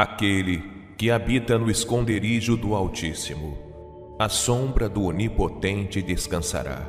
Aquele 0.00 0.62
que 0.96 1.10
habita 1.10 1.58
no 1.58 1.70
esconderijo 1.70 2.56
do 2.56 2.74
Altíssimo, 2.74 3.58
a 4.18 4.30
sombra 4.30 4.88
do 4.88 5.02
Onipotente 5.02 6.00
descansará. 6.00 6.88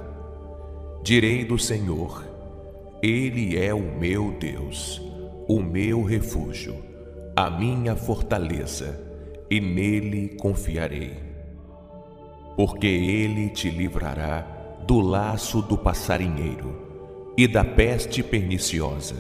Direi 1.04 1.44
do 1.44 1.60
Senhor, 1.60 2.24
Ele 3.04 3.60
é 3.62 3.74
o 3.74 3.82
meu 3.82 4.32
Deus, 4.40 5.02
o 5.46 5.62
meu 5.62 6.06
refúgio, 6.06 6.74
a 7.36 7.50
minha 7.50 7.98
fortaleza, 7.98 8.98
e 9.50 9.60
nele 9.60 10.38
confiarei. 10.40 11.18
Porque 12.56 12.88
Ele 12.88 13.50
te 13.50 13.70
livrará 13.70 14.40
do 14.88 15.02
laço 15.02 15.62
do 15.62 15.78
passarinheiro 15.78 17.34
e 17.38 17.46
da 17.46 17.66
peste 17.66 18.24
perniciosa. 18.24 19.18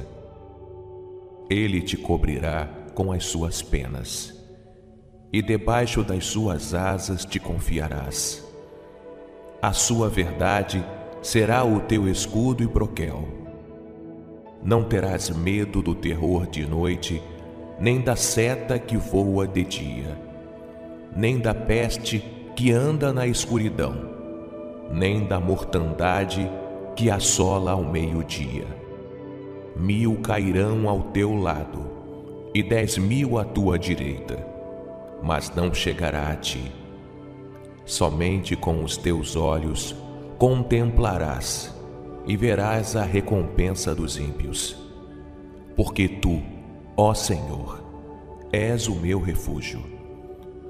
Ele 1.50 1.82
te 1.82 1.98
cobrirá 1.98 2.81
com 2.94 3.12
as 3.12 3.26
suas 3.26 3.62
penas, 3.62 4.34
e 5.32 5.42
debaixo 5.42 6.04
das 6.04 6.26
suas 6.26 6.74
asas 6.74 7.26
te 7.26 7.40
confiarás. 7.40 8.44
A 9.62 9.74
sua 9.74 10.10
verdade 10.10 10.84
será 11.22 11.64
o 11.64 11.82
teu 11.82 12.08
escudo 12.08 12.64
e 12.64 12.68
broquel. 12.68 13.28
Não 14.64 14.84
terás 14.84 15.30
medo 15.30 15.82
do 15.82 15.96
terror 15.96 16.48
de 16.48 16.66
noite, 16.66 17.22
nem 17.80 18.02
da 18.02 18.16
seta 18.16 18.78
que 18.78 18.98
voa 18.98 19.48
de 19.48 19.64
dia, 19.64 20.18
nem 21.16 21.40
da 21.40 21.54
peste 21.54 22.24
que 22.56 22.72
anda 22.72 23.12
na 23.12 23.26
escuridão, 23.26 23.96
nem 24.92 25.26
da 25.26 25.40
mortandade 25.40 26.50
que 26.96 27.10
assola 27.10 27.72
ao 27.72 27.84
meio-dia. 27.84 28.68
Mil 29.76 30.18
cairão 30.22 30.88
ao 30.88 31.02
teu 31.04 31.34
lado, 31.36 32.01
e 32.54 32.62
dez 32.62 32.98
mil 32.98 33.38
à 33.38 33.46
tua 33.46 33.80
direita, 33.80 34.46
mas 35.24 35.54
não 35.56 35.74
chegará 35.74 36.30
a 36.30 36.36
ti. 36.36 36.72
Somente 37.86 38.56
com 38.56 38.84
os 38.84 38.98
teus 38.98 39.36
olhos 39.36 39.96
contemplarás 40.38 41.74
e 42.28 42.36
verás 42.36 42.96
a 42.96 43.04
recompensa 43.04 43.96
dos 43.96 44.18
ímpios. 44.18 44.76
Porque 45.76 46.08
tu, 46.08 46.42
ó 46.98 47.14
Senhor, 47.14 47.82
és 48.52 48.88
o 48.88 48.96
meu 48.96 49.20
refúgio. 49.20 49.82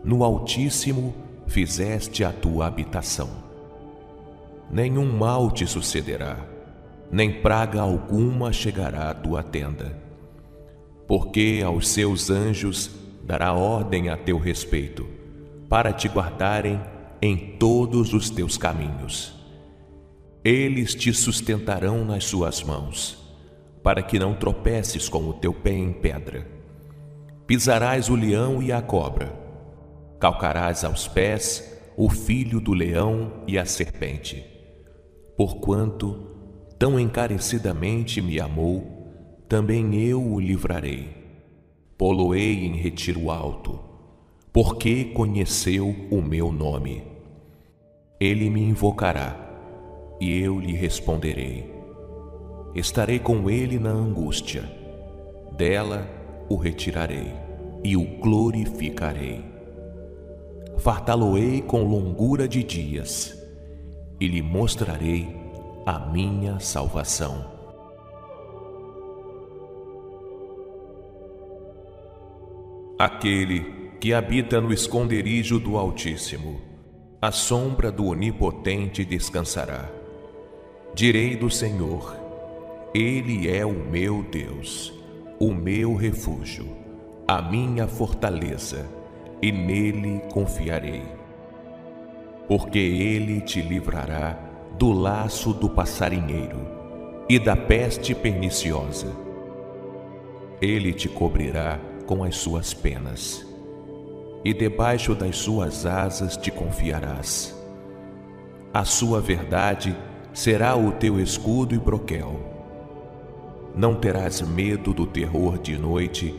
No 0.04 0.24
Altíssimo 0.24 1.14
fizeste 1.48 2.24
a 2.24 2.32
tua 2.32 2.68
habitação. 2.68 3.30
Nenhum 4.70 5.12
mal 5.12 5.52
te 5.52 5.66
sucederá, 5.66 6.38
nem 7.12 7.42
praga 7.42 7.82
alguma 7.82 8.54
chegará 8.54 9.10
à 9.10 9.14
tua 9.14 9.44
tenda 9.44 10.01
porque 11.12 11.62
aos 11.62 11.90
seus 11.90 12.30
anjos 12.30 12.90
dará 13.22 13.52
ordem 13.52 14.08
a 14.08 14.16
teu 14.16 14.38
respeito, 14.38 15.06
para 15.68 15.92
te 15.92 16.08
guardarem 16.08 16.80
em 17.22 17.58
todos 17.58 18.14
os 18.14 18.30
teus 18.30 18.58
caminhos. 18.58 19.36
Eles 20.42 20.96
te 20.96 21.14
sustentarão 21.14 22.06
nas 22.06 22.24
suas 22.24 22.64
mãos, 22.64 23.22
para 23.84 24.02
que 24.02 24.18
não 24.18 24.34
tropeces 24.36 25.10
com 25.10 25.28
o 25.28 25.34
teu 25.34 25.54
pé 25.54 25.74
em 25.74 25.92
pedra. 25.92 26.48
Pisarás 27.46 28.08
o 28.08 28.16
leão 28.16 28.64
e 28.64 28.72
a 28.72 28.82
cobra, 28.82 29.38
calcarás 30.18 30.86
aos 30.86 31.10
pés 31.10 31.78
o 31.98 32.10
filho 32.10 32.62
do 32.62 32.72
leão 32.72 33.44
e 33.46 33.58
a 33.58 33.66
serpente. 33.66 34.46
Porquanto 35.36 36.26
tão 36.80 36.98
encarecidamente 36.98 38.22
me 38.22 38.40
amou, 38.40 38.91
também 39.52 39.94
eu 40.02 40.24
o 40.26 40.40
livrarei. 40.40 41.10
Poloei 41.98 42.66
em 42.66 42.78
retiro 42.78 43.30
alto, 43.30 43.82
porque 44.54 45.04
conheceu 45.04 45.94
o 46.10 46.22
meu 46.22 46.54
nome. 46.54 47.04
Ele 48.18 48.50
me 48.50 48.62
invocará, 48.62 49.36
e 50.22 50.40
eu 50.40 50.58
lhe 50.58 50.72
responderei. 50.72 51.70
Estarei 52.74 53.20
com 53.20 53.50
ele 53.50 53.78
na 53.78 53.90
angústia, 53.90 54.64
dela 55.58 56.08
o 56.48 56.56
retirarei 56.56 57.34
e 57.84 57.98
o 57.98 58.06
glorificarei. 58.22 59.44
Fartá-lo-ei 60.78 61.62
com 61.62 61.84
longura 61.84 62.48
de 62.48 62.64
dias, 62.64 63.38
e 64.18 64.30
lhe 64.30 64.42
mostrarei 64.42 65.28
a 65.86 66.00
minha 66.00 66.58
salvação. 66.62 67.61
Aquele 73.02 73.66
que 74.00 74.14
habita 74.14 74.62
no 74.62 74.72
esconderijo 74.72 75.60
do 75.60 75.76
Altíssimo, 75.76 76.62
a 77.20 77.32
sombra 77.32 77.92
do 77.92 78.06
Onipotente 78.06 79.04
descansará. 79.04 79.90
Direi 80.94 81.36
do 81.36 81.50
Senhor, 81.50 82.16
Ele 82.94 83.50
é 83.50 83.66
o 83.66 83.74
meu 83.74 84.22
Deus, 84.22 84.94
o 85.40 85.52
meu 85.52 85.96
refúgio, 85.96 86.78
a 87.28 87.42
minha 87.42 87.88
fortaleza, 87.88 88.88
e 89.42 89.52
nele 89.52 90.22
confiarei. 90.32 91.02
Porque 92.48 92.78
Ele 92.78 93.42
te 93.42 93.64
livrará 93.64 94.38
do 94.78 94.92
laço 94.92 95.56
do 95.56 95.68
passarinheiro 95.68 96.68
e 97.28 97.40
da 97.40 97.56
peste 97.56 98.14
perniciosa. 98.14 99.12
Ele 100.62 100.94
te 100.94 101.10
cobrirá 101.10 101.80
com 102.12 102.26
as 102.26 102.36
suas 102.36 102.74
penas, 102.74 103.48
e 104.44 104.54
debaixo 104.54 105.16
das 105.16 105.38
suas 105.38 105.86
asas 105.86 106.36
te 106.36 106.52
confiarás. 106.52 107.58
A 108.74 108.84
sua 108.84 109.22
verdade 109.22 109.96
será 110.34 110.76
o 110.76 110.92
teu 110.92 111.22
escudo 111.22 111.74
e 111.74 111.80
broquel. 111.80 112.38
Não 113.74 113.96
terás 113.96 114.42
medo 114.42 114.94
do 114.94 115.08
terror 115.08 115.58
de 115.58 115.78
noite, 115.78 116.36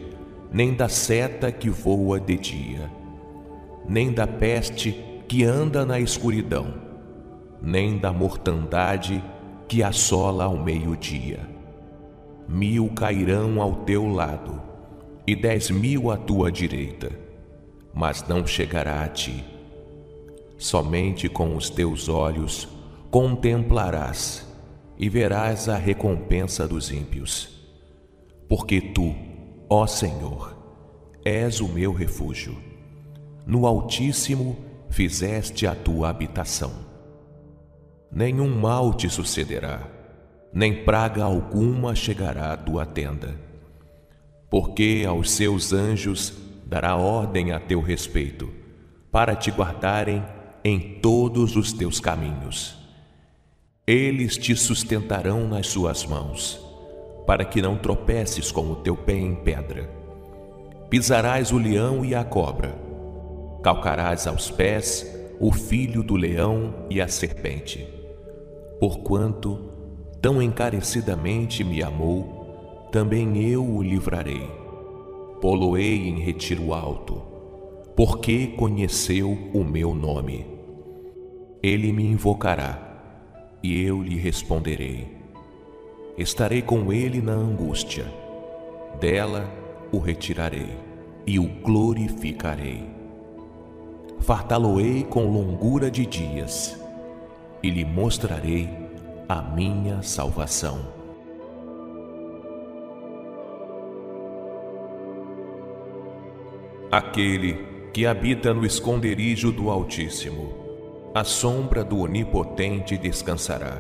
nem 0.53 0.75
da 0.75 0.91
seta 0.91 1.51
que 1.51 1.71
voa 1.71 2.21
de 2.21 2.37
dia, 2.37 2.91
nem 3.89 4.13
da 4.13 4.27
peste 4.27 4.93
que 5.27 5.43
anda 5.43 5.87
na 5.87 5.99
escuridão, 5.99 6.75
nem 7.63 7.97
da 7.97 8.13
mortandade 8.13 9.25
que 9.67 9.83
assola 9.83 10.45
ao 10.45 10.59
meio-dia. 10.59 11.41
Mil 12.47 12.91
cairão 12.91 13.59
ao 13.63 13.77
teu 13.87 14.07
lado, 14.07 14.72
e 15.27 15.37
dez 15.37 15.71
mil 15.71 16.11
à 16.11 16.17
tua 16.17 16.51
direita, 16.51 17.11
mas 17.95 18.27
não 18.27 18.47
chegará 18.47 19.05
a 19.05 19.09
ti. 19.09 19.45
Somente 20.59 21.29
com 21.29 21.57
os 21.57 21.71
teus 21.71 22.09
olhos 22.09 22.69
contemplarás 23.11 24.47
e 24.99 25.09
verás 25.09 25.69
a 25.69 25.77
recompensa 25.77 26.67
dos 26.67 26.91
ímpios. 26.91 27.49
Porque 28.49 28.81
tu, 28.81 29.15
ó 29.69 29.87
Senhor, 29.87 30.57
és 31.25 31.61
o 31.61 31.69
meu 31.69 31.93
refúgio. 31.93 32.57
No 33.47 33.67
Altíssimo 33.67 34.57
fizeste 34.91 35.67
a 35.67 35.75
tua 35.75 36.11
habitação. 36.11 36.73
Nenhum 38.11 38.61
mal 38.61 38.93
te 38.93 39.09
sucederá, 39.09 39.89
nem 40.53 40.85
praga 40.85 41.25
alguma 41.25 41.95
chegará 41.95 42.53
à 42.53 42.57
tua 42.57 42.85
tenda 42.85 43.52
porque 44.53 45.07
aos 45.09 45.31
seus 45.31 45.73
anjos 45.73 46.35
dará 46.67 46.95
ordem 46.95 47.53
a 47.53 47.59
teu 47.59 47.81
respeito, 47.81 48.51
para 49.11 49.35
te 49.35 49.51
guardarem 49.51 50.23
em 50.63 50.99
todos 51.01 51.57
os 51.57 51.73
teus 51.73 51.99
caminhos. 51.99 52.77
Eles 53.87 54.37
te 54.37 54.55
sustentarão 54.55 55.49
nas 55.49 55.69
suas 55.69 56.05
mãos, 56.05 56.61
para 57.27 57.47
que 57.47 57.63
não 57.63 57.79
tropeces 57.79 58.53
com 58.53 58.71
o 58.71 58.77
teu 58.77 58.95
pé 58.95 59.15
em 59.15 59.35
pedra. 59.35 59.89
Pisarás 60.91 61.51
o 61.51 61.57
leão 61.57 62.05
e 62.05 62.15
a 62.15 62.23
cobra, 62.23 62.77
calcarás 63.63 64.27
aos 64.27 64.51
pés 64.51 65.11
o 65.41 65.51
filho 65.51 66.03
do 66.03 66.15
leão 66.15 66.75
e 66.91 67.01
a 67.01 67.09
serpente. 67.09 67.89
Porquanto 68.79 69.71
tão 70.21 70.43
encarecidamente 70.43 71.65
me 71.65 71.83
amou, 71.83 72.42
também 72.93 73.43
eu 73.43 73.65
o 73.65 73.83
livrarei. 73.83 74.47
Poloei 75.41 76.09
em 76.09 76.21
retiro 76.21 76.75
alto, 76.75 77.23
porque 77.97 78.49
conheceu 78.49 79.37
o 79.55 79.65
meu 79.65 79.95
nome. 79.95 80.47
Ele 81.63 81.91
me 81.91 82.05
invocará, 82.05 83.59
e 83.63 83.83
eu 83.83 84.03
lhe 84.03 84.17
responderei. 84.17 85.09
Estarei 86.19 86.61
com 86.61 86.93
ele 86.93 87.23
na 87.23 87.33
angústia, 87.33 88.05
dela 89.01 89.51
o 89.91 89.99
retirarei 89.99 90.77
e 91.27 91.39
o 91.39 91.49
glorificarei. 91.63 92.85
Fartá-lo-ei 94.21 95.03
com 95.05 95.25
longura 95.31 95.91
de 95.91 96.05
dias, 96.05 96.79
e 97.63 97.71
lhe 97.71 97.87
mostrarei 97.87 98.69
a 99.27 99.41
minha 99.41 100.03
salvação. 100.03 100.92
Aquele 106.93 107.59
que 107.91 108.05
habita 108.05 108.53
no 108.53 108.67
esconderijo 108.67 109.51
do 109.51 109.71
Altíssimo, 109.71 110.53
a 111.15 111.25
sombra 111.25 111.83
do 111.83 112.01
Onipotente 112.01 112.99
descansará. 112.99 113.79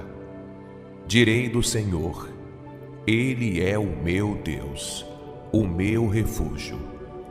Direi 1.06 1.46
do 1.46 1.62
Senhor, 1.62 2.30
Ele 3.06 3.62
é 3.62 3.78
o 3.78 3.84
meu 3.84 4.40
Deus, 4.42 5.04
o 5.52 5.62
meu 5.62 6.08
refúgio, 6.08 6.78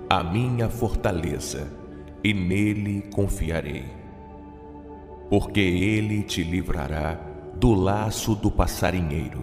a 0.07 0.23
minha 0.23 0.69
fortaleza, 0.69 1.67
e 2.23 2.31
nele 2.31 3.03
confiarei. 3.11 3.85
Porque 5.31 5.61
Ele 5.61 6.21
te 6.21 6.43
livrará 6.43 7.19
do 7.55 7.73
laço 7.73 8.35
do 8.35 8.51
passarinheiro 8.51 9.41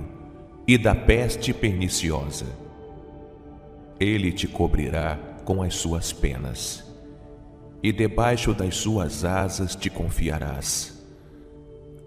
e 0.69 0.79
da 0.79 0.94
peste 0.94 1.52
perniciosa. 1.52 2.46
Ele 3.99 4.31
te 4.31 4.46
cobrirá 4.46 5.19
com 5.48 5.62
as 5.62 5.76
suas 5.76 6.12
penas, 6.12 6.84
e 7.82 7.90
debaixo 7.90 8.52
das 8.52 8.76
suas 8.76 9.24
asas 9.24 9.74
te 9.74 9.88
confiarás. 9.88 11.02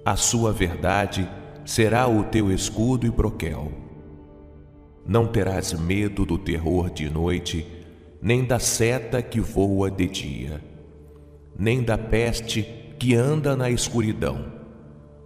A 0.05 0.15
sua 0.15 0.53
verdade 0.53 1.27
será 1.65 2.07
o 2.07 2.25
teu 2.25 2.51
escudo 2.51 3.07
e 3.07 3.09
broquel. 3.09 3.71
Não 5.03 5.25
terás 5.25 5.73
medo 5.73 6.23
do 6.23 6.37
terror 6.37 6.91
de 6.91 7.09
noite, 7.09 7.65
nem 8.21 8.45
da 8.45 8.59
seta 8.59 9.23
que 9.23 9.39
voa 9.39 9.89
de 9.89 10.05
dia, 10.05 10.63
nem 11.57 11.81
da 11.81 11.97
peste 11.97 12.61
que 12.99 13.15
anda 13.15 13.55
na 13.55 13.71
escuridão, 13.71 14.53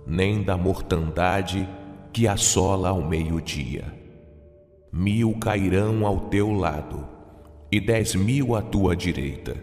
nem 0.08 0.42
da 0.42 0.56
mortandade 0.56 1.68
que 2.14 2.30
assola 2.30 2.88
ao 2.88 3.02
meio-dia. 3.02 3.94
Mil 4.90 5.38
cairão 5.38 6.08
ao 6.08 6.30
teu 6.30 6.54
lado, 6.54 7.15
e 7.76 7.80
dez 7.82 8.16
mil 8.16 8.56
à 8.56 8.62
tua 8.62 8.96
direita, 8.96 9.54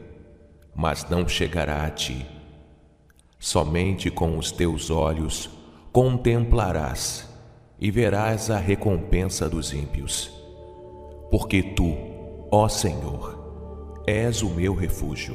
mas 0.75 1.09
não 1.09 1.26
chegará 1.26 1.87
a 1.87 1.88
ti. 1.88 2.26
Somente 3.38 4.11
com 4.11 4.37
os 4.37 4.53
teus 4.53 4.91
olhos 4.91 5.49
contemplarás 5.91 7.26
e 7.81 7.91
verás 7.91 8.50
a 8.50 8.59
recompensa 8.59 9.49
dos 9.49 9.73
ímpios. 9.73 10.31
Porque 11.31 11.62
tu, 11.62 11.97
ó 12.50 12.69
Senhor, 12.69 14.03
és 14.06 14.43
o 14.43 14.50
meu 14.50 14.75
refúgio. 14.75 15.35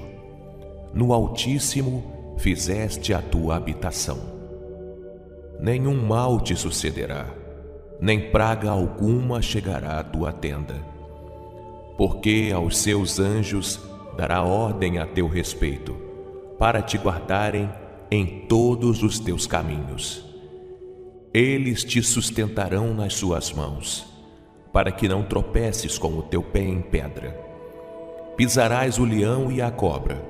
No 0.93 1.13
Altíssimo 1.13 2.35
fizeste 2.37 3.11
a 3.11 3.23
tua 3.23 3.55
habitação. 3.55 4.19
Nenhum 5.59 6.05
mal 6.05 6.39
te 6.39 6.55
sucederá, 6.55 7.25
nem 7.99 8.29
praga 8.29 8.69
alguma 8.69 9.41
chegará 9.41 9.97
à 9.99 10.03
tua 10.03 10.31
tenda 10.31 10.95
porque 11.97 12.51
aos 12.53 12.77
seus 12.77 13.19
anjos 13.19 13.79
dará 14.15 14.43
ordem 14.43 14.99
a 14.99 15.05
teu 15.07 15.27
respeito, 15.27 15.95
para 16.59 16.81
te 16.81 16.97
guardarem 16.97 17.69
em 18.09 18.45
todos 18.47 19.03
os 19.03 19.19
teus 19.19 19.47
caminhos. 19.47 20.23
Eles 21.33 21.83
te 21.83 22.01
sustentarão 22.01 22.93
nas 22.93 23.15
suas 23.15 23.51
mãos, 23.51 24.05
para 24.71 24.91
que 24.91 25.07
não 25.07 25.23
tropeces 25.23 25.97
com 25.97 26.17
o 26.17 26.21
teu 26.21 26.41
pé 26.41 26.61
em 26.61 26.81
pedra. 26.81 27.37
Pisarás 28.35 28.99
o 28.99 29.03
leão 29.03 29.51
e 29.51 29.61
a 29.61 29.71
cobra, 29.71 30.23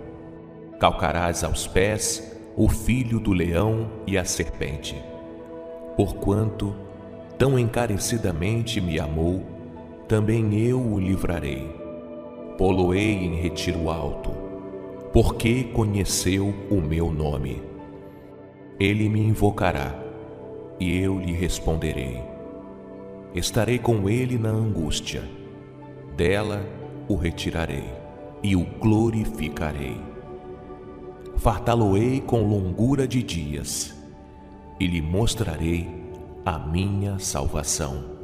calcarás 0.80 1.44
aos 1.44 1.68
pés 1.68 2.36
o 2.56 2.69
filho 2.69 3.19
do 3.19 3.34
leão 3.34 3.90
e 4.08 4.18
a 4.18 4.24
serpente. 4.24 4.96
Porquanto 5.96 6.74
tão 7.38 7.60
encarecidamente 7.60 8.81
me 8.81 9.00
amou, 9.00 9.56
também 10.07 10.57
eu 10.57 10.80
o 10.80 11.00
livrarei. 11.00 11.69
Poloei 12.57 13.12
em 13.12 13.36
retiro 13.36 13.89
alto, 13.89 14.31
porque 15.12 15.65
conheceu 15.65 16.54
o 16.71 16.75
meu 16.75 17.12
nome. 17.12 17.62
Ele 18.80 19.09
me 19.09 19.19
invocará, 19.19 19.94
e 20.80 20.98
eu 20.98 21.19
lhe 21.19 21.33
responderei. 21.33 22.21
Estarei 23.36 23.77
com 23.77 24.09
ele 24.09 24.38
na 24.38 24.50
angústia, 24.50 25.24
dela 26.15 26.65
o 27.07 27.15
retirarei 27.15 27.86
e 28.42 28.56
o 28.56 28.65
glorificarei. 28.80 29.98
Fartá-lo-ei 31.36 32.21
com 32.21 32.42
longura 32.48 33.07
de 33.07 33.21
dias, 33.21 33.95
e 34.80 34.88
lhe 34.88 35.01
mostrarei 35.01 35.88
a 36.45 36.57
minha 36.57 37.19
salvação. 37.19 38.17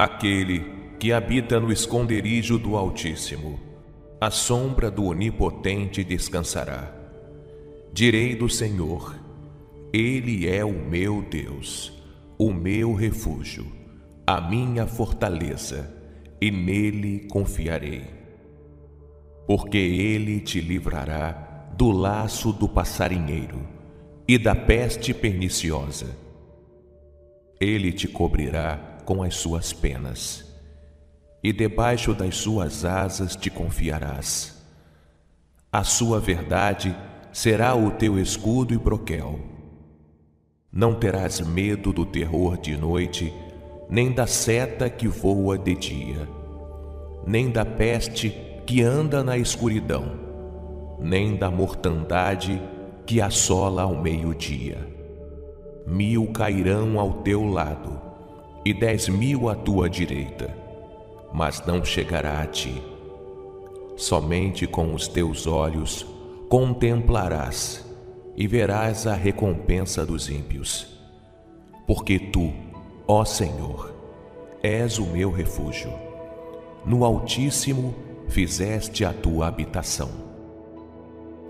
Aquele 0.00 0.64
que 0.98 1.12
habita 1.12 1.60
no 1.60 1.70
esconderijo 1.70 2.58
do 2.58 2.74
Altíssimo, 2.74 3.60
a 4.18 4.30
sombra 4.30 4.90
do 4.90 5.04
Onipotente 5.04 6.02
descansará. 6.02 6.90
Direi 7.92 8.34
do 8.34 8.48
Senhor, 8.48 9.14
Ele 9.92 10.48
é 10.48 10.64
o 10.64 10.72
meu 10.72 11.20
Deus, 11.20 11.92
o 12.38 12.50
meu 12.50 12.94
refúgio, 12.94 13.66
a 14.26 14.40
minha 14.40 14.86
fortaleza, 14.86 15.94
e 16.40 16.50
nele 16.50 17.26
confiarei. 17.30 18.04
Porque 19.46 19.76
Ele 19.76 20.40
te 20.40 20.62
livrará 20.62 21.68
do 21.76 21.90
laço 21.90 22.54
do 22.54 22.66
passarinheiro 22.66 23.68
e 24.26 24.38
da 24.38 24.54
peste 24.54 25.12
perniciosa. 25.12 26.16
Ele 27.60 27.92
te 27.92 28.08
cobrirá 28.08 28.89
com 29.00 29.22
as 29.22 29.36
suas 29.36 29.72
penas, 29.72 30.44
e 31.42 31.52
debaixo 31.52 32.14
das 32.14 32.36
suas 32.36 32.84
asas 32.84 33.34
te 33.34 33.50
confiarás. 33.50 34.62
A 35.72 35.84
sua 35.84 36.18
verdade 36.18 36.96
será 37.32 37.74
o 37.74 37.92
teu 37.92 38.18
escudo 38.18 38.74
e 38.74 38.78
broquel. 38.78 39.38
Não 40.72 40.94
terás 40.94 41.40
medo 41.40 41.92
do 41.92 42.04
terror 42.04 42.58
de 42.58 42.76
noite, 42.76 43.32
nem 43.88 44.12
da 44.12 44.26
seta 44.26 44.88
que 44.88 45.08
voa 45.08 45.58
de 45.58 45.74
dia, 45.74 46.28
nem 47.26 47.50
da 47.50 47.64
peste 47.64 48.34
que 48.66 48.82
anda 48.82 49.24
na 49.24 49.36
escuridão, 49.36 50.12
nem 51.00 51.36
da 51.36 51.50
mortandade 51.50 52.60
que 53.04 53.20
assola 53.20 53.82
ao 53.82 53.96
meio-dia. 53.96 54.78
Mil 55.86 56.28
cairão 56.28 57.00
ao 57.00 57.14
teu 57.22 57.44
lado, 57.44 58.00
e 58.64 58.74
dez 58.74 59.08
mil 59.08 59.48
à 59.48 59.54
tua 59.54 59.88
direita, 59.88 60.54
mas 61.32 61.64
não 61.66 61.84
chegará 61.84 62.40
a 62.40 62.46
ti. 62.46 62.82
Somente 63.96 64.66
com 64.66 64.94
os 64.94 65.08
teus 65.08 65.46
olhos 65.46 66.06
contemplarás 66.48 67.86
e 68.36 68.46
verás 68.46 69.06
a 69.06 69.14
recompensa 69.14 70.04
dos 70.04 70.28
ímpios. 70.28 70.86
Porque 71.86 72.18
tu, 72.18 72.52
ó 73.06 73.24
Senhor, 73.24 73.94
és 74.62 74.98
o 74.98 75.06
meu 75.06 75.30
refúgio. 75.30 75.92
No 76.84 77.04
Altíssimo 77.04 77.94
fizeste 78.28 79.04
a 79.04 79.12
tua 79.12 79.48
habitação. 79.48 80.10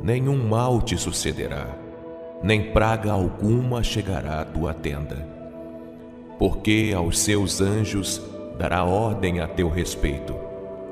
Nenhum 0.00 0.48
mal 0.48 0.80
te 0.80 0.96
sucederá, 0.96 1.76
nem 2.42 2.72
praga 2.72 3.12
alguma 3.12 3.82
chegará 3.82 4.40
à 4.40 4.44
tua 4.44 4.72
tenda 4.72 5.39
porque 6.40 6.94
aos 6.96 7.18
seus 7.18 7.60
anjos 7.60 8.18
dará 8.58 8.82
ordem 8.82 9.40
a 9.40 9.46
teu 9.46 9.68
respeito, 9.68 10.34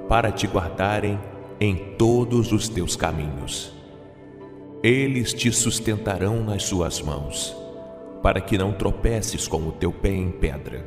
para 0.06 0.30
te 0.30 0.46
guardarem 0.46 1.18
em 1.58 1.74
todos 1.96 2.52
os 2.52 2.68
teus 2.68 2.94
caminhos. 2.94 3.72
Eles 4.82 5.32
te 5.32 5.50
sustentarão 5.50 6.44
nas 6.44 6.64
suas 6.64 7.00
mãos, 7.00 7.56
para 8.22 8.42
que 8.42 8.58
não 8.58 8.72
tropeces 8.72 9.48
com 9.48 9.66
o 9.66 9.72
teu 9.72 9.90
pé 9.90 10.10
em 10.10 10.30
pedra. 10.30 10.84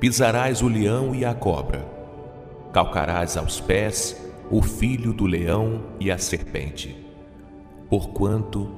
Pisarás 0.00 0.60
o 0.60 0.66
leão 0.66 1.14
e 1.14 1.24
a 1.24 1.32
cobra, 1.32 1.86
calcarás 2.72 3.36
aos 3.36 3.60
pés 3.60 4.20
o 4.50 4.60
filho 4.60 5.12
do 5.12 5.24
leão 5.24 5.84
e 6.00 6.10
a 6.10 6.18
serpente. 6.18 6.96
Porquanto 7.88 8.72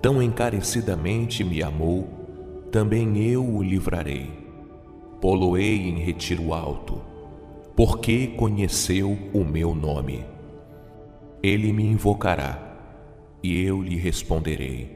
tão 0.00 0.22
encarecidamente 0.22 1.44
me 1.44 1.62
amou, 1.62 2.21
também 2.72 3.18
eu 3.18 3.46
o 3.46 3.62
livrarei. 3.62 4.30
Poloei 5.20 5.76
em 5.76 5.98
retiro 5.98 6.54
alto, 6.54 7.02
porque 7.76 8.28
conheceu 8.28 9.16
o 9.34 9.44
meu 9.44 9.74
nome. 9.74 10.24
Ele 11.42 11.70
me 11.70 11.84
invocará, 11.84 12.58
e 13.42 13.62
eu 13.62 13.82
lhe 13.82 13.96
responderei. 13.96 14.90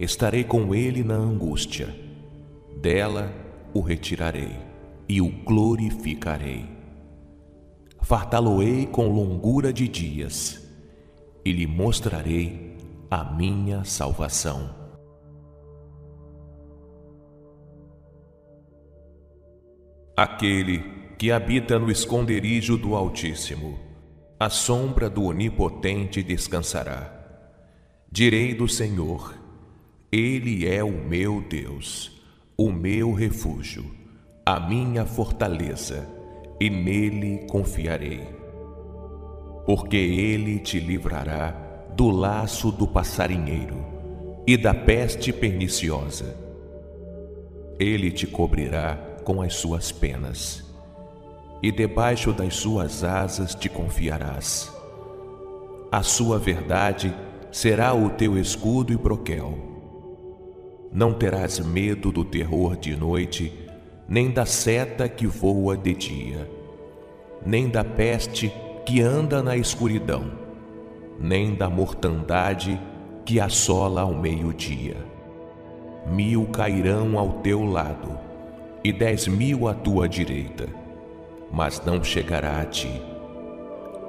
Estarei 0.00 0.42
com 0.42 0.74
ele 0.74 1.04
na 1.04 1.14
angústia, 1.14 1.94
dela 2.82 3.32
o 3.72 3.80
retirarei 3.80 4.56
e 5.08 5.20
o 5.20 5.28
glorificarei. 5.28 6.66
Fartá-lo-ei 8.02 8.86
com 8.86 9.06
longura 9.08 9.72
de 9.72 9.86
dias, 9.86 10.68
e 11.44 11.52
lhe 11.52 11.68
mostrarei 11.68 12.76
a 13.08 13.22
minha 13.24 13.84
salvação. 13.84 14.83
Aquele 20.16 20.78
que 21.18 21.32
habita 21.32 21.76
no 21.76 21.90
esconderijo 21.90 22.76
do 22.78 22.94
Altíssimo, 22.94 23.80
a 24.38 24.48
sombra 24.48 25.10
do 25.10 25.24
Onipotente 25.24 26.22
descansará. 26.22 27.12
Direi 28.12 28.54
do 28.54 28.68
Senhor, 28.68 29.34
Ele 30.12 30.68
é 30.68 30.84
o 30.84 30.92
meu 30.92 31.40
Deus, 31.40 32.22
o 32.56 32.70
meu 32.70 33.12
refúgio, 33.12 33.84
a 34.46 34.60
minha 34.60 35.04
fortaleza, 35.04 36.08
e 36.60 36.70
nele 36.70 37.44
confiarei. 37.48 38.22
Porque 39.66 39.96
Ele 39.96 40.60
te 40.60 40.78
livrará 40.78 41.50
do 41.96 42.08
laço 42.08 42.70
do 42.70 42.86
passarinheiro 42.86 43.84
e 44.46 44.56
da 44.56 44.72
peste 44.72 45.32
perniciosa. 45.32 46.38
Ele 47.80 48.12
te 48.12 48.28
cobrirá 48.28 49.13
com 49.24 49.40
as 49.40 49.54
suas 49.54 49.90
penas, 49.90 50.62
e 51.62 51.72
debaixo 51.72 52.32
das 52.32 52.54
suas 52.56 53.02
asas 53.02 53.54
te 53.54 53.68
confiarás. 53.68 54.70
A 55.90 56.02
sua 56.02 56.38
verdade 56.38 57.14
será 57.50 57.94
o 57.94 58.10
teu 58.10 58.38
escudo 58.38 58.92
e 58.92 58.96
broquel. 58.96 59.58
Não 60.92 61.12
terás 61.12 61.58
medo 61.58 62.12
do 62.12 62.24
terror 62.24 62.76
de 62.76 62.94
noite, 62.94 63.52
nem 64.06 64.30
da 64.30 64.44
seta 64.44 65.08
que 65.08 65.26
voa 65.26 65.76
de 65.76 65.94
dia, 65.94 66.50
nem 67.44 67.68
da 67.68 67.82
peste 67.82 68.52
que 68.84 69.00
anda 69.00 69.42
na 69.42 69.56
escuridão, 69.56 70.30
nem 71.18 71.54
da 71.54 71.70
mortandade 71.70 72.78
que 73.24 73.40
assola 73.40 74.02
ao 74.02 74.14
meio-dia. 74.14 74.96
Mil 76.06 76.46
cairão 76.48 77.18
ao 77.18 77.40
teu 77.40 77.64
lado 77.64 78.33
e 78.84 78.92
dez 78.92 79.26
mil 79.26 79.66
à 79.66 79.72
tua 79.72 80.06
direita, 80.06 80.68
mas 81.50 81.82
não 81.86 82.04
chegará 82.04 82.60
a 82.60 82.66
ti. 82.66 83.00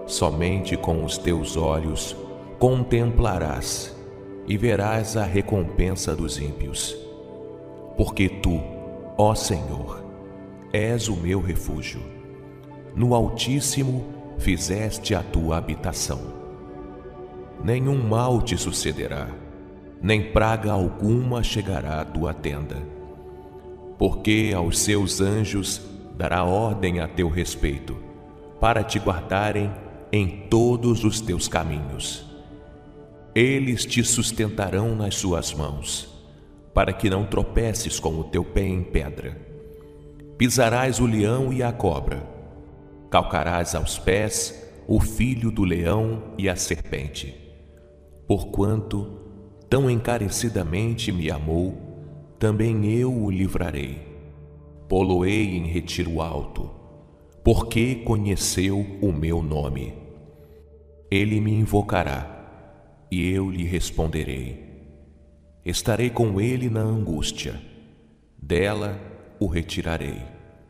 Somente 0.06 0.76
com 0.76 1.06
os 1.06 1.18
teus 1.18 1.56
olhos 1.56 2.14
contemplarás 2.60 3.96
e 4.46 4.58
verás 4.58 5.16
a 5.16 5.24
recompensa 5.24 6.14
dos 6.14 6.38
ímpios. 6.38 6.94
Porque 7.96 8.28
tu, 8.28 8.62
ó 9.18 9.34
Senhor, 9.34 10.04
és 10.74 11.08
o 11.08 11.16
meu 11.16 11.40
refúgio. 11.40 12.02
No 12.94 13.16
Altíssimo 13.16 14.04
fizeste 14.38 15.16
a 15.16 15.24
tua 15.24 15.56
habitação. 15.56 16.20
Nenhum 17.64 18.04
mal 18.04 18.42
te 18.42 18.58
sucederá, 18.58 19.30
nem 20.02 20.34
praga 20.34 20.74
alguma 20.74 21.42
chegará 21.42 22.02
à 22.02 22.06
tua 22.06 22.34
tenda 22.34 22.95
porque 23.98 24.52
aos 24.56 24.80
seus 24.80 25.22
anjos 25.22 25.82
dará 26.18 26.44
ordem 26.44 27.00
a 27.00 27.08
teu 27.08 27.30
respeito, 27.30 27.98
para 28.60 28.84
te 28.84 29.00
guardarem 29.00 29.72
em 30.12 30.48
todos 30.50 31.04
os 31.04 31.20
teus 31.20 31.48
caminhos. 31.48 32.26
Eles 33.34 33.86
te 33.86 34.04
sustentarão 34.04 34.96
nas 34.96 35.16
suas 35.16 35.54
mãos, 35.54 36.10
para 36.74 36.94
que 36.94 37.10
não 37.10 37.26
tropeces 37.26 38.00
com 38.00 38.18
o 38.20 38.24
teu 38.24 38.44
pé 38.44 38.66
em 38.66 38.84
pedra. 38.84 39.38
Pisarás 40.38 41.00
o 41.00 41.06
leão 41.06 41.52
e 41.52 41.62
a 41.64 41.72
cobra, 41.72 42.24
calcarás 43.10 43.76
aos 43.76 43.98
pés 43.98 44.64
o 44.88 45.00
filho 45.00 45.52
do 45.52 45.64
leão 45.64 46.34
e 46.38 46.48
a 46.48 46.56
serpente. 46.56 47.36
Porquanto 48.28 49.22
tão 49.70 49.90
encarecidamente 49.90 51.12
me 51.12 51.30
amou, 51.30 51.85
também 52.40 52.86
eu 52.86 53.14
o 53.14 53.32
livrarei. 53.32 54.00
Poloei 54.88 55.58
em 55.58 55.66
retiro 55.66 56.22
alto, 56.22 56.70
porque 57.44 57.96
conheceu 57.96 58.86
o 59.02 59.12
meu 59.12 59.42
nome. 59.42 59.94
Ele 61.10 61.40
me 61.40 61.54
invocará, 61.54 63.06
e 63.10 63.30
eu 63.30 63.50
lhe 63.50 63.64
responderei. 63.64 64.64
Estarei 65.66 66.10
com 66.10 66.40
ele 66.40 66.70
na 66.70 66.82
angústia, 66.82 67.60
dela 68.38 69.00
o 69.40 69.48
retirarei 69.48 70.22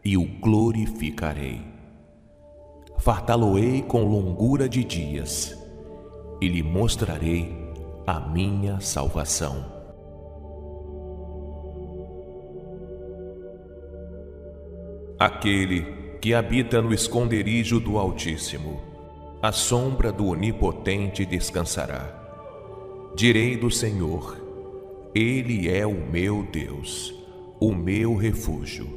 e 0.03 0.15
o 0.17 0.23
glorificarei. 0.39 1.61
Fartá-lo-ei 2.99 3.81
com 3.81 4.03
longura 4.03 4.69
de 4.69 4.83
dias, 4.83 5.57
e 6.39 6.47
lhe 6.47 6.63
mostrarei 6.63 7.53
a 8.07 8.19
minha 8.19 8.79
salvação. 8.79 9.74
Aquele 15.17 15.85
que 16.19 16.33
habita 16.33 16.81
no 16.81 16.93
esconderijo 16.93 17.79
do 17.79 17.97
Altíssimo, 17.97 18.81
a 19.41 19.49
sombra 19.49 20.11
do 20.11 20.27
Onipotente 20.27 21.25
descansará. 21.25 22.13
Direi 23.15 23.55
do 23.55 23.71
Senhor, 23.71 24.35
Ele 25.15 25.69
é 25.69 25.87
o 25.87 25.93
meu 25.93 26.43
Deus, 26.43 27.15
o 27.61 27.73
meu 27.73 28.13
refúgio, 28.17 28.89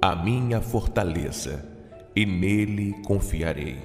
a 0.00 0.16
minha 0.16 0.62
fortaleza, 0.62 1.68
e 2.16 2.24
nele 2.24 2.94
confiarei. 3.06 3.76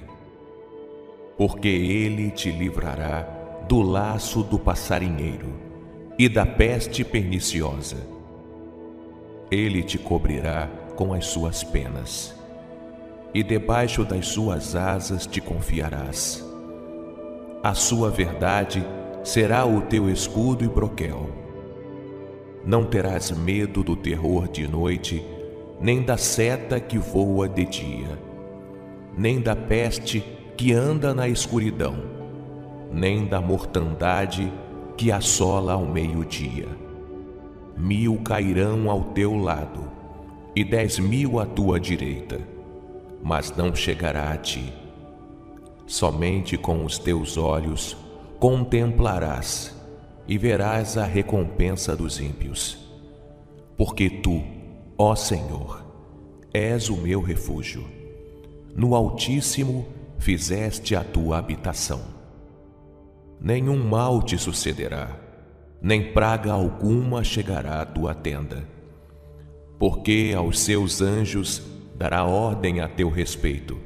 Porque 1.36 1.68
ele 1.68 2.30
te 2.30 2.50
livrará 2.50 3.28
do 3.68 3.82
laço 3.82 4.42
do 4.42 4.58
passarinheiro 4.58 5.52
e 6.18 6.30
da 6.30 6.46
peste 6.46 7.04
perniciosa. 7.04 7.98
Ele 9.50 9.82
te 9.82 9.98
cobrirá 9.98 10.83
com 10.96 11.12
as 11.12 11.26
suas 11.26 11.62
penas, 11.62 12.34
e 13.32 13.42
debaixo 13.42 14.04
das 14.04 14.28
suas 14.28 14.76
asas 14.76 15.26
te 15.26 15.40
confiarás. 15.40 16.44
A 17.62 17.74
sua 17.74 18.10
verdade 18.10 18.84
será 19.22 19.64
o 19.64 19.80
teu 19.82 20.10
escudo 20.10 20.64
e 20.64 20.68
broquel. 20.68 21.30
Não 22.64 22.84
terás 22.84 23.30
medo 23.30 23.82
do 23.82 23.96
terror 23.96 24.48
de 24.48 24.68
noite, 24.68 25.24
nem 25.80 26.02
da 26.02 26.16
seta 26.16 26.78
que 26.78 26.98
voa 26.98 27.48
de 27.48 27.64
dia, 27.64 28.18
nem 29.16 29.40
da 29.40 29.56
peste 29.56 30.24
que 30.56 30.72
anda 30.72 31.14
na 31.14 31.28
escuridão, 31.28 31.96
nem 32.92 33.26
da 33.26 33.40
mortandade 33.40 34.52
que 34.96 35.10
assola 35.10 35.72
ao 35.72 35.84
meio-dia. 35.84 36.68
Mil 37.76 38.18
cairão 38.18 38.88
ao 38.88 39.02
teu 39.04 39.36
lado, 39.36 39.90
e 40.56 40.62
dez 40.62 40.98
mil 40.98 41.40
à 41.40 41.46
tua 41.46 41.80
direita, 41.80 42.40
mas 43.22 43.54
não 43.56 43.74
chegará 43.74 44.30
a 44.30 44.36
ti. 44.36 44.72
Somente 45.86 46.56
com 46.56 46.84
os 46.84 46.96
teus 46.98 47.36
olhos 47.36 47.96
contemplarás 48.38 49.74
e 50.28 50.38
verás 50.38 50.96
a 50.96 51.04
recompensa 51.04 51.96
dos 51.96 52.20
ímpios. 52.20 52.78
Porque 53.76 54.08
tu, 54.08 54.42
ó 54.96 55.16
Senhor, 55.16 55.84
és 56.52 56.88
o 56.88 56.96
meu 56.96 57.20
refúgio. 57.20 57.84
No 58.76 58.94
Altíssimo 58.94 59.86
fizeste 60.18 60.94
a 60.94 61.02
tua 61.02 61.38
habitação. 61.38 62.00
Nenhum 63.40 63.82
mal 63.84 64.22
te 64.22 64.38
sucederá, 64.38 65.18
nem 65.82 66.12
praga 66.12 66.52
alguma 66.52 67.24
chegará 67.24 67.82
à 67.82 67.84
tua 67.84 68.14
tenda 68.14 68.74
porque 69.78 70.32
aos 70.36 70.60
seus 70.60 71.00
anjos 71.00 71.62
dará 71.94 72.24
ordem 72.24 72.80
a 72.80 72.88
teu 72.88 73.08
respeito, 73.08 73.78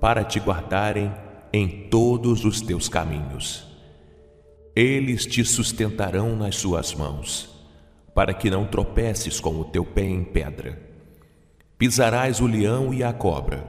para 0.00 0.24
te 0.24 0.38
guardarem 0.38 1.12
em 1.52 1.88
todos 1.88 2.44
os 2.44 2.60
teus 2.60 2.88
caminhos. 2.88 3.66
Eles 4.74 5.24
te 5.24 5.44
sustentarão 5.44 6.34
nas 6.34 6.56
suas 6.56 6.94
mãos, 6.94 7.48
para 8.14 8.34
que 8.34 8.50
não 8.50 8.66
tropeces 8.66 9.38
com 9.38 9.60
o 9.60 9.64
teu 9.64 9.84
pé 9.84 10.04
em 10.04 10.24
pedra. 10.24 10.80
Pisarás 11.78 12.40
o 12.40 12.46
leão 12.46 12.92
e 12.92 13.02
a 13.04 13.12
cobra, 13.12 13.64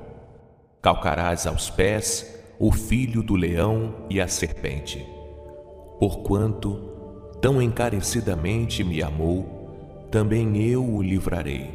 calcarás 0.82 1.46
aos 1.46 1.70
pés 1.70 2.36
o 2.60 2.72
filho 2.72 3.22
do 3.22 3.36
leão 3.36 4.06
e 4.10 4.20
a 4.22 4.28
serpente. 4.28 5.06
Porquanto 6.00 6.96
tão 7.42 7.62
encarecidamente 7.62 8.84
me 8.84 9.02
amou, 9.02 9.55
também 10.16 10.66
eu 10.66 10.82
o 10.82 11.02
livrarei. 11.02 11.70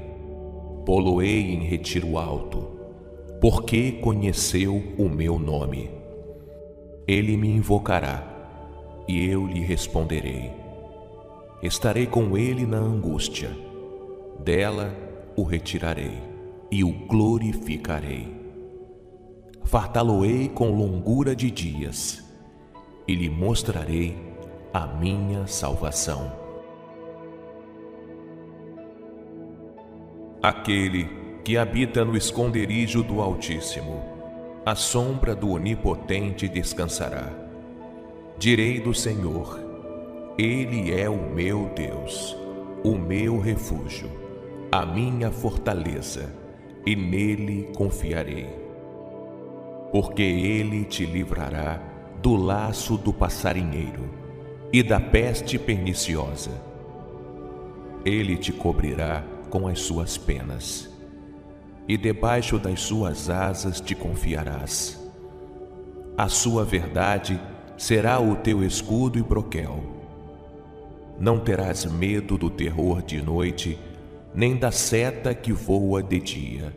Poloei 0.87 1.53
em 1.53 1.63
retiro 1.63 2.17
alto, 2.17 2.71
porque 3.39 3.93
conheceu 3.93 4.83
o 4.97 5.11
meu 5.11 5.39
nome. 5.39 5.91
Ele 7.07 7.37
me 7.37 7.51
invocará, 7.51 9.05
e 9.07 9.29
eu 9.29 9.47
lhe 9.47 9.61
responderei. 9.61 10.51
Estarei 11.63 12.07
com 12.07 12.35
ele 12.35 12.65
na 12.65 12.79
angústia, 12.79 13.51
dela 14.43 14.97
o 15.37 15.43
retirarei 15.43 16.19
e 16.71 16.83
o 16.83 16.91
glorificarei. 17.07 18.27
Fartá-lo-ei 19.65 20.49
com 20.49 20.71
longura 20.71 21.37
de 21.37 21.51
dias, 21.51 22.25
e 23.07 23.15
lhe 23.15 23.29
mostrarei 23.29 24.17
a 24.73 24.87
minha 24.87 25.47
salvação. 25.47 26.40
Aquele 30.43 31.07
que 31.45 31.59
habita 31.59 32.03
no 32.03 32.17
esconderijo 32.17 33.03
do 33.03 33.21
Altíssimo, 33.21 34.03
a 34.65 34.75
sombra 34.75 35.35
do 35.37 35.51
Onipotente 35.51 36.49
descansará. 36.49 37.31
Direi 38.39 38.81
do 38.81 38.95
Senhor, 38.95 39.61
Ele 40.39 40.99
é 40.99 41.11
o 41.11 41.31
meu 41.31 41.71
Deus, 41.77 42.35
o 42.83 42.95
meu 42.97 43.39
refúgio, 43.39 44.11
a 44.73 44.87
minha 44.87 45.31
fortaleza, 45.31 46.35
e 46.87 46.97
nele 46.97 47.69
confiarei. 47.77 48.49
Porque 49.93 50.23
Ele 50.23 50.87
te 50.87 51.05
livrará 51.05 51.83
do 52.23 52.35
laço 52.35 52.97
do 52.97 53.13
passarinheiro 53.13 54.09
e 54.73 54.83
da 54.83 54.99
peste 54.99 55.59
perniciosa. 55.59 56.63
Ele 58.07 58.39
te 58.39 58.53
cobrirá 58.53 59.23
com 59.51 59.67
as 59.67 59.81
suas 59.81 60.17
penas, 60.17 60.89
e 61.87 61.97
debaixo 61.97 62.59
das 62.59 62.81
suas 62.81 63.29
asas 63.29 63.81
te 63.81 63.95
confiarás. 63.95 64.99
A 66.17 66.29
sua 66.29 66.65
verdade 66.65 67.41
será 67.77 68.21
o 68.21 68.37
teu 68.37 68.65
escudo 68.65 69.19
e 69.19 69.23
broquel. 69.23 69.83
Não 71.19 71.39
terás 71.39 71.85
medo 71.85 72.39
do 72.39 72.49
terror 72.49 73.03
de 73.03 73.21
noite, 73.21 73.79
nem 74.33 74.57
da 74.57 74.71
seta 74.71 75.35
que 75.35 75.53
voa 75.53 76.03
de 76.03 76.21
dia, 76.21 76.75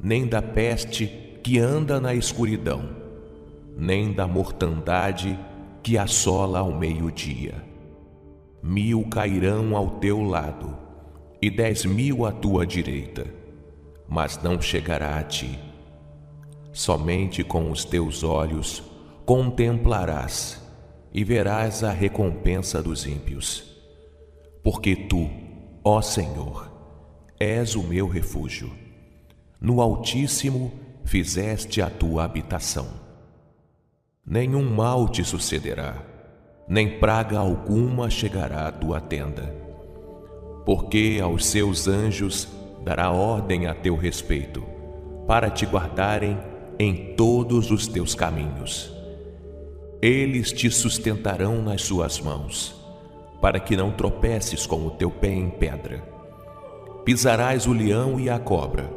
nem 0.00 0.26
da 0.26 0.40
peste 0.40 1.38
que 1.42 1.58
anda 1.58 2.00
na 2.00 2.14
escuridão, 2.14 2.88
nem 3.76 4.12
da 4.12 4.28
mortandade 4.28 5.38
que 5.82 5.98
assola 5.98 6.60
ao 6.60 6.72
meio-dia. 6.72 7.54
Mil 8.62 9.04
cairão 9.08 9.76
ao 9.76 9.98
teu 9.98 10.22
lado 10.22 10.81
e 11.42 11.50
dez 11.50 11.84
mil 11.84 12.24
à 12.24 12.30
tua 12.30 12.64
direita, 12.64 13.26
mas 14.08 14.40
não 14.40 14.62
chegará 14.62 15.18
a 15.18 15.24
ti. 15.24 15.58
Somente 16.72 17.42
com 17.42 17.68
os 17.68 17.84
teus 17.84 18.22
olhos 18.22 18.80
contemplarás 19.26 20.62
e 21.12 21.24
verás 21.24 21.82
a 21.82 21.90
recompensa 21.90 22.80
dos 22.80 23.04
ímpios. 23.06 23.64
Porque 24.62 24.94
tu, 24.94 25.28
ó 25.82 26.00
Senhor, 26.00 26.70
és 27.40 27.74
o 27.74 27.82
meu 27.82 28.06
refúgio. 28.06 28.70
No 29.60 29.80
Altíssimo 29.80 30.72
fizeste 31.04 31.82
a 31.82 31.90
tua 31.90 32.22
habitação. 32.22 32.86
Nenhum 34.24 34.62
mal 34.62 35.08
te 35.08 35.24
sucederá, 35.24 36.00
nem 36.68 37.00
praga 37.00 37.40
alguma 37.40 38.08
chegará 38.08 38.68
à 38.68 38.72
tua 38.72 39.00
tenda 39.00 39.61
porque 40.64 41.18
aos 41.22 41.46
seus 41.46 41.88
anjos 41.88 42.48
dará 42.84 43.10
ordem 43.10 43.66
a 43.66 43.74
teu 43.74 43.96
respeito, 43.96 44.64
para 45.26 45.50
te 45.50 45.64
guardarem 45.66 46.38
em 46.78 47.14
todos 47.14 47.70
os 47.70 47.86
teus 47.86 48.14
caminhos. 48.14 48.92
Eles 50.00 50.52
te 50.52 50.70
sustentarão 50.70 51.62
nas 51.62 51.82
suas 51.82 52.20
mãos, 52.20 52.74
para 53.40 53.60
que 53.60 53.76
não 53.76 53.92
tropeces 53.92 54.66
com 54.66 54.86
o 54.86 54.90
teu 54.90 55.10
pé 55.10 55.32
em 55.32 55.48
pedra. 55.48 56.02
Pisarás 57.04 57.66
o 57.66 57.72
leão 57.72 58.18
e 58.18 58.28
a 58.28 58.38
cobra, 58.38 58.88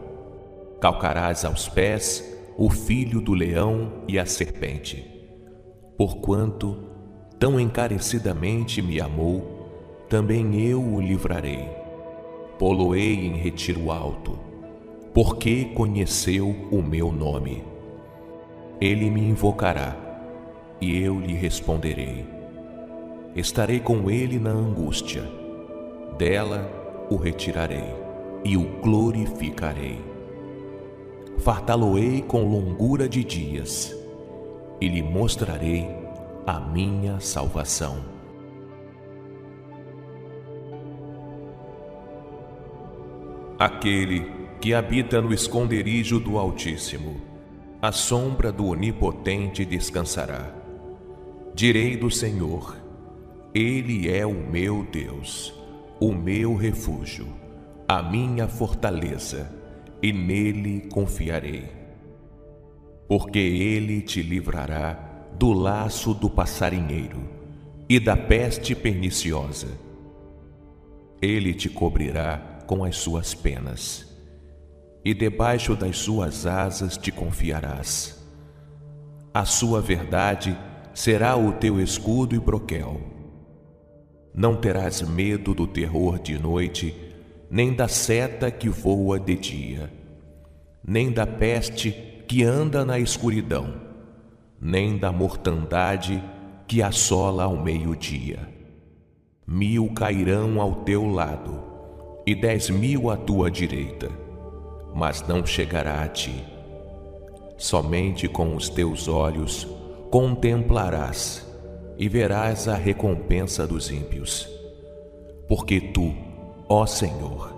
calcarás 0.81 1.45
aos 1.45 1.67
pés 1.67 2.23
o 2.57 2.69
filho 2.69 3.19
do 3.19 3.33
leão 3.33 4.03
e 4.07 4.17
a 4.17 4.25
serpente. 4.25 5.05
Porquanto 5.97 6.77
tão 7.39 7.59
encarecidamente 7.59 8.81
me 8.81 8.99
amou, 8.99 9.54
também 10.09 10.61
eu 10.61 10.81
o 10.81 11.01
livrarei. 11.01 11.67
Poloei 12.59 13.13
em 13.13 13.35
retiro 13.37 13.91
alto, 13.91 14.37
porque 15.13 15.65
conheceu 15.73 16.55
o 16.71 16.81
meu 16.81 17.11
nome. 17.11 17.63
Ele 18.79 19.09
me 19.09 19.21
invocará, 19.21 19.95
e 20.79 21.01
eu 21.01 21.19
lhe 21.19 21.33
responderei. 21.33 22.25
Estarei 23.35 23.79
com 23.79 24.09
ele 24.09 24.39
na 24.39 24.51
angústia, 24.51 25.23
dela 26.17 26.69
o 27.09 27.15
retirarei 27.15 27.93
e 28.43 28.55
o 28.55 28.63
glorificarei. 28.81 29.99
Fartá-lo-ei 31.39 32.21
com 32.21 32.43
longura 32.43 33.09
de 33.09 33.23
dias, 33.23 33.93
e 34.79 34.87
lhe 34.87 35.01
mostrarei 35.01 35.89
a 36.45 36.59
minha 36.59 37.19
salvação. 37.19 38.14
Aquele 43.57 44.29
que 44.59 44.73
habita 44.73 45.21
no 45.21 45.33
esconderijo 45.33 46.19
do 46.19 46.37
Altíssimo, 46.37 47.21
a 47.81 47.89
sombra 47.89 48.51
do 48.51 48.67
Onipotente 48.67 49.63
descansará. 49.63 50.53
Direi 51.53 51.95
do 51.95 52.11
Senhor, 52.11 52.75
Ele 53.53 54.11
é 54.11 54.25
o 54.25 54.33
meu 54.33 54.85
Deus, 54.91 55.53
o 56.01 56.11
meu 56.11 56.53
refúgio, 56.53 57.27
a 57.87 58.03
minha 58.03 58.45
fortaleza, 58.45 59.49
e 60.03 60.11
nele 60.11 60.89
confiarei. 60.91 61.69
Porque 63.07 63.39
Ele 63.39 64.01
te 64.01 64.21
livrará 64.21 64.99
do 65.39 65.53
laço 65.53 66.13
do 66.13 66.29
passarinheiro 66.29 67.21
e 67.87 68.01
da 68.01 68.17
peste 68.17 68.75
perniciosa. 68.75 69.69
Ele 71.21 71.53
te 71.53 71.69
cobrirá 71.69 72.54
com 72.65 72.83
as 72.83 72.97
suas 72.97 73.33
penas, 73.33 74.05
e 75.03 75.13
debaixo 75.13 75.75
das 75.75 75.97
suas 75.97 76.45
asas 76.45 76.97
te 76.97 77.11
confiarás. 77.11 78.23
A 79.33 79.45
sua 79.45 79.81
verdade 79.81 80.57
será 80.93 81.35
o 81.35 81.51
teu 81.53 81.79
escudo 81.79 82.35
e 82.35 82.39
broquel. 82.39 83.01
Não 84.33 84.55
terás 84.55 85.01
medo 85.01 85.53
do 85.53 85.67
terror 85.67 86.19
de 86.19 86.39
noite, 86.39 86.95
nem 87.49 87.73
da 87.73 87.87
seta 87.87 88.49
que 88.49 88.69
voa 88.69 89.19
de 89.19 89.35
dia, 89.35 89.91
nem 90.85 91.11
da 91.11 91.27
peste 91.27 91.91
que 92.27 92.43
anda 92.43 92.83
na 92.83 92.97
escuridão, 92.97 93.73
nem 94.59 94.97
da 94.97 95.11
mortandade 95.11 96.23
que 96.67 96.81
assola 96.81 97.43
ao 97.43 97.61
meio-dia. 97.61 98.49
Mil 99.45 99.89
cairão 99.93 100.59
ao 100.59 100.83
teu 100.83 101.05
lado, 101.05 101.61
e 102.25 102.33
dez 102.33 102.71
mil 102.71 103.11
à 103.11 103.17
tua 103.17 103.51
direita, 103.51 104.09
mas 104.95 105.25
não 105.27 105.45
chegará 105.45 106.01
a 106.01 106.07
ti. 106.07 106.43
Somente 107.55 108.27
com 108.27 108.55
os 108.55 108.67
teus 108.67 109.07
olhos 109.07 109.67
contemplarás 110.09 111.45
e 111.97 112.09
verás 112.09 112.67
a 112.67 112.75
recompensa 112.75 113.67
dos 113.67 113.91
ímpios. 113.91 114.49
Porque 115.47 115.79
tu, 115.79 116.13
ó 116.67 116.85
Senhor, 116.87 117.53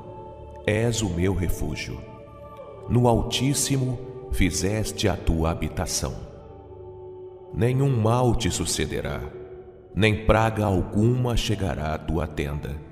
és 0.65 1.01
o 1.01 1.09
meu 1.09 1.33
refúgio. 1.33 1.97
No 2.89 3.07
Altíssimo 3.07 3.97
fizeste 4.31 5.07
a 5.07 5.15
tua 5.15 5.51
habitação. 5.51 6.13
Nenhum 7.53 7.95
mal 7.95 8.35
te 8.35 8.51
sucederá, 8.51 9.21
nem 9.95 10.25
praga 10.25 10.65
alguma 10.65 11.37
chegará 11.37 11.93
à 11.93 11.97
tua 11.97 12.27
tenda 12.27 12.86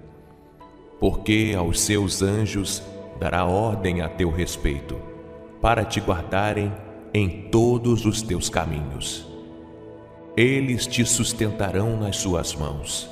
porque 1.05 1.53
aos 1.55 1.81
seus 1.81 2.23
anjos 2.23 2.81
dará 3.19 3.45
ordem 3.45 4.01
a 4.01 4.09
teu 4.09 4.31
respeito, 4.31 4.99
para 5.61 5.85
te 5.85 5.99
guardarem 5.99 6.73
em 7.13 7.47
todos 7.51 8.07
os 8.07 8.23
teus 8.23 8.49
caminhos. 8.49 9.23
Eles 10.35 10.87
te 10.87 11.05
sustentarão 11.05 11.95
nas 11.95 12.17
suas 12.17 12.55
mãos, 12.55 13.07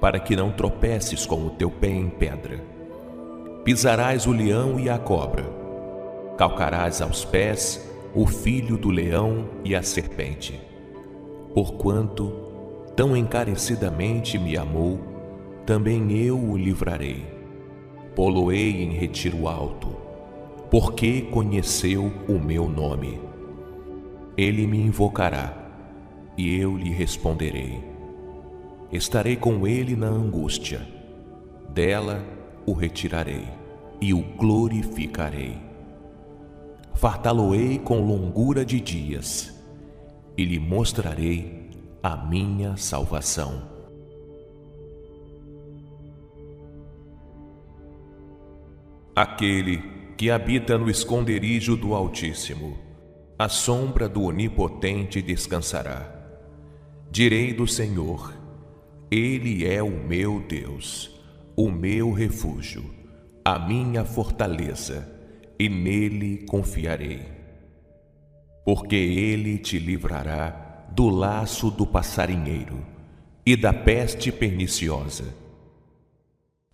para 0.00 0.18
que 0.18 0.34
não 0.34 0.50
tropeces 0.50 1.24
com 1.24 1.46
o 1.46 1.50
teu 1.50 1.70
pé 1.70 1.90
em 1.90 2.10
pedra. 2.10 2.60
Pisarás 3.62 4.26
o 4.26 4.32
leão 4.32 4.80
e 4.80 4.90
a 4.90 4.98
cobra, 4.98 5.44
calcarás 6.36 7.00
aos 7.00 7.24
pés 7.24 7.88
o 8.12 8.26
filho 8.26 8.76
do 8.76 8.90
leão 8.90 9.50
e 9.64 9.76
a 9.76 9.84
serpente. 9.84 10.60
Porquanto 11.54 12.32
tão 12.96 13.16
encarecidamente 13.16 14.36
me 14.36 14.56
amou, 14.56 15.09
também 15.70 16.10
eu 16.10 16.36
o 16.36 16.56
livrarei. 16.56 17.24
Poloei 18.16 18.82
em 18.82 18.90
retiro 18.90 19.46
alto, 19.46 19.96
porque 20.68 21.20
conheceu 21.20 22.12
o 22.28 22.40
meu 22.40 22.68
nome. 22.68 23.20
Ele 24.36 24.66
me 24.66 24.80
invocará, 24.80 25.56
e 26.36 26.58
eu 26.58 26.76
lhe 26.76 26.90
responderei. 26.90 27.80
Estarei 28.90 29.36
com 29.36 29.64
ele 29.64 29.94
na 29.94 30.08
angústia, 30.08 30.84
dela 31.68 32.20
o 32.66 32.72
retirarei 32.72 33.46
e 34.00 34.12
o 34.12 34.22
glorificarei. 34.22 35.56
Fartá-lo-ei 36.94 37.78
com 37.78 38.04
longura 38.04 38.64
de 38.64 38.80
dias, 38.80 39.54
e 40.36 40.44
lhe 40.44 40.58
mostrarei 40.58 41.70
a 42.02 42.16
minha 42.16 42.76
salvação. 42.76 43.69
Aquele 49.14 49.82
que 50.16 50.30
habita 50.30 50.78
no 50.78 50.88
esconderijo 50.88 51.76
do 51.76 51.94
Altíssimo, 51.94 52.78
a 53.36 53.48
sombra 53.48 54.08
do 54.08 54.22
Onipotente 54.22 55.20
descansará. 55.20 56.14
Direi 57.10 57.52
do 57.52 57.66
Senhor, 57.66 58.32
Ele 59.10 59.66
é 59.66 59.82
o 59.82 59.90
meu 59.90 60.40
Deus, 60.40 61.10
o 61.56 61.70
meu 61.70 62.12
refúgio, 62.12 62.84
a 63.44 63.58
minha 63.58 64.04
fortaleza, 64.04 65.10
e 65.58 65.68
nele 65.68 66.44
confiarei. 66.46 67.22
Porque 68.64 68.94
Ele 68.94 69.58
te 69.58 69.78
livrará 69.78 70.86
do 70.92 71.08
laço 71.08 71.70
do 71.70 71.86
passarinheiro 71.86 72.86
e 73.44 73.56
da 73.56 73.72
peste 73.72 74.30
perniciosa. 74.30 75.34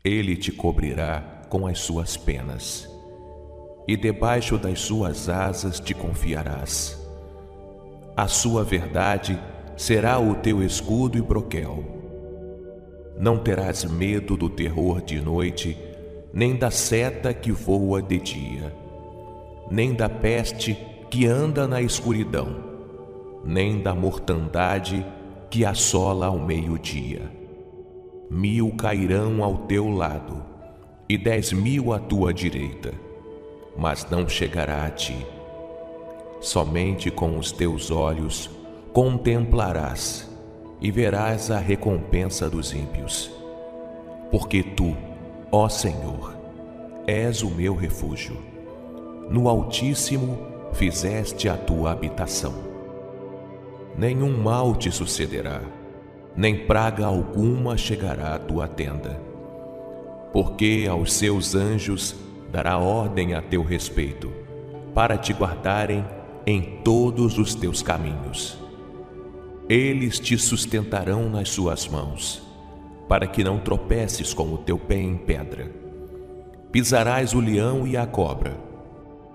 Ele 0.04 0.36
te 0.36 0.52
cobrirá 0.52 1.35
com 1.48 1.66
as 1.66 1.78
suas 1.78 2.16
penas, 2.16 2.88
e 3.86 3.96
debaixo 3.96 4.58
das 4.58 4.80
suas 4.80 5.28
asas 5.28 5.78
te 5.78 5.94
confiarás. 5.94 7.00
A 8.16 8.26
sua 8.26 8.64
verdade 8.64 9.38
será 9.76 10.18
o 10.18 10.34
teu 10.36 10.62
escudo 10.62 11.18
e 11.18 11.22
broquel. 11.22 11.84
Não 13.18 13.38
terás 13.38 13.84
medo 13.84 14.36
do 14.36 14.48
terror 14.48 15.00
de 15.02 15.20
noite, 15.20 15.76
nem 16.32 16.56
da 16.56 16.70
seta 16.70 17.32
que 17.32 17.52
voa 17.52 18.02
de 18.02 18.18
dia, 18.18 18.74
nem 19.70 19.94
da 19.94 20.08
peste 20.08 20.76
que 21.10 21.26
anda 21.26 21.66
na 21.66 21.80
escuridão, 21.80 22.56
nem 23.44 23.80
da 23.80 23.94
mortandade 23.94 25.06
que 25.48 25.64
assola 25.64 26.26
ao 26.26 26.38
meio-dia. 26.38 27.30
Mil 28.28 28.74
cairão 28.76 29.42
ao 29.44 29.58
teu 29.58 29.88
lado 29.88 30.55
e 31.08 31.16
dez 31.16 31.52
mil 31.52 31.92
à 31.92 31.98
tua 31.98 32.34
direita, 32.34 32.92
mas 33.76 34.08
não 34.10 34.28
chegará 34.28 34.84
a 34.84 34.90
ti. 34.90 35.16
Somente 36.40 37.10
com 37.10 37.38
os 37.38 37.52
teus 37.52 37.90
olhos 37.90 38.50
contemplarás 38.92 40.28
e 40.80 40.90
verás 40.90 41.50
a 41.50 41.58
recompensa 41.58 42.50
dos 42.50 42.72
ímpios. 42.72 43.30
Porque 44.30 44.62
tu, 44.62 44.96
ó 45.52 45.68
Senhor, 45.68 46.36
és 47.06 47.42
o 47.42 47.50
meu 47.50 47.74
refúgio. 47.74 48.36
No 49.30 49.48
Altíssimo 49.48 50.38
fizeste 50.72 51.48
a 51.48 51.56
tua 51.56 51.92
habitação. 51.92 52.54
Nenhum 53.96 54.36
mal 54.36 54.74
te 54.74 54.90
sucederá, 54.90 55.62
nem 56.36 56.66
praga 56.66 57.06
alguma 57.06 57.76
chegará 57.76 58.34
à 58.34 58.38
tua 58.38 58.68
tenda 58.68 59.35
porque 60.32 60.86
aos 60.88 61.12
seus 61.12 61.54
anjos 61.54 62.14
dará 62.50 62.78
ordem 62.78 63.34
a 63.34 63.42
teu 63.42 63.62
respeito, 63.62 64.32
para 64.94 65.18
te 65.18 65.32
guardarem 65.32 66.04
em 66.46 66.80
todos 66.82 67.38
os 67.38 67.54
teus 67.54 67.82
caminhos. 67.82 68.58
Eles 69.68 70.20
te 70.20 70.38
sustentarão 70.38 71.28
nas 71.28 71.48
suas 71.48 71.88
mãos, 71.88 72.42
para 73.08 73.26
que 73.26 73.42
não 73.42 73.58
tropeces 73.58 74.32
com 74.32 74.52
o 74.52 74.58
teu 74.58 74.78
pé 74.78 74.98
em 74.98 75.16
pedra. 75.16 75.70
Pisarás 76.70 77.34
o 77.34 77.40
leão 77.40 77.86
e 77.86 77.96
a 77.96 78.06
cobra, 78.06 78.56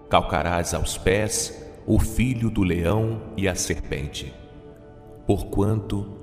calcarás 0.09 0.73
aos 0.73 0.97
pés 0.97 1.61
o 1.85 1.99
filho 1.99 2.49
do 2.49 2.63
leão 2.63 3.21
e 3.35 3.47
a 3.47 3.55
serpente. 3.55 4.33
Porquanto 5.27 6.17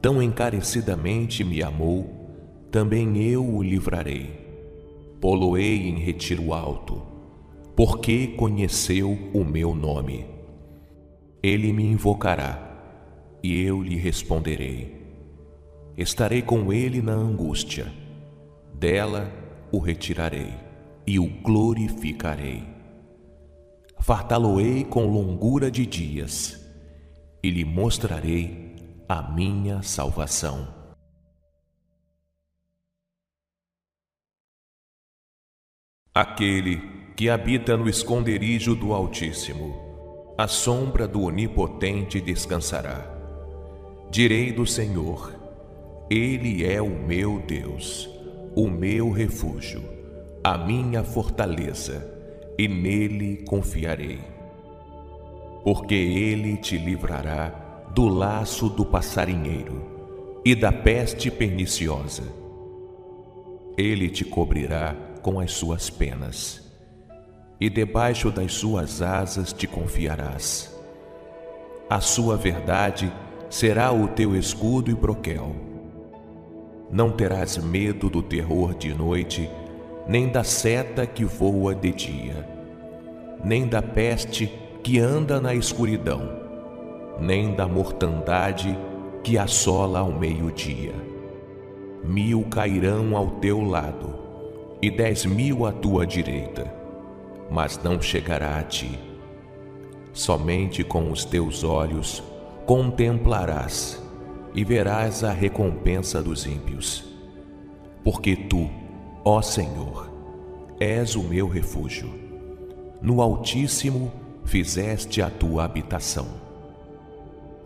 tão 0.00 0.22
encarecidamente 0.22 1.42
me 1.42 1.62
amou, 1.62 2.13
também 2.74 3.22
eu 3.22 3.48
o 3.48 3.62
livrarei. 3.62 4.32
Poloei 5.20 5.88
em 5.88 5.96
retiro 5.96 6.52
alto, 6.52 7.00
porque 7.76 8.26
conheceu 8.26 9.16
o 9.32 9.44
meu 9.44 9.76
nome. 9.76 10.26
Ele 11.40 11.72
me 11.72 11.84
invocará, 11.84 13.38
e 13.40 13.62
eu 13.62 13.80
lhe 13.80 13.94
responderei. 13.94 14.92
Estarei 15.96 16.42
com 16.42 16.72
ele 16.72 17.00
na 17.00 17.12
angústia, 17.12 17.92
dela 18.74 19.30
o 19.70 19.78
retirarei 19.78 20.52
e 21.06 21.20
o 21.20 21.28
glorificarei. 21.28 22.64
Fartá-lo-ei 24.00 24.82
com 24.82 25.06
longura 25.06 25.70
de 25.70 25.86
dias, 25.86 26.60
e 27.40 27.50
lhe 27.50 27.64
mostrarei 27.64 28.74
a 29.08 29.22
minha 29.30 29.80
salvação. 29.80 30.83
Aquele 36.16 36.80
que 37.16 37.28
habita 37.28 37.76
no 37.76 37.88
esconderijo 37.88 38.76
do 38.76 38.92
Altíssimo, 38.92 39.74
a 40.38 40.46
sombra 40.46 41.08
do 41.08 41.22
Onipotente 41.22 42.20
descansará. 42.20 43.04
Direi 44.12 44.52
do 44.52 44.64
Senhor, 44.64 45.34
Ele 46.08 46.64
é 46.64 46.80
o 46.80 46.88
meu 46.88 47.40
Deus, 47.40 48.08
o 48.54 48.68
meu 48.68 49.10
refúgio, 49.10 49.82
a 50.44 50.56
minha 50.56 51.02
fortaleza, 51.02 52.08
e 52.56 52.68
nele 52.68 53.44
confiarei. 53.48 54.20
Porque 55.64 55.96
Ele 55.96 56.56
te 56.58 56.78
livrará 56.78 57.88
do 57.92 58.06
laço 58.06 58.68
do 58.68 58.86
passarinheiro 58.86 60.40
e 60.44 60.54
da 60.54 60.70
peste 60.70 61.28
perniciosa. 61.28 62.22
Ele 63.76 64.08
te 64.08 64.24
cobrirá 64.24 65.12
com 65.24 65.40
as 65.40 65.52
suas 65.52 65.88
penas, 65.88 66.62
e 67.58 67.70
debaixo 67.70 68.30
das 68.30 68.52
suas 68.52 69.00
asas 69.00 69.54
te 69.54 69.66
confiarás. 69.66 70.70
A 71.88 71.98
sua 71.98 72.36
verdade 72.36 73.10
será 73.48 73.90
o 73.90 74.06
teu 74.08 74.36
escudo 74.36 74.90
e 74.90 74.94
broquel. 74.94 75.56
Não 76.90 77.10
terás 77.10 77.56
medo 77.56 78.10
do 78.10 78.22
terror 78.22 78.74
de 78.74 78.92
noite, 78.92 79.48
nem 80.06 80.28
da 80.28 80.44
seta 80.44 81.06
que 81.06 81.24
voa 81.24 81.74
de 81.74 81.90
dia, 81.90 82.46
nem 83.42 83.66
da 83.66 83.80
peste 83.80 84.52
que 84.82 84.98
anda 84.98 85.40
na 85.40 85.54
escuridão, 85.54 86.20
nem 87.18 87.54
da 87.54 87.66
mortandade 87.66 88.78
que 89.22 89.38
assola 89.38 90.00
ao 90.00 90.12
meio-dia. 90.12 90.92
Mil 92.04 92.44
cairão 92.50 93.16
ao 93.16 93.30
teu 93.40 93.62
lado, 93.62 94.13
e 94.84 94.90
dez 94.90 95.24
mil 95.24 95.64
à 95.64 95.72
tua 95.72 96.06
direita, 96.06 96.70
mas 97.50 97.82
não 97.82 98.02
chegará 98.02 98.58
a 98.58 98.62
ti. 98.62 98.98
Somente 100.12 100.84
com 100.84 101.10
os 101.10 101.24
teus 101.24 101.64
olhos 101.64 102.22
contemplarás 102.66 103.98
e 104.54 104.62
verás 104.62 105.24
a 105.24 105.32
recompensa 105.32 106.22
dos 106.22 106.44
ímpios. 106.44 107.02
Porque 108.04 108.36
tu, 108.36 108.68
ó 109.24 109.40
Senhor, 109.40 110.12
és 110.78 111.16
o 111.16 111.22
meu 111.22 111.48
refúgio. 111.48 112.12
No 113.00 113.22
Altíssimo 113.22 114.12
fizeste 114.44 115.22
a 115.22 115.30
tua 115.30 115.64
habitação. 115.64 116.26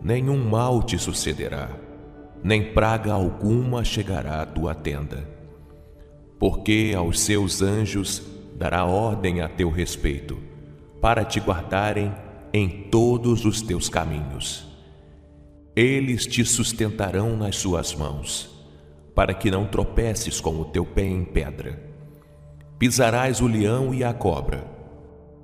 Nenhum 0.00 0.48
mal 0.48 0.84
te 0.84 0.96
sucederá, 0.96 1.68
nem 2.44 2.72
praga 2.72 3.12
alguma 3.12 3.82
chegará 3.82 4.40
à 4.40 4.46
tua 4.46 4.72
tenda 4.72 5.37
porque 6.38 6.94
aos 6.96 7.20
seus 7.20 7.62
anjos 7.62 8.22
dará 8.56 8.84
ordem 8.84 9.40
a 9.40 9.48
teu 9.48 9.70
respeito, 9.70 10.38
para 11.00 11.24
te 11.24 11.40
guardarem 11.40 12.12
em 12.52 12.68
todos 12.90 13.44
os 13.44 13.62
teus 13.62 13.88
caminhos. 13.88 14.66
Eles 15.74 16.26
te 16.26 16.44
sustentarão 16.44 17.36
nas 17.36 17.56
suas 17.56 17.94
mãos, 17.94 18.50
para 19.14 19.34
que 19.34 19.50
não 19.50 19.66
tropeces 19.66 20.40
com 20.40 20.60
o 20.60 20.64
teu 20.64 20.84
pé 20.84 21.04
em 21.04 21.24
pedra. 21.24 21.80
Pisarás 22.78 23.40
o 23.40 23.46
leão 23.46 23.92
e 23.92 24.02
a 24.02 24.12
cobra, 24.12 24.64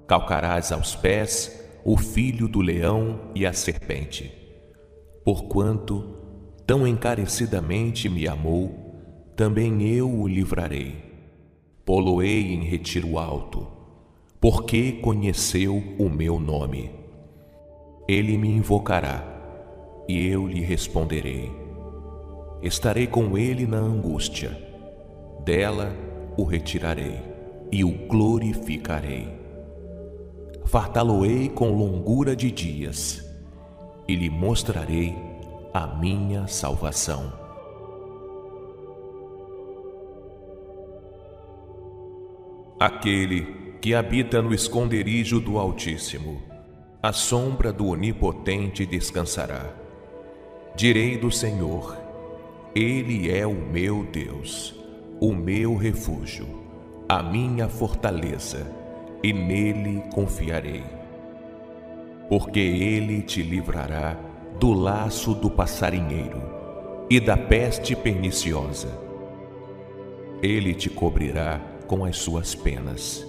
calcarás 0.06 0.72
aos 0.72 0.94
pés 0.94 1.60
o 1.84 1.96
filho 1.96 2.48
do 2.48 2.60
leão 2.60 3.30
e 3.34 3.44
a 3.44 3.52
serpente. 3.52 4.32
Porquanto 5.24 6.18
tão 6.66 6.86
encarecidamente 6.86 8.08
me 8.08 8.26
amou, 8.26 8.83
também 9.36 9.82
eu 9.82 10.08
o 10.08 10.28
livrarei. 10.28 10.94
Poloei 11.84 12.54
em 12.54 12.62
retiro 12.62 13.18
alto, 13.18 13.66
porque 14.40 14.92
conheceu 14.92 15.82
o 15.98 16.08
meu 16.08 16.38
nome. 16.38 16.90
Ele 18.08 18.38
me 18.38 18.48
invocará, 18.48 19.22
e 20.08 20.26
eu 20.26 20.46
lhe 20.46 20.60
responderei. 20.60 21.50
Estarei 22.62 23.06
com 23.06 23.36
ele 23.36 23.66
na 23.66 23.78
angústia, 23.78 24.56
dela 25.44 25.94
o 26.36 26.44
retirarei 26.44 27.20
e 27.70 27.84
o 27.84 27.90
glorificarei. 28.06 29.28
Fartá-lo-ei 30.64 31.48
com 31.48 31.72
longura 31.72 32.36
de 32.36 32.50
dias, 32.50 33.22
e 34.06 34.14
lhe 34.14 34.30
mostrarei 34.30 35.14
a 35.72 35.86
minha 35.86 36.46
salvação. 36.46 37.43
Aquele 42.84 43.46
que 43.80 43.94
habita 43.94 44.42
no 44.42 44.52
esconderijo 44.52 45.40
do 45.40 45.58
Altíssimo, 45.58 46.42
a 47.02 47.14
sombra 47.14 47.72
do 47.72 47.86
Onipotente 47.86 48.84
descansará. 48.84 49.72
Direi 50.76 51.16
do 51.16 51.30
Senhor, 51.30 51.96
Ele 52.74 53.34
é 53.34 53.46
o 53.46 53.54
meu 53.54 54.04
Deus, 54.04 54.74
o 55.18 55.32
meu 55.32 55.76
refúgio, 55.76 56.46
a 57.08 57.22
minha 57.22 57.70
fortaleza, 57.70 58.70
e 59.22 59.32
nele 59.32 60.02
confiarei. 60.12 60.84
Porque 62.28 62.60
Ele 62.60 63.22
te 63.22 63.40
livrará 63.40 64.14
do 64.60 64.74
laço 64.74 65.32
do 65.32 65.50
passarinheiro 65.50 66.42
e 67.08 67.18
da 67.18 67.34
peste 67.34 67.96
perniciosa. 67.96 68.90
Ele 70.42 70.74
te 70.74 70.90
cobrirá 70.90 71.72
com 71.94 72.04
as 72.04 72.16
suas 72.16 72.56
penas, 72.56 73.24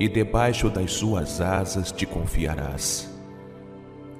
e 0.00 0.08
debaixo 0.08 0.70
das 0.70 0.90
suas 0.90 1.38
asas 1.38 1.92
te 1.92 2.06
confiarás. 2.06 3.14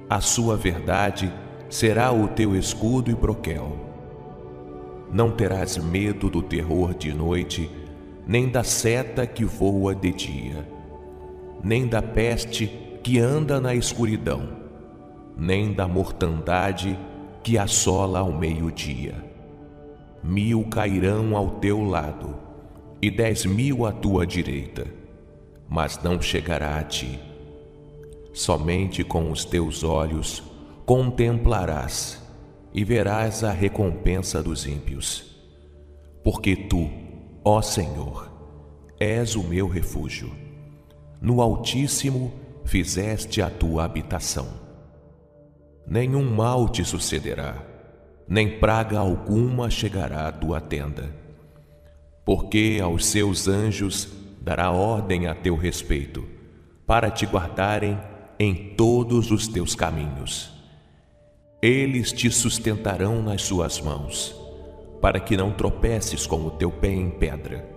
A 0.07 0.21
sua 0.21 0.55
verdade 0.55 1.33
será 1.67 2.11
o 2.11 2.27
teu 2.27 2.55
escudo 2.55 3.09
e 3.09 3.15
broquel. 3.15 3.75
Não 5.11 5.31
terás 5.31 5.77
medo 5.77 6.29
do 6.29 6.43
terror 6.43 6.93
de 6.93 7.11
noite, 7.11 7.71
nem 8.27 8.47
da 8.47 8.63
seta 8.63 9.25
que 9.25 9.43
voa 9.43 9.95
de 9.95 10.11
dia, 10.11 10.69
nem 11.63 11.87
da 11.87 12.03
peste 12.03 12.67
que 13.01 13.17
anda 13.17 13.59
na 13.59 13.73
escuridão, 13.73 14.47
nem 15.35 15.73
da 15.73 15.87
mortandade 15.87 16.99
que 17.41 17.57
assola 17.57 18.19
ao 18.19 18.31
meio-dia. 18.31 19.15
Mil 20.23 20.65
cairão 20.65 21.35
ao 21.35 21.49
teu 21.55 21.83
lado, 21.83 22.48
e 23.01 23.09
dez 23.09 23.45
mil 23.45 23.85
à 23.85 23.91
tua 23.91 24.25
direita, 24.25 24.85
mas 25.67 26.01
não 26.03 26.21
chegará 26.21 26.77
a 26.77 26.83
ti. 26.83 27.19
Somente 28.33 29.03
com 29.03 29.31
os 29.31 29.45
teus 29.45 29.83
olhos 29.83 30.43
contemplarás 30.85 32.21
e 32.73 32.83
verás 32.83 33.43
a 33.43 33.51
recompensa 33.51 34.41
dos 34.41 34.65
ímpios. 34.65 35.25
Porque 36.23 36.55
tu, 36.55 36.89
ó 37.43 37.61
Senhor, 37.61 38.31
és 38.99 39.35
o 39.35 39.43
meu 39.43 39.67
refúgio. 39.67 40.31
No 41.21 41.41
Altíssimo 41.41 42.33
fizeste 42.65 43.41
a 43.41 43.49
tua 43.49 43.85
habitação. 43.85 44.47
Nenhum 45.87 46.23
mal 46.23 46.69
te 46.69 46.85
sucederá, 46.85 47.63
nem 48.27 48.59
praga 48.59 48.99
alguma 48.99 49.69
chegará 49.69 50.27
à 50.27 50.31
tua 50.31 50.61
tenda. 50.61 51.18
Porque 52.29 52.79
aos 52.79 53.07
seus 53.07 53.47
anjos 53.47 54.07
dará 54.39 54.69
ordem 54.69 55.25
a 55.25 55.33
teu 55.33 55.55
respeito, 55.55 56.23
para 56.85 57.09
te 57.09 57.25
guardarem 57.25 57.99
em 58.37 58.75
todos 58.77 59.31
os 59.31 59.47
teus 59.47 59.73
caminhos. 59.73 60.53
Eles 61.59 62.11
te 62.11 62.29
sustentarão 62.29 63.23
nas 63.23 63.41
suas 63.41 63.81
mãos, 63.81 64.39
para 65.01 65.19
que 65.19 65.35
não 65.35 65.51
tropeces 65.51 66.27
com 66.27 66.45
o 66.45 66.51
teu 66.51 66.69
pé 66.69 66.91
em 66.91 67.09
pedra. 67.09 67.67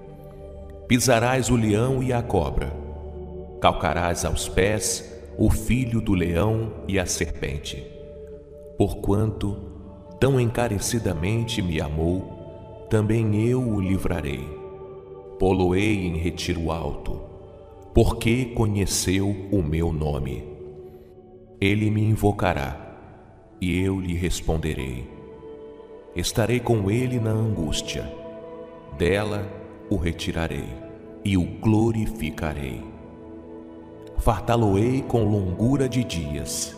Pisarás 0.87 1.49
o 1.49 1.57
leão 1.57 2.03
e 2.03 2.13
a 2.13 2.23
cobra, 2.23 2.77
calcarás 3.59 4.23
aos 4.23 4.51
pés 4.51 5.19
o 5.39 5.49
filho 5.49 5.99
do 5.99 6.13
leão 6.13 6.75
e 6.87 6.99
a 6.99 7.07
serpente. 7.07 7.83
Porquanto 8.77 9.57
tão 10.21 10.39
encarecidamente 10.39 11.63
me 11.63 11.81
amou, 11.81 12.32
também 12.93 13.49
eu 13.49 13.59
o 13.59 13.81
livrarei. 13.81 14.47
Poloei 15.39 16.07
em 16.09 16.19
retiro 16.19 16.71
alto, 16.71 17.23
porque 17.95 18.45
conheceu 18.45 19.35
o 19.51 19.63
meu 19.63 19.91
nome. 19.91 20.45
Ele 21.59 21.91
me 21.91 22.05
invocará 22.05 22.95
e 23.59 23.81
eu 23.83 23.99
lhe 23.99 24.13
responderei. 24.13 25.09
Estarei 26.15 26.61
com 26.61 26.91
ele 26.91 27.19
na 27.19 27.31
angústia, 27.31 28.13
dela 28.99 29.51
o 29.89 29.97
retirarei 29.97 30.69
e 31.25 31.39
o 31.39 31.47
glorificarei. 31.63 32.85
Fartá-lo-ei 34.19 35.01
com 35.01 35.25
longura 35.25 35.89
de 35.89 36.05
dias 36.05 36.77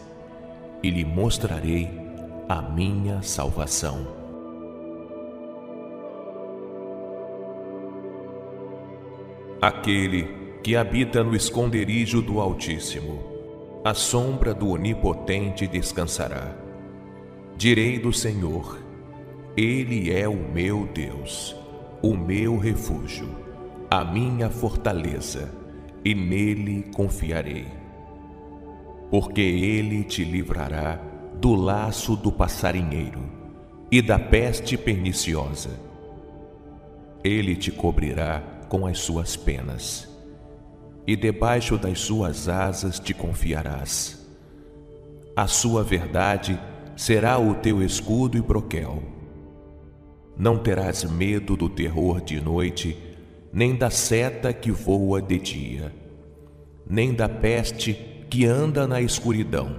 e 0.80 0.90
lhe 0.90 1.04
mostrarei 1.04 1.90
a 2.48 2.62
minha 2.62 3.20
salvação. 3.20 4.13
Aquele 9.64 10.28
que 10.62 10.76
habita 10.76 11.24
no 11.24 11.34
esconderijo 11.34 12.20
do 12.20 12.38
Altíssimo, 12.38 13.22
a 13.82 13.94
sombra 13.94 14.52
do 14.52 14.68
Onipotente 14.68 15.66
descansará. 15.66 16.54
Direi 17.56 17.98
do 17.98 18.12
Senhor: 18.12 18.78
Ele 19.56 20.12
é 20.12 20.28
o 20.28 20.36
meu 20.36 20.86
Deus, 20.92 21.56
o 22.02 22.14
meu 22.14 22.58
refúgio, 22.58 23.26
a 23.90 24.04
minha 24.04 24.50
fortaleza, 24.50 25.50
e 26.04 26.14
nele 26.14 26.84
confiarei. 26.94 27.64
Porque 29.10 29.40
ele 29.40 30.04
te 30.04 30.24
livrará 30.24 31.00
do 31.40 31.54
laço 31.54 32.14
do 32.16 32.30
passarinheiro 32.30 33.22
e 33.90 34.02
da 34.02 34.18
peste 34.18 34.76
perniciosa. 34.76 35.70
Ele 37.24 37.56
te 37.56 37.72
cobrirá 37.72 38.53
com 38.68 38.86
as 38.86 38.98
suas 38.98 39.36
penas, 39.36 40.08
e 41.06 41.16
debaixo 41.16 41.76
das 41.76 42.00
suas 42.00 42.48
asas 42.48 42.98
te 42.98 43.12
confiarás. 43.12 44.26
A 45.36 45.46
sua 45.46 45.82
verdade 45.82 46.60
será 46.96 47.38
o 47.38 47.54
teu 47.54 47.82
escudo 47.82 48.38
e 48.38 48.40
broquel. 48.40 49.02
Não 50.36 50.58
terás 50.58 51.04
medo 51.04 51.56
do 51.56 51.68
terror 51.68 52.20
de 52.20 52.40
noite, 52.40 52.96
nem 53.52 53.74
da 53.74 53.90
seta 53.90 54.52
que 54.52 54.70
voa 54.70 55.22
de 55.22 55.38
dia, 55.38 55.92
nem 56.88 57.14
da 57.14 57.28
peste 57.28 57.94
que 58.28 58.46
anda 58.46 58.86
na 58.86 59.00
escuridão, 59.00 59.76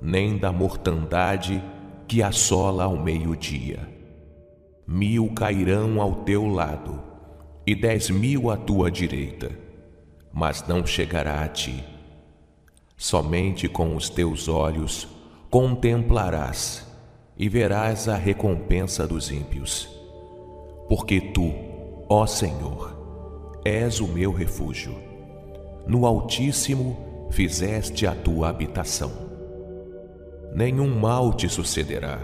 nem 0.00 0.36
da 0.36 0.52
mortandade 0.52 1.62
que 2.06 2.22
assola 2.22 2.84
ao 2.84 2.96
meio-dia. 2.96 3.88
Mil 4.86 5.32
cairão 5.32 6.00
ao 6.00 6.16
teu 6.16 6.46
lado, 6.46 7.02
e 7.66 7.74
dez 7.74 8.10
mil 8.10 8.50
à 8.50 8.56
tua 8.56 8.90
direita, 8.90 9.50
mas 10.32 10.66
não 10.66 10.84
chegará 10.84 11.42
a 11.42 11.48
ti. 11.48 11.84
Somente 12.96 13.68
com 13.68 13.96
os 13.96 14.08
teus 14.08 14.48
olhos 14.48 15.08
contemplarás 15.50 16.86
e 17.36 17.48
verás 17.48 18.08
a 18.08 18.16
recompensa 18.16 19.06
dos 19.06 19.30
ímpios. 19.30 19.88
Porque 20.88 21.20
tu, 21.20 21.52
ó 22.08 22.26
Senhor, 22.26 23.60
és 23.64 24.00
o 24.00 24.08
meu 24.08 24.32
refúgio. 24.32 24.94
No 25.86 26.06
Altíssimo 26.06 27.28
fizeste 27.30 28.06
a 28.06 28.14
tua 28.14 28.48
habitação. 28.48 29.10
Nenhum 30.54 30.98
mal 30.98 31.32
te 31.32 31.48
sucederá, 31.48 32.20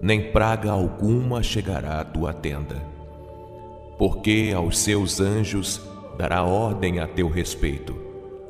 nem 0.00 0.32
praga 0.32 0.72
alguma 0.72 1.42
chegará 1.42 2.00
à 2.00 2.04
tua 2.04 2.32
tenda. 2.32 2.99
Porque 4.00 4.52
aos 4.56 4.80
seus 4.80 5.20
anjos 5.20 5.80
dará 6.18 6.42
ordem 6.42 6.98
a 6.98 7.06
teu 7.06 7.28
respeito, 7.28 7.94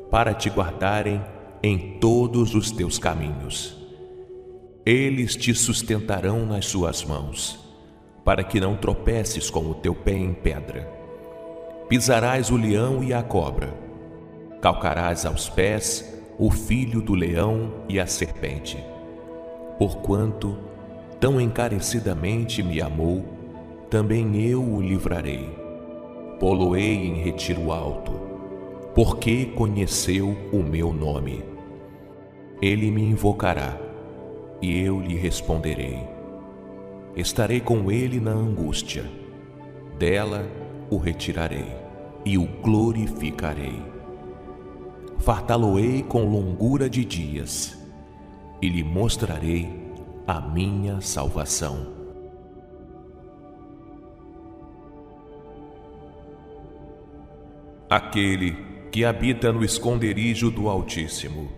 para 0.09 0.33
te 0.33 0.49
guardarem 0.49 1.23
em 1.61 1.99
todos 1.99 2.55
os 2.55 2.71
teus 2.71 2.97
caminhos 2.97 3.79
eles 4.85 5.35
te 5.35 5.53
sustentarão 5.53 6.43
nas 6.43 6.65
suas 6.65 7.03
mãos, 7.03 7.59
para 8.25 8.43
que 8.43 8.59
não 8.59 8.75
tropeces 8.75 9.49
com 9.49 9.69
o 9.69 9.75
teu 9.75 9.93
pé 9.93 10.13
em 10.13 10.33
pedra. 10.33 10.89
Pisarás 11.87 12.49
o 12.49 12.57
leão 12.57 13.03
e 13.03 13.13
a 13.13 13.21
cobra, 13.21 13.71
calcarás 14.59 15.23
aos 15.25 15.49
pés 15.49 16.19
o 16.39 16.49
filho 16.49 16.99
do 16.99 17.13
leão 17.13 17.71
e 17.87 17.99
a 17.99 18.07
serpente. 18.07 18.83
Porquanto 19.77 20.57
tão 21.19 21.39
encarecidamente 21.39 22.63
me 22.63 22.81
amou, 22.81 23.23
também 23.91 24.41
eu 24.41 24.63
o 24.63 24.81
livrarei. 24.81 25.49
Poloei 26.39 26.95
em 26.95 27.15
retiro 27.15 27.73
alto, 27.73 28.13
porque 28.95 29.47
conheceu 29.47 30.29
o 30.53 30.63
meu 30.63 30.93
nome. 30.93 31.43
Ele 32.61 32.89
me 32.89 33.03
invocará 33.03 33.77
e 34.61 34.79
eu 34.79 35.01
lhe 35.01 35.15
responderei. 35.15 35.99
Estarei 37.17 37.59
com 37.59 37.91
ele 37.91 38.21
na 38.21 38.31
angústia, 38.31 39.03
dela 39.99 40.47
o 40.89 40.95
retirarei 40.95 41.67
e 42.23 42.37
o 42.37 42.47
glorificarei. 42.63 43.81
Fartá-lo-ei 45.19 46.01
com 46.01 46.23
longura 46.23 46.89
de 46.89 47.03
dias 47.03 47.77
e 48.61 48.69
lhe 48.69 48.85
mostrarei 48.85 49.69
a 50.25 50.39
minha 50.39 51.01
salvação. 51.01 52.00
Aquele 57.91 58.55
que 58.89 59.03
habita 59.03 59.51
no 59.51 59.65
esconderijo 59.65 60.49
do 60.49 60.69
Altíssimo, 60.69 61.51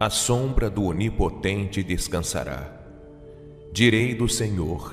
a 0.00 0.10
sombra 0.10 0.68
do 0.68 0.82
Onipotente 0.82 1.84
descansará. 1.84 2.82
Direi 3.72 4.12
do 4.12 4.28
Senhor, 4.28 4.92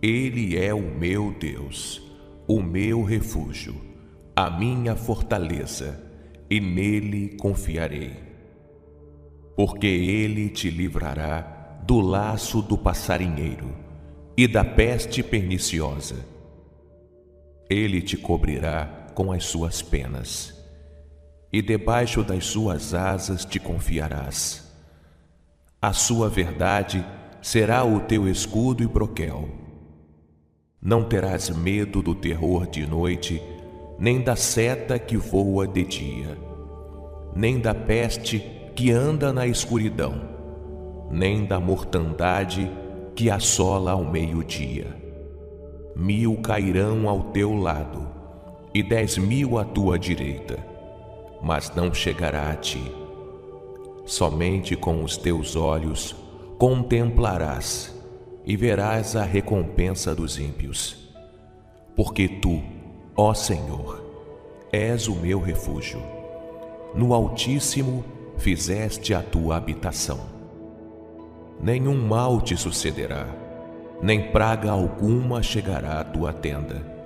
Ele 0.00 0.56
é 0.56 0.72
o 0.72 0.80
meu 0.80 1.36
Deus, 1.38 2.00
o 2.46 2.62
meu 2.62 3.02
refúgio, 3.02 3.74
a 4.34 4.48
minha 4.48 4.96
fortaleza, 4.96 6.02
e 6.48 6.58
nele 6.58 7.36
confiarei. 7.38 8.12
Porque 9.54 9.86
Ele 9.86 10.48
te 10.48 10.70
livrará 10.70 11.82
do 11.84 12.00
laço 12.00 12.62
do 12.62 12.78
passarinheiro 12.78 13.76
e 14.38 14.48
da 14.48 14.64
peste 14.64 15.22
perniciosa. 15.22 16.24
Ele 17.68 18.00
te 18.00 18.16
cobrirá 18.16 18.97
com 19.18 19.32
as 19.32 19.46
suas 19.46 19.82
penas 19.82 20.54
e 21.52 21.60
debaixo 21.60 22.22
das 22.22 22.46
suas 22.46 22.94
asas 22.94 23.44
te 23.44 23.58
confiarás. 23.58 24.72
A 25.82 25.92
sua 25.92 26.28
verdade 26.28 27.04
será 27.42 27.82
o 27.82 27.98
teu 27.98 28.28
escudo 28.28 28.80
e 28.80 28.86
broquel. 28.86 29.48
Não 30.80 31.02
terás 31.02 31.50
medo 31.50 32.00
do 32.00 32.14
terror 32.14 32.68
de 32.68 32.86
noite, 32.86 33.42
nem 33.98 34.22
da 34.22 34.36
seta 34.36 35.00
que 35.00 35.16
voa 35.16 35.66
de 35.66 35.82
dia, 35.82 36.38
nem 37.34 37.58
da 37.58 37.74
peste 37.74 38.38
que 38.76 38.92
anda 38.92 39.32
na 39.32 39.48
escuridão, 39.48 40.14
nem 41.10 41.44
da 41.44 41.58
mortandade 41.58 42.70
que 43.16 43.28
assola 43.28 43.90
ao 43.90 44.04
meio-dia. 44.04 44.96
Mil 45.96 46.36
cairão 46.36 47.08
ao 47.08 47.32
teu 47.32 47.52
lado, 47.52 48.07
e 48.72 48.82
dez 48.82 49.18
mil 49.18 49.58
à 49.58 49.64
tua 49.64 49.98
direita 49.98 50.78
mas 51.40 51.74
não 51.74 51.92
chegará 51.92 52.50
a 52.50 52.56
ti. 52.56 52.82
Somente 54.04 54.74
com 54.76 55.02
os 55.02 55.16
teus 55.16 55.56
olhos 55.56 56.16
contemplarás 56.58 57.94
e 58.44 58.56
verás 58.56 59.14
a 59.14 59.22
recompensa 59.22 60.14
dos 60.14 60.38
ímpios. 60.38 60.96
Porque 61.94 62.28
tu, 62.28 62.62
ó 63.16 63.34
Senhor, 63.34 64.02
és 64.72 65.08
o 65.08 65.14
meu 65.14 65.40
refúgio. 65.40 66.02
No 66.94 67.12
Altíssimo 67.12 68.04
fizeste 68.38 69.12
a 69.12 69.22
tua 69.22 69.56
habitação. 69.56 70.20
Nenhum 71.60 71.96
mal 72.06 72.40
te 72.40 72.56
sucederá, 72.56 73.26
nem 74.00 74.30
praga 74.30 74.70
alguma 74.70 75.42
chegará 75.42 76.00
à 76.00 76.04
tua 76.04 76.32
tenda. 76.32 76.97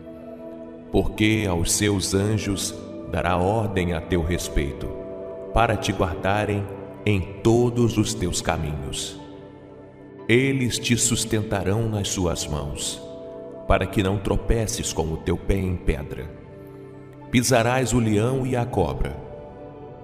Porque 0.92 1.46
aos 1.48 1.72
seus 1.72 2.14
anjos 2.14 2.74
dará 3.10 3.36
ordem 3.38 3.94
a 3.94 4.00
teu 4.00 4.22
respeito, 4.22 4.86
para 5.52 5.76
te 5.76 5.90
guardarem 5.90 6.64
em 7.04 7.20
todos 7.42 7.98
os 7.98 8.14
teus 8.14 8.40
caminhos. 8.40 9.18
Eles 10.28 10.78
te 10.78 10.96
sustentarão 10.96 11.88
nas 11.88 12.08
suas 12.08 12.46
mãos, 12.46 13.02
para 13.66 13.86
que 13.86 14.02
não 14.02 14.18
tropeces 14.18 14.92
com 14.92 15.12
o 15.12 15.16
teu 15.16 15.36
pé 15.36 15.56
em 15.56 15.76
pedra. 15.76 16.30
Pisarás 17.30 17.92
o 17.92 17.98
leão 17.98 18.46
e 18.46 18.54
a 18.54 18.64
cobra, 18.64 19.16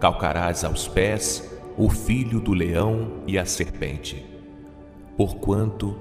calcarás 0.00 0.64
aos 0.64 0.88
pés 0.88 1.54
o 1.76 1.88
filho 1.88 2.40
do 2.40 2.52
leão 2.52 3.22
e 3.26 3.38
a 3.38 3.44
serpente. 3.44 4.26
Porquanto 5.16 5.96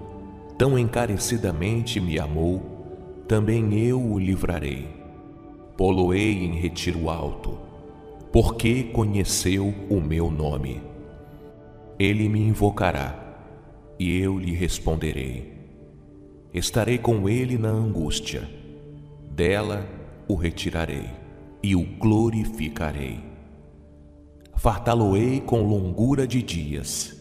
tão 0.58 0.80
encarecidamente 0.80 2.00
me 2.00 2.17
amou, 2.17 2.76
também 3.27 3.73
eu 3.77 4.01
o 4.01 4.17
livrarei 4.17 4.97
poloei 5.77 6.43
em 6.43 6.53
retiro 6.53 7.07
alto, 7.07 7.55
porque 8.33 8.85
conheceu 8.85 9.73
o 9.89 10.01
meu 10.01 10.31
nome. 10.31 10.81
Ele 11.99 12.27
me 12.27 12.39
invocará, 12.41 13.23
e 13.99 14.17
eu 14.17 14.39
lhe 14.39 14.53
responderei. 14.53 15.55
Estarei 16.51 16.97
com 16.97 17.29
ele 17.29 17.57
na 17.57 17.69
angústia, 17.69 18.49
dela 19.29 19.87
o 20.27 20.33
retirarei 20.33 21.09
e 21.61 21.75
o 21.75 21.83
glorificarei. 21.83 23.19
Fartá-lo-ei 24.55 25.39
com 25.41 25.61
longura 25.61 26.25
de 26.25 26.41
dias, 26.41 27.15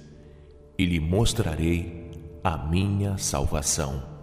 e 0.79 0.87
lhe 0.87 0.99
mostrarei 0.99 2.11
a 2.42 2.57
minha 2.57 3.19
salvação. 3.19 4.16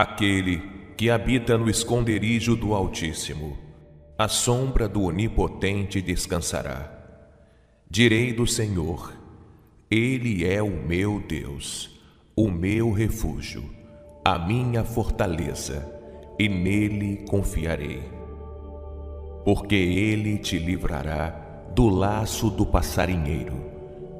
Aquele 0.00 0.62
que 0.96 1.10
habita 1.10 1.58
no 1.58 1.68
esconderijo 1.68 2.54
do 2.54 2.72
Altíssimo, 2.72 3.58
a 4.16 4.28
sombra 4.28 4.88
do 4.88 5.02
Onipotente 5.02 6.00
descansará. 6.00 6.88
Direi 7.90 8.32
do 8.32 8.46
Senhor, 8.46 9.12
Ele 9.90 10.46
é 10.46 10.62
o 10.62 10.70
meu 10.70 11.18
Deus, 11.18 12.00
o 12.36 12.48
meu 12.48 12.92
refúgio, 12.92 13.68
a 14.24 14.38
minha 14.38 14.84
fortaleza, 14.84 15.84
e 16.38 16.48
nele 16.48 17.24
confiarei. 17.28 18.04
Porque 19.44 19.74
Ele 19.74 20.38
te 20.38 20.60
livrará 20.60 21.30
do 21.74 21.88
laço 21.88 22.50
do 22.50 22.64
passarinheiro 22.64 23.60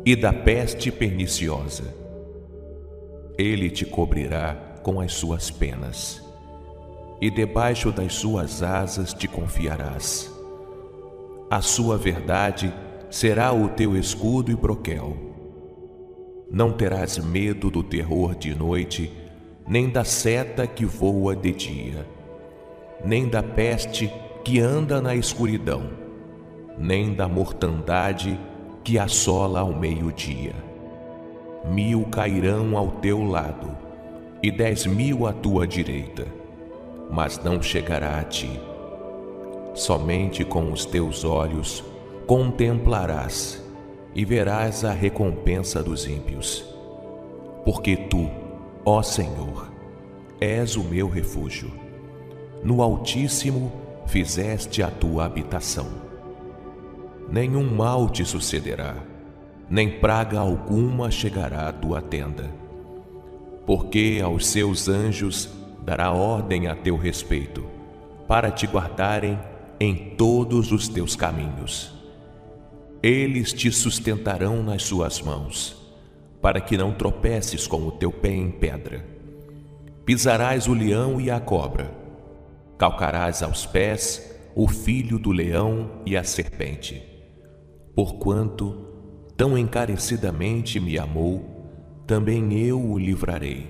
e 0.05 0.17
da 0.17 0.33
peste 0.33 0.91
perniciosa. 0.91 1.95
Ele 3.38 3.71
te 3.71 3.87
cobrirá 3.87 4.67
com 4.88 5.03
as 5.03 5.12
suas 5.12 5.51
penas, 5.51 6.24
e 7.20 7.29
debaixo 7.29 7.92
das 7.92 8.14
suas 8.14 8.62
asas 8.62 9.12
te 9.12 9.29
confiarás. 9.29 10.33
A 11.51 11.61
sua 11.61 11.98
verdade 11.98 12.72
será 13.11 13.53
o 13.53 13.68
teu 13.68 13.94
escudo 13.94 14.51
e 14.51 14.57
broquel. 14.57 15.14
Não 16.51 16.72
terás 16.72 17.18
medo 17.18 17.70
do 17.70 17.83
terror 17.83 18.35
de 18.35 18.55
noite, 18.55 19.12
nem 19.66 19.90
da 19.90 20.05
seta 20.05 20.66
que 20.66 20.87
voa 20.87 21.37
de 21.37 21.53
dia, 21.53 22.07
nem 23.05 23.29
da 23.29 23.42
peste 23.42 24.11
que 24.42 24.59
anda 24.59 25.03
na 25.03 25.14
escuridão, 25.14 25.83
nem 26.79 27.12
da 27.12 27.29
mortandade 27.29 28.40
que 28.83 28.98
assola 28.98 29.61
ao 29.61 29.74
meio-dia. 29.74 30.55
Mil 31.70 32.07
cairão 32.07 32.74
ao 32.74 32.88
teu 32.92 33.22
lado, 33.22 33.88
e 34.42 34.51
dez 34.51 34.87
mil 34.87 35.27
à 35.27 35.33
tua 35.33 35.66
direita, 35.66 36.27
mas 37.11 37.42
não 37.42 37.61
chegará 37.61 38.18
a 38.18 38.24
ti. 38.24 38.61
Somente 39.74 40.44
com 40.44 40.72
os 40.72 40.85
teus 40.85 41.24
olhos 41.24 41.85
contemplarás 42.27 43.62
e 44.14 44.24
verás 44.24 44.85
a 44.85 44.92
recompensa 44.92 45.83
dos 45.83 46.07
ímpios. 46.07 46.64
Porque 47.64 47.96
tu, 47.96 48.29
ó 48.85 49.03
Senhor, 49.03 49.70
és 50.40 50.77
o 50.77 50.85
meu 50.85 51.09
refúgio. 51.09 51.72
No 52.62 52.83
Altíssimo 52.83 53.73
fizeste 54.06 54.83
a 54.83 54.90
tua 54.90 55.27
habitação. 55.27 55.87
Nenhum 57.29 57.65
mal 57.75 58.08
te 58.08 58.25
sucederá, 58.25 58.96
nem 59.69 59.98
praga 59.98 60.38
alguma 60.38 61.10
chegará 61.10 61.69
à 61.69 61.73
tua 61.73 62.00
tenda 62.00 62.67
porque 63.69 64.19
aos 64.25 64.46
seus 64.46 64.88
anjos 64.88 65.46
dará 65.85 66.10
ordem 66.10 66.69
a 66.69 66.75
teu 66.75 66.96
respeito, 66.96 67.66
para 68.27 68.50
te 68.50 68.66
guardarem 68.66 69.38
em 69.79 70.14
todos 70.16 70.73
os 70.73 70.88
teus 70.88 71.14
caminhos. 71.14 71.92
Eles 73.02 73.52
te 73.52 73.71
sustentarão 73.71 74.62
nas 74.62 74.85
suas 74.85 75.21
mãos, 75.21 75.77
para 76.40 76.62
que 76.62 76.79
não 76.79 76.94
tropeces 76.94 77.66
com 77.66 77.87
o 77.87 77.92
teu 77.92 78.10
pé 78.10 78.31
em 78.31 78.50
pedra. 78.50 79.04
Pisarás 80.02 80.66
o 80.66 80.73
leão 80.73 81.21
e 81.21 81.31
a 81.31 81.38
cobra, 81.38 81.92
calcarás 82.79 83.42
aos 83.42 83.66
pés 83.66 84.35
o 84.56 84.66
filho 84.66 85.19
do 85.19 85.31
leão 85.31 85.90
e 86.06 86.16
a 86.16 86.25
serpente. 86.25 87.02
Porquanto 87.94 88.87
tão 89.37 89.58
encarecidamente 89.58 90.81
me 90.81 90.98
amou, 90.98 91.58
também 92.09 92.54
eu 92.54 92.83
o 92.83 92.98
livrarei. 92.98 93.67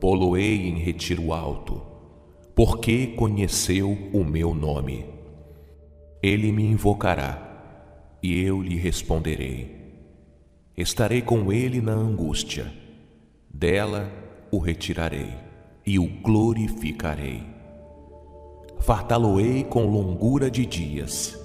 Poloei 0.00 0.68
em 0.68 0.78
retiro 0.78 1.34
alto, 1.34 1.82
porque 2.54 3.08
conheceu 3.08 3.90
o 4.10 4.24
meu 4.24 4.54
nome. 4.54 5.04
Ele 6.22 6.50
me 6.50 6.64
invocará, 6.64 8.16
e 8.22 8.40
eu 8.42 8.62
lhe 8.62 8.76
responderei. 8.76 9.70
Estarei 10.74 11.20
com 11.20 11.52
ele 11.52 11.82
na 11.82 11.92
angústia, 11.92 12.72
dela 13.52 14.10
o 14.50 14.58
retirarei 14.58 15.34
e 15.84 15.98
o 15.98 16.08
glorificarei. 16.22 17.42
Fartá-lo-ei 18.80 19.62
com 19.64 19.84
longura 19.84 20.50
de 20.50 20.64
dias, 20.64 21.38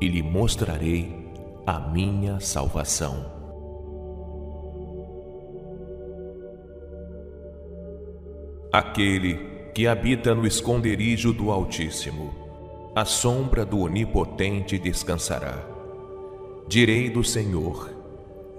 e 0.00 0.08
lhe 0.08 0.24
mostrarei 0.24 1.30
a 1.64 1.78
minha 1.78 2.40
salvação. 2.40 3.39
Aquele 8.72 9.34
que 9.74 9.88
habita 9.88 10.32
no 10.32 10.46
esconderijo 10.46 11.32
do 11.32 11.50
Altíssimo, 11.50 12.32
a 12.94 13.04
sombra 13.04 13.66
do 13.66 13.80
Onipotente 13.80 14.78
descansará. 14.78 15.58
Direi 16.68 17.10
do 17.10 17.24
Senhor, 17.24 17.90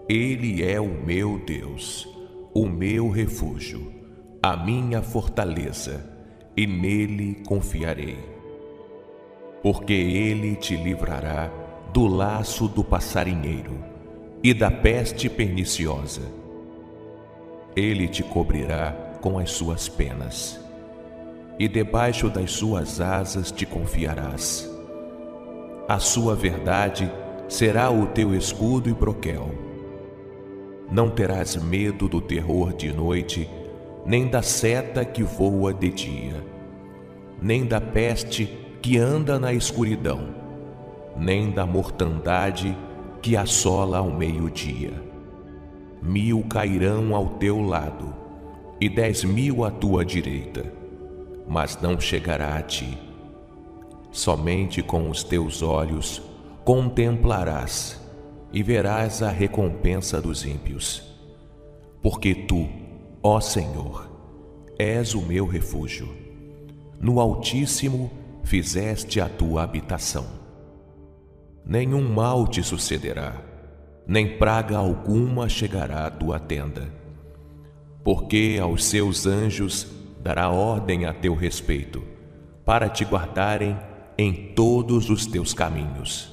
Ele 0.09 0.63
é 0.69 0.81
o 0.81 0.89
meu 0.89 1.39
Deus, 1.39 2.09
o 2.53 2.65
meu 2.65 3.09
refúgio, 3.09 3.89
a 4.43 4.57
minha 4.57 5.01
fortaleza, 5.01 6.05
e 6.57 6.67
nele 6.67 7.41
confiarei. 7.47 8.17
Porque 9.63 9.93
Ele 9.93 10.57
te 10.57 10.75
livrará 10.75 11.49
do 11.93 12.05
laço 12.05 12.67
do 12.67 12.83
passarinheiro 12.83 13.77
e 14.43 14.53
da 14.53 14.69
peste 14.69 15.29
perniciosa. 15.29 16.23
Ele 17.73 18.09
te 18.09 18.23
cobrirá 18.23 19.10
com 19.21 19.37
as 19.37 19.51
suas 19.51 19.87
penas, 19.87 20.59
e 21.57 21.67
debaixo 21.67 22.27
das 22.27 22.51
suas 22.51 22.99
asas 22.99 23.51
te 23.51 23.65
confiarás. 23.65 24.69
A 25.87 25.99
sua 25.99 26.35
verdade 26.35 27.09
será 27.47 27.91
o 27.91 28.07
teu 28.07 28.33
escudo 28.33 28.89
e 28.89 28.93
broquel. 28.93 29.51
Não 30.91 31.09
terás 31.09 31.55
medo 31.55 32.09
do 32.09 32.19
terror 32.19 32.73
de 32.73 32.91
noite, 32.91 33.47
nem 34.05 34.27
da 34.27 34.41
seta 34.41 35.05
que 35.05 35.21
voa 35.21 35.73
de 35.73 35.89
dia, 35.89 36.43
nem 37.41 37.65
da 37.65 37.79
peste 37.79 38.45
que 38.81 38.97
anda 38.97 39.39
na 39.39 39.53
escuridão, 39.53 40.29
nem 41.15 41.51
da 41.51 41.65
mortandade 41.65 42.75
que 43.21 43.37
assola 43.37 43.99
ao 43.99 44.09
meio-dia. 44.09 44.91
Mil 46.01 46.43
cairão 46.49 47.15
ao 47.15 47.27
teu 47.27 47.61
lado 47.61 48.20
e 48.81 48.89
dez 48.89 49.23
mil 49.23 49.63
à 49.63 49.69
tua 49.69 50.03
direita, 50.03 50.73
mas 51.47 51.79
não 51.79 51.99
chegará 51.99 52.57
a 52.57 52.63
ti. 52.63 52.97
Somente 54.11 54.81
com 54.81 55.07
os 55.07 55.23
teus 55.23 55.61
olhos 55.61 56.19
contemplarás 56.65 58.01
e 58.51 58.63
verás 58.63 59.21
a 59.21 59.29
recompensa 59.29 60.19
dos 60.19 60.43
ímpios. 60.43 61.03
Porque 62.01 62.33
tu, 62.33 62.67
ó 63.21 63.39
Senhor, 63.39 64.09
és 64.79 65.13
o 65.13 65.21
meu 65.21 65.45
refúgio. 65.45 66.09
No 66.99 67.19
Altíssimo 67.19 68.09
fizeste 68.43 69.21
a 69.21 69.29
tua 69.29 69.61
habitação. 69.61 70.25
Nenhum 71.63 72.01
mal 72.01 72.47
te 72.47 72.63
sucederá, 72.63 73.39
nem 74.07 74.39
praga 74.39 74.75
alguma 74.75 75.47
chegará 75.47 76.07
à 76.07 76.09
tua 76.09 76.39
tenda 76.39 77.00
porque 78.03 78.57
aos 78.61 78.85
seus 78.85 79.25
anjos 79.25 79.87
dará 80.21 80.49
ordem 80.49 81.05
a 81.05 81.13
teu 81.13 81.35
respeito, 81.35 82.03
para 82.65 82.89
te 82.89 83.03
guardarem 83.03 83.77
em 84.17 84.53
todos 84.53 85.09
os 85.09 85.25
teus 85.25 85.53
caminhos. 85.53 86.31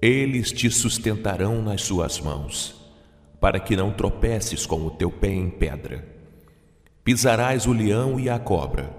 Eles 0.00 0.50
te 0.50 0.68
sustentarão 0.70 1.62
nas 1.62 1.82
suas 1.82 2.20
mãos, 2.20 2.74
para 3.40 3.60
que 3.60 3.76
não 3.76 3.92
tropeces 3.92 4.66
com 4.66 4.84
o 4.84 4.90
teu 4.90 5.10
pé 5.10 5.32
em 5.32 5.48
pedra. 5.48 6.04
Pisarás 7.04 7.66
o 7.66 7.72
leão 7.72 8.18
e 8.18 8.28
a 8.28 8.38
cobra, 8.38 8.90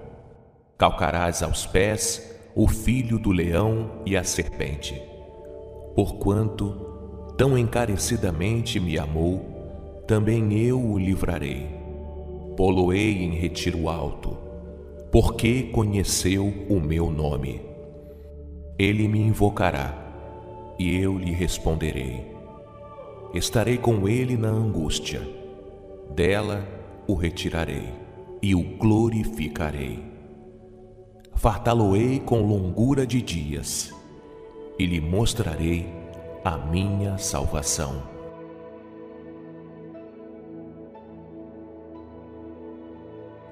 calcarás 0.77 1.43
aos 1.43 1.65
pés 1.65 2.33
o 2.55 2.67
filho 2.67 3.17
do 3.17 3.31
leão 3.31 4.01
e 4.05 4.15
a 4.15 4.23
serpente. 4.23 5.01
Porquanto 5.95 7.33
tão 7.37 7.57
encarecidamente 7.57 8.79
me 8.79 8.97
amou, 8.97 9.52
também 10.07 10.53
eu 10.53 10.79
o 10.79 10.97
livrarei. 10.97 11.67
Poloei 12.57 13.23
em 13.23 13.31
retiro 13.31 13.87
alto, 13.89 14.37
porque 15.11 15.63
conheceu 15.63 16.53
o 16.69 16.79
meu 16.79 17.09
nome. 17.09 17.61
Ele 18.77 19.07
me 19.07 19.19
invocará, 19.19 19.97
e 20.77 20.97
eu 20.97 21.17
lhe 21.17 21.31
responderei. 21.31 22.31
Estarei 23.33 23.77
com 23.77 24.07
ele 24.07 24.37
na 24.37 24.49
angústia, 24.49 25.21
dela 26.13 26.67
o 27.07 27.15
retirarei 27.15 27.89
e 28.41 28.53
o 28.53 28.61
glorificarei. 28.77 30.03
Fartá-lo-ei 31.35 32.19
com 32.19 32.41
longura 32.41 33.07
de 33.07 33.21
dias, 33.21 33.93
e 34.77 34.85
lhe 34.85 34.99
mostrarei 34.99 35.87
a 36.43 36.57
minha 36.57 37.17
salvação. 37.17 38.12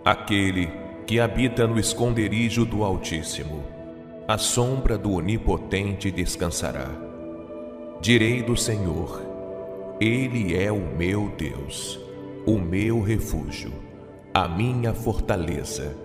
Aquele 0.03 0.67
que 1.05 1.19
habita 1.19 1.67
no 1.67 1.79
esconderijo 1.79 2.65
do 2.65 2.83
Altíssimo, 2.83 3.63
a 4.27 4.35
sombra 4.35 4.97
do 4.97 5.11
Onipotente 5.11 6.09
descansará. 6.09 6.89
Direi 8.01 8.41
do 8.41 8.57
Senhor, 8.57 9.21
Ele 9.99 10.57
é 10.57 10.71
o 10.71 10.79
meu 10.79 11.31
Deus, 11.37 11.99
o 12.47 12.57
meu 12.57 12.99
refúgio, 12.99 13.71
a 14.33 14.47
minha 14.47 14.91
fortaleza, 14.91 15.95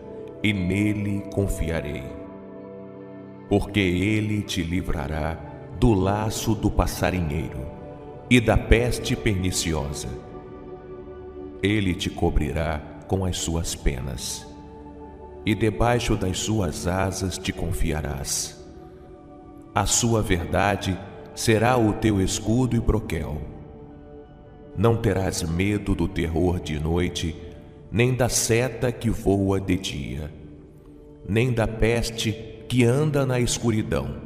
e 0.42 0.52
nele 0.52 1.22
confiarei. 1.32 2.04
Porque 3.48 3.80
ele 3.80 4.42
te 4.42 4.62
livrará 4.62 5.38
do 5.80 5.94
laço 5.94 6.54
do 6.54 6.70
passarinheiro 6.70 7.64
e 8.28 8.40
da 8.40 8.58
peste 8.58 9.16
perniciosa. 9.16 10.08
Ele 11.62 11.94
te 11.94 12.10
cobrirá 12.10 12.95
com 13.06 13.24
as 13.24 13.38
suas 13.38 13.74
penas, 13.74 14.46
e 15.44 15.54
debaixo 15.54 16.16
das 16.16 16.38
suas 16.38 16.86
asas 16.86 17.38
te 17.38 17.52
confiarás. 17.52 18.56
A 19.74 19.86
sua 19.86 20.22
verdade 20.22 20.98
será 21.34 21.76
o 21.76 21.92
teu 21.92 22.20
escudo 22.20 22.74
e 22.74 22.80
broquel. 22.80 23.40
Não 24.76 24.96
terás 24.96 25.42
medo 25.42 25.94
do 25.94 26.08
terror 26.08 26.58
de 26.60 26.80
noite, 26.80 27.36
nem 27.90 28.14
da 28.14 28.28
seta 28.28 28.90
que 28.90 29.10
voa 29.10 29.60
de 29.60 29.76
dia, 29.76 30.32
nem 31.28 31.52
da 31.52 31.66
peste 31.66 32.32
que 32.68 32.84
anda 32.84 33.24
na 33.24 33.38
escuridão, 33.38 34.16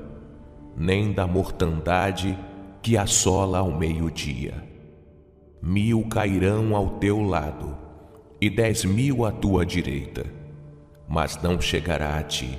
nem 0.76 1.12
da 1.12 1.26
mortandade 1.26 2.38
que 2.80 2.96
assola 2.96 3.58
ao 3.58 3.76
meio-dia. 3.76 4.64
Mil 5.62 6.04
cairão 6.08 6.74
ao 6.74 6.98
teu 6.98 7.20
lado, 7.20 7.76
e 8.40 8.48
dez 8.48 8.84
mil 8.84 9.26
à 9.26 9.30
tua 9.30 9.66
direita, 9.66 10.24
mas 11.06 11.40
não 11.42 11.60
chegará 11.60 12.16
a 12.16 12.22
ti. 12.22 12.58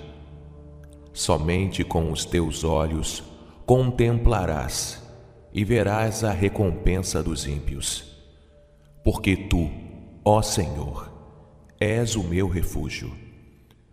Somente 1.12 1.84
com 1.84 2.12
os 2.12 2.24
teus 2.24 2.64
olhos 2.64 3.24
contemplarás 3.66 5.02
e 5.52 5.66
verás 5.66 6.24
a 6.24 6.32
recompensa 6.32 7.24
dos 7.24 7.48
ímpios. 7.48 8.06
Porque 9.04 9.36
tu, 9.36 9.70
ó 10.24 10.42
Senhor, 10.42 11.12
és 11.80 12.16
o 12.16 12.24
meu 12.24 12.48
refúgio. 12.48 13.12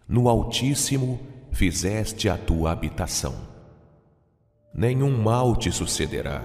No 0.06 0.28
Altíssimo 0.28 1.18
fizeste 1.50 2.28
a 2.28 2.36
tua 2.36 2.70
habitação. 2.70 3.34
Nenhum 4.74 5.16
mal 5.22 5.56
te 5.56 5.72
sucederá, 5.72 6.42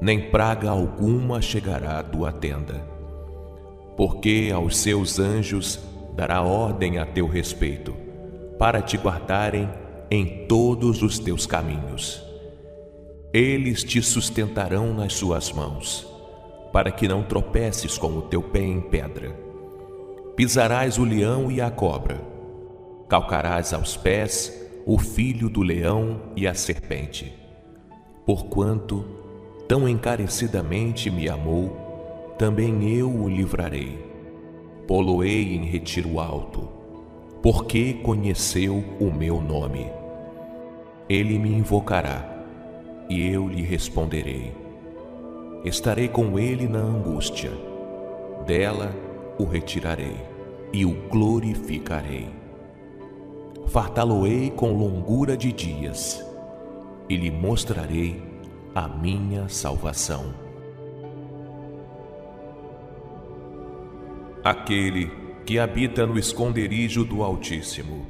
nem 0.00 0.30
praga 0.30 0.70
alguma 0.70 1.42
chegará 1.42 1.98
à 1.98 2.02
tua 2.02 2.32
tenda 2.32 2.91
porque 3.96 4.50
aos 4.54 4.76
seus 4.76 5.18
anjos 5.18 5.78
dará 6.14 6.42
ordem 6.42 6.98
a 6.98 7.06
teu 7.06 7.26
respeito, 7.26 7.94
para 8.58 8.80
te 8.80 8.96
guardarem 8.96 9.68
em 10.10 10.46
todos 10.46 11.02
os 11.02 11.18
teus 11.18 11.46
caminhos. 11.46 12.22
Eles 13.32 13.82
te 13.82 14.02
sustentarão 14.02 14.92
nas 14.92 15.14
suas 15.14 15.50
mãos, 15.52 16.06
para 16.72 16.90
que 16.90 17.08
não 17.08 17.22
tropeces 17.22 17.96
com 17.96 18.18
o 18.18 18.22
teu 18.22 18.42
pé 18.42 18.60
em 18.60 18.80
pedra. 18.80 19.34
Pisarás 20.36 20.98
o 20.98 21.04
leão 21.04 21.50
e 21.50 21.60
a 21.60 21.70
cobra, 21.70 22.20
calcarás 23.08 23.72
aos 23.72 23.96
pés 23.96 24.52
o 24.84 24.98
filho 24.98 25.48
do 25.48 25.62
leão 25.62 26.20
e 26.36 26.46
a 26.46 26.54
serpente. 26.54 27.32
Porquanto 28.26 29.04
tão 29.68 29.88
encarecidamente 29.88 31.10
me 31.10 31.28
amou, 31.28 31.81
também 32.42 32.92
eu 32.92 33.08
o 33.08 33.28
livrarei. 33.28 33.96
Poloei 34.88 35.54
em 35.54 35.64
retiro 35.64 36.18
alto, 36.18 36.68
porque 37.40 37.92
conheceu 37.92 38.82
o 38.98 39.12
meu 39.12 39.40
nome. 39.40 39.86
Ele 41.08 41.38
me 41.38 41.50
invocará, 41.50 42.44
e 43.08 43.28
eu 43.28 43.46
lhe 43.46 43.62
responderei. 43.62 44.52
Estarei 45.64 46.08
com 46.08 46.36
ele 46.36 46.66
na 46.66 46.80
angústia, 46.80 47.52
dela 48.44 48.92
o 49.38 49.44
retirarei 49.44 50.16
e 50.72 50.84
o 50.84 50.94
glorificarei. 51.08 52.28
Fartá-lo-ei 53.68 54.50
com 54.50 54.72
longura 54.72 55.36
de 55.36 55.52
dias, 55.52 56.26
e 57.08 57.16
lhe 57.16 57.30
mostrarei 57.30 58.20
a 58.74 58.88
minha 58.88 59.48
salvação. 59.48 60.41
Aquele 64.44 65.08
que 65.46 65.56
habita 65.60 66.04
no 66.04 66.18
esconderijo 66.18 67.04
do 67.04 67.22
Altíssimo, 67.22 68.06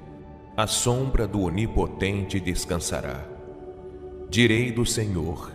a 0.56 0.66
sombra 0.66 1.26
do 1.26 1.42
Onipotente 1.42 2.40
descansará. 2.40 3.26
Direi 4.30 4.72
do 4.72 4.86
Senhor, 4.86 5.52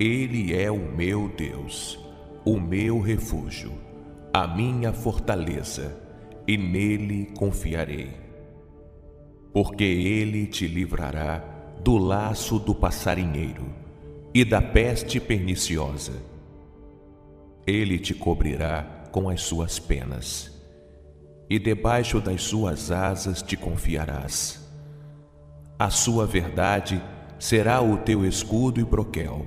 Ele 0.00 0.52
é 0.56 0.68
o 0.72 0.76
meu 0.76 1.28
Deus, 1.28 2.00
o 2.44 2.58
meu 2.58 2.98
refúgio, 2.98 3.72
a 4.32 4.44
minha 4.48 4.92
fortaleza, 4.92 5.96
e 6.48 6.56
nele 6.56 7.32
confiarei. 7.38 8.10
Porque 9.52 9.84
Ele 9.84 10.46
te 10.46 10.66
livrará 10.66 11.44
do 11.80 11.96
laço 11.96 12.58
do 12.58 12.74
passarinheiro 12.74 13.66
e 14.34 14.44
da 14.44 14.60
peste 14.60 15.20
perniciosa. 15.20 16.14
Ele 17.64 18.00
te 18.00 18.14
cobrirá 18.14 19.01
com 19.12 19.28
as 19.28 19.42
suas 19.42 19.78
penas 19.78 20.50
e 21.48 21.58
debaixo 21.58 22.18
das 22.18 22.42
suas 22.42 22.90
asas 22.90 23.42
te 23.42 23.58
confiarás. 23.58 24.58
A 25.78 25.90
sua 25.90 26.26
verdade 26.26 27.02
será 27.38 27.82
o 27.82 27.98
teu 27.98 28.24
escudo 28.24 28.80
e 28.80 28.84
broquel. 28.84 29.44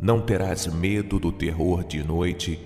Não 0.00 0.20
terás 0.22 0.66
medo 0.66 1.18
do 1.18 1.30
terror 1.30 1.84
de 1.84 2.02
noite, 2.02 2.58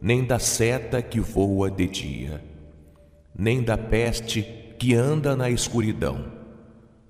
nem 0.00 0.24
da 0.24 0.38
seta 0.38 1.02
que 1.02 1.18
voa 1.18 1.68
de 1.68 1.88
dia, 1.88 2.44
nem 3.36 3.60
da 3.60 3.76
peste 3.76 4.42
que 4.78 4.94
anda 4.94 5.34
na 5.34 5.50
escuridão, 5.50 6.32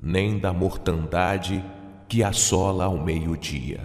nem 0.00 0.38
da 0.38 0.52
mortandade 0.52 1.62
que 2.08 2.24
assola 2.24 2.86
ao 2.86 2.96
meio-dia. 3.04 3.80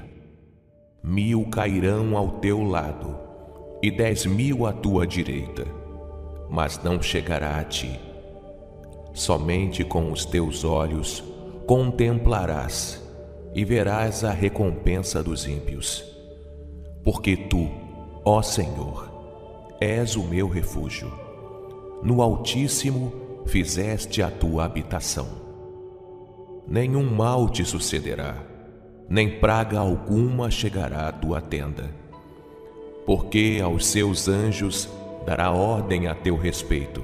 Mil 1.03 1.45
cairão 1.47 2.15
ao 2.15 2.39
teu 2.39 2.63
lado, 2.63 3.19
e 3.83 3.91
dez 3.91 4.25
mil 4.25 4.65
à 4.65 4.73
tua 4.73 5.05
direita 5.05 5.83
mas 6.53 6.79
não 6.83 7.01
chegará 7.01 7.57
a 7.57 7.63
ti. 7.63 7.99
Somente 9.11 9.83
com 9.83 10.11
os 10.11 10.23
teus 10.23 10.63
olhos 10.63 11.23
contemplarás 11.65 13.01
e 13.55 13.65
verás 13.65 14.23
a 14.23 14.29
recompensa 14.29 15.23
dos 15.23 15.47
ímpios. 15.47 16.05
Porque 17.03 17.35
tu, 17.35 17.71
ó 18.23 18.43
Senhor, 18.43 19.11
és 19.81 20.15
o 20.15 20.23
meu 20.23 20.47
refúgio. 20.47 21.11
No 22.03 22.21
Altíssimo 22.21 23.11
fizeste 23.47 24.21
a 24.21 24.29
tua 24.29 24.65
habitação. 24.65 25.27
Nenhum 26.67 27.03
mal 27.03 27.49
te 27.49 27.65
sucederá, 27.65 28.37
nem 29.09 29.39
praga 29.39 29.79
alguma 29.79 30.51
chegará 30.51 31.07
à 31.07 31.11
tua 31.11 31.41
tenda. 31.41 32.02
Porque 33.05 33.59
aos 33.63 33.87
seus 33.87 34.27
anjos 34.27 34.89
dará 35.25 35.51
ordem 35.51 36.07
a 36.07 36.15
teu 36.15 36.35
respeito, 36.35 37.03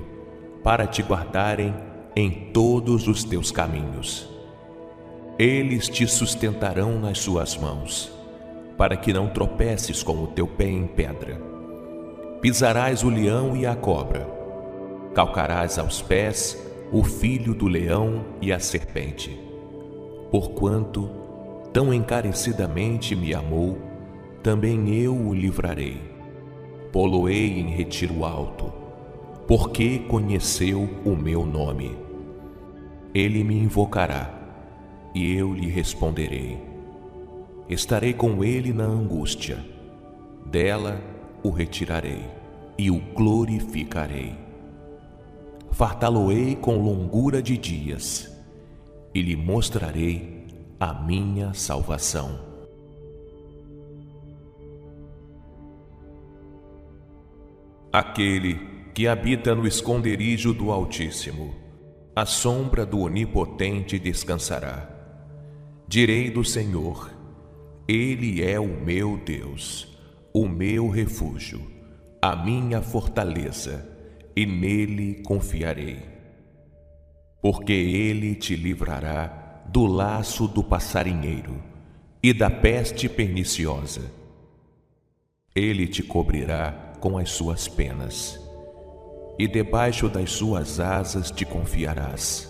para 0.64 0.86
te 0.88 1.02
guardarem 1.02 1.74
em 2.16 2.52
todos 2.52 3.08
os 3.08 3.24
teus 3.24 3.52
caminhos. 3.52 4.30
Eles 5.38 5.88
te 5.88 6.06
sustentarão 6.06 7.00
nas 7.00 7.20
suas 7.20 7.58
mãos, 7.58 8.12
para 8.78 8.98
que 8.98 9.14
não 9.14 9.30
tropeces 9.30 10.04
com 10.04 10.24
o 10.24 10.28
teu 10.28 10.48
pé 10.48 10.70
em 10.70 10.86
pedra. 10.86 11.42
Pisarás 12.42 13.04
o 13.04 13.10
leão 13.10 13.56
e 13.56 13.66
a 13.66 13.76
cobra, 13.76 14.28
calcarás 15.14 15.78
aos 15.80 16.02
pés 16.02 16.58
o 16.92 17.04
filho 17.04 17.54
do 17.54 17.68
leão 17.68 18.26
e 18.42 18.52
a 18.52 18.60
serpente. 18.60 19.38
Porquanto 20.32 21.10
tão 21.72 21.94
encarecidamente 21.94 23.16
me 23.16 23.34
amou, 23.34 23.78
também 24.42 24.94
eu 24.94 25.16
o 25.16 25.34
livrarei 25.34 26.10
poloei 26.92 27.60
em 27.60 27.70
retiro 27.70 28.26
alto, 28.26 28.72
porque 29.48 30.00
conheceu 30.00 30.90
o 31.06 31.16
meu 31.16 31.46
nome. 31.46 31.96
Ele 33.14 33.44
me 33.44 33.58
invocará, 33.58 34.36
e 35.14 35.34
eu 35.34 35.54
lhe 35.54 35.68
responderei. 35.68 36.60
Estarei 37.68 38.14
com 38.14 38.44
ele 38.44 38.74
na 38.74 38.86
angústia, 38.86 39.64
dela 40.46 41.00
o 41.44 41.50
retirarei 41.50 42.26
e 42.78 42.90
o 42.90 43.00
glorificarei. 43.14 44.36
Fartá-lo-ei 45.72 46.56
com 46.56 46.82
longura 46.82 47.42
de 47.42 47.58
dias, 47.58 48.36
e 49.14 49.22
lhe 49.22 49.36
mostrarei 49.36 50.48
a 50.80 50.94
minha 50.94 51.54
salvação. 51.54 52.49
Aquele 57.92 58.60
que 58.94 59.08
habita 59.08 59.56
no 59.56 59.66
esconderijo 59.66 60.54
do 60.54 60.72
Altíssimo, 60.72 61.56
a 62.16 62.24
sombra 62.24 62.86
do 62.86 63.00
Onipotente 63.00 63.98
descansará. 63.98 64.88
Direi 65.88 66.30
do 66.30 66.46
Senhor, 66.46 67.10
Ele 67.88 68.44
é 68.44 68.60
o 68.60 68.68
meu 68.68 69.18
Deus, 69.18 69.88
o 70.32 70.48
meu 70.48 70.88
refúgio, 70.88 71.66
a 72.22 72.36
minha 72.36 72.80
fortaleza, 72.80 73.90
e 74.36 74.46
nele 74.46 75.24
confiarei. 75.24 76.04
Porque 77.42 77.74
Ele 77.74 78.36
te 78.36 78.56
livrará 78.56 79.64
do 79.68 79.88
laço 79.88 80.48
do 80.48 80.64
passarinheiro 80.64 81.56
e 82.22 82.34
da 82.34 82.52
peste 82.52 83.10
perniciosa. 83.10 84.12
Ele 85.56 85.88
te 85.88 86.04
cobrirá 86.04 86.89
com 87.00 87.18
as 87.18 87.32
suas 87.32 87.68
penas, 87.68 88.40
e 89.38 89.48
debaixo 89.48 90.10
das 90.10 90.32
suas 90.32 90.80
asas 90.80 91.32
te 91.32 91.46
confiarás. 91.46 92.50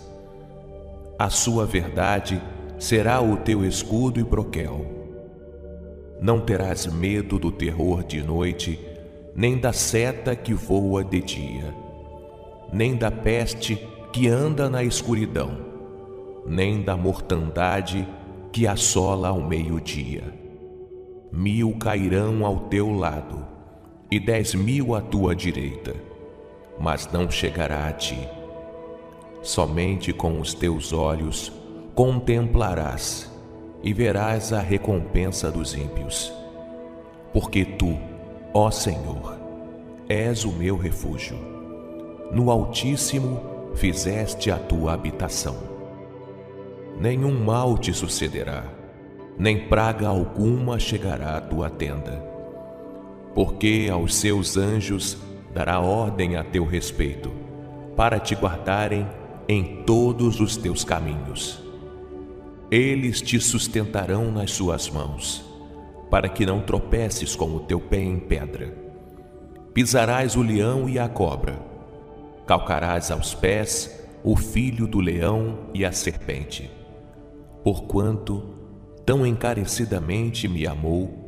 A 1.18 1.28
sua 1.28 1.66
verdade 1.66 2.42
será 2.78 3.20
o 3.20 3.36
teu 3.36 3.64
escudo 3.64 4.18
e 4.18 4.24
broquel. 4.24 4.86
Não 6.20 6.40
terás 6.40 6.86
medo 6.86 7.38
do 7.38 7.52
terror 7.52 8.02
de 8.02 8.22
noite, 8.22 8.80
nem 9.34 9.58
da 9.58 9.72
seta 9.72 10.34
que 10.34 10.52
voa 10.52 11.04
de 11.04 11.20
dia, 11.20 11.74
nem 12.72 12.96
da 12.96 13.10
peste 13.10 13.76
que 14.12 14.28
anda 14.28 14.68
na 14.68 14.82
escuridão, 14.82 15.56
nem 16.46 16.82
da 16.82 16.96
mortandade 16.96 18.06
que 18.52 18.66
assola 18.66 19.28
ao 19.28 19.40
meio-dia. 19.40 20.24
Mil 21.32 21.76
cairão 21.78 22.44
ao 22.44 22.60
teu 22.60 22.90
lado, 22.90 23.46
e 24.10 24.18
dez 24.18 24.54
mil 24.54 24.94
à 24.94 25.00
tua 25.00 25.36
direita, 25.36 25.94
mas 26.80 27.08
não 27.12 27.30
chegará 27.30 27.86
a 27.86 27.92
ti. 27.92 28.18
Somente 29.40 30.12
com 30.12 30.40
os 30.40 30.52
teus 30.52 30.92
olhos 30.92 31.52
contemplarás 31.94 33.30
e 33.82 33.92
verás 33.92 34.52
a 34.52 34.60
recompensa 34.60 35.50
dos 35.50 35.74
ímpios. 35.74 36.32
Porque 37.32 37.64
tu, 37.64 37.96
ó 38.52 38.70
Senhor, 38.70 39.38
és 40.08 40.44
o 40.44 40.50
meu 40.50 40.76
refúgio. 40.76 41.38
No 42.32 42.50
Altíssimo 42.50 43.40
fizeste 43.76 44.50
a 44.50 44.58
tua 44.58 44.92
habitação. 44.92 45.56
Nenhum 47.00 47.44
mal 47.44 47.78
te 47.78 47.94
sucederá, 47.94 48.64
nem 49.38 49.68
praga 49.68 50.08
alguma 50.08 50.80
chegará 50.80 51.36
à 51.36 51.40
tua 51.40 51.70
tenda 51.70 52.29
porque 53.34 53.88
aos 53.90 54.14
seus 54.14 54.56
anjos 54.56 55.16
dará 55.54 55.80
ordem 55.80 56.36
a 56.36 56.44
teu 56.44 56.64
respeito, 56.64 57.30
para 57.96 58.18
te 58.18 58.34
guardarem 58.34 59.06
em 59.48 59.82
todos 59.84 60.40
os 60.40 60.56
teus 60.56 60.84
caminhos. 60.84 61.62
Eles 62.70 63.20
te 63.20 63.40
sustentarão 63.40 64.30
nas 64.30 64.52
suas 64.52 64.88
mãos, 64.88 65.44
para 66.08 66.28
que 66.28 66.46
não 66.46 66.60
tropeces 66.60 67.34
com 67.34 67.54
o 67.56 67.60
teu 67.60 67.80
pé 67.80 68.00
em 68.00 68.18
pedra. 68.18 68.72
Pisarás 69.74 70.36
o 70.36 70.42
leão 70.42 70.88
e 70.88 70.98
a 70.98 71.08
cobra, 71.08 71.58
calcarás 72.46 73.10
aos 73.10 73.34
pés 73.34 74.00
o 74.22 74.36
filho 74.36 74.86
do 74.86 75.00
leão 75.00 75.70
e 75.74 75.84
a 75.84 75.92
serpente. 75.92 76.70
Porquanto 77.64 78.54
tão 79.04 79.26
encarecidamente 79.26 80.46
me 80.46 80.66
amou, 80.66 81.19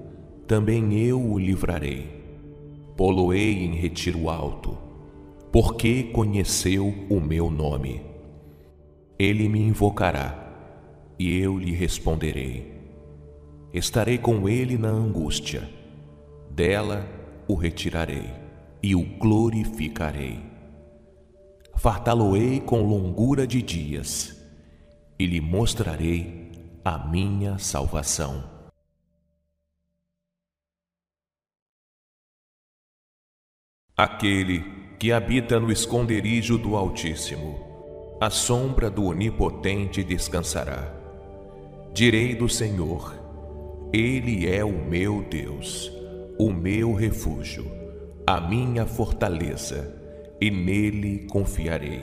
também 0.52 0.98
eu 0.98 1.18
o 1.18 1.38
livrarei. 1.38 2.06
Poloei 2.94 3.64
em 3.64 3.74
retiro 3.74 4.28
alto, 4.28 4.76
porque 5.50 6.02
conheceu 6.02 6.92
o 7.08 7.18
meu 7.18 7.50
nome. 7.50 8.02
Ele 9.18 9.48
me 9.48 9.60
invocará, 9.60 10.52
e 11.18 11.38
eu 11.38 11.58
lhe 11.58 11.72
responderei. 11.72 12.70
Estarei 13.72 14.18
com 14.18 14.46
ele 14.46 14.76
na 14.76 14.90
angústia, 14.90 15.66
dela 16.50 17.08
o 17.48 17.54
retirarei 17.54 18.28
e 18.82 18.94
o 18.94 19.02
glorificarei. 19.02 20.38
Fartá-lo-ei 21.76 22.60
com 22.60 22.82
longura 22.82 23.46
de 23.46 23.62
dias, 23.62 24.36
e 25.18 25.24
lhe 25.24 25.40
mostrarei 25.40 26.50
a 26.84 26.98
minha 27.08 27.56
salvação. 27.56 28.51
Aquele 33.96 34.64
que 34.98 35.12
habita 35.12 35.60
no 35.60 35.70
esconderijo 35.70 36.56
do 36.56 36.76
Altíssimo, 36.76 38.16
a 38.18 38.30
sombra 38.30 38.88
do 38.88 39.04
Onipotente 39.04 40.02
descansará. 40.02 40.94
Direi 41.92 42.34
do 42.34 42.48
Senhor: 42.48 43.14
Ele 43.92 44.50
é 44.50 44.64
o 44.64 44.72
meu 44.72 45.22
Deus, 45.22 45.92
o 46.38 46.50
meu 46.50 46.94
refúgio, 46.94 47.70
a 48.26 48.40
minha 48.40 48.86
fortaleza, 48.86 49.94
e 50.40 50.50
nele 50.50 51.26
confiarei. 51.30 52.00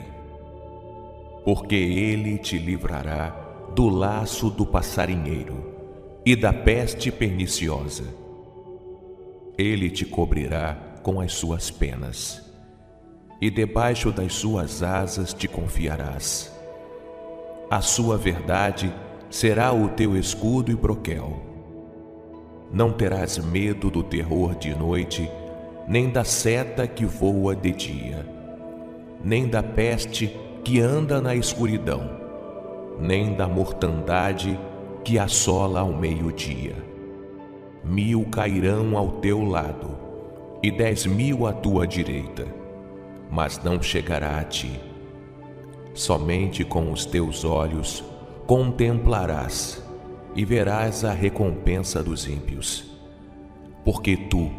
Porque 1.44 1.74
ele 1.74 2.38
te 2.38 2.56
livrará 2.56 3.30
do 3.74 3.88
laço 3.88 4.48
do 4.48 4.64
passarinheiro 4.64 5.74
e 6.24 6.36
da 6.36 6.52
peste 6.52 7.10
perniciosa. 7.10 8.04
Ele 9.58 9.90
te 9.90 10.04
cobrirá 10.04 10.89
com 11.02 11.20
as 11.20 11.32
suas 11.32 11.70
penas, 11.70 12.42
e 13.40 13.50
debaixo 13.50 14.12
das 14.12 14.34
suas 14.34 14.82
asas 14.82 15.32
te 15.32 15.48
confiarás. 15.48 16.52
A 17.70 17.80
sua 17.80 18.16
verdade 18.16 18.92
será 19.30 19.72
o 19.72 19.88
teu 19.90 20.16
escudo 20.16 20.70
e 20.70 20.74
broquel. 20.74 21.40
Não 22.72 22.92
terás 22.92 23.38
medo 23.38 23.90
do 23.90 24.02
terror 24.02 24.54
de 24.54 24.74
noite, 24.74 25.30
nem 25.88 26.10
da 26.10 26.22
seta 26.22 26.86
que 26.86 27.04
voa 27.04 27.56
de 27.56 27.72
dia, 27.72 28.26
nem 29.24 29.48
da 29.48 29.62
peste 29.62 30.36
que 30.62 30.80
anda 30.80 31.20
na 31.20 31.34
escuridão, 31.34 32.10
nem 32.98 33.34
da 33.34 33.48
mortandade 33.48 34.58
que 35.02 35.18
assola 35.18 35.80
ao 35.80 35.92
meio-dia. 35.92 36.76
Mil 37.82 38.26
cairão 38.26 38.96
ao 38.96 39.12
teu 39.12 39.42
lado 39.42 39.99
e 40.62 40.70
dez 40.70 41.06
mil 41.06 41.46
à 41.46 41.52
tua 41.52 41.86
direita, 41.86 42.46
mas 43.30 43.62
não 43.62 43.80
chegará 43.80 44.38
a 44.38 44.44
ti. 44.44 44.80
Somente 45.94 46.64
com 46.64 46.92
os 46.92 47.04
teus 47.04 47.44
olhos 47.44 48.04
contemplarás 48.46 49.82
e 50.34 50.44
verás 50.44 51.04
a 51.04 51.12
recompensa 51.12 52.02
dos 52.02 52.26
ímpios. 52.26 52.84
Porque 53.84 54.16
tu, 54.16 54.50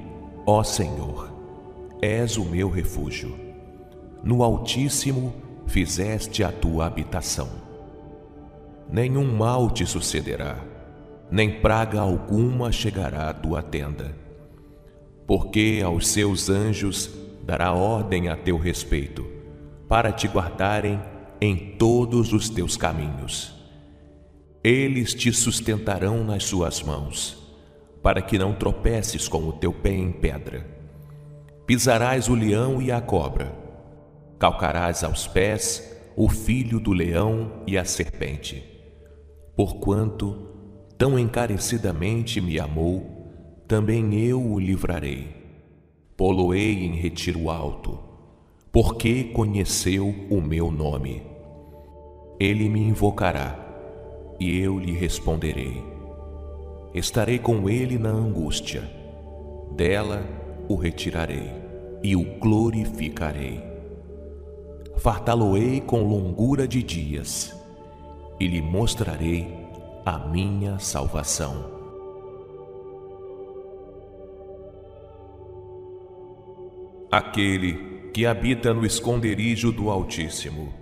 ó 0.46 0.64
Senhor, 0.64 1.32
és 2.02 2.38
o 2.38 2.46
meu 2.46 2.70
refúgio. 2.70 3.36
No 4.24 4.44
Altíssimo 4.44 5.34
fizeste 5.68 6.44
a 6.44 6.52
tua 6.52 6.86
habitação. 6.86 7.50
Nenhum 8.90 9.26
mal 9.36 9.70
te 9.70 9.86
sucederá, 9.86 10.58
nem 11.30 11.62
praga 11.62 12.02
alguma 12.02 12.72
chegará 12.72 13.30
à 13.30 13.34
tua 13.34 13.62
tenda. 13.62 14.21
Porque 15.32 15.82
aos 15.82 16.10
seus 16.10 16.50
anjos 16.50 17.10
dará 17.42 17.72
ordem 17.72 18.28
a 18.28 18.36
teu 18.36 18.58
respeito, 18.58 19.26
para 19.88 20.12
te 20.12 20.28
guardarem 20.28 21.02
em 21.40 21.78
todos 21.78 22.34
os 22.34 22.50
teus 22.50 22.76
caminhos. 22.76 23.56
Eles 24.62 25.14
te 25.14 25.32
sustentarão 25.32 26.22
nas 26.26 26.44
suas 26.44 26.84
mãos, 26.84 27.42
para 28.04 28.22
que 28.22 28.38
não 28.38 28.54
tropeces 28.54 29.30
com 29.30 29.48
o 29.48 29.54
teu 29.54 29.72
pé 29.72 29.94
em 29.94 30.12
pedra. 30.12 30.68
Pisarás 31.66 32.28
o 32.28 32.36
leão 32.36 32.82
e 32.82 32.92
a 32.92 33.00
cobra, 33.00 33.56
calcarás 34.38 35.02
aos 35.02 35.28
pés 35.28 35.98
o 36.14 36.28
filho 36.28 36.78
do 36.78 36.92
leão 36.92 37.64
e 37.66 37.78
a 37.78 37.86
serpente. 37.86 38.62
Porquanto 39.56 40.50
tão 40.98 41.18
encarecidamente 41.18 42.42
me 42.42 42.60
amou, 42.60 43.11
também 43.72 44.14
eu 44.16 44.38
o 44.38 44.60
livrarei. 44.60 45.30
Poloei 46.18 46.84
em 46.84 46.94
retiro 46.94 47.50
alto, 47.50 47.98
porque 48.70 49.24
conheceu 49.24 50.14
o 50.30 50.42
meu 50.42 50.70
nome. 50.70 51.24
Ele 52.38 52.68
me 52.68 52.82
invocará 52.82 53.58
e 54.38 54.60
eu 54.60 54.78
lhe 54.78 54.92
responderei. 54.92 55.82
Estarei 56.94 57.40
com 57.40 57.70
ele 57.70 57.98
na 57.98 58.10
angústia, 58.10 58.84
dela 59.72 60.22
o 60.68 60.76
retirarei 60.76 61.50
e 62.04 62.14
o 62.14 62.26
glorificarei. 62.40 63.64
Fartá-lo-ei 64.98 65.80
com 65.80 66.04
longura 66.04 66.68
de 66.68 66.84
dias 66.84 67.56
e 68.38 68.48
lhe 68.48 68.62
mostrarei 68.62 69.48
a 70.06 70.20
minha 70.20 70.78
salvação. 70.78 71.81
Aquele 77.12 78.10
que 78.14 78.26
habita 78.26 78.74
no 78.74 78.86
esconderijo 78.86 79.70
do 79.70 79.90
Altíssimo, 79.90 80.74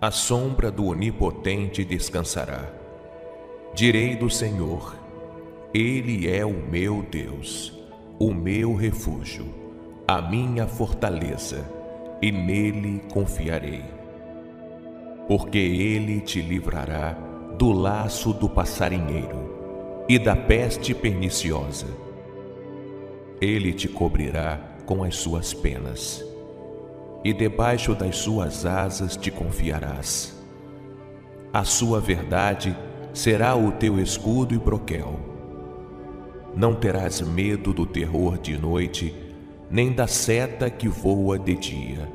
a 0.00 0.10
sombra 0.10 0.72
do 0.72 0.86
Onipotente 0.86 1.84
descansará. 1.84 2.68
Direi 3.76 4.16
do 4.16 4.28
Senhor: 4.28 4.96
Ele 5.72 6.28
é 6.28 6.44
o 6.44 6.52
meu 6.52 7.06
Deus, 7.08 7.72
o 8.18 8.34
meu 8.34 8.74
refúgio, 8.74 9.46
a 10.08 10.20
minha 10.20 10.66
fortaleza, 10.66 11.64
e 12.20 12.32
nele 12.32 13.00
confiarei. 13.12 13.84
Porque 15.28 15.58
ele 15.58 16.20
te 16.20 16.42
livrará 16.42 17.12
do 17.56 17.70
laço 17.70 18.32
do 18.32 18.48
passarinheiro 18.48 20.04
e 20.08 20.18
da 20.18 20.34
peste 20.34 20.92
perniciosa. 20.92 21.86
Ele 23.40 23.72
te 23.72 23.86
cobrirá 23.86 24.67
com 24.88 25.04
as 25.04 25.16
suas 25.16 25.52
penas, 25.52 26.24
e 27.22 27.34
debaixo 27.34 27.94
das 27.94 28.16
suas 28.16 28.64
asas 28.64 29.18
te 29.18 29.30
confiarás. 29.30 30.34
A 31.52 31.62
sua 31.62 32.00
verdade 32.00 32.74
será 33.12 33.54
o 33.54 33.72
teu 33.72 34.00
escudo 34.00 34.54
e 34.54 34.58
broquel. 34.58 35.20
Não 36.56 36.74
terás 36.74 37.20
medo 37.20 37.74
do 37.74 37.84
terror 37.84 38.38
de 38.38 38.56
noite, 38.56 39.14
nem 39.70 39.92
da 39.92 40.06
seta 40.06 40.70
que 40.70 40.88
voa 40.88 41.38
de 41.38 41.54
dia, 41.54 42.10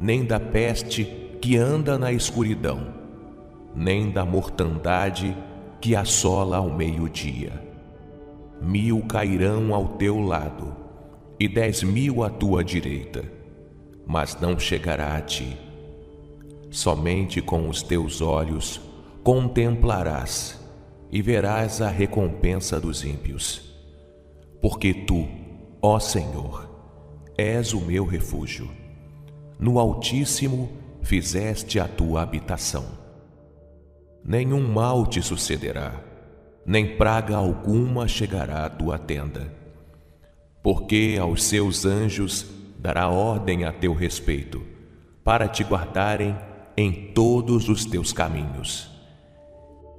nem 0.00 0.24
da 0.24 0.38
peste 0.38 1.04
que 1.40 1.56
anda 1.56 1.98
na 1.98 2.12
escuridão, 2.12 2.94
nem 3.74 4.08
da 4.08 4.24
mortandade 4.24 5.36
que 5.80 5.96
assola 5.96 6.58
ao 6.58 6.70
meio-dia. 6.70 7.60
Mil 8.60 9.02
cairão 9.08 9.74
ao 9.74 9.88
teu 9.88 10.20
lado 10.20 10.81
e 11.42 11.48
dez 11.48 11.82
mil 11.82 12.22
à 12.22 12.30
tua 12.30 12.62
direita, 12.62 13.24
mas 14.06 14.40
não 14.40 14.56
chegará 14.60 15.16
a 15.16 15.20
ti. 15.20 15.58
Somente 16.70 17.42
com 17.42 17.68
os 17.68 17.82
teus 17.82 18.20
olhos 18.20 18.80
contemplarás 19.24 20.56
e 21.10 21.20
verás 21.20 21.82
a 21.82 21.88
recompensa 21.88 22.80
dos 22.80 23.02
ímpios. 23.02 23.60
Porque 24.60 24.94
tu, 24.94 25.26
ó 25.82 25.98
Senhor, 25.98 26.70
és 27.36 27.72
o 27.72 27.80
meu 27.80 28.04
refúgio. 28.04 28.70
No 29.58 29.80
Altíssimo 29.80 30.70
fizeste 31.02 31.80
a 31.80 31.88
tua 31.88 32.22
habitação. 32.22 32.84
Nenhum 34.24 34.64
mal 34.72 35.08
te 35.08 35.20
sucederá, 35.20 36.00
nem 36.64 36.96
praga 36.96 37.36
alguma 37.36 38.06
chegará 38.06 38.64
à 38.64 38.70
tua 38.70 38.96
tenda. 38.96 39.61
Porque 40.62 41.18
aos 41.20 41.44
seus 41.44 41.84
anjos 41.84 42.46
dará 42.78 43.08
ordem 43.08 43.64
a 43.64 43.72
teu 43.72 43.94
respeito, 43.94 44.62
para 45.24 45.48
te 45.48 45.64
guardarem 45.64 46.36
em 46.76 47.12
todos 47.12 47.68
os 47.68 47.84
teus 47.84 48.12
caminhos 48.12 48.92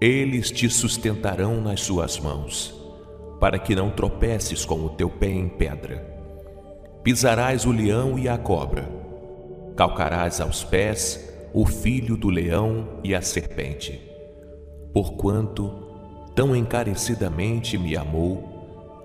eles 0.05 0.51
te 0.51 0.70
sustentarão 0.70 1.61
nas 1.61 1.80
suas 1.80 2.20
mãos, 2.20 2.76
para 3.39 3.57
que 3.57 3.74
não 3.74 3.89
tropeces 3.89 4.66
com 4.66 4.84
o 4.84 4.89
teu 4.89 5.09
pé 5.09 5.30
em 5.30 5.47
pedra. 5.47 6.05
Pisarás 7.01 7.66
o 7.66 7.72
leão 7.72 8.20
e 8.20 8.28
a 8.28 8.38
cobra, 8.38 8.86
calcarás 9.78 10.41
aos 10.41 10.61
pés 10.61 11.34
o 11.53 11.66
filho 11.66 12.18
do 12.18 12.30
leão 12.30 12.99
e 13.01 13.16
a 13.16 13.22
serpente. 13.22 14.01
Porquanto 14.93 15.72
tão 16.36 16.53
encarecidamente 16.53 17.78
me 17.78 17.95
amou, 17.95 18.53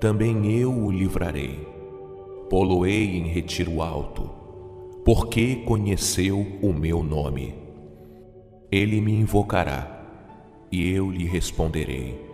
também 0.01 0.51
eu 0.53 0.73
o 0.73 0.91
livrarei. 0.91 1.67
Poloei 2.49 3.17
em 3.17 3.27
retiro 3.27 3.83
alto, 3.83 4.31
porque 5.05 5.57
conheceu 5.57 6.47
o 6.63 6.73
meu 6.73 7.03
nome. 7.03 7.55
Ele 8.71 9.01
me 9.01 9.13
invocará 9.13 10.07
e 10.71 10.91
eu 10.91 11.11
lhe 11.11 11.27
responderei. 11.27 12.27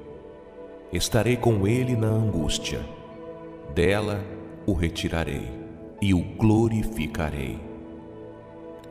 Estarei 0.92 1.36
com 1.36 1.66
ele 1.66 1.96
na 1.96 2.08
angústia, 2.08 2.80
dela 3.74 4.24
o 4.66 4.72
retirarei 4.72 5.48
e 6.00 6.12
o 6.14 6.20
glorificarei. 6.20 7.58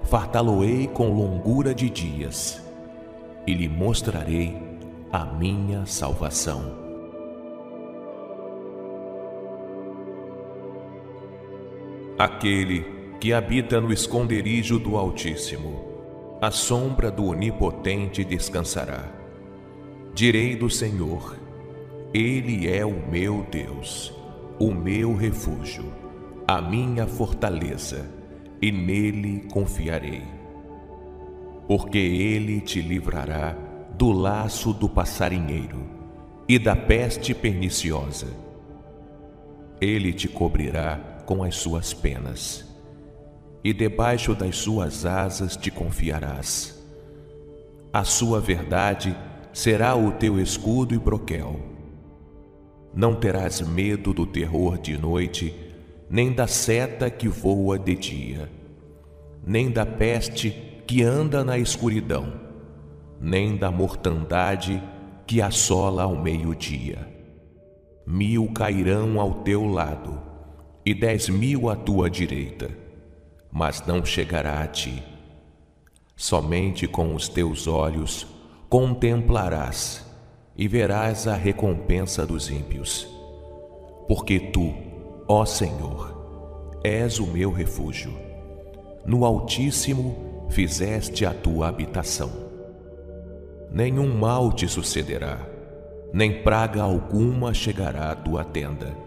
Fartá-lo-ei 0.04 0.88
com 0.88 1.14
longura 1.14 1.74
de 1.74 1.90
dias 1.90 2.62
e 3.48 3.54
lhe 3.54 3.70
mostrarei 3.70 4.58
a 5.12 5.26
minha 5.26 5.86
salvação. 5.86 6.83
Aquele 12.18 12.86
que 13.20 13.34
habita 13.34 13.82
no 13.82 13.91
esconderijo 13.91 14.78
do 14.78 14.97
Altíssimo, 14.97 15.84
a 16.39 16.51
sombra 16.51 17.09
do 17.09 17.26
Onipotente 17.26 18.24
descansará. 18.24 19.11
Direi 20.14 20.55
do 20.55 20.70
Senhor: 20.70 21.36
Ele 22.14 22.70
é 22.72 22.86
o 22.86 23.09
meu 23.09 23.47
Deus, 23.49 24.14
o 24.59 24.72
meu 24.72 25.16
refúgio, 25.16 25.91
a 26.47 26.61
minha 26.61 27.07
fortaleza, 27.07 28.07
e 28.61 28.72
nele 28.72 29.47
confiarei. 29.51 30.22
Porque 31.68 31.97
ele 31.97 32.61
te 32.61 32.80
livrará 32.80 33.57
do 33.97 34.11
laço 34.11 34.72
do 34.72 34.88
passarinheiro 34.88 35.82
e 36.47 36.59
da 36.59 36.76
peste 36.76 37.34
perniciosa. 37.34 38.28
Ele 39.82 40.14
te 40.14 40.28
cobrirá 40.28 41.12
com 41.26 41.44
as 41.44 41.56
suas 41.56 41.94
penas, 41.94 42.66
e 43.64 43.74
debaixo 43.74 44.36
das 44.36 44.58
suas 44.58 45.06
asas 45.06 45.56
te 45.56 45.72
confiarás. 45.72 46.84
A 47.92 48.04
sua 48.04 48.40
verdade 48.40 49.16
será 49.54 49.96
o 49.96 50.12
teu 50.14 50.40
escudo 50.40 50.94
e 50.94 50.98
broquel. 50.98 51.60
Não 52.94 53.16
terás 53.16 53.62
medo 53.62 54.14
do 54.14 54.26
terror 54.26 54.78
de 54.78 54.98
noite, 54.98 55.56
nem 56.10 56.32
da 56.32 56.46
seta 56.46 57.10
que 57.10 57.28
voa 57.28 57.80
de 57.80 57.96
dia, 57.96 58.50
nem 59.46 59.72
da 59.72 59.86
peste 59.86 60.84
que 60.86 61.02
anda 61.02 61.44
na 61.44 61.58
escuridão, 61.58 62.34
nem 63.20 63.56
da 63.56 63.72
mortandade 63.72 64.84
que 65.26 65.42
assola 65.42 66.04
ao 66.04 66.16
meio-dia. 66.16 67.08
Mil 68.06 68.52
cairão 68.52 69.20
ao 69.20 69.44
teu 69.44 69.66
lado 69.66 70.33
e 70.86 70.94
dez 70.94 71.30
mil 71.30 71.70
à 71.70 71.76
tua 71.76 72.10
direita, 72.10 72.70
mas 73.52 73.86
não 73.86 74.04
chegará 74.04 74.62
a 74.62 74.68
ti. 74.68 75.02
Somente 76.16 76.88
com 76.88 77.16
os 77.16 77.28
teus 77.28 77.68
olhos 77.68 78.28
contemplarás 78.70 80.06
e 80.56 80.68
verás 80.68 81.28
a 81.28 81.36
recompensa 81.36 82.26
dos 82.26 82.50
ímpios. 82.50 83.08
Porque 84.08 84.40
tu, 84.40 84.74
ó 85.28 85.46
Senhor, 85.46 86.82
és 86.84 87.20
o 87.20 87.28
meu 87.28 87.52
refúgio. 87.52 88.14
No 89.06 89.26
Altíssimo 89.26 90.48
fizeste 90.50 91.26
a 91.26 91.34
tua 91.34 91.68
habitação. 91.68 92.32
Nenhum 93.72 94.14
mal 94.16 94.52
te 94.52 94.68
sucederá, 94.68 95.40
nem 96.14 96.44
praga 96.44 96.84
alguma 96.84 97.54
chegará 97.54 98.12
à 98.12 98.16
tua 98.16 98.44
tenda. 98.44 99.03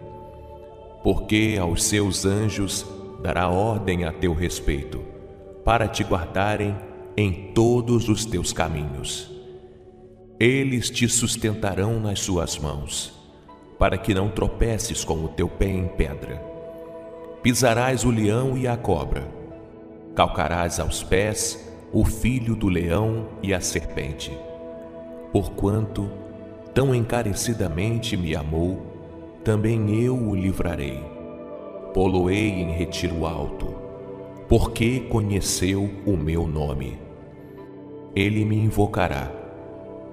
Porque 1.07 1.57
aos 1.59 1.83
seus 1.85 2.25
anjos 2.25 2.85
dará 3.21 3.47
ordem 3.47 4.03
a 4.03 4.11
teu 4.11 4.33
respeito, 4.33 4.99
para 5.63 5.87
te 5.87 6.03
guardarem 6.03 6.75
em 7.15 7.51
todos 7.53 8.09
os 8.09 8.25
teus 8.25 8.51
caminhos 8.51 9.37
eles 10.39 10.91
te 10.91 11.09
sustentarão 11.09 11.99
nas 11.99 12.19
suas 12.19 12.59
mãos, 12.59 13.11
para 13.79 13.97
que 13.97 14.13
não 14.13 14.29
tropeces 14.29 15.03
com 15.03 15.25
o 15.25 15.29
teu 15.29 15.49
pé 15.49 15.67
em 15.67 15.87
pedra. 15.87 16.39
Pisarás 17.41 18.03
o 18.03 18.11
leão 18.11 18.55
e 18.55 18.67
a 18.67 18.77
cobra, 18.77 19.27
calcarás 20.15 20.79
aos 20.79 21.01
pés 21.01 21.73
o 21.91 22.05
filho 22.05 22.55
do 22.55 22.69
leão 22.69 23.29
e 23.41 23.51
a 23.51 23.59
serpente. 23.59 24.31
Porquanto 25.31 26.07
tão 26.71 26.93
encarecidamente 26.93 28.15
me 28.15 28.35
amou, 28.35 28.96
também 29.47 30.03
eu 30.03 30.13
o 30.13 30.35
livrarei. 30.35 31.01
Poloei 31.93 32.49
em 32.49 32.69
retiro 32.69 33.25
alto, 33.25 33.73
porque 34.45 34.99
conheceu 34.99 35.89
o 36.05 36.17
meu 36.17 36.45
nome. 36.45 36.99
Ele 38.13 38.43
me 38.43 38.57
invocará 38.57 39.31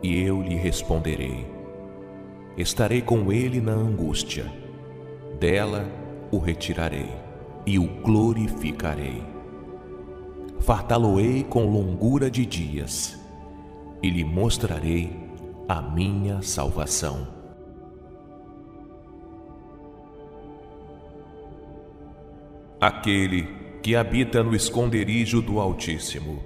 e 0.01 0.23
eu 0.23 0.41
lhe 0.41 0.55
responderei. 0.55 1.45
Estarei 2.57 3.03
com 3.03 3.33
ele 3.33 3.61
na 3.61 3.73
angústia, 3.73 4.53
dela 5.41 5.91
o 6.31 6.39
retirarei 6.39 7.11
e 7.67 7.77
o 7.77 7.89
glorificarei. 8.05 9.21
Fartá-lo-ei 10.61 11.43
com 11.43 11.67
longura 11.67 12.31
de 12.31 12.47
dias 12.47 13.21
e 14.01 14.09
lhe 14.11 14.23
mostrarei 14.23 15.11
a 15.69 15.83
minha 15.83 16.41
salvação. 16.41 17.34
Aquele 22.87 23.49
que 23.83 23.97
habita 23.97 24.43
no 24.43 24.55
esconderijo 24.55 25.41
do 25.41 25.59
Altíssimo, 25.59 26.43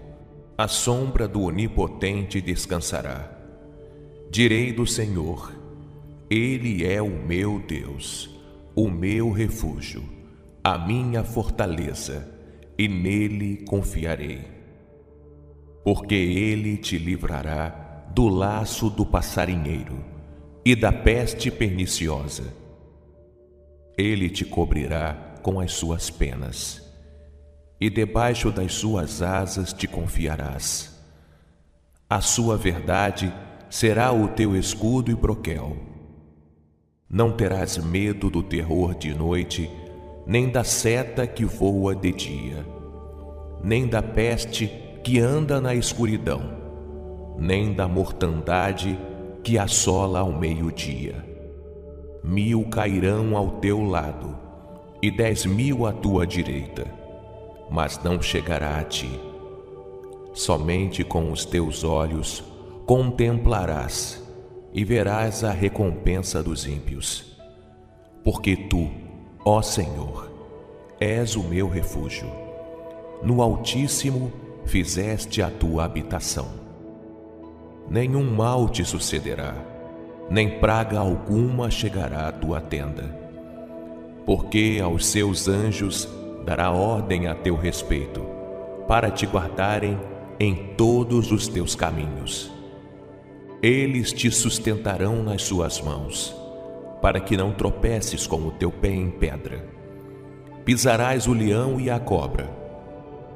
a 0.57 0.68
sombra 0.68 1.26
do 1.26 1.43
Onipotente 1.43 2.41
descansará. 2.41 3.28
Direi 4.30 4.72
do 4.72 4.86
Senhor: 4.86 5.53
Ele 6.30 6.86
é 6.86 7.03
o 7.03 7.09
meu 7.09 7.59
Deus, 7.59 8.30
o 8.72 8.89
meu 8.89 9.32
refúgio, 9.32 10.05
a 10.62 10.78
minha 10.78 11.24
fortaleza, 11.24 12.32
e 12.78 12.86
nele 12.86 13.64
confiarei. 13.66 14.43
Porque 15.82 16.14
ele 16.14 16.76
te 16.76 16.99
livrará 16.99 18.07
do 18.14 18.28
laço 18.28 18.89
do 18.89 19.05
passarinheiro 19.05 20.05
e 20.64 20.76
da 20.76 20.93
peste 20.93 21.51
perniciosa. 21.51 22.55
Ele 23.99 24.30
te 24.30 24.45
cobrirá 24.45 25.28
com 25.49 25.61
as 25.61 25.72
suas 25.72 26.11
penas, 26.11 26.82
e 27.80 27.88
debaixo 27.88 28.53
das 28.53 28.74
suas 28.74 29.22
asas 29.22 29.72
te 29.72 29.86
confiarás. 29.86 30.94
A 32.07 32.20
sua 32.20 32.55
verdade 32.55 33.32
será 33.70 34.12
o 34.12 34.28
teu 34.28 34.55
escudo 34.55 35.11
e 35.11 35.14
broquel. 35.14 35.74
Não 37.09 37.32
terás 37.32 37.78
medo 37.78 38.28
do 38.28 38.42
terror 38.42 38.94
de 38.94 39.14
noite, 39.14 39.70
nem 40.26 40.51
da 40.51 40.62
seta 40.64 41.26
que 41.26 41.46
voa 41.46 41.96
de 41.96 42.12
dia, 42.12 42.66
nem 43.64 43.86
da 43.86 44.03
peste 44.03 44.70
que 45.03 45.18
anda 45.18 45.62
na 45.62 45.74
escuridão, 45.74 46.42
nem 47.38 47.72
da 47.72 47.88
mortandade 47.88 48.99
que 49.42 49.57
assola 49.57 50.18
ao 50.18 50.30
meio-dia. 50.30 51.24
Mil 52.22 52.68
cairão 52.68 53.34
ao 53.34 53.53
teu 53.53 53.82
lado 53.82 54.47
e 55.01 55.11
dez 55.11 55.46
mil 55.46 55.86
à 55.86 55.92
tua 55.92 56.26
direita, 56.26 56.86
mas 57.70 58.03
não 58.03 58.20
chegará 58.20 58.78
a 58.78 58.84
ti. 58.84 59.11
Somente 60.32 61.05
com 61.05 61.30
os 61.30 61.44
teus 61.44 61.84
olhos 61.84 62.44
contemplarás 62.86 64.22
e 64.72 64.84
verás 64.84 65.44
a 65.44 65.51
recompensa 65.51 66.42
dos 66.42 66.66
ímpios. 66.66 67.36
Porque 68.24 68.57
tu, 68.57 68.90
ó 69.44 69.62
Senhor, 69.62 70.30
és 71.01 71.36
o 71.36 71.42
meu 71.42 71.68
refúgio. 71.68 72.30
No 73.22 73.42
Altíssimo 73.42 74.32
fizeste 74.64 75.42
a 75.42 75.51
tua 75.51 75.84
habitação. 75.84 76.49
Nenhum 77.90 78.24
mal 78.34 78.68
te 78.68 78.84
sucederá, 78.84 79.55
nem 80.30 80.59
praga 80.61 80.99
alguma 80.99 81.70
chegará 81.70 82.28
à 82.28 82.32
tua 82.32 82.61
tenda. 82.61 83.28
Porque 84.29 84.79
aos 84.81 85.07
seus 85.07 85.49
anjos 85.49 86.09
dará 86.45 86.70
ordem 86.70 87.26
a 87.26 87.35
teu 87.35 87.57
respeito, 87.57 88.24
para 88.87 89.11
te 89.11 89.26
guardarem 89.26 89.99
em 90.39 90.55
todos 90.76 91.33
os 91.33 91.49
teus 91.49 91.74
caminhos 91.74 92.57
eles 93.61 94.12
te 94.12 94.31
sustentarão 94.31 95.22
nas 95.22 95.43
suas 95.43 95.81
mãos, 95.81 96.35
para 97.03 97.18
que 97.18 97.37
não 97.37 97.53
tropeces 97.53 98.24
com 98.24 98.37
o 98.47 98.53
teu 98.53 98.70
pé 98.70 98.91
em 98.91 99.11
pedra. 99.11 99.64
Pisarás 100.64 101.26
o 101.26 101.33
leão 101.33 101.81
e 101.81 101.91
a 101.91 101.99
cobra, 101.99 102.49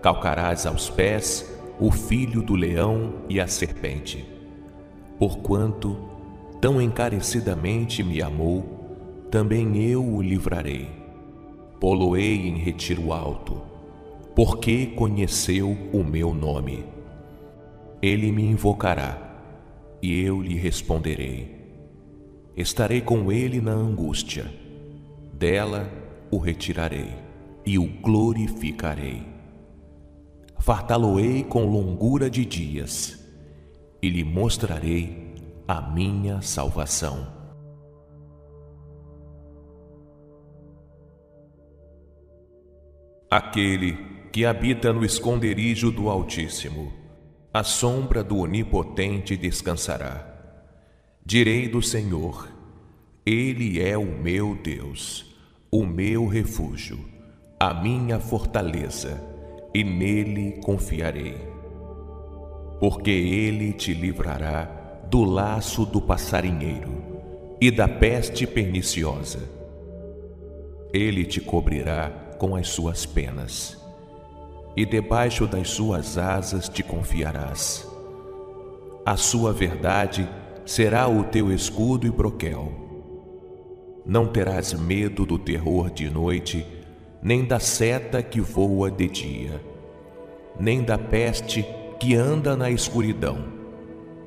calcarás 0.01 0.65
aos 0.65 0.89
pés 0.89 1.53
o 1.81 1.91
filho 1.91 2.41
do 2.41 2.55
leão 2.55 3.15
e 3.29 3.41
a 3.41 3.49
serpente. 3.49 4.25
Porquanto 5.19 5.99
tão 6.61 6.81
encarecidamente 6.81 8.05
me 8.05 8.23
amou, 8.23 8.72
também 9.33 9.79
eu 9.79 10.05
o 10.05 10.21
livrarei. 10.21 10.87
Poloei 11.81 12.49
em 12.49 12.59
retiro 12.59 13.15
alto, 13.15 13.63
porque 14.37 14.89
conheceu 14.89 15.71
o 15.91 16.05
meu 16.05 16.35
nome. 16.35 16.85
Ele 18.03 18.31
me 18.31 18.45
invocará 18.45 19.41
e 20.03 20.21
eu 20.21 20.43
lhe 20.43 20.55
responderei. 20.55 21.51
Estarei 22.55 23.01
com 23.01 23.33
ele 23.33 23.59
na 23.59 23.73
angústia, 23.73 24.53
dela 25.33 25.91
o 26.31 26.37
retirarei 26.37 27.15
e 27.65 27.79
o 27.79 27.87
glorificarei. 27.87 29.23
Fartá-lo-ei 30.59 31.43
com 31.43 31.65
longura 31.65 32.29
de 32.29 32.45
dias 32.45 33.19
e 34.03 34.11
lhe 34.11 34.25
mostrarei 34.25 35.33
a 35.67 35.81
minha 35.81 36.43
salvação. 36.43 37.42
Aquele 43.33 43.97
que 44.31 44.45
habita 44.45 44.93
no 44.93 45.03
esconderijo 45.03 45.91
do 45.91 46.11
Altíssimo, 46.11 46.93
a 47.51 47.65
sombra 47.65 48.23
do 48.23 48.37
Onipotente 48.37 49.39
descansará. 49.39 50.23
Direi 51.25 51.67
do 51.67 51.81
Senhor, 51.81 52.47
Ele 53.25 53.81
é 53.81 53.97
o 53.97 54.05
meu 54.05 54.55
Deus, 54.55 55.35
o 55.71 55.83
meu 55.83 56.27
refúgio, 56.27 57.03
a 57.59 57.73
minha 57.73 58.21
fortaleza, 58.21 59.19
e 59.73 59.83
nele 59.83 60.61
confiarei. 60.63 61.39
Porque 62.79 63.11
Ele 63.11 63.73
te 63.73 63.95
livrará 63.95 64.65
do 65.09 65.25
laço 65.25 65.87
do 65.87 66.03
passarinheiro 66.03 67.03
e 67.59 67.71
da 67.71 67.89
peste 67.89 68.47
perniciosa. 68.47 69.49
Ele 70.93 71.25
te 71.25 71.41
cobrirá 71.41 72.22
com 72.43 72.57
as 72.57 72.71
suas 72.71 73.07
penas 73.07 73.81
e 74.77 74.85
debaixo 74.85 75.47
das 75.47 75.71
suas 75.71 76.19
asas 76.19 76.69
te 76.69 76.83
confiarás. 76.83 77.89
A 79.07 79.17
sua 79.17 79.53
verdade 79.53 80.29
será 80.67 81.07
o 81.07 81.23
teu 81.23 81.53
escudo 81.53 82.05
e 82.05 82.11
broquel. 82.11 82.73
Não 84.05 84.27
terás 84.27 84.73
medo 84.73 85.25
do 85.25 85.39
terror 85.39 85.89
de 85.89 86.11
noite, 86.11 86.67
nem 87.23 87.45
da 87.45 87.61
seta 87.61 88.21
que 88.21 88.41
voa 88.41 88.91
de 88.91 89.07
dia, 89.07 89.63
nem 90.59 90.83
da 90.83 90.99
peste 90.99 91.65
que 92.01 92.17
anda 92.17 92.57
na 92.57 92.73
escuridão, 92.73 93.39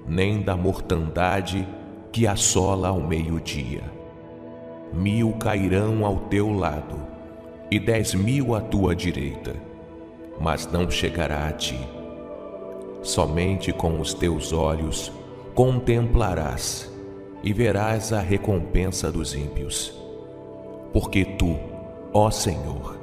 nem 0.08 0.42
da 0.42 0.56
mortandade 0.56 1.68
que 2.14 2.26
assola 2.26 2.88
ao 2.88 3.02
meio-dia. 3.02 3.84
Mil 4.94 5.34
cairão 5.34 6.06
ao 6.06 6.16
teu 6.30 6.54
lado, 6.54 7.15
e 7.70 7.80
dez 7.80 8.14
mil 8.14 8.56
à 8.56 8.62
tua 8.62 8.96
direita 8.96 9.76
mas 10.40 10.68
não 10.72 10.90
chegará 10.90 11.48
a 11.48 11.52
ti. 11.52 11.80
Somente 13.02 13.72
com 13.72 14.00
os 14.00 14.14
teus 14.14 14.52
olhos 14.52 15.12
contemplarás 15.54 16.92
e 17.44 17.54
verás 17.54 18.12
a 18.12 18.20
recompensa 18.20 19.12
dos 19.12 19.36
ímpios. 19.36 19.94
Porque 20.92 21.24
tu, 21.24 21.58
ó 22.14 22.32
Senhor, 22.32 23.00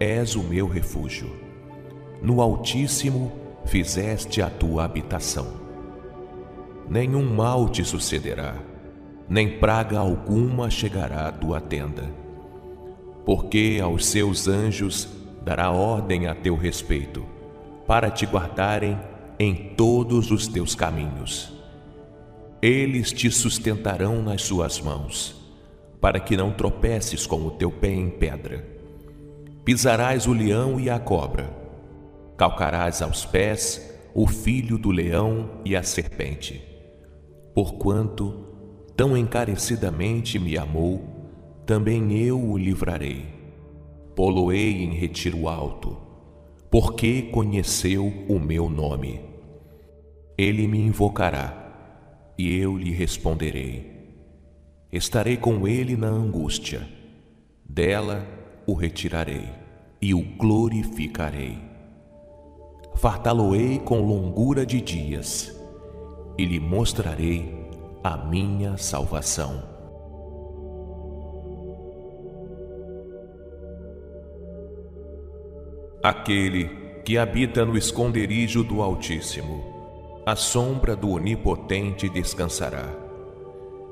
és 0.00 0.34
o 0.34 0.42
meu 0.42 0.66
refúgio. 0.66 1.30
No 2.22 2.40
Altíssimo 2.40 3.32
fizeste 3.64 4.40
a 4.40 4.48
tua 4.48 4.84
habitação. 4.84 5.46
Nenhum 6.88 7.24
mal 7.34 7.68
te 7.68 7.84
sucederá, 7.84 8.54
nem 9.28 9.58
praga 9.58 9.98
alguma 9.98 10.70
chegará 10.70 11.28
à 11.28 11.32
tua 11.32 11.60
tenda. 11.60 12.25
Porque 13.26 13.80
aos 13.82 14.06
seus 14.06 14.46
anjos 14.46 15.08
dará 15.44 15.72
ordem 15.72 16.28
a 16.28 16.34
teu 16.34 16.56
respeito, 16.56 17.26
para 17.84 18.08
te 18.08 18.24
guardarem 18.24 18.96
em 19.36 19.74
todos 19.76 20.30
os 20.30 20.46
teus 20.46 20.76
caminhos. 20.76 21.52
Eles 22.62 23.12
te 23.12 23.28
sustentarão 23.30 24.22
nas 24.22 24.42
suas 24.42 24.80
mãos, 24.80 25.36
para 26.00 26.20
que 26.20 26.36
não 26.36 26.52
tropeces 26.52 27.26
com 27.26 27.44
o 27.44 27.50
teu 27.50 27.70
pé 27.70 27.90
em 27.90 28.08
pedra. 28.08 28.64
Pisarás 29.64 30.28
o 30.28 30.32
leão 30.32 30.78
e 30.78 30.88
a 30.88 31.00
cobra, 31.00 31.50
calcarás 32.36 33.02
aos 33.02 33.26
pés 33.26 33.92
o 34.14 34.28
filho 34.28 34.78
do 34.78 34.92
leão 34.92 35.50
e 35.64 35.74
a 35.74 35.82
serpente. 35.82 36.62
Porquanto 37.52 38.46
tão 38.96 39.16
encarecidamente 39.16 40.38
me 40.38 40.56
amou, 40.56 41.15
também 41.66 42.12
eu 42.12 42.40
o 42.40 42.56
livrarei 42.56 43.36
poloei 44.16 44.82
em 44.82 44.94
retiro 44.94 45.46
alto, 45.46 45.94
porque 46.70 47.20
conheceu 47.20 48.10
o 48.26 48.40
meu 48.40 48.70
nome. 48.70 49.20
Ele 50.38 50.66
me 50.66 50.80
invocará, 50.80 52.32
e 52.38 52.56
eu 52.56 52.78
lhe 52.78 52.90
responderei. 52.90 53.94
Estarei 54.90 55.36
com 55.36 55.68
ele 55.68 55.96
na 55.98 56.08
angústia, 56.08 56.88
dela 57.62 58.26
o 58.66 58.72
retirarei 58.72 59.50
e 60.00 60.14
o 60.14 60.22
glorificarei. 60.22 61.58
Fartá-lo-ei 62.94 63.78
com 63.80 64.00
longura 64.00 64.64
de 64.64 64.80
dias, 64.80 65.54
e 66.38 66.44
lhe 66.46 66.58
mostrarei 66.58 67.54
a 68.02 68.16
minha 68.16 68.78
salvação. 68.78 69.75
Aquele 76.06 76.70
que 77.04 77.18
habita 77.18 77.64
no 77.64 77.76
esconderijo 77.76 78.62
do 78.62 78.80
Altíssimo, 78.80 80.22
a 80.24 80.36
sombra 80.36 80.94
do 80.94 81.10
Onipotente 81.10 82.08
descansará. 82.08 82.94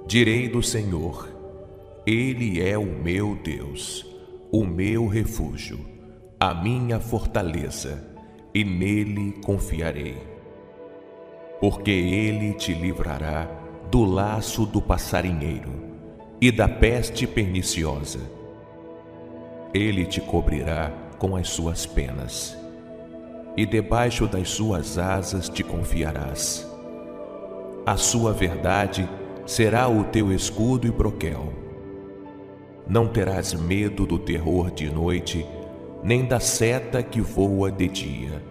Direi 0.07 0.49
do 0.49 0.63
Senhor, 0.63 1.29
Ele 2.07 2.63
é 2.63 2.79
o 2.79 2.85
meu 2.85 3.35
Deus, 3.35 4.07
o 4.53 4.65
meu 4.65 5.09
refúgio, 5.09 5.85
a 6.39 6.55
minha 6.55 7.01
fortaleza, 7.01 8.01
e 8.55 8.63
nele 8.63 9.33
confiarei. 9.45 10.17
Porque 11.61 11.91
Ele 11.91 12.55
te 12.55 12.73
livrará 12.73 13.51
do 13.91 14.05
laço 14.05 14.65
do 14.65 14.81
passarinheiro 14.81 15.73
e 16.41 16.53
da 16.53 16.69
peste 16.69 17.27
perniciosa. 17.27 18.21
Ele 19.75 20.07
te 20.07 20.21
cobrirá 20.21 21.04
com 21.25 21.37
as 21.37 21.49
suas 21.49 21.87
penas, 21.87 22.55
e 23.57 23.65
debaixo 23.65 24.27
das 24.27 24.51
suas 24.51 24.99
asas 24.99 25.49
te 25.49 25.65
confiarás. 25.65 26.71
A 27.87 27.97
sua 27.97 28.31
verdade 28.31 29.09
será 29.47 29.89
o 29.89 30.05
teu 30.05 30.31
escudo 30.31 30.87
e 30.87 30.91
broquel. 30.91 31.51
Não 32.87 33.09
terás 33.09 33.55
medo 33.55 34.05
do 34.05 34.19
terror 34.19 34.71
de 34.71 34.91
noite, 34.91 35.47
nem 36.03 36.27
da 36.27 36.39
seta 36.39 37.03
que 37.03 37.23
voa 37.23 37.73
de 37.73 37.89
dia, 37.89 38.43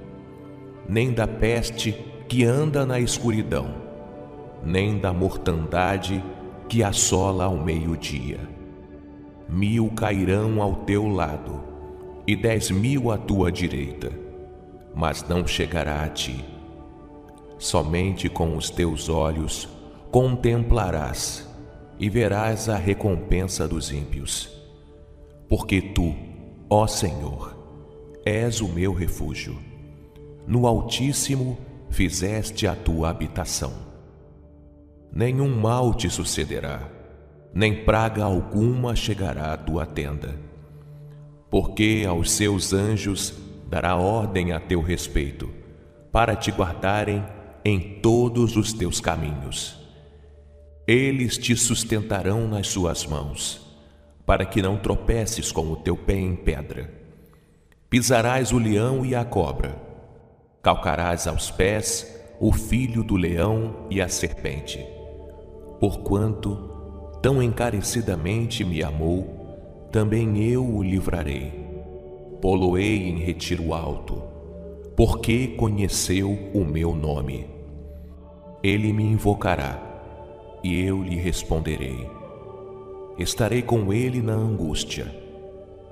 nem 0.90 1.14
da 1.14 1.28
peste 1.28 1.92
que 2.28 2.44
anda 2.44 2.88
na 2.88 3.00
escuridão, 3.00 3.68
nem 4.64 4.98
da 4.98 5.14
mortandade 5.14 6.24
que 6.68 6.82
assola 6.82 7.44
ao 7.44 7.56
meio-dia. 7.56 8.40
Mil 9.48 9.92
cairão 9.92 10.60
ao 10.60 10.78
teu 10.78 11.08
lado, 11.08 11.73
e 12.26 12.36
dez 12.36 12.72
mil 12.72 13.12
à 13.12 13.18
tua 13.18 13.52
direita, 13.52 14.12
mas 14.96 15.28
não 15.28 15.46
chegará 15.46 16.04
a 16.04 16.10
ti. 16.10 16.44
Somente 17.58 18.30
com 18.30 18.56
os 18.56 18.70
teus 18.70 19.10
olhos 19.10 19.68
contemplarás 20.12 21.48
e 22.00 22.10
verás 22.10 22.70
a 22.70 22.78
recompensa 22.78 23.68
dos 23.68 23.92
ímpios. 23.92 24.50
Porque 25.50 25.82
tu, 25.82 26.16
ó 26.70 26.88
Senhor, 26.88 27.56
és 28.26 28.62
o 28.62 28.70
meu 28.70 28.94
refúgio. 28.94 29.58
No 30.48 30.66
Altíssimo 30.66 31.58
fizeste 31.90 32.68
a 32.68 32.76
tua 32.76 33.10
habitação. 33.10 33.74
Nenhum 35.12 35.60
mal 35.60 35.94
te 35.94 36.10
sucederá, 36.10 36.90
nem 37.54 37.84
praga 37.84 38.24
alguma 38.24 38.96
chegará 38.96 39.54
à 39.54 39.58
tua 39.58 39.86
tenda 39.86 40.53
porque 41.54 42.04
aos 42.10 42.32
seus 42.32 42.74
anjos 42.74 43.32
dará 43.70 43.96
ordem 43.96 44.54
a 44.54 44.60
teu 44.60 44.82
respeito, 44.82 45.52
para 46.12 46.36
te 46.36 46.50
guardarem 46.50 47.24
em 47.64 48.00
todos 48.02 48.58
os 48.58 48.74
teus 48.74 49.00
caminhos. 49.00 49.78
Eles 50.88 51.38
te 51.38 51.56
sustentarão 51.56 52.48
nas 52.48 52.70
suas 52.70 53.06
mãos, 53.06 53.62
para 54.26 54.48
que 54.48 54.64
não 54.64 54.78
tropeces 54.78 55.52
com 55.52 55.72
o 55.72 55.76
teu 55.76 55.96
pé 55.96 56.16
em 56.16 56.36
pedra. 56.36 56.92
Pisarás 57.88 58.52
o 58.52 58.58
leão 58.58 59.06
e 59.06 59.14
a 59.14 59.24
cobra, 59.24 59.80
calcarás 60.60 61.28
aos 61.28 61.52
pés 61.52 62.20
o 62.40 62.52
filho 62.52 63.04
do 63.04 63.16
leão 63.16 63.86
e 63.92 64.02
a 64.02 64.10
serpente. 64.10 64.84
Porquanto 65.80 67.20
tão 67.22 67.44
encarecidamente 67.44 68.66
me 68.66 68.82
amou, 68.82 69.43
também 69.94 70.44
eu 70.44 70.66
o 70.66 70.82
livrarei. 70.82 71.54
Poloei 72.42 73.08
em 73.10 73.20
retiro 73.20 73.76
alto, 73.76 74.24
porque 74.98 75.50
conheceu 75.50 76.32
o 76.52 76.66
meu 76.66 76.96
nome. 76.96 77.46
Ele 78.64 78.92
me 78.92 79.04
invocará, 79.04 79.80
e 80.64 80.84
eu 80.84 81.04
lhe 81.04 81.16
responderei. 81.16 82.10
Estarei 83.20 83.62
com 83.62 83.94
ele 83.94 84.20
na 84.20 84.34
angústia, 84.34 85.06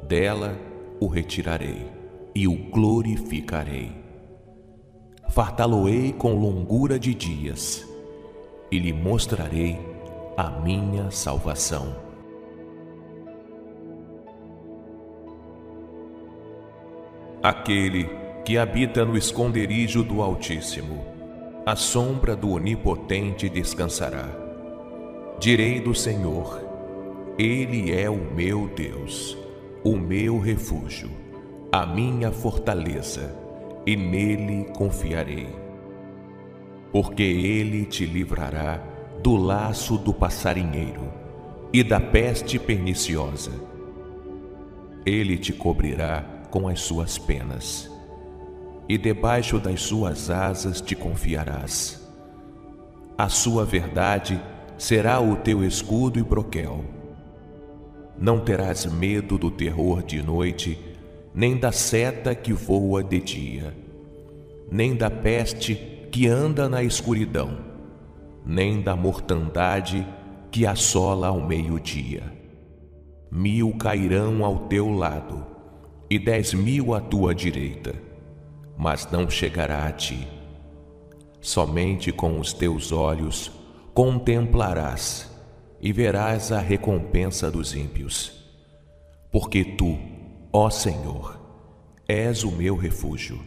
dela 0.08 0.58
o 0.99 1.06
retirarei 1.06 1.86
e 2.34 2.47
o 2.47 2.56
glorificarei. 2.72 3.91
Fartá-lo-ei 5.30 6.12
com 6.12 6.34
longura 6.34 6.97
de 6.97 7.14
dias, 7.14 7.88
e 8.72 8.80
lhe 8.80 8.93
mostrarei 8.93 9.78
a 10.36 10.49
minha 10.49 11.12
salvação. 11.12 12.01
Aquele 17.44 18.08
que 18.46 18.56
habita 18.56 19.04
no 19.04 19.18
esconderijo 19.18 20.04
do 20.04 20.22
Altíssimo, 20.22 21.04
a 21.66 21.76
sombra 21.76 22.36
do 22.36 22.52
Onipotente 22.52 23.50
descansará. 23.50 24.30
Direi 25.39 25.80
do 25.80 25.96
Senhor, 25.96 26.62
Ele 27.39 27.92
é 27.92 28.08
o 28.08 28.16
meu 28.16 28.68
Deus, 28.68 29.36
o 29.84 29.96
meu 29.98 30.38
refúgio, 30.38 31.10
a 31.72 31.84
minha 31.84 32.32
fortaleza, 32.32 33.36
e 33.88 33.96
nele 33.96 34.68
confiarei. 34.78 35.48
Porque 36.92 37.24
Ele 37.24 37.86
te 37.86 38.06
livrará 38.06 38.84
do 39.24 39.36
laço 39.36 39.98
do 39.98 40.14
passarinheiro 40.14 41.12
e 41.74 41.84
da 41.84 42.00
peste 42.00 42.60
perniciosa. 42.60 43.52
Ele 45.04 45.39
te 45.39 45.52
cobrirá 45.52 46.41
com 46.52 46.68
as 46.68 46.82
suas 46.82 47.18
penas, 47.18 47.89
e 48.88 48.97
debaixo 48.97 49.58
das 49.58 49.82
suas 49.82 50.30
asas 50.30 50.82
te 50.82 50.95
confiarás. 50.95 52.06
A 53.18 53.30
sua 53.30 53.64
verdade 53.64 54.39
será 54.78 55.22
o 55.22 55.38
teu 55.38 55.64
escudo 55.64 56.20
e 56.20 56.24
broquel. 56.24 56.84
Não 58.20 58.39
terás 58.39 58.86
medo 58.86 59.38
do 59.38 59.49
terror 59.49 60.04
de 60.04 60.22
noite, 60.22 60.78
nem 61.34 61.58
da 61.58 61.72
seta 61.72 62.36
que 62.36 62.52
voa 62.52 63.02
de 63.02 63.20
dia, 63.20 63.74
nem 64.70 64.93
da 64.93 65.10
peste 65.10 65.76
que 66.12 66.28
anda 66.28 66.68
na 66.68 66.84
escuridão, 66.84 67.58
nem 68.45 68.82
da 68.82 68.95
mortandade 68.95 70.06
que 70.52 70.66
assola 70.66 71.28
ao 71.28 71.47
meio-dia. 71.47 72.24
Mil 73.32 73.74
cairão 73.78 74.43
ao 74.43 74.68
teu 74.68 74.89
lado 74.89 75.51
e 76.12 76.20
dez 76.20 76.53
mil 76.53 76.93
à 76.93 76.99
tua 76.99 77.34
direita, 77.34 77.95
mas 78.78 79.09
não 79.09 79.30
chegará 79.30 79.88
a 79.88 79.91
ti. 79.93 80.28
Somente 81.39 82.12
com 82.12 82.38
os 82.38 82.51
teus 82.51 82.91
olhos 82.91 83.49
contemplarás 83.93 85.32
e 85.80 85.93
verás 85.93 86.51
a 86.51 86.59
recompensa 86.59 87.49
dos 87.49 87.74
ímpios. 87.74 88.30
Porque 89.32 89.64
tu, 89.64 89.97
ó 90.51 90.70
Senhor, 90.70 91.39
és 92.05 92.43
o 92.43 92.51
meu 92.51 92.76
refúgio. 92.76 93.39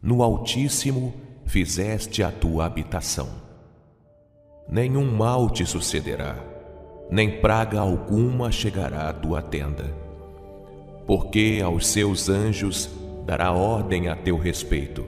No 0.00 0.22
Altíssimo 0.22 1.12
fizeste 1.44 2.22
a 2.22 2.32
tua 2.32 2.64
habitação. 2.64 3.28
Nenhum 4.66 5.14
mal 5.14 5.50
te 5.50 5.66
sucederá, 5.66 6.42
nem 7.10 7.42
praga 7.42 7.78
alguma 7.78 8.50
chegará 8.50 9.10
à 9.10 9.12
tua 9.12 9.42
tenda 9.42 10.03
porque 11.06 11.60
aos 11.64 11.86
seus 11.86 12.28
anjos 12.28 12.90
dará 13.26 13.52
ordem 13.52 14.08
a 14.08 14.16
teu 14.16 14.36
respeito, 14.36 15.04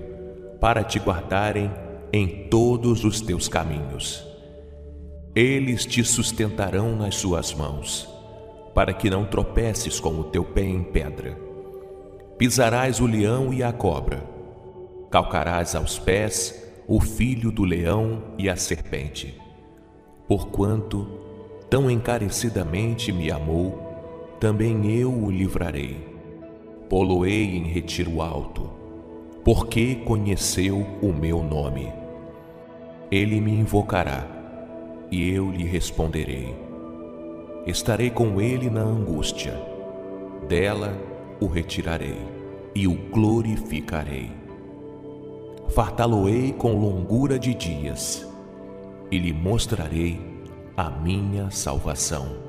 para 0.61 0.83
te 0.83 0.99
guardarem 0.99 1.71
em 2.13 2.49
todos 2.49 3.05
os 3.05 3.21
teus 3.21 3.49
caminhos. 3.49 4.27
Eles 5.35 5.85
te 5.85 6.03
sustentarão 6.03 6.97
nas 6.97 7.17
suas 7.17 7.53
mãos, 7.55 8.09
para 8.75 8.93
que 8.93 9.11
não 9.11 9.25
tropeces 9.25 10.01
com 10.01 10.19
o 10.19 10.25
teu 10.25 10.45
pé 10.45 10.63
em 10.63 10.83
pedra. 10.83 11.37
Pisarás 12.39 13.01
o 13.01 13.07
leão 13.07 13.53
e 13.53 13.63
a 13.63 13.73
cobra, 13.73 14.23
calcarás 15.11 15.75
aos 15.75 15.99
pés 15.99 16.63
o 16.87 17.01
filho 17.01 17.51
do 17.51 17.65
leão 17.65 18.23
e 18.39 18.49
a 18.49 18.57
serpente. 18.57 19.39
Porquanto 20.29 21.07
tão 21.69 21.91
encarecidamente 21.91 23.13
me 23.13 23.31
amou, 23.31 23.86
também 24.41 24.91
eu 24.91 25.13
o 25.13 25.31
livrarei. 25.31 25.97
Poloei 26.89 27.57
em 27.57 27.65
retiro 27.65 28.21
alto, 28.21 28.71
porque 29.45 29.97
conheceu 29.97 30.87
o 31.03 31.13
meu 31.13 31.43
nome. 31.43 31.93
Ele 33.11 33.41
me 33.41 33.53
invocará, 33.53 34.27
e 35.11 35.31
eu 35.31 35.51
lhe 35.51 35.65
responderei. 35.65 36.55
Estarei 37.67 38.11
com 38.11 38.41
ele 38.41 38.71
na 38.71 38.83
angústia, 38.83 39.55
dela 40.49 40.97
o 41.41 41.47
retirarei 41.47 42.19
e 42.75 42.87
o 42.87 42.95
glorificarei. 43.11 44.31
Fartá-lo-ei 45.71 46.53
com 46.53 46.79
longura 46.79 47.39
de 47.39 47.55
dias, 47.55 48.29
e 49.11 49.19
lhe 49.19 49.33
mostrarei 49.33 50.21
a 50.77 50.91
minha 50.91 51.51
salvação. 51.51 52.46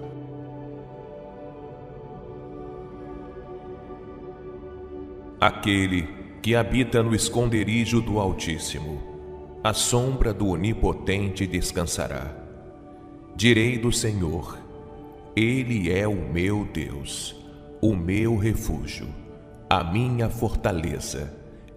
Aquele 5.39 6.07
que 6.41 6.55
habita 6.55 7.03
no 7.03 7.13
esconderijo 7.13 8.01
do 8.01 8.19
Altíssimo, 8.19 9.59
a 9.63 9.71
sombra 9.71 10.33
do 10.33 10.47
Onipotente 10.47 11.45
descansará. 11.45 12.35
Direi 13.35 13.77
do 13.77 13.91
Senhor, 13.91 14.57
Ele 15.35 15.91
é 15.91 16.07
o 16.07 16.15
meu 16.15 16.65
Deus, 16.65 17.35
o 17.79 17.95
meu 17.95 18.35
refúgio, 18.35 19.07
a 19.69 19.83
minha 19.83 20.27
fortaleza, 20.27 21.31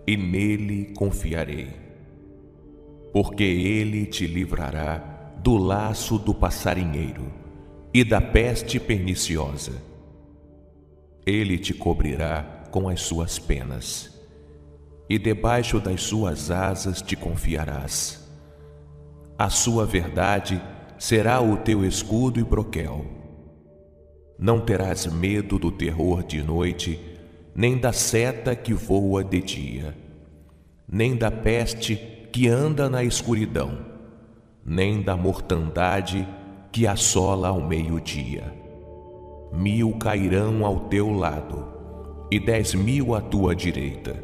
e 0.07 0.17
nele 0.17 0.95
confiarei. 0.97 1.69
Porque 3.13 3.45
Ele 3.45 4.07
te 4.07 4.27
livrará 4.27 5.35
do 5.43 5.59
laço 5.59 6.19
do 6.19 6.33
passarinheiro 6.33 7.31
e 7.93 8.05
da 8.05 8.23
peste 8.23 8.81
perniciosa. 8.81 9.83
Ele 11.27 11.59
te 11.59 11.75
cobrirá 11.75 12.60
com 12.71 12.89
as 12.89 13.01
suas 13.03 13.39
penas, 13.39 14.21
e 15.09 15.19
debaixo 15.19 15.81
das 15.81 16.03
suas 16.03 16.51
asas 16.51 17.03
te 17.03 17.17
confiarás. 17.17 18.29
A 19.39 19.49
sua 19.49 19.87
verdade 19.87 20.61
será 20.99 21.41
o 21.41 21.57
teu 21.57 21.85
escudo 21.85 22.39
e 22.39 22.45
broquel. 22.45 23.07
Não 24.39 24.61
terás 24.61 25.07
medo 25.07 25.59
do 25.59 25.73
terror 25.73 26.23
de 26.23 26.43
noite, 26.43 27.01
nem 27.55 27.77
da 27.79 27.93
seta 27.93 28.55
que 28.55 28.73
voa 28.73 29.25
de 29.25 29.41
dia, 29.41 29.97
nem 30.87 31.17
da 31.17 31.31
peste 31.31 31.97
que 32.33 32.49
anda 32.49 32.89
na 32.89 33.03
escuridão, 33.03 33.79
nem 34.65 35.03
da 35.03 35.17
mortandade 35.17 36.29
que 36.71 36.87
assola 36.87 37.49
ao 37.49 37.61
meio-dia. 37.61 38.55
Mil 39.53 39.93
cairão 39.95 40.65
ao 40.65 40.81
teu 40.81 41.11
lado, 41.11 41.80
e 42.31 42.39
dez 42.39 42.75
mil 42.75 43.15
à 43.15 43.21
tua 43.21 43.57
direita, 43.57 44.15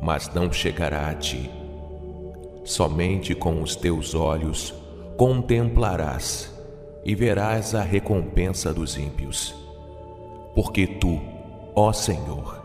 mas 0.00 0.32
não 0.34 0.52
chegará 0.52 1.08
a 1.08 1.14
ti. 1.14 1.50
Somente 2.62 3.34
com 3.34 3.62
os 3.62 3.74
teus 3.74 4.14
olhos 4.14 4.74
contemplarás 5.16 6.52
e 7.04 7.14
verás 7.14 7.74
a 7.74 7.82
recompensa 7.82 8.72
dos 8.72 8.98
ímpios. 8.98 9.54
Porque 10.54 10.86
tu, 10.86 11.20
ó 11.74 11.90
Senhor, 11.92 12.60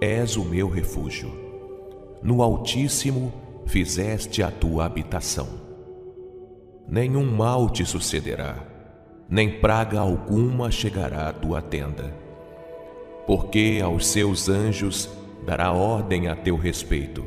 és 0.00 0.36
o 0.36 0.44
meu 0.44 0.68
refúgio. 0.68 1.30
No 2.20 2.42
Altíssimo 2.42 3.32
fizeste 3.66 4.42
a 4.42 4.50
tua 4.50 4.84
habitação. 4.84 5.46
Nenhum 6.88 7.24
mal 7.24 7.70
te 7.70 7.86
sucederá, 7.86 8.56
nem 9.30 9.60
praga 9.60 10.00
alguma 10.00 10.70
chegará 10.70 11.28
à 11.28 11.32
tua 11.32 11.62
tenda 11.62 12.22
porque 13.26 13.80
aos 13.82 14.06
seus 14.06 14.48
anjos 14.48 15.08
dará 15.44 15.72
ordem 15.72 16.28
a 16.28 16.36
teu 16.36 16.56
respeito, 16.56 17.24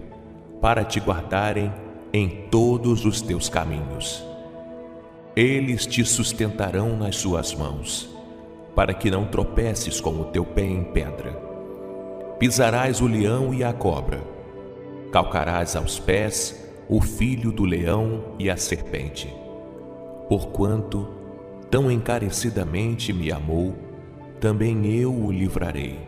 para 0.61 0.83
te 0.83 0.99
guardarem 0.99 1.71
em 2.13 2.47
todos 2.49 3.05
os 3.05 3.21
teus 3.21 3.49
caminhos. 3.49 4.23
Eles 5.35 5.85
te 5.85 6.03
sustentarão 6.05 6.95
nas 6.95 7.17
suas 7.17 7.53
mãos, 7.53 8.09
para 8.73 8.93
que 8.93 9.11
não 9.11 9.25
tropeces 9.25 9.99
com 9.99 10.21
o 10.21 10.25
teu 10.25 10.45
pé 10.45 10.63
em 10.63 10.83
pedra. 10.83 11.31
Pisarás 12.39 13.01
o 13.01 13.07
leão 13.07 13.53
e 13.53 13.63
a 13.63 13.73
cobra, 13.73 14.21
calcarás 15.11 15.75
aos 15.75 15.99
pés 15.99 16.65
o 16.87 17.01
filho 17.01 17.51
do 17.51 17.65
leão 17.65 18.35
e 18.37 18.49
a 18.49 18.57
serpente. 18.57 19.33
Porquanto 20.29 21.07
tão 21.69 21.91
encarecidamente 21.91 23.11
me 23.11 23.31
amou, 23.31 23.73
também 24.39 24.85
eu 24.85 25.13
o 25.13 25.31
livrarei. 25.31 25.99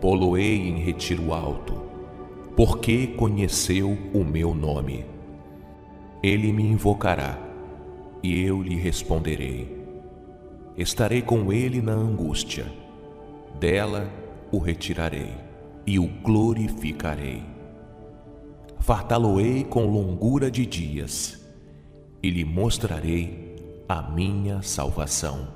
Poloei 0.00 0.56
em 0.56 0.78
retiro 0.78 1.32
alto, 1.32 1.74
porque 2.54 3.06
conheceu 3.08 3.96
o 4.12 4.24
meu 4.24 4.54
nome. 4.54 5.04
Ele 6.22 6.52
me 6.52 6.64
invocará, 6.64 7.38
e 8.22 8.42
eu 8.42 8.62
lhe 8.62 8.76
responderei. 8.76 9.76
Estarei 10.76 11.22
com 11.22 11.52
ele 11.52 11.80
na 11.80 11.92
angústia, 11.92 12.66
dela 13.58 14.10
o 14.52 14.58
retirarei 14.58 15.32
e 15.86 15.98
o 15.98 16.06
glorificarei. 16.06 17.42
Fartá-lo-ei 18.80 19.64
com 19.64 19.86
longura 19.86 20.50
de 20.50 20.66
dias, 20.66 21.40
e 22.22 22.28
lhe 22.28 22.44
mostrarei 22.44 23.56
a 23.88 24.02
minha 24.02 24.60
salvação. 24.62 25.55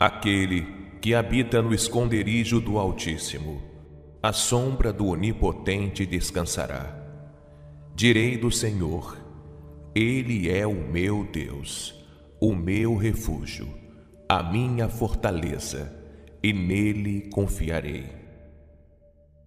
Aquele 0.00 0.64
que 1.00 1.12
habita 1.12 1.60
no 1.60 1.74
esconderijo 1.74 2.60
do 2.60 2.78
Altíssimo, 2.78 3.60
a 4.22 4.32
sombra 4.32 4.92
do 4.92 5.08
Onipotente 5.08 6.06
descansará. 6.06 6.96
Direi 7.96 8.36
do 8.38 8.48
Senhor, 8.48 9.18
Ele 9.92 10.48
é 10.48 10.64
o 10.64 10.72
meu 10.72 11.24
Deus, 11.24 11.96
o 12.40 12.54
meu 12.54 12.94
refúgio, 12.94 13.68
a 14.28 14.40
minha 14.40 14.88
fortaleza, 14.88 15.92
e 16.40 16.52
nele 16.52 17.28
confiarei. 17.32 18.06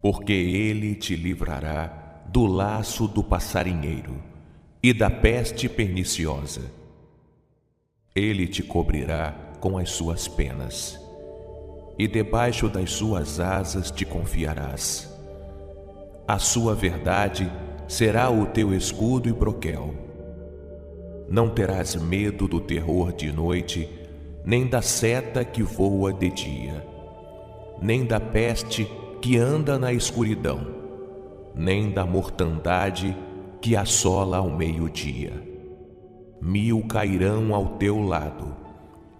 Porque 0.02 0.34
Ele 0.34 0.96
te 0.96 1.16
livrará 1.16 2.26
do 2.28 2.46
laço 2.46 3.08
do 3.08 3.24
passarinheiro 3.24 4.22
e 4.84 4.92
da 4.94 5.10
peste 5.10 5.70
perniciosa. 5.70 6.70
Ele 8.14 8.48
te 8.48 8.62
cobrirá 8.62 9.51
com 9.62 9.78
as 9.78 9.92
suas 9.92 10.28
penas, 10.28 11.00
e 11.98 12.08
debaixo 12.08 12.68
das 12.68 12.92
suas 12.92 13.40
asas 13.40 13.92
te 13.92 14.04
confiarás. 14.04 15.08
A 16.28 16.40
sua 16.40 16.74
verdade 16.74 17.50
será 17.88 18.30
o 18.32 18.48
teu 18.48 18.74
escudo 18.74 19.30
e 19.30 19.32
broquel. 19.32 19.94
Não 21.30 21.48
terás 21.48 21.96
medo 21.96 22.48
do 22.48 22.60
terror 22.60 23.14
de 23.14 23.32
noite, 23.32 23.88
nem 24.44 24.66
da 24.66 24.82
seta 24.82 25.46
que 25.46 25.62
voa 25.62 26.12
de 26.12 26.30
dia, 26.32 26.86
nem 27.80 28.04
da 28.04 28.20
peste 28.20 28.90
que 29.22 29.38
anda 29.38 29.78
na 29.78 29.94
escuridão, 29.94 30.66
nem 31.54 31.92
da 31.92 32.06
mortandade 32.06 33.16
que 33.62 33.76
assola 33.76 34.38
ao 34.38 34.50
meio-dia. 34.50 35.34
Mil 36.42 36.84
cairão 36.88 37.54
ao 37.54 37.78
teu 37.78 38.00
lado 38.02 38.61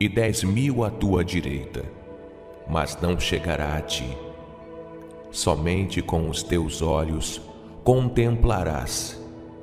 e 0.02 0.10
dez 0.10 0.44
mil 0.44 0.84
à 0.84 0.90
tua 0.90 1.24
direita, 1.24 1.84
mas 2.68 2.98
não 3.00 3.20
chegará 3.20 3.78
a 3.78 3.82
ti. 3.82 4.18
Somente 5.30 6.02
com 6.02 6.28
os 6.28 6.42
teus 6.42 6.82
olhos 6.82 7.40
contemplarás 7.84 9.22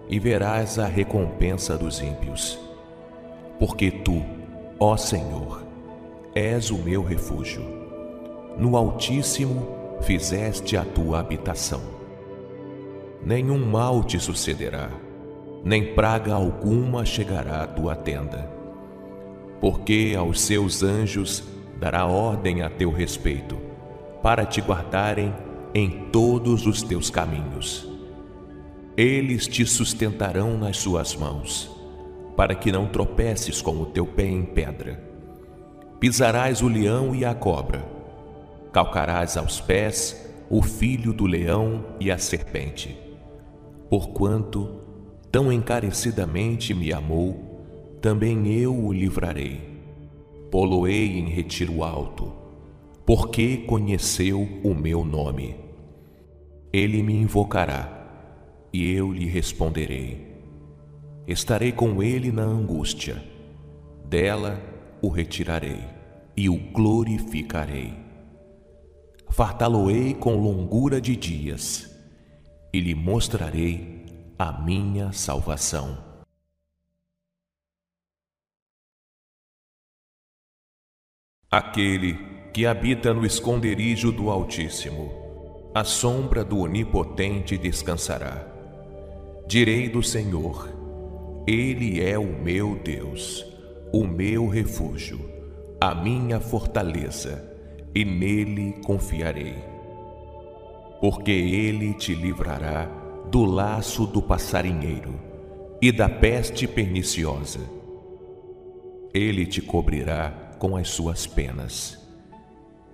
e 0.09 0.20
verás 0.20 0.78
a 0.78 0.86
recompensa 0.86 1.76
dos 1.76 2.01
ímpios. 2.01 2.57
Porque 3.59 3.91
tu, 3.91 4.22
ó 4.78 4.97
Senhor, 4.97 5.64
és 6.36 6.70
o 6.70 6.78
meu 6.78 7.03
refúgio. 7.03 7.64
No 8.57 8.76
Altíssimo 8.76 9.66
fizeste 10.03 10.76
a 10.76 10.84
tua 10.84 11.18
habitação 11.18 11.99
nenhum 13.20 13.59
mal 13.59 14.05
te 14.05 14.20
sucederá, 14.20 14.89
nem 15.64 15.93
praga 15.93 16.32
alguma 16.32 17.05
chegará 17.05 17.64
à 17.64 17.66
tua 17.66 17.97
tenda. 17.97 18.58
Porque 19.61 20.15
aos 20.17 20.41
seus 20.41 20.83
anjos 20.83 21.43
dará 21.81 22.07
ordem 22.07 22.63
a 22.63 22.71
teu 22.71 22.91
respeito, 22.91 23.59
para 24.23 24.45
te 24.45 24.61
guardarem 24.61 25.35
em 25.75 26.09
todos 26.11 26.67
os 26.67 26.83
teus 26.83 27.11
caminhos. 27.11 27.89
Eles 28.97 29.47
te 29.47 29.65
sustentarão 29.65 30.57
nas 30.59 30.77
suas 30.77 31.15
mãos, 31.15 31.71
para 32.37 32.55
que 32.55 32.73
não 32.73 32.87
tropeces 32.87 33.63
com 33.63 33.81
o 33.81 33.87
teu 33.87 34.07
pé 34.07 34.27
em 34.27 34.45
pedra. 34.45 35.03
Pisarás 36.01 36.63
o 36.63 36.69
leão 36.69 37.15
e 37.15 37.25
a 37.25 37.35
cobra, 37.35 37.85
calcarás 38.73 39.37
aos 39.37 39.61
pés 39.61 40.29
o 40.49 40.63
filho 40.63 41.13
do 41.13 41.27
leão 41.27 41.85
e 42.01 42.11
a 42.11 42.19
serpente 42.19 43.09
Porquanto 43.89 44.83
tão 45.33 45.51
encarecidamente 45.51 46.75
me 46.75 46.93
amou, 46.93 47.48
também 48.01 48.47
eu 48.53 48.75
o 48.75 48.93
livrarei. 48.93 49.61
Poloei 50.51 51.19
em 51.19 51.29
retiro 51.29 51.83
alto, 51.83 52.33
porque 53.05 53.59
conheceu 53.59 54.41
o 54.63 54.75
meu 54.75 55.05
nome. 55.05 55.57
Ele 56.73 57.03
me 57.03 57.15
invocará, 57.15 57.99
e 58.73 58.91
eu 58.93 59.13
lhe 59.13 59.27
responderei. 59.27 60.27
Estarei 61.27 61.73
com 61.73 62.03
ele 62.03 62.33
na 62.33 62.43
angústia, 62.43 63.23
dela 64.05 64.61
o 65.03 65.09
retirarei 65.09 65.85
e 66.37 66.49
o 66.49 66.57
glorificarei. 66.57 67.93
Fartá-lo-ei 69.31 70.15
com 70.15 70.37
longura 70.37 71.01
de 71.01 71.15
dias 71.15 71.95
e 72.73 72.81
lhe 72.81 72.95
mostrarei 72.95 74.07
a 74.39 74.53
minha 74.63 75.13
salvação. 75.13 76.08
Aquele 81.51 82.19
que 82.53 82.67
habita 82.67 83.13
no 83.15 83.25
esconderijo 83.25 84.13
do 84.13 84.31
Altíssimo, 84.31 85.71
a 85.75 85.85
sombra 85.85 86.45
do 86.45 86.59
Onipotente 86.59 87.57
descansará. 87.57 88.47
Direi 89.47 89.89
do 89.89 90.03
Senhor, 90.03 90.69
Ele 91.47 92.03
é 92.03 92.19
o 92.19 92.27
meu 92.27 92.75
Deus, 92.77 93.47
o 93.93 94.07
meu 94.07 94.47
refúgio, 94.47 95.19
a 95.81 95.95
minha 95.95 96.39
fortaleza, 96.39 97.45
e 97.95 98.05
nele 98.05 98.75
confiarei 98.85 99.79
porque 101.01 101.31
ele 101.31 101.95
te 101.95 102.15
livrará 102.15 102.87
do 103.31 103.45
laço 103.45 104.07
do 104.07 104.21
passarinheiro 104.21 105.15
e 105.81 105.93
da 105.93 106.09
peste 106.09 106.67
perniciosa. 106.67 107.61
Ele 109.15 109.47
te 109.47 109.63
cobrirá 109.63 110.48
com 110.59 110.77
as 110.77 110.89
suas 110.89 111.27
penas, 111.27 111.99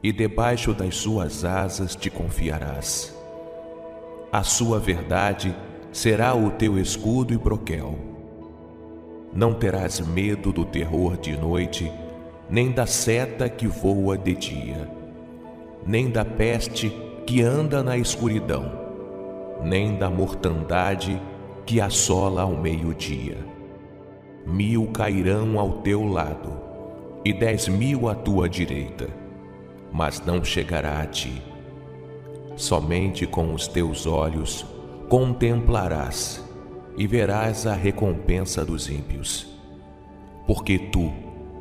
e 0.03 0.13
debaixo 0.13 0.75
das 0.75 0.97
suas 0.97 1.45
asas 1.45 1.97
te 1.97 2.11
confiarás. 2.11 3.15
A 4.31 4.43
sua 4.43 4.79
verdade 4.79 5.57
será 5.91 6.35
o 6.35 6.51
teu 6.51 6.79
escudo 6.79 7.33
e 7.33 7.39
broquel. 7.39 7.97
Não 9.33 9.55
terás 9.55 10.01
medo 10.01 10.53
do 10.53 10.65
terror 10.65 11.17
de 11.17 11.37
noite, 11.37 11.91
nem 12.51 12.71
da 12.71 12.87
seta 12.87 13.49
que 13.49 13.67
voa 13.67 14.19
de 14.19 14.35
dia, 14.35 14.89
nem 15.87 16.11
da 16.11 16.25
peste 16.25 16.91
que 17.27 17.43
anda 17.43 17.83
na 17.83 17.97
escuridão, 17.97 18.71
nem 19.63 19.97
da 19.97 20.11
mortandade 20.11 21.21
que 21.65 21.81
assola 21.81 22.43
ao 22.43 22.57
meio-dia. 22.57 23.39
Mil 24.47 24.89
cairão 24.89 25.59
ao 25.59 25.79
teu 25.79 26.05
lado 26.05 26.64
e 27.25 27.33
dez 27.33 27.69
mil 27.69 28.09
à 28.09 28.15
tua 28.15 28.49
direita, 28.49 29.09
mas 29.91 30.21
não 30.25 30.45
chegará 30.45 31.01
a 31.01 31.07
ti. 31.07 31.43
Somente 32.57 33.27
com 33.27 33.55
os 33.55 33.67
teus 33.67 34.07
olhos 34.07 34.67
contemplarás 35.09 36.45
e 36.97 37.07
verás 37.07 37.67
a 37.67 37.75
recompensa 37.75 38.65
dos 38.65 38.89
ímpios. 38.89 39.47
Porque 40.47 40.79
tu, 40.79 41.13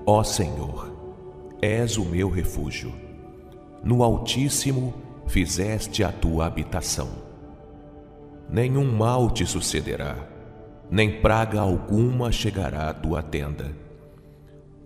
ó 0.05 0.23
Senhor, 0.23 0.91
és 1.61 1.97
o 1.97 2.03
meu 2.03 2.29
refúgio. 2.29 2.93
No 3.83 4.03
Altíssimo 4.03 4.93
fizeste 5.27 6.03
a 6.03 6.11
tua 6.11 6.45
habitação. 6.45 7.09
Nenhum 8.49 8.91
mal 8.91 9.31
te 9.31 9.45
sucederá, 9.45 10.17
nem 10.91 11.21
praga 11.21 11.61
alguma 11.61 12.31
chegará 12.31 12.89
à 12.89 12.93
tua 12.93 13.23
tenda, 13.23 13.71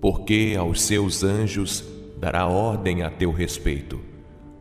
porque 0.01 0.55
aos 0.57 0.81
seus 0.81 1.23
anjos 1.23 1.83
dará 2.17 2.47
ordem 2.47 3.03
a 3.03 3.09
teu 3.09 3.31
respeito, 3.31 3.99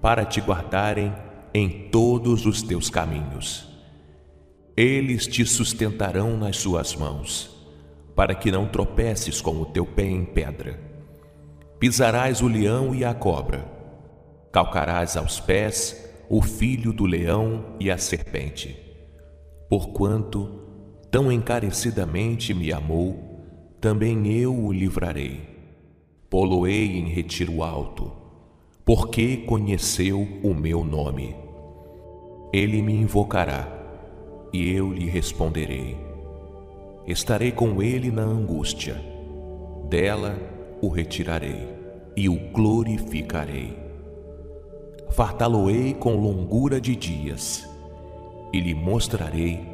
para 0.01 0.25
te 0.25 0.41
guardarem 0.41 1.13
em 1.53 1.89
todos 1.91 2.47
os 2.47 2.63
teus 2.63 2.91
caminhos. 2.91 3.67
Eles 4.77 5.27
te 5.27 5.45
sustentarão 5.45 6.37
nas 6.37 6.59
suas 6.59 6.95
mãos, 6.95 7.51
para 8.15 8.35
que 8.35 8.51
não 8.51 8.67
tropeces 8.67 9.41
com 9.41 9.61
o 9.61 9.67
teu 9.67 9.87
pé 9.87 10.05
em 10.05 10.25
pedra. 10.25 10.79
Pisarás 11.79 12.43
o 12.43 12.49
leão 12.49 12.95
e 12.95 13.05
a 13.05 13.15
cobra, 13.15 13.65
calcarás 14.53 15.17
aos 15.17 15.41
pés 15.41 16.07
o 16.29 16.43
filho 16.43 16.93
do 16.93 17.07
leão 17.07 17.77
e 17.79 17.91
a 17.91 17.99
serpente. 17.99 18.77
Porquanto 19.69 20.63
tão 21.11 21.31
encarecidamente 21.31 22.53
me 22.53 22.73
amou, 22.73 23.26
também 23.81 24.27
eu 24.33 24.55
o 24.55 24.73
livrarei. 24.73 25.41
Poloei 26.29 26.99
em 26.99 27.09
retiro 27.09 27.63
alto, 27.63 28.13
porque 28.85 29.39
conheceu 29.39 30.27
o 30.43 30.55
meu 30.55 30.85
nome. 30.85 31.37
Ele 32.53 32.83
me 32.83 32.95
invocará, 32.95 33.73
e 34.53 34.71
eu 34.71 34.93
lhe 34.93 35.07
responderei. 35.07 35.97
Estarei 37.07 37.53
com 37.53 37.83
ele 37.83 38.11
na 38.11 38.23
angústia, 38.23 39.01
dela 39.89 40.39
o 40.83 40.89
retirarei 40.89 41.69
e 42.17 42.29
o 42.29 42.37
glorificarei 42.53 43.87
fartá-lo-ei 45.11 45.95
com 45.95 46.15
longura 46.17 46.81
de 46.81 46.95
dias 46.95 47.69
e 48.53 48.61
lhe 48.61 48.75
mostrarei 48.75 49.67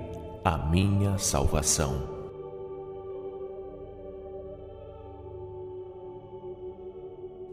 a 0.44 0.56
minha 0.56 1.18
salvação. 1.18 2.11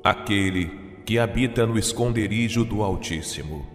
Aquele 0.03 0.71
que 1.05 1.19
habita 1.19 1.65
no 1.65 1.77
esconderijo 1.77 2.63
do 2.63 2.81
Altíssimo, 2.81 3.65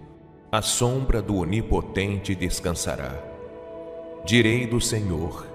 a 0.50 0.62
sombra 0.62 1.20
do 1.20 1.36
Onipotente 1.36 2.34
descansará. 2.34 3.22
Direi 4.24 4.66
do 4.66 4.80
Senhor, 4.80 5.46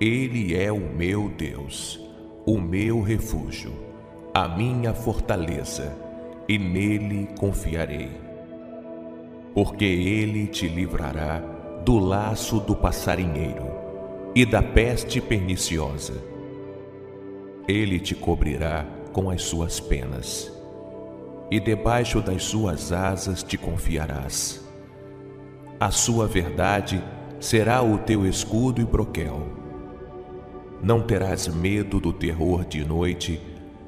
Ele 0.00 0.56
é 0.56 0.72
o 0.72 0.80
meu 0.80 1.28
Deus, 1.28 2.00
o 2.46 2.58
meu 2.58 3.02
refúgio, 3.02 3.72
a 4.32 4.48
minha 4.48 4.94
fortaleza, 4.94 5.94
e 6.48 6.58
nele 6.58 7.28
confiarei. 7.38 8.10
Porque 9.52 9.84
Ele 9.84 10.46
te 10.46 10.66
livrará 10.66 11.40
do 11.84 11.98
laço 11.98 12.58
do 12.58 12.74
passarinheiro 12.74 13.70
e 14.34 14.46
da 14.46 14.62
peste 14.62 15.20
perniciosa. 15.20 16.14
Ele 17.68 18.00
te 18.00 18.14
cobrirá 18.14 18.86
com 19.12 19.30
as 19.30 19.42
suas 19.42 19.80
penas, 19.80 20.52
e 21.50 21.58
debaixo 21.58 22.20
das 22.20 22.44
suas 22.44 22.92
asas 22.92 23.42
te 23.42 23.56
confiarás. 23.58 24.64
A 25.78 25.90
sua 25.90 26.26
verdade 26.26 27.02
será 27.40 27.82
o 27.82 27.98
teu 27.98 28.26
escudo 28.26 28.80
e 28.80 28.84
broquel. 28.84 29.48
Não 30.82 31.00
terás 31.00 31.48
medo 31.48 31.98
do 31.98 32.12
terror 32.12 32.64
de 32.64 32.84
noite, 32.84 33.40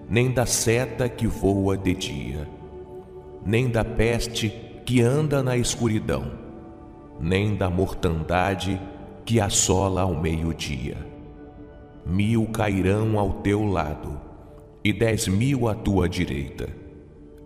nem 0.09 0.31
da 0.31 0.45
seta 0.45 1.09
que 1.09 1.27
voa 1.27 1.77
de 1.77 1.95
dia, 1.95 2.49
nem 3.45 3.69
da 3.69 3.85
peste 3.85 4.51
que 4.85 5.01
anda 5.01 5.43
na 5.43 5.57
escuridão, 5.57 6.33
nem 7.21 7.55
da 7.55 7.71
mortandade 7.71 8.81
que 9.25 9.41
assola 9.41 10.03
ao 10.03 10.15
meio-dia. 10.21 10.97
Mil 12.05 12.47
cairão 12.47 13.19
ao 13.19 13.35
teu 13.35 13.65
lado 13.65 14.32
e 14.85 14.93
dez 14.93 15.29
mil 15.29 15.69
à 15.69 15.75
tua 15.75 16.09
direita, 16.09 16.69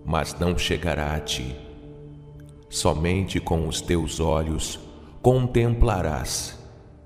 mas 0.04 0.38
não 0.38 0.56
chegará 0.56 1.14
a 1.14 1.20
ti. 1.20 1.54
Somente 2.68 3.38
com 3.38 3.68
os 3.68 3.80
teus 3.80 4.20
olhos 4.20 4.78
contemplarás 5.22 6.58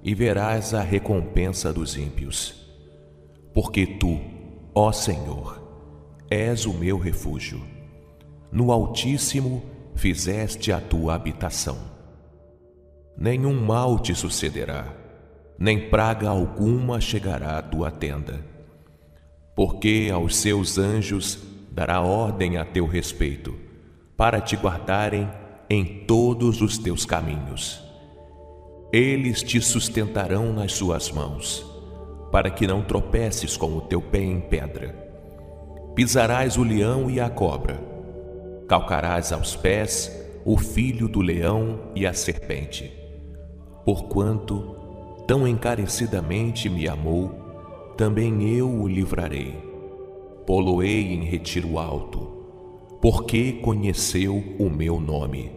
e 0.03 0.15
verás 0.15 0.75
a 0.75 0.83
recompensa 0.83 1.73
dos 1.73 1.97
ímpios. 1.97 2.55
Porque 3.53 3.87
tu, 3.87 4.19
ó 4.75 4.93
Senhor, 4.93 5.61
és 6.31 6.65
o 6.67 6.73
meu 6.73 6.99
refúgio. 6.99 7.61
No 8.53 8.73
Altíssimo 8.73 9.63
fizeste 9.95 10.73
a 10.73 10.81
tua 10.81 11.15
habitação. 11.15 11.77
Nenhum 13.17 13.55
mal 13.55 13.99
te 13.99 14.15
sucederá, 14.15 14.87
nem 15.59 15.91
praga 15.91 16.29
alguma 16.31 17.01
chegará 17.01 17.59
à 17.59 17.63
tua 17.63 17.91
tenda. 17.91 18.45
Porque 19.61 20.09
aos 20.11 20.37
seus 20.37 20.79
anjos 20.79 21.39
dará 21.71 22.01
ordem 22.01 22.57
a 22.57 22.65
teu 22.65 22.87
respeito, 22.87 23.55
para 24.17 24.41
te 24.41 24.57
guardarem 24.57 25.29
em 25.69 26.07
todos 26.07 26.63
os 26.63 26.79
teus 26.79 27.05
caminhos. 27.05 27.79
Eles 28.91 29.43
te 29.43 29.61
sustentarão 29.61 30.51
nas 30.51 30.73
suas 30.73 31.11
mãos, 31.11 31.63
para 32.33 32.49
que 32.49 32.67
não 32.67 32.81
tropeces 32.81 33.55
com 33.55 33.77
o 33.77 33.83
teu 33.83 34.01
pé 34.01 34.23
em 34.23 34.41
pedra. 34.41 34.95
Pisarás 35.95 36.57
o 36.57 36.63
leão 36.63 37.11
e 37.11 37.21
a 37.21 37.29
cobra, 37.29 37.79
calcarás 38.67 39.31
aos 39.31 39.55
pés 39.57 40.11
o 40.43 40.57
filho 40.57 41.07
do 41.07 41.21
leão 41.21 41.91
e 41.95 42.07
a 42.07 42.15
serpente. 42.15 42.91
Porquanto 43.85 44.75
tão 45.27 45.47
encarecidamente 45.47 46.67
me 46.71 46.89
amou, 46.89 47.40
também 48.01 48.57
eu 48.57 48.67
o 48.67 48.89
livrarei. 48.89 49.55
Poloei 50.47 51.13
em 51.13 51.23
retiro 51.23 51.79
alto, 51.79 52.19
porque 52.99 53.53
conheceu 53.53 54.43
o 54.59 54.71
meu 54.71 54.99
nome. 54.99 55.53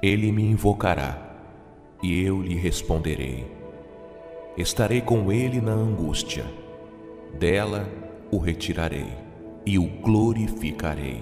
Ele 0.00 0.30
me 0.30 0.44
invocará 0.44 1.34
e 2.00 2.22
eu 2.22 2.40
lhe 2.40 2.54
responderei. 2.54 3.44
Estarei 4.56 5.00
com 5.00 5.32
ele 5.32 5.60
na 5.60 5.72
angústia, 5.72 6.44
dela 7.36 7.90
o 8.30 8.38
retirarei 8.38 9.12
e 9.66 9.76
o 9.76 9.88
glorificarei. 9.88 11.20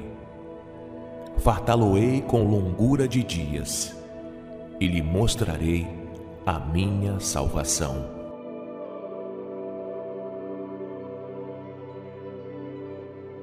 Fartá-lo-ei 1.38 2.20
com 2.20 2.44
longura 2.44 3.08
de 3.08 3.24
dias 3.24 3.96
e 4.78 4.86
lhe 4.86 5.00
mostrarei 5.00 5.86
a 6.44 6.58
minha 6.58 7.18
salvação. 7.18 8.21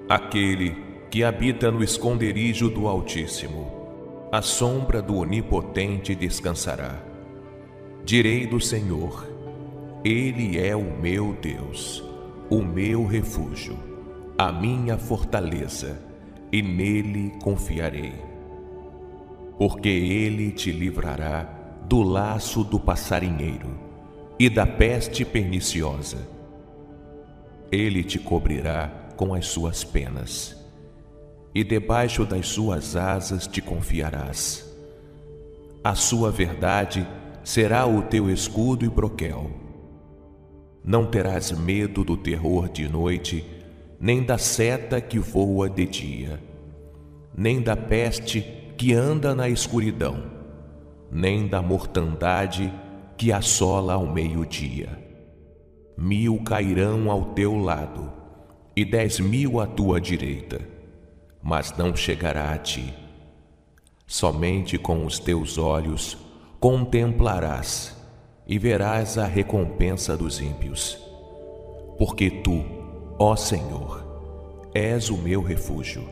Aquele 0.09 0.75
que 1.11 1.23
habita 1.23 1.69
no 1.69 1.83
esconderijo 1.83 2.67
do 2.67 2.87
Altíssimo, 2.87 4.27
a 4.31 4.41
sombra 4.41 5.03
do 5.03 5.17
Onipotente 5.17 6.15
descansará. 6.15 6.99
Direi 8.03 8.47
do 8.47 8.59
Senhor, 8.59 9.27
Ele 10.03 10.57
é 10.57 10.75
o 10.75 10.99
meu 10.99 11.37
Deus, 11.39 12.03
o 12.49 12.59
meu 12.59 13.05
refúgio, 13.05 13.77
a 14.35 14.51
minha 14.51 14.97
fortaleza, 14.97 16.01
e 16.51 16.59
nele 16.59 17.33
confiarei. 17.43 18.15
Porque 19.59 19.89
Ele 19.89 20.51
te 20.51 20.71
livrará 20.71 21.43
do 21.87 22.01
laço 22.01 22.63
do 22.63 22.79
passarinheiro 22.79 23.69
e 24.39 24.49
da 24.49 24.65
peste 24.65 25.23
perniciosa. 25.23 26.27
Ele 27.71 28.03
te 28.03 28.17
cobrirá 28.17 29.08
com 29.19 29.33
as 29.33 29.47
suas 29.47 29.83
penas, 29.83 30.55
e 31.53 31.61
debaixo 31.61 32.23
das 32.23 32.47
suas 32.47 32.95
asas 32.95 33.47
te 33.47 33.61
confiarás. 33.61 34.65
A 35.83 35.93
sua 35.93 36.31
verdade 36.31 37.05
será 37.43 37.85
o 37.85 38.03
teu 38.03 38.29
escudo 38.29 38.85
e 38.85 38.87
broquel. 38.87 39.51
Não 40.81 41.05
terás 41.05 41.51
medo 41.51 42.05
do 42.05 42.15
terror 42.15 42.69
de 42.69 42.87
noite, 42.87 43.45
nem 43.99 44.23
da 44.23 44.37
seta 44.37 45.01
que 45.01 45.19
voa 45.19 45.69
de 45.69 45.85
dia, 45.85 46.41
nem 47.35 47.61
da 47.61 47.75
peste 47.75 48.39
que 48.77 48.93
anda 48.93 49.35
na 49.35 49.49
escuridão, 49.49 50.23
nem 51.11 51.45
da 51.45 51.61
mortandade 51.61 52.73
que 53.17 53.33
assola 53.33 53.95
ao 53.95 54.07
meio-dia. 54.07 54.97
Mil 55.97 56.41
cairão 56.41 57.11
ao 57.11 57.33
teu 57.33 57.57
lado 57.57 58.18
e 58.79 58.85
dez 58.85 59.19
mil 59.19 59.59
à 59.59 59.67
tua 59.67 59.99
direita, 59.99 60.61
mas 61.43 61.75
não 61.75 61.93
chegará 61.93 62.53
a 62.53 62.57
ti. 62.57 62.93
Somente 64.07 64.77
com 64.77 65.05
os 65.05 65.19
teus 65.19 65.57
olhos 65.57 66.17
contemplarás 66.61 67.93
e 68.47 68.57
verás 68.57 69.17
a 69.17 69.25
recompensa 69.25 70.15
dos 70.15 70.39
ímpios. 70.39 70.97
Porque 71.97 72.31
tu, 72.31 72.63
ó 73.19 73.35
Senhor, 73.35 74.71
és 74.73 75.09
o 75.09 75.17
meu 75.17 75.41
refúgio. 75.41 76.07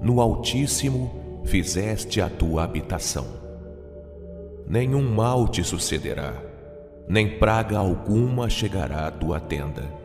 No 0.00 0.22
Altíssimo 0.22 1.42
fizeste 1.44 2.18
a 2.18 2.30
tua 2.30 2.64
habitação. 2.64 3.26
Nenhum 4.66 5.02
mal 5.02 5.48
te 5.48 5.62
sucederá, 5.62 6.32
nem 7.06 7.38
praga 7.38 7.76
alguma 7.76 8.48
chegará 8.48 9.06
à 9.06 9.10
tua 9.10 9.38
tenda. 9.38 10.03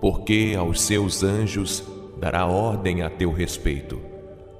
Porque 0.00 0.54
aos 0.58 0.82
seus 0.82 1.22
anjos 1.22 1.84
dará 2.18 2.46
ordem 2.46 3.02
a 3.02 3.10
teu 3.10 3.32
respeito, 3.32 4.00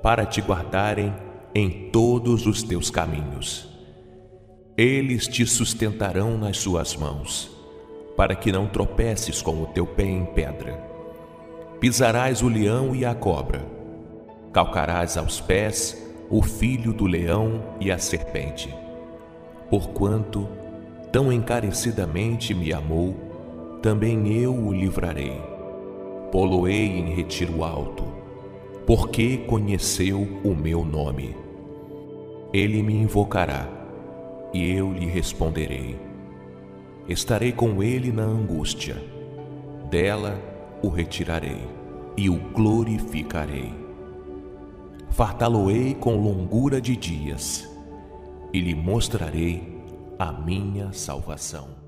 para 0.02 0.26
te 0.26 0.40
guardarem 0.40 1.14
em 1.54 1.90
todos 1.90 2.46
os 2.46 2.62
teus 2.62 2.90
caminhos 2.90 3.70
eles 4.82 5.28
te 5.28 5.44
sustentarão 5.44 6.38
nas 6.38 6.56
suas 6.56 6.96
mãos, 6.96 7.50
para 8.16 8.34
que 8.34 8.50
não 8.50 8.66
tropeces 8.66 9.42
com 9.42 9.62
o 9.62 9.66
teu 9.66 9.86
pé 9.86 10.04
em 10.04 10.24
pedra. 10.24 10.82
Pisarás 11.78 12.40
o 12.40 12.48
leão 12.48 12.94
e 12.96 13.04
a 13.04 13.14
cobra, 13.14 13.62
calcarás 14.54 15.18
aos 15.18 15.38
pés 15.38 16.02
o 16.30 16.42
filho 16.42 16.94
do 16.94 17.04
leão 17.04 17.62
e 17.78 17.92
a 17.92 17.98
serpente. 17.98 18.74
Porquanto 19.68 20.48
tão 21.12 21.30
encarecidamente 21.30 22.54
me 22.54 22.72
amou, 22.72 23.14
também 23.82 24.28
eu 24.32 24.54
o 24.54 24.72
livrarei. 24.72 25.40
Poloei 26.30 26.86
em 26.86 27.14
retiro 27.14 27.64
alto, 27.64 28.04
porque 28.86 29.38
conheceu 29.38 30.20
o 30.44 30.54
meu 30.54 30.84
nome. 30.84 31.34
Ele 32.52 32.82
me 32.82 32.94
invocará 32.94 33.68
e 34.52 34.70
eu 34.70 34.92
lhe 34.92 35.06
responderei. 35.06 35.98
Estarei 37.08 37.52
com 37.52 37.82
ele 37.82 38.12
na 38.12 38.22
angústia, 38.22 38.96
dela 39.90 40.38
o 40.82 40.88
retirarei 40.88 41.66
e 42.16 42.28
o 42.28 42.36
glorificarei. 42.52 43.74
Fartá-lo-ei 45.10 45.94
com 45.94 46.16
longura 46.16 46.80
de 46.80 46.96
dias 46.96 47.68
e 48.52 48.60
lhe 48.60 48.74
mostrarei 48.74 49.80
a 50.18 50.30
minha 50.32 50.92
salvação. 50.92 51.79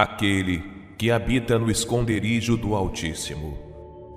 Aquele 0.00 0.62
que 0.96 1.10
habita 1.10 1.58
no 1.58 1.70
esconderijo 1.70 2.56
do 2.56 2.74
Altíssimo, 2.74 3.58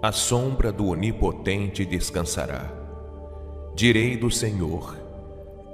a 0.01 0.13
sombra 0.13 0.71
do 0.71 0.87
Onipotente 0.87 1.85
descansará. 1.85 2.71
Direi 3.75 4.15
do 4.15 4.31
Senhor, 4.31 4.97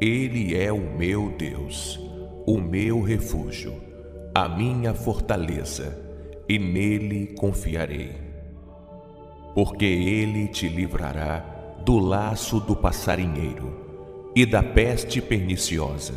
Ele 0.02 0.58
é 0.58 0.74
o 0.74 0.80
meu 0.80 1.30
Deus, 1.38 2.00
o 2.44 2.60
meu 2.60 3.04
refúgio, 3.04 3.80
a 4.34 4.50
minha 4.50 4.96
fortaleza, 4.96 5.96
e 6.50 6.58
nele 6.58 7.36
confiarei. 7.38 8.16
Porque 9.54 9.86
Ele 9.86 10.48
te 10.48 10.68
livrará 10.68 11.46
do 11.86 12.00
laço 12.00 12.60
do 12.60 12.76
passarinheiro 12.76 14.32
e 14.36 14.44
da 14.44 14.64
peste 14.64 15.22
perniciosa. 15.22 16.16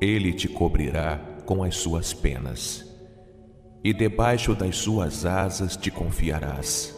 Ele 0.00 0.32
te 0.32 0.48
cobrirá 0.48 1.31
com 1.44 1.62
as 1.62 1.76
suas 1.76 2.12
penas, 2.12 2.84
e 3.82 3.92
debaixo 3.92 4.54
das 4.54 4.76
suas 4.76 5.26
asas 5.26 5.76
te 5.76 5.90
confiarás. 5.90 6.94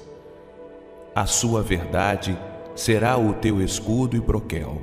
A 1.15 1.27
sua 1.27 1.63
verdade 1.63 2.37
será 2.75 3.17
o 3.17 3.35
teu 3.35 3.63
escudo 3.63 4.17
e 4.17 4.21
broquel. 4.21 4.81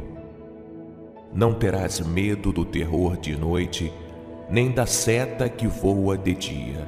Não 1.34 1.54
terás 1.54 2.00
medo 2.00 2.52
do 2.52 2.66
terror 2.66 3.18
de 3.18 3.36
noite, 3.36 3.92
nem 4.50 4.72
da 4.72 4.86
seta 4.86 5.48
que 5.48 5.68
voa 5.68 6.18
de 6.18 6.34
dia, 6.34 6.88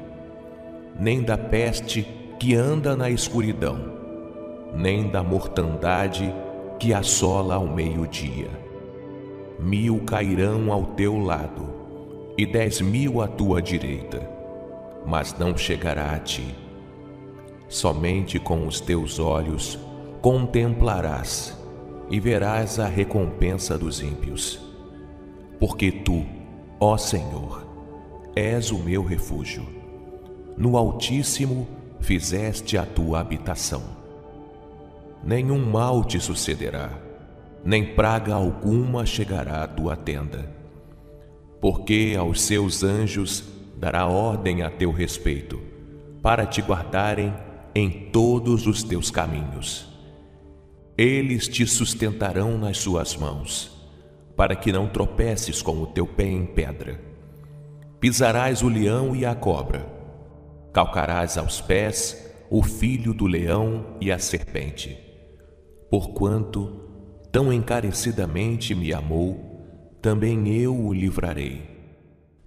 nem 0.98 1.22
da 1.22 1.36
peste 1.36 2.06
que 2.38 2.54
anda 2.54 2.94
na 2.96 3.08
escuridão, 3.10 3.78
nem 4.74 5.08
da 5.08 5.22
mortandade 5.22 6.34
que 6.78 6.92
assola 6.92 7.54
ao 7.54 7.66
meio-dia. 7.66 8.50
Mil 9.58 10.00
cairão 10.04 10.72
ao 10.72 10.84
teu 10.84 11.18
lado, 11.18 11.73
e 12.36 12.44
dez 12.44 12.80
mil 12.80 13.20
à 13.20 13.28
tua 13.28 13.62
direita, 13.62 14.28
mas 15.06 15.36
não 15.38 15.56
chegará 15.56 16.12
a 16.12 16.18
ti. 16.18 16.54
Somente 17.68 18.38
com 18.38 18.66
os 18.66 18.80
teus 18.80 19.18
olhos 19.18 19.78
contemplarás 20.20 21.56
e 22.10 22.18
verás 22.18 22.78
a 22.78 22.86
recompensa 22.86 23.78
dos 23.78 24.02
ímpios. 24.02 24.60
Porque 25.60 25.90
tu, 25.90 26.24
ó 26.80 26.96
Senhor, 26.96 27.64
és 28.34 28.70
o 28.70 28.78
meu 28.78 29.04
refúgio. 29.04 29.66
No 30.56 30.76
Altíssimo 30.76 31.66
fizeste 32.00 32.76
a 32.76 32.84
tua 32.84 33.20
habitação. 33.20 33.82
Nenhum 35.22 35.64
mal 35.64 36.04
te 36.04 36.20
sucederá, 36.20 36.90
nem 37.64 37.94
praga 37.94 38.34
alguma 38.34 39.06
chegará 39.06 39.62
à 39.62 39.66
tua 39.66 39.96
tenda 39.96 40.53
porque 41.64 42.14
aos 42.18 42.42
seus 42.42 42.82
anjos 42.82 43.42
dará 43.78 44.06
ordem 44.06 44.60
a 44.60 44.68
teu 44.68 44.92
respeito, 44.92 45.58
para 46.20 46.44
te 46.44 46.60
guardarem 46.60 47.32
em 47.74 48.10
todos 48.10 48.66
os 48.66 48.82
teus 48.82 49.10
caminhos. 49.10 49.88
Eles 50.94 51.48
te 51.48 51.66
sustentarão 51.66 52.58
nas 52.58 52.76
suas 52.76 53.16
mãos, 53.16 53.74
para 54.36 54.54
que 54.54 54.70
não 54.70 54.90
tropeces 54.90 55.62
com 55.62 55.80
o 55.80 55.86
teu 55.86 56.06
pé 56.06 56.26
em 56.26 56.44
pedra. 56.44 57.00
Pisarás 57.98 58.60
o 58.60 58.68
leão 58.68 59.16
e 59.16 59.24
a 59.24 59.34
cobra, 59.34 59.86
calcarás 60.70 61.38
aos 61.38 61.62
pés 61.62 62.30
o 62.50 62.62
filho 62.62 63.14
do 63.14 63.26
leão 63.26 63.96
e 64.02 64.12
a 64.12 64.18
serpente. 64.18 64.98
Porquanto 65.90 66.78
tão 67.32 67.50
encarecidamente 67.50 68.74
me 68.74 68.92
amou, 68.92 69.53
também 70.04 70.54
eu 70.54 70.78
o 70.78 70.92
livrarei. 70.92 71.62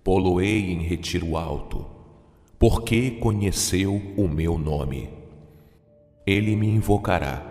Poloei 0.03 0.71
em 0.71 0.83
retiro 0.83 1.35
alto, 1.35 1.87
porque 2.59 3.09
conheceu 3.09 3.99
o 4.15 4.27
meu 4.27 4.59
nome. 4.59 5.09
Ele 6.23 6.55
me 6.55 6.67
invocará, 6.67 7.41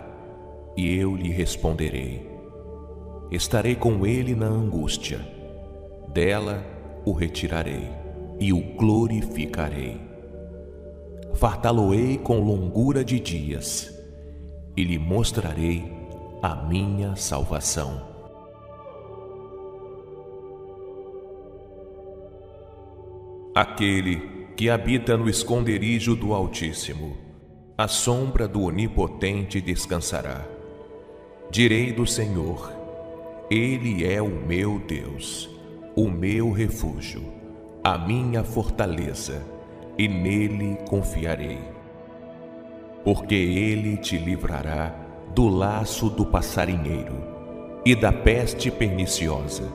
e 0.77 0.95
eu 0.95 1.13
lhe 1.13 1.29
responderei. 1.29 2.25
Estarei 3.29 3.75
com 3.75 4.05
ele 4.05 4.33
na 4.33 4.45
angústia, 4.45 5.19
dela 6.13 6.63
o 7.03 7.11
retirarei 7.11 7.89
e 8.39 8.53
o 8.53 8.61
glorificarei. 8.77 9.99
Fartá-lo-ei 11.33 12.17
com 12.17 12.39
longura 12.39 13.03
de 13.03 13.19
dias, 13.19 13.93
e 14.73 14.85
lhe 14.85 14.97
mostrarei 14.97 15.83
a 16.41 16.55
minha 16.55 17.13
salvação. 17.17 18.06
Aquele 23.57 24.21
que 24.55 24.69
habita 24.69 25.17
no 25.17 25.27
esconderijo 25.27 26.15
do 26.15 26.31
Altíssimo, 26.31 27.17
a 27.75 27.87
sombra 27.87 28.47
do 28.47 28.61
Onipotente 28.61 29.59
descansará. 29.59 30.45
Direi 31.49 31.91
do 31.91 32.05
Senhor, 32.05 32.71
Ele 33.49 34.05
é 34.05 34.21
o 34.21 34.29
meu 34.29 34.77
Deus, 34.77 35.49
o 35.95 36.07
meu 36.07 36.51
refúgio, 36.51 37.23
a 37.83 37.97
minha 37.97 38.43
fortaleza, 38.43 39.43
e 39.97 40.07
nele 40.07 40.77
confiarei. 40.87 41.57
Porque 43.03 43.33
Ele 43.33 43.97
te 43.97 44.19
livrará 44.19 44.95
do 45.33 45.47
laço 45.49 46.11
do 46.11 46.27
passarinheiro 46.27 47.23
e 47.83 47.95
da 47.95 48.13
peste 48.13 48.69
perniciosa. 48.69 49.67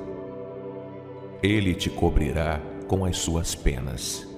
Ele 1.42 1.74
te 1.74 1.90
cobrirá 1.90 2.60
com 2.92 3.06
as 3.06 3.16
suas 3.16 3.54
penas, 3.54 4.28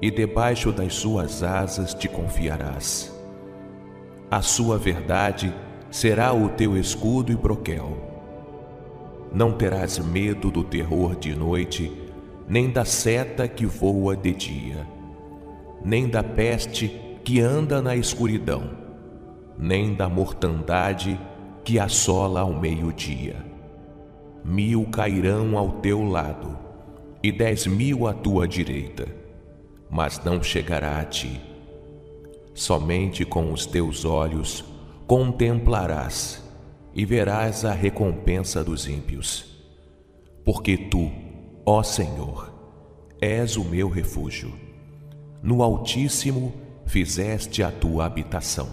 e 0.00 0.10
debaixo 0.10 0.72
das 0.72 0.94
suas 0.94 1.42
asas 1.42 1.92
te 1.92 2.08
confiarás. 2.08 3.14
A 4.30 4.40
sua 4.40 4.78
verdade 4.78 5.54
será 5.90 6.32
o 6.32 6.48
teu 6.48 6.78
escudo 6.78 7.30
e 7.30 7.36
broquel. 7.36 7.94
Não 9.30 9.52
terás 9.52 9.98
medo 9.98 10.50
do 10.50 10.64
terror 10.64 11.14
de 11.14 11.34
noite, 11.34 11.92
nem 12.48 12.70
da 12.70 12.86
seta 12.86 13.46
que 13.46 13.66
voa 13.66 14.16
de 14.16 14.32
dia, 14.32 14.88
nem 15.84 16.08
da 16.08 16.22
peste 16.22 16.88
que 17.22 17.38
anda 17.38 17.82
na 17.82 17.94
escuridão, 17.94 18.62
nem 19.58 19.94
da 19.94 20.08
mortandade 20.08 21.20
que 21.62 21.78
assola 21.78 22.40
ao 22.40 22.54
meio-dia. 22.54 23.36
Mil 24.42 24.86
cairão 24.86 25.58
ao 25.58 25.68
teu 25.82 26.02
lado, 26.02 26.67
e 27.22 27.32
dez 27.32 27.66
mil 27.66 28.06
à 28.06 28.12
tua 28.12 28.46
direita, 28.46 29.06
mas 29.90 30.22
não 30.24 30.42
chegará 30.42 31.00
a 31.00 31.04
ti. 31.04 31.40
Somente 32.54 33.24
com 33.24 33.52
os 33.52 33.66
teus 33.66 34.04
olhos 34.04 34.64
contemplarás 35.06 36.42
e 36.94 37.04
verás 37.04 37.64
a 37.64 37.72
recompensa 37.72 38.62
dos 38.62 38.86
ímpios. 38.86 39.46
Porque 40.44 40.76
tu, 40.76 41.10
ó 41.64 41.82
Senhor, 41.82 42.52
és 43.20 43.56
o 43.56 43.64
meu 43.64 43.88
refúgio. 43.88 44.52
No 45.42 45.62
Altíssimo 45.62 46.52
fizeste 46.86 47.62
a 47.62 47.70
tua 47.70 48.06
habitação. 48.06 48.68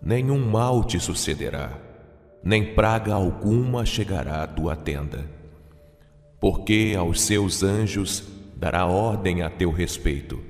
Nenhum 0.00 0.50
mal 0.50 0.82
te 0.84 0.98
sucederá, 0.98 1.78
nem 2.42 2.74
praga 2.74 3.14
alguma 3.14 3.84
chegará 3.84 4.42
à 4.42 4.46
tua 4.46 4.74
tenda 4.74 5.41
porque 6.42 6.96
aos 6.98 7.20
seus 7.20 7.62
anjos 7.62 8.24
dará 8.56 8.84
ordem 8.84 9.42
a 9.42 9.48
teu 9.48 9.70
respeito, 9.70 10.40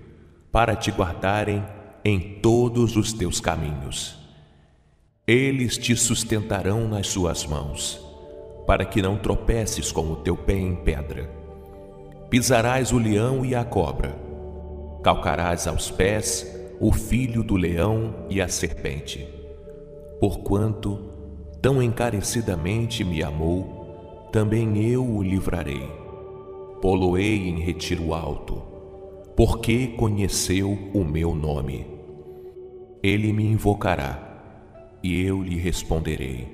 para 0.50 0.74
te 0.74 0.90
guardarem 0.90 1.62
em 2.02 2.38
todos 2.40 2.96
os 2.96 3.12
teus 3.12 3.40
caminhos. 3.40 4.16
Eles 5.26 5.76
te 5.76 5.94
sustentarão 5.94 6.88
nas 6.88 7.08
suas 7.08 7.44
mãos, 7.44 8.00
para 8.66 8.86
que 8.86 9.02
não 9.02 9.18
tropeces 9.18 9.92
com 9.92 10.10
o 10.10 10.16
teu 10.16 10.34
pé 10.34 10.54
em 10.54 10.74
pedra. 10.74 11.28
Pisarás 12.30 12.90
o 12.90 12.96
leão 12.96 13.44
e 13.44 13.54
a 13.54 13.62
cobra, 13.62 14.16
calcarás 15.04 15.66
aos 15.66 15.90
pés 15.90 16.58
o 16.80 16.90
filho 16.90 17.42
do 17.42 17.54
leão 17.54 18.14
e 18.30 18.40
a 18.40 18.48
serpente. 18.48 19.28
Porquanto 20.18 21.10
tão 21.60 21.82
encarecidamente 21.82 23.04
me 23.04 23.22
amou, 23.22 23.81
também 24.32 24.78
eu 24.78 25.06
o 25.06 25.22
livrarei. 25.22 25.86
Poloei 26.80 27.48
em 27.48 27.60
retiro 27.60 28.14
alto, 28.14 28.62
porque 29.36 29.88
conheceu 29.88 30.76
o 30.94 31.04
meu 31.04 31.34
nome. 31.34 31.86
Ele 33.02 33.30
me 33.30 33.44
invocará, 33.44 34.98
e 35.02 35.22
eu 35.22 35.42
lhe 35.42 35.56
responderei. 35.56 36.48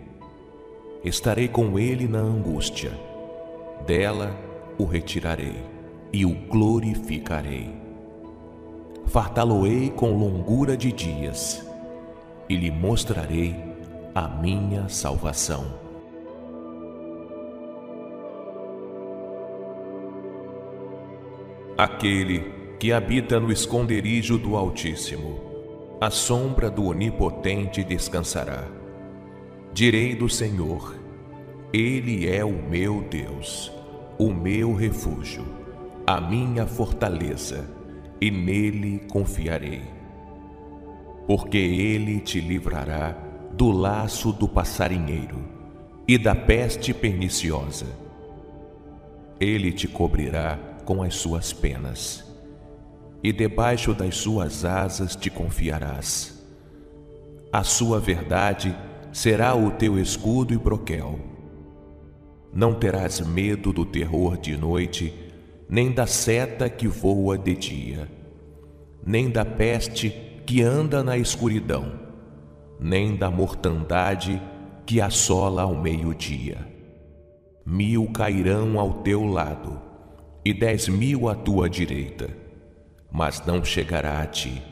Estarei 1.05 1.47
com 1.47 1.79
ele 1.79 2.09
na 2.09 2.19
angústia, 2.19 2.91
dela 3.87 4.37
o 4.77 4.85
retirarei 4.85 5.63
e 6.13 6.27
o 6.27 6.35
glorificarei. 6.35 7.71
Fartá-lo-ei 9.07 9.91
com 9.91 10.19
longura 10.19 10.77
de 10.77 10.91
dias, 10.91 11.65
e 12.49 12.57
lhe 12.57 12.73
mostrarei 12.73 13.55
a 14.15 14.27
minha 14.27 14.89
salvação. 14.89 15.88
Aquele 21.79 22.45
que 22.81 22.93
habita 22.93 23.39
no 23.39 23.53
esconderijo 23.53 24.37
do 24.37 24.57
Altíssimo, 24.57 25.39
a 26.01 26.11
sombra 26.11 26.69
do 26.69 26.87
Onipotente 26.87 27.85
descansará. 27.85 28.65
Direi 29.73 30.17
do 30.17 30.29
Senhor, 30.29 30.97
Ele 31.73 32.29
é 32.29 32.45
o 32.45 32.51
meu 32.51 33.07
Deus, 33.09 33.71
o 34.19 34.29
meu 34.29 34.75
refúgio, 34.75 35.45
a 36.05 36.21
minha 36.21 36.67
fortaleza, 36.67 37.71
e 38.21 38.29
nele 38.29 39.03
confiarei. 39.09 39.83
Porque 41.29 41.59
Ele 41.59 42.19
te 42.19 42.41
livrará 42.41 43.17
do 43.53 43.71
laço 43.71 44.33
do 44.33 44.49
passarinheiro 44.49 45.39
e 46.09 46.19
da 46.19 46.35
peste 46.35 46.93
perniciosa. 46.93 47.87
Ele 49.39 49.71
te 49.71 49.87
cobrirá 49.87 50.68
com 50.89 51.03
as 51.03 51.17
suas 51.17 51.53
penas, 51.53 52.25
e 53.23 53.31
debaixo 53.31 53.93
das 53.93 54.17
suas 54.17 54.65
asas 54.65 55.15
te 55.15 55.29
confiarás. 55.29 56.43
A 57.53 57.63
sua 57.63 58.01
verdade 58.01 58.75
será 59.13 59.55
o 59.55 59.73
teu 59.73 59.99
escudo 59.99 60.55
e 60.55 60.57
broquel. 60.57 61.19
Não 62.55 62.73
terás 62.73 63.21
medo 63.21 63.71
do 63.71 63.85
terror 63.85 64.39
de 64.39 64.57
noite, 64.57 65.13
nem 65.69 65.93
da 65.93 66.07
seta 66.07 66.71
que 66.71 66.89
voa 66.89 67.37
de 67.37 67.55
dia, 67.55 68.09
nem 69.05 69.29
da 69.29 69.45
peste 69.45 70.09
que 70.47 70.63
anda 70.63 71.05
na 71.05 71.19
escuridão, 71.19 72.01
nem 72.81 73.15
da 73.15 73.31
mortandade 73.31 74.41
que 74.87 75.03
assola 75.03 75.65
ao 75.65 75.75
meio-dia. 75.75 76.67
Mil 77.67 78.11
cairão 78.11 78.81
ao 78.81 79.03
teu 79.03 79.27
lado, 79.27 79.88
e 80.49 80.55
dez 80.55 80.89
mil 80.89 81.29
à 81.29 81.35
tua 81.35 81.69
direita, 81.69 82.31
mas 83.13 83.45
não 83.45 83.63
chegará 83.63 84.23
a 84.23 84.27
ti. 84.27 84.63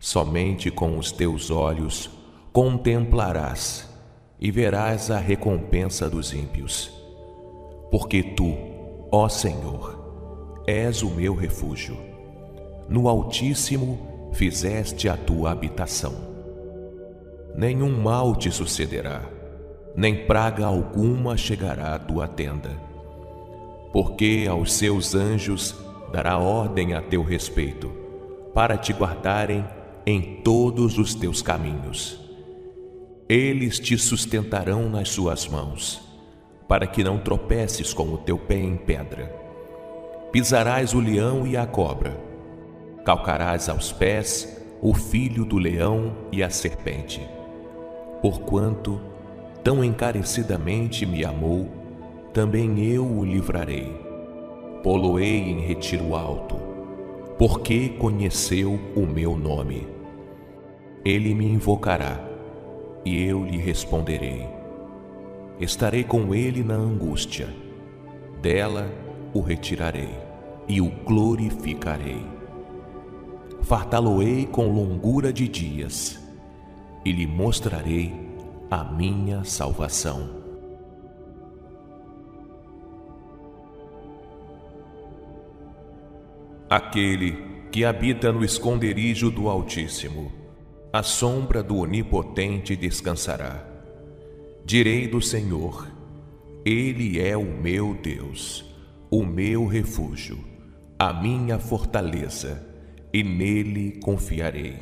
Somente 0.00 0.70
com 0.70 0.96
os 0.96 1.12
teus 1.12 1.50
olhos 1.50 2.08
contemplarás 2.54 3.86
e 4.40 4.50
verás 4.50 5.10
a 5.10 5.18
recompensa 5.18 6.08
dos 6.08 6.32
ímpios. 6.32 6.90
Porque 7.90 8.22
tu, 8.22 8.56
ó 9.10 9.28
Senhor, 9.28 10.62
és 10.66 11.02
o 11.02 11.10
meu 11.10 11.34
refúgio. 11.34 11.98
No 12.88 13.10
Altíssimo 13.10 14.30
fizeste 14.32 15.06
a 15.06 15.18
tua 15.18 15.50
habitação. 15.50 16.14
Nenhum 17.54 18.00
mal 18.00 18.34
te 18.34 18.50
sucederá, 18.50 19.20
nem 19.94 20.26
praga 20.26 20.64
alguma 20.64 21.36
chegará 21.36 21.94
à 21.94 21.98
tua 21.98 22.26
tenda 22.26 22.90
porque 23.92 24.46
aos 24.50 24.72
seus 24.72 25.14
anjos 25.14 25.74
dará 26.12 26.38
ordem 26.38 26.94
a 26.94 27.02
teu 27.02 27.22
respeito, 27.22 27.90
para 28.54 28.76
te 28.76 28.92
guardarem 28.92 29.64
em 30.06 30.40
todos 30.42 30.98
os 30.98 31.14
teus 31.14 31.42
caminhos. 31.42 32.18
Eles 33.28 33.78
te 33.78 33.96
sustentarão 33.96 34.88
nas 34.88 35.10
suas 35.10 35.46
mãos, 35.46 36.02
para 36.66 36.86
que 36.86 37.04
não 37.04 37.18
tropeces 37.18 37.92
com 37.94 38.12
o 38.12 38.18
teu 38.18 38.38
pé 38.38 38.56
em 38.56 38.76
pedra. 38.76 39.34
Pisarás 40.32 40.94
o 40.94 41.00
leão 41.00 41.46
e 41.46 41.56
a 41.56 41.66
cobra, 41.66 42.18
calcarás 43.04 43.68
aos 43.68 43.92
pés 43.92 44.60
o 44.80 44.94
filho 44.94 45.44
do 45.44 45.58
leão 45.58 46.16
e 46.32 46.42
a 46.42 46.50
serpente. 46.50 47.26
Porquanto 48.20 49.00
tão 49.62 49.84
encarecidamente 49.84 51.06
me 51.06 51.24
amou, 51.24 51.81
também 52.32 52.82
eu 52.82 53.06
o 53.06 53.24
livrarei. 53.24 53.94
Poloei 54.82 55.38
em 55.38 55.60
retiro 55.60 56.16
alto, 56.16 56.56
porque 57.38 57.90
conheceu 57.90 58.80
o 58.96 59.06
meu 59.06 59.36
nome. 59.36 59.86
Ele 61.04 61.34
me 61.34 61.46
invocará, 61.46 62.20
e 63.04 63.22
eu 63.22 63.44
lhe 63.44 63.58
responderei. 63.58 64.48
Estarei 65.60 66.04
com 66.04 66.34
ele 66.34 66.64
na 66.64 66.74
angústia, 66.74 67.48
dela 68.40 68.90
o 69.34 69.40
retirarei 69.40 70.10
e 70.66 70.80
o 70.80 70.90
glorificarei. 71.04 72.24
Fartá-lo-ei 73.62 74.46
com 74.46 74.66
longura 74.72 75.32
de 75.32 75.46
dias, 75.46 76.20
e 77.04 77.12
lhe 77.12 77.26
mostrarei 77.26 78.12
a 78.70 78.82
minha 78.82 79.44
salvação. 79.44 80.41
Aquele 86.72 87.36
que 87.70 87.84
habita 87.84 88.32
no 88.32 88.42
esconderijo 88.42 89.30
do 89.30 89.46
Altíssimo, 89.46 90.32
a 90.90 91.02
sombra 91.02 91.62
do 91.62 91.76
Onipotente 91.76 92.74
descansará. 92.74 93.62
Direi 94.64 95.06
do 95.06 95.20
Senhor, 95.20 95.86
Ele 96.64 97.20
é 97.20 97.36
o 97.36 97.44
meu 97.44 97.92
Deus, 97.92 98.64
o 99.10 99.22
meu 99.22 99.66
refúgio, 99.66 100.42
a 100.98 101.12
minha 101.12 101.58
fortaleza, 101.58 102.66
e 103.12 103.22
nele 103.22 104.00
confiarei. 104.02 104.76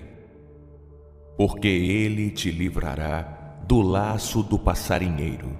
Porque 1.36 1.66
Ele 1.66 2.30
te 2.30 2.52
livrará 2.52 3.62
do 3.66 3.80
laço 3.80 4.44
do 4.44 4.56
passarinheiro 4.56 5.58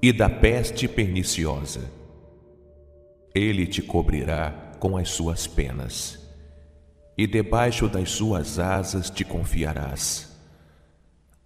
e 0.00 0.12
da 0.12 0.30
peste 0.30 0.86
perniciosa. 0.86 1.90
Ele 3.34 3.66
te 3.66 3.82
cobrirá 3.82 4.63
com 4.78 4.96
as 4.96 5.10
suas 5.10 5.46
penas, 5.46 6.18
e 7.16 7.26
debaixo 7.26 7.88
das 7.88 8.10
suas 8.10 8.58
asas 8.58 9.10
te 9.10 9.24
confiarás. 9.24 10.34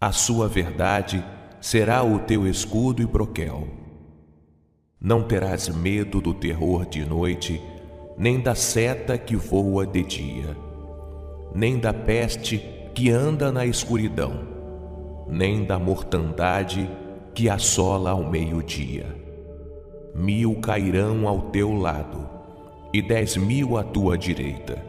A 0.01 0.13
sua 0.13 0.49
verdade 0.49 1.25
será 1.61 2.03
o 2.03 2.21
teu 2.21 2.47
escudo 2.47 3.03
e 3.03 3.07
broquel. 3.07 3.67
Não 5.01 5.23
terás 5.23 5.69
medo 5.69 6.21
do 6.21 6.33
terror 6.33 6.87
de 6.87 7.05
noite, 7.05 7.61
nem 8.17 8.41
da 8.41 8.55
seta 8.55 9.17
que 9.17 9.37
voa 9.37 9.87
de 9.87 10.03
dia, 10.03 10.57
nem 11.55 11.79
da 11.79 11.93
peste 11.93 12.63
que 12.95 13.11
anda 13.11 13.53
na 13.53 13.65
escuridão, 13.65 14.41
nem 15.29 15.65
da 15.65 15.79
mortandade 15.79 16.91
que 17.35 17.49
assola 17.49 18.11
ao 18.11 18.29
meio-dia. 18.29 19.07
Mil 20.15 20.57
cairão 20.57 21.29
ao 21.29 21.43
teu 21.51 21.73
lado, 21.73 22.29
e 22.99 23.03
dez 23.03 23.37
mil 23.37 23.79
à 23.79 23.85
tua 23.85 24.19
direita, 24.19 24.85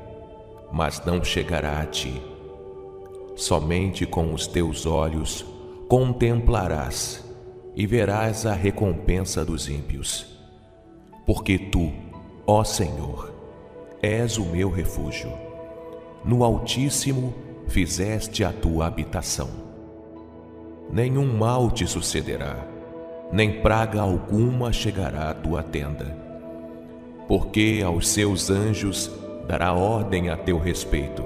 mas 0.71 1.05
não 1.05 1.23
chegará 1.23 1.79
a 1.79 1.85
ti. 1.85 2.19
Somente 3.35 4.03
com 4.03 4.33
os 4.33 4.47
teus 4.47 4.87
olhos 4.87 5.45
contemplarás 5.87 7.23
e 7.75 7.85
verás 7.85 8.47
a 8.47 8.53
recompensa 8.53 9.45
dos 9.45 9.69
ímpios. 9.69 10.25
Porque 11.23 11.59
tu, 11.59 11.91
ó 12.47 12.63
Senhor, 12.63 13.31
és 14.01 14.39
o 14.39 14.45
meu 14.45 14.71
refúgio. 14.71 15.31
No 16.25 16.43
Altíssimo 16.43 17.31
fizeste 17.67 18.43
a 18.43 18.51
tua 18.51 18.87
habitação. 18.87 19.49
Nenhum 20.91 21.37
mal 21.37 21.69
te 21.69 21.85
sucederá, 21.85 22.67
nem 23.31 23.61
praga 23.61 24.01
alguma 24.01 24.73
chegará 24.73 25.29
à 25.29 25.33
tua 25.35 25.61
tenda 25.61 26.18
porque 27.29 27.83
aos 27.85 28.09
seus 28.09 28.49
anjos 28.49 29.11
dará 29.47 29.71
ordem 29.71 30.29
a 30.29 30.35
teu 30.35 30.57
respeito, 30.57 31.23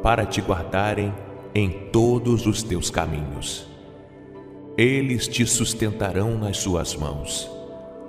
para 0.00 0.24
te 0.24 0.40
guardarem 0.40 1.12
em 1.52 1.68
todos 1.90 2.46
os 2.46 2.62
teus 2.62 2.90
caminhos. 2.90 3.66
Eles 4.78 5.26
te 5.26 5.44
sustentarão 5.44 6.38
nas 6.38 6.58
suas 6.58 6.94
mãos, 6.94 7.50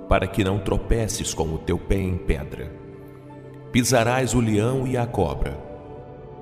para 0.08 0.28
que 0.28 0.44
não 0.44 0.60
tropeces 0.60 1.34
com 1.34 1.52
o 1.52 1.58
teu 1.58 1.76
pé 1.76 1.96
em 1.96 2.16
pedra. 2.16 2.70
Pisarás 3.72 4.32
o 4.32 4.40
leão 4.40 4.86
e 4.86 4.96
a 4.96 5.04
cobra, 5.04 5.58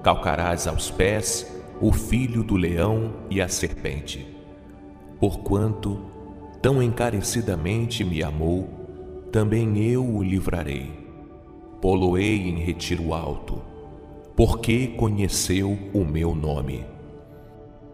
calcarás 0.03 0.67
aos 0.67 0.91
pés 0.91 1.51
o 1.81 1.91
filho 1.91 2.45
do 2.45 2.55
leão 2.55 3.15
e 3.31 3.41
a 3.41 3.49
serpente. 3.49 4.27
Porquanto 5.19 6.03
tão 6.61 6.83
encarecidamente 6.83 8.05
me 8.05 8.23
amou, 8.23 8.82
também 9.33 9.79
eu 9.79 10.07
o 10.07 10.23
livrarei. 10.23 10.93
Poloei 11.81 12.37
em 12.37 12.59
retiro 12.59 13.15
alto, 13.15 13.63
porque 14.37 14.89
conheceu 14.89 15.77
o 15.95 16.05
meu 16.05 16.35
nome. 16.35 16.85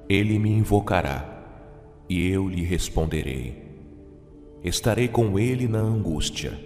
Ele 0.09 0.37
me 0.39 0.51
invocará, 0.51 1.37
e 2.09 2.29
eu 2.29 2.49
lhe 2.49 2.65
responderei. 2.65 3.69
Estarei 4.65 5.07
com 5.07 5.39
ele 5.39 5.69
na 5.69 5.79
angústia, 5.79 6.59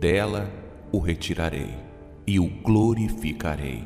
dela 0.00 0.50
o 0.90 0.98
retirarei 0.98 1.74
e 2.26 2.40
o 2.40 2.48
glorificarei. 2.48 3.84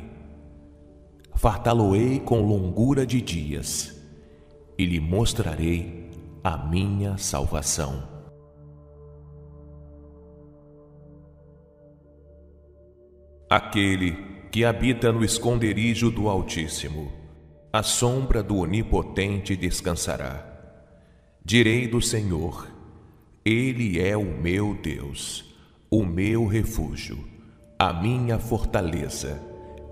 Fartá-lo-ei 1.35 2.19
com 2.19 2.41
longura 2.41 3.05
de 3.05 3.21
dias, 3.21 4.01
e 4.77 4.85
lhe 4.85 5.01
mostrarei 5.01 6.09
a 6.43 6.57
minha 6.57 7.17
salvação. 7.17 8.16
Aquele 13.49 14.17
que 14.51 14.65
habita 14.65 15.09
no 15.09 15.23
esconderijo 15.23 16.11
do 16.11 16.27
Altíssimo, 16.27 17.13
a 17.71 17.81
sombra 17.81 18.43
do 18.43 18.57
Onipotente 18.57 19.55
descansará. 19.55 20.45
Direi 21.45 21.87
do 21.87 22.01
Senhor, 22.01 22.67
Ele 23.45 24.01
é 24.01 24.17
o 24.17 24.25
meu 24.25 24.73
Deus, 24.73 25.55
o 25.89 26.03
meu 26.03 26.45
refúgio, 26.45 27.17
a 27.79 27.93
minha 27.93 28.37
fortaleza, 28.37 29.41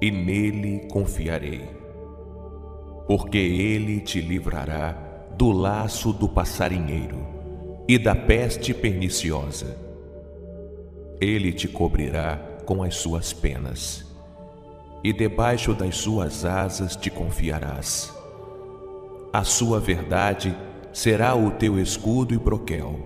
e 0.02 0.11
nele 0.11 0.90
confiarei. 0.91 1.64
Porque 3.07 3.38
Ele 3.38 4.02
te 4.02 4.19
livrará 4.19 4.91
do 5.38 5.53
laço 5.53 6.11
do 6.11 6.27
passarinheiro 6.27 7.26
e 7.88 7.98
da 7.98 8.15
peste 8.15 8.73
perniciosa. 8.73 9.77
Ele 11.22 11.53
te 11.53 11.69
cobrirá 11.69 12.55
com 12.65 12.83
as 12.83 12.95
suas 12.95 13.31
penas, 13.31 14.05
e 15.03 15.13
debaixo 15.13 15.73
das 15.73 15.97
suas 15.97 16.43
asas 16.43 16.95
te 16.95 17.09
confiarás. 17.09 18.13
A 19.31 19.43
sua 19.43 19.79
verdade 19.79 20.55
será 20.91 21.35
o 21.35 21.51
teu 21.51 21.79
escudo 21.79 22.33
e 22.33 22.37
broquel. 22.37 22.97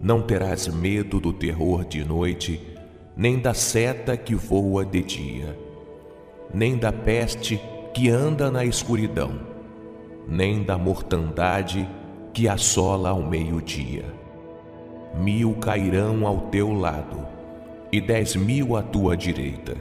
Não 0.00 0.22
terás 0.22 0.68
medo 0.68 1.20
do 1.20 1.32
terror 1.32 1.84
de 1.84 2.04
noite, 2.04 2.60
nem 3.16 3.38
da 3.38 3.52
seta 3.52 4.16
que 4.16 4.34
voa 4.34 4.84
de 4.84 5.02
dia, 5.02 5.58
nem 6.54 6.76
da 6.76 6.92
peste 6.92 7.60
que 7.92 8.08
anda 8.08 8.50
na 8.50 8.64
escuridão, 8.64 9.40
nem 10.26 10.62
da 10.62 10.78
mortandade 10.78 11.88
que 12.32 12.48
assola 12.48 13.10
ao 13.10 13.22
meio-dia. 13.22 14.04
Mil 15.14 15.54
cairão 15.56 16.26
ao 16.26 16.42
teu 16.42 16.72
lado, 16.72 17.26
e 17.92 18.00
dez 18.00 18.34
mil 18.34 18.74
à 18.74 18.82
tua 18.82 19.14
direita, 19.14 19.76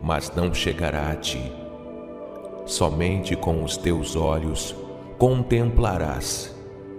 mas 0.00 0.32
não 0.36 0.54
chegará 0.54 1.10
a 1.10 1.16
ti. 1.16 1.42
Somente 2.64 3.34
com 3.34 3.64
os 3.64 3.76
teus 3.76 4.14
olhos 4.14 4.72
contemplarás 5.18 6.54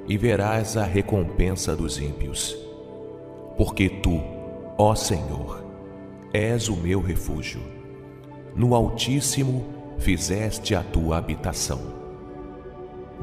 e 0.10 0.18
verás 0.18 0.76
a 0.76 0.84
recompensa 0.84 1.74
dos 1.74 1.98
ímpios. 1.98 2.54
Porque 3.58 3.88
tu, 3.88 4.22
ó 4.78 4.94
Senhor, 4.94 5.64
és 6.34 6.68
o 6.68 6.76
meu 6.76 7.00
refúgio. 7.00 7.62
No 8.54 8.76
Altíssimo 8.76 9.66
fizeste 9.98 10.76
a 10.76 10.84
tua 10.84 11.18
habitação. 11.18 11.80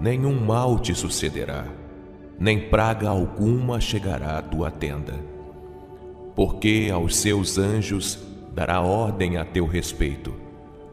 Nenhum 0.00 0.40
mal 0.40 0.78
te 0.78 0.94
sucederá, 0.94 1.66
nem 2.38 2.70
praga 2.70 3.10
alguma 3.10 3.78
chegará 3.78 4.38
à 4.38 4.42
tua 4.42 4.70
tenda 4.70 5.31
porque 6.34 6.90
aos 6.92 7.16
seus 7.16 7.58
anjos 7.58 8.18
dará 8.54 8.80
ordem 8.80 9.36
a 9.36 9.44
teu 9.44 9.66
respeito, 9.66 10.34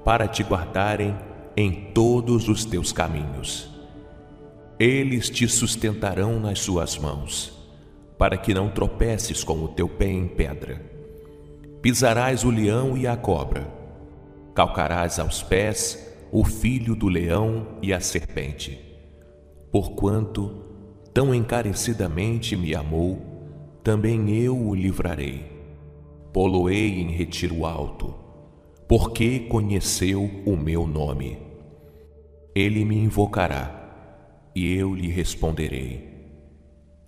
para 0.03 0.27
te 0.27 0.43
guardarem 0.43 1.15
em 1.55 1.91
todos 1.93 2.47
os 2.47 2.65
teus 2.65 2.91
caminhos. 2.91 3.69
Eles 4.79 5.29
te 5.29 5.47
sustentarão 5.47 6.39
nas 6.39 6.59
suas 6.59 6.97
mãos, 6.97 7.53
para 8.17 8.37
que 8.37 8.53
não 8.53 8.69
tropeces 8.69 9.43
com 9.43 9.63
o 9.63 9.67
teu 9.67 9.87
pé 9.87 10.07
em 10.07 10.27
pedra. 10.27 10.81
Pisarás 11.81 12.43
o 12.43 12.49
leão 12.49 12.97
e 12.97 13.07
a 13.07 13.15
cobra, 13.15 13.67
calcarás 14.53 15.19
aos 15.19 15.43
pés 15.43 16.07
o 16.31 16.43
filho 16.43 16.95
do 16.95 17.07
leão 17.07 17.67
e 17.81 17.93
a 17.93 17.99
serpente. 17.99 18.79
Porquanto 19.71 20.65
tão 21.13 21.33
encarecidamente 21.33 22.55
me 22.55 22.73
amou, 22.75 23.28
também 23.83 24.29
eu 24.29 24.57
o 24.57 24.75
livrarei. 24.75 25.45
Poloei 26.33 27.01
em 27.01 27.11
retiro 27.11 27.65
alto, 27.65 28.13
porque 28.87 29.39
conheceu 29.41 30.29
o 30.45 30.55
meu 30.55 30.85
nome. 30.85 31.37
Ele 32.53 32.83
me 32.85 32.97
invocará, 32.97 34.49
e 34.55 34.73
eu 34.75 34.93
lhe 34.93 35.07
responderei. 35.07 36.09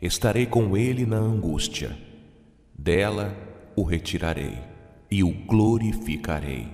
Estarei 0.01 0.45
com 0.45 0.75
ele 0.75 1.05
na 1.05 1.17
angústia, 1.17 1.95
dela 2.77 3.35
o 3.75 3.83
retirarei 3.83 4.57
e 5.09 5.23
o 5.23 5.31
glorificarei. 5.45 6.67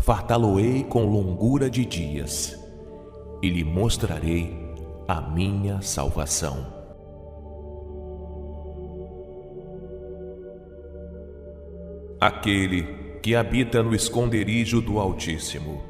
Fartá-lo-ei 0.00 0.84
com 0.84 1.06
longura 1.06 1.70
de 1.70 1.86
dias, 1.86 2.58
e 3.42 3.48
lhe 3.48 3.64
mostrarei 3.64 4.54
a 5.08 5.20
minha 5.20 5.80
salvação. 5.80 6.75
Aquele 12.18 12.82
que 13.22 13.36
habita 13.36 13.82
no 13.82 13.94
esconderijo 13.94 14.80
do 14.80 14.98
Altíssimo, 14.98 15.82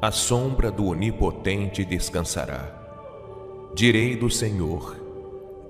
a 0.00 0.12
sombra 0.12 0.70
do 0.70 0.86
Onipotente 0.86 1.84
descansará. 1.84 2.80
Direi 3.74 4.14
do 4.14 4.30
Senhor, 4.30 4.96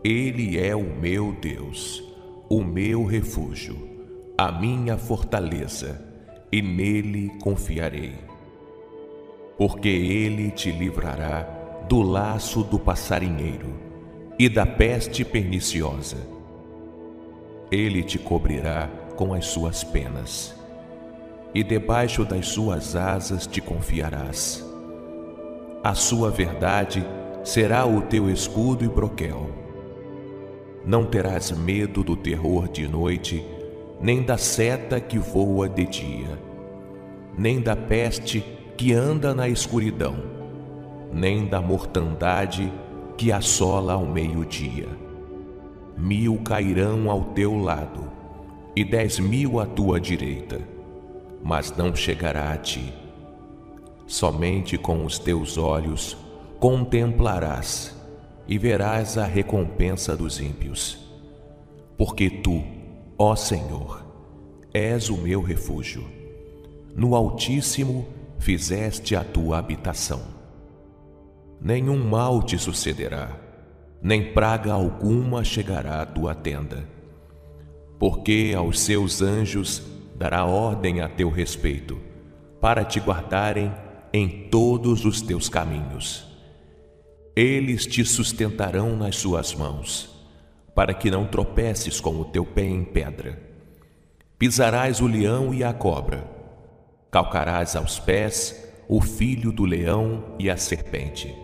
Ele 0.04 0.58
é 0.58 0.76
o 0.76 0.84
meu 0.84 1.32
Deus, 1.32 2.04
o 2.50 2.62
meu 2.62 3.06
refúgio, 3.06 3.78
a 4.36 4.52
minha 4.52 4.98
fortaleza, 4.98 6.04
e 6.52 6.60
nele 6.60 7.30
confiarei. 7.42 8.12
Porque 9.56 9.88
ele 9.88 10.50
te 10.50 10.70
livrará 10.70 11.48
do 11.88 12.02
laço 12.02 12.62
do 12.62 12.78
passarinheiro 12.78 13.72
e 14.38 14.50
da 14.50 14.66
peste 14.66 15.24
perniciosa. 15.24 16.18
Ele 17.70 18.02
te 18.02 18.18
cobrirá 18.18 18.90
com 19.16 19.32
as 19.34 19.46
suas 19.46 19.84
penas, 19.84 20.54
e 21.54 21.62
debaixo 21.62 22.24
das 22.24 22.48
suas 22.48 22.96
asas 22.96 23.46
te 23.46 23.60
confiarás. 23.60 24.64
A 25.82 25.94
sua 25.94 26.30
verdade 26.30 27.04
será 27.44 27.84
o 27.84 28.00
teu 28.02 28.30
escudo 28.30 28.84
e 28.84 28.88
broquel. 28.88 29.50
Não 30.84 31.04
terás 31.04 31.50
medo 31.50 32.02
do 32.02 32.16
terror 32.16 32.68
de 32.68 32.88
noite, 32.88 33.44
nem 34.00 34.22
da 34.22 34.36
seta 34.36 35.00
que 35.00 35.18
voa 35.18 35.68
de 35.68 35.86
dia, 35.86 36.38
nem 37.36 37.60
da 37.60 37.76
peste 37.76 38.44
que 38.76 38.92
anda 38.92 39.34
na 39.34 39.48
escuridão, 39.48 40.16
nem 41.12 41.46
da 41.46 41.60
mortandade 41.60 42.72
que 43.16 43.30
assola 43.30 43.92
ao 43.92 44.04
meio-dia. 44.04 44.88
Mil 45.96 46.38
cairão 46.38 47.10
ao 47.10 47.24
teu 47.26 47.56
lado, 47.56 48.10
e 48.76 48.84
dez 48.84 49.20
mil 49.20 49.60
à 49.60 49.66
tua 49.66 50.00
direita, 50.00 50.60
mas 51.42 51.74
não 51.76 51.94
chegará 51.94 52.52
a 52.52 52.56
ti. 52.56 52.92
Somente 54.06 54.76
com 54.76 55.04
os 55.04 55.18
teus 55.18 55.56
olhos 55.56 56.16
contemplarás 56.58 57.96
e 58.48 58.58
verás 58.58 59.16
a 59.16 59.24
recompensa 59.24 60.16
dos 60.16 60.40
ímpios. 60.40 60.98
Porque 61.96 62.28
tu, 62.28 62.62
ó 63.16 63.36
Senhor, 63.36 64.04
és 64.72 65.08
o 65.08 65.16
meu 65.16 65.40
refúgio. 65.40 66.04
No 66.96 67.14
Altíssimo 67.14 68.06
fizeste 68.38 69.14
a 69.14 69.22
tua 69.22 69.58
habitação. 69.58 70.20
Nenhum 71.60 72.04
mal 72.04 72.42
te 72.42 72.58
sucederá, 72.58 73.30
nem 74.02 74.32
praga 74.32 74.72
alguma 74.72 75.44
chegará 75.44 76.02
à 76.02 76.06
tua 76.06 76.34
tenda 76.34 76.93
porque 78.04 78.52
aos 78.54 78.80
seus 78.80 79.22
anjos 79.22 79.82
dará 80.14 80.44
ordem 80.44 81.00
a 81.00 81.08
teu 81.08 81.30
respeito, 81.30 81.98
para 82.60 82.84
te 82.84 83.00
guardarem 83.00 83.72
em 84.12 84.46
todos 84.50 85.06
os 85.06 85.22
teus 85.22 85.48
caminhos. 85.48 86.26
Eles 87.34 87.86
te 87.86 88.04
sustentarão 88.04 88.94
nas 88.94 89.16
suas 89.16 89.54
mãos, 89.54 90.14
para 90.74 90.92
que 90.92 91.10
não 91.10 91.26
tropeces 91.26 91.98
com 91.98 92.20
o 92.20 92.26
teu 92.26 92.44
pé 92.44 92.66
em 92.66 92.84
pedra. 92.84 93.42
Pisarás 94.38 95.00
o 95.00 95.06
leão 95.06 95.54
e 95.54 95.64
a 95.64 95.72
cobra, 95.72 96.30
calcarás 97.10 97.74
aos 97.74 97.98
pés 97.98 98.70
o 98.86 99.00
filho 99.00 99.50
do 99.50 99.64
leão 99.64 100.34
e 100.38 100.50
a 100.50 100.58
serpente. 100.58 101.34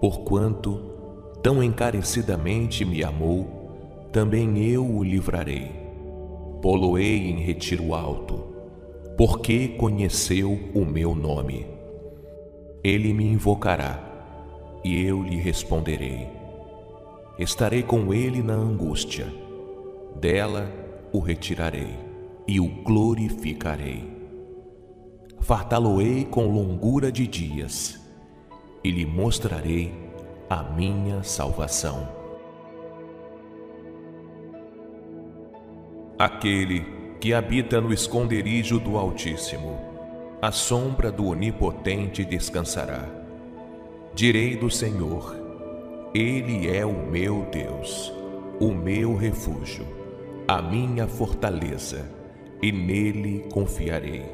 Porquanto 0.00 1.38
tão 1.42 1.62
encarecidamente 1.62 2.82
me 2.82 3.04
amou, 3.04 3.55
também 4.16 4.66
eu 4.66 4.82
o 4.82 5.04
livrarei. 5.04 5.70
Poloei 6.62 7.28
em 7.28 7.38
retiro 7.38 7.92
alto, 7.92 8.46
porque 9.14 9.68
conheceu 9.68 10.58
o 10.74 10.86
meu 10.86 11.14
nome. 11.14 11.66
Ele 12.82 13.12
me 13.12 13.26
invocará, 13.26 14.80
e 14.82 15.04
eu 15.04 15.22
lhe 15.22 15.36
responderei. 15.36 16.28
Estarei 17.38 17.82
com 17.82 18.14
ele 18.14 18.42
na 18.42 18.54
angústia, 18.54 19.30
dela 20.18 20.72
o 21.12 21.18
retirarei 21.18 21.94
e 22.48 22.58
o 22.58 22.68
glorificarei. 22.84 24.02
Fartá-lo-ei 25.40 26.24
com 26.24 26.46
longura 26.46 27.12
de 27.12 27.26
dias, 27.26 28.00
e 28.82 28.90
lhe 28.90 29.04
mostrarei 29.04 29.92
a 30.48 30.62
minha 30.62 31.22
salvação. 31.22 32.15
Aquele 36.18 36.86
que 37.20 37.34
habita 37.34 37.78
no 37.78 37.92
esconderijo 37.92 38.80
do 38.80 38.96
Altíssimo, 38.96 39.78
a 40.40 40.50
sombra 40.50 41.12
do 41.12 41.26
Onipotente 41.26 42.24
descansará. 42.24 43.06
Direi 44.14 44.56
do 44.56 44.70
Senhor, 44.70 45.36
Ele 46.14 46.74
é 46.74 46.86
o 46.86 47.06
meu 47.06 47.46
Deus, 47.52 48.10
o 48.58 48.72
meu 48.72 49.14
refúgio, 49.14 49.86
a 50.48 50.62
minha 50.62 51.06
fortaleza, 51.06 52.10
e 52.62 52.72
nele 52.72 53.44
confiarei. 53.52 54.24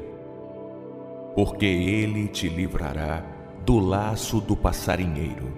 Porque 1.35 1.65
Ele 1.65 2.29
te 2.29 2.47
livrará 2.47 3.25
do 3.65 3.77
laço 3.77 4.39
do 4.39 4.55
passarinheiro 4.55 5.51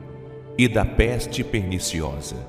e 0.57 0.67
da 0.67 0.83
peste 0.83 1.43
perniciosa. 1.43 2.47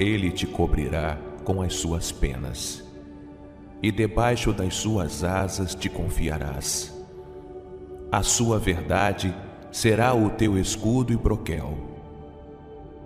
Ele 0.00 0.32
te 0.32 0.48
cobrirá 0.48 1.16
com 1.44 1.60
as 1.60 1.74
suas 1.74 2.10
penas, 2.10 2.82
e 3.82 3.92
debaixo 3.92 4.52
das 4.52 4.74
suas 4.74 5.22
asas 5.22 5.74
te 5.74 5.88
confiarás. 5.88 6.92
A 8.10 8.22
sua 8.22 8.58
verdade 8.58 9.34
será 9.70 10.14
o 10.14 10.30
teu 10.30 10.58
escudo 10.58 11.12
e 11.12 11.16
broquel. 11.16 11.76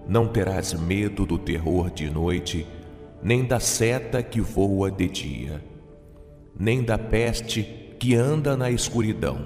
Não 0.07 0.29
terás 0.29 0.73
medo 0.73 1.27
do 1.27 1.37
terror 1.37 1.91
de 1.91 2.09
noite, 2.09 2.67
nem 3.23 3.45
da 3.45 3.59
seta 3.59 4.23
que 4.23 4.41
voa 4.41 4.91
de 4.91 5.09
dia, 5.09 5.65
nem 6.59 6.83
da 6.83 6.97
peste 6.97 7.95
que 7.99 8.15
anda 8.15 8.57
na 8.57 8.71
escuridão, 8.71 9.45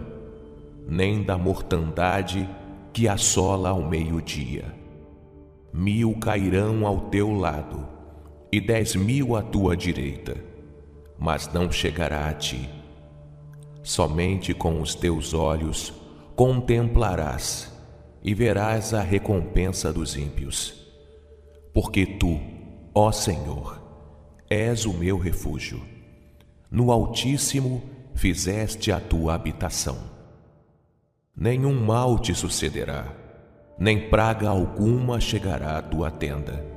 nem 0.87 1.23
da 1.23 1.39
mortandade 1.39 2.49
que 2.93 3.09
assola 3.09 3.71
ao 3.71 3.89
meio-dia. 3.89 4.65
Mil 5.73 6.15
cairão 6.19 6.87
ao 6.87 7.09
teu 7.09 7.33
lado 7.33 7.92
e 8.53 8.61
dez 8.61 8.95
mil 8.95 9.35
à 9.35 9.41
tua 9.41 9.75
direita, 9.75 10.37
mas 11.19 11.51
não 11.55 11.73
chegará 11.73 12.29
a 12.29 12.35
ti. 12.35 12.69
Somente 13.83 14.53
com 14.53 14.83
os 14.83 14.95
teus 14.95 15.33
olhos 15.33 15.91
contemplarás 16.37 17.73
e 18.23 18.35
verás 18.35 18.93
a 18.93 19.01
recompensa 19.01 19.91
dos 19.91 20.17
ímpios. 20.17 20.75
Porque 21.73 22.05
tu, 22.05 22.39
ó 22.95 23.11
Senhor, 23.11 23.81
és 24.51 24.85
o 24.85 24.93
meu 24.93 25.17
refúgio. 25.17 25.81
No 26.71 26.93
Altíssimo 26.93 27.83
fizeste 28.15 28.93
a 28.93 29.01
tua 29.01 29.33
habitação. 29.33 29.97
Nenhum 31.35 31.75
mal 31.83 32.19
te 32.19 32.35
sucederá, 32.35 33.17
nem 33.79 34.11
praga 34.11 34.51
alguma 34.51 35.19
chegará 35.19 35.79
à 35.79 35.83
tua 35.83 36.11
tenda 36.11 36.72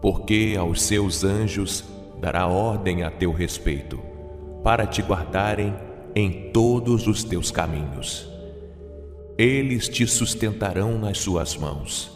porque 0.00 0.56
aos 0.58 0.82
seus 0.82 1.24
anjos 1.24 1.84
dará 2.20 2.46
ordem 2.46 3.02
a 3.02 3.10
teu 3.10 3.32
respeito, 3.32 4.00
para 4.62 4.86
te 4.86 5.02
guardarem 5.02 5.74
em 6.14 6.50
todos 6.52 7.06
os 7.06 7.22
teus 7.22 7.50
caminhos. 7.50 8.28
Eles 9.36 9.88
te 9.88 10.06
sustentarão 10.06 10.98
nas 10.98 11.18
suas 11.18 11.56
mãos, 11.56 12.10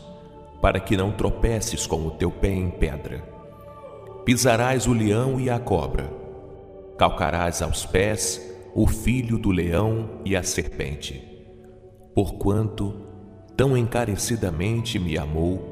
para 0.61 0.81
que 0.81 0.97
não 0.97 1.13
tropeces 1.13 1.87
com 1.87 2.07
o 2.07 2.11
teu 2.11 2.31
pé 2.31 2.53
em 2.53 2.71
pedra. 2.71 3.23
Pisarás 4.25 4.87
o 4.87 4.93
leão 4.93 5.41
e 5.41 5.51
a 5.51 5.59
cobra, 5.59 6.11
calcarás 6.99 7.63
aos 7.63 7.85
pés 7.85 8.41
o 8.75 8.87
filho 8.87 9.39
do 9.39 9.51
leão 9.51 10.21
e 10.25 10.35
a 10.35 10.43
serpente. 10.43 11.23
Porquanto 12.15 12.95
tão 13.57 13.77
encarecidamente 13.77 14.99
me 14.99 15.17
amou, 15.17 15.72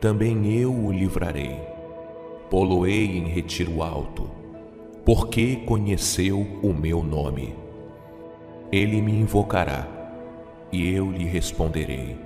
também 0.00 0.52
eu 0.52 0.72
o 0.72 0.92
livrarei. 0.92 1.58
Poloei 2.50 3.18
em 3.18 3.24
retiro 3.24 3.82
alto, 3.82 4.30
porque 5.04 5.56
conheceu 5.56 6.46
o 6.62 6.72
meu 6.72 7.02
nome. 7.02 7.54
Ele 8.70 9.00
me 9.00 9.12
invocará, 9.12 9.86
e 10.70 10.92
eu 10.92 11.10
lhe 11.10 11.24
responderei. 11.24 12.16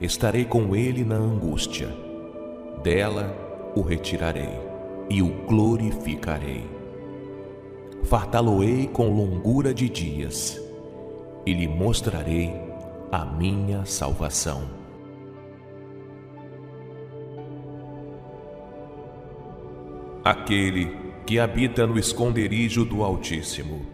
Estarei 0.00 0.44
com 0.44 0.74
ele 0.74 1.04
na 1.04 1.16
angústia, 1.16 1.88
dela 2.82 3.36
o 3.76 3.82
retirarei 3.82 4.58
e 5.10 5.20
o 5.20 5.28
glorificarei. 5.46 6.64
Fartá-lo-ei 8.04 8.86
com 8.86 9.10
longura 9.10 9.74
de 9.74 9.88
dias, 9.88 10.58
e 11.44 11.52
lhe 11.52 11.68
mostrarei 11.68 12.54
a 13.10 13.24
minha 13.24 13.84
salvação. 13.84 14.79
Aquele 20.30 20.96
que 21.26 21.40
habita 21.40 21.84
no 21.88 21.98
esconderijo 21.98 22.84
do 22.84 23.02
Altíssimo, 23.02 23.84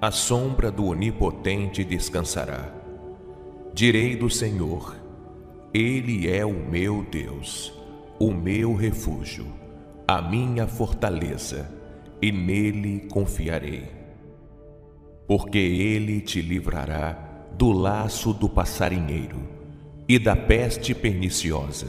a 0.00 0.10
sombra 0.10 0.70
do 0.70 0.86
Onipotente 0.86 1.84
descansará. 1.84 2.72
Direi 3.74 4.16
do 4.16 4.30
Senhor, 4.30 4.96
Ele 5.74 6.26
é 6.26 6.42
o 6.42 6.54
meu 6.54 7.02
Deus, 7.02 7.70
o 8.18 8.32
meu 8.32 8.74
refúgio, 8.74 9.44
a 10.08 10.22
minha 10.22 10.66
fortaleza, 10.66 11.70
e 12.22 12.32
nele 12.32 13.06
confiarei. 13.12 13.86
Porque 15.26 15.58
Ele 15.58 16.22
te 16.22 16.40
livrará 16.40 17.12
do 17.58 17.72
laço 17.72 18.32
do 18.32 18.48
passarinheiro 18.48 19.42
e 20.08 20.18
da 20.18 20.34
peste 20.34 20.94
perniciosa. 20.94 21.88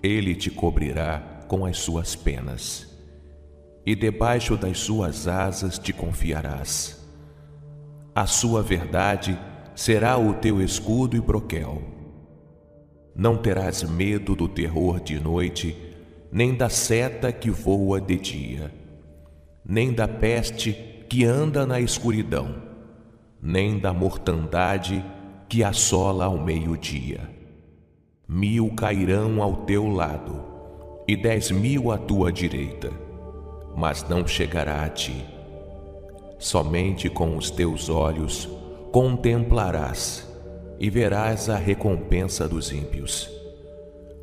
Ele 0.00 0.32
te 0.36 0.48
cobrirá 0.48 1.35
com 1.46 1.64
as 1.64 1.78
suas 1.78 2.14
penas, 2.14 2.88
e 3.84 3.94
debaixo 3.94 4.56
das 4.56 4.78
suas 4.78 5.28
asas 5.28 5.78
te 5.78 5.92
confiarás. 5.92 7.06
A 8.14 8.26
sua 8.26 8.62
verdade 8.62 9.38
será 9.74 10.16
o 10.16 10.34
teu 10.34 10.62
escudo 10.62 11.16
e 11.16 11.20
broquel. 11.20 11.82
Não 13.14 13.36
terás 13.36 13.82
medo 13.82 14.34
do 14.34 14.48
terror 14.48 15.00
de 15.00 15.20
noite, 15.20 15.76
nem 16.32 16.54
da 16.54 16.68
seta 16.68 17.30
que 17.30 17.50
voa 17.50 18.00
de 18.00 18.16
dia, 18.16 18.72
nem 19.64 19.92
da 19.92 20.08
peste 20.08 20.72
que 21.08 21.24
anda 21.24 21.66
na 21.66 21.80
escuridão, 21.80 22.54
nem 23.40 23.78
da 23.78 23.92
mortandade 23.92 25.04
que 25.48 25.62
assola 25.62 26.24
ao 26.24 26.42
meio-dia. 26.42 27.30
Mil 28.28 28.74
cairão 28.74 29.40
ao 29.42 29.64
teu 29.64 29.88
lado, 29.88 30.44
e 31.08 31.14
dez 31.14 31.52
mil 31.52 31.92
à 31.92 31.98
tua 31.98 32.32
direita, 32.32 32.90
mas 33.76 34.08
não 34.08 34.26
chegará 34.26 34.82
a 34.82 34.88
ti. 34.88 35.24
Somente 36.38 37.08
com 37.08 37.36
os 37.36 37.50
teus 37.50 37.88
olhos 37.88 38.48
contemplarás 38.90 40.26
e 40.80 40.90
verás 40.90 41.48
a 41.48 41.56
recompensa 41.56 42.48
dos 42.48 42.72
ímpios. 42.72 43.30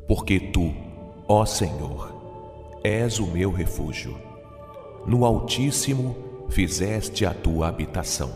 Porque 0.06 0.38
tu, 0.38 0.72
ó 1.26 1.46
Senhor, 1.46 2.12
és 2.84 3.18
o 3.18 3.26
meu 3.26 3.50
refúgio. 3.50 4.16
No 5.06 5.24
Altíssimo 5.24 6.14
fizeste 6.50 7.24
a 7.24 7.32
tua 7.32 7.68
habitação. 7.68 8.30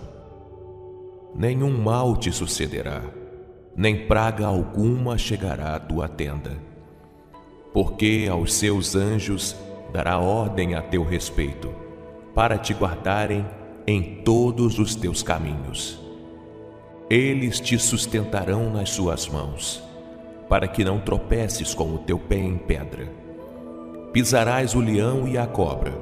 Nenhum 1.35 1.77
mal 1.77 2.16
te 2.16 2.33
sucederá, 2.33 3.03
nem 3.77 4.07
praga 4.07 4.47
alguma 4.47 5.19
chegará 5.19 5.75
à 5.75 5.79
tua 5.79 6.09
tenda 6.09 6.68
porque 7.79 8.27
aos 8.29 8.55
seus 8.55 8.97
anjos 8.97 9.55
dará 9.93 10.19
ordem 10.19 10.75
a 10.75 10.83
teu 10.83 11.05
respeito, 11.05 11.73
para 12.35 12.59
te 12.59 12.75
guardarem 12.75 13.47
em 13.87 14.21
todos 14.25 14.81
os 14.81 14.97
teus 14.97 15.23
caminhos. 15.23 15.97
Eles 17.09 17.61
te 17.61 17.79
sustentarão 17.79 18.69
nas 18.69 18.91
suas 18.91 19.29
mãos, 19.29 19.81
para 20.49 20.67
que 20.67 20.83
não 20.83 20.99
tropeces 20.99 21.73
com 21.73 21.95
o 21.95 21.99
teu 21.99 22.19
pé 22.19 22.39
em 22.39 22.59
pedra. 22.59 23.09
Pisarás 24.13 24.75
o 24.75 24.81
leão 24.81 25.29
e 25.29 25.39
a 25.39 25.47
cobra, 25.47 25.93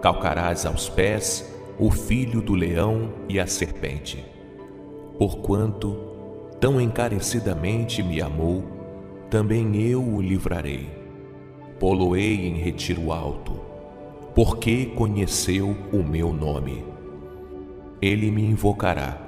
calcarás 0.00 0.64
aos 0.64 0.88
pés 0.88 1.52
o 1.76 1.90
filho 1.90 2.40
do 2.40 2.54
leão 2.54 3.14
e 3.28 3.40
a 3.40 3.48
serpente. 3.48 4.24
Porquanto 5.18 5.96
tão 6.60 6.80
encarecidamente 6.80 8.00
me 8.00 8.22
amou, 8.22 8.73
também 9.34 9.74
eu 9.82 10.00
o 10.00 10.22
livrarei. 10.22 10.88
Poloei 11.80 12.46
em 12.46 12.54
retiro 12.54 13.10
alto, 13.10 13.60
porque 14.32 14.86
conheceu 14.86 15.76
o 15.92 16.04
meu 16.04 16.32
nome. 16.32 16.84
Ele 18.00 18.30
me 18.30 18.44
invocará, 18.44 19.20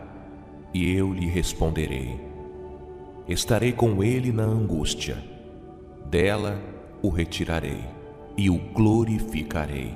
e 0.72 0.94
eu 0.94 1.12
lhe 1.12 1.26
responderei. 1.26 2.20
Estarei 3.26 3.72
com 3.72 4.00
ele 4.00 4.30
na 4.30 4.44
angústia, 4.44 5.16
dela 6.08 6.62
o 7.02 7.08
retirarei 7.08 7.80
e 8.36 8.48
o 8.48 8.58
glorificarei. 8.58 9.92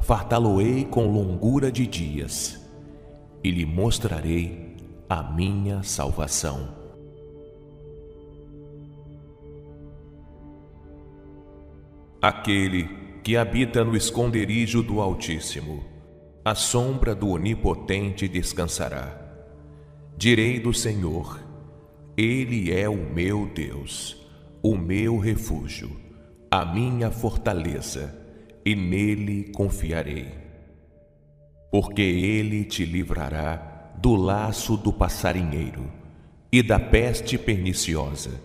Fartá-lo-ei 0.00 0.84
com 0.84 1.10
longura 1.10 1.72
de 1.72 1.86
dias, 1.86 2.60
e 3.42 3.50
lhe 3.50 3.64
mostrarei 3.64 4.76
a 5.08 5.22
minha 5.22 5.82
salvação. 5.82 6.75
Aquele 12.20 12.88
que 13.22 13.36
habita 13.36 13.84
no 13.84 13.96
esconderijo 13.96 14.82
do 14.82 15.00
Altíssimo, 15.00 15.84
a 16.44 16.54
sombra 16.54 17.14
do 17.14 17.28
Onipotente 17.28 18.26
descansará. 18.26 19.20
Direi 20.16 20.58
do 20.58 20.72
Senhor, 20.72 21.38
Ele 22.16 22.72
é 22.72 22.88
o 22.88 22.96
meu 22.96 23.46
Deus, 23.46 24.16
o 24.62 24.76
meu 24.76 25.18
refúgio, 25.18 25.94
a 26.50 26.64
minha 26.64 27.10
fortaleza, 27.10 28.16
e 28.64 28.74
nele 28.74 29.52
confiarei. 29.52 30.28
Porque 31.70 32.02
Ele 32.02 32.64
te 32.64 32.84
livrará 32.84 33.92
do 33.98 34.14
laço 34.14 34.76
do 34.76 34.92
passarinheiro 34.92 35.92
e 36.50 36.62
da 36.62 36.78
peste 36.78 37.36
perniciosa. 37.36 38.40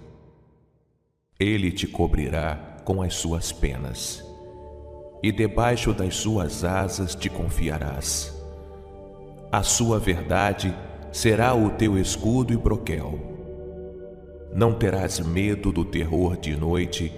Ele 1.40 1.72
te 1.72 1.88
cobrirá 1.88 2.71
com 2.84 3.02
as 3.02 3.16
suas 3.16 3.52
penas 3.52 4.24
e 5.24 5.32
debaixo 5.32 5.94
das 5.94 6.16
suas 6.16 6.64
asas 6.64 7.14
te 7.14 7.30
confiarás. 7.30 8.36
A 9.52 9.62
sua 9.62 10.00
verdade 10.00 10.74
será 11.12 11.54
o 11.54 11.72
teu 11.72 11.98
escudo 11.98 12.54
e 12.54 12.58
broquel. 12.58 13.20
Não 14.54 14.74
terás 14.74 15.20
medo 15.20 15.72
do 15.72 15.86
terror 15.86 16.38
de 16.38 16.56
noite, 16.56 17.14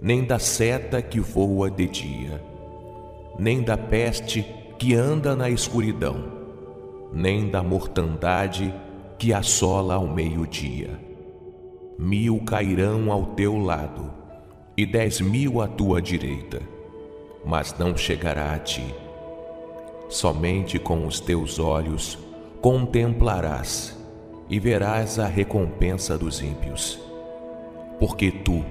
nem 0.00 0.24
da 0.24 0.38
seta 0.38 1.00
que 1.00 1.20
voa 1.20 1.70
de 1.70 1.86
dia, 1.86 2.42
nem 3.38 3.62
da 3.62 3.76
peste 3.76 4.44
que 4.78 4.94
anda 4.94 5.36
na 5.36 5.48
escuridão, 5.48 6.24
nem 7.12 7.48
da 7.48 7.62
mortandade 7.62 8.74
que 9.18 9.32
assola 9.32 9.94
ao 9.94 10.06
meio-dia. 10.06 10.98
Mil 11.98 12.40
cairão 12.44 13.12
ao 13.12 13.26
teu 13.26 13.56
lado, 13.56 14.12
e 14.76 14.84
dez 14.84 15.20
mil 15.20 15.60
à 15.60 15.68
tua 15.68 16.00
direita 16.00 16.74
mas 17.44 17.76
não 17.78 17.96
chegará 17.96 18.54
a 18.54 18.58
ti. 18.58 18.94
Somente 20.08 20.78
com 20.78 21.06
os 21.06 21.20
teus 21.20 21.58
olhos 21.58 22.18
contemplarás 22.60 23.96
e 24.48 24.58
verás 24.58 25.18
a 25.18 25.26
recompensa 25.26 26.16
dos 26.16 26.40
ímpios. 26.40 26.98
Porque 27.98 28.30
tu, 28.30 28.64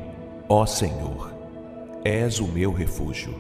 ó 0.49 0.65
Senhor, 0.65 1.33
és 2.03 2.39
o 2.39 2.47
meu 2.47 2.71
refúgio. 2.71 3.35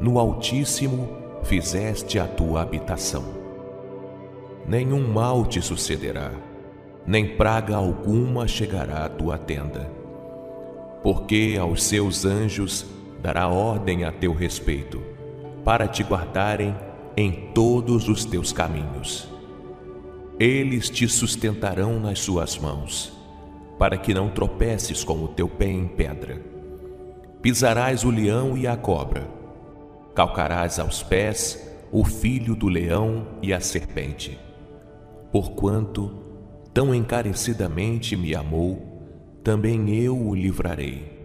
No 0.00 0.18
Altíssimo 0.18 1.08
fizeste 1.42 2.18
a 2.18 2.26
tua 2.26 2.62
habitação. 2.62 3.24
Nenhum 4.66 5.06
mal 5.12 5.46
te 5.46 5.62
sucederá, 5.62 6.32
nem 7.06 7.36
praga 7.36 7.76
alguma 7.76 8.48
chegará 8.48 9.04
à 9.04 9.08
tua 9.08 9.38
tenda. 9.38 9.90
Porque 11.06 11.56
aos 11.56 11.84
seus 11.84 12.24
anjos 12.24 12.84
dará 13.22 13.46
ordem 13.46 14.02
a 14.02 14.10
teu 14.10 14.34
respeito, 14.34 15.00
para 15.64 15.86
te 15.86 16.02
guardarem 16.02 16.74
em 17.16 17.52
todos 17.54 18.08
os 18.08 18.24
teus 18.24 18.52
caminhos. 18.52 19.28
Eles 20.36 20.90
te 20.90 21.06
sustentarão 21.06 22.00
nas 22.00 22.18
suas 22.18 22.58
mãos, 22.58 23.12
para 23.78 23.96
que 23.96 24.12
não 24.12 24.30
tropeces 24.30 25.04
com 25.04 25.22
o 25.22 25.28
teu 25.28 25.48
pé 25.48 25.68
em 25.68 25.86
pedra. 25.86 26.42
Pisarás 27.40 28.02
o 28.02 28.10
leão 28.10 28.58
e 28.58 28.66
a 28.66 28.76
cobra, 28.76 29.30
calcarás 30.12 30.80
aos 30.80 31.04
pés 31.04 31.72
o 31.92 32.04
filho 32.04 32.56
do 32.56 32.66
leão 32.66 33.28
e 33.40 33.52
a 33.52 33.60
serpente. 33.60 34.36
Porquanto 35.30 36.12
tão 36.74 36.92
encarecidamente 36.92 38.16
me 38.16 38.34
amou, 38.34 38.95
também 39.46 39.94
eu 39.94 40.20
o 40.20 40.34
livrarei 40.34 41.16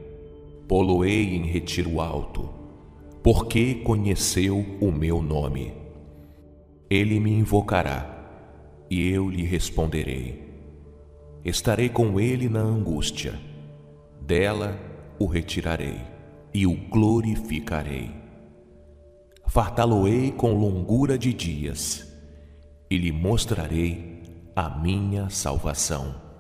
poloei 0.67 1.35
em 1.35 1.47
retiro 1.47 1.99
alto, 1.99 2.47
porque 3.21 3.73
conheceu 3.75 4.63
o 4.79 4.89
meu 4.89 5.19
nome. 5.21 5.73
Ele 6.87 7.19
me 7.19 7.31
invocará, 7.31 8.85
e 8.87 9.09
eu 9.09 9.27
lhe 9.27 9.43
responderei. 9.43 10.49
Estarei 11.43 11.89
com 11.89 12.19
ele 12.19 12.47
na 12.47 12.61
angústia, 12.61 13.37
dela 14.21 14.79
o 15.19 15.25
retirarei 15.25 15.99
e 16.53 16.65
o 16.65 16.73
glorificarei. 16.89 18.11
Fartá-lo-ei 19.47 20.31
com 20.31 20.53
longura 20.53 21.17
de 21.17 21.33
dias, 21.33 22.07
e 22.87 22.97
lhe 22.97 23.11
mostrarei 23.11 24.21
a 24.55 24.69
minha 24.69 25.27
salvação. 25.29 26.30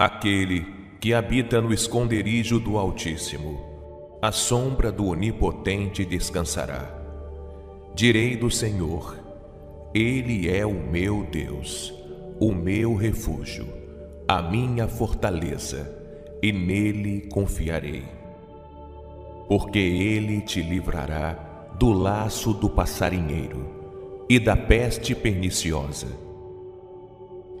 Aquele 0.00 0.64
que 1.00 1.12
habita 1.12 1.60
no 1.60 1.74
esconderijo 1.74 2.60
do 2.60 2.78
Altíssimo, 2.78 3.58
a 4.22 4.30
sombra 4.30 4.92
do 4.92 5.06
Onipotente 5.06 6.04
descansará. 6.04 6.88
Direi 7.96 8.36
do 8.36 8.48
Senhor, 8.48 9.18
Ele 9.92 10.48
é 10.48 10.64
o 10.64 10.72
meu 10.72 11.24
Deus, 11.24 11.92
o 12.38 12.52
meu 12.52 12.94
refúgio, 12.94 13.66
a 14.28 14.40
minha 14.40 14.86
fortaleza, 14.86 15.92
e 16.40 16.52
nele 16.52 17.28
confiarei. 17.32 18.04
Porque 19.48 19.80
ele 19.80 20.42
te 20.42 20.62
livrará 20.62 21.74
do 21.76 21.90
laço 21.90 22.54
do 22.54 22.70
passarinheiro 22.70 24.24
e 24.30 24.38
da 24.38 24.56
peste 24.56 25.12
perniciosa. 25.12 26.06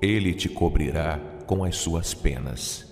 Ele 0.00 0.32
te 0.32 0.48
cobrirá 0.48 1.27
com 1.48 1.64
as 1.64 1.76
suas 1.76 2.12
penas, 2.12 2.86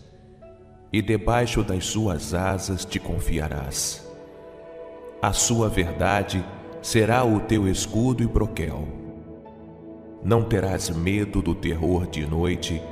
e 0.90 1.02
debaixo 1.02 1.62
das 1.62 1.84
suas 1.84 2.32
asas 2.32 2.86
te 2.86 2.98
confiarás. 2.98 4.02
A 5.20 5.30
sua 5.34 5.68
verdade 5.68 6.42
será 6.80 7.22
o 7.22 7.40
teu 7.40 7.68
escudo 7.68 8.22
e 8.22 8.26
broquel. 8.26 8.88
Não 10.24 10.42
terás 10.42 10.88
medo 10.88 11.42
do 11.42 11.54
terror 11.54 12.06
de 12.06 12.26
noite, 12.26 12.82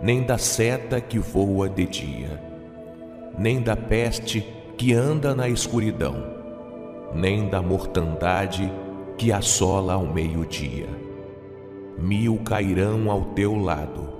nem 0.00 0.22
da 0.22 0.38
seta 0.38 1.00
que 1.00 1.18
voa 1.18 1.68
de 1.68 1.84
dia, 1.84 2.40
nem 3.36 3.60
da 3.60 3.74
peste 3.74 4.46
que 4.76 4.94
anda 4.94 5.34
na 5.34 5.48
escuridão, 5.48 6.14
nem 7.12 7.48
da 7.48 7.60
mortandade 7.60 8.72
que 9.16 9.32
assola 9.32 9.94
ao 9.94 10.06
meio-dia. 10.06 10.88
Mil 11.98 12.38
cairão 12.44 13.10
ao 13.10 13.22
teu 13.34 13.56
lado, 13.56 14.17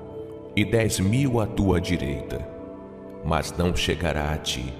e 0.58 0.64
dez 0.64 0.98
mil 0.98 1.38
à 1.38 1.46
tua 1.46 1.80
direita, 1.80 2.44
mas 3.24 3.56
não 3.56 3.76
chegará 3.76 4.32
a 4.32 4.36
ti. 4.38 4.74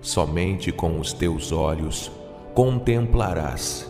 Somente 0.00 0.72
com 0.72 0.98
os 0.98 1.12
teus 1.12 1.52
olhos 1.52 2.10
contemplarás 2.54 3.86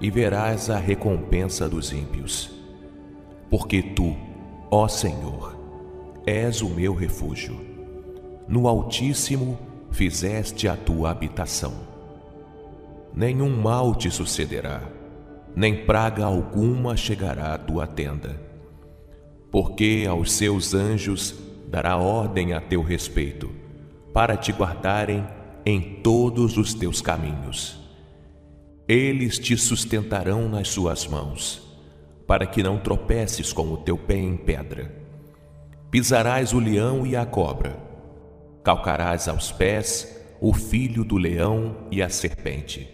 e 0.00 0.08
verás 0.08 0.70
a 0.70 0.78
recompensa 0.78 1.68
dos 1.68 1.90
ímpios. 1.90 2.48
Porque 3.50 3.82
tu, 3.82 4.16
ó 4.70 4.86
Senhor, 4.86 5.58
és 6.24 6.62
o 6.62 6.68
meu 6.68 6.94
refúgio. 6.94 7.60
No 8.46 8.68
Altíssimo 8.68 9.58
fizeste 9.90 10.68
a 10.68 10.76
tua 10.76 11.10
habitação. 11.10 11.72
Nenhum 13.12 13.50
mal 13.60 13.96
te 13.96 14.08
sucederá, 14.12 14.80
nem 15.56 15.84
praga 15.84 16.24
alguma 16.24 16.96
chegará 16.96 17.52
à 17.52 17.58
tua 17.58 17.84
tenda 17.84 18.48
porque 19.50 20.06
aos 20.08 20.32
seus 20.32 20.74
anjos 20.74 21.34
dará 21.68 21.96
ordem 21.96 22.52
a 22.52 22.60
teu 22.60 22.82
respeito, 22.82 23.50
para 24.12 24.36
te 24.36 24.52
guardarem 24.52 25.26
em 25.64 26.00
todos 26.02 26.56
os 26.56 26.74
teus 26.74 27.00
caminhos. 27.00 27.78
Eles 28.88 29.38
te 29.38 29.56
sustentarão 29.56 30.48
nas 30.48 30.68
suas 30.68 31.06
mãos, 31.06 31.62
para 32.26 32.46
que 32.46 32.62
não 32.62 32.78
tropeces 32.78 33.52
com 33.52 33.72
o 33.72 33.76
teu 33.76 33.96
pé 33.96 34.16
em 34.16 34.36
pedra. 34.36 34.94
Pisarás 35.90 36.52
o 36.52 36.58
leão 36.58 37.06
e 37.06 37.16
a 37.16 37.24
cobra, 37.24 37.76
calcarás 38.62 39.28
aos 39.28 39.52
pés 39.52 40.16
o 40.40 40.52
filho 40.52 41.04
do 41.04 41.16
leão 41.16 41.86
e 41.90 42.02
a 42.02 42.08
serpente. 42.08 42.88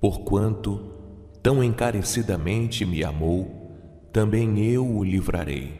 Porquanto 0.00 0.94
tão 1.42 1.62
encarecidamente 1.62 2.84
me 2.84 3.02
amou, 3.02 3.59
também 4.12 4.58
eu 4.58 4.86
o 4.86 5.04
livrarei. 5.04 5.72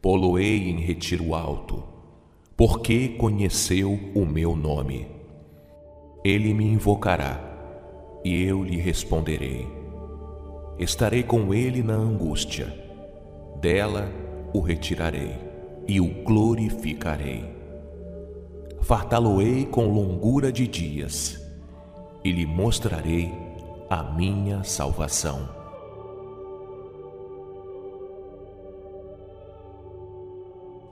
Poloei 0.00 0.70
em 0.70 0.78
retiro 0.78 1.34
alto, 1.34 1.82
porque 2.56 3.08
conheceu 3.08 3.98
o 4.14 4.24
meu 4.24 4.54
nome. 4.54 5.08
Ele 6.24 6.54
me 6.54 6.64
invocará, 6.64 7.40
e 8.24 8.42
eu 8.44 8.62
lhe 8.62 8.76
responderei. 8.76 9.66
Estarei 10.78 11.22
com 11.22 11.52
ele 11.52 11.82
na 11.82 11.94
angústia, 11.94 12.72
dela 13.60 14.10
o 14.54 14.60
retirarei 14.60 15.36
e 15.86 16.00
o 16.00 16.22
glorificarei. 16.22 17.44
Fartá-lo-ei 18.80 19.66
com 19.66 19.88
longura 19.88 20.52
de 20.52 20.66
dias, 20.66 21.38
e 22.24 22.30
lhe 22.30 22.46
mostrarei 22.46 23.32
a 23.88 24.02
minha 24.02 24.62
salvação. 24.62 25.59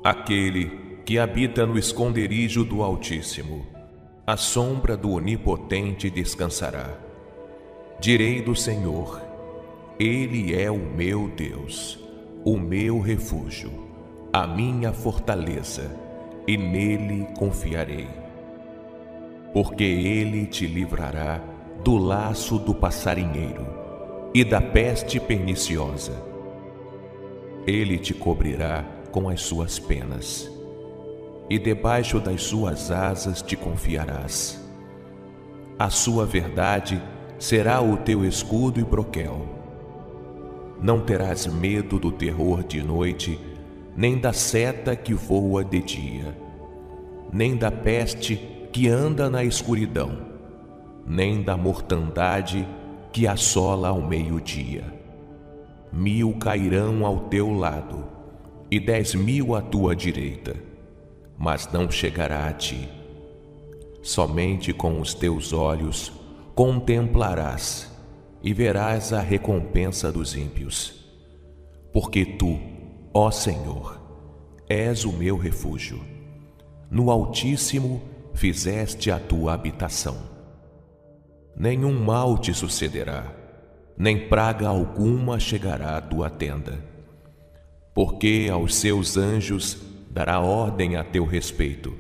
Aquele 0.02 1.00
que 1.04 1.18
habita 1.18 1.66
no 1.66 1.76
esconderijo 1.76 2.64
do 2.64 2.82
Altíssimo, 2.82 3.66
a 4.24 4.36
sombra 4.36 4.96
do 4.96 5.10
Onipotente 5.10 6.08
descansará. 6.08 6.96
Direi 7.98 8.40
do 8.40 8.54
Senhor, 8.54 9.20
Ele 9.98 10.54
é 10.54 10.70
o 10.70 10.78
meu 10.78 11.28
Deus, 11.28 11.98
o 12.44 12.56
meu 12.56 13.00
refúgio, 13.00 13.72
a 14.32 14.46
minha 14.46 14.92
fortaleza, 14.92 15.90
e 16.46 16.56
nele 16.56 17.26
confiarei. 17.36 18.08
Porque 19.52 19.82
Ele 19.82 20.46
te 20.46 20.64
livrará 20.64 21.42
do 21.82 21.96
laço 21.96 22.56
do 22.56 22.72
passarinheiro 22.72 23.66
e 24.32 24.44
da 24.44 24.60
peste 24.60 25.18
perniciosa. 25.18 26.22
Ele 27.66 27.98
te 27.98 28.14
cobrirá 28.14 28.97
com 29.19 29.28
as 29.28 29.40
suas 29.40 29.81
penas, 29.81 30.49
e 31.51 31.59
debaixo 31.59 32.20
das 32.20 32.40
suas 32.40 32.89
asas 32.93 33.43
te 33.43 33.57
confiarás. 33.57 34.65
A 35.77 35.90
sua 35.90 36.24
verdade 36.24 37.03
será 37.36 37.81
o 37.81 37.97
teu 37.97 38.24
escudo 38.24 38.78
e 38.78 38.85
broquel. 38.85 39.45
Não 40.81 41.01
terás 41.01 41.49
medo 41.49 41.99
do 41.99 42.12
terror 42.12 42.62
de 42.62 42.81
noite, 42.81 43.40
nem 43.97 44.16
da 44.16 44.32
seta 44.32 44.95
que 44.95 45.15
voa 45.15 45.65
de 45.65 45.82
dia, 45.82 46.39
nem 47.32 47.57
da 47.57 47.73
peste 47.73 48.36
que 48.73 48.86
anda 48.86 49.28
na 49.28 49.43
escuridão 49.43 50.28
nem 51.05 51.43
da 51.43 51.57
mortandade 51.57 52.69
que 53.11 53.27
assola 53.27 53.89
ao 53.89 54.01
meio-dia. 54.01 54.85
Mil 55.90 56.35
cairão 56.35 57.05
ao 57.05 57.20
teu 57.31 57.51
lado 57.51 58.18
e 58.70 58.78
dez 58.78 59.15
mil 59.15 59.55
à 59.55 59.61
tua 59.61 59.95
direita, 59.95 60.57
mas 61.36 61.70
não 61.73 61.90
chegará 61.90 62.47
a 62.47 62.53
ti. 62.53 62.89
Somente 64.03 64.73
com 64.73 65.01
os 65.01 65.15
teus 65.15 65.53
olhos 65.53 66.12
contemplarás 66.55 67.90
e 68.43 68.53
verás 68.53 69.12
a 69.12 69.20
recompensa 69.20 70.11
dos 70.11 70.36
ímpios. 70.36 71.05
Porque 71.93 72.24
tu, 72.24 72.59
ó 73.12 73.31
Senhor, 73.31 74.01
és 74.69 75.05
o 75.05 75.12
meu 75.12 75.36
refúgio. 75.36 76.01
No 76.90 77.11
Altíssimo 77.11 78.03
fizeste 78.35 79.11
a 79.11 79.19
tua 79.19 79.55
habitação 79.55 80.39
nenhum 81.59 81.93
mal 81.93 82.39
te 82.39 82.55
sucederá, 82.55 83.24
nem 83.97 84.28
praga 84.28 84.69
alguma 84.69 85.40
chegará 85.40 85.97
à 85.97 86.01
tua 86.01 86.31
tenda. 86.31 86.78
Porque 87.98 88.48
aos 88.48 88.76
seus 88.76 89.16
anjos 89.16 89.76
dará 90.08 90.38
ordem 90.38 90.94
a 90.94 91.02
teu 91.02 91.24
respeito, 91.24 91.92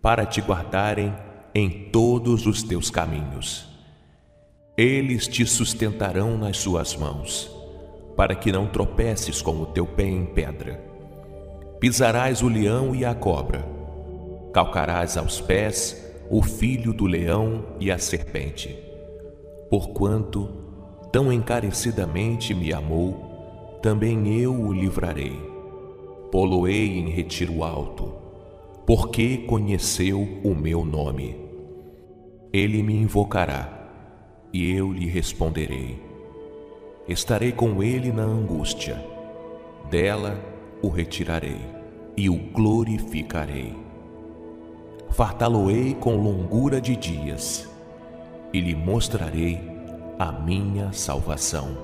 para 0.00 0.24
te 0.24 0.40
guardarem 0.40 1.14
em 1.54 1.90
todos 1.92 2.46
os 2.46 2.62
teus 2.62 2.88
caminhos. 2.88 3.68
Eles 4.74 5.28
te 5.28 5.44
sustentarão 5.44 6.38
nas 6.38 6.56
suas 6.56 6.96
mãos, 6.96 7.54
para 8.16 8.34
que 8.34 8.50
não 8.50 8.68
tropeces 8.68 9.42
com 9.42 9.60
o 9.60 9.66
teu 9.66 9.84
pé 9.84 10.06
em 10.06 10.24
pedra. 10.24 10.82
Pisarás 11.78 12.40
o 12.40 12.48
leão 12.48 12.94
e 12.94 13.04
a 13.04 13.14
cobra, 13.14 13.68
calcarás 14.50 15.18
aos 15.18 15.42
pés 15.42 16.10
o 16.30 16.40
filho 16.40 16.94
do 16.94 17.04
leão 17.04 17.66
e 17.78 17.90
a 17.90 17.98
serpente 17.98 18.74
Porquanto 19.68 20.48
tão 21.12 21.30
encarecidamente 21.30 22.54
me 22.54 22.72
amou, 22.72 23.23
também 23.84 24.40
eu 24.40 24.50
o 24.50 24.72
livrarei. 24.72 25.38
Poloei 26.32 26.98
em 27.00 27.10
retiro 27.10 27.62
alto, 27.62 28.14
porque 28.86 29.36
conheceu 29.36 30.26
o 30.42 30.54
meu 30.54 30.86
nome. 30.86 31.36
Ele 32.50 32.82
me 32.82 32.96
invocará, 32.96 33.90
e 34.50 34.72
eu 34.72 34.90
lhe 34.90 35.06
responderei. 35.06 36.02
Estarei 37.06 37.52
com 37.52 37.82
ele 37.82 38.10
na 38.10 38.22
angústia, 38.22 39.04
dela 39.90 40.42
o 40.80 40.88
retirarei 40.88 41.60
e 42.16 42.30
o 42.30 42.38
glorificarei. 42.54 43.74
Fartá-lo-ei 45.10 45.92
com 45.92 46.16
longura 46.16 46.80
de 46.80 46.96
dias 46.96 47.68
e 48.50 48.60
lhe 48.60 48.74
mostrarei 48.74 49.60
a 50.18 50.32
minha 50.32 50.90
salvação. 50.90 51.83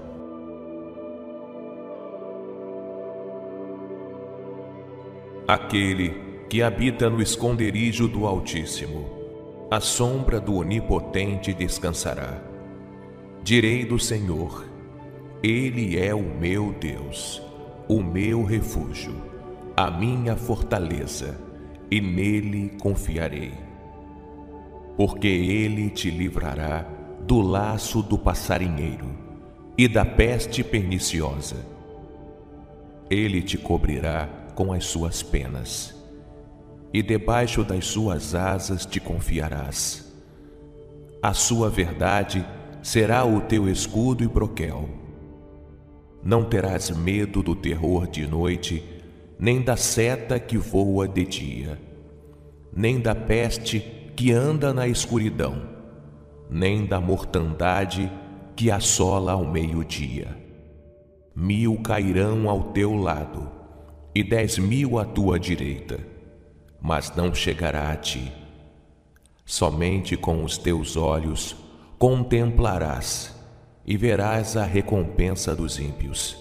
Aquele 5.51 6.14
que 6.48 6.62
habita 6.62 7.10
no 7.10 7.20
esconderijo 7.20 8.06
do 8.06 8.24
Altíssimo, 8.24 9.68
a 9.68 9.81
sombra 9.81 10.39
do 10.39 10.55
Onipotente 10.55 11.52
descansará. 11.52 12.40
Direi 13.43 13.85
do 13.85 13.98
Senhor, 13.98 14.64
Ele 15.43 15.98
é 15.98 16.14
o 16.14 16.22
meu 16.22 16.72
Deus, 16.78 17.43
o 17.89 18.01
meu 18.01 18.44
refúgio, 18.44 19.16
a 19.77 19.90
minha 19.90 20.36
fortaleza, 20.36 21.36
e 21.90 22.01
nele 22.01 22.77
confiarei 22.81 23.52
porque 24.97 25.28
ele 25.28 25.89
te 25.89 26.10
livrará 26.10 26.86
do 27.27 27.40
laço 27.40 28.02
do 28.02 28.18
passarinheiro 28.18 29.09
e 29.78 29.89
da 29.89 30.05
peste 30.05 30.62
perniciosa. 30.62 31.56
Ele 33.09 33.40
te 33.40 33.56
cobrirá 33.56 34.28
com 34.55 34.72
as 34.72 34.85
suas 34.85 35.22
penas, 35.22 35.94
e 36.93 37.02
debaixo 37.02 37.62
das 37.62 37.86
suas 37.86 38.35
asas 38.35 38.85
te 38.85 38.98
confiarás. 38.98 40.12
A 41.22 41.32
sua 41.32 41.68
verdade 41.68 42.47
será 42.82 43.24
o 43.24 43.40
teu 43.43 43.68
escudo 43.68 44.24
e 44.24 44.28
broquel. 44.28 44.89
Não 46.22 46.44
terás 46.44 46.90
medo 46.90 47.43
do 47.43 47.55
terror 47.55 48.06
de 48.06 48.27
noite, 48.27 48.82
nem 49.39 49.62
da 49.62 49.77
seta 49.77 50.39
que 50.39 50.59
voa 50.59 51.06
de 51.09 51.24
dia, 51.24 51.81
nem 52.74 53.01
da 53.01 53.14
peste 53.14 53.81
que 54.16 54.32
anda 54.32 54.74
na 54.74 54.86
escuridão, 54.86 55.62
nem 56.51 56.85
da 56.85 57.01
mortandade 57.01 58.10
que 58.56 58.70
assola 58.70 59.32
ao 59.32 59.44
meio-dia. 59.44 60.36
Mil 61.35 61.81
cairão 61.81 62.51
ao 62.51 62.64
teu 62.72 62.94
lado 62.94 63.59
e 64.14 64.22
dez 64.22 64.58
mil 64.58 64.98
à 64.98 65.04
tua 65.04 65.38
direita, 65.38 65.98
mas 66.80 67.14
não 67.14 67.34
chegará 67.34 67.90
a 67.90 67.96
ti. 67.96 68.32
Somente 69.44 70.16
com 70.16 70.44
os 70.44 70.56
teus 70.58 70.96
olhos 70.96 71.56
contemplarás 71.98 73.34
e 73.86 73.96
verás 73.96 74.56
a 74.56 74.64
recompensa 74.64 75.54
dos 75.54 75.78
ímpios. 75.78 76.36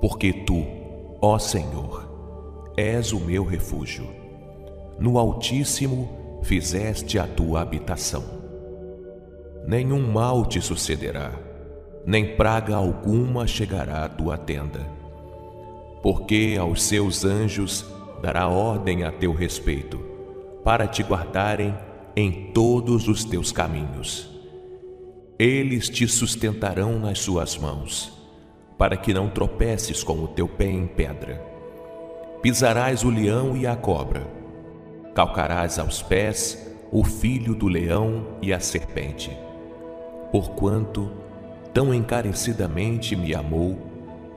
Porque 0.00 0.32
tu, 0.32 0.64
ó 1.20 1.38
Senhor, 1.38 2.72
és 2.76 3.12
o 3.12 3.20
meu 3.20 3.44
refúgio. 3.44 4.08
No 4.98 5.18
Altíssimo 5.18 6.40
fizeste 6.42 7.18
a 7.18 7.26
tua 7.26 7.62
habitação. 7.62 8.22
Nenhum 9.66 10.12
mal 10.12 10.44
te 10.44 10.60
sucederá, 10.60 11.32
nem 12.06 12.36
praga 12.36 12.76
alguma 12.76 13.46
chegará 13.46 14.04
à 14.04 14.08
tua 14.08 14.36
tenda. 14.36 14.93
Porque 16.04 16.56
aos 16.60 16.84
seus 16.84 17.24
anjos 17.24 17.84
dará 18.22 18.46
ordem 18.46 19.02
a 19.02 19.10
teu 19.10 19.32
respeito, 19.32 19.98
para 20.62 20.86
te 20.86 21.02
guardarem 21.02 21.76
em 22.14 22.52
todos 22.52 23.08
os 23.08 23.24
teus 23.24 23.50
caminhos. 23.50 24.30
Eles 25.36 25.88
te 25.88 26.06
sustentarão 26.06 27.00
nas 27.00 27.18
suas 27.18 27.58
mãos, 27.58 28.12
para 28.78 28.96
que 28.96 29.12
não 29.12 29.28
tropeces 29.28 30.04
com 30.04 30.22
o 30.22 30.28
teu 30.28 30.46
pé 30.46 30.70
em 30.70 30.86
pedra. 30.86 31.44
Pisarás 32.40 33.02
o 33.02 33.10
leão 33.10 33.56
e 33.56 33.66
a 33.66 33.74
cobra 33.74 34.44
calcarás 35.14 35.78
aos 35.78 36.02
pés 36.02 36.74
o 36.90 37.04
filho 37.04 37.54
do 37.54 37.68
leão 37.68 38.26
e 38.42 38.52
a 38.52 38.58
serpente. 38.58 39.30
Porquanto 40.32 41.10
tão 41.72 41.94
encarecidamente 41.94 43.14
me 43.14 43.34
amou, 43.34 43.93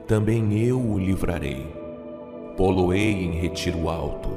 também 0.08 0.58
eu 0.58 0.80
o 0.80 0.98
livrarei. 0.98 1.64
Poloei 2.56 3.12
em 3.12 3.38
retiro 3.38 3.88
alto, 3.88 4.30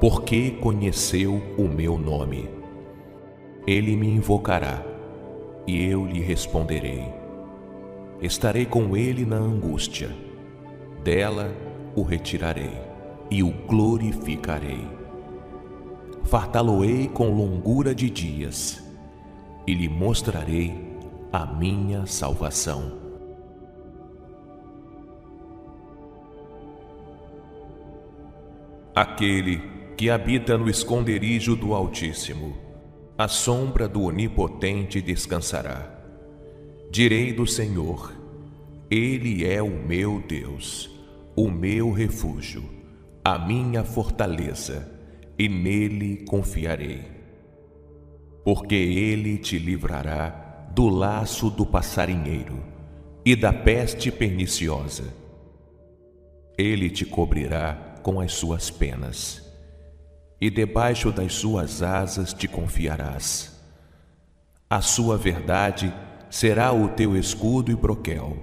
porque 0.00 0.50
conheceu 0.50 1.40
o 1.56 1.68
meu 1.68 1.96
nome. 1.96 2.50
Ele 3.64 3.94
me 3.94 4.08
invocará, 4.08 4.82
e 5.64 5.84
eu 5.84 6.04
lhe 6.04 6.20
responderei. 6.20 7.04
Estarei 8.20 8.66
com 8.66 8.96
ele 8.96 9.24
na 9.24 9.36
angústia, 9.36 10.10
dela 11.04 11.54
o 11.94 12.02
retirarei 12.02 12.72
e 13.30 13.44
o 13.44 13.52
glorificarei 13.68 14.96
fartá-lo-ei 16.26 17.06
com 17.06 17.28
longura 17.30 17.94
de 17.94 18.10
dias 18.10 18.82
e 19.64 19.72
lhe 19.72 19.88
mostrarei 19.88 20.74
a 21.32 21.46
minha 21.46 22.04
salvação. 22.04 23.05
Aquele 28.96 29.60
que 29.94 30.08
habita 30.08 30.56
no 30.56 30.70
esconderijo 30.70 31.54
do 31.54 31.74
Altíssimo, 31.74 32.56
a 33.18 33.28
sombra 33.28 33.86
do 33.86 34.04
Onipotente 34.04 35.02
descansará. 35.02 36.00
Direi 36.90 37.30
do 37.30 37.46
Senhor, 37.46 38.14
Ele 38.90 39.44
é 39.44 39.62
o 39.62 39.68
meu 39.68 40.24
Deus, 40.26 40.90
o 41.36 41.50
meu 41.50 41.92
refúgio, 41.92 42.64
a 43.22 43.38
minha 43.38 43.84
fortaleza, 43.84 44.90
e 45.38 45.46
nele 45.46 46.24
confiarei. 46.26 47.02
Porque 48.42 48.74
Ele 48.74 49.36
te 49.36 49.58
livrará 49.58 50.70
do 50.74 50.88
laço 50.88 51.50
do 51.50 51.66
passarinheiro 51.66 52.64
e 53.26 53.36
da 53.36 53.52
peste 53.52 54.10
perniciosa. 54.10 55.12
Ele 56.56 56.88
te 56.88 57.04
cobrirá 57.04 57.95
com 58.06 58.20
as 58.20 58.34
suas 58.34 58.70
penas 58.70 59.42
e 60.40 60.48
debaixo 60.48 61.10
das 61.10 61.34
suas 61.34 61.82
asas 61.82 62.32
te 62.32 62.46
confiarás. 62.46 63.60
A 64.70 64.80
sua 64.80 65.16
verdade 65.16 65.92
será 66.30 66.72
o 66.72 66.90
teu 66.90 67.16
escudo 67.16 67.72
e 67.72 67.74
broquel. 67.74 68.36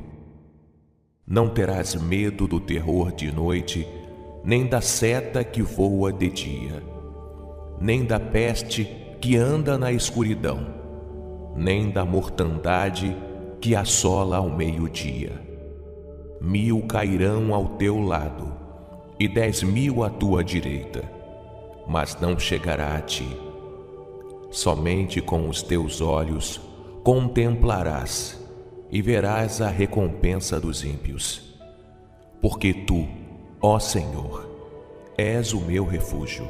Não 1.26 1.48
terás 1.48 1.95
medo 1.95 2.45
do 2.45 2.60
terror 2.60 3.14
de 3.14 3.31
noite, 3.31 3.88
nem 4.44 4.68
da 4.68 4.81
seta 4.81 5.45
que 5.45 5.61
voa 5.61 6.11
de 6.11 6.30
dia, 6.30 6.84
nem 7.80 8.03
da 8.03 8.19
peste 8.19 8.84
que 9.22 9.38
anda 9.38 9.77
na 9.77 9.94
escuridão, 9.94 10.60
nem 11.56 11.90
da 11.90 12.03
mortandade 12.03 13.15
que 13.61 13.77
assola 13.77 14.35
ao 14.35 14.49
meio-dia. 14.49 15.41
Mil 16.41 16.81
cairão 16.85 17.53
ao 17.53 17.77
teu 17.77 18.02
lado, 18.02 18.53
e 19.19 19.27
dez 19.27 19.64
mil 19.64 20.03
à 20.03 20.10
tua 20.10 20.44
direita 20.44 21.23
mas 21.88 22.19
não 22.19 22.40
chegará 22.40 22.95
a 22.95 23.02
ti. 23.02 23.27
Somente 24.49 25.22
com 25.22 25.49
os 25.49 25.61
teus 25.61 26.02
olhos 26.02 26.61
contemplarás 27.03 28.40
e 28.91 29.02
verás 29.02 29.61
a 29.61 29.69
recompensa 29.69 30.60
dos 30.60 30.84
ímpios. 30.84 31.41
Porque 32.41 32.73
tu, 32.73 33.07
ó 33.61 33.80
Senhor, 33.80 34.48
és 35.18 35.53
o 35.53 35.61
meu 35.61 35.85
refúgio. 35.85 36.48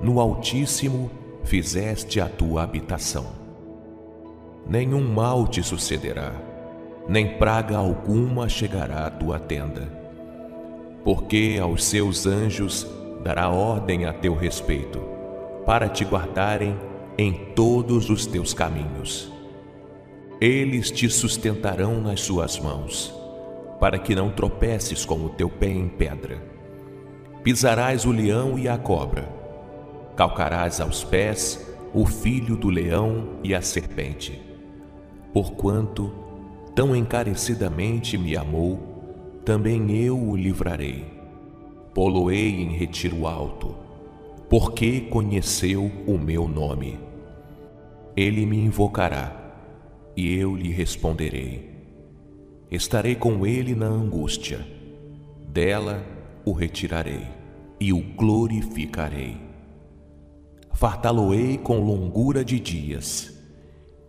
No 0.00 0.20
Altíssimo 0.20 1.10
fizeste 1.44 2.20
a 2.20 2.28
tua 2.28 2.62
habitação. 2.62 3.26
Nenhum 4.66 5.06
mal 5.06 5.46
te 5.46 5.62
sucederá, 5.62 6.32
nem 7.06 7.38
praga 7.38 7.76
alguma 7.76 8.48
chegará 8.48 9.06
à 9.06 9.10
tua 9.10 9.38
tenda. 9.38 10.03
Porque 11.04 11.58
aos 11.60 11.84
seus 11.84 12.26
anjos 12.26 12.86
dará 13.22 13.50
ordem 13.50 14.06
a 14.06 14.12
teu 14.12 14.34
respeito, 14.34 15.00
para 15.66 15.88
te 15.88 16.04
guardarem 16.04 16.76
em 17.16 17.32
todos 17.54 18.10
os 18.10 18.26
teus 18.26 18.52
caminhos. 18.52 19.30
Eles 20.40 20.90
te 20.90 21.08
sustentarão 21.08 22.00
nas 22.00 22.22
suas 22.22 22.58
mãos, 22.58 23.14
para 23.78 23.98
que 23.98 24.14
não 24.14 24.30
tropeces 24.30 25.04
com 25.04 25.24
o 25.24 25.28
teu 25.28 25.48
pé 25.48 25.68
em 25.68 25.88
pedra. 25.88 26.42
Pisarás 27.42 28.04
o 28.04 28.10
leão 28.10 28.58
e 28.58 28.68
a 28.68 28.78
cobra, 28.78 29.28
calcarás 30.16 30.80
aos 30.80 31.04
pés 31.04 31.70
o 31.92 32.06
filho 32.06 32.56
do 32.56 32.68
leão 32.68 33.38
e 33.44 33.54
a 33.54 33.62
serpente. 33.62 34.42
Porquanto 35.32 36.12
tão 36.74 36.96
encarecidamente 36.96 38.18
me 38.18 38.36
amou, 38.36 38.93
também 39.44 39.90
eu 39.96 40.18
o 40.18 40.36
livrarei 40.36 41.14
poloei 41.94 42.60
em 42.60 42.70
retiro 42.70 43.26
alto, 43.26 43.74
porque 44.50 45.02
conheceu 45.02 45.90
o 46.06 46.18
meu 46.18 46.48
nome. 46.48 46.98
Ele 48.16 48.44
me 48.44 48.58
invocará, 48.58 49.40
e 50.16 50.34
eu 50.34 50.56
lhe 50.56 50.70
responderei. 50.70 51.72
Estarei 52.70 53.14
com 53.14 53.46
ele 53.46 53.74
na 53.74 53.86
angústia, 53.86 54.66
dela 55.48 56.04
o 56.44 56.52
retirarei 56.52 57.26
e 57.80 57.92
o 57.92 58.00
glorificarei. 58.00 59.36
Fartá-lo-ei 60.72 61.58
com 61.58 61.78
longura 61.78 62.44
de 62.44 62.58
dias, 62.58 63.32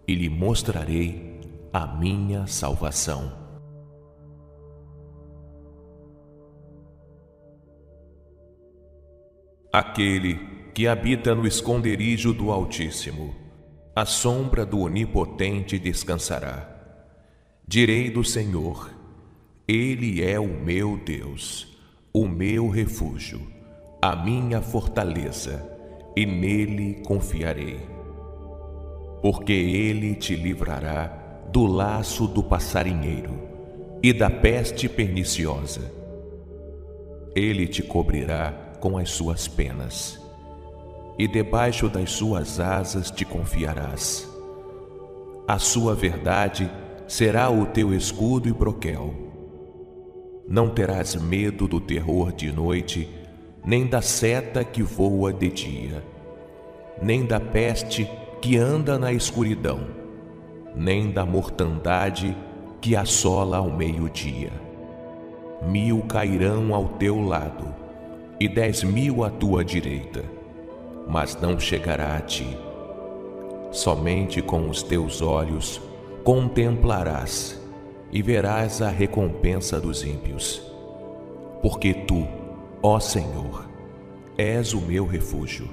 e 0.07 0.15
lhe 0.15 0.29
mostrarei 0.29 1.39
a 1.71 1.85
minha 1.85 2.47
salvação. 2.47 3.44
Aquele 9.77 10.39
que 10.73 10.87
habita 10.87 11.35
no 11.35 11.45
esconderijo 11.45 12.31
do 12.31 12.49
Altíssimo, 12.49 13.35
a 13.93 14.05
sombra 14.05 14.65
do 14.65 14.79
Onipotente 14.79 15.77
descansará. 15.77 16.65
Direi 17.67 18.09
do 18.09 18.23
Senhor, 18.23 18.89
Ele 19.67 20.23
é 20.23 20.39
o 20.39 20.47
meu 20.47 20.97
Deus, 20.97 21.77
o 22.13 22.25
meu 22.25 22.69
refúgio, 22.69 23.41
a 24.01 24.15
minha 24.15 24.61
fortaleza, 24.61 25.69
e 26.15 26.25
nele 26.25 27.01
confiarei. 27.05 27.81
Porque 29.21 29.51
Ele 29.51 30.15
te 30.15 30.37
livrará 30.37 31.07
do 31.51 31.65
laço 31.65 32.29
do 32.29 32.41
passarinheiro 32.41 33.37
e 34.01 34.13
da 34.13 34.29
peste 34.29 34.87
perniciosa. 34.87 35.91
Ele 37.35 37.67
te 37.67 37.83
cobrirá 37.83 38.64
com 38.85 38.99
as 38.99 39.09
suas 39.09 39.47
penas, 39.47 40.21
e 41.17 41.27
debaixo 41.27 41.89
das 41.89 42.11
suas 42.11 42.59
asas 42.59 43.09
te 43.09 43.25
confiarás. 43.25 44.29
A 45.47 45.57
sua 45.57 45.95
verdade 45.95 46.69
será 47.07 47.49
o 47.49 47.65
teu 47.65 47.95
escudo 47.95 48.47
e 48.47 48.53
broquel. 48.53 49.11
Não 50.47 50.69
terás 50.69 51.15
medo 51.15 51.67
do 51.67 51.81
terror 51.81 52.31
de 52.31 52.51
noite, 52.51 53.09
nem 53.65 53.87
da 53.87 54.03
seta 54.03 54.63
que 54.63 54.83
voa 54.83 55.33
de 55.33 55.49
dia, 55.49 56.03
nem 57.01 57.25
da 57.25 57.39
peste 57.39 58.07
que 58.39 58.55
anda 58.55 58.99
na 58.99 59.11
escuridão, 59.11 59.79
nem 60.75 61.09
da 61.09 61.25
mortandade 61.25 62.37
que 62.79 62.95
assola 62.95 63.57
ao 63.57 63.71
meio-dia. 63.71 64.51
Mil 65.67 66.03
cairão 66.03 66.71
ao 66.71 66.89
teu 66.99 67.19
lado, 67.19 67.84
e 68.39 68.47
dez 68.49 68.83
mil 68.83 69.23
à 69.23 69.29
tua 69.29 69.63
direita, 69.63 70.23
mas 71.07 71.39
não 71.39 71.59
chegará 71.59 72.17
a 72.17 72.21
ti. 72.21 72.57
Somente 73.71 74.41
com 74.41 74.69
os 74.69 74.83
teus 74.83 75.21
olhos 75.21 75.81
contemplarás 76.23 77.61
e 78.11 78.21
verás 78.21 78.81
a 78.81 78.89
recompensa 78.89 79.79
dos 79.79 80.03
ímpios. 80.03 80.61
Porque 81.61 81.93
tu, 81.93 82.27
ó 82.81 82.99
Senhor, 82.99 83.67
és 84.37 84.73
o 84.73 84.81
meu 84.81 85.05
refúgio. 85.05 85.69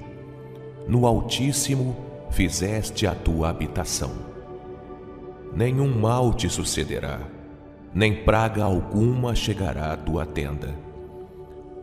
No 0.87 1.07
Altíssimo 1.07 1.97
fizeste 2.31 3.07
a 3.07 3.15
tua 3.15 3.51
habitação. 3.51 4.11
Nenhum 5.55 5.89
mal 5.89 6.33
te 6.33 6.49
sucederá, 6.49 7.21
nem 7.95 8.25
praga 8.25 8.65
alguma 8.65 9.35
chegará 9.35 9.93
à 9.93 9.97
tua 9.97 10.25
tenda 10.25 10.92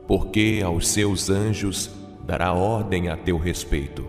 porque 0.10 0.64
aos 0.66 0.88
seus 0.88 1.30
anjos 1.30 1.92
dará 2.26 2.52
ordem 2.52 3.10
a 3.10 3.16
teu 3.16 3.38
respeito, 3.38 4.08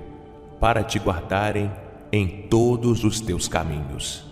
para 0.58 0.82
te 0.82 0.98
guardarem 0.98 1.70
em 2.10 2.46
todos 2.48 3.04
os 3.04 3.20
teus 3.20 3.46
caminhos. 3.46 4.24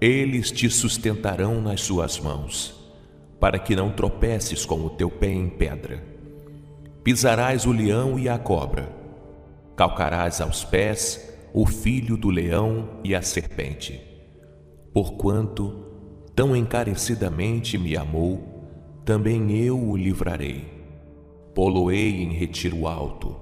Eles 0.00 0.50
te 0.50 0.68
sustentarão 0.68 1.60
nas 1.60 1.82
suas 1.82 2.18
mãos, 2.18 2.74
para 3.38 3.60
que 3.60 3.76
não 3.76 3.92
tropeces 3.92 4.66
com 4.66 4.84
o 4.84 4.90
teu 4.90 5.08
pé 5.08 5.30
em 5.30 5.48
pedra. 5.48 6.02
Pisarás 7.04 7.64
o 7.64 7.70
leão 7.70 8.18
e 8.18 8.28
a 8.28 8.36
cobra, 8.36 8.88
calcarás 9.76 10.40
aos 10.40 10.64
pés 10.64 11.32
o 11.54 11.64
filho 11.64 12.16
do 12.16 12.28
leão 12.28 12.88
e 13.04 13.14
a 13.14 13.22
serpente. 13.22 14.00
Porquanto 14.92 15.86
tão 16.34 16.56
encarecidamente 16.56 17.78
me 17.78 17.96
amou, 17.96 18.55
também 19.06 19.52
eu 19.52 19.80
o 19.80 19.96
livrarei. 19.96 20.64
Poloei 21.54 22.24
em 22.24 22.32
retiro 22.32 22.88
alto, 22.88 23.36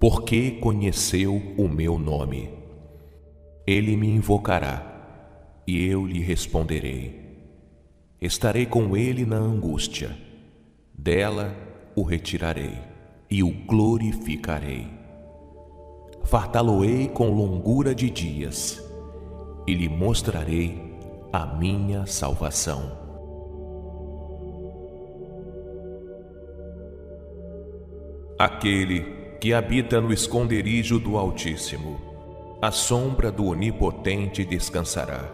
porque 0.00 0.52
conheceu 0.52 1.34
o 1.58 1.68
meu 1.68 1.98
nome. 1.98 2.48
Ele 3.66 3.94
me 3.94 4.08
invocará, 4.08 5.60
e 5.66 5.86
eu 5.86 6.06
lhe 6.06 6.20
responderei. 6.20 7.14
Estarei 8.22 8.64
com 8.64 8.96
ele 8.96 9.26
na 9.26 9.36
angústia, 9.36 10.16
dela 10.96 11.54
o 11.94 12.02
retirarei 12.02 12.78
e 13.30 13.42
o 13.42 13.50
glorificarei. 13.50 14.86
Fartá-lo-ei 16.24 17.08
com 17.08 17.28
longura 17.28 17.94
de 17.94 18.08
dias, 18.08 18.82
e 19.66 19.74
lhe 19.74 19.90
mostrarei 19.90 20.96
a 21.30 21.44
minha 21.44 22.06
salvação. 22.06 23.05
Aquele 28.38 29.00
que 29.40 29.54
habita 29.54 29.98
no 29.98 30.12
esconderijo 30.12 30.98
do 30.98 31.16
Altíssimo, 31.16 31.98
a 32.60 32.70
sombra 32.70 33.32
do 33.32 33.46
Onipotente 33.46 34.44
descansará. 34.44 35.24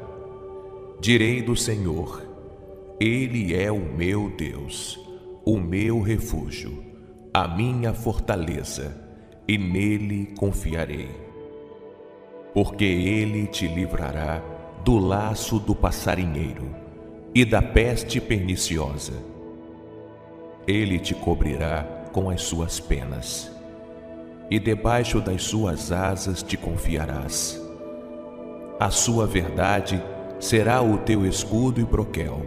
Direi 1.01 1.43
do 1.43 1.57
Senhor, 1.57 2.23
Ele 3.01 3.57
é 3.57 3.73
o 3.73 3.81
meu 3.81 4.31
Deus, 4.31 5.01
o 5.45 5.59
meu 5.59 6.01
refúgio, 6.01 6.81
a 7.35 7.49
minha 7.49 7.93
fortaleza, 7.93 8.97
e 9.49 9.59
nele 9.59 10.33
confiarei. 10.39 11.11
Porque 12.55 12.85
Ele 12.85 13.49
te 13.49 13.67
livrará 13.67 14.41
do 14.85 14.97
laço 14.97 15.59
do 15.59 15.75
passarinheiro 15.75 16.73
e 17.35 17.45
da 17.45 17.61
peste 17.61 18.21
perniciosa. 18.21 19.15
Ele 20.69 21.01
te 21.01 21.17
cobrirá 21.17 22.02
com 22.13 22.29
as 22.31 22.43
suas 22.43 22.79
penas, 22.79 23.51
e 24.51 24.59
debaixo 24.59 25.21
das 25.21 25.43
suas 25.43 25.91
asas 25.91 26.43
te 26.43 26.57
confiarás. 26.57 27.61
A 28.79 28.91
sua 28.91 29.27
verdade 29.27 30.03
será 30.39 30.83
o 30.83 30.99
teu 30.99 31.25
escudo 31.25 31.81
e 31.81 31.85
broquel. 31.85 32.43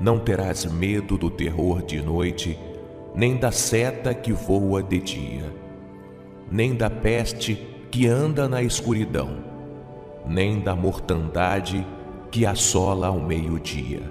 Não 0.00 0.18
terás 0.18 0.64
medo 0.64 1.18
do 1.18 1.30
terror 1.30 1.82
de 1.82 2.00
noite, 2.00 2.58
nem 3.14 3.36
da 3.36 3.50
seta 3.50 4.14
que 4.14 4.32
voa 4.32 4.82
de 4.82 4.98
dia, 5.00 5.54
nem 6.50 6.74
da 6.74 6.88
peste 6.88 7.54
que 7.90 8.06
anda 8.06 8.48
na 8.48 8.62
escuridão, 8.62 9.38
nem 10.26 10.60
da 10.60 10.76
mortandade 10.76 11.86
que 12.30 12.46
assola 12.46 13.08
ao 13.08 13.18
meio-dia. 13.18 14.02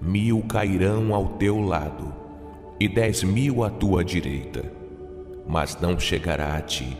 Mil 0.00 0.42
cairão 0.48 1.14
ao 1.14 1.26
teu 1.30 1.60
lado, 1.60 2.14
e 2.80 2.88
dez 2.88 3.22
mil 3.22 3.62
à 3.62 3.68
tua 3.68 4.02
direita, 4.02 4.72
mas 5.46 5.78
não 5.82 6.00
chegará 6.00 6.56
a 6.56 6.62
ti. 6.62 6.96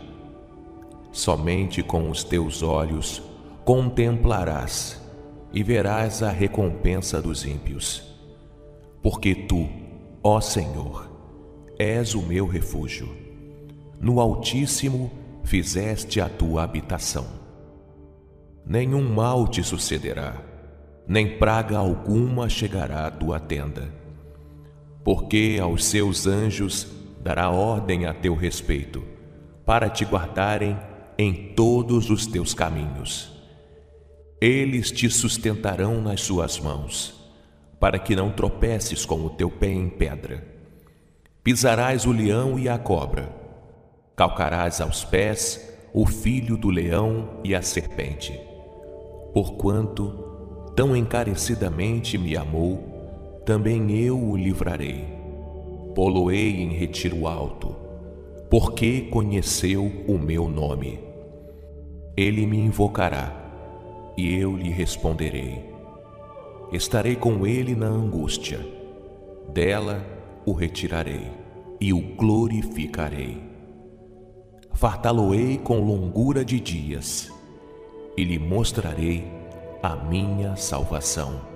Somente 1.11 1.81
com 1.81 2.07
os 2.11 2.23
teus 2.23 2.61
olhos 2.61 3.19
contemplarás 3.65 5.01
e 5.51 5.63
verás 5.63 6.21
a 6.21 6.29
recompensa 6.29 7.19
dos 7.19 7.43
ímpios. 7.45 8.03
Porque 9.01 9.33
tu, 9.33 9.67
ó 10.23 10.39
Senhor, 10.39 11.09
és 11.79 12.13
o 12.13 12.21
meu 12.21 12.45
refúgio. 12.45 13.09
No 13.99 14.19
Altíssimo 14.19 15.11
fizeste 15.43 16.21
a 16.21 16.29
tua 16.29 16.61
habitação. 16.61 17.25
Nenhum 18.63 19.01
mal 19.01 19.47
te 19.47 19.63
sucederá, 19.63 20.35
nem 21.07 21.39
praga 21.39 21.79
alguma 21.79 22.47
chegará 22.47 23.07
à 23.07 23.11
tua 23.11 23.39
tenda 23.39 24.00
porque 25.03 25.57
aos 25.61 25.85
seus 25.85 26.27
anjos 26.27 26.87
dará 27.23 27.49
ordem 27.49 28.05
a 28.05 28.13
teu 28.13 28.35
respeito, 28.35 29.03
para 29.65 29.89
te 29.89 30.05
guardarem 30.05 30.77
em 31.17 31.53
todos 31.55 32.09
os 32.09 32.25
teus 32.25 32.53
caminhos. 32.53 33.31
Eles 34.39 34.91
te 34.91 35.09
sustentarão 35.09 36.01
nas 36.01 36.21
suas 36.21 36.59
mãos, 36.59 37.13
para 37.79 37.99
que 37.99 38.15
não 38.15 38.31
tropeces 38.31 39.05
com 39.05 39.23
o 39.25 39.29
teu 39.29 39.49
pé 39.49 39.71
em 39.71 39.89
pedra. 39.89 40.47
Pisarás 41.43 42.05
o 42.05 42.11
leão 42.11 42.57
e 42.57 42.67
a 42.67 42.77
cobra, 42.77 43.29
calcarás 44.15 44.81
aos 44.81 45.03
pés 45.03 45.71
o 45.93 46.05
filho 46.05 46.57
do 46.57 46.69
leão 46.69 47.39
e 47.43 47.53
a 47.53 47.61
serpente. 47.61 48.39
Porquanto 49.33 50.71
tão 50.75 50.95
encarecidamente 50.95 52.17
me 52.17 52.35
amou, 52.35 52.90
também 53.45 53.91
eu 53.91 54.17
o 54.17 54.37
livrarei. 54.37 55.05
Poloei 55.95 56.61
em 56.61 56.69
retiro 56.69 57.27
alto, 57.27 57.75
porque 58.49 59.01
conheceu 59.01 59.91
o 60.07 60.17
meu 60.17 60.47
nome. 60.47 60.99
Ele 62.15 62.45
me 62.45 62.57
invocará, 62.57 64.13
e 64.17 64.35
eu 64.35 64.55
lhe 64.55 64.69
responderei. 64.69 65.69
Estarei 66.71 67.15
com 67.15 67.45
ele 67.45 67.75
na 67.75 67.87
angústia, 67.87 68.59
dela 69.51 70.05
o 70.45 70.53
retirarei 70.53 71.27
e 71.79 71.91
o 71.91 71.99
glorificarei. 72.15 73.41
Fartá-lo-ei 74.73 75.57
com 75.57 75.79
longura 75.79 76.45
de 76.45 76.59
dias, 76.59 77.31
e 78.15 78.23
lhe 78.23 78.39
mostrarei 78.39 79.25
a 79.81 79.95
minha 79.95 80.55
salvação. 80.55 81.50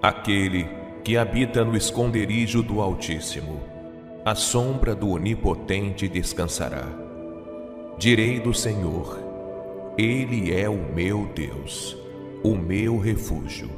Aquele 0.00 0.68
que 1.02 1.16
habita 1.16 1.64
no 1.64 1.76
esconderijo 1.76 2.62
do 2.62 2.80
Altíssimo, 2.80 3.60
a 4.24 4.32
sombra 4.32 4.94
do 4.94 5.10
Onipotente 5.10 6.06
descansará. 6.06 6.86
Direi 7.98 8.38
do 8.38 8.54
Senhor, 8.54 9.18
Ele 9.98 10.54
é 10.54 10.68
o 10.68 10.76
meu 10.94 11.26
Deus, 11.34 11.96
o 12.44 12.54
meu 12.54 12.96
refúgio, 12.96 13.68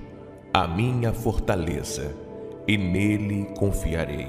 a 0.52 0.68
minha 0.68 1.10
fortaleza, 1.10 2.14
e 2.68 2.76
nele 2.76 3.46
confiarei. 3.56 4.28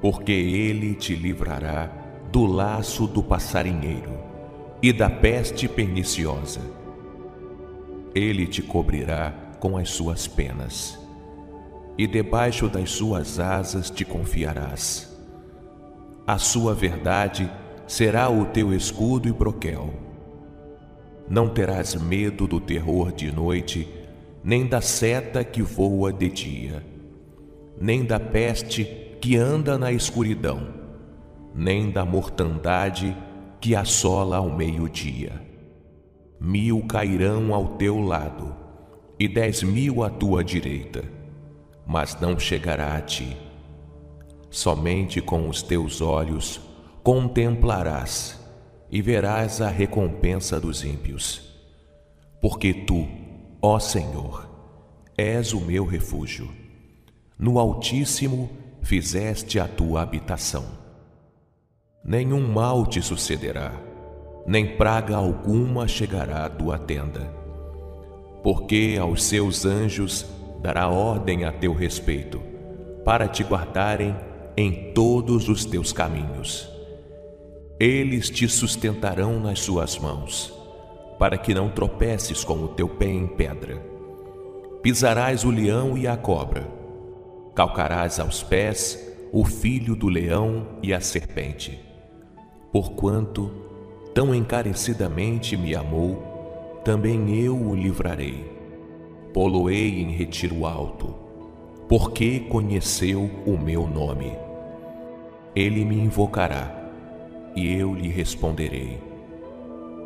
Porque 0.00 0.32
ele 0.32 0.94
te 0.94 1.14
livrará 1.14 1.90
do 2.32 2.46
laço 2.46 3.06
do 3.06 3.22
passarinheiro 3.22 4.18
e 4.82 4.94
da 4.94 5.10
peste 5.10 5.68
perniciosa. 5.68 6.60
Ele 8.14 8.46
te 8.46 8.62
cobrirá 8.62 9.47
com 9.58 9.76
as 9.76 9.90
suas 9.90 10.26
penas, 10.26 10.98
e 11.96 12.06
debaixo 12.06 12.68
das 12.68 12.90
suas 12.90 13.38
asas 13.40 13.90
te 13.90 14.04
confiarás. 14.04 15.08
A 16.26 16.38
sua 16.38 16.74
verdade 16.74 17.50
será 17.86 18.28
o 18.28 18.44
teu 18.46 18.74
escudo 18.74 19.28
e 19.28 19.32
broquel. 19.32 19.94
Não 21.28 21.48
terás 21.48 21.94
medo 21.94 22.46
do 22.46 22.60
terror 22.60 23.12
de 23.12 23.32
noite, 23.32 23.88
nem 24.44 24.66
da 24.66 24.80
seta 24.80 25.42
que 25.42 25.62
voa 25.62 26.12
de 26.12 26.28
dia, 26.28 26.84
nem 27.80 28.04
da 28.04 28.20
peste 28.20 28.84
que 29.20 29.36
anda 29.36 29.76
na 29.76 29.90
escuridão, 29.90 30.68
nem 31.54 31.90
da 31.90 32.04
mortandade 32.04 33.16
que 33.60 33.74
assola 33.74 34.36
ao 34.36 34.54
meio-dia. 34.54 35.32
Mil 36.40 36.82
cairão 36.86 37.52
ao 37.52 37.76
teu 37.76 38.00
lado, 38.00 38.54
e 39.18 39.26
dez 39.26 39.62
mil 39.62 40.04
à 40.04 40.10
tua 40.10 40.44
direita, 40.44 41.02
mas 41.84 42.18
não 42.20 42.38
chegará 42.38 42.96
a 42.96 43.00
ti. 43.00 43.36
Somente 44.48 45.20
com 45.20 45.48
os 45.48 45.60
teus 45.60 46.00
olhos 46.00 46.60
contemplarás 47.02 48.38
e 48.90 49.02
verás 49.02 49.60
a 49.60 49.68
recompensa 49.68 50.60
dos 50.60 50.84
ímpios. 50.84 51.42
Porque 52.40 52.72
tu, 52.72 53.06
ó 53.60 53.78
Senhor, 53.80 54.48
és 55.16 55.52
o 55.52 55.60
meu 55.60 55.84
refúgio. 55.84 56.48
No 57.36 57.58
Altíssimo 57.58 58.48
fizeste 58.82 59.58
a 59.58 59.66
tua 59.66 60.02
habitação. 60.02 60.64
Nenhum 62.04 62.46
mal 62.46 62.86
te 62.86 63.02
sucederá, 63.02 63.72
nem 64.46 64.76
praga 64.76 65.16
alguma 65.16 65.88
chegará 65.88 66.46
à 66.46 66.48
tua 66.48 66.78
tenda 66.78 67.37
porque 68.42 68.96
aos 69.00 69.24
seus 69.24 69.64
anjos 69.64 70.26
dará 70.60 70.88
ordem 70.88 71.44
a 71.44 71.52
teu 71.52 71.72
respeito, 71.72 72.40
para 73.04 73.28
te 73.28 73.42
guardarem 73.42 74.14
em 74.56 74.92
todos 74.92 75.48
os 75.48 75.64
teus 75.64 75.92
caminhos. 75.92 76.68
Eles 77.78 78.28
te 78.28 78.48
sustentarão 78.48 79.38
nas 79.38 79.60
suas 79.60 79.98
mãos, 79.98 80.52
para 81.18 81.38
que 81.38 81.54
não 81.54 81.70
tropeces 81.70 82.42
com 82.42 82.54
o 82.64 82.68
teu 82.68 82.88
pé 82.88 83.06
em 83.06 83.26
pedra. 83.26 83.80
Pisarás 84.82 85.44
o 85.44 85.50
leão 85.50 85.96
e 85.96 86.06
a 86.06 86.16
cobra, 86.16 86.66
calcarás 87.54 88.18
aos 88.18 88.42
pés 88.42 89.04
o 89.32 89.44
filho 89.44 89.94
do 89.94 90.08
leão 90.08 90.66
e 90.82 90.92
a 90.92 91.00
serpente. 91.00 91.78
Porquanto 92.72 93.50
tão 94.14 94.34
encarecidamente 94.34 95.56
me 95.56 95.74
amou, 95.74 96.27
também 96.88 97.38
eu 97.38 97.54
o 97.54 97.74
livrarei. 97.74 98.50
Poloei 99.34 100.00
em 100.00 100.10
retiro 100.10 100.64
alto, 100.64 101.14
porque 101.86 102.40
conheceu 102.40 103.30
o 103.44 103.58
meu 103.58 103.86
nome. 103.86 104.32
Ele 105.54 105.84
me 105.84 105.96
invocará, 105.96 106.90
e 107.54 107.70
eu 107.74 107.94
lhe 107.94 108.08
responderei. 108.08 108.98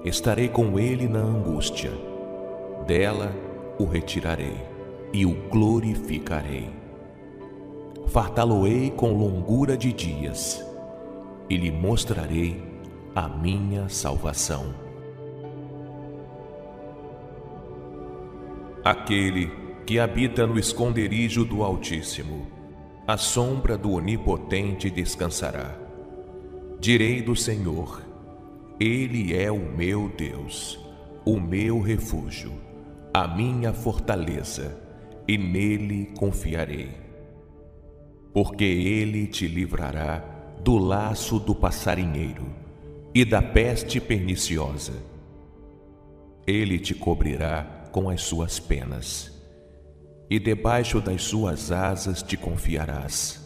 Estarei 0.05 0.49
com 0.49 0.77
ele 0.77 1.07
na 1.07 1.21
angústia, 1.21 1.93
dela 2.85 3.33
o 3.79 3.85
retirarei 3.85 4.57
e 5.13 5.25
o 5.25 5.37
glorificarei. 5.51 6.69
Fartá-lo-ei 8.09 8.91
com 8.91 9.13
longura 9.13 9.77
de 9.77 9.93
dias, 9.93 10.67
e 11.49 11.57
lhe 11.57 11.71
mostrarei 11.71 12.61
a 13.15 13.29
minha 13.29 13.89
salvação. 13.89 14.82
Aquele 18.85 19.49
que 19.87 20.01
habita 20.01 20.45
no 20.45 20.59
esconderijo 20.59 21.45
do 21.45 21.63
Altíssimo, 21.63 22.49
a 23.07 23.17
sombra 23.17 23.79
do 23.79 23.93
Onipotente 23.93 24.91
descansará. 24.91 25.79
Direi 26.81 27.23
do 27.23 27.37
Senhor, 27.37 28.03
Ele 28.81 29.37
é 29.37 29.53
o 29.53 29.61
meu 29.61 30.09
Deus, 30.09 30.81
o 31.25 31.39
meu 31.39 31.81
refúgio, 31.81 32.53
a 33.15 33.29
minha 33.29 33.73
fortaleza, 33.73 34.77
e 35.29 35.39
nele 35.39 36.13
confiarei. 36.19 36.91
Porque 38.35 38.65
Ele 38.65 39.29
te 39.29 39.47
livrará 39.47 40.25
do 40.61 40.77
laço 40.77 41.39
do 41.39 41.55
passarinheiro 41.55 42.47
e 43.15 43.25
da 43.25 43.41
peste 43.41 44.01
perniciosa. 44.01 44.95
Ele 46.45 46.81
te 46.81 46.97
cobrirá 46.97 47.82
com 47.93 48.11
as 48.11 48.23
suas 48.23 48.59
penas 48.59 49.31
e 50.33 50.39
debaixo 50.39 50.99
das 50.99 51.25
suas 51.25 51.71
asas 51.71 52.23
te 52.23 52.39
confiarás. 52.39 53.39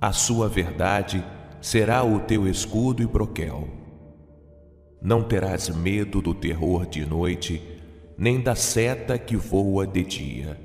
A 0.00 0.12
sua 0.12 0.48
verdade 0.48 1.24
será 1.60 2.04
o 2.04 2.20
teu 2.20 2.46
escudo 2.46 3.02
e 3.02 3.06
broquel. 3.06 3.66
Não 5.02 5.20
terás 5.24 5.68
medo 5.68 6.22
do 6.22 6.32
terror 6.32 6.86
de 6.86 7.04
noite, 7.04 7.60
nem 8.16 8.40
da 8.40 8.54
seta 8.54 9.18
que 9.18 9.36
voa 9.36 9.84
de 9.84 10.04
dia, 10.04 10.60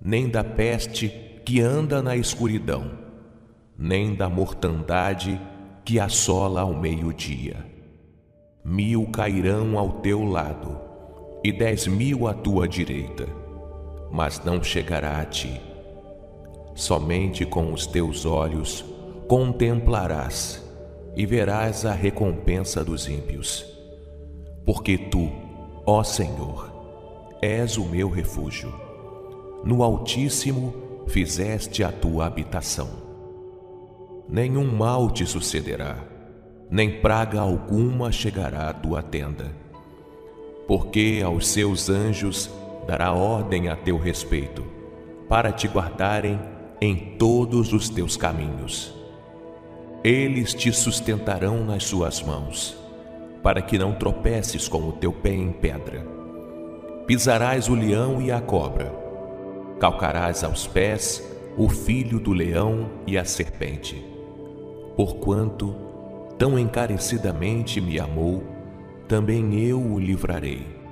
nem 0.00 0.26
da 0.26 0.42
peste 0.42 1.08
que 1.44 1.60
anda 1.60 2.02
na 2.02 2.16
escuridão, 2.16 2.98
nem 3.76 4.14
da 4.14 4.30
mortandade 4.30 5.38
que 5.84 6.00
assola 6.00 6.62
ao 6.62 6.72
meio-dia. 6.72 7.56
Mil 8.64 9.06
cairão 9.08 9.78
ao 9.78 10.00
teu 10.00 10.24
lado, 10.24 10.80
e 11.44 11.52
dez 11.52 11.86
mil 11.86 12.26
à 12.26 12.34
tua 12.34 12.66
direita 12.66 13.44
mas 14.14 14.44
não 14.44 14.62
chegará 14.62 15.20
a 15.20 15.24
ti. 15.24 15.60
Somente 16.72 17.44
com 17.44 17.72
os 17.72 17.84
teus 17.84 18.24
olhos 18.24 18.84
contemplarás 19.26 20.64
e 21.16 21.26
verás 21.26 21.84
a 21.84 21.92
recompensa 21.92 22.84
dos 22.84 23.08
ímpios. 23.08 23.66
Porque 24.64 24.96
tu, 24.96 25.32
ó 25.84 26.04
Senhor, 26.04 26.72
és 27.42 27.76
o 27.76 27.84
meu 27.84 28.08
refúgio. 28.08 28.72
No 29.64 29.82
Altíssimo 29.82 30.72
fizeste 31.08 31.82
a 31.82 31.90
tua 31.90 32.26
habitação. 32.26 32.88
Nenhum 34.28 34.64
mal 34.64 35.10
te 35.10 35.26
sucederá, 35.26 35.98
nem 36.70 37.00
praga 37.00 37.40
alguma 37.40 38.12
chegará 38.12 38.68
à 38.68 38.72
tua 38.72 39.02
tenda. 39.02 39.63
Porque 40.66 41.22
aos 41.24 41.48
seus 41.48 41.88
anjos 41.90 42.50
dará 42.86 43.12
ordem 43.12 43.68
a 43.68 43.76
teu 43.76 43.98
respeito, 43.98 44.64
para 45.28 45.52
te 45.52 45.66
guardarem 45.68 46.38
em 46.80 47.16
todos 47.18 47.72
os 47.72 47.88
teus 47.88 48.16
caminhos. 48.16 48.94
Eles 50.02 50.52
te 50.52 50.72
sustentarão 50.72 51.64
nas 51.64 51.84
suas 51.84 52.22
mãos, 52.22 52.76
para 53.42 53.62
que 53.62 53.78
não 53.78 53.94
tropeces 53.94 54.68
com 54.68 54.88
o 54.88 54.92
teu 54.92 55.12
pé 55.12 55.32
em 55.34 55.50
pedra. 55.50 56.06
Pisarás 57.06 57.68
o 57.68 57.74
leão 57.74 58.20
e 58.20 58.30
a 58.30 58.40
cobra, 58.40 58.94
calcarás 59.80 60.44
aos 60.44 60.66
pés 60.66 61.22
o 61.56 61.68
filho 61.68 62.18
do 62.18 62.32
leão 62.32 62.90
e 63.06 63.16
a 63.16 63.24
serpente. 63.24 64.04
Porquanto 64.96 65.74
tão 66.38 66.58
encarecidamente 66.58 67.80
me 67.80 67.98
amou, 67.98 68.42
também 69.08 69.58
eu 69.60 69.80
o 69.80 69.98
livrarei 69.98 70.84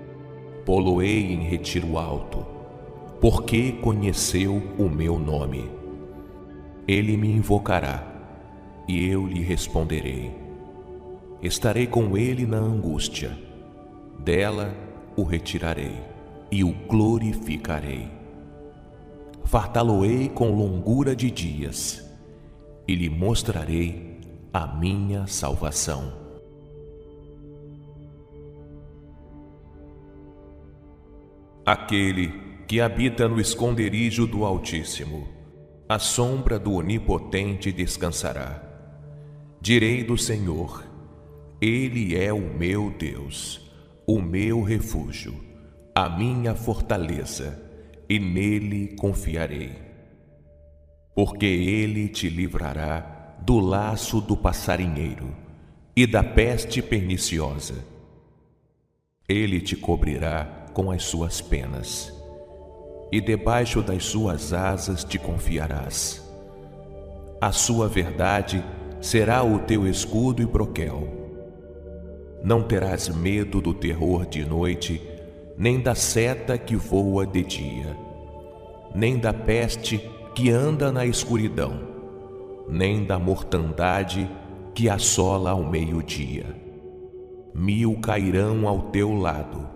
poloei 0.64 1.32
em 1.32 1.42
retiro 1.42 1.98
alto, 1.98 2.46
porque 3.20 3.72
conheceu 3.72 4.62
o 4.78 4.88
meu 4.88 5.18
nome. 5.18 5.70
Ele 6.86 7.16
me 7.16 7.30
invocará, 7.30 8.06
e 8.88 9.06
eu 9.06 9.26
lhe 9.26 9.42
responderei. 9.42 10.32
Estarei 11.42 11.86
com 11.86 12.16
ele 12.16 12.46
na 12.46 12.58
angústia, 12.58 13.36
dela 14.18 14.74
o 15.16 15.24
retirarei 15.24 16.00
e 16.50 16.62
o 16.62 16.72
glorificarei. 16.88 18.08
Fartá-lo-ei 19.44 20.28
com 20.28 20.54
longura 20.54 21.14
de 21.16 21.30
dias, 21.30 22.08
e 22.86 22.94
lhe 22.94 23.10
mostrarei 23.10 24.20
a 24.52 24.66
minha 24.66 25.26
salvação. 25.26 26.21
Aquele 31.64 32.32
que 32.66 32.80
habita 32.80 33.28
no 33.28 33.40
esconderijo 33.40 34.26
do 34.26 34.44
Altíssimo, 34.44 35.28
a 35.88 35.96
sombra 35.96 36.58
do 36.58 36.72
Onipotente 36.72 37.70
descansará. 37.70 38.60
Direi 39.60 40.02
do 40.02 40.18
Senhor, 40.18 40.84
Ele 41.60 42.16
é 42.16 42.32
o 42.32 42.40
meu 42.40 42.90
Deus, 42.90 43.70
o 44.04 44.20
meu 44.20 44.60
refúgio, 44.60 45.40
a 45.94 46.08
minha 46.08 46.52
fortaleza, 46.56 47.62
e 48.08 48.18
nele 48.18 48.96
confiarei. 48.96 49.76
Porque 51.14 51.46
Ele 51.46 52.08
te 52.08 52.28
livrará 52.28 53.36
do 53.40 53.60
laço 53.60 54.20
do 54.20 54.36
passarinheiro 54.36 55.32
e 55.94 56.08
da 56.08 56.24
peste 56.24 56.82
perniciosa. 56.82 57.84
Ele 59.28 59.60
te 59.60 59.76
cobrirá 59.76 60.61
com 60.72 60.90
as 60.90 61.04
suas 61.04 61.40
penas, 61.40 62.12
e 63.10 63.20
debaixo 63.20 63.82
das 63.82 64.04
suas 64.04 64.52
asas 64.52 65.04
te 65.04 65.18
confiarás. 65.18 66.22
A 67.40 67.50
sua 67.52 67.88
verdade 67.88 68.64
será 69.00 69.42
o 69.42 69.58
teu 69.58 69.86
escudo 69.86 70.42
e 70.42 70.46
broquel. 70.46 71.08
Não 72.42 72.62
terás 72.62 73.08
medo 73.08 73.60
do 73.60 73.74
terror 73.74 74.26
de 74.26 74.44
noite, 74.44 75.02
nem 75.58 75.80
da 75.80 75.94
seta 75.94 76.56
que 76.56 76.76
voa 76.76 77.26
de 77.26 77.42
dia, 77.42 77.96
nem 78.94 79.18
da 79.18 79.32
peste 79.32 79.98
que 80.34 80.50
anda 80.50 80.90
na 80.90 81.04
escuridão, 81.04 81.80
nem 82.68 83.04
da 83.04 83.18
mortandade 83.18 84.30
que 84.74 84.88
assola 84.88 85.50
ao 85.50 85.62
meio-dia. 85.62 86.46
Mil 87.54 87.98
cairão 88.00 88.66
ao 88.66 88.82
teu 88.90 89.12
lado, 89.12 89.68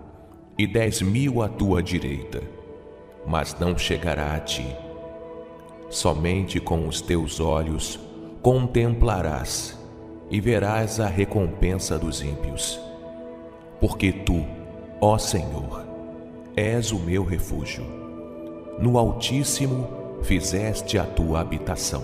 e 0.57 0.65
dez 0.65 1.01
mil 1.03 1.43
à 1.43 1.47
tua 1.47 1.83
direita, 1.83 2.41
mas 3.27 3.55
não 3.59 3.77
chegará 3.77 4.33
a 4.33 4.39
ti. 4.39 4.65
Somente 5.89 6.59
com 6.59 6.87
os 6.87 6.99
teus 6.99 7.39
olhos 7.39 7.99
contemplarás 8.41 9.77
e 10.31 10.41
verás 10.41 10.99
a 10.99 11.07
recompensa 11.07 11.97
dos 11.99 12.21
ímpios. 12.21 12.79
Porque 13.79 14.11
tu, 14.11 14.43
ó 14.99 15.17
Senhor, 15.19 15.85
és 16.55 16.91
o 16.91 16.97
meu 16.97 17.23
refúgio. 17.23 17.85
No 18.79 18.97
Altíssimo 18.97 19.87
fizeste 20.23 20.97
a 20.97 21.03
tua 21.03 21.39
habitação. 21.39 22.03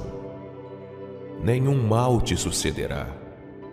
Nenhum 1.43 1.81
mal 1.88 2.21
te 2.21 2.38
sucederá, 2.38 3.07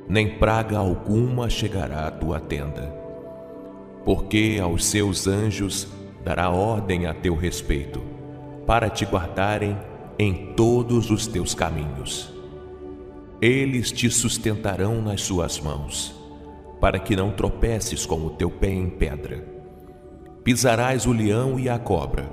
nem 0.09 0.39
praga 0.39 0.79
alguma 0.79 1.51
chegará 1.51 2.07
à 2.07 2.11
tua 2.11 2.41
tenda 2.41 3.00
porque 4.05 4.59
aos 4.63 4.85
seus 4.85 5.27
anjos 5.27 5.89
dará 6.25 6.51
ordem 6.51 7.07
a 7.07 7.15
teu 7.15 7.35
respeito, 7.35 8.03
para 8.67 8.89
te 8.89 9.05
guardarem 9.05 9.77
em 10.19 10.55
todos 10.55 11.11
os 11.11 11.27
teus 11.27 11.55
caminhos. 11.55 12.33
Eles 13.41 13.91
te 13.91 14.11
sustentarão 14.11 15.01
nas 15.01 15.23
suas 15.23 15.59
mãos, 15.59 16.15
para 16.81 16.99
que 16.99 17.17
não 17.17 17.31
tropeces 17.31 18.05
com 18.05 18.27
o 18.27 18.31
teu 18.31 18.51
pé 18.51 18.71
em 18.71 18.91
pedra. 18.91 19.45
Pisarás 20.45 21.07
o 21.07 21.13
leão 21.13 21.59
e 21.59 21.69
a 21.69 21.79
cobra, 21.79 22.31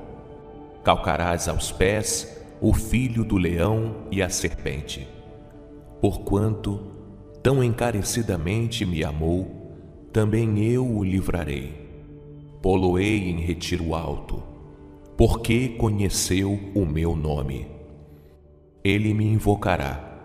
calcarás 0.84 1.48
aos 1.48 1.72
pés 1.72 2.38
o 2.60 2.74
filho 2.74 3.24
do 3.24 3.38
leão 3.38 4.08
e 4.12 4.22
a 4.22 4.30
serpente. 4.30 5.08
Porquanto 6.02 6.92
tão 7.42 7.64
encarecidamente 7.64 8.86
me 8.86 9.04
amou, 9.04 9.57
também 10.18 10.64
eu 10.64 10.84
o 10.84 11.04
livrarei. 11.04 11.72
Poloei 12.60 13.30
em 13.30 13.40
retiro 13.40 13.94
alto, 13.94 14.42
porque 15.16 15.68
conheceu 15.68 16.60
o 16.74 16.88
meu 16.88 17.16
nome. 17.16 17.68
Ele 18.84 19.14
me 19.14 19.26
invocará, 19.26 20.20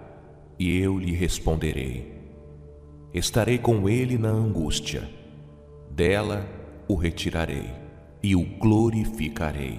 e 0.58 0.78
eu 0.78 0.98
lhe 0.98 1.12
responderei. 1.12 2.10
Estarei 3.12 3.58
com 3.58 3.86
ele 3.86 4.16
na 4.16 4.30
angústia, 4.30 5.06
dela 5.90 6.48
o 6.88 6.94
retirarei 6.94 7.70
e 8.22 8.34
o 8.34 8.42
glorificarei. 8.42 9.78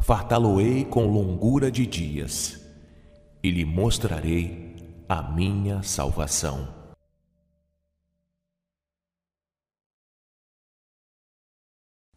Fartá-lo-ei 0.00 0.84
com 0.84 1.06
longura 1.06 1.70
de 1.70 1.86
dias, 1.86 2.60
e 3.42 3.50
lhe 3.50 3.64
mostrarei 3.64 4.76
a 5.08 5.22
minha 5.22 5.82
salvação. 5.82 6.75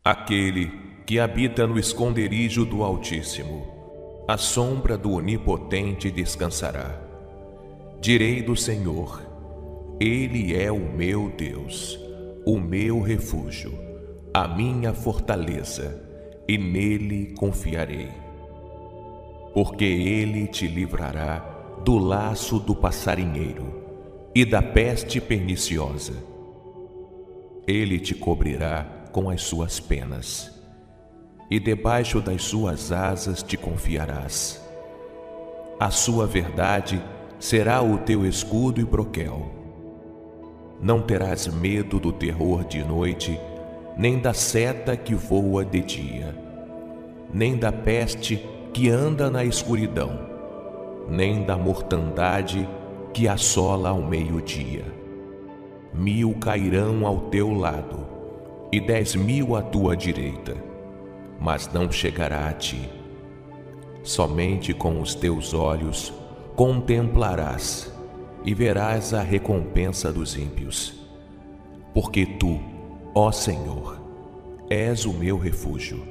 Aquele 0.04 0.72
que 1.06 1.20
habita 1.20 1.68
no 1.68 1.78
esconderijo 1.78 2.64
do 2.64 2.84
Altíssimo, 2.84 3.68
a 4.30 4.38
sombra 4.38 4.98
do 4.98 5.12
Onipotente 5.12 6.10
descansará. 6.10 7.02
Direi 8.00 8.42
do 8.42 8.56
Senhor, 8.56 9.22
Ele 10.00 10.56
é 10.56 10.72
o 10.72 10.80
meu 10.80 11.30
Deus, 11.30 12.00
o 12.46 12.58
meu 12.58 13.02
refúgio, 13.02 13.78
a 14.34 14.48
minha 14.48 14.94
fortaleza, 14.94 16.02
e 16.48 16.58
nele 16.58 17.34
confiarei. 17.38 18.08
Porque 19.54 19.84
Ele 19.84 20.48
te 20.48 20.66
livrará 20.66 21.40
do 21.84 21.98
laço 21.98 22.58
do 22.58 22.74
passarinheiro 22.74 23.84
e 24.34 24.46
da 24.46 24.62
peste 24.62 25.20
perniciosa. 25.20 26.14
Ele 27.68 28.00
te 28.00 28.16
cobrirá 28.16 28.99
com 29.12 29.30
as 29.30 29.42
suas 29.42 29.80
penas, 29.80 30.52
e 31.50 31.60
debaixo 31.60 32.22
das 32.22 32.44
suas 32.44 32.92
asas 32.92 33.42
te 33.42 33.58
confiarás. 33.58 34.64
A 35.80 35.90
sua 35.90 36.28
verdade 36.28 37.02
será 37.40 37.82
o 37.82 37.98
teu 38.00 38.26
escudo 38.26 38.80
e 38.82 38.84
broquel. 38.84 39.50
Não 40.82 41.02
terás 41.02 41.48
medo 41.48 42.00
do 42.00 42.12
terror 42.12 42.64
de 42.66 42.84
noite, 42.84 43.40
nem 43.98 44.20
da 44.20 44.34
seta 44.34 44.96
que 44.96 45.16
voa 45.16 45.66
de 45.66 45.82
dia, 45.82 46.36
nem 47.34 47.58
da 47.58 47.72
peste 47.72 48.46
que 48.74 48.90
anda 48.90 49.30
na 49.30 49.44
escuridão, 49.44 50.20
nem 51.08 51.44
da 51.44 51.58
mortandade 51.58 52.68
que 53.14 53.28
assola 53.28 53.90
ao 53.90 54.02
meio-dia. 54.02 54.86
Mil 55.94 56.36
cairão 56.36 57.06
ao 57.06 57.30
teu 57.30 57.52
lado 57.52 58.09
e 58.72 58.80
dez 58.80 59.16
mil 59.16 59.56
à 59.56 59.62
tua 59.62 59.96
direita, 59.96 60.56
mas 61.40 61.72
não 61.74 61.92
chegará 61.92 62.48
a 62.48 62.54
ti. 62.54 62.90
Somente 64.04 64.74
com 64.74 65.02
os 65.02 65.16
teus 65.16 65.54
olhos 65.54 66.14
contemplarás 66.56 67.92
e 68.44 68.54
verás 68.54 69.14
a 69.14 69.22
recompensa 69.22 70.12
dos 70.12 70.38
ímpios. 70.38 70.94
Porque 71.94 72.26
tu, 72.26 72.60
ó 73.14 73.32
Senhor, 73.32 74.00
és 74.70 75.06
o 75.06 75.14
meu 75.14 75.38
refúgio. 75.38 76.02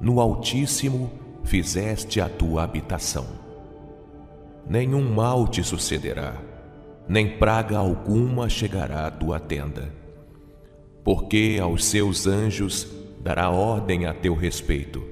No 0.00 0.20
Altíssimo 0.20 1.10
fizeste 1.44 2.20
a 2.20 2.28
tua 2.28 2.64
habitação 2.64 3.48
nenhum 4.68 5.02
mal 5.02 5.48
te 5.48 5.64
sucederá, 5.64 6.34
nem 7.08 7.38
praga 7.38 7.78
alguma 7.78 8.50
chegará 8.50 9.06
à 9.06 9.10
tua 9.10 9.40
tenda. 9.40 9.90
Porque 11.08 11.58
aos 11.58 11.86
seus 11.86 12.26
anjos 12.26 12.86
dará 13.22 13.48
ordem 13.48 14.04
a 14.04 14.12
teu 14.12 14.34
respeito, 14.34 15.02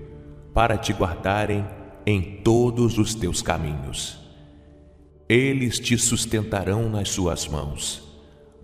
para 0.52 0.76
te 0.76 0.92
guardarem 0.92 1.66
em 2.04 2.42
todos 2.42 2.98
os 2.98 3.14
teus 3.14 3.40
caminhos. 3.40 4.20
Eles 5.26 5.78
te 5.78 5.96
sustentarão 5.96 6.90
nas 6.90 7.08
suas 7.08 7.48
mãos, 7.48 8.06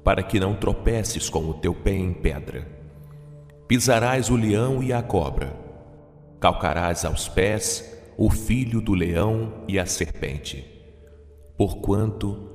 para 0.05 0.23
que 0.23 0.39
não 0.39 0.55
tropeces 0.55 1.31
com 1.31 1.49
o 1.49 1.55
teu 1.55 1.73
pé 1.75 1.95
em 1.95 2.13
pedra. 2.13 2.69
Pisarás 3.67 4.29
o 4.29 4.37
leão 4.37 4.83
e 4.83 4.93
a 4.93 5.01
cobra, 5.01 5.57
calcarás 6.39 7.03
aos 7.03 7.31
pés 7.31 7.99
o 8.19 8.29
filho 8.29 8.79
do 8.79 8.93
leão 8.93 9.65
e 9.67 9.79
a 9.79 9.87
serpente 9.87 10.71
Porquanto 11.57 12.51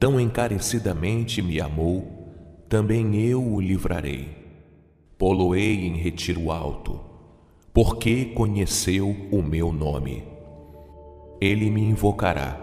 tão 0.00 0.18
encarecidamente 0.18 1.42
me 1.42 1.60
amou, 1.60 2.21
também 2.72 3.14
eu 3.16 3.38
o 3.38 3.60
livrarei. 3.60 4.30
Poloei 5.18 5.86
em 5.86 5.94
retiro 5.94 6.50
alto, 6.50 6.98
porque 7.70 8.24
conheceu 8.24 9.14
o 9.30 9.42
meu 9.42 9.70
nome. 9.70 10.24
Ele 11.38 11.68
me 11.68 11.82
invocará, 11.82 12.58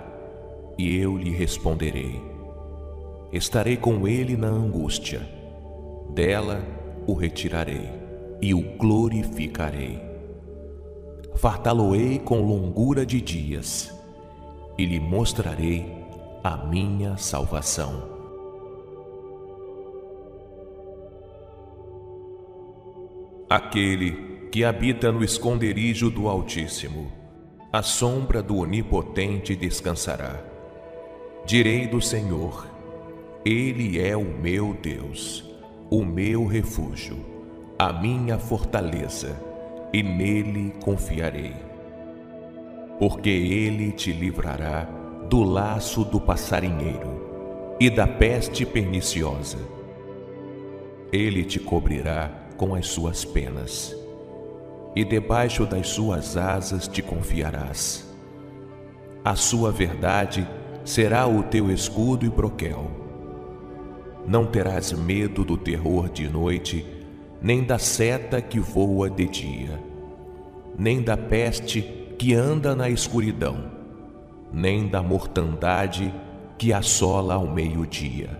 e 0.79 0.97
eu 0.97 1.15
lhe 1.15 1.29
responderei. 1.29 2.19
Estarei 3.31 3.77
com 3.77 4.07
ele 4.07 4.35
na 4.35 4.47
angústia, 4.47 5.29
dela 6.09 6.65
o 7.05 7.13
retirarei 7.13 7.87
e 8.41 8.51
o 8.51 8.77
glorificarei. 8.79 10.01
Fartá-lo-ei 11.35 12.17
com 12.17 12.41
longura 12.41 13.05
de 13.05 13.21
dias 13.21 13.93
e 14.75 14.85
lhe 14.87 14.99
mostrarei 14.99 15.85
a 16.43 16.57
minha 16.57 17.15
salvação. 17.15 18.18
Aquele 23.49 24.47
que 24.51 24.63
habita 24.63 25.11
no 25.11 25.23
esconderijo 25.23 26.09
do 26.09 26.27
Altíssimo, 26.27 27.11
a 27.71 27.81
sombra 27.81 28.41
do 28.41 28.57
Onipotente 28.57 29.55
descansará. 29.55 30.43
Direi 31.45 31.87
do 31.87 32.01
Senhor, 32.01 32.67
Ele 33.43 33.99
é 33.99 34.15
o 34.15 34.23
meu 34.23 34.77
Deus, 34.81 35.43
o 35.89 36.03
meu 36.03 36.45
refúgio, 36.45 37.17
a 37.77 37.91
minha 37.91 38.37
fortaleza, 38.37 39.41
e 39.91 40.03
nele 40.03 40.73
confiarei 40.83 41.69
porque 42.99 43.29
ele 43.29 43.93
te 43.93 44.11
livrará 44.11 44.83
do 45.29 45.41
laço 45.41 46.03
do 46.03 46.19
passarinheiro 46.19 47.77
e 47.79 47.89
da 47.89 48.05
peste 48.05 48.65
perniciosa. 48.65 49.57
Ele 51.11 51.45
te 51.45 51.59
cobrirá 51.59 52.29
com 52.59 52.75
as 52.75 52.87
suas 52.87 53.23
penas, 53.23 53.95
e 54.93 55.05
debaixo 55.05 55.65
das 55.65 55.87
suas 55.87 56.35
asas 56.35 56.89
te 56.89 57.01
confiarás. 57.01 58.05
A 59.23 59.33
sua 59.33 59.71
verdade 59.71 60.45
será 60.83 61.25
o 61.25 61.41
teu 61.41 61.71
escudo 61.71 62.25
e 62.25 62.29
broquel. 62.29 62.91
Não 64.27 64.45
terás 64.45 64.91
medo 64.91 65.45
do 65.45 65.55
terror 65.55 66.09
de 66.09 66.27
noite, 66.27 66.85
nem 67.41 67.63
da 67.63 67.79
seta 67.79 68.41
que 68.41 68.59
voa 68.59 69.09
de 69.09 69.25
dia, 69.25 69.81
nem 70.77 71.01
da 71.01 71.15
peste 71.15 71.81
que 72.17 72.33
anda 72.33 72.75
na 72.75 72.89
escuridão, 72.89 73.71
nem 74.51 74.85
da 74.85 75.01
mortandade 75.01 76.13
que 76.57 76.73
assola 76.73 77.35
ao 77.35 77.47
meio-dia. 77.47 78.37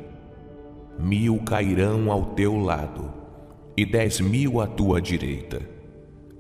Mil 1.00 1.40
cairão 1.46 2.12
ao 2.12 2.26
teu 2.26 2.58
lado 2.58 3.19
e 3.80 3.86
dez 3.86 4.20
mil 4.20 4.60
à 4.60 4.68
tua 4.68 5.02
direita, 5.02 5.62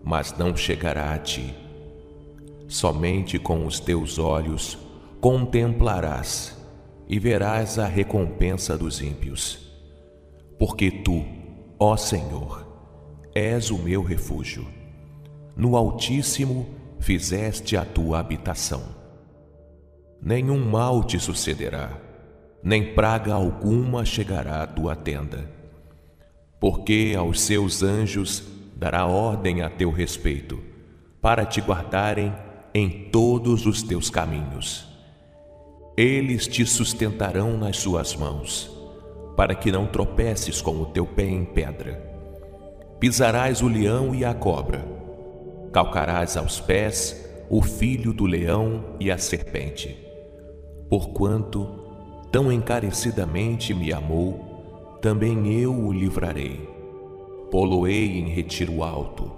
mas 0.03 0.37
não 0.37 0.57
chegará 0.57 1.13
a 1.13 1.17
ti. 1.17 1.55
Somente 2.67 3.39
com 3.39 3.65
os 3.65 3.79
teus 3.79 4.19
olhos 4.19 4.77
contemplarás 5.21 6.61
e 7.07 7.17
verás 7.17 7.79
a 7.79 7.87
recompensa 7.87 8.77
dos 8.77 9.01
ímpios. 9.01 9.57
Porque 10.59 10.91
tu, 10.91 11.23
ó 11.79 11.95
Senhor, 11.95 12.67
és 13.33 13.71
o 13.71 13.77
meu 13.77 14.03
refúgio. 14.03 14.67
No 15.55 15.77
Altíssimo 15.77 16.67
fizeste 16.99 17.77
a 17.77 17.85
tua 17.85 18.19
habitação. 18.19 18.83
Nenhum 20.21 20.59
mal 20.69 21.05
te 21.05 21.17
sucederá, 21.17 21.97
nem 22.61 22.93
praga 22.93 23.33
alguma 23.33 24.03
chegará 24.03 24.61
à 24.61 24.67
tua 24.67 24.93
tenda. 24.93 25.58
Porque 26.59 27.15
aos 27.17 27.41
seus 27.41 27.81
anjos 27.83 28.43
dará 28.75 29.05
ordem 29.05 29.61
a 29.61 29.69
teu 29.69 29.91
respeito, 29.91 30.59
para 31.21 31.45
te 31.45 31.61
guardarem 31.61 32.33
em 32.73 33.09
todos 33.09 33.65
os 33.65 33.81
teus 33.81 34.09
caminhos. 34.09 34.87
Eles 35.97 36.47
te 36.47 36.65
sustentarão 36.65 37.57
nas 37.57 37.77
suas 37.77 38.15
mãos, 38.15 38.69
para 39.35 39.55
que 39.55 39.71
não 39.71 39.87
tropeces 39.87 40.61
com 40.61 40.81
o 40.81 40.85
teu 40.85 41.05
pé 41.05 41.25
em 41.25 41.45
pedra. 41.45 42.07
Pisarás 42.99 43.61
o 43.61 43.67
leão 43.67 44.13
e 44.13 44.25
a 44.25 44.33
cobra 44.33 44.99
calcarás 45.71 46.35
aos 46.35 46.59
pés 46.59 47.25
o 47.49 47.61
filho 47.61 48.13
do 48.13 48.25
leão 48.25 48.95
e 48.99 49.11
a 49.11 49.17
serpente. 49.17 49.97
Porquanto 50.89 51.67
tão 52.31 52.51
encarecidamente 52.51 53.73
me 53.73 53.91
amou, 53.91 54.48
também 55.01 55.51
eu 55.61 55.73
o 55.73 55.91
livrarei. 55.91 56.59
Poloei 57.51 58.19
em 58.19 58.27
retiro 58.29 58.83
alto, 58.83 59.31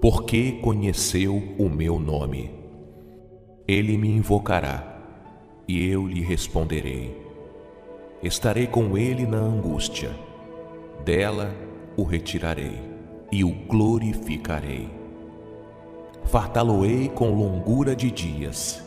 porque 0.00 0.52
conheceu 0.52 1.42
o 1.58 1.68
meu 1.68 1.98
nome. 1.98 2.50
Ele 3.66 3.96
me 3.98 4.08
invocará, 4.08 5.02
e 5.68 5.86
eu 5.88 6.06
lhe 6.06 6.20
responderei. 6.20 7.16
Estarei 8.22 8.66
com 8.66 8.96
ele 8.96 9.26
na 9.26 9.38
angústia, 9.38 10.10
dela 11.04 11.54
o 11.96 12.02
retirarei 12.02 12.80
e 13.30 13.44
o 13.44 13.50
glorificarei 13.50 15.04
fartá-lo-ei 16.24 17.08
com 17.08 17.30
longura 17.34 17.94
de 17.94 18.10
dias 18.10 18.82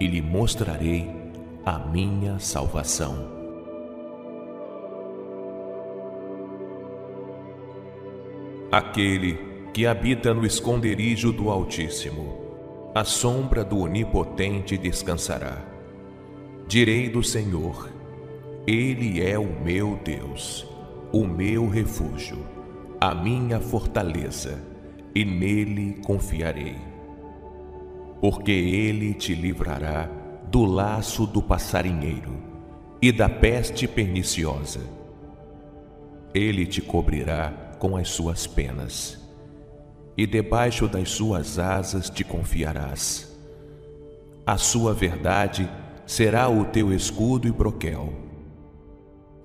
e 0.00 0.06
lhe 0.06 0.20
mostrarei 0.20 1.10
a 1.64 1.78
minha 1.78 2.38
salvação. 2.38 3.35
Aquele 8.76 9.38
que 9.72 9.86
habita 9.86 10.34
no 10.34 10.44
esconderijo 10.44 11.32
do 11.32 11.48
Altíssimo, 11.48 12.36
a 12.94 13.04
sombra 13.04 13.64
do 13.64 13.78
Onipotente 13.78 14.76
descansará. 14.76 15.64
Direi 16.68 17.08
do 17.08 17.22
Senhor: 17.22 17.88
Ele 18.66 19.26
é 19.26 19.38
o 19.38 19.48
meu 19.62 19.98
Deus, 20.04 20.66
o 21.10 21.26
meu 21.26 21.66
refúgio, 21.70 22.36
a 23.00 23.14
minha 23.14 23.58
fortaleza, 23.60 24.62
e 25.14 25.24
nele 25.24 25.98
confiarei. 26.04 26.76
Porque 28.20 28.52
ele 28.52 29.14
te 29.14 29.34
livrará 29.34 30.06
do 30.50 30.66
laço 30.66 31.26
do 31.26 31.40
passarinheiro 31.40 32.36
e 33.00 33.10
da 33.10 33.26
peste 33.26 33.88
perniciosa. 33.88 34.80
Ele 36.34 36.66
te 36.66 36.82
cobrirá 36.82 37.65
com 37.78 37.96
as 37.96 38.08
suas 38.08 38.46
penas, 38.46 39.18
e 40.16 40.26
debaixo 40.26 40.88
das 40.88 41.10
suas 41.10 41.58
asas 41.58 42.08
te 42.08 42.24
confiarás. 42.24 43.36
A 44.46 44.56
sua 44.56 44.94
verdade 44.94 45.68
será 46.06 46.48
o 46.48 46.64
teu 46.66 46.92
escudo 46.92 47.46
e 47.48 47.52
broquel. 47.52 48.12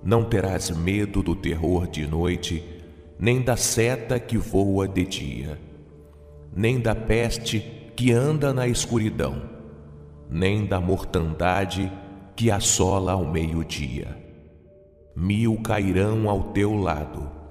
Não 0.02 0.24
terás 0.24 0.70
medo 0.70 1.22
do 1.22 1.36
terror 1.36 1.86
de 1.86 2.06
noite, 2.06 2.64
nem 3.18 3.42
da 3.42 3.56
seta 3.56 4.18
que 4.18 4.38
voa 4.38 4.88
de 4.88 5.04
dia, 5.04 5.60
nem 6.54 6.80
da 6.80 6.94
peste 6.94 7.92
que 7.94 8.10
anda 8.12 8.52
na 8.52 8.66
escuridão, 8.66 9.42
nem 10.28 10.64
da 10.64 10.80
mortandade 10.80 11.92
que 12.34 12.50
assola 12.50 13.12
ao 13.12 13.24
meio-dia. 13.24 14.16
Mil 15.14 15.60
cairão 15.62 16.28
ao 16.28 16.52
teu 16.52 16.74
lado 16.74 17.41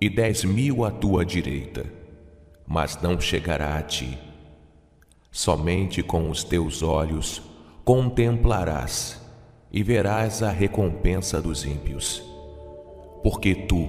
e 0.00 0.08
dez 0.08 0.44
mil 0.44 0.84
à 0.84 0.90
tua 0.90 1.24
direita, 1.24 1.84
mas 2.66 3.00
não 3.02 3.20
chegará 3.20 3.76
a 3.76 3.82
ti. 3.82 4.18
Somente 5.30 6.02
com 6.02 6.30
os 6.30 6.44
teus 6.44 6.82
olhos 6.82 7.42
contemplarás 7.84 9.20
e 9.72 9.82
verás 9.82 10.42
a 10.42 10.50
recompensa 10.50 11.40
dos 11.40 11.64
ímpios. 11.64 12.22
Porque 13.22 13.54
tu, 13.54 13.88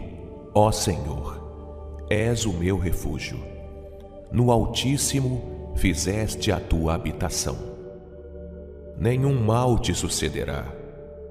ó 0.53 0.71
Senhor, 0.71 2.07
és 2.09 2.45
o 2.45 2.53
meu 2.53 2.77
refúgio. 2.77 3.39
No 4.31 4.51
Altíssimo 4.51 5.73
fizeste 5.75 6.51
a 6.51 6.59
tua 6.59 6.95
habitação. 6.95 7.57
Nenhum 8.97 9.41
mal 9.41 9.79
te 9.79 9.93
sucederá, 9.93 10.65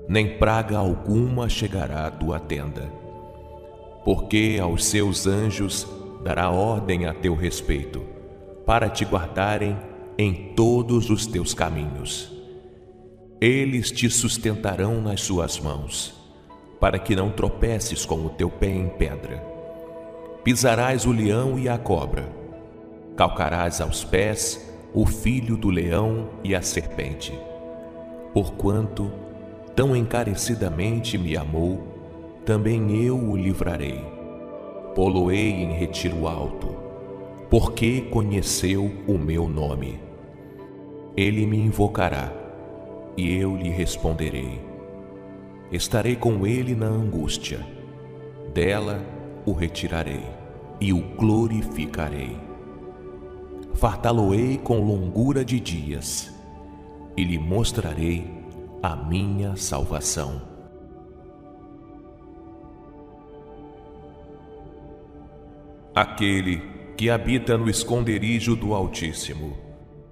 nem 0.09 0.38
praga 0.38 0.78
alguma 0.78 1.48
chegará 1.48 2.06
à 2.06 2.10
tua 2.10 2.40
tenda. 2.40 2.97
Porque 4.09 4.59
aos 4.60 4.86
seus 4.86 5.26
anjos 5.26 5.86
dará 6.24 6.51
ordem 6.51 7.05
a 7.05 7.12
teu 7.12 7.35
respeito, 7.35 8.01
para 8.64 8.89
te 8.89 9.05
guardarem 9.05 9.76
em 10.16 10.52
todos 10.55 11.10
os 11.10 11.26
teus 11.26 11.52
caminhos 11.52 12.39
eles 13.40 13.93
te 13.93 14.10
sustentarão 14.10 15.01
nas 15.01 15.20
suas 15.20 15.60
mãos, 15.60 16.12
para 16.80 16.98
que 16.98 17.14
não 17.14 17.30
tropeces 17.30 18.05
com 18.05 18.26
o 18.26 18.30
teu 18.30 18.51
pé 18.51 18.68
em 18.68 18.89
pedra. 18.89 19.44
Pisarás 20.43 21.06
o 21.06 21.12
leão 21.12 21.56
e 21.56 21.68
a 21.68 21.78
cobra, 21.78 22.28
calcarás 23.16 23.80
aos 23.80 24.02
pés 24.02 24.68
o 24.93 25.06
filho 25.06 25.56
do 25.56 25.70
leão 25.70 26.30
e 26.43 26.52
a 26.52 26.62
serpente. 26.62 27.39
Porquanto 28.35 29.10
tão 29.76 29.94
encarecidamente 29.94 31.16
me 31.16 31.36
amou, 31.36 31.97
também 32.48 33.04
eu 33.04 33.14
o 33.14 33.36
livrarei. 33.36 34.02
Poloei 34.94 35.50
em 35.50 35.70
retiro 35.70 36.26
alto, 36.26 36.74
porque 37.50 38.00
conheceu 38.00 38.90
o 39.06 39.18
meu 39.18 39.46
nome. 39.46 40.00
Ele 41.14 41.44
me 41.44 41.58
invocará 41.58 42.32
e 43.18 43.36
eu 43.36 43.54
lhe 43.54 43.68
responderei. 43.68 44.62
Estarei 45.70 46.16
com 46.16 46.46
ele 46.46 46.74
na 46.74 46.86
angústia, 46.86 47.60
dela 48.54 49.04
o 49.44 49.52
retirarei 49.52 50.24
e 50.80 50.90
o 50.90 51.02
glorificarei. 51.18 52.34
Fartá-lo-ei 53.74 54.56
com 54.56 54.80
longura 54.80 55.44
de 55.44 55.60
dias 55.60 56.34
e 57.14 57.24
lhe 57.24 57.38
mostrarei 57.38 58.24
a 58.82 58.96
minha 58.96 59.54
salvação. 59.54 60.47
Aquele 66.00 66.62
que 66.96 67.10
habita 67.10 67.58
no 67.58 67.68
esconderijo 67.68 68.54
do 68.54 68.72
Altíssimo, 68.72 69.58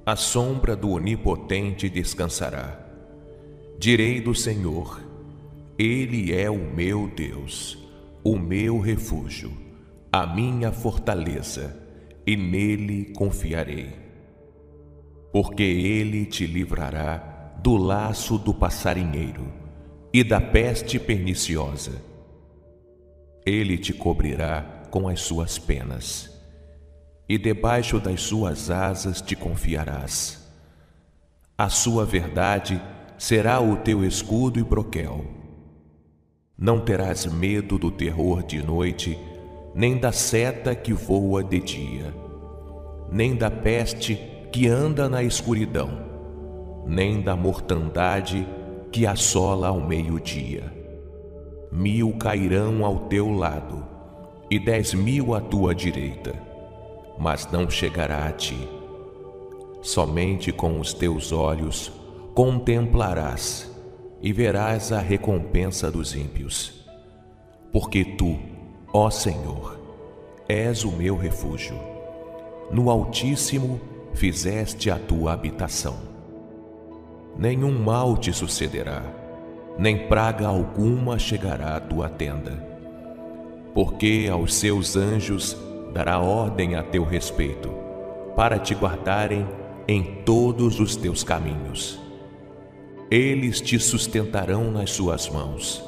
a 0.05 0.17
sombra 0.17 0.75
do 0.75 0.91
Onipotente 0.91 1.89
descansará. 1.89 2.77
Direi 3.79 4.21
do 4.21 4.35
Senhor: 4.35 5.01
Ele 5.79 6.35
é 6.35 6.51
o 6.51 6.59
meu 6.59 7.07
Deus, 7.07 7.79
o 8.25 8.37
meu 8.37 8.81
refúgio, 8.81 9.53
a 10.11 10.27
minha 10.27 10.73
fortaleza, 10.73 11.81
e 12.27 12.37
nele 12.37 13.13
confiarei. 13.15 13.93
Porque 15.33 15.63
ele 15.63 16.27
te 16.27 16.49
livrará 16.49 17.55
do 17.63 17.77
laço 17.77 18.37
do 18.39 18.53
passarinheiro 18.53 19.47
e 20.13 20.25
da 20.25 20.41
peste 20.41 20.99
perniciosa. 20.99 22.03
Ele 23.47 23.79
te 23.79 23.93
cobrirá 23.93 24.76
com 24.91 25.09
as 25.09 25.21
suas 25.21 25.59
penas, 25.59 26.31
e 27.29 27.37
debaixo 27.37 27.99
das 27.99 28.23
suas 28.23 28.71
asas 28.71 29.21
te 29.21 29.35
confiarás. 29.35 30.47
A 31.59 31.69
sua 31.69 32.05
verdade 32.05 32.81
será 33.19 33.61
o 33.61 33.77
teu 33.77 34.05
escudo 34.05 34.59
e 34.59 34.63
broquel. 34.63 35.25
Não 36.59 36.81
terás 36.81 37.27
medo 37.27 37.79
do 37.79 37.91
terror 37.91 38.43
de 38.43 38.63
noite, 38.63 39.19
nem 39.75 39.99
da 39.99 40.13
seta 40.13 40.75
que 40.75 40.93
voa 40.93 41.43
de 41.43 41.61
dia, 41.61 42.15
nem 43.11 43.35
da 43.35 43.51
peste 43.51 44.19
que 44.53 44.69
anda 44.69 45.09
na 45.09 45.23
escuridão, 45.23 45.91
nem 46.87 47.21
da 47.21 47.37
mortandade 47.37 48.47
que 48.91 49.07
assola 49.07 49.69
ao 49.69 49.81
meio-dia. 49.81 50.73
Mil 51.71 52.17
cairão 52.17 52.85
ao 52.85 53.01
teu 53.01 53.31
lado 53.31 53.96
e 54.51 54.59
dez 54.59 54.95
mil 54.95 55.35
à 55.35 55.41
tua 55.41 55.75
direita, 55.75 56.35
mas 57.19 57.51
não 57.51 57.69
chegará 57.69 58.27
a 58.27 58.33
ti. 58.33 58.69
Somente 59.83 60.53
com 60.53 60.81
os 60.81 60.93
teus 60.93 61.33
olhos 61.33 61.93
contemplarás 62.35 63.71
e 64.21 64.33
verás 64.33 64.93
a 64.93 64.99
recompensa 65.01 65.91
dos 65.91 66.15
ímpios. 66.15 66.85
Porque 67.73 68.05
tu, 68.05 68.39
ó 68.93 69.11
Senhor, 69.11 69.79
és 70.49 70.85
o 70.85 70.93
meu 70.93 71.17
refúgio. 71.17 71.79
No 72.71 72.91
Altíssimo 72.91 73.81
fizeste 74.15 74.91
a 74.91 74.99
tua 74.99 75.33
habitação. 75.33 75.97
Nenhum 77.39 77.79
mal 77.79 78.17
te 78.17 78.33
sucederá, 78.33 79.03
nem 79.79 80.09
praga 80.09 80.47
alguma 80.47 81.19
chegará 81.19 81.77
à 81.77 81.81
tua 81.81 82.09
tenda. 82.09 82.76
Porque 83.77 84.29
aos 84.29 84.57
seus 84.57 84.97
anjos 84.97 85.57
dará 85.93 86.19
ordem 86.19 86.75
a 86.75 86.83
teu 86.83 87.05
respeito, 87.05 87.71
para 88.35 88.59
te 88.59 88.75
guardarem 88.75 89.47
em 89.87 90.03
todos 90.25 90.81
os 90.81 90.97
teus 90.97 91.23
caminhos 91.23 92.05
eles 93.11 93.61
te 93.61 93.79
sustentarão 93.79 94.71
nas 94.73 94.91
suas 94.91 95.29
mãos, 95.29 95.85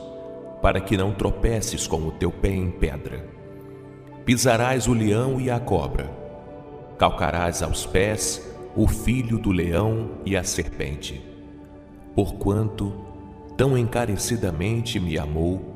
para 0.63 0.81
que 0.81 0.97
não 0.97 1.13
tropeces 1.13 1.87
com 1.87 2.07
o 2.07 2.13
teu 2.13 2.31
pé 2.31 2.51
em 2.51 2.71
pedra. 2.71 3.29
Pisarás 4.25 4.87
o 4.87 4.93
leão 4.93 5.41
e 5.41 5.51
a 5.51 5.59
cobra, 5.59 6.09
calcarás 6.97 7.61
aos 7.63 7.85
pés 7.85 8.49
o 8.77 8.87
filho 8.87 9.39
do 9.39 9.51
leão 9.51 10.11
e 10.25 10.37
a 10.37 10.45
serpente. 10.45 11.21
Porquanto 12.15 12.95
tão 13.57 13.77
encarecidamente 13.77 15.01
me 15.01 15.19
amou, 15.19 15.68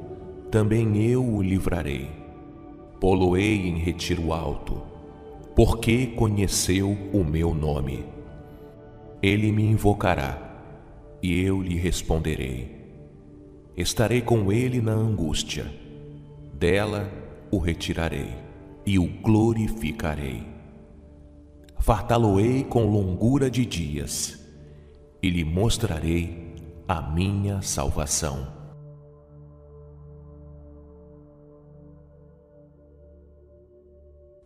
também 0.52 1.02
eu 1.02 1.24
o 1.24 1.42
livrarei. 1.42 2.10
Poloei 3.00 3.68
em 3.68 3.78
retiro 3.78 4.34
alto, 4.34 4.82
porque 5.56 6.08
conheceu 6.08 6.90
o 7.10 7.24
meu 7.24 7.54
nome. 7.54 8.04
Ele 9.22 9.50
me 9.50 9.64
invocará 9.64 10.60
e 11.22 11.40
eu 11.40 11.62
lhe 11.62 11.76
responderei. 11.76 12.70
Estarei 13.74 14.20
com 14.20 14.52
ele 14.52 14.82
na 14.82 14.92
angústia, 14.92 15.72
dela 16.52 17.10
o 17.50 17.56
retirarei 17.56 18.34
e 18.84 18.98
o 18.98 19.06
glorificarei. 19.06 20.42
Fartá-lo-ei 21.78 22.62
com 22.62 22.84
longura 22.84 23.50
de 23.50 23.64
dias 23.64 24.38
e 25.22 25.30
lhe 25.30 25.44
mostrarei 25.44 26.54
a 26.86 27.00
minha 27.00 27.62
salvação. 27.62 28.61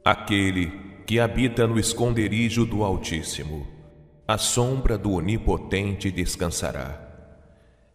Aquele 0.07 0.71
que 1.05 1.19
habita 1.19 1.67
no 1.67 1.81
esconderijo 1.81 2.65
do 2.65 2.85
Altíssimo, 2.85 3.67
a 4.25 4.39
sombra 4.39 4.97
do 4.97 5.11
Onipotente 5.11 6.13
descansará. 6.13 6.97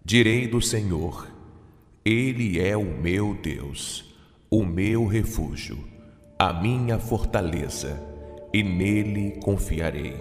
Direi 0.03 0.45
do 0.45 0.61
Senhor, 0.61 1.25
Ele 2.03 2.59
é 2.59 2.75
o 2.75 2.83
meu 2.83 3.33
Deus, 3.33 4.13
o 4.49 4.61
meu 4.65 5.05
refúgio, 5.05 5.79
a 6.38 6.51
minha 6.51 6.99
fortaleza, 6.99 7.97
e 8.53 8.61
nele 8.61 9.39
confiarei. 9.41 10.17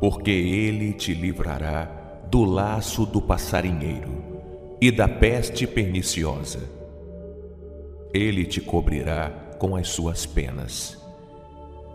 Porque 0.00 0.30
Ele 0.30 0.92
te 0.92 1.14
livrará 1.14 1.84
do 2.30 2.44
laço 2.44 3.06
do 3.06 3.22
passarinheiro 3.22 4.22
e 4.82 4.90
da 4.90 5.08
peste 5.08 5.66
perniciosa. 5.66 6.60
Ele 8.12 8.44
te 8.44 8.60
cobrirá 8.60 9.41
com 9.62 9.76
as 9.76 9.90
suas 9.90 10.26
penas, 10.26 11.00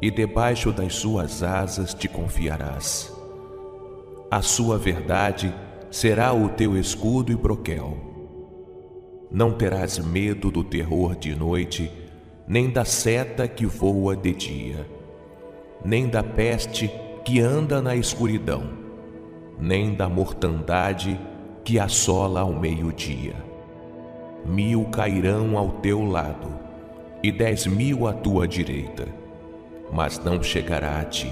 e 0.01 0.09
debaixo 0.09 0.71
das 0.71 0.95
suas 0.95 1.43
asas 1.43 1.93
te 1.93 2.07
confiarás. 2.07 3.13
A 4.31 4.41
sua 4.41 4.77
verdade 4.77 5.53
será 5.91 6.31
o 6.31 6.47
teu 6.47 6.77
escudo 6.77 7.29
e 7.29 7.35
broquel. 7.35 7.97
Não 9.29 9.51
terás 9.51 9.99
medo 9.99 10.49
do 10.49 10.63
terror 10.63 11.13
de 11.17 11.35
noite, 11.35 11.91
nem 12.47 12.69
da 12.69 12.85
seta 12.85 13.49
que 13.49 13.65
voa 13.65 14.15
de 14.15 14.31
dia, 14.31 14.89
nem 15.83 16.07
da 16.07 16.23
peste 16.23 16.89
que 17.25 17.41
anda 17.41 17.81
na 17.81 17.97
escuridão, 17.97 18.63
nem 19.59 19.93
da 19.93 20.07
mortandade 20.07 21.19
que 21.65 21.77
assola 21.77 22.39
ao 22.39 22.53
meio-dia. 22.53 23.35
Mil 24.45 24.85
cairão 24.85 25.57
ao 25.57 25.67
teu 25.81 26.05
lado 26.05 26.66
e 27.23 27.31
dez 27.31 27.65
mil 27.65 28.07
à 28.07 28.13
tua 28.13 28.47
direita, 28.47 29.07
mas 29.91 30.19
não 30.19 30.41
chegará 30.41 30.99
a 30.99 31.05
ti. 31.05 31.31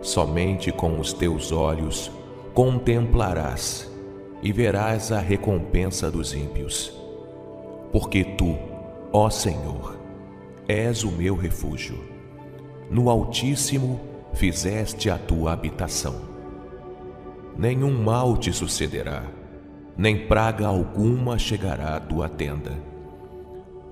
Somente 0.00 0.72
com 0.72 0.98
os 0.98 1.12
teus 1.12 1.52
olhos 1.52 2.10
contemplarás 2.52 3.90
e 4.42 4.52
verás 4.52 5.12
a 5.12 5.18
recompensa 5.18 6.10
dos 6.10 6.34
ímpios. 6.34 6.92
Porque 7.92 8.24
tu, 8.24 8.56
ó 9.12 9.30
Senhor, 9.30 9.98
és 10.66 11.04
o 11.04 11.12
meu 11.12 11.34
refúgio. 11.34 11.98
No 12.90 13.08
Altíssimo 13.08 14.00
fizeste 14.32 15.10
a 15.10 15.18
tua 15.18 15.52
habitação. 15.52 16.14
Nenhum 17.56 18.02
mal 18.02 18.36
te 18.36 18.52
sucederá, 18.52 19.22
nem 19.96 20.26
praga 20.26 20.66
alguma 20.66 21.38
chegará 21.38 21.96
à 21.96 22.00
tua 22.00 22.28
tenda 22.28 22.93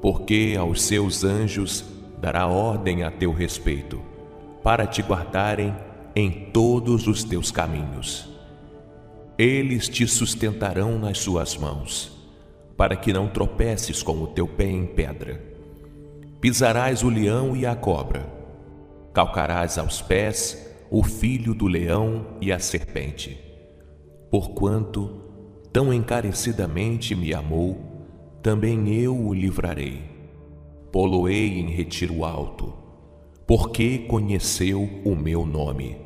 porque 0.03 0.57
aos 0.59 0.83
seus 0.83 1.23
anjos 1.23 1.85
dará 2.21 2.49
ordem 2.49 3.05
a 3.05 3.11
teu 3.11 3.33
respeito, 3.33 4.03
para 4.61 4.85
te 4.85 5.01
guardarem 5.01 5.73
em 6.15 6.51
todos 6.53 7.07
os 7.07 7.23
teus 7.23 7.53
caminhos. 7.53 8.29
Eles 9.39 9.89
te 9.89 10.07
sustentarão 10.09 10.99
nas 10.99 11.19
suas 11.19 11.57
mãos, 11.57 12.13
para 12.77 12.97
que 12.97 13.13
não 13.13 13.29
tropeces 13.29 14.03
com 14.03 14.21
o 14.21 14.27
teu 14.27 14.49
pé 14.49 14.67
em 14.67 14.87
pedra. 14.87 15.41
Pisarás 16.41 17.05
o 17.05 17.09
leão 17.09 17.57
e 17.57 17.65
a 17.65 17.77
cobra, 17.77 18.27
calcarás 19.15 19.79
aos 19.79 20.03
pés 20.03 20.69
o 20.91 21.05
filho 21.05 21.55
do 21.55 21.69
leão 21.69 22.27
e 22.41 22.53
a 22.53 22.59
serpente. 22.59 23.41
Porquanto 24.31 25.23
tão 25.73 25.95
encarecidamente 25.95 27.15
me 27.15 27.33
amou, 27.33 27.92
também 28.43 28.93
eu 28.93 29.17
o 29.17 29.33
livrarei. 29.33 30.03
Poloei 30.91 31.61
em 31.61 31.71
retiro 31.71 32.25
alto, 32.25 32.75
porque 33.47 33.99
conheceu 34.01 34.83
o 35.05 35.15
meu 35.15 35.47
nome. 35.47 35.97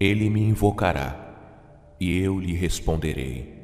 Ele 0.00 0.30
me 0.30 0.40
invocará, 0.40 1.94
e 2.00 2.18
eu 2.18 2.40
lhe 2.40 2.54
responderei. 2.54 3.56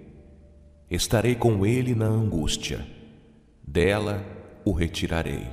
Estarei 0.91 1.35
com 1.35 1.65
ele 1.65 1.95
na 1.95 2.07
angústia, 2.07 2.87
dela 3.67 4.23
o 4.65 4.73
retirarei 4.73 5.47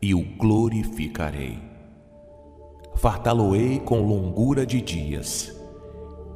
e 0.00 0.14
o 0.14 0.22
glorificarei. 0.22 1.58
Fartá-lo-ei 2.94 3.80
com 3.80 4.06
longura 4.06 4.64
de 4.64 4.80
dias, 4.80 5.54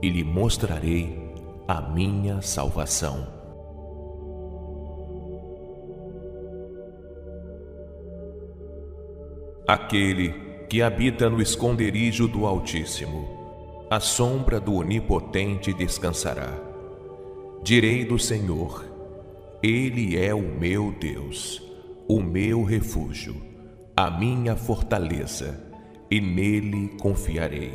e 0.02 0.10
lhe 0.10 0.24
mostrarei 0.24 1.16
a 1.68 1.80
minha 1.80 2.42
salvação. 2.42 3.39
Aquele 9.70 10.34
que 10.68 10.82
habita 10.82 11.30
no 11.30 11.40
esconderijo 11.40 12.26
do 12.26 12.44
Altíssimo, 12.44 13.86
a 13.88 14.00
sombra 14.00 14.58
do 14.58 14.74
Onipotente 14.74 15.72
descansará. 15.72 16.58
Direi 17.62 18.04
do 18.04 18.18
Senhor, 18.18 18.84
Ele 19.62 20.18
é 20.18 20.34
o 20.34 20.42
meu 20.42 20.92
Deus, 20.98 21.62
o 22.08 22.20
meu 22.20 22.64
refúgio, 22.64 23.40
a 23.96 24.10
minha 24.10 24.56
fortaleza, 24.56 25.56
e 26.10 26.20
nele 26.20 26.96
confiarei. 27.00 27.72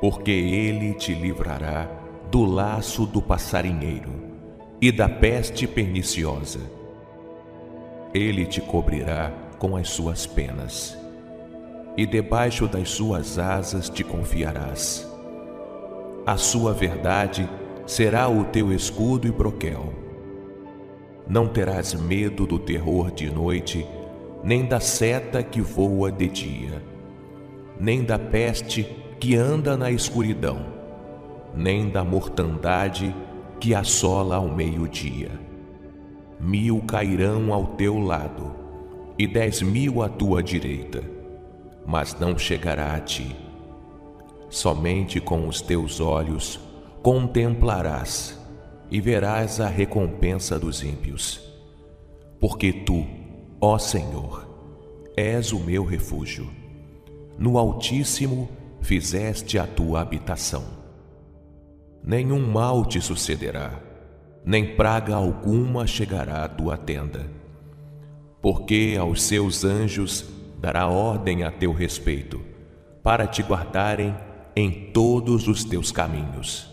Porque 0.00 0.30
ele 0.30 0.94
te 0.94 1.12
livrará 1.14 1.90
do 2.30 2.44
laço 2.44 3.06
do 3.06 3.20
passarinheiro 3.20 4.12
e 4.80 4.92
da 4.92 5.08
peste 5.08 5.66
perniciosa. 5.66 6.60
Ele 8.14 8.46
te 8.46 8.60
cobrirá 8.60 9.43
com 9.64 9.78
as 9.78 9.88
suas 9.88 10.26
penas, 10.26 10.94
e 11.96 12.04
debaixo 12.04 12.68
das 12.68 12.90
suas 12.90 13.38
asas 13.38 13.88
te 13.88 14.04
confiarás. 14.04 15.10
A 16.26 16.36
sua 16.36 16.74
verdade 16.74 17.48
será 17.86 18.28
o 18.28 18.44
teu 18.44 18.70
escudo 18.70 19.26
e 19.26 19.30
broquel. 19.30 19.90
Não 21.26 21.48
terás 21.48 21.94
medo 21.94 22.46
do 22.46 22.58
terror 22.58 23.10
de 23.10 23.30
noite, 23.30 23.86
nem 24.42 24.66
da 24.66 24.80
seta 24.80 25.42
que 25.42 25.62
voa 25.62 26.12
de 26.12 26.28
dia, 26.28 26.82
nem 27.80 28.04
da 28.04 28.18
peste 28.18 28.82
que 29.18 29.34
anda 29.34 29.78
na 29.78 29.90
escuridão, 29.90 30.58
nem 31.54 31.88
da 31.88 32.04
mortandade 32.04 33.16
que 33.58 33.74
assola 33.74 34.36
ao 34.36 34.48
meio-dia. 34.50 35.30
Mil 36.38 36.82
cairão 36.82 37.50
ao 37.50 37.68
teu 37.68 37.98
lado, 37.98 38.63
e 39.18 39.26
dez 39.26 39.62
mil 39.62 40.02
à 40.02 40.08
tua 40.08 40.42
direita, 40.42 41.02
mas 41.86 42.18
não 42.18 42.36
chegará 42.36 42.94
a 42.94 43.00
ti. 43.00 43.36
Somente 44.48 45.20
com 45.20 45.46
os 45.46 45.60
teus 45.60 46.00
olhos 46.00 46.60
contemplarás 47.02 48.38
e 48.90 49.00
verás 49.00 49.60
a 49.60 49.68
recompensa 49.68 50.58
dos 50.58 50.82
ímpios. 50.82 51.40
Porque 52.40 52.72
tu, 52.72 53.06
ó 53.60 53.78
Senhor, 53.78 54.48
és 55.16 55.52
o 55.52 55.60
meu 55.60 55.84
refúgio. 55.84 56.50
No 57.38 57.58
Altíssimo 57.58 58.48
fizeste 58.80 59.58
a 59.58 59.66
tua 59.66 60.00
habitação. 60.00 60.64
Nenhum 62.02 62.46
mal 62.46 62.84
te 62.84 63.00
sucederá, 63.00 63.80
nem 64.44 64.76
praga 64.76 65.14
alguma 65.14 65.86
chegará 65.86 66.44
à 66.44 66.48
tua 66.48 66.76
tenda 66.76 67.33
porque 68.44 68.94
aos 69.00 69.22
seus 69.22 69.64
anjos 69.64 70.22
dará 70.60 70.86
ordem 70.86 71.44
a 71.44 71.50
teu 71.50 71.72
respeito, 71.72 72.42
para 73.02 73.26
te 73.26 73.42
guardarem 73.42 74.14
em 74.54 74.90
todos 74.92 75.48
os 75.48 75.64
teus 75.64 75.90
caminhos. 75.90 76.68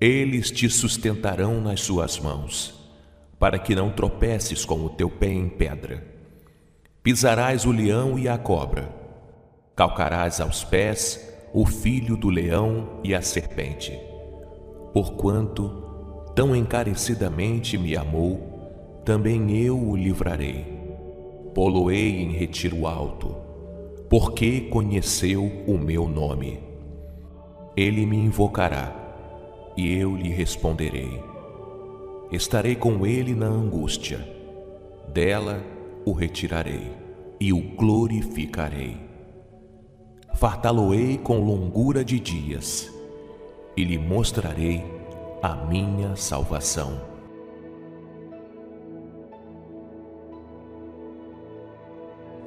Eles 0.00 0.50
te 0.50 0.68
sustentarão 0.68 1.60
nas 1.60 1.82
suas 1.82 2.18
mãos, 2.18 2.74
para 3.38 3.60
que 3.60 3.76
não 3.76 3.92
tropeces 3.92 4.64
com 4.64 4.84
o 4.84 4.88
teu 4.88 5.08
pé 5.08 5.28
em 5.28 5.48
pedra. 5.48 6.04
Pisarás 7.00 7.64
o 7.64 7.70
leão 7.70 8.18
e 8.18 8.28
a 8.28 8.36
cobra, 8.36 8.92
calcarás 9.76 10.40
aos 10.40 10.64
pés 10.64 11.32
o 11.54 11.64
filho 11.64 12.16
do 12.16 12.28
leão 12.28 12.98
e 13.04 13.14
a 13.14 13.22
serpente. 13.22 13.96
Porquanto 14.92 16.32
tão 16.34 16.56
encarecidamente 16.56 17.78
me 17.78 17.96
amou, 17.96 18.55
também 19.06 19.56
eu 19.56 19.78
o 19.78 19.96
livrarei. 19.96 20.66
Poloei 21.54 22.20
em 22.22 22.32
retiro 22.32 22.88
alto, 22.88 23.36
porque 24.10 24.62
conheceu 24.62 25.44
o 25.64 25.78
meu 25.78 26.08
nome. 26.08 26.58
Ele 27.76 28.04
me 28.04 28.16
invocará, 28.16 28.92
e 29.76 29.96
eu 29.96 30.16
lhe 30.16 30.28
responderei. 30.28 31.22
Estarei 32.32 32.74
com 32.74 33.06
ele 33.06 33.32
na 33.32 33.46
angústia, 33.46 34.18
dela 35.14 35.62
o 36.04 36.12
retirarei 36.12 36.90
e 37.38 37.52
o 37.52 37.60
glorificarei. 37.76 38.96
Fartá-lo-ei 40.34 41.16
com 41.16 41.38
longura 41.38 42.04
de 42.04 42.18
dias, 42.18 42.92
e 43.76 43.84
lhe 43.84 43.98
mostrarei 43.98 44.84
a 45.40 45.54
minha 45.54 46.16
salvação. 46.16 47.15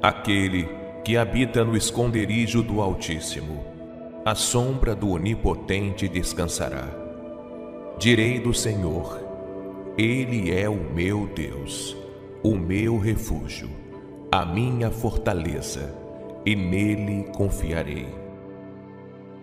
Aquele 0.02 0.66
que 1.04 1.18
habita 1.18 1.62
no 1.62 1.76
esconderijo 1.76 2.62
do 2.62 2.80
Altíssimo, 2.80 3.62
a 4.24 4.34
sombra 4.34 4.94
do 4.94 5.10
Onipotente 5.10 6.08
descansará. 6.08 6.88
Direi 7.98 8.40
do 8.40 8.54
Senhor, 8.54 9.20
Ele 9.98 10.50
é 10.50 10.70
o 10.70 10.90
meu 10.94 11.26
Deus, 11.26 11.94
o 12.42 12.54
meu 12.54 12.96
refúgio, 12.96 13.68
a 14.32 14.46
minha 14.46 14.90
fortaleza, 14.90 15.94
e 16.46 16.56
nele 16.56 17.26
confiarei. 17.36 18.08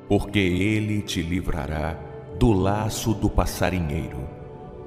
Porque 0.09 0.39
Ele 0.39 1.03
te 1.03 1.21
livrará 1.21 1.99
do 2.39 2.51
laço 2.51 3.13
do 3.13 3.29
passarinheiro 3.29 4.27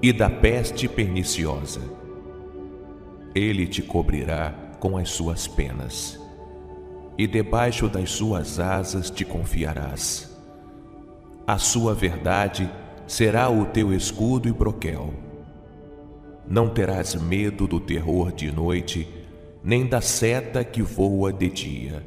e 0.03 0.13
da 0.13 0.29
peste 0.29 0.89
perniciosa. 0.89 1.81
Ele 3.33 3.69
te 3.69 3.83
cobrirá 3.83 4.70
com 4.81 4.97
as 4.97 5.11
suas 5.11 5.47
penas, 5.47 6.19
e 7.17 7.27
debaixo 7.27 7.87
das 7.87 8.11
suas 8.11 8.59
asas 8.59 9.11
te 9.11 9.25
confiarás. 9.25 10.35
A 11.47 11.59
sua 11.59 11.95
verdade 11.95 12.69
será 13.07 13.51
o 13.51 13.67
teu 13.67 13.93
escudo 13.93 14.49
e 14.49 14.53
broquel. 14.53 15.13
Não 16.49 16.69
terás 16.69 17.15
medo 17.15 17.67
do 17.69 17.79
terror 17.79 18.33
de 18.33 18.51
noite, 18.51 19.07
nem 19.63 19.87
da 19.87 20.01
seta 20.01 20.65
que 20.65 20.81
voa 20.81 21.31
de 21.33 21.51
dia, 21.51 22.05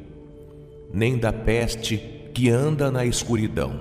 nem 0.92 1.18
da 1.18 1.32
peste 1.32 1.98
que 2.34 2.50
anda 2.50 2.90
na 2.90 3.06
escuridão, 3.06 3.80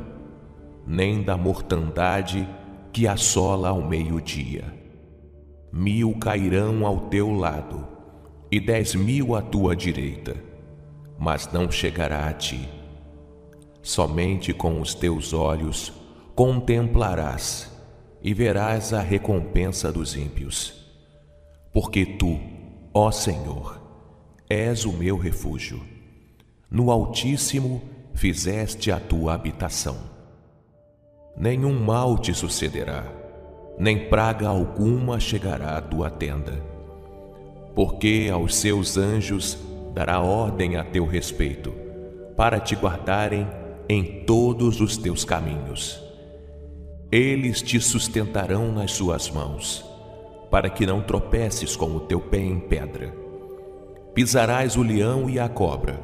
nem 0.86 1.22
da 1.22 1.36
mortandade 1.36 2.46
que 2.92 3.08
assola 3.08 3.70
ao 3.70 3.80
meio-dia. 3.80 4.64
Mil 5.72 6.14
cairão 6.18 6.84
ao 6.84 7.08
teu 7.08 7.30
lado 7.32 7.91
e 8.52 8.60
dez 8.60 8.94
mil 8.94 9.34
à 9.34 9.40
tua 9.40 9.74
direita, 9.74 10.36
mas 11.18 11.50
não 11.50 11.70
chegará 11.70 12.28
a 12.28 12.34
ti. 12.34 12.68
Somente 13.80 14.52
com 14.52 14.78
os 14.78 14.94
teus 14.94 15.32
olhos 15.32 15.90
contemplarás 16.34 17.72
e 18.22 18.34
verás 18.34 18.92
a 18.92 19.00
recompensa 19.00 19.90
dos 19.90 20.14
ímpios. 20.14 20.74
Porque 21.72 22.04
tu, 22.04 22.38
ó 22.92 23.10
Senhor, 23.10 23.80
és 24.50 24.84
o 24.84 24.92
meu 24.92 25.16
refúgio. 25.16 25.82
No 26.70 26.90
Altíssimo 26.90 27.80
fizeste 28.12 28.92
a 28.92 29.00
tua 29.00 29.32
habitação. 29.32 29.96
Nenhum 31.34 31.72
mal 31.82 32.18
te 32.18 32.34
sucederá, 32.34 33.10
nem 33.78 34.10
praga 34.10 34.46
alguma 34.46 35.18
chegará 35.18 35.78
à 35.78 35.80
tua 35.80 36.10
tenda 36.10 36.71
porque 37.74 38.28
aos 38.32 38.56
seus 38.56 38.96
anjos 38.96 39.58
dará 39.94 40.20
ordem 40.20 40.76
a 40.76 40.84
teu 40.84 41.06
respeito, 41.06 41.72
para 42.36 42.58
te 42.58 42.74
guardarem 42.74 43.46
em 43.88 44.24
todos 44.24 44.80
os 44.80 44.96
teus 44.96 45.24
caminhos. 45.24 46.02
Eles 47.10 47.60
te 47.60 47.78
sustentarão 47.80 48.72
nas 48.72 48.92
suas 48.92 49.30
mãos, 49.30 49.84
para 50.50 50.70
que 50.70 50.86
não 50.86 51.02
tropeces 51.02 51.76
com 51.76 51.94
o 51.96 52.00
teu 52.00 52.20
pé 52.20 52.38
em 52.38 52.58
pedra. 52.58 53.14
Pisarás 54.14 54.76
o 54.76 54.82
leão 54.82 55.28
e 55.28 55.38
a 55.38 55.48
cobra, 55.48 56.00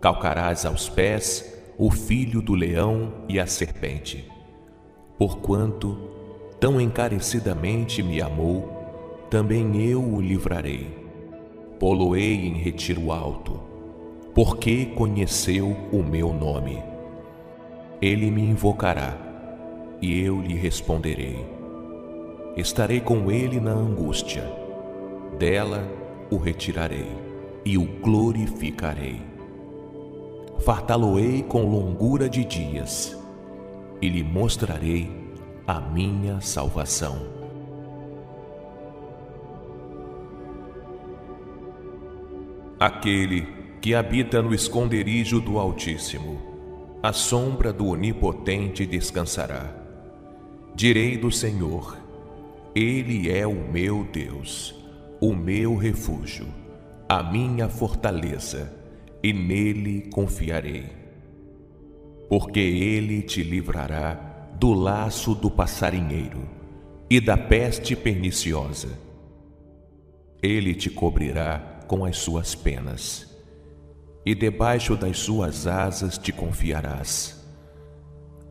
calcarás 0.00 0.64
aos 0.64 0.88
pés 0.88 1.54
o 1.78 1.90
filho 1.90 2.40
do 2.40 2.54
leão 2.54 3.12
e 3.28 3.38
a 3.38 3.46
serpente. 3.46 4.28
Porquanto 5.18 5.96
tão 6.58 6.80
encarecidamente 6.80 8.02
me 8.02 8.20
amou, 8.20 8.75
também 9.30 9.82
eu 9.82 10.02
o 10.02 10.20
livrarei. 10.20 10.86
Poloei 11.78 12.34
em 12.34 12.54
retiro 12.54 13.12
alto, 13.12 13.60
porque 14.34 14.86
conheceu 14.86 15.76
o 15.92 16.02
meu 16.02 16.32
nome. 16.32 16.82
Ele 18.00 18.30
me 18.30 18.42
invocará, 18.42 19.16
e 20.00 20.20
eu 20.20 20.40
lhe 20.40 20.54
responderei. 20.54 21.44
Estarei 22.56 23.00
com 23.00 23.30
ele 23.30 23.60
na 23.60 23.72
angústia, 23.72 24.44
dela 25.38 25.86
o 26.30 26.36
retirarei 26.36 27.10
e 27.64 27.76
o 27.76 27.84
glorificarei. 28.00 29.20
Fartá-lo-ei 30.60 31.42
com 31.42 31.68
longura 31.68 32.28
de 32.28 32.44
dias, 32.44 33.18
e 34.00 34.08
lhe 34.08 34.22
mostrarei 34.22 35.10
a 35.66 35.80
minha 35.80 36.40
salvação. 36.40 37.35
Aquele 42.78 43.48
que 43.80 43.94
habita 43.94 44.42
no 44.42 44.54
esconderijo 44.54 45.40
do 45.40 45.58
Altíssimo, 45.58 46.98
a 47.02 47.10
sombra 47.10 47.72
do 47.72 47.86
Onipotente 47.86 48.84
descansará. 48.84 49.74
Direi 50.74 51.16
do 51.16 51.32
Senhor, 51.32 51.96
Ele 52.74 53.30
é 53.30 53.46
o 53.46 53.54
meu 53.54 54.04
Deus, 54.04 54.74
o 55.18 55.34
meu 55.34 55.74
refúgio, 55.74 56.48
a 57.08 57.22
minha 57.22 57.66
fortaleza, 57.66 58.70
e 59.22 59.32
nele 59.32 60.10
confiarei. 60.12 60.90
Porque 62.28 62.60
Ele 62.60 63.22
te 63.22 63.42
livrará 63.42 64.50
do 64.60 64.74
laço 64.74 65.34
do 65.34 65.50
passarinheiro 65.50 66.42
e 67.08 67.20
da 67.20 67.38
peste 67.38 67.96
perniciosa. 67.96 68.98
Ele 70.42 70.74
te 70.74 70.90
cobrirá 70.90 71.75
com 71.86 72.04
as 72.04 72.18
suas 72.18 72.54
penas, 72.54 73.36
e 74.24 74.34
debaixo 74.34 74.96
das 74.96 75.18
suas 75.18 75.66
asas 75.66 76.18
te 76.18 76.32
confiarás. 76.32 77.44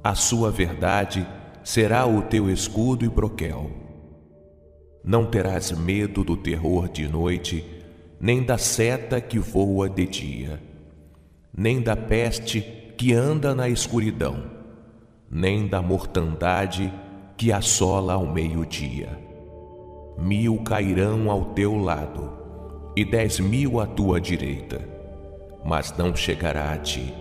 A 0.04 0.14
sua 0.16 0.52
verdade 0.52 1.28
será 1.64 2.06
o 2.06 2.22
teu 2.22 2.50
escudo 2.50 3.04
e 3.04 3.10
broquel. 3.10 3.72
Não 5.04 5.26
terás 5.26 5.72
medo 5.72 6.24
do 6.24 6.38
terror 6.38 6.88
de 6.88 7.08
noite, 7.08 7.66
nem 8.20 8.44
da 8.44 8.58
seta 8.58 9.20
que 9.20 9.40
voa 9.40 9.90
de 9.90 10.06
dia, 10.06 10.62
nem 11.56 11.82
da 11.82 11.96
peste 11.96 12.62
que 12.98 13.14
anda 13.14 13.54
na 13.54 13.68
escuridão, 13.68 14.44
nem 15.30 15.68
da 15.68 15.82
mortandade 15.82 16.94
que 17.36 17.52
assola 17.52 18.14
ao 18.14 18.26
meio-dia. 18.26 19.20
Mil 20.18 20.60
cairão 20.60 21.30
ao 21.30 21.54
teu 21.54 21.76
lado, 21.76 22.45
e 22.96 23.04
dez 23.04 23.40
mil 23.40 23.80
à 23.82 23.86
tua 23.86 24.22
direita, 24.22 24.80
mas 25.66 25.96
não 25.98 26.16
chegará 26.16 26.72
a 26.72 26.78
ti. 26.78 27.14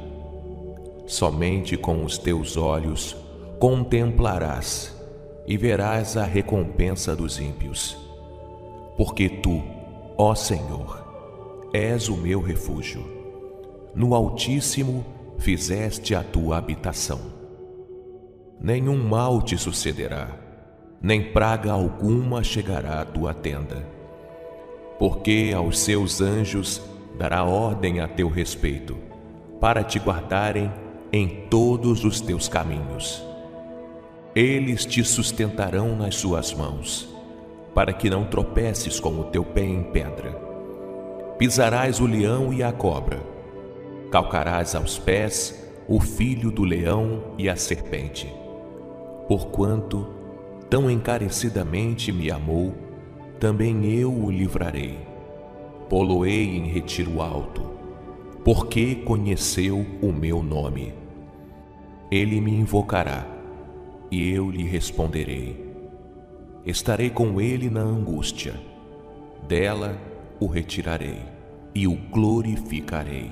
Somente 1.04 1.76
com 1.76 2.04
os 2.04 2.16
teus 2.16 2.56
olhos 2.56 3.16
contemplarás 3.58 4.94
e 5.46 5.56
verás 5.56 6.16
a 6.16 6.24
recompensa 6.24 7.16
dos 7.16 7.40
ímpios. 7.40 7.96
Porque 8.96 9.28
tu, 9.28 9.62
ó 10.16 10.34
Senhor, 10.34 11.04
és 11.72 12.08
o 12.08 12.16
meu 12.16 12.40
refúgio. 12.40 13.04
No 13.94 14.14
Altíssimo 14.14 15.04
fizeste 15.38 16.14
a 16.14 16.22
tua 16.22 16.56
habitação. 16.56 17.20
Nenhum 18.60 18.96
mal 18.96 19.42
te 19.42 19.58
sucederá, 19.58 20.28
nem 21.02 21.32
praga 21.32 21.72
alguma 21.72 22.44
chegará 22.44 23.00
à 23.00 23.04
tua 23.04 23.34
tenda 23.34 23.93
porque 24.98 25.52
aos 25.54 25.78
seus 25.78 26.20
anjos 26.20 26.80
dará 27.18 27.44
ordem 27.44 28.00
a 28.00 28.08
teu 28.08 28.28
respeito, 28.28 28.96
para 29.60 29.82
te 29.82 29.98
guardarem 29.98 30.72
em 31.12 31.46
todos 31.48 32.04
os 32.04 32.20
teus 32.20 32.48
caminhos. 32.48 33.24
Eles 34.34 34.84
te 34.84 35.04
sustentarão 35.04 35.94
nas 35.94 36.16
suas 36.16 36.52
mãos, 36.52 37.08
para 37.72 37.92
que 37.92 38.10
não 38.10 38.24
tropeces 38.24 38.98
com 38.98 39.20
o 39.20 39.24
teu 39.24 39.44
pé 39.44 39.64
em 39.64 39.82
pedra. 39.84 40.32
Pisarás 41.38 42.00
o 42.00 42.06
leão 42.06 42.52
e 42.52 42.62
a 42.62 42.72
cobra, 42.72 43.20
calcarás 44.10 44.74
aos 44.74 44.98
pés 44.98 45.64
o 45.86 46.00
filho 46.00 46.50
do 46.50 46.64
leão 46.64 47.34
e 47.38 47.48
a 47.48 47.56
serpente. 47.56 48.32
Porquanto 49.28 50.06
tão 50.68 50.90
encarecidamente 50.90 52.10
me 52.10 52.30
amou, 52.30 52.74
também 53.38 53.84
eu 53.84 54.12
o 54.12 54.30
livrarei. 54.30 54.98
Poloei 55.88 56.56
em 56.56 56.66
retiro 56.66 57.20
alto, 57.20 57.62
porque 58.44 58.94
conheceu 58.94 59.84
o 60.00 60.12
meu 60.12 60.42
nome. 60.42 60.94
Ele 62.10 62.40
me 62.40 62.52
invocará, 62.52 63.26
e 64.10 64.30
eu 64.30 64.50
lhe 64.50 64.64
responderei. 64.64 65.64
Estarei 66.64 67.10
com 67.10 67.40
ele 67.40 67.68
na 67.68 67.82
angústia, 67.82 68.54
dela 69.46 69.98
o 70.40 70.46
retirarei 70.46 71.18
e 71.74 71.86
o 71.86 71.94
glorificarei. 72.10 73.30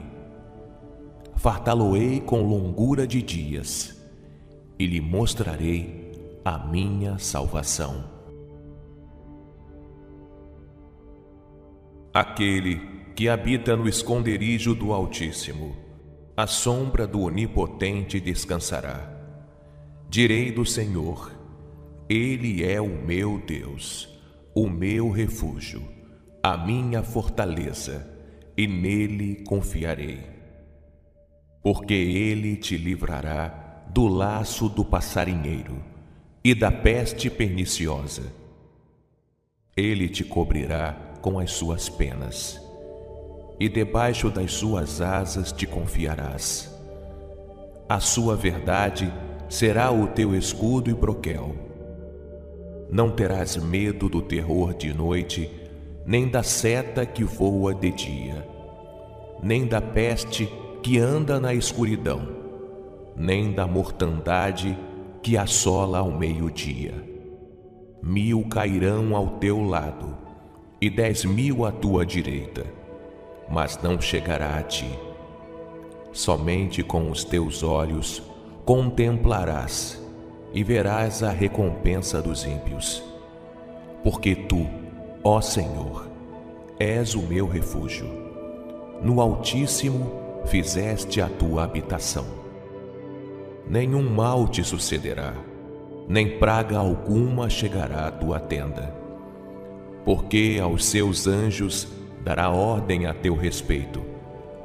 Fartá-lo-ei 1.36 2.20
com 2.20 2.42
longura 2.42 3.06
de 3.06 3.22
dias, 3.22 3.96
e 4.78 4.86
lhe 4.86 5.00
mostrarei 5.00 6.40
a 6.44 6.58
minha 6.58 7.18
salvação. 7.18 8.11
Aquele 12.14 12.78
que 13.16 13.26
habita 13.26 13.74
no 13.74 13.88
esconderijo 13.88 14.74
do 14.74 14.92
Altíssimo, 14.92 15.74
a 16.36 16.46
sombra 16.46 17.06
do 17.06 17.22
Onipotente 17.22 18.20
descansará. 18.20 19.10
Direi 20.10 20.52
do 20.52 20.66
Senhor, 20.66 21.32
Ele 22.10 22.62
é 22.62 22.78
o 22.82 23.02
meu 23.02 23.38
Deus, 23.38 24.10
o 24.54 24.68
meu 24.68 25.10
refúgio, 25.10 25.82
a 26.42 26.54
minha 26.54 27.02
fortaleza, 27.02 28.06
e 28.58 28.66
nele 28.66 29.42
confiarei. 29.46 30.20
Porque 31.62 31.94
Ele 31.94 32.56
te 32.56 32.76
livrará 32.76 33.86
do 33.88 34.06
laço 34.06 34.68
do 34.68 34.84
passarinheiro 34.84 35.82
e 36.44 36.54
da 36.54 36.70
peste 36.70 37.30
perniciosa. 37.30 38.30
Ele 39.74 40.10
te 40.10 40.24
cobrirá 40.24 41.11
com 41.22 41.38
as 41.38 41.52
suas 41.52 41.88
penas, 41.88 42.60
e 43.58 43.68
debaixo 43.68 44.28
das 44.28 44.52
suas 44.52 45.00
asas 45.00 45.52
te 45.52 45.66
confiarás. 45.66 46.68
A 47.88 48.00
sua 48.00 48.34
verdade 48.34 49.10
será 49.48 49.92
o 49.92 50.08
teu 50.08 50.34
escudo 50.34 50.90
e 50.90 50.94
broquel. 50.94 51.54
Não 52.90 53.08
terás 53.08 53.56
medo 53.56 54.08
do 54.08 54.20
terror 54.20 54.74
de 54.74 54.92
noite, 54.92 55.48
nem 56.04 56.28
da 56.28 56.42
seta 56.42 57.06
que 57.06 57.22
voa 57.22 57.72
de 57.72 57.92
dia, 57.92 58.46
nem 59.40 59.64
da 59.66 59.80
peste 59.80 60.52
que 60.82 60.98
anda 60.98 61.38
na 61.38 61.54
escuridão, 61.54 62.28
nem 63.16 63.52
da 63.52 63.66
mortandade 63.66 64.76
que 65.22 65.36
assola 65.36 65.98
ao 65.98 66.10
meio-dia. 66.10 66.94
Mil 68.02 68.44
cairão 68.48 69.14
ao 69.14 69.38
teu 69.38 69.62
lado 69.62 70.21
e 70.82 70.90
dez 70.90 71.24
mil 71.24 71.64
à 71.64 71.70
tua 71.70 72.04
direita, 72.04 72.66
mas 73.48 73.80
não 73.80 74.00
chegará 74.00 74.58
a 74.58 74.62
ti. 74.64 74.90
Somente 76.12 76.82
com 76.82 77.08
os 77.10 77.22
teus 77.22 77.62
olhos 77.62 78.20
contemplarás 78.64 80.02
e 80.52 80.64
verás 80.64 81.22
a 81.22 81.30
recompensa 81.30 82.20
dos 82.20 82.44
ímpios. 82.44 83.02
Porque 84.02 84.34
tu, 84.34 84.66
ó 85.22 85.40
Senhor, 85.40 86.08
és 86.78 87.14
o 87.14 87.22
meu 87.22 87.46
refúgio. 87.46 88.06
No 89.00 89.20
Altíssimo 89.20 90.42
fizeste 90.46 91.20
a 91.20 91.28
tua 91.28 91.62
habitação 91.62 92.42
nenhum 93.72 94.02
mal 94.02 94.48
te 94.48 94.62
sucederá, 94.62 95.32
nem 96.08 96.38
praga 96.38 96.76
alguma 96.78 97.48
chegará 97.48 98.08
à 98.08 98.10
tua 98.10 98.38
tenda. 98.40 99.01
Porque 100.04 100.58
aos 100.62 100.84
seus 100.84 101.26
anjos 101.26 101.88
dará 102.24 102.50
ordem 102.50 103.06
a 103.06 103.14
teu 103.14 103.36
respeito, 103.36 104.02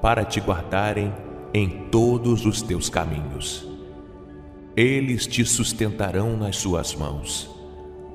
para 0.02 0.24
te 0.24 0.40
guardarem 0.40 1.14
em 1.54 1.88
todos 1.90 2.46
os 2.46 2.62
teus 2.62 2.90
caminhos. 2.90 3.68
Eles 4.76 5.26
te 5.26 5.44
sustentarão 5.46 6.38
nas 6.38 6.58
suas 6.58 6.96
mãos, 6.96 7.50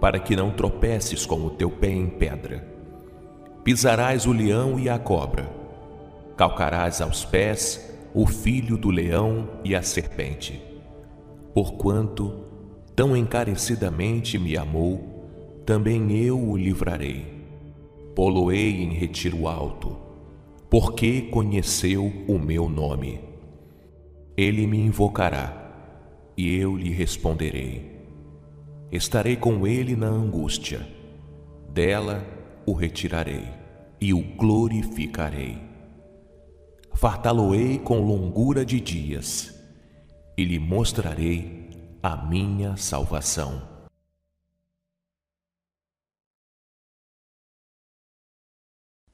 para 0.01 0.19
que 0.19 0.37
não 0.37 0.51
tropeces 0.51 1.27
com 1.27 1.45
o 1.45 1.51
teu 1.51 1.71
pé 1.71 1.91
em 1.91 2.09
pedra. 2.09 2.67
Pisarás 3.65 4.27
o 4.27 4.33
leão 4.33 4.79
e 4.79 4.89
a 4.89 4.99
cobra, 4.99 5.49
calcarás 6.37 7.01
aos 7.01 7.25
pés 7.25 7.93
o 8.15 8.27
filho 8.27 8.77
do 8.77 8.91
leão 8.91 9.49
e 9.65 9.75
a 9.75 9.83
serpente 9.83 10.73
Porquanto 11.55 12.47
tão 12.97 13.15
encarecidamente 13.15 14.39
me 14.39 14.57
amou, 14.57 15.12
também 15.65 16.13
eu 16.13 16.39
o 16.39 16.57
livrarei. 16.57 17.27
Poloei 18.15 18.83
em 18.83 18.93
retiro 18.93 19.47
alto, 19.47 19.97
porque 20.69 21.23
conheceu 21.23 22.13
o 22.29 22.39
meu 22.39 22.69
nome. 22.69 23.21
Ele 24.37 24.67
me 24.67 24.79
invocará, 24.79 25.63
e 26.37 26.55
eu 26.57 26.77
lhe 26.77 26.91
responderei. 26.91 27.91
Estarei 28.91 29.37
com 29.37 29.67
ele 29.67 29.97
na 29.97 30.09
angústia, 30.09 30.87
dela 31.71 32.27
o 32.67 32.73
retirarei 32.73 33.49
e 34.01 34.13
o 34.13 34.21
glorificarei. 34.37 35.59
Fartá-lo-ei 36.95 37.79
com 37.79 38.01
longura 38.01 38.65
de 38.65 38.81
dias 38.81 39.59
e 40.37 40.45
lhe 40.45 40.59
mostrarei 40.59 41.71
a 42.03 42.17
minha 42.17 42.77
salvação. 42.77 43.72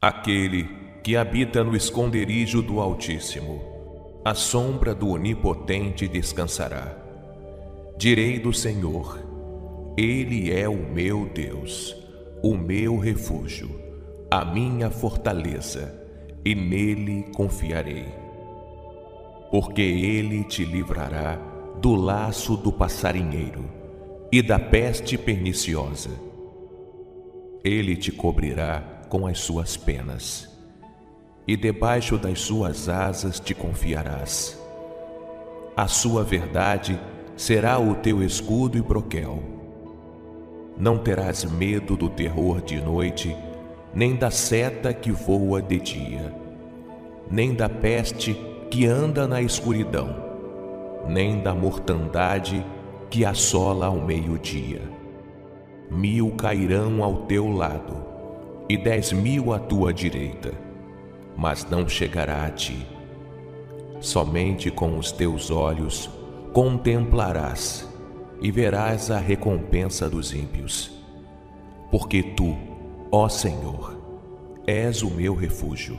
Aquele 0.01 0.69
que 1.03 1.17
habita 1.17 1.65
no 1.65 1.77
esconderijo 1.77 2.63
do 2.63 2.81
Altíssimo, 2.81 4.21
a 4.25 4.35
sombra 4.35 4.95
do 4.95 5.11
Onipotente 5.11 6.07
descansará. 6.07 6.97
Direi 7.97 8.39
do 8.39 8.53
Senhor, 8.53 9.19
Ele 9.97 10.53
é 10.53 10.69
o 10.69 10.77
meu 10.77 11.27
Deus, 11.27 11.97
o 12.43 12.57
meu 12.57 12.99
refúgio, 12.99 13.69
a 14.31 14.45
minha 14.45 14.91
fortaleza, 14.91 15.95
e 16.45 16.55
nele 16.55 17.25
confiarei 17.35 18.29
porque 19.51 19.83
ele 19.83 20.45
te 20.45 20.65
livrará 20.65 21.37
do 21.81 21.95
laço 21.95 22.57
do 22.57 22.73
passarinheiro 22.73 23.65
e 24.31 24.43
da 24.43 24.59
peste 24.59 25.17
perniciosa. 25.17 26.11
Ele 27.65 27.97
te 27.97 28.13
cobrirá 28.13 28.98
com 29.09 29.27
as 29.27 29.41
suas 29.41 29.77
penas, 29.77 30.49
e 31.47 31.57
debaixo 31.57 32.19
das 32.19 32.41
suas 32.41 32.89
asas 32.89 33.41
te 33.41 33.55
confiarás. 33.55 34.59
A 35.77 35.87
sua 35.87 36.23
verdade 36.23 37.01
será 37.37 37.79
o 37.79 37.95
teu 37.95 38.23
escudo 38.23 38.77
e 38.77 38.83
broquel. 38.83 39.43
Não 40.77 40.99
terás 40.99 41.45
medo 41.45 41.97
do 41.97 42.09
terror 42.09 42.61
de 42.61 42.81
noite, 42.81 43.35
nem 43.95 44.15
da 44.15 44.31
seta 44.31 44.93
que 44.93 45.11
voa 45.11 45.63
de 45.63 45.81
dia, 45.81 46.35
nem 47.31 47.55
da 47.55 47.69
peste 47.69 48.35
que 48.71 48.87
anda 48.87 49.27
na 49.27 49.41
escuridão, 49.41 50.15
nem 51.07 51.41
da 51.41 51.55
mortandade 51.55 52.65
que 53.09 53.25
assola 53.25 53.87
ao 53.87 53.97
meio-dia. 53.97 54.83
Mil 55.91 56.33
cairão 56.33 57.03
ao 57.03 57.23
teu 57.23 57.49
lado 57.49 58.08
e 58.69 58.77
dez 58.77 59.13
mil 59.13 59.53
à 59.53 59.59
tua 59.59 59.93
direita, 59.95 60.53
mas 61.37 61.65
não 61.71 61.89
chegará 61.89 62.45
a 62.45 62.51
ti. 62.51 62.87
Somente 64.01 64.71
com 64.71 64.99
os 64.99 65.11
teus 65.11 65.51
olhos 65.51 66.11
contemplarás 66.53 67.89
e 68.41 68.51
verás 68.51 69.11
a 69.11 69.19
recompensa 69.19 70.09
dos 70.09 70.33
ímpios. 70.33 70.91
Porque 71.91 72.23
tu, 72.23 72.57
ó 73.11 73.29
Senhor, 73.29 73.97
és 74.67 75.03
o 75.03 75.11
meu 75.11 75.35
refúgio. 75.35 75.99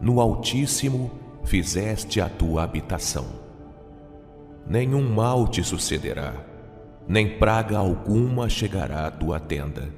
No 0.00 0.20
Altíssimo 0.20 1.10
fizeste 1.44 2.20
a 2.20 2.28
tua 2.28 2.62
habitação. 2.62 3.26
Nenhum 4.66 5.02
mal 5.02 5.48
te 5.48 5.64
sucederá, 5.64 6.34
nem 7.08 7.38
praga 7.38 7.78
alguma 7.78 8.48
chegará 8.48 9.06
à 9.06 9.10
tua 9.10 9.40
tenda, 9.40 9.88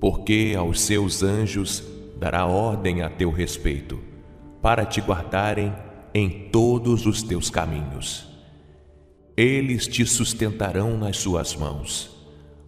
porque 0.00 0.54
aos 0.56 0.80
seus 0.80 1.22
anjos 1.22 1.82
dará 2.18 2.46
ordem 2.46 3.02
a 3.02 3.10
teu 3.10 3.30
respeito, 3.30 3.98
para 4.62 4.84
te 4.84 5.00
guardarem 5.00 5.72
em 6.14 6.48
todos 6.50 7.06
os 7.06 7.22
teus 7.22 7.50
caminhos. 7.50 8.26
Eles 9.36 9.86
te 9.86 10.06
sustentarão 10.06 10.96
nas 10.96 11.18
suas 11.18 11.54
mãos, 11.54 12.10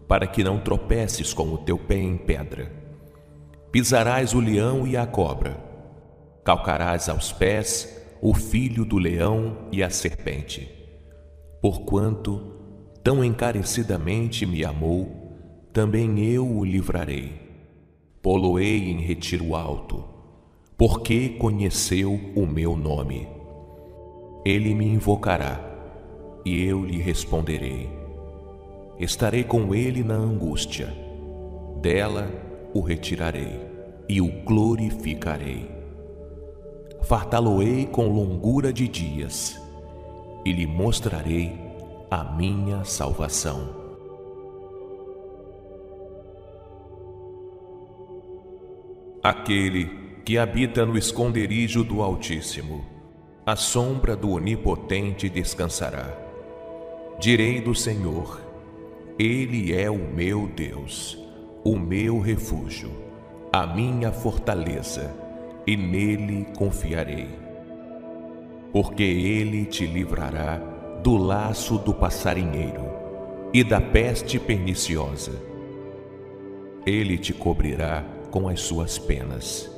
para 0.07 0.27
que 0.27 0.45
não 0.45 0.59
tropeces 0.59 1.33
com 1.33 1.53
o 1.53 1.59
teu 1.59 1.79
pé 1.79 1.97
em 1.97 2.17
pedra. 2.17 2.71
Pisarás 3.73 4.35
o 4.35 4.41
leão 4.41 4.87
e 4.87 4.97
a 4.97 5.07
cobra, 5.07 5.57
calcarás 6.45 7.09
aos 7.09 7.33
pés 7.33 7.99
o 8.21 8.35
filho 8.35 8.85
do 8.85 8.99
leão 8.99 9.69
e 9.73 9.83
a 9.83 9.91
serpente. 9.91 10.71
Porquanto 11.61 12.55
tão 13.03 13.25
encarecidamente 13.25 14.45
me 14.45 14.65
amou, 14.65 15.18
também 15.73 16.19
eu 16.25 16.47
o 16.47 16.65
livrarei. 16.65 17.33
Poloei 18.23 18.91
em 18.91 19.01
retiro 19.01 19.55
alto, 19.55 20.05
porque 20.77 21.31
conheceu 21.31 22.19
o 22.35 22.47
meu 22.47 22.77
nome. 22.77 23.29
Ele 24.45 24.75
me 24.75 24.87
invocará, 24.87 25.61
e 26.45 26.65
eu 26.65 26.85
lhe 26.85 26.99
responderei. 26.99 27.89
Estarei 28.99 29.45
com 29.45 29.75
ele 29.75 30.03
na 30.03 30.15
angústia, 30.15 30.93
dela 31.81 32.31
o 32.75 32.81
retirarei 32.81 33.61
e 34.09 34.21
o 34.21 34.29
glorificarei 34.45 35.79
fartá-lo-ei 37.03 37.87
com 37.87 38.09
longura 38.09 38.73
de 38.73 38.87
dias 38.87 39.61
e 40.45 40.53
lhe 40.53 40.67
mostrarei 40.67 41.59
a 42.11 42.23
minha 42.25 42.85
salvação. 42.85 43.78
Aquele 49.29 49.91
que 50.25 50.39
habita 50.39 50.87
no 50.87 50.97
esconderijo 50.97 51.85
do 51.85 52.01
Altíssimo, 52.01 52.83
a 53.45 53.57
sombra 53.57 54.17
do 54.17 54.31
Onipotente 54.31 55.29
descansará. 55.29 56.17
Direi 57.21 57.61
do 57.61 57.75
Senhor: 57.75 58.41
Ele 59.19 59.75
é 59.75 59.91
o 59.91 59.99
meu 59.99 60.49
Deus, 60.49 61.19
o 61.63 61.79
meu 61.79 62.21
refúgio, 62.21 62.91
a 63.53 63.67
minha 63.67 64.11
fortaleza, 64.11 65.15
e 65.67 65.77
nele 65.77 66.47
confiarei. 66.57 67.29
Porque 68.73 69.03
ele 69.03 69.67
te 69.67 69.85
livrará 69.85 70.57
do 71.05 71.19
laço 71.19 71.77
do 71.77 71.93
passarinheiro 71.93 72.89
e 73.53 73.63
da 73.63 73.79
peste 73.79 74.39
perniciosa. 74.39 75.33
Ele 76.87 77.19
te 77.19 77.35
cobrirá 77.35 78.17
com 78.31 78.49
as 78.49 78.61
suas 78.61 78.99
penas 78.99 79.71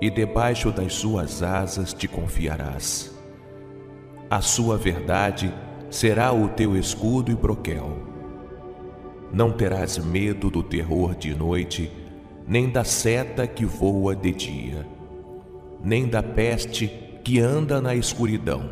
e 0.00 0.08
debaixo 0.08 0.72
das 0.72 0.94
suas 0.94 1.42
asas 1.42 1.92
te 1.92 2.08
confiarás. 2.08 3.14
A 4.30 4.40
sua 4.40 4.76
verdade 4.78 5.52
será 5.90 6.32
o 6.32 6.48
teu 6.48 6.76
escudo 6.76 7.30
e 7.30 7.34
broquel. 7.34 7.98
Não 9.32 9.52
terás 9.52 9.98
medo 9.98 10.50
do 10.50 10.62
terror 10.62 11.14
de 11.14 11.34
noite, 11.34 11.90
nem 12.46 12.70
da 12.70 12.82
seta 12.82 13.46
que 13.46 13.64
voa 13.64 14.16
de 14.16 14.32
dia, 14.32 14.86
nem 15.82 16.08
da 16.08 16.22
peste 16.22 16.88
que 17.22 17.38
anda 17.38 17.80
na 17.80 17.94
escuridão, 17.94 18.70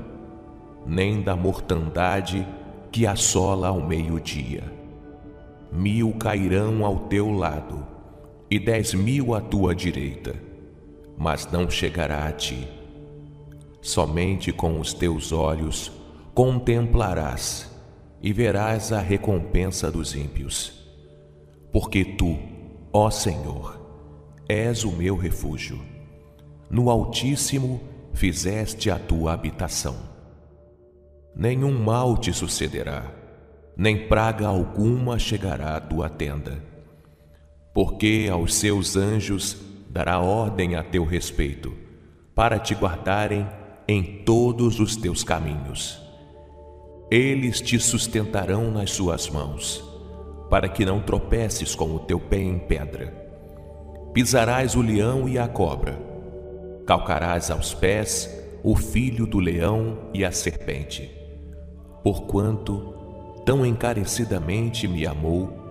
nem 0.87 1.21
da 1.21 1.37
mortandade 1.37 2.47
que 2.91 3.07
assola 3.07 3.69
ao 3.69 3.81
meio-dia. 3.81 4.65
Mil 5.71 6.15
cairão 6.15 6.85
ao 6.85 7.01
teu 7.01 7.31
lado, 7.31 7.87
e 8.51 8.59
dez 8.59 8.95
mil 8.95 9.35
à 9.35 9.41
tua 9.41 9.75
direita 9.75 10.49
mas 11.19 11.51
não 11.51 11.69
chegará 11.69 12.27
a 12.27 12.33
ti. 12.33 12.69
Somente 13.83 14.53
com 14.53 14.79
os 14.79 14.95
teus 14.95 15.33
olhos 15.33 15.91
contemplarás 16.33 17.69
e 18.23 18.33
verás 18.33 18.93
a 18.93 19.01
recompensa 19.01 19.91
dos 19.91 20.15
ímpios. 20.15 20.73
Porque 21.73 22.05
tu, 22.05 22.39
ó 22.93 23.11
Senhor, 23.11 23.79
és 24.49 24.85
o 24.85 24.93
meu 24.93 25.17
refúgio. 25.17 25.81
No 26.71 26.89
Altíssimo 26.89 27.81
fizeste 28.15 28.91
a 28.91 28.99
tua 28.99 29.33
habitação. 29.33 29.97
Nenhum 31.35 31.73
mal 31.83 32.17
te 32.17 32.33
sucederá, 32.33 33.13
nem 33.77 34.09
praga 34.09 34.47
alguma 34.47 35.19
chegará 35.19 35.77
à 35.77 35.81
tua 35.81 36.09
tenda. 36.09 36.68
Porque 37.79 38.29
aos 38.29 38.57
seus 38.57 38.97
anjos 38.97 39.57
dará 39.89 40.19
ordem 40.19 40.75
a 40.75 40.83
teu 40.83 41.05
respeito, 41.05 41.73
para 42.35 42.59
te 42.59 42.75
guardarem 42.75 43.47
em 43.87 44.25
todos 44.25 44.81
os 44.81 44.97
teus 44.97 45.23
caminhos. 45.23 45.97
Eles 47.09 47.61
te 47.61 47.79
sustentarão 47.79 48.73
nas 48.73 48.91
suas 48.91 49.31
mãos, 49.31 49.81
para 50.51 50.69
que 50.69 50.85
não 50.85 51.01
tropeces 51.01 51.77
com 51.77 51.95
o 51.95 52.01
teu 52.01 52.19
pé 52.19 52.41
em 52.41 52.59
pedra. 52.59 53.15
Pisarás 54.13 54.75
o 54.75 54.83
leão 54.83 55.29
e 55.29 55.39
a 55.39 55.47
cobra, 55.47 55.97
calcarás 56.85 57.49
aos 57.49 57.75
pés 57.75 58.29
o 58.65 58.75
filho 58.75 59.25
do 59.25 59.39
leão 59.39 60.11
e 60.13 60.25
a 60.25 60.33
serpente. 60.33 61.09
Porquanto 62.03 62.93
tão 63.47 63.65
encarecidamente 63.65 64.89
me 64.89 65.07
amou, 65.07 65.68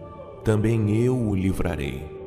também 0.47 1.03
eu 1.03 1.13
o 1.13 1.35
livrarei 1.35 2.17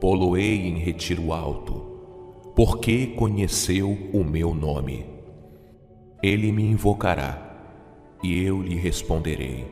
poloei 0.00 0.66
em 0.68 0.76
retiro 0.76 1.32
alto, 1.32 2.52
porque 2.54 3.06
conheceu 3.06 3.96
o 4.12 4.24
meu 4.24 4.52
nome. 4.52 5.06
Ele 6.20 6.52
me 6.52 6.64
invocará, 6.64 7.40
e 8.22 8.44
eu 8.44 8.60
lhe 8.60 8.74
responderei. 8.74 9.64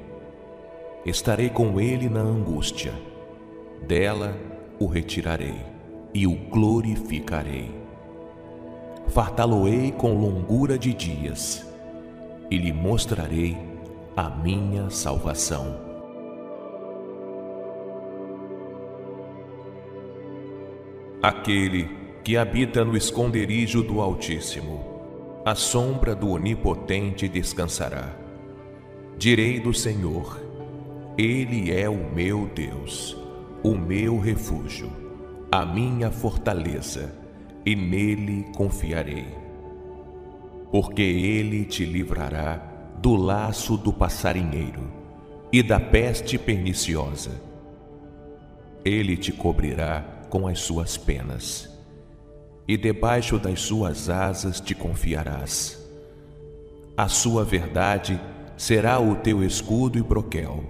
Estarei 1.04 1.50
com 1.50 1.80
ele 1.80 2.08
na 2.08 2.20
angústia, 2.20 2.94
dela 3.86 4.38
o 4.78 4.86
retirarei 4.86 5.60
e 6.14 6.24
o 6.24 6.34
glorificarei. 6.50 7.68
Fartá-lo-ei 9.08 9.90
com 9.90 10.14
longura 10.14 10.78
de 10.78 10.94
dias, 10.94 11.66
e 12.48 12.56
lhe 12.56 12.72
mostrarei 12.72 13.58
a 14.16 14.30
minha 14.30 14.88
salvação. 14.88 15.91
Aquele 21.22 21.88
que 22.24 22.36
habita 22.36 22.84
no 22.84 22.96
esconderijo 22.96 23.80
do 23.80 24.00
Altíssimo, 24.00 25.40
a 25.44 25.54
sombra 25.54 26.16
do 26.16 26.30
Onipotente 26.30 27.28
descansará. 27.28 28.12
Direi 29.16 29.60
do 29.60 29.72
Senhor: 29.72 30.40
Ele 31.16 31.70
é 31.70 31.88
o 31.88 32.12
meu 32.12 32.50
Deus, 32.52 33.16
o 33.62 33.76
meu 33.76 34.18
refúgio, 34.18 34.90
a 35.48 35.64
minha 35.64 36.10
fortaleza, 36.10 37.14
e 37.64 37.76
nele 37.76 38.46
confiarei. 38.56 39.28
Porque 40.72 41.02
ele 41.02 41.64
te 41.64 41.84
livrará 41.84 42.56
do 42.98 43.14
laço 43.14 43.76
do 43.76 43.92
passarinheiro 43.92 44.90
e 45.52 45.62
da 45.62 45.78
peste 45.78 46.36
perniciosa. 46.36 47.40
Ele 48.84 49.16
te 49.16 49.30
cobrirá 49.30 50.11
com 50.32 50.48
as 50.48 50.60
suas 50.60 50.96
penas, 50.96 51.68
e 52.66 52.74
debaixo 52.78 53.38
das 53.38 53.60
suas 53.60 54.08
asas 54.08 54.62
te 54.62 54.74
confiarás. 54.74 55.78
A 56.96 57.06
sua 57.06 57.44
verdade 57.44 58.18
será 58.56 58.98
o 58.98 59.16
teu 59.16 59.44
escudo 59.44 59.98
e 59.98 60.02
broquel. 60.02 60.64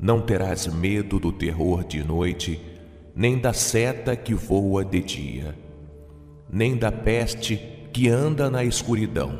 Não 0.00 0.20
terás 0.20 0.66
medo 0.66 1.20
do 1.20 1.30
terror 1.30 1.84
de 1.84 2.02
noite, 2.02 2.60
nem 3.14 3.38
da 3.38 3.52
seta 3.52 4.16
que 4.16 4.34
voa 4.34 4.84
de 4.84 5.00
dia, 5.00 5.56
nem 6.50 6.76
da 6.76 6.90
peste 6.90 7.56
que 7.92 8.08
anda 8.08 8.50
na 8.50 8.64
escuridão, 8.64 9.38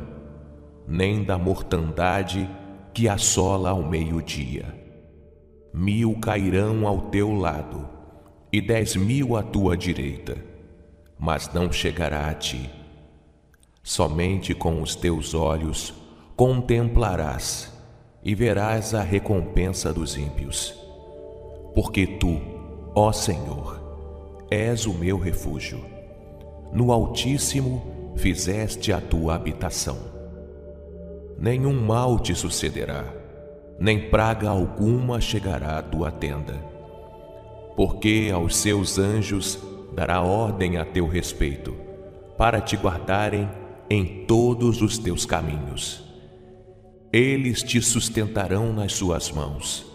nem 0.87 1.21
da 1.21 1.37
mortandade 1.37 2.49
que 2.93 3.09
assola 3.09 3.71
ao 3.71 3.83
meio-dia. 3.83 4.73
Mil 5.73 6.17
cairão 6.21 6.87
ao 6.87 7.09
teu 7.09 7.33
lado, 7.33 7.94
e 8.55 8.61
dez 8.61 8.95
mil 8.95 9.35
à 9.35 9.43
tua 9.43 9.75
direita, 9.75 10.37
mas 11.19 11.53
não 11.53 11.69
chegará 11.73 12.29
a 12.29 12.33
ti. 12.33 12.69
Somente 13.83 14.55
com 14.55 14.81
os 14.81 14.95
teus 14.95 15.33
olhos 15.33 15.93
contemplarás 16.37 17.69
e 18.23 18.33
verás 18.33 18.93
a 18.93 19.01
recompensa 19.01 19.93
dos 19.93 20.15
ímpios. 20.15 20.73
Porque 21.73 22.07
tu, 22.07 22.39
ó 22.95 23.11
Senhor, 23.11 24.47
és 24.49 24.85
o 24.85 24.93
meu 24.93 25.19
refúgio. 25.19 25.83
No 26.71 26.93
Altíssimo 26.93 28.13
fizeste 28.15 28.93
a 28.93 29.01
tua 29.01 29.35
habitação. 29.35 29.97
Nenhum 31.37 31.73
mal 31.73 32.17
te 32.19 32.33
sucederá, 32.33 33.03
nem 33.77 34.09
praga 34.09 34.49
alguma 34.49 35.19
chegará 35.19 35.77
à 35.77 35.81
tua 35.81 36.09
tenda 36.09 36.73
porque 37.75 38.31
aos 38.33 38.55
seus 38.57 38.97
anjos 38.97 39.59
dará 39.93 40.21
ordem 40.21 40.77
a 40.77 40.85
teu 40.85 41.07
respeito, 41.07 41.75
para 42.37 42.61
te 42.61 42.75
guardarem 42.75 43.49
em 43.89 44.25
todos 44.25 44.81
os 44.81 44.97
teus 44.97 45.25
caminhos. 45.25 46.03
Eles 47.11 47.63
te 47.63 47.81
sustentarão 47.81 48.73
nas 48.73 48.93
suas 48.93 49.31
mãos, 49.31 49.85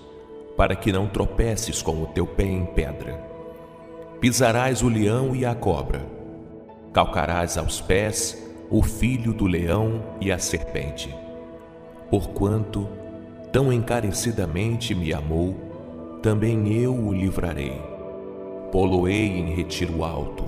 para 0.56 0.74
que 0.74 0.92
não 0.92 1.06
tropeces 1.06 1.82
com 1.82 2.02
o 2.02 2.06
teu 2.06 2.26
pé 2.26 2.44
em 2.44 2.64
pedra. 2.66 3.22
Pisarás 4.20 4.82
o 4.82 4.88
leão 4.88 5.34
e 5.34 5.44
a 5.44 5.54
cobra, 5.54 6.06
calcarás 6.92 7.56
aos 7.56 7.80
pés 7.80 8.46
o 8.70 8.82
filho 8.82 9.32
do 9.32 9.46
leão 9.46 10.02
e 10.20 10.30
a 10.30 10.38
serpente. 10.38 11.14
Porquanto 12.10 12.88
tão 13.52 13.72
encarecidamente 13.72 14.94
me 14.94 15.12
amou, 15.12 15.69
também 16.22 16.72
eu 16.72 16.94
o 16.94 17.12
livrarei. 17.12 17.80
Poloei 18.70 19.26
em 19.26 19.54
retiro 19.54 20.04
alto, 20.04 20.44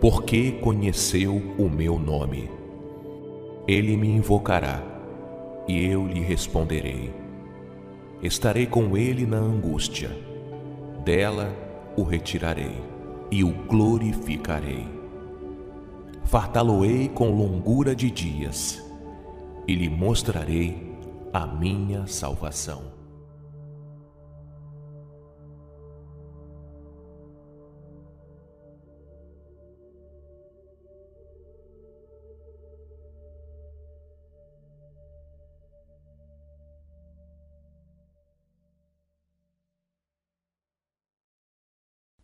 porque 0.00 0.52
conheceu 0.52 1.34
o 1.58 1.68
meu 1.68 1.98
nome. 1.98 2.48
Ele 3.66 3.96
me 3.96 4.08
invocará, 4.08 4.82
e 5.66 5.84
eu 5.84 6.06
lhe 6.06 6.20
responderei. 6.20 7.12
Estarei 8.22 8.66
com 8.66 8.96
ele 8.96 9.26
na 9.26 9.38
angústia, 9.38 10.10
dela 11.04 11.54
o 11.96 12.02
retirarei 12.02 12.74
e 13.30 13.42
o 13.42 13.50
glorificarei. 13.50 14.86
Fartá-lo-ei 16.24 17.08
com 17.08 17.30
longura 17.30 17.94
de 17.94 18.10
dias, 18.10 18.82
e 19.66 19.74
lhe 19.74 19.88
mostrarei 19.88 20.94
a 21.32 21.46
minha 21.46 22.06
salvação. 22.06 23.03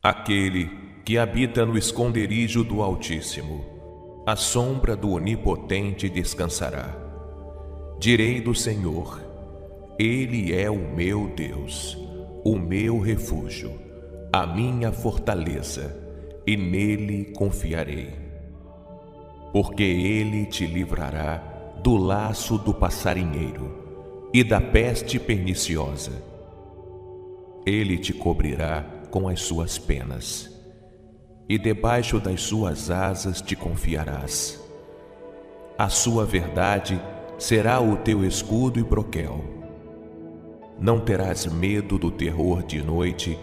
Aquele 0.02 0.70
que 1.04 1.18
habita 1.18 1.66
no 1.66 1.76
esconderijo 1.76 2.64
do 2.64 2.80
Altíssimo, 2.80 4.22
a 4.26 4.34
sombra 4.34 4.96
do 4.96 5.10
Onipotente 5.10 6.08
descansará. 6.08 6.96
Direi 7.98 8.40
do 8.40 8.54
Senhor, 8.54 9.20
Ele 9.98 10.54
é 10.54 10.70
o 10.70 10.78
meu 10.78 11.28
Deus, 11.36 11.98
o 12.42 12.56
meu 12.56 12.98
refúgio, 12.98 13.78
a 14.32 14.46
minha 14.46 14.90
fortaleza, 14.90 15.94
e 16.46 16.56
nele 16.56 17.34
confiarei. 17.36 18.14
Porque 19.52 19.82
Ele 19.82 20.46
te 20.46 20.64
livrará 20.64 21.76
do 21.82 21.98
laço 21.98 22.56
do 22.56 22.72
passarinheiro 22.72 24.30
e 24.32 24.42
da 24.42 24.62
peste 24.62 25.18
perniciosa. 25.18 26.22
Ele 27.66 27.98
te 27.98 28.14
cobrirá 28.14 28.99
com 29.10 29.28
as 29.28 29.40
suas 29.40 29.78
penas, 29.78 30.50
e 31.48 31.58
debaixo 31.58 32.20
das 32.20 32.42
suas 32.42 32.90
asas 32.90 33.40
te 33.40 33.56
confiarás. 33.56 34.60
A 35.76 35.88
sua 35.88 36.24
verdade 36.24 37.00
será 37.38 37.80
o 37.80 37.96
teu 37.96 38.24
escudo 38.24 38.78
e 38.78 38.82
broquel. 38.82 39.42
Não 40.78 41.00
terás 41.00 41.46
medo 41.46 41.98
do 41.98 42.10
terror 42.10 42.62
de 42.62 42.82
noite, 42.82 43.38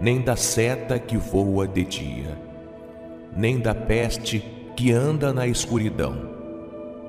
nem 0.00 0.20
da 0.20 0.36
seta 0.36 0.98
que 0.98 1.16
voa 1.16 1.66
de 1.66 1.84
dia, 1.84 2.38
nem 3.36 3.58
da 3.58 3.74
peste 3.74 4.44
que 4.76 4.92
anda 4.92 5.32
na 5.32 5.46
escuridão 5.46 6.34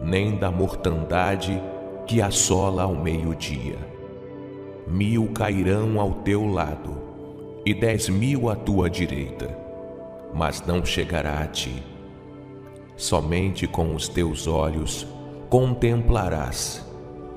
nem 0.02 0.36
da 0.36 0.52
mortandade 0.52 1.62
que 2.06 2.22
assola 2.22 2.84
ao 2.84 2.96
meio-dia. 2.96 3.78
Mil 4.88 5.30
cairão 5.34 6.00
ao 6.00 6.12
teu 6.16 6.46
lado 6.46 7.05
e 7.66 7.74
dez 7.74 8.08
mil 8.10 8.50
à 8.50 8.56
tua 8.56 8.90
direita, 8.90 9.58
mas 10.34 10.66
não 10.66 10.86
chegará 10.86 11.40
a 11.40 11.48
ti. 11.48 11.84
Somente 12.96 13.68
com 13.68 13.96
os 13.96 14.08
teus 14.08 14.48
olhos 14.48 15.08
contemplarás 15.50 16.86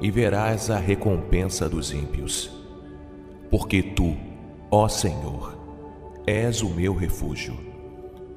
e 0.00 0.10
verás 0.10 0.70
a 0.70 0.78
recompensa 0.78 1.68
dos 1.68 1.92
ímpios. 1.92 2.50
Porque 3.50 3.82
tu, 3.82 4.16
ó 4.70 4.86
Senhor, 4.88 5.56
és 6.26 6.62
o 6.62 6.68
meu 6.68 6.94
refúgio. 6.94 7.58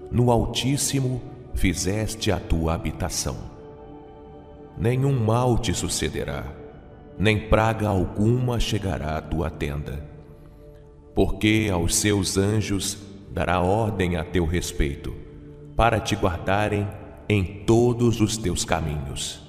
No 0.09 0.31
Altíssimo 0.31 1.21
fizeste 1.53 2.31
a 2.31 2.39
tua 2.39 2.73
habitação 2.73 3.51
nenhum 4.77 5.13
mal 5.13 5.57
te 5.59 5.73
sucederá, 5.73 6.43
nem 7.17 7.49
praga 7.49 7.87
alguma 7.87 8.59
chegará 8.59 9.17
à 9.17 9.21
tua 9.21 9.49
tenda. 9.49 10.10
Porque 11.13 11.69
aos 11.71 11.95
seus 11.95 12.37
anjos 12.37 12.97
dará 13.31 13.61
ordem 13.61 14.15
a 14.15 14.23
teu 14.23 14.45
respeito, 14.45 15.13
para 15.75 15.99
te 15.99 16.15
guardarem 16.15 16.87
em 17.27 17.63
todos 17.65 18.21
os 18.21 18.37
teus 18.37 18.65
caminhos. 18.65 19.41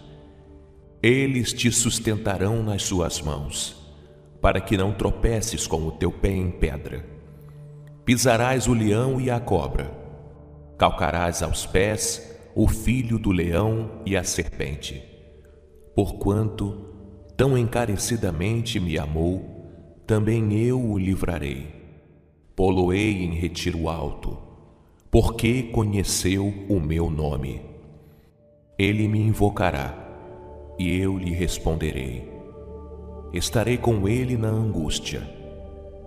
Eles 1.02 1.52
te 1.52 1.70
sustentarão 1.70 2.62
nas 2.62 2.82
suas 2.82 3.20
mãos, 3.20 3.76
para 4.40 4.60
que 4.60 4.76
não 4.76 4.92
tropeces 4.92 5.66
com 5.66 5.86
o 5.86 5.92
teu 5.92 6.10
pé 6.10 6.30
em 6.30 6.50
pedra. 6.50 7.04
Pisarás 8.04 8.66
o 8.66 8.74
leão 8.74 9.20
e 9.20 9.30
a 9.30 9.38
cobra, 9.38 9.90
calcarás 10.78 11.42
aos 11.42 11.66
pés 11.66 12.36
o 12.54 12.68
filho 12.68 13.18
do 13.18 13.30
leão 13.30 14.02
e 14.04 14.16
a 14.16 14.24
serpente 14.24 15.12
Porquanto 15.94 16.86
tão 17.36 17.56
encarecidamente 17.56 18.80
me 18.80 18.98
amou, 18.98 19.51
também 20.12 20.52
eu 20.52 20.78
o 20.78 20.98
livrarei. 20.98 21.68
Poloei 22.54 23.24
em 23.24 23.30
retiro 23.30 23.88
alto, 23.88 24.36
porque 25.10 25.62
conheceu 25.62 26.52
o 26.68 26.78
meu 26.78 27.08
nome. 27.08 27.62
Ele 28.78 29.08
me 29.08 29.18
invocará, 29.18 29.96
e 30.78 30.98
eu 30.98 31.16
lhe 31.16 31.30
responderei. 31.30 32.30
Estarei 33.32 33.78
com 33.78 34.06
ele 34.06 34.36
na 34.36 34.48
angústia, 34.48 35.22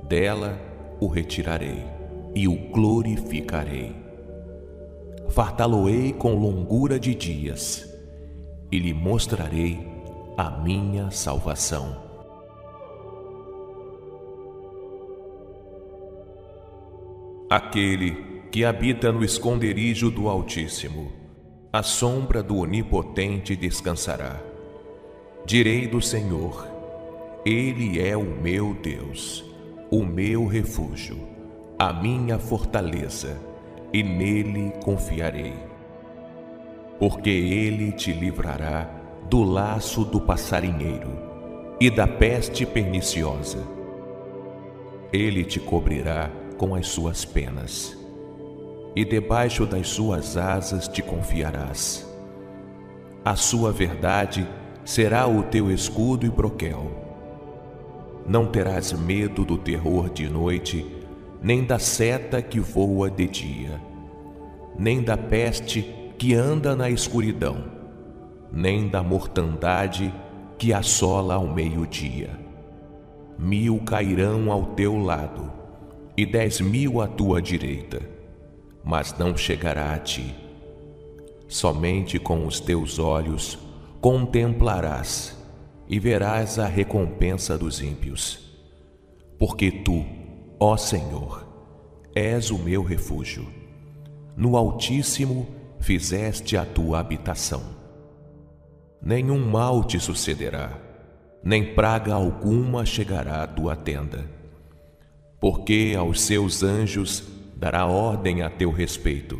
dela 0.08 0.62
o 1.00 1.08
retirarei 1.08 1.84
e 2.36 2.48
o 2.48 2.56
glorificarei. 2.70 3.96
Fartá-lo-ei 5.30 6.14
com 6.14 6.36
longura 6.36 7.00
de 7.00 7.16
dias 7.16 7.92
e 8.72 8.78
lhe 8.78 8.94
mostrarei 8.94 9.80
a 10.38 10.52
minha 10.52 11.10
salvação. 11.10 12.05
Aquele 17.56 18.18
que 18.52 18.66
habita 18.66 19.14
no 19.14 19.24
esconderijo 19.24 20.12
do 20.12 20.28
Altíssimo, 20.28 21.10
a 21.72 21.82
sombra 21.82 22.44
do 22.44 22.58
Onipotente 22.58 23.56
descansará. 23.56 24.42
Direi 25.46 25.88
do 25.88 26.02
Senhor, 26.02 26.68
Ele 27.46 28.06
é 28.06 28.18
o 28.18 28.26
meu 28.26 28.74
Deus, 28.74 29.46
o 29.90 30.04
meu 30.04 30.46
refúgio, 30.46 31.18
a 31.80 31.94
minha 31.94 32.38
fortaleza, 32.38 33.40
e 33.94 34.04
nele 34.04 34.74
confiarei 34.84 35.54
porque 37.00 37.30
ele 37.30 37.92
te 37.92 38.12
livrará 38.12 38.90
do 39.30 39.44
laço 39.44 40.04
do 40.04 40.20
passarinheiro 40.20 41.10
e 41.80 41.90
da 41.90 42.08
peste 42.08 42.66
perniciosa. 42.66 43.66
Ele 45.12 45.44
te 45.44 45.60
cobrirá 45.60 46.30
com 46.58 46.76
as 46.76 46.88
suas 46.88 47.26
penas, 47.26 47.98
e 48.96 49.04
debaixo 49.04 49.66
das 49.66 49.90
suas 49.90 50.38
asas 50.38 50.88
te 50.88 51.02
confiarás. 51.02 52.08
A 53.24 53.36
sua 53.36 53.72
verdade 53.72 54.48
será 54.84 55.28
o 55.28 55.44
teu 55.44 55.72
escudo 55.72 56.26
e 56.26 56.30
broquel. 56.30 56.92
Não 58.28 58.46
terás 58.46 58.94
medo 58.94 59.44
do 59.44 59.58
terror 59.58 60.10
de 60.10 60.30
noite, 60.30 60.86
nem 61.42 61.64
da 61.64 61.78
seta 61.78 62.42
que 62.42 62.60
voa 62.60 63.10
de 63.10 63.28
dia, 63.28 63.82
nem 64.78 65.02
da 65.02 65.18
peste 65.18 66.14
que 66.18 66.34
anda 66.34 66.76
na 66.76 66.90
escuridão, 66.90 67.66
nem 68.52 68.88
da 68.88 69.04
mortandade 69.04 70.14
que 70.58 70.74
assola 70.74 71.36
ao 71.36 71.48
meio-dia. 71.48 72.30
Mil 73.38 73.80
cairão 73.86 74.50
ao 74.52 74.68
teu 74.68 74.98
lado 74.98 75.65
e 76.18 76.26
dez 76.26 76.62
mil 76.62 77.02
à 77.02 77.08
tua 77.08 77.42
direita, 77.42 78.02
mas 78.84 79.18
não 79.18 79.36
chegará 79.36 79.94
a 79.94 80.00
ti. 80.00 80.34
Somente 81.48 82.18
com 82.18 82.46
os 82.46 82.60
teus 82.60 83.00
olhos 83.00 83.58
contemplarás 84.02 85.38
e 85.88 86.00
verás 86.00 86.58
a 86.58 86.68
recompensa 86.68 87.58
dos 87.58 87.82
ímpios. 87.82 88.40
Porque 89.38 89.72
tu, 89.72 90.06
ó 90.60 90.78
Senhor, 90.78 91.46
és 92.16 92.50
o 92.50 92.58
meu 92.58 92.82
refúgio. 92.82 93.48
No 94.38 94.56
Altíssimo 94.56 95.48
fizeste 95.80 96.58
a 96.58 96.66
tua 96.66 97.00
habitação. 97.00 97.62
Nenhum 99.02 99.40
mal 99.40 99.84
te 99.84 100.00
sucederá, 100.00 100.80
nem 101.44 101.76
praga 101.76 102.14
alguma 102.14 102.86
chegará 102.86 103.44
à 103.44 103.48
tua 103.48 103.76
tenda. 103.76 104.35
Porque 105.46 105.94
aos 105.96 106.22
seus 106.22 106.64
anjos 106.64 107.24
dará 107.56 107.86
ordem 107.86 108.42
a 108.42 108.50
teu 108.50 108.72
respeito, 108.72 109.40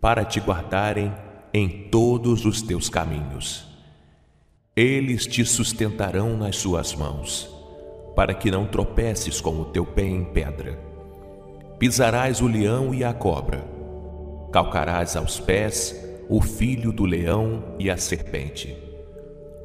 para 0.00 0.24
te 0.24 0.40
guardarem 0.40 1.12
em 1.52 1.68
todos 1.90 2.46
os 2.46 2.62
teus 2.62 2.88
caminhos. 2.88 3.66
Eles 4.74 5.26
te 5.26 5.44
sustentarão 5.44 6.34
nas 6.34 6.56
suas 6.56 6.94
mãos, 6.94 7.46
para 8.16 8.32
que 8.32 8.50
não 8.50 8.66
tropeces 8.66 9.38
com 9.38 9.60
o 9.60 9.66
teu 9.66 9.84
pé 9.84 10.06
em 10.06 10.24
pedra. 10.24 10.78
Pisarás 11.78 12.40
o 12.40 12.46
leão 12.46 12.94
e 12.94 13.04
a 13.04 13.12
cobra 13.12 13.74
calcarás 14.50 15.14
aos 15.14 15.40
pés 15.40 15.94
o 16.26 16.40
filho 16.40 16.90
do 16.90 17.04
leão 17.04 17.74
e 17.78 17.90
a 17.90 17.98
serpente. 17.98 18.74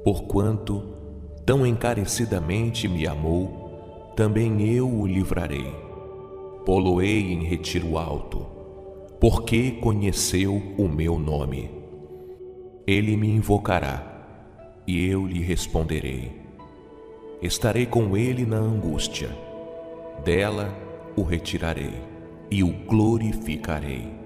Porquanto 0.04 0.84
tão 1.46 1.66
encarecidamente 1.66 2.88
me 2.88 3.08
amou, 3.08 3.59
também 4.20 4.70
eu 4.70 4.86
o 4.86 5.08
livrarei. 5.08 5.74
Poloei 6.66 7.32
em 7.32 7.42
retiro 7.42 7.98
alto, 7.98 8.46
porque 9.18 9.72
conheceu 9.72 10.62
o 10.78 10.90
meu 10.90 11.18
nome. 11.18 11.72
Ele 12.86 13.16
me 13.16 13.30
invocará, 13.30 14.76
e 14.86 15.08
eu 15.08 15.26
lhe 15.26 15.40
responderei. 15.40 16.34
Estarei 17.42 17.86
com 17.86 18.18
ele 18.18 18.46
na 18.46 18.58
angústia, 18.58 19.30
dela 20.26 20.78
o 21.16 21.24
retirarei 21.24 21.94
e 22.52 22.62
o 22.62 22.74
glorificarei 22.74 24.20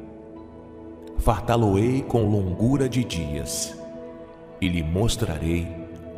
fartá-lo-ei 1.19 2.01
com 2.01 2.27
longura 2.27 2.89
de 2.89 3.03
dias, 3.03 3.77
e 4.59 4.67
lhe 4.67 4.81
mostrarei 4.81 5.67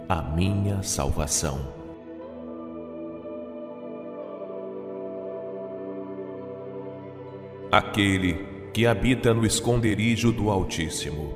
a 0.07 0.21
minha 0.21 0.81
salvação. 0.81 1.74
Aquele 7.75 8.37
que 8.73 8.87
habita 8.87 9.33
no 9.33 9.45
esconderijo 9.45 10.31
do 10.31 10.49
Altíssimo, 10.49 11.35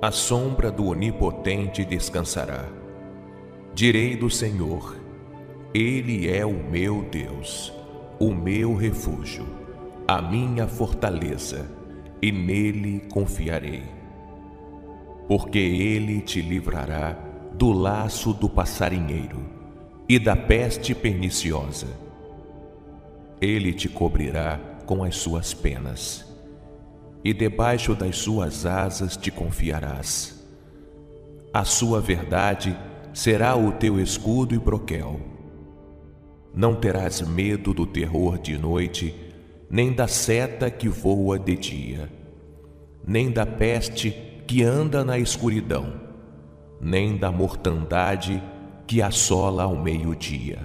a 0.00 0.12
sombra 0.12 0.70
do 0.70 0.86
Onipotente 0.86 1.84
descansará. 1.84 2.68
Direi 3.74 4.14
do 4.14 4.30
Senhor, 4.30 4.96
Ele 5.74 6.30
é 6.30 6.46
o 6.46 6.52
meu 6.52 7.02
Deus, 7.10 7.72
o 8.20 8.32
meu 8.32 8.76
refúgio, 8.76 9.44
a 10.06 10.22
minha 10.22 10.68
fortaleza, 10.68 11.68
e 12.22 12.30
nele 12.30 13.02
confiarei. 13.12 13.82
Porque 15.26 15.58
Ele 15.58 16.20
te 16.20 16.40
livrará 16.40 17.18
do 17.54 17.72
laço 17.72 18.32
do 18.32 18.48
passarinheiro 18.48 19.40
e 20.08 20.20
da 20.20 20.36
peste 20.36 20.94
perniciosa. 20.94 21.88
Ele 23.40 23.72
te 23.72 23.88
cobrirá 23.88 24.71
com 24.82 25.02
as 25.04 25.16
suas 25.16 25.54
penas, 25.54 26.24
e 27.24 27.32
debaixo 27.32 27.94
das 27.94 28.16
suas 28.16 28.66
asas 28.66 29.16
te 29.16 29.30
confiarás. 29.30 30.44
A 31.52 31.64
sua 31.64 32.00
verdade 32.00 32.76
será 33.12 33.54
o 33.56 33.72
teu 33.72 34.00
escudo 34.00 34.54
e 34.54 34.58
broquel. 34.58 35.20
Não 36.54 36.74
terás 36.74 37.20
medo 37.20 37.72
do 37.72 37.86
terror 37.86 38.38
de 38.38 38.58
noite, 38.58 39.14
nem 39.70 39.92
da 39.92 40.08
seta 40.08 40.70
que 40.70 40.88
voa 40.88 41.38
de 41.38 41.56
dia, 41.56 42.10
nem 43.06 43.30
da 43.30 43.46
peste 43.46 44.10
que 44.46 44.62
anda 44.62 45.04
na 45.04 45.18
escuridão, 45.18 45.92
nem 46.80 47.16
da 47.16 47.30
mortandade 47.30 48.42
que 48.86 49.00
assola 49.00 49.62
ao 49.62 49.76
meio-dia. 49.76 50.58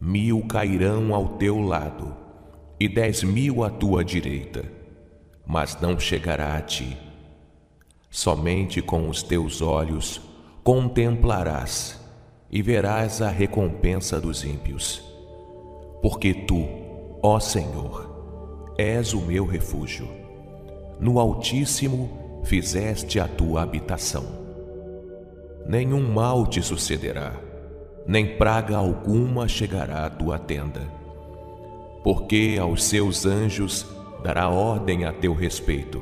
Mil 0.00 0.46
cairão 0.46 1.14
ao 1.14 1.30
teu 1.30 1.58
lado 1.60 2.25
e 2.78 2.88
dez 2.88 3.22
mil 3.22 3.64
à 3.64 3.70
tua 3.70 4.04
direita, 4.04 4.64
mas 5.46 5.80
não 5.80 5.98
chegará 5.98 6.56
a 6.56 6.60
ti. 6.60 6.96
Somente 8.10 8.80
com 8.80 9.08
os 9.08 9.22
teus 9.22 9.60
olhos 9.60 10.20
contemplarás 10.62 12.00
e 12.50 12.62
verás 12.62 13.20
a 13.22 13.28
recompensa 13.28 14.20
dos 14.20 14.44
ímpios. 14.44 15.02
Porque 16.02 16.32
tu, 16.32 16.66
ó 17.22 17.38
Senhor, 17.38 18.74
és 18.78 19.14
o 19.14 19.20
meu 19.20 19.46
refúgio. 19.46 20.08
No 21.00 21.18
Altíssimo 21.18 22.40
fizeste 22.44 23.18
a 23.18 23.26
tua 23.26 23.62
habitação. 23.62 24.24
Nenhum 25.66 26.12
mal 26.12 26.46
te 26.46 26.62
sucederá, 26.62 27.34
nem 28.06 28.36
praga 28.36 28.76
alguma 28.76 29.48
chegará 29.48 30.06
à 30.06 30.10
tua 30.10 30.38
tenda. 30.38 31.05
Porque 32.06 32.56
aos 32.60 32.84
seus 32.84 33.26
anjos 33.26 33.84
dará 34.22 34.48
ordem 34.48 35.04
a 35.04 35.12
teu 35.12 35.34
respeito, 35.34 36.00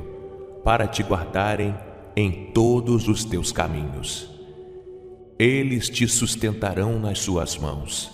para 0.63 0.87
te 0.87 1.01
guardarem 1.01 1.75
em 2.15 2.51
todos 2.53 3.07
os 3.07 3.25
teus 3.25 3.51
caminhos 3.51 4.35
eles 5.37 5.89
te 5.89 6.07
sustentarão 6.07 6.97
nas 6.97 7.19
suas 7.19 7.57
mãos, 7.57 8.09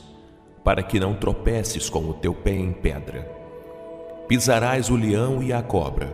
para 0.64 0.82
que 0.82 1.00
não 1.00 1.14
tropeces 1.14 1.88
com 1.88 2.10
o 2.10 2.16
teu 2.16 2.34
pé 2.34 2.56
em 2.56 2.74
pedra. 2.74 3.30
Pisarás 4.28 4.90
o 4.90 4.96
leão 4.96 5.44
e 5.44 5.54
a 5.54 5.62
cobra, 5.62 6.12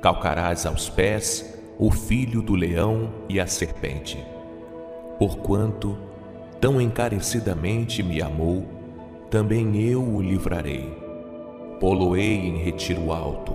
calcarás 0.00 0.64
aos 0.64 0.88
pés 0.88 1.60
o 1.76 1.90
filho 1.90 2.40
do 2.40 2.54
leão 2.54 3.12
e 3.28 3.40
a 3.40 3.48
serpente. 3.48 4.24
Porquanto 5.18 5.98
tão 6.60 6.80
encarecidamente 6.80 8.00
me 8.00 8.22
amou, 8.22 8.64
também 9.32 9.80
eu 9.80 10.02
o 10.02 10.20
livrarei. 10.20 10.94
Poloei 11.80 12.34
em 12.34 12.58
retiro 12.58 13.10
alto, 13.10 13.54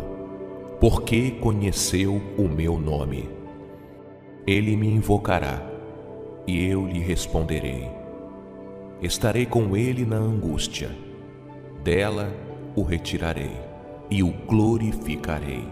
porque 0.80 1.30
conheceu 1.30 2.20
o 2.36 2.48
meu 2.50 2.80
nome. 2.80 3.30
Ele 4.48 4.76
me 4.76 4.88
invocará 4.88 5.62
e 6.48 6.66
eu 6.66 6.88
lhe 6.88 7.00
responderei. 7.00 7.88
Estarei 9.04 9.46
com 9.46 9.78
ele 9.78 10.04
na 10.04 10.16
angústia, 10.16 10.90
dela 11.84 12.34
o 12.76 12.82
retirarei 12.82 13.56
e 14.10 14.24
o 14.24 14.34
glorificarei. 14.48 15.64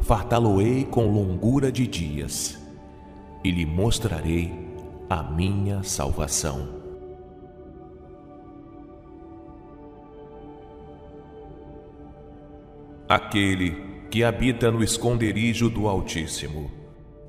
Fartá-lo-ei 0.00 0.84
com 0.84 1.12
longura 1.12 1.70
de 1.70 1.86
dias 1.86 2.60
e 3.44 3.52
lhe 3.52 3.64
mostrarei 3.64 4.52
a 5.08 5.22
minha 5.22 5.84
salvação. 5.84 6.83
Aquele 13.08 13.76
que 14.10 14.24
habita 14.24 14.70
no 14.70 14.82
esconderijo 14.82 15.68
do 15.68 15.86
Altíssimo 15.86 16.70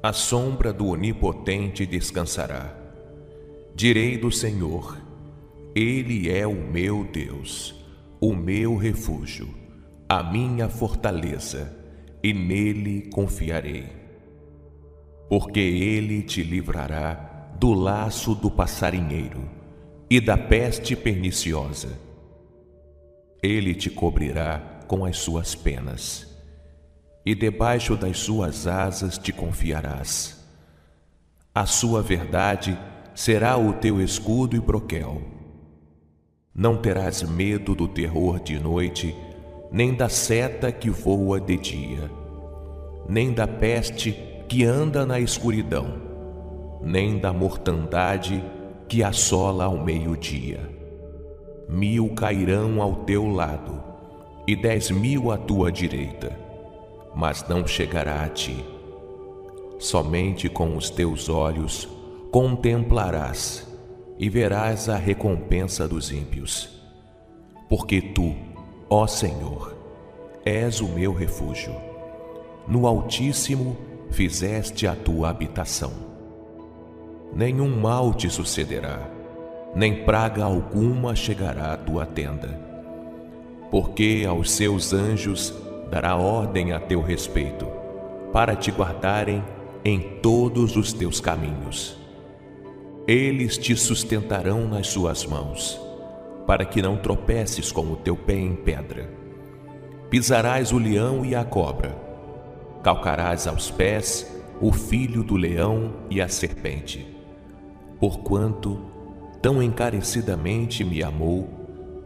a 0.06 0.14
sombra 0.14 0.72
do 0.72 0.90
Onipotente 0.90 1.84
descansará. 1.84 2.78
Direi 3.74 4.20
do 4.20 4.32
Senhor, 4.32 5.02
Ele 5.74 6.30
é 6.30 6.46
o 6.46 6.54
meu 6.54 7.04
Deus, 7.04 7.84
o 8.22 8.36
meu 8.36 8.78
refúgio, 8.78 9.50
a 10.08 10.22
minha 10.22 10.70
fortaleza, 10.70 11.76
e 12.24 12.32
nele 12.36 13.10
confiarei. 13.12 13.88
Porque 15.28 15.60
Ele 15.60 16.22
te 16.22 16.44
livrará 16.44 17.56
do 17.60 17.74
laço 17.74 18.36
do 18.36 18.52
passarinheiro 18.52 19.42
e 20.08 20.22
da 20.22 20.38
peste 20.38 20.96
perniciosa. 20.96 22.00
Ele 23.42 23.74
te 23.74 23.90
cobrirá 23.90 24.75
com 24.88 25.06
as 25.06 25.18
suas 25.18 25.56
penas 25.56 26.36
e 27.26 27.34
debaixo 27.34 27.98
das 27.98 28.20
suas 28.20 28.68
asas 28.68 29.18
te 29.18 29.34
confiarás. 29.34 30.46
A 31.54 31.66
sua 31.66 32.02
verdade 32.02 32.78
será 33.16 33.58
o 33.58 33.74
teu 33.74 34.00
escudo 34.00 34.56
e 34.56 34.60
broquel. 34.60 35.22
Não 36.54 36.78
terás 36.78 37.24
medo 37.24 37.74
do 37.74 37.88
terror 37.88 38.40
de 38.40 38.60
noite, 38.60 39.16
nem 39.72 39.94
da 39.94 40.08
seta 40.08 40.72
que 40.72 40.90
voa 40.90 41.42
de 41.42 41.58
dia, 41.58 42.12
nem 43.10 43.34
da 43.34 43.48
peste 43.48 44.16
que 44.48 44.64
anda 44.64 45.06
na 45.06 45.20
escuridão, 45.20 46.00
nem 46.82 47.18
da 47.18 47.34
mortandade 47.34 48.44
que 48.88 49.04
assola 49.04 49.66
ao 49.66 49.84
meio-dia. 49.84 50.70
Mil 51.68 52.14
cairão 52.14 52.80
ao 52.82 52.98
teu 52.98 53.28
lado 53.28 53.95
e 54.48 54.56
dez 54.56 54.92
mil 54.92 55.32
à 55.32 55.38
tua 55.38 55.72
direita 55.72 56.46
mas 57.16 57.48
não 57.48 57.66
chegará 57.66 58.24
a 58.24 58.30
ti. 58.30 58.64
Somente 59.80 60.50
com 60.50 60.76
os 60.76 60.90
teus 60.90 61.30
olhos 61.30 61.88
contemplarás 62.30 63.66
e 64.20 64.30
verás 64.30 64.90
a 64.90 64.98
recompensa 64.98 65.88
dos 65.88 66.12
ímpios. 66.12 66.70
Porque 67.70 68.02
tu, 68.02 68.36
ó 68.90 69.08
Senhor, 69.08 69.76
és 70.44 70.82
o 70.82 70.88
meu 70.90 71.14
refúgio. 71.14 71.74
No 72.68 72.86
Altíssimo 72.86 73.78
fizeste 74.12 74.86
a 74.86 74.96
tua 74.96 75.30
habitação. 75.30 75.94
Nenhum 77.34 77.80
mal 77.80 78.14
te 78.14 78.30
sucederá, 78.30 79.10
nem 79.76 80.04
praga 80.04 80.44
alguma 80.44 81.16
chegará 81.16 81.74
à 81.74 81.78
tua 81.78 82.06
tenda. 82.06 82.65
Porque 83.76 84.24
aos 84.26 84.52
seus 84.52 84.94
anjos 84.94 85.54
dará 85.92 86.16
ordem 86.16 86.72
a 86.72 86.80
teu 86.80 87.02
respeito, 87.02 87.68
para 88.32 88.56
te 88.56 88.72
guardarem 88.72 89.44
em 89.84 90.00
todos 90.22 90.78
os 90.78 90.94
teus 90.94 91.20
caminhos. 91.20 91.98
Eles 93.06 93.58
te 93.58 93.76
sustentarão 93.76 94.66
nas 94.66 94.88
suas 94.88 95.26
mãos, 95.26 95.78
para 96.48 96.64
que 96.64 96.82
não 96.82 96.96
tropeces 96.96 97.70
com 97.70 97.92
o 97.92 97.98
teu 97.98 98.16
pé 98.16 98.36
em 98.36 98.56
pedra. 98.56 99.10
Pisarás 100.10 100.72
o 100.72 100.78
leão 100.78 101.26
e 101.26 101.36
a 101.36 101.44
cobra, 101.44 101.94
calcarás 102.82 103.46
aos 103.46 103.70
pés 103.70 104.42
o 104.62 104.72
filho 104.72 105.22
do 105.22 105.36
leão 105.36 105.96
e 106.10 106.22
a 106.22 106.30
serpente. 106.30 107.06
Porquanto 108.00 108.80
tão 109.42 109.62
encarecidamente 109.62 110.82
me 110.82 111.04
amou, 111.04 111.65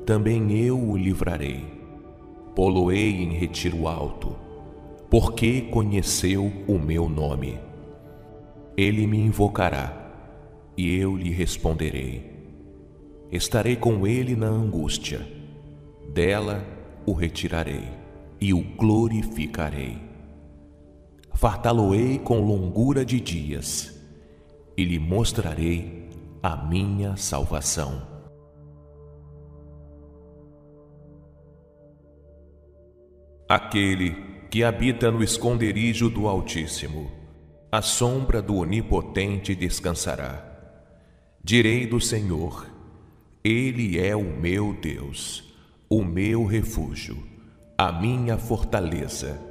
também 0.09 0.51
eu 0.51 0.75
o 0.75 0.97
livrarei 0.97 1.79
poloei 2.55 3.23
em 3.23 3.31
retiro 3.31 3.87
alto, 3.87 4.35
porque 5.07 5.61
conheceu 5.61 6.51
o 6.67 6.79
meu 6.79 7.07
nome. 7.07 7.59
Ele 8.75 9.05
me 9.05 9.19
invocará, 9.19 10.11
e 10.75 10.93
eu 10.95 11.15
lhe 11.15 11.29
responderei. 11.29 12.49
Estarei 13.31 13.75
com 13.75 14.07
ele 14.07 14.35
na 14.35 14.47
angústia, 14.47 15.25
dela 16.11 16.65
o 17.05 17.13
retirarei 17.13 17.87
e 18.41 18.51
o 18.51 18.61
glorificarei. 18.61 19.99
Fartá-lo-ei 21.35 22.17
com 22.17 22.41
longura 22.41 23.05
de 23.05 23.21
dias, 23.21 23.95
e 24.75 24.83
lhe 24.83 24.97
mostrarei 24.97 26.09
a 26.41 26.57
minha 26.57 27.15
salvação. 27.15 28.18
Aquele 33.51 34.15
que 34.51 34.63
habita 34.63 35.09
no 35.09 35.23
esconderijo 35.23 36.07
do 36.07 36.27
Altíssimo, 36.27 37.09
a 37.71 37.81
sombra 37.81 38.43
do 38.43 38.57
Onipotente 38.57 39.55
descansará. 39.55 40.45
Direi 41.43 41.87
do 41.87 41.99
Senhor, 41.99 42.67
Ele 43.43 43.99
é 43.99 44.15
o 44.15 44.21
meu 44.21 44.77
Deus, 44.79 45.51
o 45.89 46.03
meu 46.03 46.45
refúgio, 46.45 47.17
a 47.75 47.91
minha 47.91 48.37
fortaleza, 48.37 49.41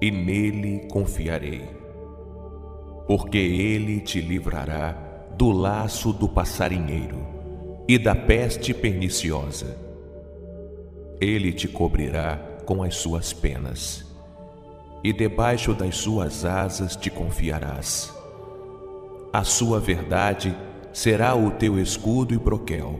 e 0.00 0.08
nele 0.08 0.86
confiarei. 0.88 1.68
Porque 3.08 3.38
Ele 3.38 3.98
te 3.98 4.20
livrará 4.20 4.92
do 5.36 5.50
laço 5.50 6.12
do 6.12 6.28
passarinheiro 6.28 7.26
e 7.88 7.98
da 7.98 8.14
peste 8.14 8.72
perniciosa. 8.72 9.76
Ele 11.20 11.52
te 11.52 11.66
cobrirá 11.66 12.47
com 12.68 12.82
as 12.82 12.96
suas 12.96 13.32
penas, 13.32 14.04
e 15.02 15.10
debaixo 15.10 15.72
das 15.72 15.96
suas 15.96 16.44
asas 16.44 16.94
te 16.94 17.08
confiarás. 17.08 18.14
A 19.32 19.42
sua 19.42 19.80
verdade 19.80 20.54
será 20.92 21.34
o 21.34 21.50
teu 21.52 21.78
escudo 21.78 22.34
e 22.34 22.36
broquel. 22.36 22.94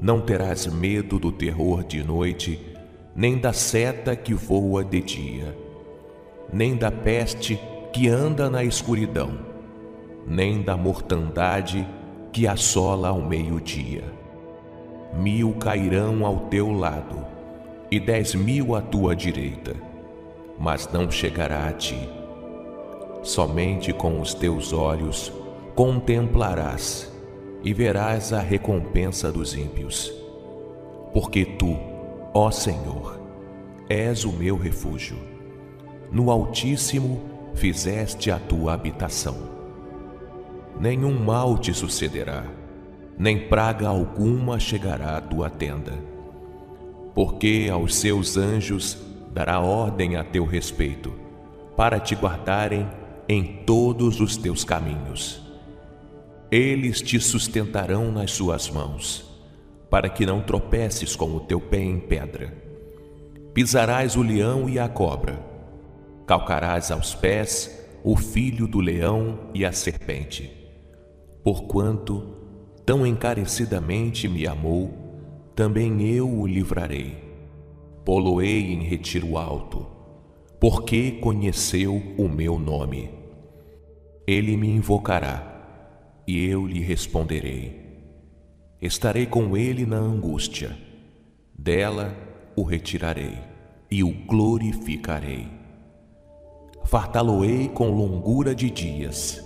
Não 0.00 0.20
terás 0.20 0.66
medo 0.66 1.16
do 1.16 1.30
terror 1.30 1.84
de 1.84 2.02
noite, 2.02 2.58
nem 3.14 3.38
da 3.38 3.52
seta 3.52 4.16
que 4.16 4.34
voa 4.34 4.84
de 4.84 5.00
dia, 5.00 5.56
nem 6.52 6.74
da 6.74 6.90
peste 6.90 7.56
que 7.92 8.08
anda 8.08 8.50
na 8.50 8.64
escuridão, 8.64 9.38
nem 10.26 10.60
da 10.60 10.76
mortandade 10.76 11.88
que 12.32 12.48
assola 12.48 13.10
ao 13.10 13.22
meio-dia. 13.22 14.02
Mil 15.16 15.52
cairão 15.52 16.26
ao 16.26 16.48
teu 16.48 16.72
lado 16.72 17.33
e 17.94 18.00
dez 18.00 18.34
mil 18.34 18.74
à 18.74 18.80
tua 18.80 19.14
direita, 19.14 19.72
mas 20.58 20.90
não 20.92 21.08
chegará 21.08 21.68
a 21.68 21.72
ti. 21.72 22.08
Somente 23.22 23.92
com 23.92 24.20
os 24.20 24.34
teus 24.34 24.72
olhos 24.72 25.32
contemplarás 25.76 27.08
e 27.62 27.72
verás 27.72 28.32
a 28.32 28.40
recompensa 28.40 29.30
dos 29.30 29.54
ímpios. 29.54 30.12
Porque 31.12 31.44
tu, 31.44 31.78
ó 32.34 32.50
Senhor, 32.50 33.20
és 33.88 34.24
o 34.24 34.32
meu 34.32 34.56
refúgio. 34.56 35.16
No 36.10 36.32
Altíssimo 36.32 37.22
fizeste 37.54 38.28
a 38.28 38.40
tua 38.40 38.72
habitação. 38.72 39.36
Nenhum 40.80 41.16
mal 41.16 41.56
te 41.58 41.72
sucederá, 41.72 42.42
nem 43.16 43.48
praga 43.48 43.86
alguma 43.86 44.58
chegará 44.58 45.16
à 45.16 45.20
tua 45.20 45.48
tenda. 45.48 46.13
Porque 47.14 47.68
aos 47.72 47.94
seus 47.94 48.36
anjos 48.36 48.98
dará 49.32 49.60
ordem 49.60 50.16
a 50.16 50.24
teu 50.24 50.44
respeito, 50.44 51.12
para 51.76 51.98
te 52.00 52.14
guardarem 52.14 52.88
em 53.28 53.62
todos 53.64 54.20
os 54.20 54.36
teus 54.36 54.64
caminhos. 54.64 55.42
Eles 56.50 57.00
te 57.00 57.18
sustentarão 57.18 58.12
nas 58.12 58.32
suas 58.32 58.70
mãos, 58.70 59.24
para 59.90 60.08
que 60.08 60.26
não 60.26 60.40
tropeces 60.42 61.16
com 61.16 61.34
o 61.34 61.40
teu 61.40 61.60
pé 61.60 61.80
em 61.80 61.98
pedra. 61.98 62.52
Pisarás 63.52 64.16
o 64.16 64.22
leão 64.22 64.68
e 64.68 64.78
a 64.78 64.88
cobra, 64.88 65.40
calcarás 66.26 66.90
aos 66.90 67.14
pés 67.14 67.84
o 68.02 68.16
filho 68.16 68.66
do 68.66 68.80
leão 68.80 69.50
e 69.54 69.64
a 69.64 69.72
serpente. 69.72 70.52
Porquanto 71.42 72.36
tão 72.84 73.06
encarecidamente 73.06 74.28
me 74.28 74.46
amou, 74.46 75.03
também 75.54 76.02
eu 76.02 76.28
o 76.28 76.46
livrarei. 76.46 77.16
Poloei 78.04 78.72
em 78.72 78.82
retiro 78.82 79.38
alto, 79.38 79.86
porque 80.60 81.12
conheceu 81.12 82.02
o 82.18 82.28
meu 82.28 82.58
nome. 82.58 83.10
Ele 84.26 84.56
me 84.56 84.68
invocará 84.68 86.22
e 86.26 86.44
eu 86.44 86.66
lhe 86.66 86.80
responderei. 86.80 87.82
Estarei 88.80 89.26
com 89.26 89.56
ele 89.56 89.86
na 89.86 89.96
angústia, 89.96 90.76
dela 91.56 92.14
o 92.56 92.62
retirarei 92.62 93.38
e 93.90 94.02
o 94.02 94.10
glorificarei. 94.10 95.46
Fartá-lo-ei 96.84 97.68
com 97.68 97.90
longura 97.90 98.54
de 98.54 98.68
dias 98.70 99.42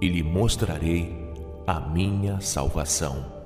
e 0.00 0.08
lhe 0.08 0.22
mostrarei 0.22 1.14
a 1.66 1.78
minha 1.78 2.40
salvação. 2.40 3.37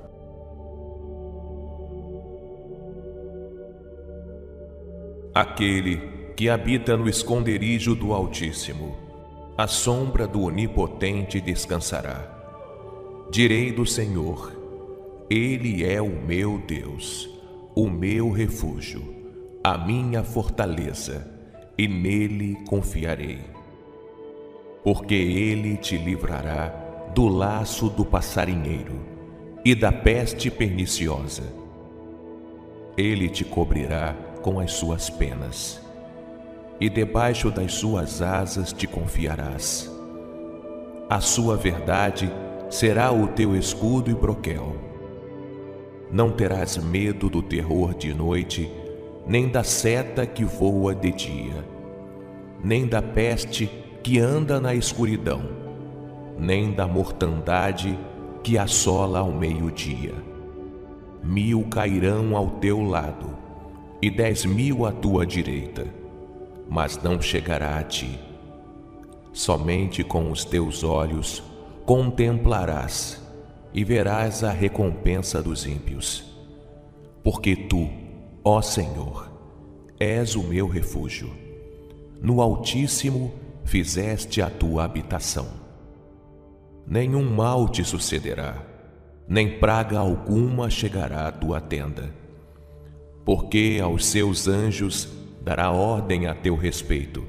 Aquele 5.35 5.97
que 6.35 6.47
habita 6.47 6.95
no 6.95 7.09
esconderijo 7.09 7.95
do 7.95 8.13
Altíssimo, 8.13 8.95
a 9.57 9.65
sombra 9.65 10.27
do 10.27 10.43
Onipotente 10.43 11.41
descansará. 11.41 12.29
Direi 13.31 13.71
do 13.71 13.83
Senhor: 13.83 14.53
Ele 15.27 15.83
é 15.83 15.99
o 15.99 16.09
meu 16.09 16.59
Deus, 16.59 17.27
o 17.75 17.89
meu 17.89 18.29
refúgio, 18.29 19.01
a 19.63 19.75
minha 19.75 20.23
fortaleza, 20.23 21.27
e 21.75 21.87
nele 21.87 22.55
confiarei. 22.67 23.39
Porque 24.83 25.15
ele 25.15 25.77
te 25.77 25.97
livrará 25.97 26.67
do 27.15 27.27
laço 27.27 27.89
do 27.89 28.05
passarinheiro 28.05 28.99
e 29.65 29.73
da 29.73 29.91
peste 29.91 30.51
perniciosa. 30.51 31.51
Ele 32.95 33.27
te 33.29 33.43
cobrirá 33.43 34.15
com 34.43 34.59
as 34.59 34.73
suas 34.73 35.09
penas, 35.09 35.81
e 36.79 36.89
debaixo 36.89 37.49
das 37.49 37.73
suas 37.73 38.21
asas 38.21 38.73
te 38.73 38.85
confiarás. 38.85 39.89
A 41.09 41.21
sua 41.21 41.55
verdade 41.55 42.31
será 42.69 43.11
o 43.11 43.27
teu 43.29 43.55
escudo 43.55 44.11
e 44.11 44.13
broquel. 44.13 44.75
Não 46.11 46.29
terás 46.29 46.77
medo 46.77 47.29
do 47.29 47.41
terror 47.41 47.95
de 47.95 48.13
noite, 48.13 48.69
nem 49.25 49.47
da 49.47 49.63
seta 49.63 50.25
que 50.25 50.43
voa 50.43 50.93
de 50.93 51.11
dia, 51.11 51.65
nem 52.61 52.85
da 52.85 53.01
peste 53.01 53.67
que 54.03 54.19
anda 54.19 54.59
na 54.59 54.75
escuridão, 54.75 55.41
nem 56.37 56.73
da 56.73 56.85
mortandade 56.85 57.97
que 58.43 58.57
assola 58.57 59.19
ao 59.19 59.31
meio-dia. 59.31 60.13
Mil 61.23 61.63
cairão 61.69 62.35
ao 62.35 62.49
teu 62.59 62.81
lado 62.81 63.43
e 64.03 64.09
dez 64.09 64.43
mil 64.43 64.85
à 64.85 64.91
tua 64.91 65.25
direita, 65.25 65.87
mas 66.69 67.01
não 67.01 67.21
chegará 67.21 67.79
a 67.79 67.83
ti. 67.83 68.19
Somente 69.31 70.03
com 70.03 70.29
os 70.29 70.43
teus 70.43 70.83
olhos 70.83 71.41
contemplarás 71.85 73.25
e 73.73 73.81
verás 73.85 74.43
a 74.43 74.51
recompensa 74.51 75.41
dos 75.41 75.65
ímpios. 75.65 76.21
Porque 77.23 77.55
tu, 77.55 77.89
ó 78.43 78.61
Senhor, 78.61 79.31
és 79.97 80.35
o 80.35 80.43
meu 80.43 80.67
refúgio. 80.67 81.31
No 82.21 82.41
Altíssimo 82.41 83.33
fizeste 83.63 84.41
a 84.41 84.49
tua 84.49 84.83
habitação. 84.83 85.47
Nenhum 86.85 87.23
mal 87.23 87.69
te 87.69 87.85
sucederá, 87.85 88.61
nem 89.29 89.59
praga 89.59 89.97
alguma 89.97 90.69
chegará 90.69 91.29
à 91.29 91.31
tua 91.31 91.61
tenda. 91.61 92.22
Porque 93.25 93.79
aos 93.81 94.05
seus 94.05 94.47
anjos 94.47 95.07
dará 95.41 95.71
ordem 95.71 96.27
a 96.27 96.35
teu 96.35 96.55
respeito, 96.55 97.25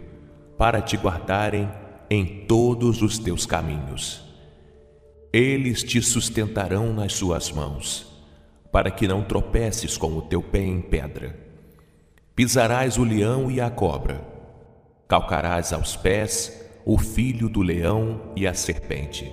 para 0.56 0.80
te 0.80 0.96
guardarem 0.96 1.68
em 2.10 2.44
todos 2.46 3.02
os 3.02 3.18
teus 3.18 3.46
caminhos 3.46 4.24
eles 5.34 5.82
te 5.82 6.00
sustentarão 6.00 6.92
nas 6.92 7.14
suas 7.14 7.50
mãos, 7.50 8.06
para 8.70 8.88
que 8.88 9.08
não 9.08 9.24
tropeces 9.24 9.96
com 9.96 10.16
o 10.16 10.22
teu 10.22 10.40
pé 10.40 10.60
em 10.60 10.80
pedra. 10.80 11.36
Pisarás 12.36 12.98
o 12.98 13.02
leão 13.02 13.50
e 13.50 13.60
a 13.60 13.68
cobra, 13.68 14.24
calcarás 15.08 15.72
aos 15.72 15.96
pés 15.96 16.64
o 16.86 16.96
filho 16.96 17.48
do 17.48 17.62
leão 17.62 18.30
e 18.36 18.46
a 18.46 18.54
serpente. 18.54 19.28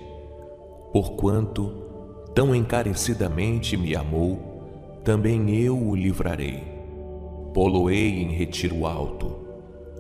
Porquanto 0.92 1.70
tão 2.34 2.56
encarecidamente 2.56 3.78
me 3.78 3.96
amou, 3.96 4.51
também 5.04 5.50
eu 5.56 5.78
o 5.78 5.96
livrarei. 5.96 6.64
Poloei 7.54 8.22
em 8.22 8.30
retiro 8.32 8.86
alto, 8.86 9.48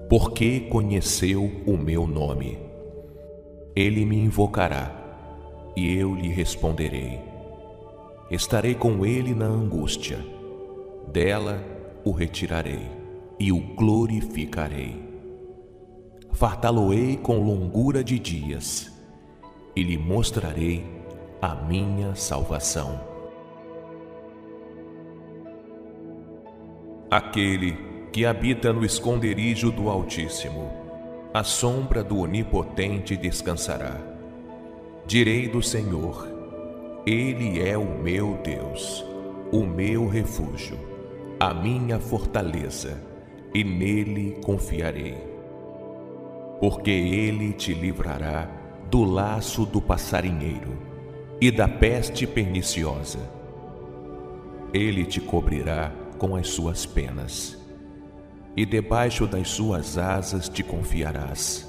porque 0.07 0.61
conheceu 0.61 1.51
o 1.65 1.75
meu 1.75 2.05
nome. 2.05 2.59
Ele 3.75 4.05
me 4.05 4.17
invocará 4.17 4.91
e 5.75 5.95
eu 5.95 6.13
lhe 6.13 6.29
responderei. 6.29 7.19
Estarei 8.29 8.75
com 8.75 9.05
ele 9.05 9.33
na 9.33 9.45
angústia, 9.45 10.19
dela 11.11 11.61
o 12.05 12.11
retirarei 12.11 12.87
e 13.39 13.51
o 13.51 13.59
glorificarei. 13.59 15.09
Fartá-lo-ei 16.31 17.17
com 17.17 17.39
longura 17.39 18.03
de 18.03 18.17
dias 18.17 18.91
e 19.75 19.83
lhe 19.83 19.97
mostrarei 19.97 20.85
a 21.41 21.55
minha 21.55 22.15
salvação. 22.15 23.10
Aquele 27.11 27.77
que 28.13 28.25
habita 28.25 28.71
no 28.71 28.85
esconderijo 28.85 29.69
do 29.69 29.89
Altíssimo, 29.89 30.71
a 31.33 31.43
sombra 31.43 32.01
do 32.01 32.19
Onipotente 32.19 33.17
descansará. 33.17 33.97
Direi 35.05 35.49
do 35.49 35.61
Senhor, 35.61 36.25
Ele 37.05 37.61
é 37.61 37.77
o 37.77 37.83
meu 37.83 38.39
Deus, 38.41 39.05
o 39.51 39.65
meu 39.65 40.07
refúgio, 40.07 40.79
a 41.37 41.53
minha 41.53 41.99
fortaleza, 41.99 43.03
e 43.53 43.61
nele 43.61 44.37
confiarei. 44.41 45.17
Porque 46.61 46.91
Ele 46.91 47.51
te 47.51 47.73
livrará 47.73 48.49
do 48.89 49.03
laço 49.03 49.65
do 49.65 49.81
passarinheiro 49.81 50.77
e 51.41 51.51
da 51.51 51.67
peste 51.67 52.25
perniciosa. 52.25 53.19
Ele 54.73 55.03
te 55.03 55.19
cobrirá 55.19 55.91
com 56.21 56.35
as 56.35 56.49
suas 56.49 56.85
penas, 56.85 57.57
e 58.55 58.63
debaixo 58.63 59.25
das 59.25 59.49
suas 59.49 59.97
asas 59.97 60.47
te 60.47 60.61
confiarás. 60.61 61.67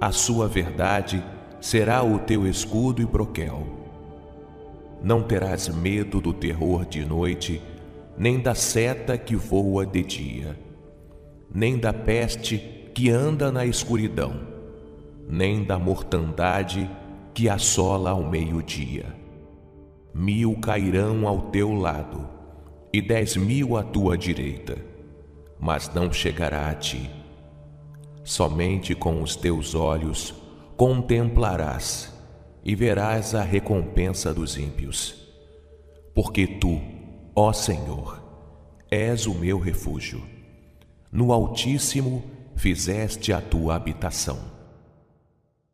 A 0.00 0.10
sua 0.10 0.48
verdade 0.48 1.22
será 1.60 2.02
o 2.02 2.18
teu 2.18 2.46
escudo 2.46 3.02
e 3.02 3.04
broquel. 3.04 3.66
Não 5.02 5.22
terás 5.22 5.68
medo 5.68 6.18
do 6.18 6.32
terror 6.32 6.86
de 6.86 7.04
noite, 7.04 7.60
nem 8.16 8.40
da 8.40 8.54
seta 8.54 9.18
que 9.18 9.36
voa 9.36 9.84
de 9.84 10.02
dia, 10.02 10.58
nem 11.54 11.76
da 11.76 11.92
peste 11.92 12.90
que 12.94 13.10
anda 13.10 13.52
na 13.52 13.66
escuridão, 13.66 14.32
nem 15.28 15.62
da 15.62 15.78
mortandade 15.78 16.90
que 17.34 17.50
assola 17.50 18.12
ao 18.12 18.22
meio-dia. 18.22 19.14
Mil 20.14 20.56
cairão 20.58 21.28
ao 21.28 21.50
teu 21.50 21.74
lado, 21.74 22.35
e 22.96 23.02
dez 23.02 23.36
mil 23.36 23.76
à 23.76 23.82
tua 23.82 24.16
direita, 24.16 24.78
mas 25.60 25.92
não 25.92 26.10
chegará 26.10 26.70
a 26.70 26.74
ti. 26.74 27.10
Somente 28.24 28.94
com 28.94 29.20
os 29.20 29.36
teus 29.36 29.74
olhos 29.74 30.34
contemplarás 30.78 32.10
e 32.64 32.74
verás 32.74 33.34
a 33.34 33.42
recompensa 33.42 34.32
dos 34.32 34.56
ímpios. 34.56 35.14
Porque 36.14 36.46
tu, 36.46 36.80
ó 37.34 37.52
Senhor, 37.52 38.18
és 38.90 39.26
o 39.26 39.34
meu 39.34 39.58
refúgio. 39.58 40.22
No 41.12 41.34
Altíssimo 41.34 42.24
fizeste 42.54 43.30
a 43.30 43.42
tua 43.42 43.74
habitação. 43.74 44.38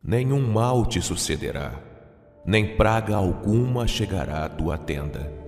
Nenhum 0.02 0.44
mal 0.51 0.84
te 0.86 1.01
sucederá, 1.01 1.81
nem 2.44 2.76
praga 2.76 3.15
alguma 3.15 3.86
chegará 3.86 4.44
à 4.44 4.49
tua 4.49 4.76
tenda 4.76 5.41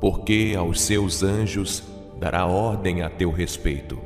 porque 0.00 0.54
aos 0.58 0.80
seus 0.80 1.22
anjos 1.22 1.82
dará 2.18 2.46
ordem 2.46 3.02
a 3.02 3.10
teu 3.10 3.30
respeito, 3.30 3.98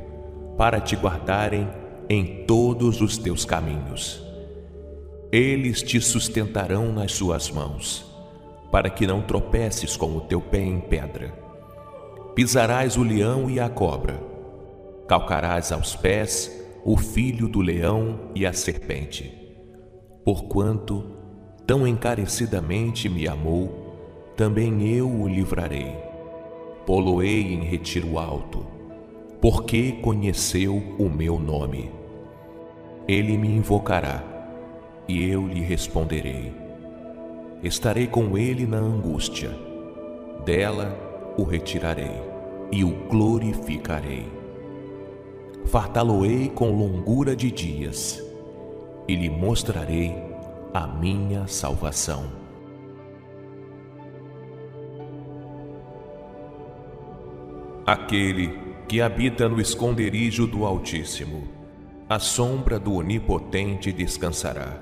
para 0.57 0.79
te 0.79 0.95
guardarem 0.95 1.67
em 2.09 2.45
todos 2.45 3.01
os 3.01 3.17
teus 3.17 3.45
caminhos. 3.45 4.21
Eles 5.31 5.81
te 5.81 5.99
sustentarão 5.99 6.91
nas 6.91 7.13
suas 7.13 7.49
mãos, 7.49 8.05
para 8.71 8.89
que 8.89 9.07
não 9.07 9.21
tropeces 9.21 9.97
com 9.97 10.15
o 10.15 10.21
teu 10.21 10.41
pé 10.41 10.61
em 10.61 10.79
pedra. 10.79 11.33
Pisarás 12.35 12.97
o 12.97 13.03
leão 13.03 13.49
e 13.49 13.59
a 13.59 13.69
cobra, 13.69 14.21
calcarás 15.07 15.71
aos 15.71 15.95
pés 15.95 16.51
o 16.83 16.97
filho 16.97 17.47
do 17.47 17.61
leão 17.61 18.31
e 18.35 18.45
a 18.45 18.53
serpente. 18.53 19.33
Porquanto 20.23 21.15
tão 21.65 21.87
encarecidamente 21.87 23.09
me 23.09 23.27
amou, 23.27 23.84
também 24.35 24.85
eu 24.87 25.09
o 25.09 25.27
livrarei. 25.27 25.95
Poloei 26.85 27.41
em 27.53 27.63
retiro 27.63 28.19
alto, 28.19 28.65
porque 29.41 29.93
conheceu 29.93 30.75
o 30.99 31.09
meu 31.09 31.39
nome. 31.39 31.91
Ele 33.07 33.37
me 33.37 33.47
invocará, 33.47 34.23
e 35.07 35.29
eu 35.29 35.47
lhe 35.47 35.61
responderei. 35.61 36.51
Estarei 37.63 38.07
com 38.07 38.37
ele 38.37 38.67
na 38.67 38.77
angústia, 38.77 39.51
dela 40.43 40.95
o 41.37 41.43
retirarei 41.43 42.21
e 42.71 42.83
o 42.83 42.91
glorificarei. 43.09 44.27
Fartá-lo-ei 45.65 46.49
com 46.49 46.71
longura 46.71 47.35
de 47.35 47.49
dias, 47.49 48.23
e 49.07 49.15
lhe 49.15 49.29
mostrarei 49.29 50.15
a 50.73 50.85
minha 50.85 51.47
salvação. 51.47 52.44
Aquele 57.85 58.57
que 58.87 58.99
habita 58.99 59.47
no 59.47 59.61
esconderijo 59.61 60.47
do 60.47 60.65
Altíssimo, 60.65 61.47
a 62.09 62.17
sombra 62.17 62.79
do 62.79 62.95
Onipotente 62.95 63.91
descansará. 63.91 64.81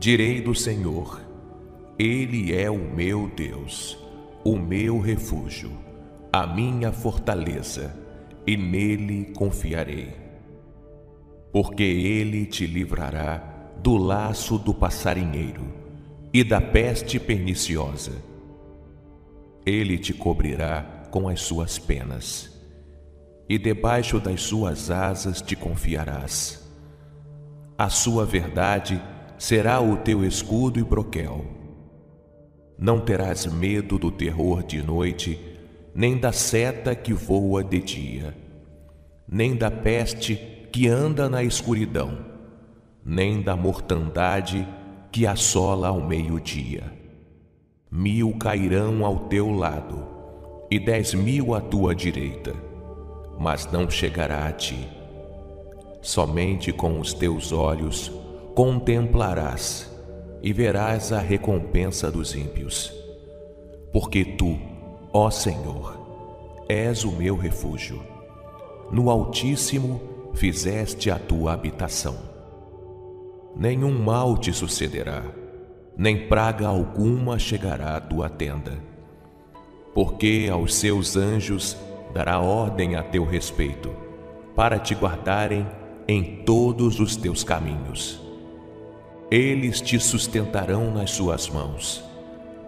Direi 0.00 0.40
do 0.40 0.52
Senhor, 0.52 1.20
Ele 1.96 2.52
é 2.52 2.68
o 2.68 2.76
meu 2.76 3.28
Deus, 3.28 3.96
o 4.44 4.56
meu 4.56 4.98
refúgio, 4.98 5.70
a 6.32 6.44
minha 6.44 6.90
fortaleza, 6.90 7.94
e 8.44 8.56
nele 8.56 9.32
confiarei. 9.36 10.12
Porque 11.52 11.84
Ele 11.84 12.46
te 12.46 12.66
livrará 12.66 13.70
do 13.80 13.96
laço 13.96 14.58
do 14.58 14.74
passarinheiro 14.74 15.72
e 16.32 16.42
da 16.42 16.60
peste 16.60 17.20
perniciosa. 17.20 18.12
Ele 19.64 19.96
te 19.98 20.12
cobrirá 20.12 21.01
com 21.12 21.28
as 21.28 21.42
suas 21.42 21.78
penas, 21.78 22.50
e 23.46 23.58
debaixo 23.58 24.18
das 24.18 24.40
suas 24.40 24.90
asas 24.90 25.42
te 25.42 25.54
confiarás. 25.54 26.66
A 27.76 27.90
sua 27.90 28.24
verdade 28.24 29.00
será 29.36 29.78
o 29.80 29.98
teu 29.98 30.24
escudo 30.24 30.80
e 30.80 30.82
broquel. 30.82 31.44
Não 32.78 32.98
terás 32.98 33.44
medo 33.44 33.98
do 33.98 34.10
terror 34.10 34.62
de 34.62 34.82
noite, 34.82 35.38
nem 35.94 36.16
da 36.16 36.32
seta 36.32 36.94
que 36.94 37.12
voa 37.12 37.62
de 37.62 37.80
dia, 37.80 38.34
nem 39.28 39.54
da 39.54 39.70
peste 39.70 40.36
que 40.72 40.88
anda 40.88 41.28
na 41.28 41.44
escuridão, 41.44 42.24
nem 43.04 43.42
da 43.42 43.54
mortandade 43.54 44.66
que 45.12 45.26
assola 45.26 45.88
ao 45.88 46.00
meio-dia. 46.00 46.84
Mil 47.90 48.32
cairão 48.38 49.04
ao 49.04 49.28
teu 49.28 49.50
lado, 49.50 50.11
e 50.72 50.78
dez 50.78 51.12
mil 51.12 51.54
à 51.54 51.60
tua 51.60 51.94
direita, 51.94 52.54
mas 53.38 53.70
não 53.70 53.90
chegará 53.90 54.46
a 54.46 54.52
ti. 54.52 54.88
Somente 56.00 56.72
com 56.72 56.98
os 56.98 57.12
teus 57.12 57.52
olhos 57.52 58.10
contemplarás 58.54 59.94
e 60.42 60.50
verás 60.50 61.12
a 61.12 61.18
recompensa 61.18 62.10
dos 62.10 62.34
ímpios. 62.34 62.90
Porque 63.92 64.24
tu, 64.24 64.58
ó 65.12 65.28
Senhor, 65.28 66.64
és 66.66 67.04
o 67.04 67.12
meu 67.12 67.36
refúgio. 67.36 68.02
No 68.90 69.10
Altíssimo 69.10 70.00
fizeste 70.32 71.10
a 71.10 71.18
tua 71.18 71.52
habitação. 71.52 72.16
Nenhum 73.54 73.92
mal 74.02 74.38
te 74.38 74.54
sucederá, 74.54 75.22
nem 75.98 76.28
praga 76.28 76.66
alguma 76.66 77.38
chegará 77.38 77.94
à 77.94 78.00
tua 78.00 78.30
tenda 78.30 78.91
porque 79.94 80.48
aos 80.50 80.74
seus 80.74 81.16
anjos 81.16 81.76
dará 82.14 82.40
ordem 82.40 82.96
a 82.96 83.02
teu 83.02 83.24
respeito, 83.24 83.90
para 84.54 84.78
te 84.78 84.94
guardarem 84.94 85.66
em 86.06 86.42
todos 86.44 87.00
os 87.00 87.16
teus 87.16 87.42
caminhos. 87.42 88.20
Eles 89.30 89.80
te 89.80 89.98
sustentarão 89.98 90.92
nas 90.92 91.10
suas 91.10 91.48
mãos, 91.48 92.04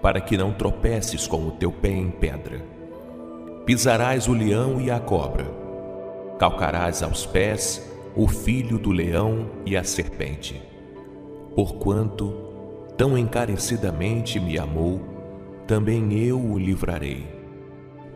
para 0.01 0.21
que 0.21 0.37
não 0.37 0.53
tropeces 0.53 1.27
com 1.27 1.47
o 1.47 1.51
teu 1.51 1.71
pé 1.71 1.91
em 1.91 2.11
pedra. 2.11 2.65
Pisarás 3.67 4.29
o 4.29 4.33
leão 4.33 4.81
e 4.81 4.91
a 4.91 4.99
cobra, 4.99 5.47
calcarás 6.39 7.03
aos 7.03 7.27
pés 7.27 7.91
o 8.15 8.29
filho 8.29 8.79
do 8.79 8.93
leão 8.93 9.51
e 9.67 9.77
a 9.77 9.85
serpente. 9.85 10.63
Porquanto 11.55 12.33
tão 12.97 13.17
encarecidamente 13.17 14.39
me 14.39 14.59
amou, 14.59 15.14
também 15.67 16.13
eu 16.13 16.39
o 16.39 16.59
livrarei. 16.59 17.27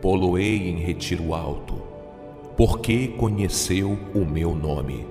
Poloei 0.01 0.69
em 0.69 0.77
retiro 0.77 1.33
alto, 1.33 1.81
porque 2.55 3.07
conheceu 3.09 3.97
o 4.13 4.19
meu 4.19 4.55
nome. 4.55 5.05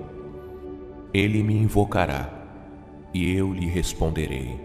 Ele 1.13 1.43
me 1.43 1.55
invocará, 1.55 2.31
e 3.13 3.31
eu 3.33 3.53
lhe 3.53 3.67
responderei. 3.67 4.59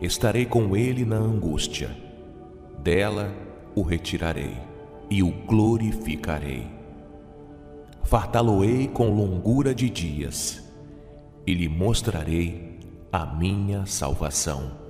Estarei 0.00 0.46
com 0.46 0.76
ele 0.76 1.04
na 1.04 1.16
angústia, 1.16 1.90
dela 2.78 3.32
o 3.74 3.82
retirarei 3.82 4.56
e 5.08 5.22
o 5.22 5.30
glorificarei. 5.30 6.66
Fartá-lo-ei 8.02 8.88
com 8.88 9.14
longura 9.14 9.74
de 9.74 9.88
dias, 9.88 10.68
e 11.46 11.54
lhe 11.54 11.68
mostrarei 11.68 12.78
a 13.12 13.26
minha 13.26 13.86
salvação. 13.86 14.81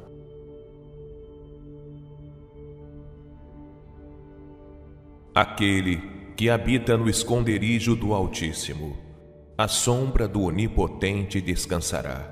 Aquele 5.35 5.97
que 6.37 6.51
habita 6.51 6.95
no 6.95 7.09
esconderijo 7.09 7.97
do 7.97 8.13
Altíssimo, 8.13 8.99
a 9.57 9.67
sombra 9.67 10.29
do 10.29 10.43
Onipotente 10.43 11.41
descansará. 11.41 12.31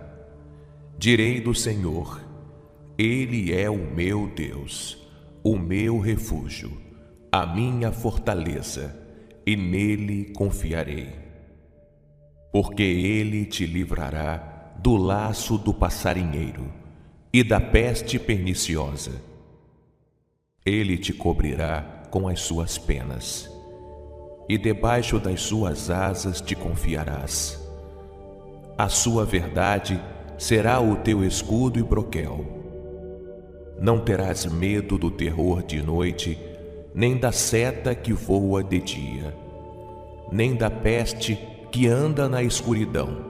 Direi 0.99 1.41
do 1.41 1.55
Senhor, 1.55 2.20
Ele 2.99 3.55
é 3.55 3.70
o 3.70 3.79
meu 3.79 4.27
Deus, 4.27 4.99
o 5.43 5.57
meu 5.57 5.99
refúgio, 5.99 6.77
a 7.33 7.47
minha 7.47 7.91
fortaleza, 7.91 8.95
e 9.47 9.57
nele 9.57 10.35
confiarei. 10.35 11.09
Porque 12.53 12.83
Ele 12.83 13.47
te 13.47 13.65
livrará 13.65 14.75
do 14.79 14.99
laço 14.99 15.57
do 15.57 15.73
passarinheiro 15.73 16.70
e 17.33 17.43
da 17.43 17.61
peste 17.61 18.19
perniciosa. 18.19 19.23
Ele 20.67 20.99
te 20.99 21.15
cobrirá 21.15 22.00
com 22.11 22.27
as 22.27 22.41
suas 22.41 22.77
penas, 22.77 23.51
e 24.49 24.59
debaixo 24.59 25.19
das 25.19 25.41
suas 25.43 25.91
asas 25.91 26.41
te 26.41 26.55
confiarás. 26.55 27.59
A 28.77 28.89
sua 28.89 29.25
verdade 29.25 30.03
será 30.37 30.81
o 30.81 30.97
teu 30.97 31.25
escudo 31.25 31.79
e 31.79 31.83
broquel. 31.83 32.45
Não 33.81 34.01
terás 34.01 34.45
medo 34.47 34.99
do 34.99 35.11
terror 35.11 35.63
de 35.63 35.83
noite, 35.83 36.39
nem 36.95 37.17
da 37.17 37.31
seta 37.31 37.95
que 37.95 38.13
voa 38.13 38.63
de 38.63 38.81
dia, 38.81 39.35
nem 40.33 40.55
da 40.55 40.71
peste 40.71 41.39
que 41.71 41.87
anda 41.87 42.29
na 42.29 42.43
escuridão, 42.43 43.25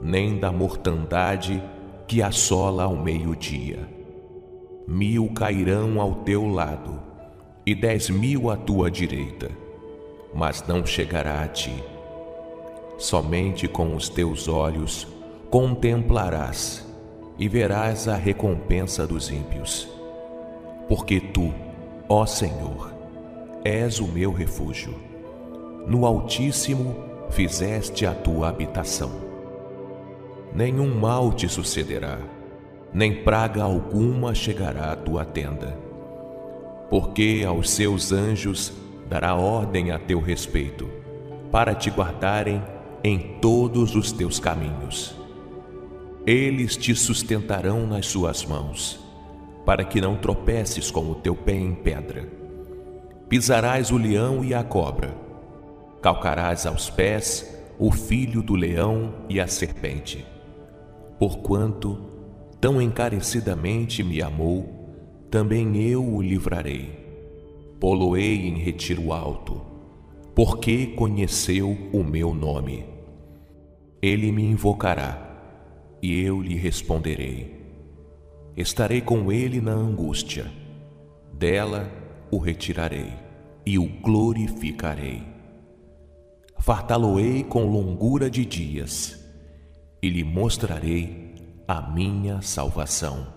nem 0.00 0.38
da 0.38 0.52
mortandade 0.52 1.62
que 2.06 2.22
assola 2.22 2.84
ao 2.84 2.96
meio-dia. 2.96 3.88
Mil 4.86 5.28
cairão 5.34 6.00
ao 6.00 6.16
teu 6.16 6.46
lado 6.46 7.15
e 7.66 7.74
dez 7.74 8.08
mil 8.08 8.48
à 8.48 8.56
tua 8.56 8.90
direita, 8.90 9.50
mas 10.32 10.64
não 10.66 10.86
chegará 10.86 11.42
a 11.42 11.48
ti. 11.48 11.74
Somente 12.96 13.66
com 13.66 13.94
os 13.94 14.08
teus 14.08 14.48
olhos 14.48 15.06
contemplarás 15.50 16.86
e 17.38 17.48
verás 17.48 18.08
a 18.08 18.16
recompensa 18.16 19.06
dos 19.06 19.30
ímpios. 19.30 19.88
Porque 20.88 21.20
tu, 21.20 21.52
ó 22.08 22.24
Senhor, 22.24 22.94
és 23.64 23.98
o 23.98 24.06
meu 24.06 24.32
refúgio. 24.32 24.94
No 25.86 26.06
Altíssimo 26.06 26.94
fizeste 27.30 28.06
a 28.06 28.14
tua 28.14 28.48
habitação 28.48 29.26
nenhum 30.56 30.98
mal 30.98 31.34
te 31.34 31.46
sucederá, 31.46 32.18
nem 32.90 33.22
praga 33.22 33.62
alguma 33.62 34.34
chegará 34.34 34.92
à 34.92 34.96
tua 34.96 35.22
tenda. 35.22 35.85
Porque 36.88 37.44
aos 37.46 37.70
seus 37.70 38.12
anjos 38.12 38.72
dará 39.08 39.34
ordem 39.34 39.90
a 39.90 39.98
teu 39.98 40.20
respeito, 40.20 40.88
para 41.50 41.74
te 41.74 41.90
guardarem 41.90 42.62
em 43.02 43.38
todos 43.40 43.94
os 43.94 44.12
teus 44.12 44.38
caminhos. 44.38 45.14
Eles 46.26 46.76
te 46.76 46.94
sustentarão 46.94 47.86
nas 47.86 48.06
suas 48.06 48.44
mãos, 48.44 48.98
para 49.64 49.84
que 49.84 50.00
não 50.00 50.16
tropeces 50.16 50.90
com 50.90 51.10
o 51.10 51.14
teu 51.14 51.34
pé 51.34 51.54
em 51.54 51.74
pedra. 51.74 52.28
Pisarás 53.28 53.90
o 53.90 53.96
leão 53.96 54.44
e 54.44 54.54
a 54.54 54.62
cobra, 54.62 55.14
calcarás 56.00 56.66
aos 56.66 56.88
pés 56.88 57.56
o 57.78 57.90
filho 57.90 58.42
do 58.42 58.54
leão 58.54 59.12
e 59.28 59.40
a 59.40 59.46
serpente 59.46 60.24
Porquanto 61.18 61.98
tão 62.60 62.80
encarecidamente 62.80 64.02
me 64.02 64.20
amou, 64.20 64.75
também 65.36 65.76
eu 65.76 66.02
o 66.02 66.22
livrarei. 66.22 66.98
Poloei 67.78 68.48
em 68.48 68.54
retiro 68.54 69.12
alto, 69.12 69.60
porque 70.34 70.86
conheceu 70.86 71.76
o 71.92 72.02
meu 72.02 72.32
nome. 72.32 72.86
Ele 74.00 74.32
me 74.32 74.42
invocará, 74.42 75.98
e 76.00 76.22
eu 76.22 76.40
lhe 76.40 76.54
responderei. 76.54 77.54
Estarei 78.56 79.02
com 79.02 79.30
ele 79.30 79.60
na 79.60 79.72
angústia, 79.72 80.50
dela 81.34 81.92
o 82.30 82.38
retirarei 82.38 83.12
e 83.66 83.78
o 83.78 83.84
glorificarei. 84.00 85.22
Fartá-lo-ei 86.60 87.44
com 87.44 87.66
longura 87.66 88.30
de 88.30 88.42
dias 88.46 89.22
e 90.02 90.08
lhe 90.08 90.24
mostrarei 90.24 91.34
a 91.68 91.82
minha 91.82 92.40
salvação. 92.40 93.35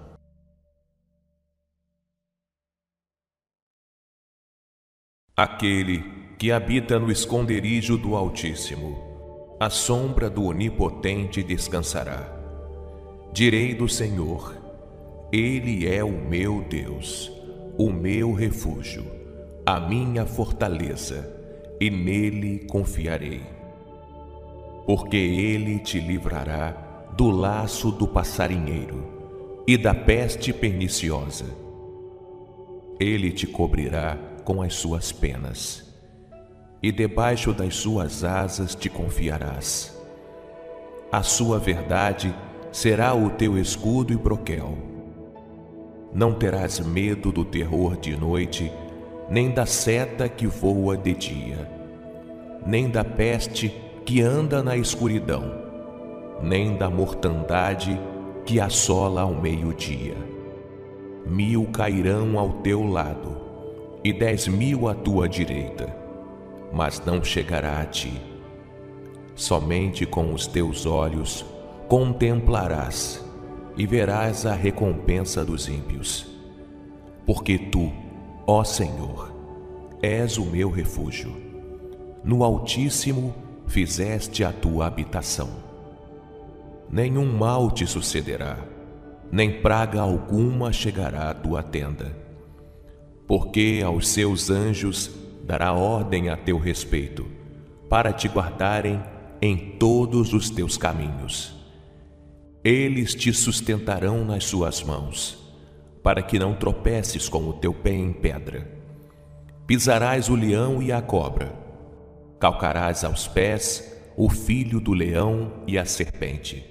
Aquele 5.40 6.04
que 6.38 6.52
habita 6.52 7.00
no 7.00 7.10
esconderijo 7.10 7.98
do 7.98 8.14
Altíssimo, 8.14 9.56
a 9.58 9.70
sombra 9.70 10.30
do 10.30 10.44
Onipotente 10.44 11.42
descansará. 11.42 12.30
Direi 13.32 13.74
do 13.74 13.88
Senhor, 13.88 14.54
Ele 15.32 15.88
é 15.88 16.04
o 16.04 16.12
meu 16.12 16.62
Deus, 16.70 17.32
o 17.78 17.90
meu 17.90 18.34
refúgio, 18.34 19.06
a 19.66 19.80
minha 19.80 20.26
fortaleza, 20.26 21.34
e 21.80 21.90
nele 21.90 22.66
confiarei 22.68 23.42
porque 24.86 25.18
ele 25.18 25.78
te 25.78 26.00
livrará 26.00 26.72
do 27.16 27.30
laço 27.30 27.92
do 27.92 28.08
passarinheiro 28.08 29.64
e 29.68 29.78
da 29.78 29.94
peste 29.94 30.52
perniciosa. 30.52 31.46
Ele 33.00 33.32
te 33.32 33.46
cobrirá 33.46 34.29
com 34.50 34.64
as 34.64 34.74
suas 34.74 35.12
penas, 35.12 35.86
e 36.82 36.92
debaixo 36.92 37.54
das 37.54 37.76
suas 37.76 38.24
asas 38.24 38.74
te 38.74 38.90
confiarás. 38.90 39.96
A 41.12 41.22
sua 41.22 41.60
verdade 41.60 42.34
será 42.72 43.14
o 43.14 43.30
teu 43.30 43.60
escudo 43.60 44.12
e 44.12 44.18
broquel. 44.18 44.76
Não 46.12 46.34
terás 46.34 46.80
medo 46.80 47.32
do 47.32 47.46
terror 47.46 47.96
de 47.96 48.18
noite, 48.18 48.74
nem 49.30 49.52
da 49.52 49.68
seta 49.68 50.28
que 50.28 50.48
voa 50.48 50.98
de 50.98 51.14
dia, 51.14 51.70
nem 52.66 52.90
da 52.90 53.04
peste 53.04 53.72
que 54.04 54.20
anda 54.20 54.64
na 54.64 54.76
escuridão, 54.76 55.44
nem 56.42 56.76
da 56.76 56.90
mortandade 56.90 58.02
que 58.48 58.60
assola 58.60 59.22
ao 59.22 59.36
meio-dia. 59.36 60.18
Mil 61.24 61.68
cairão 61.68 62.40
ao 62.40 62.50
teu 62.64 62.84
lado 62.84 63.39
e 64.04 64.14
dez 64.14 64.48
mil 64.48 64.88
à 64.88 64.94
tua 64.94 65.28
direita, 65.28 65.94
mas 66.72 67.04
não 67.06 67.24
chegará 67.24 67.82
a 67.82 67.86
ti. 67.86 68.22
Somente 69.36 70.06
com 70.06 70.34
os 70.34 70.48
teus 70.48 70.86
olhos 70.86 71.46
contemplarás 71.88 73.26
e 73.78 73.86
verás 73.88 74.46
a 74.46 74.54
recompensa 74.54 75.44
dos 75.44 75.68
ímpios. 75.68 76.28
Porque 77.26 77.58
tu, 77.58 77.92
ó 78.46 78.64
Senhor, 78.64 79.34
és 80.02 80.38
o 80.38 80.46
meu 80.46 80.70
refúgio. 80.70 81.36
No 82.24 82.44
Altíssimo 82.44 83.34
fizeste 83.68 84.44
a 84.44 84.52
tua 84.52 84.88
habitação. 84.88 85.50
Nenhum 86.90 87.26
mal 87.38 87.70
te 87.72 87.86
sucederá, 87.86 88.58
nem 89.32 89.62
praga 89.62 90.02
alguma 90.02 90.74
chegará 90.74 91.30
à 91.30 91.34
tua 91.34 91.62
tenda. 91.62 92.29
Porque 93.30 93.82
aos 93.86 94.10
seus 94.10 94.50
anjos 94.50 95.10
dará 95.46 95.72
ordem 95.72 96.28
a 96.28 96.36
teu 96.36 96.58
respeito, 96.58 97.26
para 97.88 98.12
te 98.12 98.28
guardarem 98.28 99.02
em 99.42 99.78
todos 99.80 100.34
os 100.34 100.50
teus 100.50 100.76
caminhos. 100.76 101.56
Eles 102.62 103.16
te 103.16 103.32
sustentarão 103.32 104.26
nas 104.26 104.44
suas 104.44 104.84
mãos, 104.84 105.40
para 106.04 106.22
que 106.22 106.38
não 106.38 106.54
tropeces 106.54 107.30
com 107.30 107.48
o 107.48 107.54
teu 107.54 107.74
pé 107.74 107.94
em 107.94 108.12
pedra. 108.12 108.70
Pisarás 109.66 110.28
o 110.28 110.36
leão 110.36 110.84
e 110.84 110.92
a 110.92 111.02
cobra 111.02 111.70
calcarás 112.40 113.04
aos 113.04 113.28
pés 113.28 113.96
o 114.16 114.30
filho 114.30 114.80
do 114.80 114.94
leão 114.94 115.52
e 115.68 115.78
a 115.78 115.86
serpente. 115.86 116.66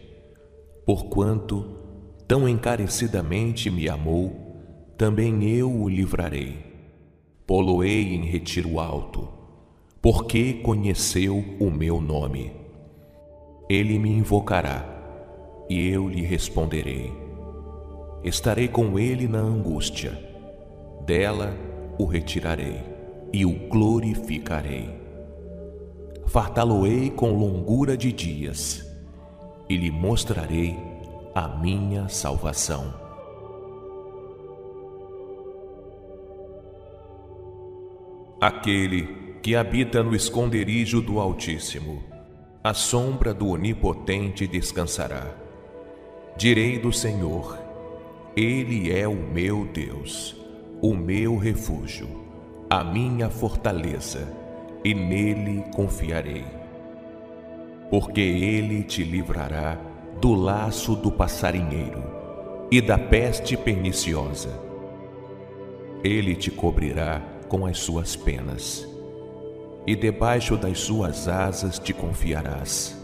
Porquanto 0.86 1.78
tão 2.26 2.48
encarecidamente 2.48 3.70
me 3.70 3.88
amou, 3.88 4.47
também 4.98 5.44
eu 5.44 5.72
o 5.72 5.88
livrarei. 5.88 6.58
Poloei 7.46 8.14
em 8.14 8.26
retiro 8.26 8.78
alto, 8.78 9.26
porque 10.02 10.52
conheceu 10.54 11.42
o 11.58 11.70
meu 11.70 12.00
nome. 12.00 12.52
Ele 13.70 13.98
me 13.98 14.10
invocará, 14.10 14.84
e 15.70 15.88
eu 15.88 16.06
lhe 16.06 16.20
responderei. 16.20 17.10
Estarei 18.22 18.68
com 18.68 18.98
ele 18.98 19.26
na 19.26 19.38
angústia, 19.38 20.12
dela 21.06 21.56
o 21.98 22.04
retirarei 22.04 22.82
e 23.32 23.46
o 23.46 23.68
glorificarei 23.68 24.98
fartá-lo-ei 26.28 27.08
com 27.08 27.32
longura 27.32 27.96
de 27.96 28.12
dias 28.12 28.86
e 29.66 29.76
lhe 29.76 29.90
mostrarei 29.90 30.76
a 31.34 31.48
minha 31.48 32.06
salvação. 32.08 33.07
Aquele 38.40 39.08
que 39.42 39.56
habita 39.56 40.00
no 40.00 40.14
esconderijo 40.14 41.02
do 41.02 41.18
Altíssimo, 41.18 42.04
a 42.62 42.72
sombra 42.72 43.34
do 43.34 43.48
Onipotente 43.48 44.46
descansará. 44.46 45.34
Direi 46.36 46.78
do 46.78 46.92
Senhor, 46.92 47.58
Ele 48.36 48.96
é 48.96 49.08
o 49.08 49.16
meu 49.16 49.64
Deus, 49.64 50.36
o 50.80 50.94
meu 50.94 51.36
refúgio, 51.36 52.08
a 52.70 52.84
minha 52.84 53.28
fortaleza, 53.28 54.32
e 54.84 54.94
nele 54.94 55.64
confiarei. 55.74 56.44
Porque 57.90 58.20
Ele 58.20 58.84
te 58.84 59.02
livrará 59.02 59.76
do 60.20 60.32
laço 60.34 60.94
do 60.94 61.10
passarinheiro 61.10 62.04
e 62.70 62.80
da 62.80 62.98
peste 62.98 63.56
perniciosa. 63.56 64.62
Ele 66.04 66.36
te 66.36 66.52
cobrirá 66.52 67.20
com 67.48 67.64
as 67.66 67.78
suas 67.78 68.14
penas, 68.14 68.86
e 69.86 69.96
debaixo 69.96 70.56
das 70.56 70.80
suas 70.80 71.26
asas 71.26 71.78
te 71.78 71.92
confiarás. 71.92 72.96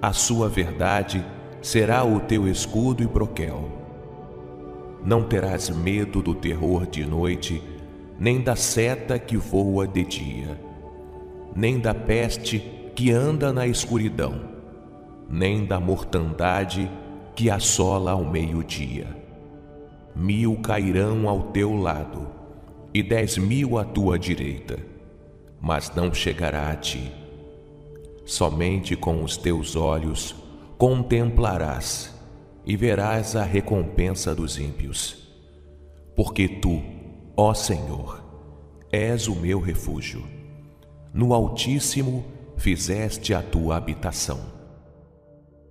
A 0.00 0.12
sua 0.12 0.48
verdade 0.48 1.24
será 1.60 2.04
o 2.04 2.20
teu 2.20 2.46
escudo 2.46 3.02
e 3.02 3.06
broquel. 3.06 3.68
Não 5.04 5.22
terás 5.24 5.68
medo 5.68 6.22
do 6.22 6.34
terror 6.34 6.86
de 6.86 7.04
noite, 7.04 7.62
nem 8.18 8.40
da 8.40 8.54
seta 8.54 9.18
que 9.18 9.36
voa 9.36 9.86
de 9.86 10.04
dia, 10.04 10.60
nem 11.54 11.78
da 11.78 11.92
peste 11.92 12.60
que 12.94 13.10
anda 13.10 13.52
na 13.52 13.66
escuridão, 13.66 14.40
nem 15.28 15.64
da 15.66 15.80
mortandade 15.80 16.90
que 17.34 17.50
assola 17.50 18.12
ao 18.12 18.24
meio-dia. 18.24 19.06
Mil 20.14 20.56
cairão 20.62 21.28
ao 21.28 21.44
teu 21.44 21.74
lado 21.74 22.43
e 22.94 23.02
dez 23.02 23.36
mil 23.36 23.76
à 23.76 23.84
tua 23.84 24.16
direita, 24.16 24.78
mas 25.60 25.92
não 25.96 26.14
chegará 26.14 26.70
a 26.70 26.76
ti. 26.76 27.10
Somente 28.24 28.94
com 28.94 29.24
os 29.24 29.36
teus 29.36 29.74
olhos 29.74 30.32
contemplarás 30.78 32.14
e 32.64 32.76
verás 32.76 33.34
a 33.34 33.42
recompensa 33.42 34.32
dos 34.32 34.58
ímpios. 34.58 35.16
Porque 36.14 36.46
tu, 36.46 36.80
ó 37.36 37.52
Senhor, 37.52 38.22
és 38.92 39.26
o 39.26 39.34
meu 39.34 39.58
refúgio. 39.58 40.24
No 41.12 41.34
Altíssimo 41.34 42.24
fizeste 42.56 43.34
a 43.34 43.42
tua 43.42 43.76
habitação. 43.76 44.40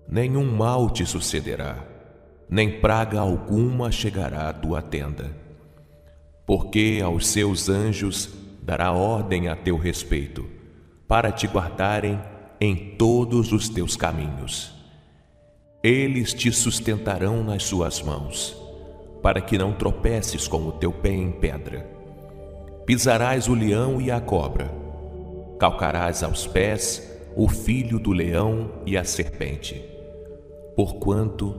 Nenhum 0.10 0.46
mal 0.46 0.90
te 0.90 1.06
sucederá, 1.06 1.88
nem 2.50 2.82
praga 2.82 3.22
alguma 3.22 3.90
chegará 3.90 4.50
à 4.50 4.54
tua 4.54 4.82
tenda. 4.82 5.43
Porque 6.46 7.02
aos 7.04 7.28
seus 7.28 7.70
anjos 7.70 8.30
dará 8.62 8.92
ordem 8.92 9.48
a 9.48 9.56
teu 9.56 9.78
respeito, 9.78 10.46
para 11.08 11.32
te 11.32 11.48
guardarem 11.48 12.20
em 12.60 12.96
todos 12.98 13.52
os 13.52 13.70
teus 13.70 13.96
caminhos. 13.96 14.74
Eles 15.84 16.34
te 16.34 16.52
sustentarão 16.52 17.44
nas 17.44 17.64
suas 17.64 18.02
mãos, 18.02 18.56
para 19.22 19.42
que 19.42 19.58
não 19.58 19.74
tropeces 19.74 20.48
com 20.48 20.66
o 20.68 20.72
teu 20.72 20.92
pé 20.92 21.12
em 21.12 21.32
pedra. 21.32 21.86
Pisarás 22.86 23.48
o 23.48 23.54
leão 23.54 24.00
e 24.00 24.10
a 24.10 24.20
cobra, 24.20 24.72
calcarás 25.60 26.24
aos 26.24 26.48
pés 26.48 27.10
o 27.36 27.48
filho 27.50 28.00
do 28.00 28.12
leão 28.12 28.72
e 28.86 28.98
a 28.98 29.04
serpente. 29.04 29.84
Porquanto 30.76 31.56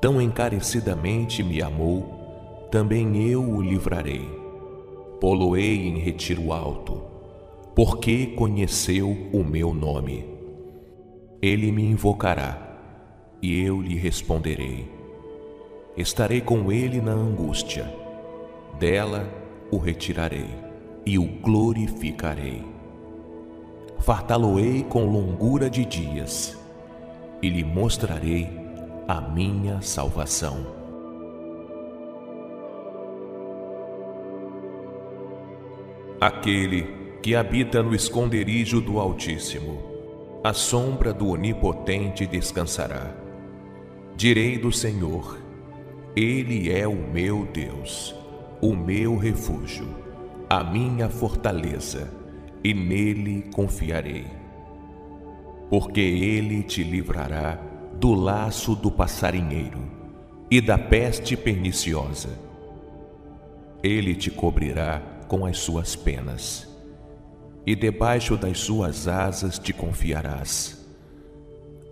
tão 0.00 0.20
encarecidamente 0.20 1.42
me 1.42 1.60
amou, 1.62 2.15
também 2.70 3.30
eu 3.30 3.42
o 3.42 3.62
livrarei. 3.62 4.28
Poloei 5.20 5.86
em 5.86 5.98
retiro 5.98 6.52
alto, 6.52 7.02
porque 7.74 8.26
conheceu 8.28 9.16
o 9.32 9.44
meu 9.44 9.72
nome. 9.72 10.26
Ele 11.40 11.70
me 11.70 11.84
invocará 11.84 12.66
e 13.40 13.62
eu 13.62 13.80
lhe 13.80 13.96
responderei. 13.96 14.90
Estarei 15.96 16.40
com 16.40 16.70
ele 16.70 17.00
na 17.00 17.12
angústia, 17.12 17.90
dela 18.78 19.28
o 19.70 19.78
retirarei 19.78 20.50
e 21.06 21.18
o 21.18 21.24
glorificarei. 21.24 22.62
Fartá-lo-ei 24.00 24.82
com 24.84 25.06
longura 25.06 25.70
de 25.70 25.84
dias 25.84 26.58
e 27.40 27.48
lhe 27.48 27.64
mostrarei 27.64 28.48
a 29.08 29.20
minha 29.20 29.80
salvação. 29.80 30.75
Aquele 36.18 36.86
que 37.22 37.36
habita 37.36 37.82
no 37.82 37.94
esconderijo 37.94 38.80
do 38.80 38.98
Altíssimo, 38.98 39.82
a 40.42 40.54
sombra 40.54 41.12
do 41.12 41.28
Onipotente 41.28 42.26
descansará. 42.26 43.14
Direi 44.16 44.56
do 44.56 44.72
Senhor: 44.72 45.38
Ele 46.16 46.72
é 46.72 46.88
o 46.88 46.96
meu 46.96 47.44
Deus, 47.52 48.14
o 48.62 48.74
meu 48.74 49.18
refúgio, 49.18 49.88
a 50.48 50.64
minha 50.64 51.10
fortaleza, 51.10 52.10
e 52.64 52.72
nele 52.72 53.50
confiarei. 53.54 54.24
Porque 55.68 56.00
ele 56.00 56.62
te 56.62 56.82
livrará 56.82 57.60
do 58.00 58.14
laço 58.14 58.74
do 58.74 58.90
passarinheiro 58.90 59.82
e 60.50 60.62
da 60.62 60.78
peste 60.78 61.36
perniciosa. 61.36 62.30
Ele 63.82 64.14
te 64.14 64.30
cobrirá 64.30 65.15
com 65.28 65.44
as 65.44 65.58
suas 65.58 65.96
penas, 65.96 66.68
e 67.64 67.74
debaixo 67.74 68.36
das 68.36 68.58
suas 68.60 69.08
asas 69.08 69.58
te 69.58 69.72
confiarás. 69.72 70.86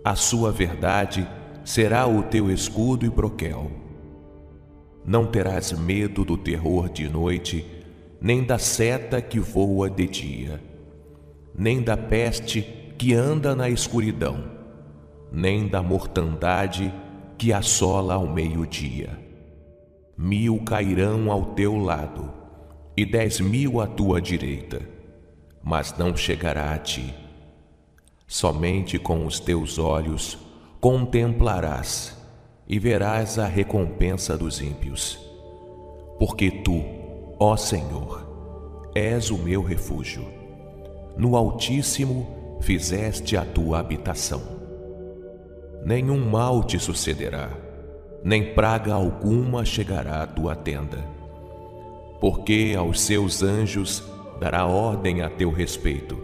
A 0.03 0.15
sua 0.15 0.51
verdade 0.51 1.27
será 1.63 2.07
o 2.07 2.23
teu 2.23 2.49
escudo 2.49 3.05
e 3.05 3.09
broquel. 3.09 3.71
Não 5.03 5.25
terás 5.25 5.71
medo 5.71 6.23
do 6.23 6.37
terror 6.37 6.89
de 6.89 7.09
noite, 7.09 7.65
nem 8.21 8.43
da 8.43 8.57
seta 8.57 9.21
que 9.21 9.39
voa 9.39 9.89
de 9.89 10.07
dia, 10.07 10.61
nem 11.57 11.81
da 11.81 11.97
peste 11.97 12.61
que 12.97 13.13
anda 13.13 13.55
na 13.55 13.69
escuridão, 13.69 14.43
nem 15.31 15.67
da 15.67 15.83
mortandade 15.83 16.93
que 17.37 17.51
assola 17.51 18.13
ao 18.13 18.27
meio-dia. 18.27 19.19
Mil 20.17 20.63
cairão 20.63 21.29
ao 21.29 21.47
teu 21.47 21.77
lado 21.77 22.44
e 22.97 23.05
dez 23.05 23.39
mil 23.39 23.81
à 23.81 23.87
tua 23.87 24.21
direita, 24.21 24.81
mas 25.63 25.97
não 25.97 26.15
chegará 26.15 26.73
a 26.73 26.77
ti. 26.77 27.13
Somente 28.27 28.97
com 28.97 29.25
os 29.25 29.39
teus 29.39 29.77
olhos 29.77 30.37
contemplarás 30.79 32.17
e 32.67 32.79
verás 32.79 33.37
a 33.37 33.47
recompensa 33.47 34.37
dos 34.37 34.61
ímpios. 34.61 35.19
Porque 36.17 36.49
tu, 36.49 36.81
ó 37.39 37.55
Senhor, 37.55 38.91
és 38.95 39.29
o 39.29 39.37
meu 39.37 39.61
refúgio. 39.61 40.25
No 41.17 41.35
Altíssimo 41.35 42.57
fizeste 42.61 43.35
a 43.35 43.45
tua 43.45 43.79
habitação. 43.79 44.41
Nenhum 45.85 46.29
mal 46.29 46.63
te 46.63 46.79
sucederá, 46.79 47.51
nem 48.23 48.53
praga 48.53 48.93
alguma 48.93 49.63
chegará 49.63 50.23
à 50.23 50.27
tua 50.27 50.55
tenda. 50.55 51.14
Porque 52.19 52.73
aos 52.77 53.01
seus 53.01 53.43
anjos 53.43 54.03
dará 54.39 54.65
ordem 54.65 55.21
a 55.21 55.29
teu 55.29 55.51
respeito, 55.51 56.15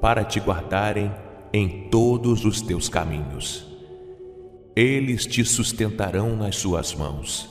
para 0.00 0.24
te 0.24 0.40
guardarem 0.40 1.12
em 1.52 1.88
todos 1.90 2.44
os 2.44 2.60
teus 2.60 2.88
caminhos 2.88 3.74
eles 4.76 5.24
te 5.24 5.44
sustentarão 5.44 6.34
nas 6.34 6.56
suas 6.56 6.92
mãos, 6.94 7.48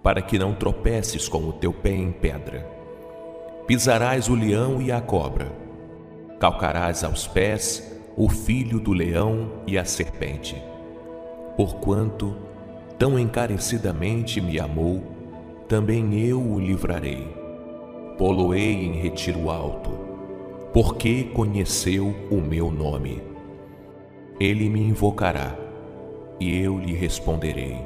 para 0.00 0.22
que 0.22 0.38
não 0.38 0.54
tropeces 0.54 1.28
com 1.28 1.48
o 1.48 1.52
teu 1.52 1.72
pé 1.72 1.90
em 1.90 2.12
pedra. 2.12 2.64
Pisarás 3.66 4.28
o 4.28 4.34
leão 4.36 4.80
e 4.80 4.92
a 4.92 5.00
cobra, 5.00 5.50
calcarás 6.38 7.02
aos 7.02 7.26
pés 7.26 8.00
o 8.16 8.28
filho 8.28 8.78
do 8.78 8.92
leão 8.92 9.50
e 9.66 9.76
a 9.76 9.84
serpente. 9.84 10.54
Porquanto 11.56 12.36
tão 12.96 13.18
encarecidamente 13.18 14.40
me 14.40 14.60
amou, 14.60 15.02
também 15.72 16.22
eu 16.22 16.38
o 16.38 16.60
livrarei. 16.60 17.26
Poloei 18.18 18.74
em 18.84 18.92
retiro 18.92 19.48
alto, 19.48 19.88
porque 20.70 21.24
conheceu 21.24 22.14
o 22.30 22.42
meu 22.42 22.70
nome. 22.70 23.22
Ele 24.38 24.68
me 24.68 24.82
invocará 24.82 25.56
e 26.38 26.60
eu 26.60 26.78
lhe 26.78 26.92
responderei. 26.92 27.78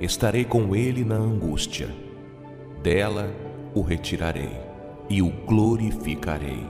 Estarei 0.00 0.44
com 0.44 0.72
ele 0.76 1.04
na 1.04 1.16
angústia, 1.16 1.92
dela 2.80 3.34
o 3.74 3.82
retirarei 3.82 4.56
e 5.10 5.20
o 5.20 5.32
glorificarei. 5.48 6.64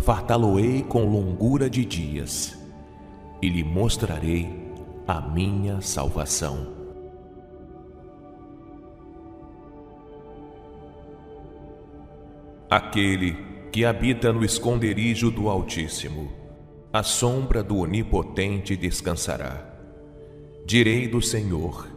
Fartá-lo-ei 0.00 0.82
com 0.82 1.04
longura 1.04 1.70
de 1.70 1.84
dias 1.84 2.58
e 3.40 3.48
lhe 3.48 3.62
mostrarei 3.62 4.50
a 5.06 5.20
minha 5.20 5.80
salvação. 5.80 6.83
Aquele 12.70 13.36
que 13.70 13.84
habita 13.84 14.32
no 14.32 14.44
esconderijo 14.44 15.30
do 15.30 15.48
Altíssimo, 15.48 16.32
a 16.92 17.02
sombra 17.02 17.62
do 17.62 17.78
Onipotente 17.78 18.76
descansará. 18.76 19.68
Direi 20.64 21.08
do 21.08 21.20
Senhor, 21.20 21.88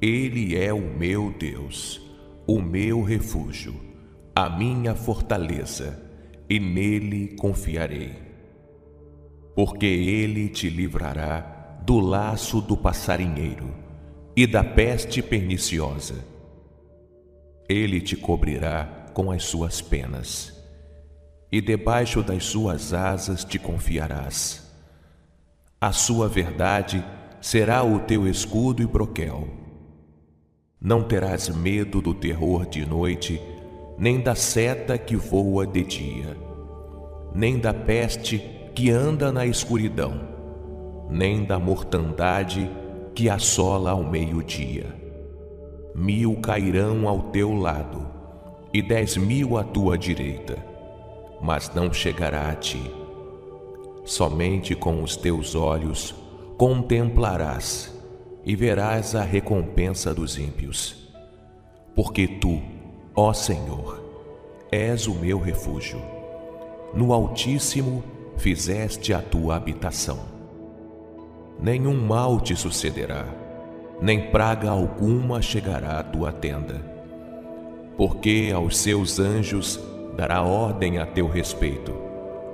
Ele 0.00 0.56
é 0.56 0.72
o 0.72 0.80
meu 0.80 1.34
Deus, 1.36 2.00
o 2.46 2.60
meu 2.60 3.02
refúgio, 3.02 3.74
a 4.34 4.48
minha 4.48 4.94
fortaleza, 4.94 6.00
e 6.48 6.58
nele 6.58 7.36
confiarei. 7.36 8.12
Porque 9.54 9.86
Ele 9.86 10.48
te 10.48 10.70
livrará 10.70 11.80
do 11.84 11.98
laço 12.00 12.60
do 12.60 12.76
passarinheiro 12.76 13.68
e 14.36 14.46
da 14.46 14.64
peste 14.64 15.20
perniciosa. 15.22 16.24
Ele 17.68 18.00
te 18.00 18.16
cobrirá 18.16 18.99
com 19.12 19.30
as 19.30 19.44
suas 19.44 19.80
penas, 19.80 20.52
e 21.50 21.60
debaixo 21.60 22.22
das 22.22 22.44
suas 22.44 22.92
asas 22.92 23.44
te 23.44 23.58
confiarás. 23.58 24.70
A 25.80 25.92
sua 25.92 26.28
verdade 26.28 27.04
será 27.40 27.82
o 27.82 28.00
teu 28.00 28.28
escudo 28.28 28.82
e 28.82 28.86
broquel. 28.86 29.48
Não 30.80 31.02
terás 31.02 31.48
medo 31.48 32.00
do 32.00 32.14
terror 32.14 32.66
de 32.66 32.84
noite, 32.86 33.40
nem 33.98 34.20
da 34.20 34.34
seta 34.34 34.96
que 34.96 35.16
voa 35.16 35.66
de 35.66 35.82
dia, 35.82 36.36
nem 37.34 37.58
da 37.58 37.74
peste 37.74 38.38
que 38.74 38.90
anda 38.90 39.32
na 39.32 39.44
escuridão, 39.44 40.20
nem 41.10 41.44
da 41.44 41.58
mortandade 41.58 42.70
que 43.14 43.28
assola 43.28 43.90
ao 43.90 44.04
meio-dia. 44.04 44.86
Mil 45.94 46.40
cairão 46.40 47.08
ao 47.08 47.24
teu 47.30 47.52
lado 47.52 48.09
e 48.72 48.80
dez 48.80 49.16
mil 49.16 49.56
à 49.56 49.64
tua 49.64 49.98
direita, 49.98 50.56
mas 51.40 51.72
não 51.74 51.92
chegará 51.92 52.48
a 52.48 52.54
ti. 52.54 52.82
Somente 54.04 54.74
com 54.74 55.02
os 55.02 55.16
teus 55.16 55.54
olhos 55.54 56.14
contemplarás 56.56 57.94
e 58.44 58.54
verás 58.54 59.14
a 59.14 59.22
recompensa 59.22 60.14
dos 60.14 60.38
ímpios. 60.38 61.08
Porque 61.94 62.26
tu, 62.26 62.60
ó 63.14 63.32
Senhor, 63.32 64.00
és 64.70 65.06
o 65.06 65.14
meu 65.14 65.38
refúgio. 65.38 66.00
No 66.94 67.12
Altíssimo 67.12 68.02
fizeste 68.36 69.12
a 69.12 69.20
tua 69.20 69.56
habitação. 69.56 70.18
Nenhum 71.60 71.94
mal 71.94 72.40
te 72.40 72.56
sucederá, 72.56 73.26
nem 74.00 74.30
praga 74.30 74.70
alguma 74.70 75.42
chegará 75.42 75.98
à 75.98 76.02
tua 76.02 76.32
tenda. 76.32 76.89
Porque 77.96 78.50
aos 78.54 78.78
seus 78.78 79.18
anjos 79.18 79.80
dará 80.16 80.42
ordem 80.42 80.98
a 80.98 81.06
teu 81.06 81.28
respeito, 81.28 81.92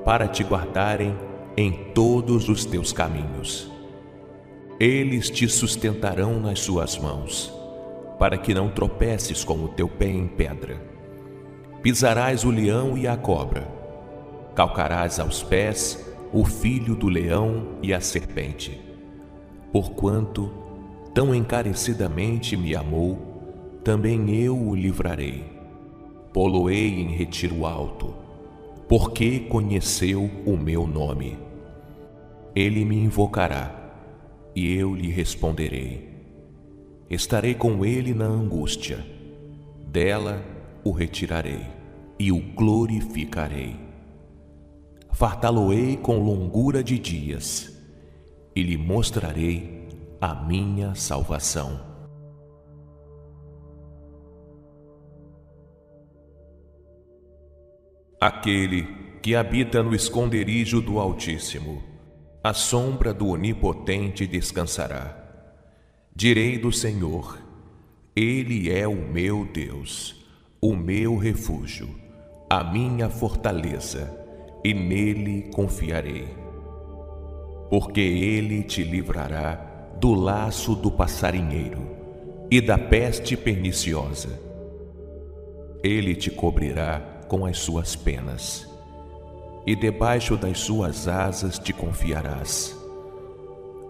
para 0.05 0.29
te 0.29 0.45
guardarem 0.45 1.17
em 1.57 1.73
todos 1.95 2.49
os 2.49 2.65
teus 2.65 2.93
caminhos. 2.93 3.71
Eles 4.79 5.31
te 5.31 5.49
sustentarão 5.49 6.39
nas 6.39 6.61
suas 6.61 6.99
mãos, 6.99 7.53
para 8.19 8.37
que 8.37 8.53
não 8.53 8.69
tropeces 8.69 9.43
com 9.43 9.65
o 9.65 9.69
teu 9.69 9.89
pé 9.89 10.09
em 10.09 10.27
pedra. 10.27 10.81
Pisarás 11.83 12.45
o 12.45 12.51
leão 12.51 12.97
e 12.97 13.07
a 13.07 13.17
cobra, 13.17 13.67
calcarás 14.55 15.19
aos 15.19 15.43
pés 15.43 16.05
o 16.33 16.45
filho 16.45 16.95
do 16.95 17.09
leão 17.09 17.79
e 17.83 17.95
a 17.95 18.01
serpente. 18.01 18.81
Porquanto 19.73 20.53
tão 21.15 21.35
encarecidamente 21.35 22.57
me 22.57 22.75
amou, 22.75 23.36
também 23.87 24.35
eu 24.35 24.61
o 24.61 24.75
livrarei. 24.75 25.45
Poloei 26.33 26.89
em 26.89 27.15
retiro 27.15 27.65
alto, 27.65 28.13
porque 28.89 29.39
conheceu 29.39 30.29
o 30.45 30.57
meu 30.57 30.89
nome. 30.89 31.39
Ele 32.53 32.85
me 32.85 32.97
invocará 32.97 33.95
e 34.57 34.75
eu 34.75 34.93
lhe 34.93 35.09
responderei. 35.09 36.09
Estarei 37.09 37.55
com 37.55 37.85
ele 37.85 38.13
na 38.13 38.25
angústia, 38.25 39.07
dela 39.87 40.45
o 40.83 40.91
retirarei 40.91 41.65
e 42.19 42.33
o 42.33 42.41
glorificarei. 42.41 43.77
Fartá-lo-ei 45.13 45.97
com 45.97 46.19
longura 46.19 46.83
de 46.83 46.99
dias 46.99 47.73
e 48.53 48.65
lhe 48.65 48.77
mostrarei 48.77 49.87
a 50.21 50.35
minha 50.35 50.93
salvação. 50.97 51.86
Aquele 58.21 58.89
que 59.21 59.37
habita 59.37 59.83
no 59.83 59.95
esconderijo 59.95 60.81
do 60.81 60.99
Altíssimo 60.99 61.83
a 62.43 62.55
sombra 62.55 63.13
do 63.13 63.27
Onipotente 63.29 64.25
descansará. 64.25 65.17
Direi 66.15 66.57
do 66.57 66.71
Senhor, 66.71 67.39
Ele 68.15 68.71
é 68.71 68.87
o 68.87 68.95
meu 68.95 69.45
Deus, 69.45 70.25
o 70.61 70.77
meu 70.77 71.17
refúgio, 71.17 71.89
a 72.49 72.63
minha 72.63 73.11
fortaleza, 73.11 74.17
e 74.65 74.73
nele 74.73 75.51
confiarei. 75.53 76.29
Porque 77.69 78.01
Ele 78.01 78.63
te 78.63 78.85
livrará 78.85 79.57
do 79.99 80.15
laço 80.15 80.77
do 80.77 80.91
passarinheiro 80.91 81.85
e 82.49 82.61
da 82.61 82.79
peste 82.79 83.37
perniciosa. 83.37 84.41
Ele 85.83 86.15
te 86.15 86.31
cobrirá 86.31 87.16
com 87.29 87.45
as 87.45 87.59
suas 87.59 87.95
penas 87.97 88.67
e 89.67 89.75
debaixo 89.75 90.37
das 90.37 90.61
suas 90.61 91.09
asas 91.09 91.59
te 91.59 91.73
confiarás. 91.73 92.77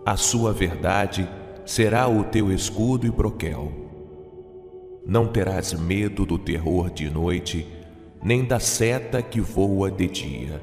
A 0.07 0.17
sua 0.17 0.53
verdade 0.53 1.29
será 1.67 2.09
o 2.09 2.25
teu 2.25 2.51
escudo 2.51 3.07
e 3.07 3.11
broquel. 3.11 3.71
Não 5.05 5.27
terás 5.27 5.75
medo 5.75 6.25
do 6.25 6.39
terror 6.39 6.91
de 6.91 7.11
noite, 7.11 7.67
nem 8.23 8.45
da 8.45 8.59
seta 8.59 9.21
que 9.21 9.41
voa 9.41 9.91
de 9.91 10.09
dia, 10.09 10.63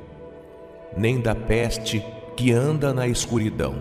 nem 0.97 1.21
da 1.21 1.35
peste 1.35 2.03
que 2.35 2.51
anda 2.51 2.91
na 2.91 3.07
escuridão, 3.07 3.75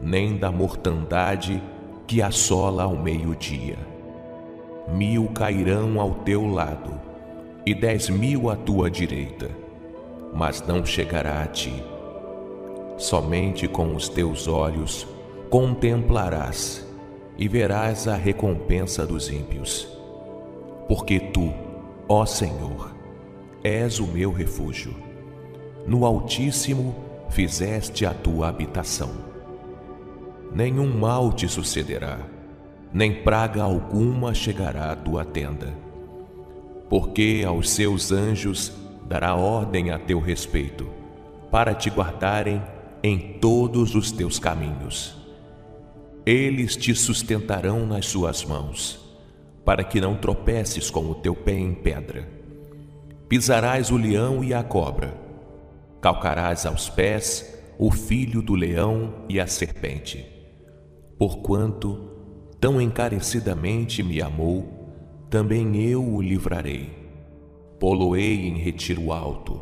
nem 0.00 0.36
da 0.36 0.52
mortandade 0.52 1.62
que 2.06 2.20
assola 2.20 2.82
ao 2.82 2.96
meio-dia. 2.96 3.78
Mil 4.94 5.28
cairão 5.28 5.98
ao 5.98 6.16
teu 6.16 6.46
lado 6.46 7.03
e 7.66 7.74
dez 7.74 8.08
mil 8.08 8.50
à 8.50 8.56
tua 8.56 8.90
direita 8.90 9.64
mas 10.34 10.60
não 10.66 10.84
chegará 10.84 11.42
a 11.42 11.46
ti. 11.46 11.72
Somente 12.98 13.68
com 13.68 13.94
os 13.94 14.08
teus 14.08 14.48
olhos 14.48 15.06
contemplarás 15.48 16.84
e 17.38 17.46
verás 17.46 18.08
a 18.08 18.16
recompensa 18.16 19.06
dos 19.06 19.30
ímpios. 19.30 19.88
Porque 20.88 21.20
tu, 21.20 21.52
ó 22.08 22.26
Senhor, 22.26 22.92
és 23.62 24.00
o 24.00 24.06
meu 24.06 24.32
refúgio. 24.32 24.94
No 25.86 26.04
Altíssimo 26.04 26.94
fizeste 27.30 28.04
a 28.04 28.12
tua 28.12 28.48
habitação. 28.48 29.10
Nenhum 30.52 30.98
mal 30.98 31.32
te 31.32 31.48
sucederá, 31.48 32.18
nem 32.92 33.22
praga 33.22 33.62
alguma 33.62 34.34
chegará 34.34 34.92
à 34.92 34.96
tua 34.96 35.24
tenda. 35.24 35.83
Porque 36.88 37.42
aos 37.46 37.70
seus 37.70 38.12
anjos 38.12 38.72
dará 39.06 39.34
ordem 39.34 39.90
a 39.90 39.98
teu 39.98 40.20
respeito, 40.20 40.88
para 41.50 41.74
te 41.74 41.90
guardarem 41.90 42.62
em 43.02 43.38
todos 43.38 43.94
os 43.94 44.10
teus 44.10 44.38
caminhos. 44.38 45.14
Eles 46.24 46.74
te 46.74 46.94
sustentarão 46.94 47.84
nas 47.86 48.06
suas 48.06 48.44
mãos, 48.44 48.98
para 49.64 49.84
que 49.84 50.00
não 50.00 50.16
tropeces 50.16 50.90
com 50.90 51.10
o 51.10 51.14
teu 51.14 51.34
pé 51.34 51.52
em 51.52 51.74
pedra. 51.74 52.26
Pisarás 53.28 53.90
o 53.90 53.96
leão 53.96 54.42
e 54.42 54.54
a 54.54 54.62
cobra, 54.62 55.14
calcarás 56.00 56.64
aos 56.64 56.88
pés 56.88 57.58
o 57.78 57.90
filho 57.90 58.40
do 58.40 58.54
leão 58.54 59.24
e 59.28 59.38
a 59.40 59.46
serpente. 59.46 60.24
Porquanto 61.18 62.10
tão 62.60 62.80
encarecidamente 62.80 64.02
me 64.02 64.22
amou, 64.22 64.73
também 65.34 65.76
eu 65.84 66.00
o 66.00 66.22
livrarei 66.22 67.04
poloei 67.84 68.46
em 68.46 68.56
retiro 68.56 69.12
alto, 69.12 69.60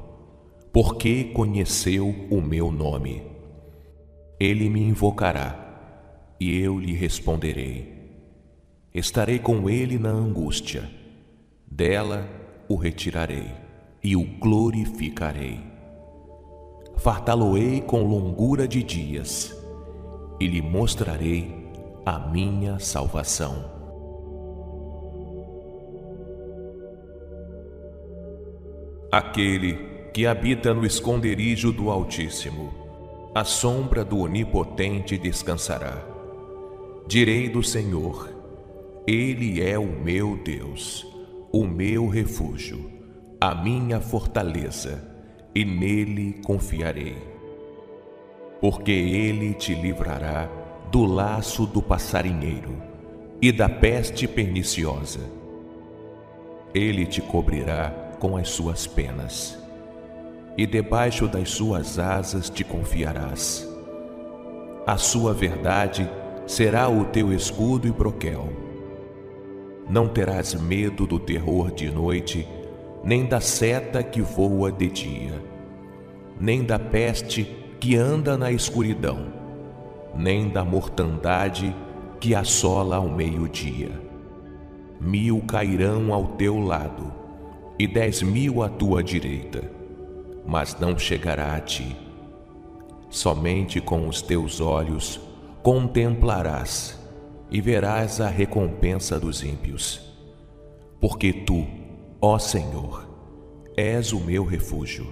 porque 0.71 1.25
conheceu 1.25 2.15
o 2.31 2.43
meu 2.43 2.71
nome. 2.71 3.23
Ele 4.39 4.69
me 4.69 4.83
invocará, 4.83 6.37
e 6.39 6.57
eu 6.61 6.79
lhe 6.79 6.93
responderei. 6.93 7.91
Estarei 8.95 9.39
com 9.39 9.69
ele 9.69 9.99
na 9.99 10.11
angústia, 10.11 10.91
dela 11.67 12.29
o 12.69 12.77
retirarei 12.77 13.51
e 14.05 14.15
o 14.15 14.25
glorificarei. 14.39 15.59
Fartá-lo-ei 16.99 17.81
com 17.81 18.05
longura 18.05 18.69
de 18.69 18.83
dias, 18.83 19.57
e 20.39 20.47
lhe 20.47 20.61
mostrarei 20.61 21.51
a 22.05 22.19
minha 22.19 22.79
salvação. 22.79 23.82
Aquele 29.13 29.79
que 30.15 30.27
habita 30.27 30.73
no 30.73 30.87
esconderijo 30.87 31.71
do 31.71 31.91
Altíssimo, 31.91 32.73
a 33.35 33.45
sombra 33.45 34.03
do 34.03 34.21
Onipotente 34.21 35.19
descansará. 35.19 36.03
Direi 37.07 37.51
do 37.51 37.63
Senhor, 37.63 38.31
Ele 39.07 39.63
é 39.63 39.79
o 39.79 39.85
meu 39.85 40.39
Deus, 40.43 41.07
o 41.53 41.67
meu 41.67 42.09
refúgio, 42.09 42.91
a 43.39 43.55
minha 43.55 44.01
fortaleza, 44.01 45.07
e 45.55 45.63
nele 45.63 46.41
confiarei. 46.43 47.19
Porque 48.63 48.93
Ele 48.93 49.53
te 49.53 49.75
livrará 49.75 50.49
do 50.91 51.05
laço 51.05 51.67
do 51.67 51.83
passarinheiro 51.83 52.81
e 53.43 53.53
da 53.53 53.69
peste 53.69 54.27
perniciosa. 54.27 55.21
Ele 56.75 57.05
te 57.05 57.21
cobrirá 57.21 58.02
com 58.23 58.37
as 58.37 58.51
suas 58.51 58.87
penas, 58.87 59.59
e 60.57 60.65
debaixo 60.65 61.27
das 61.27 61.51
suas 61.51 61.99
asas 61.99 62.49
te 62.49 62.63
confiarás. 62.63 63.69
A 64.87 64.97
sua 64.97 65.35
verdade 65.35 66.09
será 66.47 66.89
o 66.89 67.07
teu 67.07 67.33
escudo 67.33 67.89
e 67.89 67.91
broquel. 67.91 68.49
Não 69.91 70.07
terás 70.07 70.55
medo 70.55 71.05
do 71.05 71.19
terror 71.19 71.73
de 71.73 71.91
noite, 71.91 72.47
nem 73.03 73.27
da 73.27 73.41
seta 73.41 74.05
que 74.05 74.21
voa 74.21 74.71
de 74.71 74.89
dia, 74.89 75.43
nem 76.39 76.63
da 76.63 76.79
peste 76.79 77.43
que 77.81 77.97
anda 77.97 78.39
na 78.39 78.53
escuridão, 78.53 79.33
nem 80.15 80.49
da 80.49 80.65
mortandade 80.65 81.75
que 82.21 82.37
assola 82.37 82.99
ao 82.99 83.09
meio-dia. 83.09 83.91
Mil 85.01 85.41
cairão 85.41 86.15
ao 86.15 86.25
teu 86.37 86.61
lado, 86.61 87.22
e 87.79 87.87
dez 87.87 88.23
mil 88.23 88.63
à 88.63 88.69
tua 88.69 89.03
direita, 89.03 89.63
mas 90.47 90.79
não 90.79 90.99
chegará 90.99 91.55
a 91.55 91.61
ti. 91.61 91.97
Somente 93.09 93.81
com 93.81 94.09
os 94.09 94.23
teus 94.23 94.61
olhos 94.61 95.21
contemplarás 95.63 96.99
e 97.51 97.61
verás 97.61 98.21
a 98.21 98.29
recompensa 98.29 99.19
dos 99.19 99.43
ímpios. 99.43 100.01
Porque 101.01 101.33
tu, 101.33 101.67
ó 102.21 102.39
Senhor, 102.39 103.09
és 103.77 104.13
o 104.13 104.21
meu 104.21 104.45
refúgio. 104.45 105.07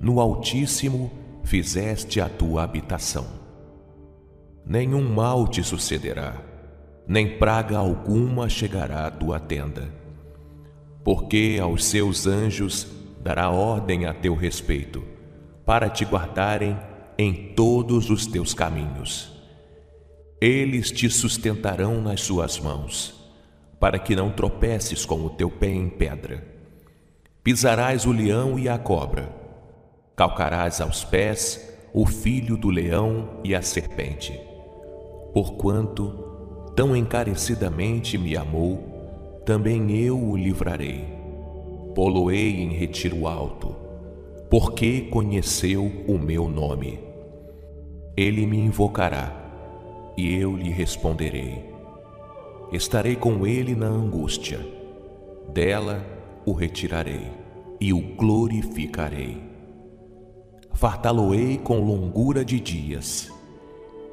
No 0.00 0.20
Altíssimo 0.20 1.10
fizeste 1.42 2.20
a 2.20 2.28
tua 2.28 2.62
habitação. 2.62 3.26
Nenhum 4.66 5.08
mal 5.12 5.46
te 5.46 5.62
sucederá, 5.62 6.42
nem 7.06 7.38
praga 7.38 7.76
alguma 7.76 8.48
chegará 8.48 9.06
à 9.06 9.10
tua 9.10 9.38
tenda 9.38 10.03
porque 11.04 11.58
aos 11.62 11.84
seus 11.84 12.26
anjos 12.26 12.86
dará 13.22 13.50
ordem 13.50 14.06
a 14.06 14.14
teu 14.14 14.34
respeito, 14.34 15.04
para 15.64 15.90
te 15.90 16.04
guardarem 16.04 16.76
em 17.18 17.52
todos 17.54 18.08
os 18.08 18.26
teus 18.26 18.54
caminhos. 18.54 19.30
Eles 20.40 20.90
te 20.90 21.08
sustentarão 21.10 22.00
nas 22.00 22.22
suas 22.22 22.58
mãos, 22.58 23.14
para 23.78 23.98
que 23.98 24.16
não 24.16 24.30
tropeces 24.30 25.04
com 25.04 25.24
o 25.24 25.30
teu 25.30 25.50
pé 25.50 25.68
em 25.68 25.88
pedra. 25.88 26.42
Pisarás 27.42 28.06
o 28.06 28.12
leão 28.12 28.58
e 28.58 28.68
a 28.68 28.78
cobra, 28.78 29.30
calcarás 30.16 30.80
aos 30.80 31.04
pés 31.04 31.70
o 31.92 32.06
filho 32.06 32.56
do 32.56 32.70
leão 32.70 33.40
e 33.44 33.54
a 33.54 33.60
serpente. 33.60 34.40
Porquanto 35.34 36.72
tão 36.74 36.96
encarecidamente 36.96 38.16
me 38.16 38.36
amou, 38.36 38.93
também 39.44 39.90
eu 39.92 40.18
o 40.18 40.36
livrarei. 40.36 41.04
Poloei 41.94 42.62
em 42.62 42.70
retiro 42.70 43.26
alto, 43.26 43.76
porque 44.50 45.02
conheceu 45.02 45.90
o 46.08 46.18
meu 46.18 46.48
nome. 46.48 46.98
Ele 48.16 48.46
me 48.46 48.58
invocará, 48.58 50.12
e 50.16 50.34
eu 50.34 50.56
lhe 50.56 50.70
responderei. 50.70 51.64
Estarei 52.72 53.16
com 53.16 53.46
ele 53.46 53.74
na 53.74 53.86
angústia, 53.86 54.60
dela 55.52 56.04
o 56.46 56.52
retirarei 56.52 57.30
e 57.80 57.92
o 57.92 58.00
glorificarei. 58.00 59.42
Fartá-lo-ei 60.72 61.58
com 61.58 61.78
longura 61.80 62.44
de 62.44 62.58
dias, 62.58 63.30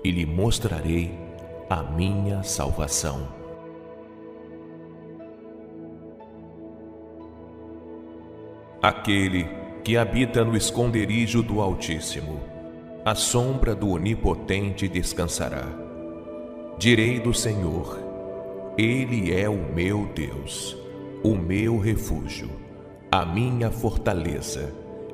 e 0.03 0.11
lhe 0.11 0.26
mostrarei 0.26 1.11
a 1.69 1.82
minha 1.82 2.43
salvação. 2.43 3.41
Aquele 8.82 9.48
que 9.84 9.95
habita 9.95 10.43
no 10.43 10.58
esconderijo 10.58 11.43
do 11.43 11.61
Altíssimo, 11.61 12.40
a 13.06 13.14
sombra 13.14 13.76
do 13.76 13.90
Onipotente 13.90 14.88
descansará. 14.88 15.68
Direi 16.80 17.19
do 17.19 17.32
Senhor, 17.32 18.00
Ele 18.76 19.32
é 19.32 19.48
o 19.48 19.72
meu 19.72 20.10
Deus, 20.16 20.76
o 21.24 21.35
meu 21.35 21.77
refúgio, 21.77 22.50
a 23.11 23.24
minha 23.24 23.69
fortaleza, 23.69 24.74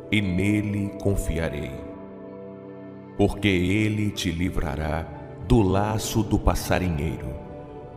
e 0.10 0.22
nele 0.22 0.94
confiarei. 1.02 1.72
Porque 3.18 3.50
ele 3.50 4.12
te 4.12 4.32
livrará 4.32 5.06
do 5.46 5.62
laço 5.62 6.24
do 6.24 6.40
passarinheiro 6.40 7.36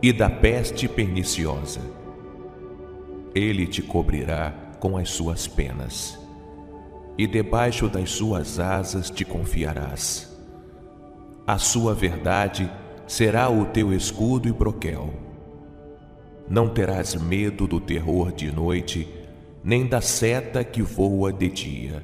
e 0.01 0.11
da 0.11 0.29
peste 0.29 0.89
perniciosa. 0.89 1.79
Ele 3.33 3.65
te 3.65 3.81
cobrirá 3.81 4.53
com 4.81 4.97
as 4.97 5.11
suas 5.11 5.47
penas, 5.47 6.19
e 7.15 7.27
debaixo 7.27 7.87
das 7.87 8.09
suas 8.09 8.59
asas 8.59 9.11
te 9.11 9.23
confiarás. 9.23 10.27
A 11.45 11.59
sua 11.59 11.93
verdade 11.93 12.69
será 13.05 13.47
o 13.47 13.65
teu 13.65 13.93
escudo 13.93 14.49
e 14.49 14.51
broquel. 14.51 15.13
Não 16.49 16.67
terás 16.67 17.13
medo 17.13 17.67
do 17.67 17.79
terror 17.79 18.31
de 18.31 18.51
noite, 18.51 19.07
nem 19.63 19.85
da 19.85 20.01
seta 20.01 20.63
que 20.63 20.81
voa 20.81 21.31
de 21.31 21.47
dia, 21.47 22.03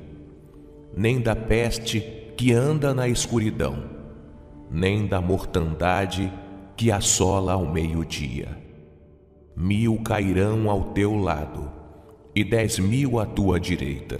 nem 0.95 1.19
da 1.19 1.35
peste 1.35 1.99
que 2.37 2.53
anda 2.53 2.93
na 2.93 3.07
escuridão, 3.07 3.89
nem 4.69 5.07
da 5.07 5.19
mortandade 5.19 6.31
que 6.75 6.91
assola 6.91 7.53
ao 7.53 7.65
meio-dia. 7.65 8.49
Mil 9.55 9.99
cairão 10.03 10.69
ao 10.69 10.91
teu 10.91 11.15
lado, 11.15 11.76
e 12.37 12.43
dez 12.43 12.77
mil 12.77 13.17
à 13.17 13.25
tua 13.25 13.59
direita, 13.59 14.19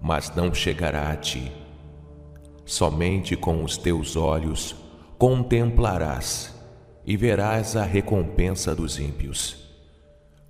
mas 0.00 0.34
não 0.34 0.54
chegará 0.54 1.10
a 1.10 1.16
ti. 1.16 1.52
Somente 2.64 3.36
com 3.36 3.62
os 3.62 3.76
teus 3.76 4.16
olhos 4.16 4.74
contemplarás 5.18 6.58
e 7.04 7.14
verás 7.14 7.76
a 7.76 7.84
recompensa 7.84 8.74
dos 8.74 8.98
ímpios. 8.98 9.54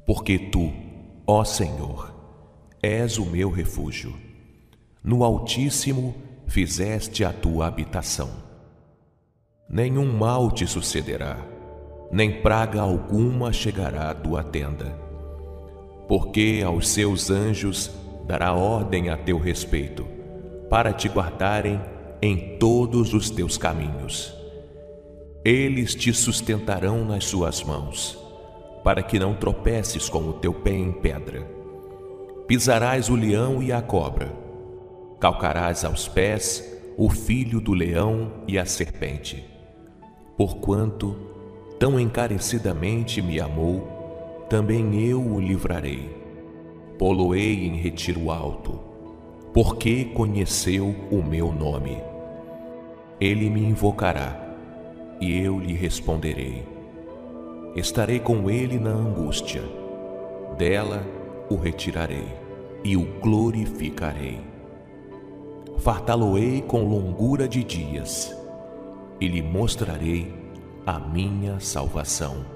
Porque 0.06 0.39
tu, 0.39 0.73
ó 1.26 1.42
Senhor, 1.42 2.15
és 2.81 3.18
o 3.18 3.26
meu 3.26 3.50
refúgio. 3.50 4.15
No 5.02 5.24
Altíssimo 5.24 6.15
fizeste 6.47 7.24
a 7.24 7.32
tua 7.32 7.66
habitação. 7.66 8.31
Nenhum 9.68 10.16
mal 10.16 10.52
te 10.52 10.68
sucederá, 10.68 11.36
nem 12.12 12.42
praga 12.42 12.81
alguma 12.81 13.52
chegará 13.52 14.10
à 14.10 14.15
tua 14.15 14.44
tenda 14.44 15.05
porque 16.08 16.62
aos 16.64 16.88
seus 16.88 17.30
anjos 17.30 17.90
dará 18.26 18.52
ordem 18.54 19.08
a 19.08 19.16
teu 19.16 19.38
respeito, 19.38 20.06
para 20.68 20.92
te 20.92 21.08
guardarem 21.08 21.80
em 22.20 22.56
todos 22.58 23.14
os 23.14 23.30
teus 23.30 23.56
caminhos. 23.56 24.34
Eles 25.44 25.94
te 25.94 26.12
sustentarão 26.12 27.04
nas 27.04 27.24
suas 27.24 27.62
mãos, 27.62 28.18
para 28.82 29.02
que 29.02 29.18
não 29.18 29.34
tropeces 29.34 30.08
com 30.08 30.28
o 30.28 30.32
teu 30.32 30.52
pé 30.52 30.72
em 30.72 30.92
pedra. 30.92 31.46
Pisarás 32.48 33.08
o 33.08 33.14
leão 33.14 33.62
e 33.62 33.72
a 33.72 33.80
cobra, 33.80 34.32
calcarás 35.20 35.84
aos 35.84 36.08
pés 36.08 36.64
o 36.96 37.10
filho 37.10 37.60
do 37.60 37.72
leão 37.72 38.32
e 38.48 38.58
a 38.58 38.64
serpente. 38.64 39.44
Porquanto 40.36 41.16
tão 41.78 41.98
encarecidamente 42.00 43.20
me 43.20 43.38
amou, 43.40 43.95
também 44.49 45.08
eu 45.08 45.20
o 45.20 45.41
livrarei. 45.41 46.08
Poloei 46.99 47.66
em 47.66 47.76
retiro 47.76 48.31
alto, 48.31 48.78
porque 49.52 50.05
conheceu 50.05 50.94
o 51.10 51.23
meu 51.23 51.52
nome. 51.52 51.99
Ele 53.20 53.50
me 53.50 53.60
invocará, 53.62 54.41
e 55.20 55.39
eu 55.39 55.58
lhe 55.58 55.75
responderei. 55.75 56.65
Estarei 57.75 58.20
com 58.20 58.49
ele 58.49 58.78
na 58.78 58.91
angústia, 58.91 59.62
dela 60.57 61.05
o 61.50 61.57
retirarei 61.57 62.26
e 62.84 62.97
o 62.97 63.05
glorificarei. 63.20 64.41
Fartá-lo-ei 65.78 66.62
com 66.62 66.84
longura 66.84 67.49
de 67.49 67.62
dias, 67.62 68.34
e 69.20 69.28
lhe 69.28 69.42
mostrarei 69.42 70.33
a 70.86 70.99
minha 70.99 71.58
salvação. 71.58 72.55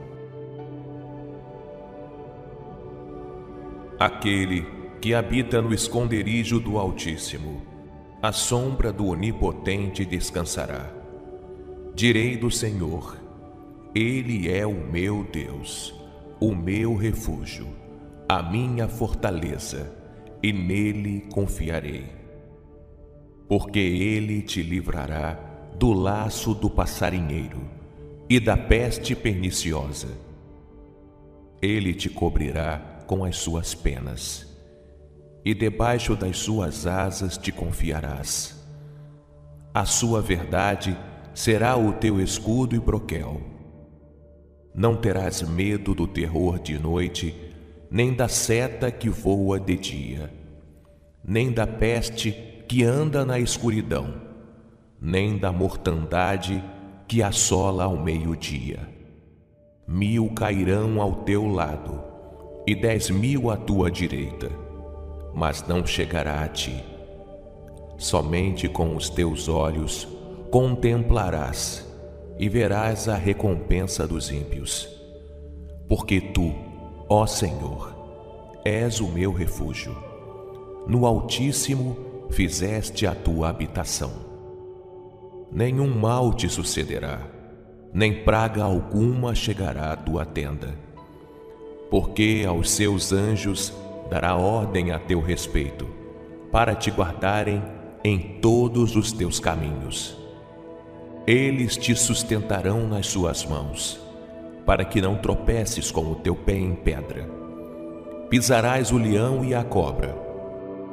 Aquele 4.00 4.66
que 4.98 5.12
habita 5.12 5.60
no 5.60 5.74
esconderijo 5.74 6.58
do 6.58 6.78
Altíssimo, 6.78 7.60
a 8.22 8.32
sombra 8.32 8.90
do 8.90 9.08
Onipotente 9.08 10.06
descansará. 10.06 10.90
Direi 11.94 12.34
do 12.34 12.50
Senhor, 12.50 13.18
Ele 13.94 14.50
é 14.50 14.66
o 14.66 14.72
meu 14.72 15.22
Deus, 15.30 15.94
o 16.40 16.54
meu 16.54 16.96
refúgio, 16.96 17.66
a 18.26 18.42
minha 18.42 18.88
fortaleza, 18.88 19.94
e 20.42 20.50
nele 20.50 21.26
confiarei. 21.30 22.06
Porque 23.46 23.80
Ele 23.80 24.40
te 24.40 24.62
livrará 24.62 25.38
do 25.78 25.92
laço 25.92 26.54
do 26.54 26.70
passarinheiro 26.70 27.60
e 28.30 28.40
da 28.40 28.56
peste 28.56 29.14
perniciosa. 29.14 30.08
Ele 31.60 31.92
te 31.92 32.08
cobrirá 32.08 32.99
com 33.10 33.24
as 33.24 33.38
suas 33.38 33.74
penas, 33.74 34.46
e 35.44 35.52
debaixo 35.52 36.14
das 36.14 36.38
suas 36.38 36.86
asas 36.86 37.36
te 37.36 37.50
confiarás. 37.50 38.64
A 39.74 39.84
sua 39.84 40.22
verdade 40.22 40.96
será 41.34 41.76
o 41.76 41.94
teu 41.94 42.20
escudo 42.20 42.76
e 42.76 42.78
broquel. 42.78 43.40
Não 44.72 44.94
terás 44.94 45.42
medo 45.42 45.92
do 45.92 46.06
terror 46.06 46.60
de 46.60 46.78
noite, 46.78 47.34
nem 47.90 48.14
da 48.14 48.28
seta 48.28 48.92
que 48.92 49.08
voa 49.08 49.58
de 49.58 49.76
dia, 49.76 50.32
nem 51.24 51.50
da 51.50 51.66
peste 51.66 52.30
que 52.68 52.84
anda 52.84 53.24
na 53.24 53.40
escuridão, 53.40 54.22
nem 55.00 55.36
da 55.36 55.50
mortandade 55.50 56.62
que 57.08 57.24
assola 57.24 57.82
ao 57.82 57.96
meio-dia. 57.96 58.88
Mil 59.84 60.32
cairão 60.32 61.02
ao 61.02 61.24
teu 61.24 61.48
lado 61.48 62.09
e 62.70 62.74
dez 62.76 63.10
mil 63.10 63.50
à 63.50 63.56
tua 63.56 63.90
direita, 63.90 64.48
mas 65.34 65.66
não 65.66 65.84
chegará 65.84 66.44
a 66.44 66.46
ti. 66.46 66.84
Somente 67.98 68.68
com 68.68 68.94
os 68.94 69.10
teus 69.10 69.48
olhos 69.48 70.06
contemplarás 70.52 71.84
e 72.38 72.48
verás 72.48 73.08
a 73.08 73.16
recompensa 73.16 74.06
dos 74.06 74.30
ímpios. 74.30 74.88
Porque 75.88 76.20
tu, 76.20 76.54
ó 77.08 77.26
Senhor, 77.26 77.92
és 78.64 79.00
o 79.00 79.08
meu 79.08 79.32
refúgio. 79.32 79.96
No 80.86 81.06
Altíssimo 81.06 81.96
fizeste 82.30 83.04
a 83.04 83.16
tua 83.16 83.48
habitação. 83.48 84.12
Nenhum 85.50 85.92
mal 85.92 86.32
te 86.32 86.48
sucederá, 86.48 87.18
nem 87.92 88.22
praga 88.22 88.62
alguma 88.62 89.34
chegará 89.34 89.90
à 89.90 89.96
tua 89.96 90.24
tenda 90.24 90.88
porque 91.90 92.44
aos 92.48 92.70
seus 92.70 93.12
anjos 93.12 93.72
dará 94.08 94.36
ordem 94.36 94.92
a 94.92 94.98
teu 94.98 95.20
respeito, 95.20 95.86
para 96.50 96.74
te 96.74 96.90
guardarem 96.90 97.62
em 98.02 98.38
todos 98.40 98.96
os 98.96 99.12
teus 99.12 99.40
caminhos. 99.40 100.16
Eles 101.26 101.76
te 101.76 101.94
sustentarão 101.94 102.86
nas 102.88 103.08
suas 103.08 103.44
mãos, 103.44 104.00
para 104.64 104.84
que 104.84 105.00
não 105.00 105.16
tropeces 105.16 105.90
com 105.90 106.10
o 106.10 106.14
teu 106.14 106.34
pé 106.34 106.54
em 106.54 106.74
pedra. 106.74 107.28
Pisarás 108.28 108.92
o 108.92 108.98
leão 108.98 109.44
e 109.44 109.54
a 109.54 109.64
cobra, 109.64 110.16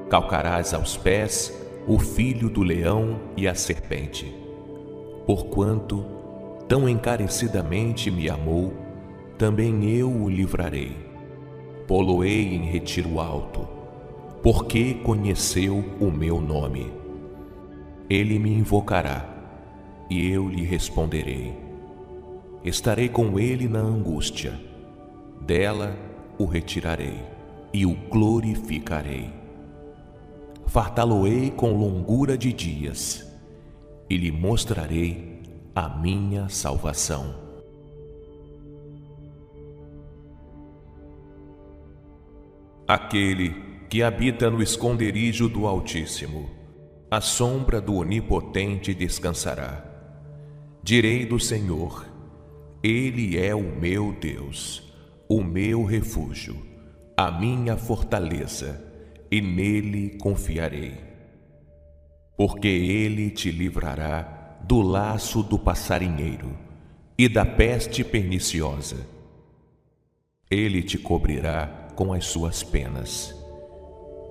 calcarás 0.10 0.74
aos 0.74 0.98
pés 0.98 1.54
o 1.88 2.00
filho 2.00 2.50
do 2.50 2.64
leão 2.64 3.20
e 3.38 3.48
a 3.48 3.56
serpente. 3.56 4.34
Porquanto 5.26 6.04
tão 6.68 6.90
encarecidamente 6.90 8.12
me 8.12 8.30
amou, 8.30 8.87
também 9.38 9.90
eu 9.90 10.10
o 10.10 10.30
livrarei. 10.30 10.98
Poloei 11.88 12.56
em 12.56 12.64
retiro 12.64 13.20
alto, 13.20 13.68
porque 14.42 14.96
conheceu 14.96 15.84
o 16.00 16.12
meu 16.12 16.42
nome. 16.42 16.92
Ele 18.10 18.40
me 18.40 18.52
invocará, 18.52 19.26
e 20.10 20.30
eu 20.30 20.50
lhe 20.50 20.64
responderei. 20.64 21.54
Estarei 22.64 23.08
com 23.08 23.40
ele 23.40 23.68
na 23.68 23.80
angústia, 23.80 24.60
dela 25.42 25.96
o 26.38 26.46
retirarei 26.46 27.20
e 27.74 27.86
o 27.86 27.94
glorificarei. 28.10 29.30
Fartá-lo-ei 30.66 31.52
com 31.52 31.78
longura 31.78 32.38
de 32.38 32.52
dias, 32.52 33.26
e 34.10 34.18
lhe 34.18 34.32
mostrarei 34.32 35.42
a 35.76 35.88
minha 35.88 36.50
salvação. 36.50 37.47
Aquele 42.88 43.54
que 43.90 44.02
habita 44.02 44.50
no 44.50 44.64
esconderijo 44.64 45.50
do 45.50 45.68
Altíssimo, 45.68 46.50
a 47.12 47.20
sombra 47.20 47.82
do 47.82 47.96
Onipotente 47.96 48.94
descansará. 48.94 49.84
Direi 50.82 51.26
do 51.26 51.38
Senhor, 51.38 52.06
Ele 52.82 53.38
é 53.38 53.54
o 53.54 53.62
meu 53.62 54.14
Deus, 54.14 54.94
o 55.28 55.44
meu 55.44 55.84
refúgio, 55.84 56.56
a 57.18 57.30
minha 57.30 57.76
fortaleza, 57.76 58.82
e 59.30 59.42
nele 59.42 60.18
confiarei. 60.22 60.94
Porque 62.38 62.70
ele 62.70 63.30
te 63.32 63.52
livrará 63.52 64.60
do 64.64 64.82
laço 64.82 65.44
do 65.44 65.60
passarinheiro 65.60 66.58
e 67.18 67.28
da 67.28 67.46
peste 67.46 68.02
perniciosa. 68.02 69.06
Ele 70.50 70.82
te 70.82 70.98
cobrirá 70.98 71.77
com 71.98 72.14
as 72.14 72.26
suas 72.26 72.62
penas, 72.62 73.36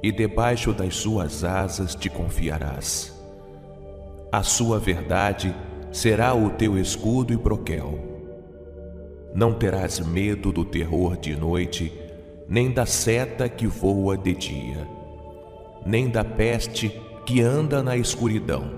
e 0.01 0.13
debaixo 0.13 0.73
das 0.73 0.95
suas 0.95 1.43
asas 1.43 1.97
te 1.97 2.09
confiarás. 2.09 3.13
A 4.31 4.45
sua 4.45 4.79
verdade 4.79 5.53
será 5.91 6.33
o 6.33 6.51
teu 6.51 6.79
escudo 6.79 7.33
e 7.33 7.37
broquel. 7.37 7.99
Não 9.35 9.53
terás 9.53 9.99
medo 9.99 10.53
do 10.53 10.65
terror 10.65 11.17
de 11.17 11.35
noite, 11.35 11.93
nem 12.49 12.71
da 12.71 12.87
seta 12.87 13.49
que 13.49 13.67
voa 13.67 14.17
de 14.17 14.33
dia, 14.33 14.87
nem 15.85 16.09
da 16.09 16.23
peste 16.25 16.89
que 17.25 17.43
anda 17.43 17.83
na 17.83 17.97
escuridão, 17.97 18.71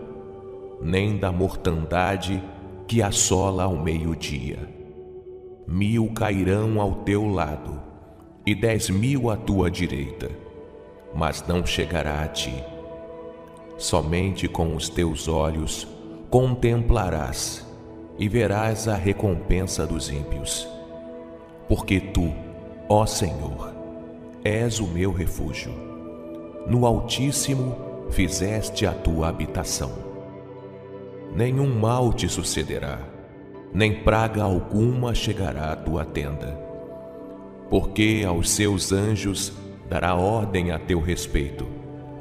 nem 0.80 1.18
da 1.18 1.30
mortandade 1.30 2.42
que 2.86 3.02
assola 3.02 3.64
ao 3.64 3.76
meio-dia. 3.76 4.58
Mil 5.66 6.10
cairão 6.14 6.80
ao 6.80 7.02
teu 7.02 7.26
lado, 7.26 7.87
e 8.48 8.54
dez 8.54 8.88
mil 8.88 9.28
à 9.28 9.36
tua 9.36 9.70
direita, 9.70 10.30
mas 11.14 11.46
não 11.46 11.66
chegará 11.66 12.22
a 12.22 12.28
ti. 12.28 12.64
Somente 13.76 14.48
com 14.48 14.74
os 14.74 14.88
teus 14.88 15.28
olhos 15.28 15.86
contemplarás 16.30 17.62
e 18.18 18.26
verás 18.26 18.88
a 18.88 18.94
recompensa 18.94 19.86
dos 19.86 20.08
ímpios. 20.08 20.66
Porque 21.68 22.00
tu, 22.00 22.32
ó 22.88 23.04
Senhor, 23.04 23.70
és 24.42 24.80
o 24.80 24.86
meu 24.86 25.12
refúgio. 25.12 25.74
No 26.66 26.86
Altíssimo 26.86 27.76
fizeste 28.08 28.86
a 28.86 28.94
tua 28.94 29.28
habitação. 29.28 29.92
Nenhum 31.36 31.78
mal 31.78 32.14
te 32.14 32.26
sucederá, 32.26 32.98
nem 33.74 34.02
praga 34.02 34.42
alguma 34.42 35.14
chegará 35.14 35.72
à 35.72 35.76
tua 35.76 36.02
tenda 36.06 36.67
porque 37.70 38.24
aos 38.26 38.50
seus 38.50 38.92
anjos 38.92 39.52
dará 39.88 40.14
ordem 40.14 40.70
a 40.70 40.78
teu 40.78 41.00
respeito, 41.00 41.66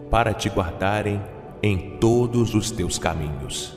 para 0.10 0.34
te 0.34 0.50
guardarem 0.50 1.22
em 1.62 1.98
todos 1.98 2.54
os 2.54 2.72
teus 2.72 2.98
caminhos. 2.98 3.76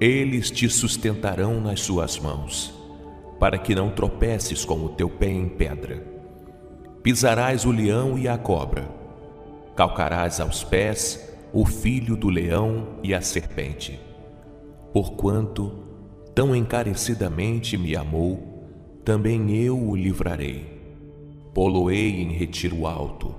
Eles 0.00 0.50
te 0.50 0.68
sustentarão 0.68 1.60
nas 1.60 1.80
suas 1.80 2.18
mãos, 2.18 2.74
para 3.38 3.58
que 3.58 3.74
não 3.74 3.90
tropeces 3.90 4.64
com 4.64 4.84
o 4.84 4.88
teu 4.88 5.08
pé 5.08 5.28
em 5.28 5.48
pedra. 5.48 6.02
Pisarás 7.02 7.64
o 7.64 7.70
leão 7.70 8.18
e 8.18 8.28
a 8.28 8.38
cobra, 8.38 8.88
calcarás 9.76 10.40
aos 10.40 10.62
pés 10.64 11.32
o 11.52 11.66
filho 11.66 12.16
do 12.16 12.28
leão 12.28 12.98
e 13.02 13.14
a 13.14 13.20
serpente. 13.20 14.00
Porquanto 14.92 15.72
tão 16.34 16.54
encarecidamente 16.54 17.76
me 17.76 17.94
amou, 17.94 18.51
também 19.04 19.54
eu 19.56 19.78
o 19.78 19.96
livrarei. 19.96 20.80
Poloei 21.52 22.22
em 22.22 22.32
retiro 22.32 22.86
alto, 22.86 23.34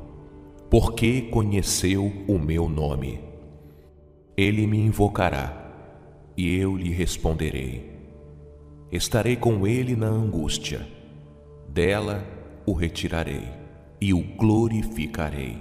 porque 0.70 1.22
conheceu 1.24 2.12
o 2.28 2.38
meu 2.38 2.68
nome. 2.68 3.20
Ele 4.36 4.68
me 4.68 4.78
invocará, 4.78 5.60
e 6.36 6.56
eu 6.56 6.76
lhe 6.76 6.92
responderei. 6.92 7.92
Estarei 8.92 9.36
com 9.36 9.66
ele 9.66 9.96
na 9.96 10.08
angústia, 10.08 10.88
dela 11.68 12.26
o 12.66 12.74
retirarei 12.74 13.48
e 14.00 14.14
o 14.14 14.22
glorificarei. 14.22 15.58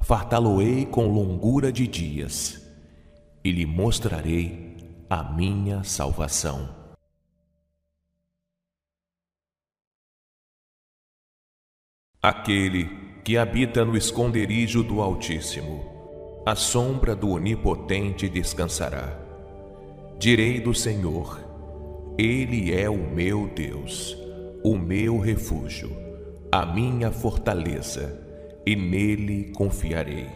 Fartá-lo-ei 0.00 0.86
com 0.86 1.08
longura 1.08 1.70
de 1.70 1.86
dias, 1.86 2.66
e 3.44 3.50
lhe 3.50 3.66
mostrarei 3.66 4.76
a 5.08 5.22
minha 5.22 5.82
salvação. 5.82 6.79
Aquele 12.22 12.86
que 13.24 13.38
habita 13.38 13.82
no 13.82 13.96
esconderijo 13.96 14.82
do 14.82 15.00
Altíssimo, 15.00 16.42
a 16.44 16.54
sombra 16.54 17.16
do 17.16 17.30
Onipotente 17.30 18.28
descansará. 18.28 19.18
Direi 20.18 20.60
do 20.60 20.74
Senhor, 20.74 21.40
Ele 22.18 22.74
é 22.74 22.90
o 22.90 22.98
meu 22.98 23.48
Deus, 23.48 24.14
o 24.62 24.76
meu 24.76 25.18
refúgio, 25.18 25.96
a 26.52 26.66
minha 26.66 27.10
fortaleza, 27.10 28.20
e 28.66 28.76
nele 28.76 29.50
confiarei. 29.54 30.28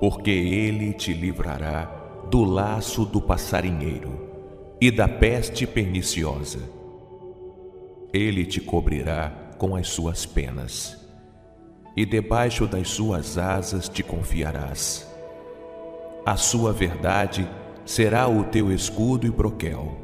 Porque 0.00 0.30
Ele 0.30 0.94
te 0.94 1.12
livrará 1.12 2.24
do 2.30 2.42
laço 2.42 3.04
do 3.04 3.20
passarinheiro 3.20 4.30
e 4.80 4.90
da 4.90 5.06
peste 5.06 5.66
perniciosa. 5.66 6.60
Ele 8.14 8.46
te 8.46 8.62
cobrirá 8.62 9.47
com 9.58 9.74
as 9.74 9.88
suas 9.88 10.24
penas, 10.24 10.96
e 11.96 12.06
debaixo 12.06 12.66
das 12.66 12.88
suas 12.88 13.36
asas 13.36 13.88
te 13.88 14.04
confiarás. 14.04 15.06
A 16.24 16.36
sua 16.36 16.72
verdade 16.72 17.48
será 17.84 18.28
o 18.28 18.44
teu 18.44 18.72
escudo 18.72 19.26
e 19.26 19.30
broquel. 19.30 19.96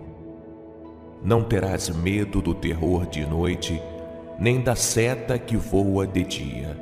Não 1.23 1.43
terás 1.43 1.89
medo 1.89 2.43
do 2.43 2.53
terror 2.53 3.07
de 3.07 3.25
noite, 3.25 3.81
nem 4.39 4.61
da 4.61 4.75
seta 4.75 5.39
que 5.39 5.57
voa 5.57 6.07
de 6.07 6.25
dia, 6.25 6.77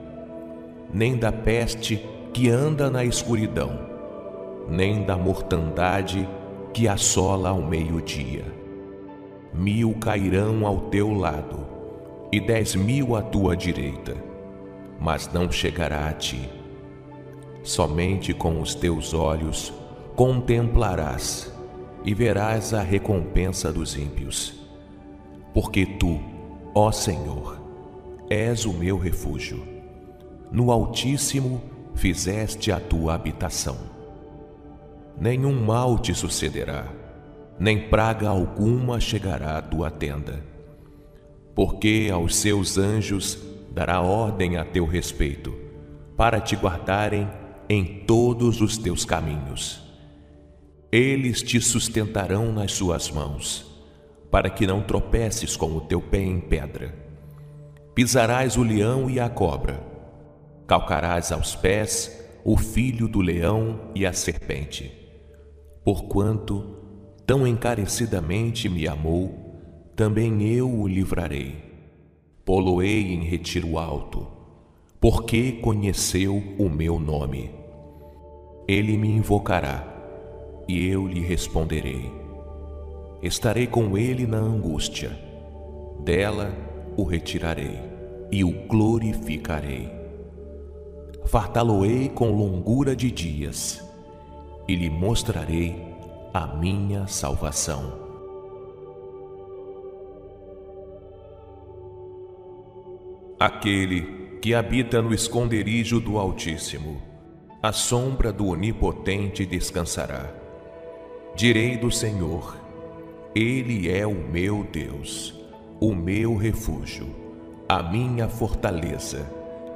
nem 0.93 1.17
da 1.17 1.31
peste 1.31 2.05
que 2.33 2.49
anda 2.49 2.91
na 2.91 3.05
escuridão, 3.05 3.79
nem 4.69 5.05
da 5.05 5.17
mortandade 5.17 6.27
que 6.73 6.89
assola 6.89 7.51
ao 7.51 7.61
meio-dia. 7.61 8.45
Mil 9.53 9.95
cairão 10.01 10.67
ao 10.67 10.81
teu 10.89 11.13
lado 11.13 11.72
e 12.33 12.41
dez 12.41 12.75
mil 12.75 13.15
à 13.15 13.23
tua 13.23 13.57
direita, 13.57 14.17
mas 14.99 15.31
não 15.33 15.53
chegará 15.53 16.09
a 16.09 16.13
ti. 16.13 16.49
Somente 17.63 18.33
com 18.33 18.61
os 18.61 18.75
teus 18.75 19.13
olhos 19.13 19.73
contemplarás 20.17 21.53
e 22.05 22.15
verás 22.15 22.75
a 22.75 22.83
recompensa 22.83 23.73
dos 23.73 23.97
ímpios. 23.97 24.55
Porque 25.53 25.85
tu, 25.87 26.19
ó 26.75 26.91
Senhor, 26.91 27.61
és 28.31 28.65
o 28.65 28.73
meu 28.73 28.97
refúgio. 28.97 29.63
No 30.51 30.73
Altíssimo 30.73 31.63
fizeste 31.95 32.73
a 32.73 32.81
tua 32.81 33.15
habitação 33.15 33.93
nenhum 35.23 35.65
mal 35.65 35.99
te 35.99 36.15
sucederá, 36.15 36.87
nem 37.59 37.89
praga 37.89 38.29
alguma 38.29 38.99
chegará 38.99 39.59
à 39.59 39.63
tua 39.63 39.91
tenda. 39.91 40.52
Porque 41.55 42.09
aos 42.13 42.37
seus 42.37 42.79
anjos 42.79 43.39
dará 43.71 44.01
ordem 44.01 44.57
a 44.57 44.65
teu 44.65 44.87
respeito, 44.87 45.55
para 46.17 46.41
te 46.41 46.57
guardarem 46.57 47.29
em 47.69 48.05
todos 48.07 48.61
os 48.61 48.77
teus 48.77 49.05
caminhos. 49.05 49.83
Eles 50.91 51.43
te 51.43 51.61
sustentarão 51.61 52.53
nas 52.53 52.73
suas 52.73 53.11
mãos, 53.11 53.67
para 54.31 54.51
que 54.51 54.67
não 54.67 54.83
tropeces 54.83 55.57
com 55.57 55.77
o 55.77 55.81
teu 55.81 56.01
pé 56.01 56.21
em 56.23 56.41
pedra. 56.41 56.95
Pisarás 57.95 58.57
o 58.57 58.63
leão 58.63 59.09
e 59.09 59.21
a 59.21 59.29
cobra, 59.29 59.83
calcarás 60.67 61.33
aos 61.33 61.55
pés 61.55 62.19
o 62.45 62.57
filho 62.57 63.07
do 63.09 63.21
leão 63.21 63.91
e 63.95 64.05
a 64.05 64.13
serpente 64.13 65.03
Porquanto 65.85 66.77
tão 67.27 67.45
encarecidamente 67.45 68.69
me 68.69 68.87
amou, 68.87 69.42
também 69.95 70.43
eu 70.43 70.69
o 70.71 70.89
livrarei. 70.89 71.55
Poloei 72.45 73.13
em 73.13 73.23
retiro 73.23 73.79
alto, 73.79 74.27
porque 75.01 75.53
conheceu 75.53 76.43
o 76.59 76.69
meu 76.69 76.99
nome. 76.99 77.51
Ele 78.67 78.97
me 78.97 79.09
invocará, 79.09 79.87
e 80.67 80.87
eu 80.87 81.07
lhe 81.07 81.21
responderei. 81.21 82.11
Estarei 83.23 83.67
com 83.67 83.97
ele 83.97 84.27
na 84.27 84.39
angústia, 84.39 85.11
dela 86.01 86.53
o 86.97 87.05
retirarei 87.05 87.79
e 88.31 88.43
o 88.43 88.67
glorificarei. 88.67 89.89
Fartá-lo-ei 91.27 92.09
com 92.09 92.33
longura 92.33 92.97
de 92.97 93.11
dias 93.11 93.85
e 94.67 94.75
lhe 94.75 94.91
mostrarei 94.91 95.77
a 96.35 96.47
minha 96.47 97.07
salvação. 97.07 98.02
Aquele 103.43 104.39
que 104.41 104.55
habita 104.55 105.03
no 105.03 105.13
esconderijo 105.13 105.99
do 105.99 106.17
Altíssimo, 106.17 107.03
a 107.61 107.73
sombra 107.73 108.33
do 108.33 108.47
Onipotente 108.47 109.45
descansará. 109.45 110.33
Direi 111.35 111.77
do 111.77 111.91
Senhor, 111.91 112.57
Ele 113.35 113.91
é 113.91 114.07
o 114.07 114.15
meu 114.15 114.65
Deus, 114.71 115.35
o 115.81 115.93
meu 115.93 116.37
refúgio, 116.37 117.09
a 117.69 117.83
minha 117.83 118.29
fortaleza, 118.29 119.29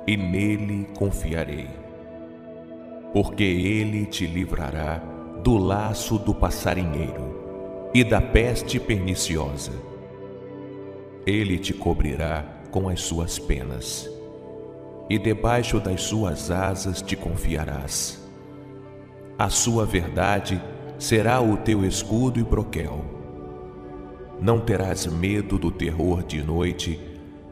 e 0.07 0.17
nele 0.17 0.87
confiarei 0.97 1.69
porque 3.13 3.45
ele 3.45 4.05
te 4.05 4.27
livrará 4.27 4.99
do 5.43 5.57
laço 5.57 6.19
do 6.19 6.35
passarinheiro 6.35 7.91
e 7.95 8.05
da 8.05 8.21
peste 8.21 8.79
perniciosa. 8.79 9.73
Ele 11.27 11.59
te 11.59 11.73
cobrirá 11.73 12.56
com 12.77 12.91
as 12.91 13.01
suas 13.01 13.39
penas, 13.39 14.07
e 15.09 15.19
debaixo 15.19 15.81
das 15.81 16.03
suas 16.03 16.51
asas 16.51 17.01
te 17.01 17.17
confiarás. 17.17 18.23
A 19.39 19.49
sua 19.49 19.87
verdade 19.87 20.63
será 20.99 21.41
o 21.41 21.57
teu 21.57 21.87
escudo 21.87 22.39
e 22.39 22.43
broquel. 22.43 23.03
Não 24.39 24.61
terás 24.61 25.07
medo 25.07 25.59
do 25.59 25.71
terror 25.71 26.23
de 26.23 26.43
noite, 26.43 27.01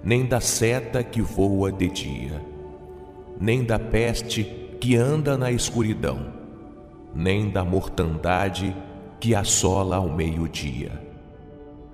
nem 0.02 0.26
da 0.26 0.42
seta 0.42 1.02
que 1.02 1.22
voa 1.22 1.72
de 1.72 1.88
dia, 1.88 2.44
nem 3.40 3.64
da 3.64 3.78
peste 3.78 4.44
que 4.78 4.94
anda 4.94 5.38
na 5.38 5.50
escuridão, 5.50 6.34
nem 7.14 7.48
da 7.48 7.64
mortandade 7.64 8.76
que 9.18 9.34
assola 9.34 9.96
ao 9.96 10.10
meio-dia. 10.10 10.92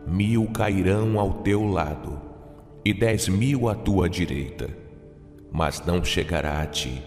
Mil 0.05 0.49
cairão 0.49 1.17
ao 1.17 1.35
teu 1.35 1.65
lado 1.65 2.30
e 2.85 2.93
dez 2.95 3.29
mil 3.29 3.69
à 3.69 3.75
tua 3.75 4.09
direita, 4.09 4.69
mas 5.51 5.85
não 5.85 6.05
chegará 6.05 6.63
a 6.63 6.67
ti. 6.67 7.03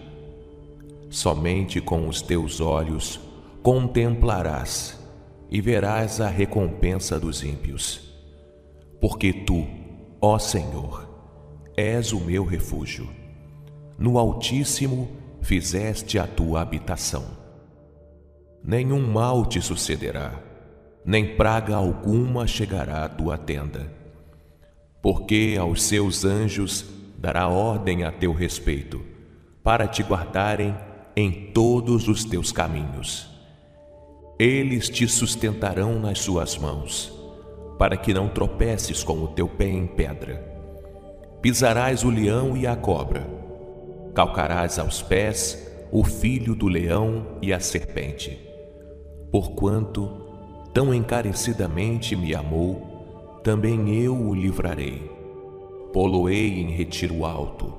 Somente 1.10 1.80
com 1.80 2.08
os 2.08 2.22
teus 2.22 2.60
olhos 2.60 3.20
contemplarás 3.62 5.00
e 5.50 5.60
verás 5.60 6.20
a 6.20 6.28
recompensa 6.28 7.18
dos 7.18 7.42
ímpios. 7.42 8.00
Porque 9.00 9.32
tu, 9.32 9.66
ó 10.20 10.38
Senhor, 10.38 11.08
és 11.76 12.12
o 12.12 12.20
meu 12.20 12.44
refúgio. 12.44 13.08
No 13.98 14.18
Altíssimo 14.18 15.08
fizeste 15.40 16.18
a 16.18 16.26
tua 16.26 16.62
habitação. 16.62 17.24
Nenhum 18.62 19.06
mal 19.06 19.44
te 19.44 19.60
sucederá, 19.60 20.40
nem 21.04 21.36
praga 21.36 21.76
alguma 21.76 22.46
chegará 22.46 23.04
à 23.04 23.08
tua 23.08 23.36
tenda. 23.36 24.03
Porque 25.04 25.56
aos 25.60 25.84
seus 25.84 26.24
anjos 26.24 26.84
dará 27.18 27.46
ordem 27.48 28.02
a 28.02 28.10
teu 28.10 28.32
respeito, 28.32 29.00
para 29.62 29.86
te 29.86 30.02
guardarem 30.02 30.74
em 31.14 31.52
todos 31.52 32.08
os 32.08 32.24
teus 32.24 32.50
caminhos. 32.50 33.30
Eles 34.38 34.88
te 34.88 35.06
sustentarão 35.06 36.00
nas 36.00 36.18
suas 36.18 36.58
mãos, 36.58 37.12
para 37.78 37.96
que 37.96 38.12
não 38.12 38.28
tropeces 38.28 39.04
com 39.04 39.22
o 39.22 39.28
teu 39.28 39.46
pé 39.46 39.68
em 39.68 39.86
pedra. 39.86 40.42
Pisarás 41.40 42.02
o 42.02 42.10
leão 42.10 42.56
e 42.56 42.66
a 42.66 42.74
cobra 42.74 43.44
calcarás 44.14 44.78
aos 44.78 45.02
pés 45.02 45.70
o 45.90 46.04
filho 46.04 46.54
do 46.54 46.68
leão 46.68 47.26
e 47.42 47.52
a 47.52 47.58
serpente. 47.58 48.38
Porquanto 49.30 50.08
tão 50.72 50.94
encarecidamente 50.94 52.14
me 52.14 52.34
amou, 52.34 52.93
também 53.44 54.02
eu 54.02 54.16
o 54.16 54.34
livrarei. 54.34 55.08
Poloei 55.92 56.60
em 56.60 56.70
retiro 56.72 57.24
alto, 57.24 57.72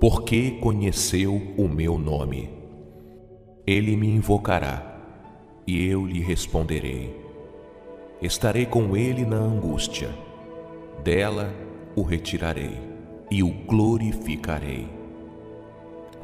porque 0.00 0.58
conheceu 0.60 1.40
o 1.56 1.68
meu 1.68 1.96
nome. 1.96 2.50
Ele 3.64 3.96
me 3.96 4.08
invocará, 4.08 4.94
e 5.64 5.86
eu 5.86 6.04
lhe 6.04 6.20
responderei. 6.20 7.14
Estarei 8.20 8.66
com 8.66 8.96
ele 8.96 9.24
na 9.24 9.36
angústia, 9.36 10.10
dela 11.04 11.54
o 11.94 12.02
retirarei 12.02 12.76
e 13.30 13.44
o 13.44 13.50
glorificarei 13.68 14.96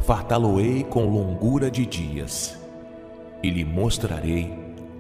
fartá-lo-ei 0.02 0.82
com 0.82 1.08
longura 1.08 1.70
de 1.70 1.86
dias 1.86 2.58
e 3.42 3.48
lhe 3.48 3.64
mostrarei 3.64 4.52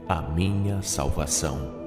a 0.08 0.22
minha 0.22 0.80
salvação. 0.80 1.81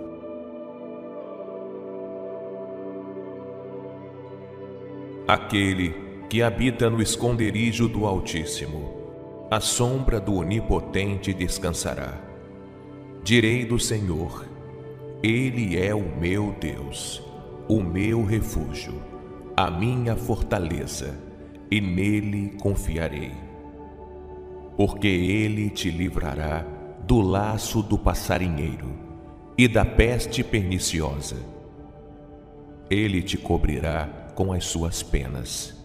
Aquele 5.27 5.95
que 6.29 6.43
habita 6.43 6.87
no 6.87 7.01
esconderijo 7.01 7.87
do 7.87 8.05
Altíssimo, 8.05 8.93
a 9.49 9.59
sombra 9.59 10.19
do 10.19 10.35
Onipotente 10.35 11.33
descansará. 11.33 12.21
Direi 13.23 13.65
do 13.65 13.79
Senhor, 13.79 14.45
Ele 15.23 15.79
é 15.79 15.95
o 15.95 16.15
meu 16.19 16.55
Deus, 16.59 17.23
o 17.67 17.81
meu 17.81 18.23
refúgio, 18.23 19.01
a 19.57 19.71
minha 19.71 20.15
fortaleza, 20.15 21.19
e 21.71 21.81
nele 21.81 22.55
confiarei. 22.61 23.31
Porque 24.77 25.07
Ele 25.07 25.71
te 25.71 25.89
livrará 25.89 26.63
do 27.01 27.19
laço 27.19 27.81
do 27.81 27.97
passarinheiro 27.97 28.93
e 29.57 29.67
da 29.67 29.83
peste 29.83 30.43
perniciosa. 30.43 31.37
Ele 32.91 33.23
te 33.23 33.39
cobrirá 33.39 34.24
com 34.35 34.53
as 34.53 34.65
suas 34.65 35.01
penas 35.01 35.75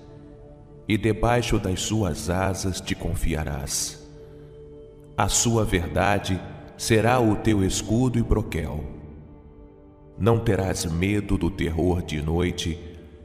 e 0.90 0.98
debaixo 0.98 1.56
das 1.56 1.82
suas 1.82 2.28
asas 2.28 2.80
te 2.80 2.96
confiarás. 2.96 4.04
A 5.16 5.28
sua 5.28 5.64
verdade 5.64 6.40
será 6.76 7.20
o 7.20 7.36
teu 7.36 7.64
escudo 7.64 8.18
e 8.18 8.22
broquel. 8.22 8.82
Não 10.18 10.40
terás 10.40 10.84
medo 10.84 11.38
do 11.38 11.48
terror 11.48 12.02
de 12.02 12.20
noite, 12.20 12.76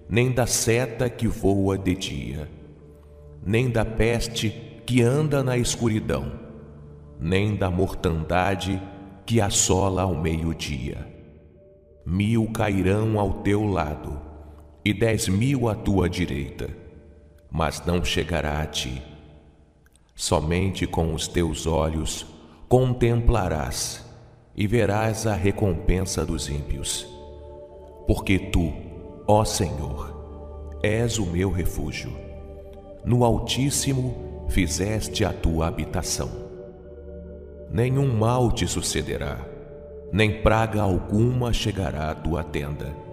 nem 0.08 0.32
da 0.32 0.46
seta 0.46 1.10
que 1.10 1.28
voa 1.28 1.76
de 1.76 1.96
dia, 1.96 2.48
nem 3.44 3.68
da 3.68 3.84
peste 3.84 4.82
que 4.86 5.02
anda 5.02 5.44
na 5.44 5.58
escuridão, 5.58 6.34
nem 7.20 7.56
da 7.56 7.72
mortandade 7.72 8.80
que 9.26 9.42
assola 9.42 10.04
ao 10.04 10.14
meio-dia. 10.14 11.12
Mil 12.06 12.48
cairão 12.52 13.20
ao 13.20 13.42
teu 13.42 13.66
lado, 13.66 14.22
e 14.86 14.94
dez 14.94 15.28
mil 15.28 15.68
à 15.68 15.76
tua 15.76 16.08
direita 16.08 16.86
mas 17.58 17.86
não 17.86 18.04
chegará 18.04 18.62
a 18.62 18.66
ti. 18.66 19.02
Somente 20.14 20.86
com 20.86 21.14
os 21.14 21.26
teus 21.26 21.66
olhos 21.66 22.26
contemplarás 22.68 24.06
e 24.54 24.68
verás 24.68 25.26
a 25.26 25.34
recompensa 25.34 26.26
dos 26.26 26.50
ímpios. 26.50 27.08
Porque 28.06 28.38
tu, 28.38 28.74
ó 29.26 29.46
Senhor, 29.46 30.78
és 30.84 31.18
o 31.18 31.26
meu 31.26 31.50
refúgio. 31.50 32.12
No 33.06 33.24
Altíssimo 33.24 34.46
fizeste 34.50 35.24
a 35.24 35.32
tua 35.32 35.68
habitação. 35.68 36.30
Nenhum 37.72 38.14
mal 38.18 38.52
te 38.52 38.68
sucederá, 38.68 39.40
nem 40.12 40.42
praga 40.42 40.82
alguma 40.82 41.54
chegará 41.54 42.12
à 42.12 42.16
tua 42.16 42.44
tenda. 42.44 43.05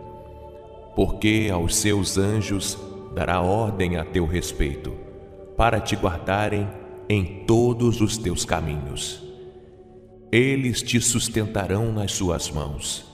Porque 0.95 1.49
aos 1.53 1.77
seus 1.77 2.19
anjos 2.19 2.79
dará 3.15 3.41
ordem 3.41 3.97
a 3.97 4.05
teu 4.05 4.27
respeito, 4.27 4.93
para 5.57 5.81
te 5.81 5.97
guardarem 5.97 6.69
em 7.09 7.45
todos 7.47 8.01
os 8.01 8.17
teus 8.17 8.45
caminhos. 8.45 9.23
Eles 10.31 10.83
te 10.83 11.01
sustentarão 11.01 11.93
nas 11.93 12.13
suas 12.13 12.51
mãos, 12.51 13.05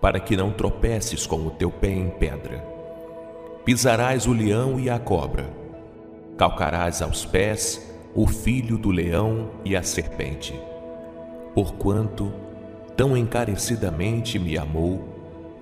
para 0.00 0.20
que 0.20 0.36
não 0.36 0.52
tropeces 0.52 1.26
com 1.26 1.46
o 1.46 1.50
teu 1.50 1.70
pé 1.70 1.90
em 1.90 2.08
pedra. 2.10 2.64
Pisarás 3.64 4.26
o 4.26 4.32
leão 4.32 4.78
e 4.78 4.88
a 4.90 4.98
cobra, 4.98 5.48
calcarás 6.36 7.02
aos 7.02 7.24
pés 7.24 7.92
o 8.14 8.26
filho 8.26 8.76
do 8.76 8.90
leão 8.90 9.50
e 9.64 9.74
a 9.76 9.82
serpente. 9.82 10.54
Porquanto 11.54 12.32
tão 12.96 13.16
encarecidamente 13.16 14.38
me 14.38 14.56
amou, 14.58 15.11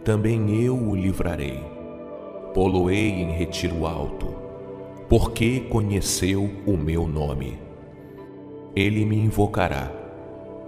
também 0.05 0.62
eu 0.62 0.77
o 0.77 0.95
livrarei 0.95 1.81
poloei 2.53 3.11
em 3.11 3.31
retiro 3.31 3.87
alto, 3.87 4.35
porque 5.09 5.61
conheceu 5.61 6.51
o 6.67 6.77
meu 6.77 7.07
nome. 7.07 7.59
Ele 8.75 9.05
me 9.05 9.17
invocará, 9.17 9.91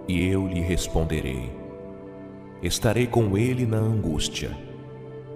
e 0.09 0.27
eu 0.27 0.47
lhe 0.47 0.61
responderei. 0.61 1.51
Estarei 2.63 3.07
com 3.07 3.37
ele 3.37 3.67
na 3.67 3.79
angústia, 3.79 4.57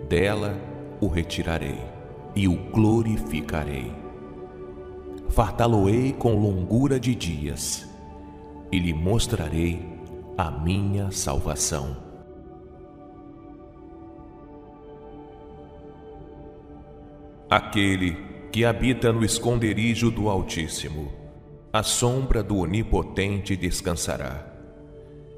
dela 0.08 0.56
o 1.00 1.08
retirarei 1.08 1.78
e 2.34 2.46
o 2.46 2.56
glorificarei. 2.70 3.92
Fartá-lo-ei 5.28 6.12
com 6.12 6.34
longura 6.34 7.00
de 7.00 7.14
dias, 7.14 7.88
e 8.70 8.78
lhe 8.78 8.94
mostrarei 8.94 9.84
a 10.38 10.50
minha 10.50 11.10
salvação. 11.10 12.05
Aquele 17.48 18.16
que 18.50 18.64
habita 18.64 19.12
no 19.12 19.24
esconderijo 19.24 20.10
do 20.10 20.28
Altíssimo, 20.28 21.12
a 21.72 21.80
sombra 21.80 22.42
do 22.42 22.56
Onipotente 22.56 23.54
descansará. 23.54 24.52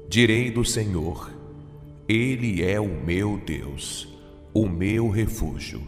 Direi 0.07 0.49
do 0.49 0.65
Senhor, 0.65 1.31
Ele 2.07 2.63
é 2.63 2.79
o 2.79 2.87
meu 2.87 3.37
Deus, 3.37 4.07
o 4.51 4.67
meu 4.67 5.07
refúgio, 5.07 5.83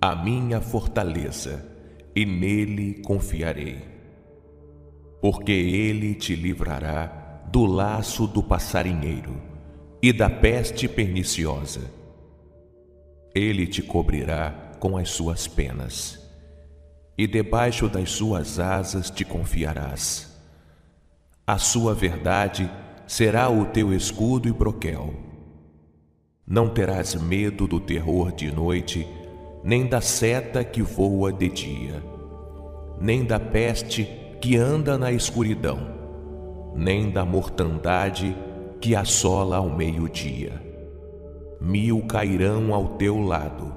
a 0.00 0.16
minha 0.16 0.58
fortaleza, 0.58 1.70
e 2.16 2.24
nele 2.24 3.02
confiarei. 3.02 3.82
Porque 5.20 5.52
Ele 5.52 6.14
te 6.14 6.34
livrará 6.34 7.42
do 7.52 7.66
laço 7.66 8.26
do 8.26 8.42
passarinheiro 8.42 9.36
e 10.02 10.14
da 10.14 10.30
peste 10.30 10.88
perniciosa. 10.88 11.90
Ele 13.34 13.66
te 13.66 13.82
cobrirá 13.82 14.67
com 14.78 14.96
as 14.96 15.10
suas 15.10 15.46
penas, 15.46 16.18
e 17.16 17.26
debaixo 17.26 17.88
das 17.88 18.10
suas 18.10 18.58
asas 18.58 19.10
te 19.10 19.24
confiarás. 19.24 20.28
A 21.46 21.58
sua 21.58 21.94
verdade 21.94 22.70
será 23.06 23.48
o 23.48 23.64
teu 23.66 23.92
escudo 23.92 24.48
e 24.48 24.52
broquel. 24.52 25.14
Não 26.46 26.68
terás 26.68 27.14
medo 27.14 27.66
do 27.66 27.80
terror 27.80 28.32
de 28.32 28.52
noite, 28.52 29.06
nem 29.64 29.86
da 29.86 30.00
seta 30.00 30.62
que 30.62 30.82
voa 30.82 31.32
de 31.32 31.48
dia, 31.48 32.02
nem 33.00 33.24
da 33.24 33.40
peste 33.40 34.08
que 34.40 34.56
anda 34.56 34.96
na 34.96 35.10
escuridão, 35.10 35.78
nem 36.74 37.10
da 37.10 37.24
mortandade 37.24 38.36
que 38.80 38.94
assola 38.94 39.56
ao 39.56 39.68
meio-dia. 39.68 40.62
Mil 41.60 42.02
cairão 42.06 42.72
ao 42.72 42.96
teu 42.96 43.20
lado, 43.20 43.74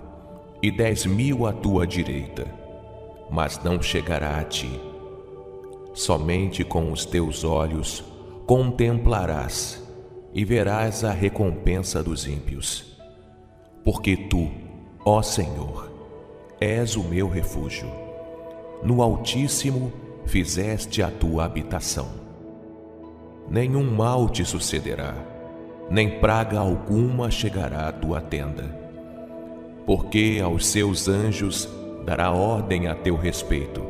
e 0.64 0.69
dez 0.69 1.07
mil 1.07 1.48
à 1.48 1.53
tua 1.53 1.88
direita, 1.88 2.45
mas 3.31 3.61
não 3.64 3.81
chegará 3.81 4.38
a 4.38 4.43
ti. 4.43 4.80
Somente 5.93 6.64
com 6.64 6.91
os 6.91 7.03
teus 7.03 7.43
olhos 7.43 8.03
contemplarás 8.45 9.81
e 10.33 10.45
verás 10.45 11.03
a 11.03 11.11
recompensa 11.11 12.03
dos 12.03 12.27
ímpios. 12.27 12.95
Porque 13.83 14.15
tu, 14.15 14.51
ó 15.03 15.22
Senhor, 15.23 15.91
és 16.59 16.95
o 16.95 17.03
meu 17.03 17.27
refúgio. 17.27 17.90
No 18.83 19.01
Altíssimo 19.01 19.91
fizeste 20.25 21.01
a 21.01 21.09
tua 21.09 21.45
habitação. 21.45 22.07
Nenhum 23.49 23.90
mal 23.90 24.30
te 24.30 24.45
sucederá, 24.45 25.15
nem 25.90 26.19
praga 26.19 26.59
alguma 26.59 27.31
chegará 27.31 27.88
à 27.88 27.91
tua 27.91 28.22
tenda 28.22 28.81
porque 29.85 30.40
aos 30.43 30.68
seus 30.68 31.08
anjos 31.08 31.68
dará 32.06 32.32
ordem 32.32 32.88
a 32.88 32.95
teu 32.95 33.16
respeito, 33.16 33.82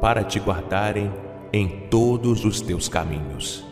para 0.00 0.22
te 0.24 0.38
guardarem 0.38 1.12
em 1.52 1.68
todos 1.88 2.44
os 2.44 2.60
teus 2.60 2.88
caminhos. 2.88 3.64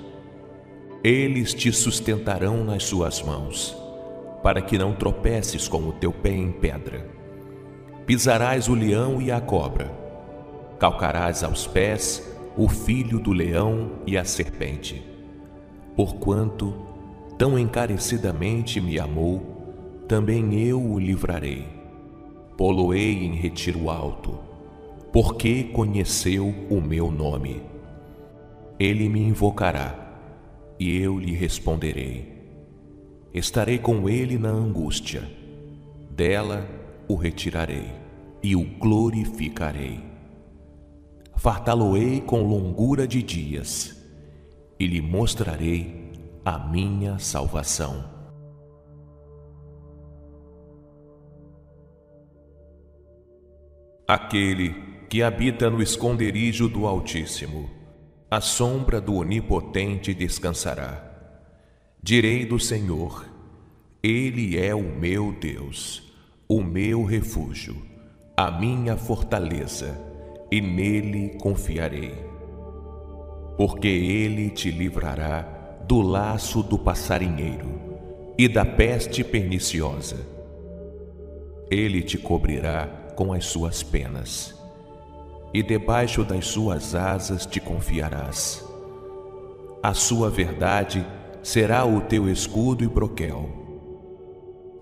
Eles 1.03 1.53
te 1.53 1.73
sustentarão 1.73 2.63
nas 2.63 2.85
suas 2.85 3.23
mãos, 3.23 3.77
para 4.43 4.63
que 4.63 4.79
não 4.79 4.95
tropeces 4.95 5.67
com 5.67 5.89
o 5.89 5.93
teu 5.93 6.13
pé 6.13 6.31
em 6.31 6.53
pedra. 6.53 7.07
Pisarás 8.07 8.69
o 8.69 8.75
leão 8.75 9.21
e 9.21 9.31
a 9.31 9.41
cobra, 9.41 9.91
calcarás 10.79 11.43
aos 11.43 11.67
pés 11.67 12.29
o 12.57 12.69
filho 12.69 13.19
do 13.19 13.33
leão 13.33 13.93
e 14.07 14.17
a 14.17 14.25
serpente. 14.25 15.03
Porquanto 15.97 16.75
tão 17.39 17.59
encarecidamente 17.59 18.81
me 18.81 18.99
amou, 18.99 19.52
também 20.09 20.55
eu 20.67 20.81
o 20.81 20.99
livrarei. 20.99 21.67
Poloei 22.57 23.25
em 23.25 23.35
retiro 23.35 23.89
alto, 23.89 24.39
porque 25.13 25.65
conheceu 25.65 26.55
o 26.71 26.81
meu 26.81 27.11
nome. 27.11 27.63
Ele 28.79 29.09
me 29.09 29.21
invocará, 29.21 30.19
e 30.79 30.97
eu 30.99 31.19
lhe 31.19 31.33
responderei. 31.33 32.33
Estarei 33.33 33.79
com 33.79 34.09
ele 34.09 34.39
na 34.39 34.51
angústia, 34.51 35.23
dela 36.11 36.69
o 37.09 37.15
retirarei 37.15 37.87
e 38.43 38.55
o 38.57 38.65
glorificarei. 38.79 40.01
Fartá-lo-ei 41.37 42.21
com 42.21 42.43
longura 42.43 43.07
de 43.07 43.23
dias, 43.23 43.97
e 44.79 44.87
lhe 44.87 45.01
mostrarei 45.01 46.11
a 46.45 46.59
minha 46.59 47.19
salvação. 47.19 48.12
Aquele 54.15 54.75
que 55.09 55.23
habita 55.23 55.71
no 55.71 55.81
esconderijo 55.81 56.69
do 56.69 56.87
Altíssimo, 56.87 57.71
a 58.31 58.43
sombra 58.43 59.01
do 59.01 59.15
Onipotente 59.15 60.13
descansará. 60.13 61.03
Direi 62.03 62.45
do 62.45 62.61
Senhor, 62.61 63.25
Ele 64.03 64.59
é 64.59 64.75
o 64.75 64.83
meu 64.83 65.33
Deus, 65.33 66.13
o 66.47 66.63
meu 66.63 67.05
refúgio, 67.07 67.75
a 68.37 68.51
minha 68.51 68.99
fortaleza, 68.99 69.99
e 70.51 70.61
nele 70.61 71.39
confiarei. 71.41 72.13
Porque 73.57 73.89
Ele 73.89 74.51
te 74.51 74.71
livrará 74.71 75.41
do 75.89 76.03
laço 76.03 76.63
do 76.63 76.79
passarinheiro 76.79 77.81
e 78.37 78.47
da 78.47 78.67
peste 78.67 79.25
perniciosa. 79.25 80.19
Ele 81.71 82.03
te 82.03 82.19
cobrirá 82.19 83.02
com 83.23 83.33
as 83.33 83.45
suas 83.45 83.85
penas, 83.85 84.53
e 85.55 85.63
debaixo 85.63 86.25
das 86.25 86.45
suas 86.45 86.93
asas 86.93 87.47
te 87.47 87.61
confiarás. 87.61 88.69
A 89.81 89.95
sua 89.95 90.29
verdade 90.29 91.07
será 91.41 91.85
o 91.85 92.01
teu 92.01 92.29
escudo 92.29 92.83
e 92.83 92.89
broquel. 92.89 93.49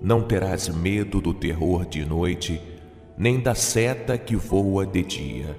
Não 0.00 0.22
terás 0.22 0.70
medo 0.70 1.20
do 1.20 1.34
terror 1.34 1.84
de 1.84 2.02
noite, 2.02 2.58
nem 3.14 3.38
da 3.38 3.54
seta 3.54 4.16
que 4.16 4.36
voa 4.36 4.86
de 4.86 5.02
dia, 5.02 5.54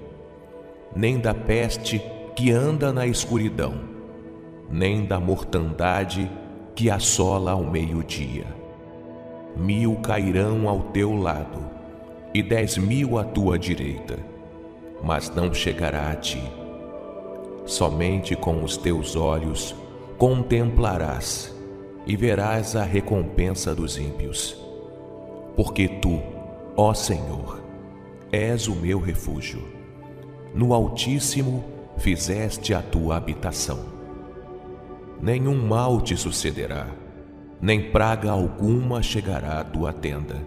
nem 0.96 1.20
da 1.20 1.36
peste 1.36 2.02
que 2.36 2.50
anda 2.50 2.92
na 2.92 3.06
escuridão, 3.06 3.76
nem 4.72 5.06
da 5.06 5.20
mortandade 5.20 6.28
que 6.74 6.90
assola 6.90 7.52
ao 7.52 7.64
meio-dia. 7.64 8.48
Mil 9.56 9.98
cairão 9.98 10.68
ao 10.68 10.80
teu 10.86 11.14
lado 11.14 11.71
e 12.34 12.42
dez 12.42 12.78
mil 12.78 13.18
à 13.18 13.24
tua 13.24 13.58
direita, 13.58 14.18
mas 15.04 15.30
não 15.30 15.54
chegará 15.54 16.12
a 16.12 16.16
ti. 16.16 16.42
Somente 17.66 18.36
com 18.36 18.64
os 18.64 18.78
teus 18.78 19.16
olhos 19.16 19.76
contemplarás 20.18 21.56
e 22.06 22.16
verás 22.16 22.76
a 22.76 22.84
recompensa 22.84 23.74
dos 23.76 23.98
ímpios. 23.98 24.58
Porque 25.56 25.88
tu, 25.88 26.22
ó 26.76 26.94
Senhor, 26.94 27.62
és 28.32 28.68
o 28.68 28.76
meu 28.76 29.00
refúgio. 29.00 29.62
No 30.54 30.74
Altíssimo 30.74 31.64
fizeste 31.98 32.74
a 32.74 32.82
tua 32.82 33.18
habitação 33.18 34.02
nenhum 35.22 35.56
mal 35.56 36.02
te 36.02 36.18
sucederá, 36.18 36.88
nem 37.62 37.92
praga 37.92 38.32
alguma 38.32 39.04
chegará 39.04 39.60
à 39.60 39.64
tua 39.64 39.94
tenda. 39.94 40.38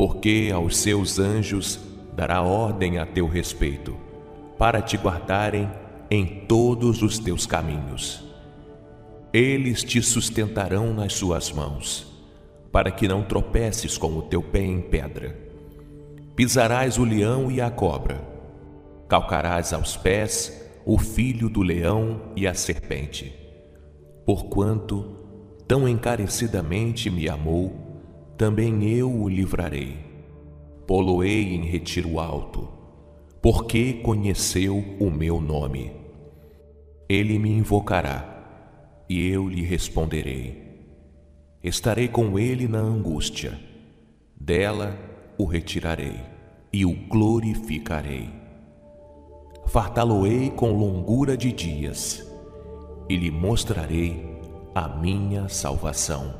Porque 0.00 0.50
aos 0.50 0.78
seus 0.78 1.18
anjos 1.18 1.78
dará 2.16 2.40
ordem 2.40 2.96
a 2.96 3.04
teu 3.04 3.28
respeito, 3.28 3.94
para 4.56 4.80
te 4.80 4.96
guardarem 4.96 5.70
em 6.10 6.46
todos 6.48 7.02
os 7.02 7.18
teus 7.18 7.44
caminhos. 7.44 8.24
Eles 9.30 9.84
te 9.84 10.00
sustentarão 10.00 10.94
nas 10.94 11.12
suas 11.12 11.52
mãos, 11.52 12.10
para 12.72 12.90
que 12.90 13.06
não 13.06 13.22
tropeces 13.22 13.98
com 13.98 14.16
o 14.16 14.22
teu 14.22 14.42
pé 14.42 14.62
em 14.62 14.80
pedra. 14.80 15.38
Pisarás 16.34 16.96
o 16.96 17.04
leão 17.04 17.50
e 17.50 17.60
a 17.60 17.70
cobra, 17.70 18.26
calcarás 19.06 19.70
aos 19.74 19.98
pés 19.98 20.66
o 20.86 20.96
filho 20.96 21.50
do 21.50 21.60
leão 21.60 22.32
e 22.34 22.46
a 22.46 22.54
serpente 22.54 23.38
Porquanto 24.24 25.18
tão 25.68 25.86
encarecidamente 25.86 27.10
me 27.10 27.28
amou, 27.28 27.79
também 28.40 28.88
eu 28.88 29.14
o 29.14 29.28
livrarei. 29.28 29.98
Poloei 30.86 31.54
em 31.54 31.62
retiro 31.66 32.18
alto, 32.18 32.70
porque 33.42 33.92
conheceu 33.92 34.82
o 34.98 35.10
meu 35.10 35.42
nome. 35.42 35.92
Ele 37.06 37.38
me 37.38 37.50
invocará, 37.50 39.04
e 39.06 39.28
eu 39.28 39.46
lhe 39.46 39.60
responderei. 39.60 40.56
Estarei 41.62 42.08
com 42.08 42.38
ele 42.38 42.66
na 42.66 42.78
angústia, 42.78 43.60
dela 44.34 44.98
o 45.36 45.44
retirarei 45.44 46.18
e 46.72 46.86
o 46.86 46.94
glorificarei. 46.94 48.30
Fartá-lo-ei 49.66 50.48
com 50.48 50.72
longura 50.72 51.36
de 51.36 51.52
dias 51.52 52.26
e 53.06 53.16
lhe 53.16 53.30
mostrarei 53.30 54.34
a 54.74 54.88
minha 54.88 55.46
salvação. 55.46 56.39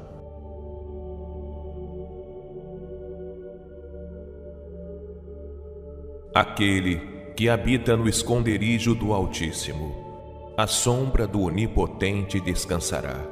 Aquele 6.35 7.01
que 7.37 7.49
habita 7.49 7.97
no 7.97 8.09
esconderijo 8.09 8.95
do 8.95 9.13
Altíssimo, 9.13 10.53
a 10.57 10.67
sombra 10.67 11.27
do 11.27 11.43
Onipotente 11.43 12.41
descansará. 12.41 13.25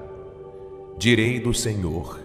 Direi 0.99 1.39
do 1.39 1.55
Senhor, 1.55 2.21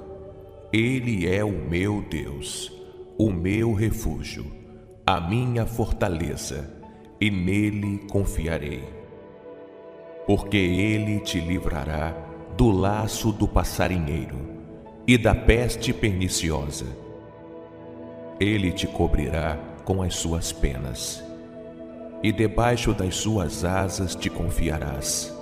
Ele 0.72 1.28
é 1.28 1.44
o 1.44 1.52
meu 1.52 2.02
Deus, 2.02 2.72
o 3.18 3.32
meu 3.32 3.74
refúgio, 3.74 4.46
a 5.06 5.20
minha 5.22 5.66
fortaleza, 5.66 6.82
e 7.22 7.30
nele 7.30 8.00
confiarei 8.10 9.04
porque 10.26 10.58
ele 10.58 11.20
te 11.20 11.40
livrará 11.40 12.16
do 12.56 12.72
laço 12.72 13.32
do 13.32 13.48
passarinheiro 13.48 14.38
e 15.08 15.18
da 15.18 15.36
peste 15.36 15.92
perniciosa. 15.92 16.86
Ele 18.40 18.72
te 18.72 18.88
cobrirá 18.88 19.60
com 19.84 20.02
as 20.02 20.16
suas 20.16 20.52
penas, 20.52 21.24
e 22.22 22.32
debaixo 22.32 22.94
das 22.94 23.16
suas 23.16 23.66
asas 23.66 24.16
te 24.16 24.30
confiarás. 24.30 25.34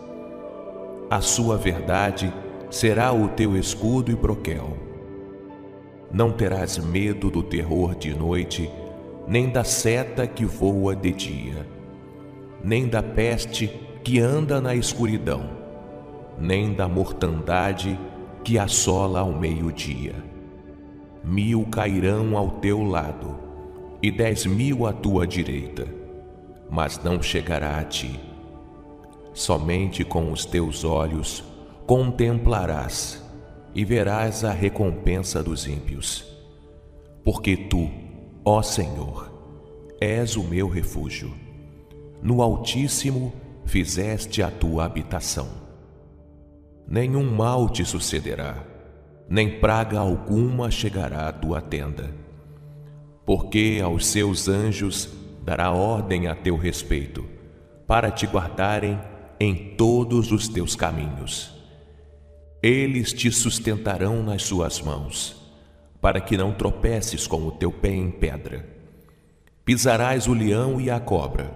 A 1.10 1.22
sua 1.22 1.58
verdade 1.58 2.34
será 2.70 3.12
o 3.12 3.30
teu 3.30 3.56
escudo 3.56 4.12
e 4.12 4.16
broquel. 4.16 4.78
Não 6.12 6.32
terás 6.32 6.78
medo 6.78 7.30
do 7.30 7.44
terror 7.44 7.96
de 7.96 8.14
noite, 8.14 8.70
nem 9.28 9.50
da 9.50 9.64
seta 9.64 10.26
que 10.26 10.46
voa 10.46 10.96
de 10.96 11.12
dia, 11.12 11.68
nem 12.64 12.88
da 12.88 13.04
peste 13.04 13.68
que 14.04 14.20
anda 14.20 14.60
na 14.60 14.74
escuridão, 14.74 15.50
nem 16.38 16.74
da 16.74 16.88
mortandade 16.88 18.00
que 18.44 18.58
assola 18.58 19.20
ao 19.20 19.32
meio-dia. 19.32 20.16
Mil 21.24 21.66
cairão 21.70 22.36
ao 22.36 22.50
teu 22.50 22.82
lado 22.84 23.41
e 24.02 24.12
dez 24.12 24.46
mil 24.46 24.86
à 24.86 24.94
tua 24.94 25.28
direita, 25.28 25.88
mas 26.70 27.02
não 27.04 27.22
chegará 27.22 27.78
a 27.78 27.84
ti. 27.84 28.20
Somente 29.34 30.04
com 30.04 30.32
os 30.32 30.46
teus 30.46 30.84
olhos 30.84 31.44
contemplarás 31.86 33.24
e 33.74 33.86
verás 33.86 34.44
a 34.44 34.52
recompensa 34.52 35.44
dos 35.44 35.68
ímpios. 35.68 36.26
Porque 37.24 37.56
tu, 37.56 37.90
ó 38.44 38.62
Senhor, 38.62 39.32
és 40.00 40.36
o 40.36 40.44
meu 40.44 40.68
refúgio. 40.68 41.32
No 42.22 42.42
Altíssimo 42.42 43.34
fizeste 43.66 44.42
a 44.42 44.50
tua 44.50 44.86
habitação. 44.86 45.48
Nenhum 46.88 47.30
mal 47.32 47.70
te 47.70 47.86
sucederá, 47.86 48.66
nem 49.30 49.60
praga 49.60 50.00
alguma 50.00 50.70
chegará 50.70 51.30
à 51.30 51.32
tua 51.32 51.62
tenda, 51.62 52.14
porque 53.32 53.80
aos 53.82 54.08
seus 54.08 54.50
anjos 54.50 55.08
dará 55.42 55.72
ordem 55.72 56.28
a 56.28 56.36
teu 56.36 56.58
respeito, 56.58 57.24
para 57.88 58.12
te 58.12 58.28
guardarem 58.28 59.00
em 59.40 59.74
todos 59.78 60.34
os 60.34 60.50
teus 60.50 60.76
caminhos. 60.76 61.50
Eles 62.62 63.14
te 63.14 63.32
sustentarão 63.32 64.22
nas 64.22 64.44
suas 64.44 64.82
mãos, 64.82 65.50
para 66.02 66.20
que 66.20 66.36
não 66.36 66.52
tropeces 66.54 67.26
com 67.26 67.48
o 67.48 67.52
teu 67.52 67.72
pé 67.72 67.94
em 67.94 68.12
pedra. 68.12 68.68
Pisarás 69.64 70.28
o 70.28 70.34
leão 70.34 70.82
e 70.82 70.90
a 70.90 71.00
cobra 71.00 71.56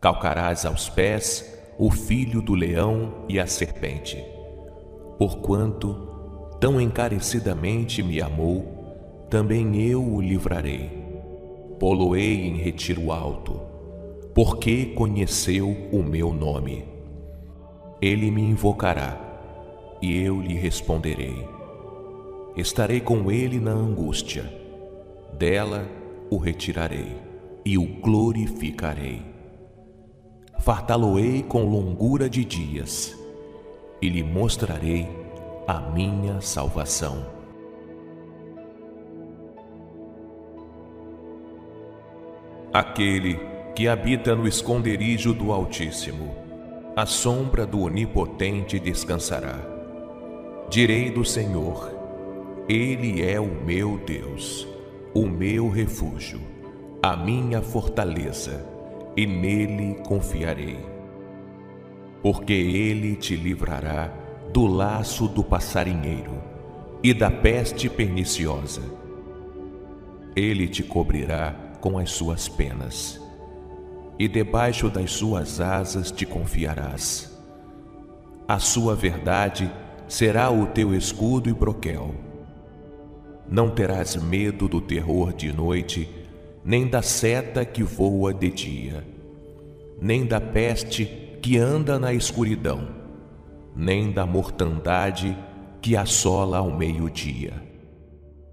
calcarás 0.00 0.64
aos 0.64 0.88
pés 0.88 1.60
o 1.76 1.90
filho 1.90 2.40
do 2.40 2.54
leão 2.54 3.24
e 3.28 3.40
a 3.40 3.48
serpente. 3.48 4.24
Porquanto 5.18 6.56
tão 6.60 6.80
encarecidamente 6.80 8.00
me 8.00 8.20
amou, 8.20 8.73
também 9.28 9.80
eu 9.88 10.02
o 10.02 10.20
livrarei. 10.20 10.90
Poloei 11.78 12.46
em 12.46 12.56
retiro 12.56 13.10
alto, 13.10 13.60
porque 14.34 14.86
conheceu 14.86 15.76
o 15.92 16.02
meu 16.02 16.32
nome. 16.32 16.84
Ele 18.00 18.30
me 18.30 18.42
invocará, 18.42 19.20
e 20.00 20.16
eu 20.22 20.40
lhe 20.40 20.54
responderei. 20.54 21.46
Estarei 22.56 23.00
com 23.00 23.30
ele 23.30 23.58
na 23.58 23.72
angústia, 23.72 24.44
dela 25.36 25.88
o 26.30 26.36
retirarei 26.36 27.16
e 27.64 27.76
o 27.76 27.86
glorificarei 28.00 29.34
fartá-lo-ei 30.64 31.42
com 31.42 31.64
longura 31.64 32.26
de 32.26 32.42
dias 32.42 33.14
e 34.00 34.08
lhe 34.08 34.22
mostrarei 34.22 35.06
a 35.68 35.78
minha 35.78 36.40
salvação. 36.40 37.33
Aquele 42.74 43.38
que 43.72 43.86
habita 43.86 44.34
no 44.34 44.48
esconderijo 44.48 45.32
do 45.32 45.52
Altíssimo, 45.52 46.34
a 46.96 47.06
sombra 47.06 47.64
do 47.64 47.82
Onipotente 47.82 48.80
descansará. 48.80 49.60
Direi 50.68 51.08
do 51.08 51.24
Senhor, 51.24 51.92
Ele 52.68 53.22
é 53.22 53.38
o 53.38 53.46
meu 53.46 53.96
Deus, 54.04 54.66
o 55.14 55.24
meu 55.24 55.68
refúgio, 55.68 56.40
a 57.00 57.16
minha 57.16 57.62
fortaleza, 57.62 58.66
e 59.16 59.24
nele 59.24 59.94
confiarei. 60.04 60.78
Porque 62.20 62.54
Ele 62.54 63.14
te 63.14 63.36
livrará 63.36 64.12
do 64.52 64.66
laço 64.66 65.28
do 65.28 65.44
passarinheiro 65.44 66.42
e 67.04 67.14
da 67.14 67.30
peste 67.30 67.88
perniciosa. 67.88 68.82
Ele 70.34 70.66
te 70.66 70.82
cobrirá 70.82 71.63
com 71.84 71.98
as 71.98 72.12
suas 72.12 72.48
penas, 72.48 73.20
e 74.18 74.26
debaixo 74.26 74.88
das 74.88 75.12
suas 75.12 75.60
asas 75.60 76.10
te 76.10 76.24
confiarás. 76.24 77.38
A 78.48 78.58
sua 78.58 78.94
verdade 78.94 79.70
será 80.08 80.50
o 80.50 80.64
teu 80.68 80.94
escudo 80.94 81.50
e 81.50 81.52
broquel. 81.52 82.14
Não 83.46 83.68
terás 83.68 84.16
medo 84.16 84.66
do 84.66 84.80
terror 84.80 85.34
de 85.34 85.52
noite, 85.52 86.08
nem 86.64 86.88
da 86.88 87.02
seta 87.02 87.66
que 87.66 87.82
voa 87.82 88.32
de 88.32 88.50
dia, 88.50 89.06
nem 90.00 90.24
da 90.24 90.40
peste 90.40 91.04
que 91.42 91.58
anda 91.58 91.98
na 91.98 92.14
escuridão, 92.14 92.88
nem 93.76 94.10
da 94.10 94.24
mortandade 94.24 95.36
que 95.82 95.94
assola 95.98 96.56
ao 96.56 96.74
meio-dia. 96.74 97.52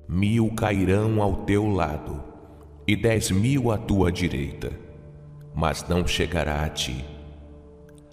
Mil 0.05 0.53
cairão 0.53 1.21
ao 1.21 1.45
teu 1.45 1.65
lado, 1.69 2.30
e 2.87 2.95
dez 2.95 3.29
mil 3.31 3.71
à 3.71 3.77
tua 3.77 4.11
direita, 4.11 4.71
mas 5.53 5.87
não 5.87 6.07
chegará 6.07 6.63
a 6.63 6.69
ti. 6.69 7.05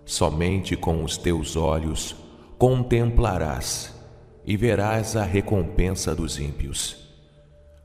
Somente 0.05 0.77
com 0.77 1.03
os 1.05 1.17
teus 1.17 1.57
olhos 1.57 2.17
contemplarás 2.59 3.95
e 4.45 4.57
verás 4.57 5.17
a 5.17 5.25
recompensa 5.25 6.15
dos 6.15 6.39
ímpios. 6.39 6.97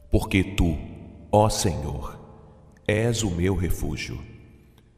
Porque 0.10 0.44
tu, 0.44 0.78
ó 1.32 1.50
Senhor, 1.50 2.20
és 2.88 3.24
o 3.24 3.32
meu 3.32 3.56
refúgio. 3.56 4.20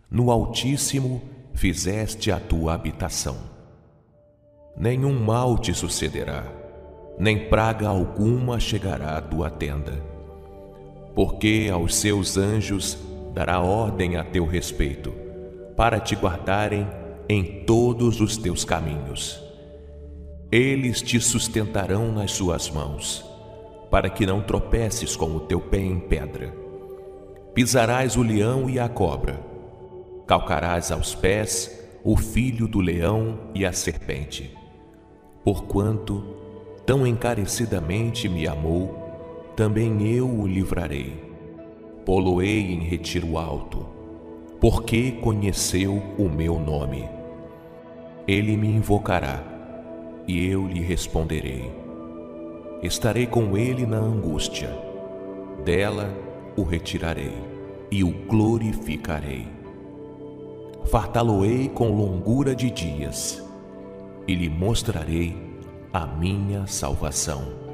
No 0.09 0.31
Altíssimo 0.31 1.21
fizeste 1.53 2.31
a 2.31 2.39
tua 2.39 2.73
habitação. 2.73 3.37
Nenhum 4.77 5.19
mal 5.19 5.57
te 5.57 5.73
sucederá, 5.73 6.43
nem 7.17 7.49
praga 7.49 7.87
alguma 7.87 8.59
chegará 8.59 9.17
à 9.17 9.21
tua 9.21 9.49
tenda 9.49 10.14
porque 11.15 11.69
aos 11.73 11.95
seus 11.95 12.37
anjos 12.37 12.97
dará 13.33 13.61
ordem 13.61 14.17
a 14.17 14.23
teu 14.23 14.45
respeito, 14.45 15.13
para 15.75 15.99
te 15.99 16.15
guardarem 16.15 16.85
em 17.27 17.63
todos 17.65 18.19
os 18.19 18.35
teus 18.37 18.65
caminhos. 18.65 19.41
Eles 20.51 21.01
te 21.01 21.19
sustentarão 21.19 22.11
nas 22.11 22.31
suas 22.31 22.69
mãos, 22.69 23.25
para 23.89 24.09
que 24.09 24.25
não 24.25 24.41
tropeces 24.41 25.15
com 25.15 25.35
o 25.35 25.39
teu 25.39 25.59
pé 25.59 25.79
em 25.79 25.99
pedra. 25.99 26.53
Pisarás 27.53 28.17
o 28.17 28.21
leão 28.21 28.69
e 28.69 28.77
a 28.77 28.89
cobra, 28.89 29.39
calcarás 30.27 30.91
aos 30.91 31.15
pés 31.15 31.81
o 32.03 32.17
filho 32.17 32.67
do 32.67 32.81
leão 32.81 33.39
e 33.55 33.65
a 33.65 33.71
serpente. 33.71 34.55
Porquanto 35.43 36.23
tão 36.85 37.07
encarecidamente 37.07 38.29
me 38.29 38.47
amou, 38.47 39.04
também 39.55 40.05
eu 40.13 40.27
o 40.27 40.45
livrarei. 40.45 41.13
Poloei 42.05 42.73
em 42.73 42.79
retiro 42.79 43.37
alto, 43.37 43.85
porque 44.59 45.13
conheceu 45.13 46.03
o 46.17 46.29
meu 46.29 46.59
nome. 46.59 47.07
Ele 48.27 48.57
me 48.57 48.67
invocará, 48.67 49.43
e 50.27 50.45
eu 50.45 50.67
lhe 50.67 50.81
responderei. 50.81 51.71
Estarei 52.83 53.25
com 53.25 53.57
ele 53.57 53.85
na 53.85 53.97
angústia, 53.97 54.69
dela 55.63 56.13
o 56.57 56.63
retirarei 56.63 57.33
e 57.89 58.03
o 58.03 58.11
glorificarei. 58.27 59.47
Fartá-lo-ei 60.85 61.69
com 61.69 61.95
longura 61.95 62.53
de 62.53 62.69
dias, 62.69 63.43
e 64.27 64.35
lhe 64.35 64.49
mostrarei 64.49 65.35
a 65.93 66.05
minha 66.05 66.67
salvação. 66.67 67.64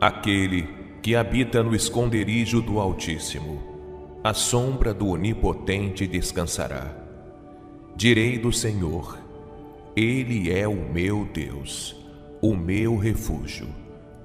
Aquele 0.00 0.66
que 1.02 1.14
habita 1.14 1.62
no 1.62 1.74
esconderijo 1.74 2.62
do 2.62 2.80
Altíssimo, 2.80 3.60
a 4.24 4.32
sombra 4.32 4.94
do 4.94 5.08
Onipotente 5.08 6.06
descansará. 6.06 6.96
Direi 7.94 8.38
do 8.38 8.50
Senhor, 8.50 9.18
Ele 9.94 10.50
é 10.50 10.66
o 10.66 10.74
meu 10.74 11.26
Deus, 11.26 11.94
o 12.40 12.56
meu 12.56 12.96
refúgio, 12.96 13.68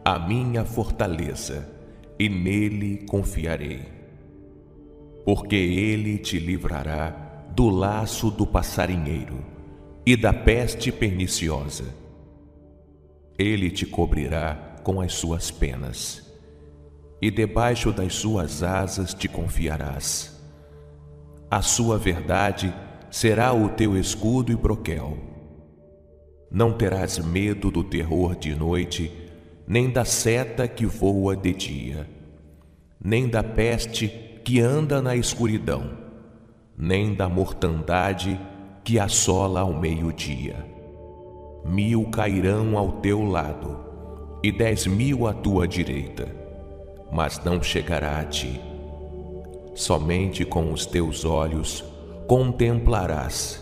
a 0.06 0.18
minha 0.18 0.64
fortaleza, 0.64 1.70
e 2.18 2.30
nele 2.30 3.06
confiarei. 3.10 3.82
Porque 5.26 5.58
ele 5.58 6.18
te 6.18 6.40
livrará 6.40 7.44
do 7.54 7.68
laço 7.68 8.32
do 8.32 8.48
passarinheiro 8.48 9.44
e 10.06 10.16
da 10.16 10.32
peste 10.32 10.90
perniciosa. 10.90 11.94
Ele 13.38 13.70
te 13.70 13.86
cobrirá 13.86 14.65
com 14.86 15.02
as 15.02 15.14
suas 15.14 15.50
penas, 15.50 16.32
e 17.20 17.32
debaixo 17.32 17.92
das 17.92 18.14
suas 18.14 18.62
asas 18.62 19.16
te 19.16 19.28
confiarás. 19.28 20.40
A 21.50 21.60
sua 21.64 21.98
verdade 21.98 22.72
será 23.10 23.52
o 23.52 23.70
teu 23.70 23.98
escudo 23.98 24.52
e 24.52 24.56
broquel. 24.56 25.18
Não 26.52 26.72
terás 26.72 27.18
medo 27.18 27.72
do 27.72 27.84
terror 27.84 28.36
de 28.36 28.54
noite, 28.54 29.12
nem 29.68 29.90
da 29.90 30.06
seta 30.06 30.68
que 30.68 30.86
voa 30.86 31.36
de 31.36 31.52
dia, 31.52 32.08
nem 33.04 33.28
da 33.28 33.42
peste 33.42 34.08
que 34.44 34.62
anda 34.62 35.02
na 35.02 35.16
escuridão, 35.16 35.98
nem 36.78 37.16
da 37.16 37.28
mortandade 37.28 38.40
que 38.84 39.00
assola 39.00 39.62
ao 39.62 39.74
meio-dia. 39.74 40.64
Mil 41.66 42.06
cairão 42.12 42.78
ao 42.78 43.00
teu 43.02 43.24
lado, 43.24 43.95
e 44.46 44.52
dez 44.52 44.86
mil 44.86 45.26
à 45.26 45.34
tua 45.34 45.68
direita, 45.68 46.28
mas 47.12 47.44
não 47.44 47.64
chegará 47.64 48.20
a 48.20 48.24
ti. 48.26 48.62
Somente 49.74 50.46
com 50.46 50.72
os 50.72 50.86
teus 50.86 51.26
olhos 51.26 51.84
contemplarás 52.28 53.60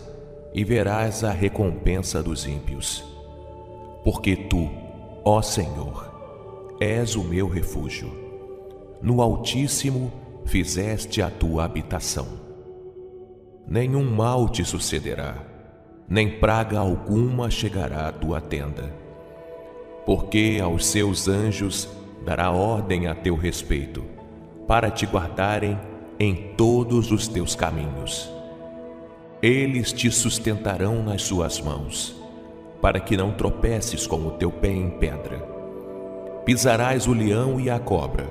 e 0.52 0.62
verás 0.62 1.24
a 1.24 1.30
recompensa 1.30 2.22
dos 2.22 2.46
ímpios. 2.46 3.02
Porque 4.04 4.36
tu, 4.36 4.70
ó 5.24 5.40
Senhor, 5.40 6.76
és 6.78 7.16
o 7.16 7.24
meu 7.24 7.48
refúgio. 7.48 8.12
No 9.00 9.22
Altíssimo 9.22 10.12
fizeste 10.44 11.22
a 11.22 11.30
tua 11.30 11.64
habitação. 11.64 12.26
Nenhum 13.66 14.04
mal 14.04 14.50
te 14.50 14.62
sucederá, 14.62 15.46
nem 16.06 16.38
praga 16.38 16.78
alguma 16.78 17.48
chegará 17.48 18.06
à 18.08 18.12
tua 18.12 18.38
tenda 18.38 19.03
porque 20.04 20.60
aos 20.62 20.86
seus 20.86 21.28
anjos 21.28 21.88
dará 22.24 22.50
ordem 22.50 23.06
a 23.06 23.14
teu 23.14 23.34
respeito, 23.36 24.04
para 24.66 24.90
te 24.90 25.06
guardarem 25.06 25.78
em 26.18 26.34
todos 26.56 27.10
os 27.10 27.28
teus 27.28 27.54
caminhos. 27.54 28.30
Eles 29.42 29.92
te 29.92 30.10
sustentarão 30.10 31.02
nas 31.02 31.22
suas 31.22 31.60
mãos, 31.60 32.16
para 32.80 33.00
que 33.00 33.16
não 33.16 33.32
tropeces 33.32 34.06
com 34.06 34.26
o 34.26 34.32
teu 34.32 34.50
pé 34.50 34.70
em 34.70 34.90
pedra. 34.90 35.38
Pisarás 36.44 37.06
o 37.06 37.12
leão 37.12 37.58
e 37.60 37.68
a 37.70 37.78
cobra, 37.78 38.28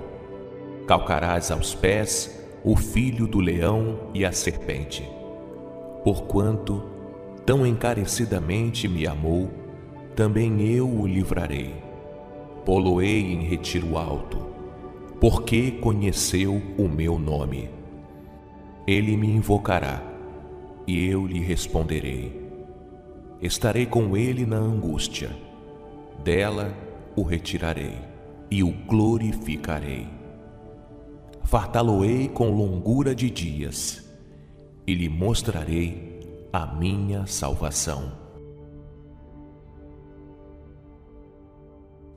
calcarás 0.88 1.52
aos 1.52 1.74
pés 1.74 2.43
o 2.64 2.76
filho 2.76 3.27
do 3.27 3.40
leão 3.40 4.10
e 4.14 4.24
a 4.24 4.32
serpente. 4.32 5.08
Porquanto 6.03 6.84
tão 7.45 7.66
encarecidamente 7.66 8.88
me 8.88 9.06
amou, 9.06 9.50
também 10.16 10.61
eu 10.61 10.88
o 10.88 11.08
livrarei. 11.08 11.74
Poloei 12.66 13.19
em 13.19 13.42
retiro 13.42 13.98
alto, 13.98 14.38
porque 15.19 15.72
conheceu 15.72 16.61
o 16.77 16.88
meu 16.88 17.19
nome. 17.19 17.69
Ele 18.88 19.17
me 19.17 19.27
invocará, 19.27 20.01
e 20.88 21.06
eu 21.08 21.25
lhe 21.25 21.40
responderei. 21.40 22.42
Estarei 23.42 23.85
com 23.85 24.16
ele 24.16 24.45
na 24.45 24.58
angústia, 24.58 25.30
dela 26.24 26.74
o 27.16 27.24
retirarei 27.24 27.98
e 28.50 28.64
o 28.64 28.72
glorificarei. 28.72 30.08
Fartá-lo-ei 31.43 32.30
com 32.30 32.50
longura 32.51 33.14
de 33.14 33.30
dias, 33.30 34.09
e 34.88 34.93
lhe 34.93 35.09
mostrarei 35.09 36.48
a 36.51 36.66
minha 36.66 37.25
salvação. 37.25 38.23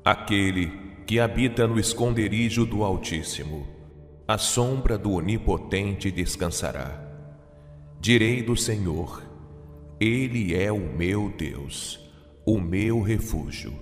Aquele 0.06 0.70
que 1.04 1.18
habita 1.18 1.66
no 1.66 1.80
esconderijo 1.80 2.64
do 2.64 2.84
Altíssimo, 2.84 3.66
a 4.28 4.38
sombra 4.38 4.96
do 4.96 5.10
Onipotente 5.10 6.12
descansará. 6.12 7.04
Direi 7.98 8.40
do 8.40 8.56
Senhor, 8.56 9.20
Ele 9.98 10.54
é 10.54 10.70
o 10.70 10.78
meu 10.78 11.28
Deus, 11.36 11.98
o 12.46 12.56
meu 12.56 13.02
refúgio, 13.02 13.74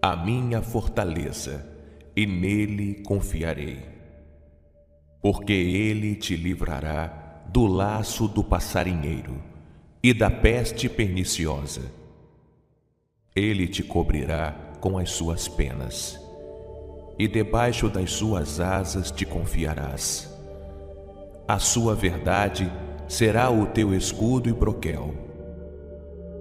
a 0.00 0.14
minha 0.14 0.62
fortaleza, 0.62 1.68
e 2.14 2.24
nele 2.24 3.02
confiarei. 3.04 3.80
Porque 5.20 5.52
Ele 5.52 6.14
te 6.14 6.36
livrará 6.36 7.42
do 7.48 7.66
laço 7.66 8.28
do 8.28 8.44
passarinheiro 8.44 9.42
e 10.00 10.14
da 10.14 10.30
peste 10.30 10.88
perniciosa. 10.88 11.90
Ele 13.34 13.66
te 13.66 13.82
cobrirá 13.82 14.63
com 14.84 14.98
as 14.98 15.12
suas 15.12 15.48
penas, 15.48 16.20
e 17.18 17.26
debaixo 17.26 17.88
das 17.88 18.12
suas 18.12 18.60
asas 18.60 19.10
te 19.10 19.24
confiarás. 19.24 20.30
A 21.48 21.58
sua 21.58 21.94
verdade 21.94 22.70
será 23.08 23.50
o 23.50 23.64
teu 23.64 23.94
escudo 23.94 24.46
e 24.46 24.52
broquel. 24.52 25.14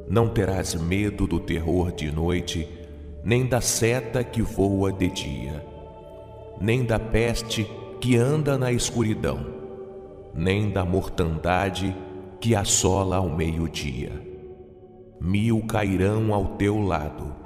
Não 0.10 0.28
terás 0.28 0.76
medo 0.76 1.26
do 1.26 1.40
terror 1.40 1.94
de 1.94 2.12
noite, 2.12 2.68
nem 3.24 3.48
da 3.48 3.62
seta 3.62 4.26
que 4.26 4.42
voa 4.42 4.92
de 4.92 5.08
dia, 5.08 5.66
nem 6.60 6.84
da 6.84 7.00
peste 7.00 7.66
que 8.02 8.18
anda 8.18 8.58
na 8.58 8.74
escuridão, 8.74 9.40
nem 10.34 10.70
da 10.70 10.84
mortandade 10.84 11.96
que 12.42 12.54
assola 12.54 13.16
ao 13.16 13.30
meio-dia. 13.30 14.12
Mil 15.22 15.66
cairão 15.66 16.34
ao 16.34 16.58
teu 16.58 16.78
lado 16.82 17.43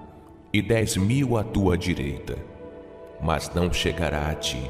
e 0.52 0.62
dez 0.62 0.98
mil 0.98 1.38
à 1.38 1.44
tua 1.44 1.78
direita, 1.78 2.38
mas 3.22 3.52
não 3.54 3.72
chegará 3.72 4.30
a 4.30 4.36
ti. 4.36 4.62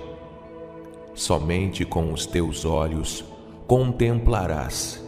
Somente 1.14 1.84
com 1.86 2.12
os 2.14 2.26
teus 2.26 2.66
olhos 2.66 3.26
contemplarás 3.68 5.04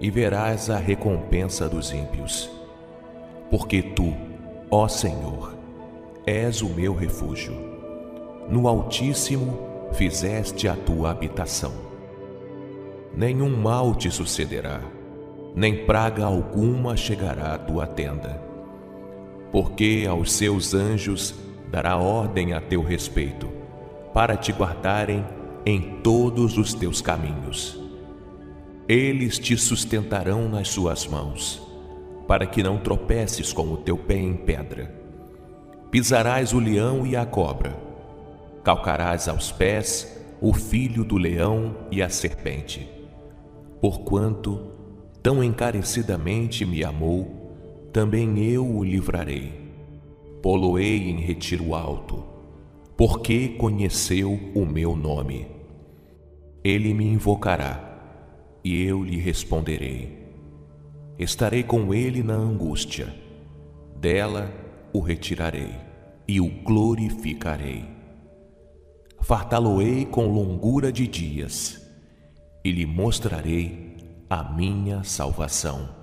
e 0.00 0.10
verás 0.10 0.68
a 0.68 0.76
recompensa 0.76 1.68
dos 1.68 1.92
ímpios. 1.92 2.50
Porque 3.50 3.80
tu, 3.82 4.12
ó 4.70 4.88
Senhor, 4.88 5.54
és 6.26 6.62
o 6.62 6.68
meu 6.68 6.94
refúgio. 6.94 7.54
No 8.48 8.66
Altíssimo 8.66 9.58
fizeste 9.92 10.66
a 10.66 10.74
tua 10.74 11.10
habitação. 11.10 11.72
Nenhum 13.14 13.56
mal 13.56 13.94
te 13.94 14.10
sucederá, 14.10 14.80
nem 15.54 15.86
praga 15.86 16.24
alguma 16.24 16.96
chegará 16.96 17.54
à 17.54 17.58
tua 17.58 17.86
tenda. 17.86 18.41
Porque 19.52 20.06
aos 20.08 20.32
seus 20.32 20.74
anjos 20.74 21.34
dará 21.70 21.96
ordem 21.96 22.54
a 22.54 22.60
teu 22.60 22.82
respeito, 22.82 23.48
para 24.12 24.36
te 24.36 24.50
guardarem 24.50 25.24
em 25.64 26.00
todos 26.02 26.58
os 26.58 26.74
teus 26.74 27.00
caminhos 27.00 27.82
eles 28.88 29.38
te 29.38 29.56
sustentarão 29.56 30.48
nas 30.48 30.68
suas 30.68 31.06
mãos, 31.06 31.62
para 32.26 32.46
que 32.46 32.62
não 32.62 32.78
tropeces 32.78 33.52
com 33.52 33.72
o 33.72 33.76
teu 33.76 33.96
pé 33.96 34.16
em 34.16 34.34
pedra. 34.34 34.92
Pisarás 35.90 36.52
o 36.52 36.58
leão 36.58 37.06
e 37.06 37.16
a 37.16 37.24
cobra, 37.24 37.76
calcarás 38.64 39.28
aos 39.28 39.52
pés 39.52 40.20
o 40.40 40.52
filho 40.52 41.04
do 41.04 41.16
leão 41.16 41.76
e 41.90 42.02
a 42.02 42.08
serpente. 42.08 42.88
Porquanto 43.80 44.72
tão 45.22 45.42
encarecidamente 45.42 46.66
me 46.66 46.82
amou, 46.82 47.41
também 47.92 48.38
eu 48.38 48.66
o 48.66 48.82
livrarei. 48.82 49.52
Poloei 50.40 51.10
em 51.10 51.20
retiro 51.20 51.74
alto, 51.74 52.24
porque 52.96 53.50
conheceu 53.50 54.38
o 54.54 54.64
meu 54.64 54.96
nome. 54.96 55.46
Ele 56.64 56.94
me 56.94 57.04
invocará 57.04 57.90
e 58.64 58.82
eu 58.82 59.04
lhe 59.04 59.18
responderei. 59.18 60.20
Estarei 61.18 61.62
com 61.62 61.92
ele 61.92 62.22
na 62.22 62.34
angústia, 62.34 63.14
dela 64.00 64.50
o 64.92 65.00
retirarei 65.00 65.74
e 66.26 66.40
o 66.40 66.48
glorificarei. 66.48 67.84
Fartá-lo-ei 69.20 70.06
com 70.06 70.26
longura 70.26 70.90
de 70.90 71.06
dias 71.06 71.80
e 72.64 72.72
lhe 72.72 72.86
mostrarei 72.86 73.96
a 74.28 74.42
minha 74.42 75.04
salvação. 75.04 76.01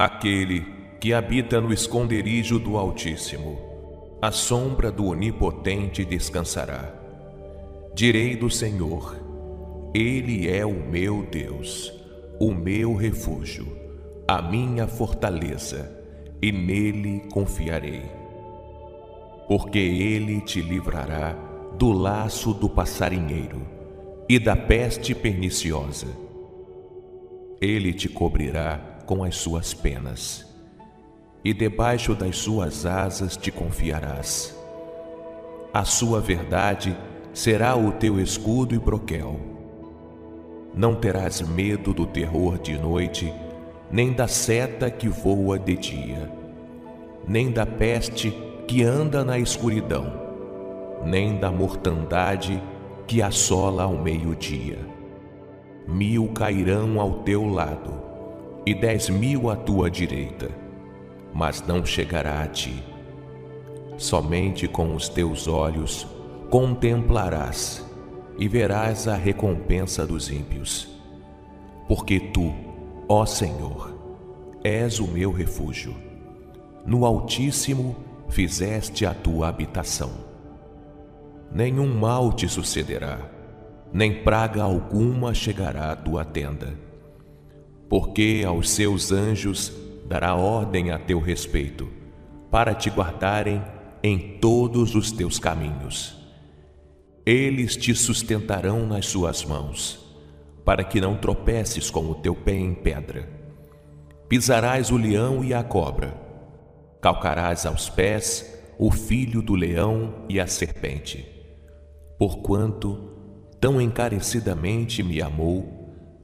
Aquele 0.00 0.64
que 1.00 1.12
habita 1.12 1.60
no 1.60 1.72
esconderijo 1.72 2.56
do 2.56 2.76
Altíssimo, 2.76 3.58
a 4.22 4.30
sombra 4.30 4.92
do 4.92 5.06
Onipotente 5.06 6.04
descansará. 6.04 6.94
Direi 7.96 8.36
do 8.36 8.48
Senhor: 8.48 9.16
Ele 9.92 10.48
é 10.48 10.64
o 10.64 10.72
meu 10.72 11.26
Deus, 11.28 11.92
o 12.38 12.54
meu 12.54 12.94
refúgio, 12.94 13.66
a 14.28 14.40
minha 14.40 14.86
fortaleza, 14.86 16.00
e 16.40 16.52
nele 16.52 17.24
confiarei. 17.32 18.04
Porque 19.48 19.80
ele 19.80 20.40
te 20.42 20.60
livrará 20.60 21.32
do 21.76 21.90
laço 21.90 22.54
do 22.54 22.70
passarinheiro 22.70 23.66
e 24.28 24.38
da 24.38 24.54
peste 24.54 25.12
perniciosa. 25.12 26.06
Ele 27.60 27.92
te 27.92 28.08
cobrirá 28.08 28.97
com 29.08 29.24
as 29.24 29.36
suas 29.36 29.72
penas, 29.72 30.46
e 31.42 31.54
debaixo 31.54 32.14
das 32.14 32.36
suas 32.36 32.84
asas 32.84 33.38
te 33.38 33.50
confiarás. 33.50 34.54
A 35.72 35.82
sua 35.82 36.20
verdade 36.20 36.94
será 37.32 37.74
o 37.74 37.90
teu 37.92 38.20
escudo 38.20 38.74
e 38.74 38.78
broquel. 38.78 39.40
Não 40.74 40.94
terás 40.94 41.40
medo 41.40 41.94
do 41.94 42.04
terror 42.04 42.58
de 42.58 42.76
noite, 42.76 43.32
nem 43.90 44.12
da 44.12 44.28
seta 44.28 44.90
que 44.90 45.08
voa 45.08 45.58
de 45.58 45.74
dia, 45.74 46.30
nem 47.26 47.50
da 47.50 47.64
peste 47.64 48.30
que 48.66 48.82
anda 48.82 49.24
na 49.24 49.38
escuridão, 49.38 50.12
nem 51.02 51.38
da 51.38 51.50
mortandade 51.50 52.62
que 53.06 53.22
assola 53.22 53.84
ao 53.84 53.96
meio-dia. 53.96 54.80
Mil 55.86 56.28
cairão 56.34 57.00
ao 57.00 57.22
teu 57.22 57.46
lado 57.46 58.07
e 58.68 58.74
dez 58.74 59.08
mil 59.08 59.48
à 59.48 59.56
tua 59.56 59.90
direita, 59.90 60.50
mas 61.32 61.66
não 61.66 61.86
chegará 61.86 62.42
a 62.42 62.46
ti. 62.46 62.84
Somente 63.96 64.68
com 64.68 64.94
os 64.94 65.08
teus 65.08 65.48
olhos 65.48 66.06
contemplarás 66.50 67.82
e 68.38 68.46
verás 68.46 69.08
a 69.08 69.16
recompensa 69.16 70.06
dos 70.06 70.30
ímpios. 70.30 70.86
Porque 71.88 72.20
tu, 72.20 72.52
ó 73.08 73.24
Senhor, 73.24 73.98
és 74.62 75.00
o 75.00 75.08
meu 75.08 75.32
refúgio. 75.32 75.96
No 76.84 77.06
Altíssimo 77.06 77.96
fizeste 78.28 79.06
a 79.06 79.14
tua 79.14 79.48
habitação. 79.48 80.10
Nenhum 81.50 81.98
mal 81.98 82.34
te 82.34 82.46
sucederá, 82.46 83.18
nem 83.90 84.22
praga 84.22 84.62
alguma 84.62 85.32
chegará 85.32 85.90
à 85.90 85.96
tua 85.96 86.22
tenda. 86.22 86.87
Porque 87.88 88.44
aos 88.46 88.70
seus 88.70 89.12
anjos 89.12 89.72
dará 90.06 90.34
ordem 90.34 90.90
a 90.90 90.98
teu 90.98 91.20
respeito, 91.20 91.88
para 92.50 92.74
te 92.74 92.90
guardarem 92.90 93.62
em 94.02 94.38
todos 94.38 94.94
os 94.94 95.10
teus 95.10 95.38
caminhos 95.38 96.18
eles 97.30 97.76
te 97.76 97.94
sustentarão 97.94 98.86
nas 98.86 99.04
suas 99.04 99.44
mãos, 99.44 100.02
para 100.64 100.82
que 100.82 100.98
não 100.98 101.14
tropeces 101.14 101.90
com 101.90 102.08
o 102.08 102.14
teu 102.14 102.34
pé 102.34 102.54
em 102.54 102.72
pedra. 102.72 103.28
Pisarás 104.30 104.90
o 104.90 104.96
leão 104.96 105.44
e 105.44 105.52
a 105.52 105.62
cobra, 105.62 106.14
calcarás 107.02 107.66
aos 107.66 107.90
pés 107.90 108.58
o 108.78 108.90
filho 108.90 109.42
do 109.42 109.54
leão 109.54 110.24
e 110.26 110.40
a 110.40 110.46
serpente. 110.46 111.28
Porquanto 112.18 113.12
tão 113.60 113.78
encarecidamente 113.78 115.02
me 115.02 115.20
amou, 115.20 115.77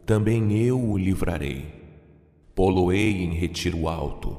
também 0.07 0.52
eu 0.52 0.78
o 0.78 0.99
livrarei. 0.99 1.65
Poloei 2.55 3.24
em 3.24 3.33
retiro 3.33 3.89
alto, 3.89 4.36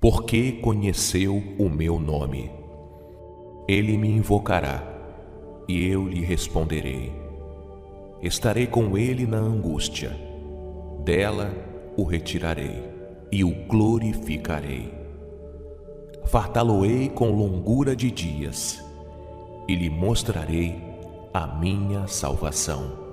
porque 0.00 0.52
conheceu 0.52 1.42
o 1.58 1.68
meu 1.68 1.98
nome. 1.98 2.50
Ele 3.66 3.98
me 3.98 4.08
invocará 4.08 4.82
e 5.68 5.86
eu 5.86 6.06
lhe 6.06 6.20
responderei. 6.20 7.12
Estarei 8.22 8.66
com 8.66 8.96
ele 8.96 9.26
na 9.26 9.38
angústia, 9.38 10.16
dela 11.04 11.52
o 11.96 12.04
retirarei 12.04 12.82
e 13.30 13.44
o 13.44 13.50
glorificarei. 13.66 14.92
Fartá-lo-ei 16.24 17.08
com 17.10 17.30
longura 17.30 17.94
de 17.94 18.10
dias 18.10 18.82
e 19.68 19.74
lhe 19.74 19.90
mostrarei 19.90 20.76
a 21.32 21.46
minha 21.46 22.06
salvação. 22.06 23.03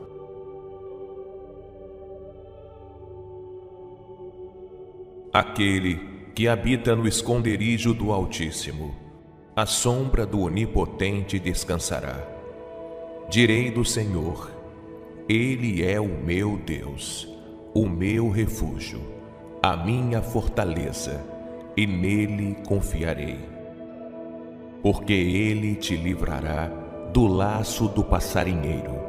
Aquele 5.34 5.98
que 6.36 6.50
habita 6.50 6.94
no 6.94 7.08
esconderijo 7.08 7.94
do 7.94 8.12
Altíssimo, 8.12 8.94
a 9.56 9.66
sombra 9.66 10.26
do 10.26 10.42
Onipotente 10.42 11.40
descansará. 11.40 12.22
Direi 13.30 13.72
do 13.72 13.86
Senhor, 13.86 14.52
Ele 15.30 15.86
é 15.86 16.02
o 16.02 16.10
meu 16.10 16.58
Deus, 16.58 17.30
o 17.74 17.88
meu 17.88 18.30
refúgio, 18.30 19.02
a 19.64 19.78
minha 19.78 20.22
fortaleza, 20.22 21.26
e 21.78 21.88
nele 21.88 22.58
confiarei. 22.68 23.40
Porque 24.84 25.14
Ele 25.14 25.76
te 25.76 25.96
livrará 25.96 26.68
do 27.14 27.26
laço 27.26 27.88
do 27.88 28.04
passarinheiro 28.04 29.00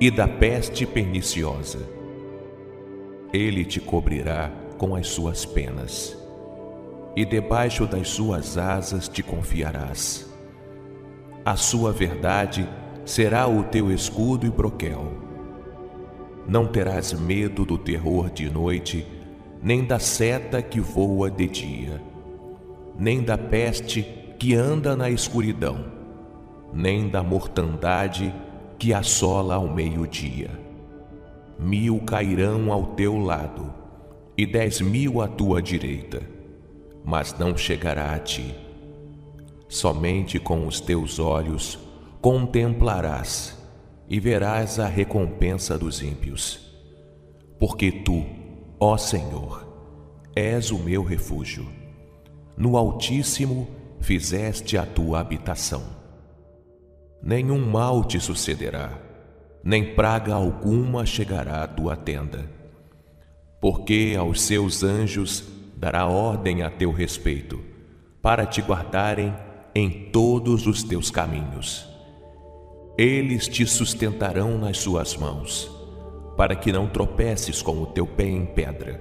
e 0.00 0.10
da 0.10 0.26
peste 0.26 0.86
perniciosa. 0.86 1.86
Ele 3.34 3.66
te 3.66 3.80
cobrirá 3.80 4.50
com 4.78 4.94
as 4.94 5.08
suas 5.08 5.44
penas 5.44 6.16
e 7.18 7.24
debaixo 7.24 7.84
das 7.84 8.08
suas 8.10 8.56
asas 8.56 9.08
te 9.08 9.24
confiarás. 9.24 10.24
A 11.44 11.56
sua 11.56 11.92
verdade 11.92 12.68
será 13.04 13.48
o 13.48 13.64
teu 13.64 13.90
escudo 13.90 14.46
e 14.46 14.50
broquel. 14.50 15.12
Não 16.46 16.64
terás 16.64 17.12
medo 17.12 17.64
do 17.64 17.76
terror 17.76 18.30
de 18.30 18.48
noite, 18.48 19.04
nem 19.60 19.84
da 19.84 19.98
seta 19.98 20.62
que 20.62 20.78
voa 20.78 21.28
de 21.28 21.48
dia, 21.48 22.00
nem 22.96 23.20
da 23.20 23.36
peste 23.36 24.02
que 24.38 24.54
anda 24.54 24.94
na 24.94 25.10
escuridão, 25.10 25.86
nem 26.72 27.08
da 27.08 27.22
mortandade 27.22 28.32
que 28.78 28.94
assola 28.94 29.56
ao 29.56 29.66
meio-dia. 29.66 30.50
Mil 31.58 31.98
cairão 32.00 32.72
ao 32.72 32.86
teu 32.94 33.18
lado, 33.18 33.74
e 34.38 34.46
dez 34.46 34.80
mil 34.80 35.20
à 35.20 35.28
tua 35.28 35.60
direita 35.60 36.38
mas 37.10 37.38
não 37.38 37.56
chegará 37.56 38.14
a 38.14 38.18
ti. 38.18 38.54
Somente 39.66 40.38
com 40.38 40.66
os 40.66 40.78
teus 40.78 41.18
olhos 41.18 41.78
contemplarás 42.20 43.56
e 44.06 44.20
verás 44.20 44.78
a 44.78 44.86
recompensa 44.86 45.78
dos 45.78 46.02
ímpios. 46.02 46.60
Porque 47.58 47.90
tu, 47.90 48.26
ó 48.78 48.98
Senhor, 48.98 49.66
és 50.36 50.70
o 50.70 50.78
meu 50.78 51.02
refúgio. 51.02 51.66
No 52.58 52.76
Altíssimo 52.76 53.66
fizeste 54.00 54.76
a 54.76 54.84
tua 54.84 55.20
habitação. 55.20 55.82
Nenhum 57.22 57.58
mal 57.58 58.04
te 58.04 58.20
sucederá, 58.20 59.00
nem 59.64 59.94
praga 59.94 60.34
alguma 60.34 61.06
chegará 61.06 61.62
à 61.62 61.66
tua 61.66 61.96
tenda. 61.96 62.57
Porque 63.60 64.14
aos 64.18 64.42
seus 64.42 64.82
anjos 64.82 65.44
dará 65.76 66.06
ordem 66.06 66.62
a 66.62 66.70
teu 66.70 66.92
respeito, 66.92 67.60
para 68.20 68.46
te 68.46 68.60
guardarem 68.60 69.34
em 69.74 70.10
todos 70.10 70.66
os 70.66 70.82
teus 70.82 71.10
caminhos. 71.10 71.88
Eles 72.96 73.46
te 73.46 73.64
sustentarão 73.64 74.58
nas 74.58 74.78
suas 74.78 75.16
mãos, 75.16 75.70
para 76.36 76.56
que 76.56 76.72
não 76.72 76.88
tropeces 76.88 77.62
com 77.62 77.80
o 77.80 77.86
teu 77.86 78.06
pé 78.06 78.26
em 78.26 78.44
pedra. 78.44 79.00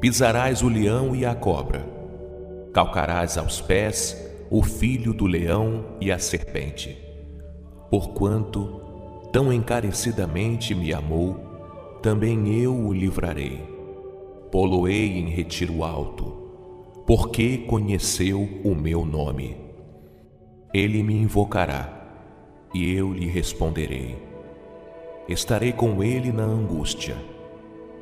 Pisarás 0.00 0.62
o 0.62 0.68
leão 0.68 1.14
e 1.14 1.24
a 1.24 1.34
cobra, 1.34 1.84
calcarás 2.72 3.38
aos 3.38 3.60
pés 3.60 4.16
o 4.50 4.62
filho 4.62 5.12
do 5.12 5.26
leão 5.26 5.96
e 6.00 6.10
a 6.10 6.18
serpente. 6.18 6.96
Porquanto 7.90 8.80
tão 9.32 9.52
encarecidamente 9.52 10.74
me 10.74 10.92
amou, 10.92 11.47
também 12.02 12.62
eu 12.62 12.74
o 12.74 12.92
livrarei 12.92 13.78
poloei 14.50 15.18
em 15.18 15.28
retiro 15.28 15.84
alto, 15.84 17.04
porque 17.06 17.58
conheceu 17.58 18.48
o 18.64 18.74
meu 18.74 19.04
nome. 19.04 19.56
Ele 20.72 21.02
me 21.02 21.14
invocará, 21.14 21.94
e 22.74 22.92
eu 22.92 23.12
lhe 23.12 23.26
responderei. 23.26 24.16
Estarei 25.28 25.72
com 25.72 26.02
ele 26.02 26.32
na 26.32 26.44
angústia, 26.44 27.16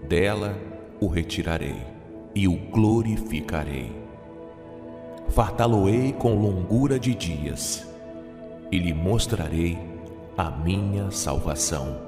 dela 0.08 0.56
o 1.00 1.08
retirarei 1.08 1.82
e 2.34 2.46
o 2.46 2.56
glorificarei. 2.70 3.92
Fartá-lo-ei 5.28 6.12
com 6.12 6.34
longura 6.34 6.98
de 6.98 7.14
dias, 7.14 7.86
e 8.70 8.78
lhe 8.78 8.94
mostrarei 8.94 9.78
a 10.36 10.50
minha 10.50 11.10
salvação. 11.10 12.05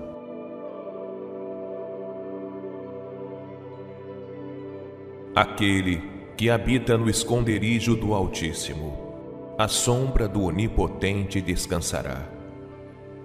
Aquele 5.39 6.03
que 6.37 6.51
habita 6.51 6.99
no 6.99 7.09
esconderijo 7.09 7.95
do 7.95 8.13
Altíssimo, 8.13 9.55
a 9.57 9.69
sombra 9.69 10.27
do 10.27 10.43
Onipotente 10.43 11.41
descansará. 11.41 12.29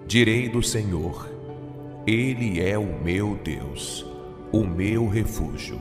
Direi 0.06 0.48
do 0.48 0.62
Senhor, 0.62 1.28
Ele 2.06 2.62
é 2.62 2.78
o 2.78 3.02
meu 3.02 3.36
Deus, 3.42 4.06
o 4.52 4.62
meu 4.62 5.08
refúgio, 5.08 5.80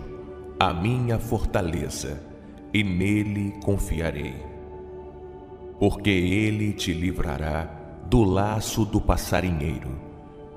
a 0.60 0.74
minha 0.74 1.20
fortaleza, 1.20 2.20
e 2.74 2.84
nele 2.84 3.53
confiarei. 3.64 4.34
Porque 5.80 6.10
Ele 6.10 6.74
te 6.74 6.94
livrará 6.94 7.66
do 8.10 8.24
laço 8.24 8.84
do 8.86 9.00
passarinheiro 9.00 10.00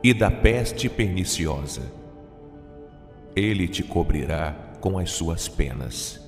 e 0.03 0.15
da 0.15 0.31
peste 0.31 0.89
perniciosa. 0.89 1.83
Ele 3.37 3.69
te 3.69 3.83
cobrirá 3.83 4.66
com 4.87 5.01
as 5.01 5.11
suas 5.11 5.49
penas, 5.49 6.21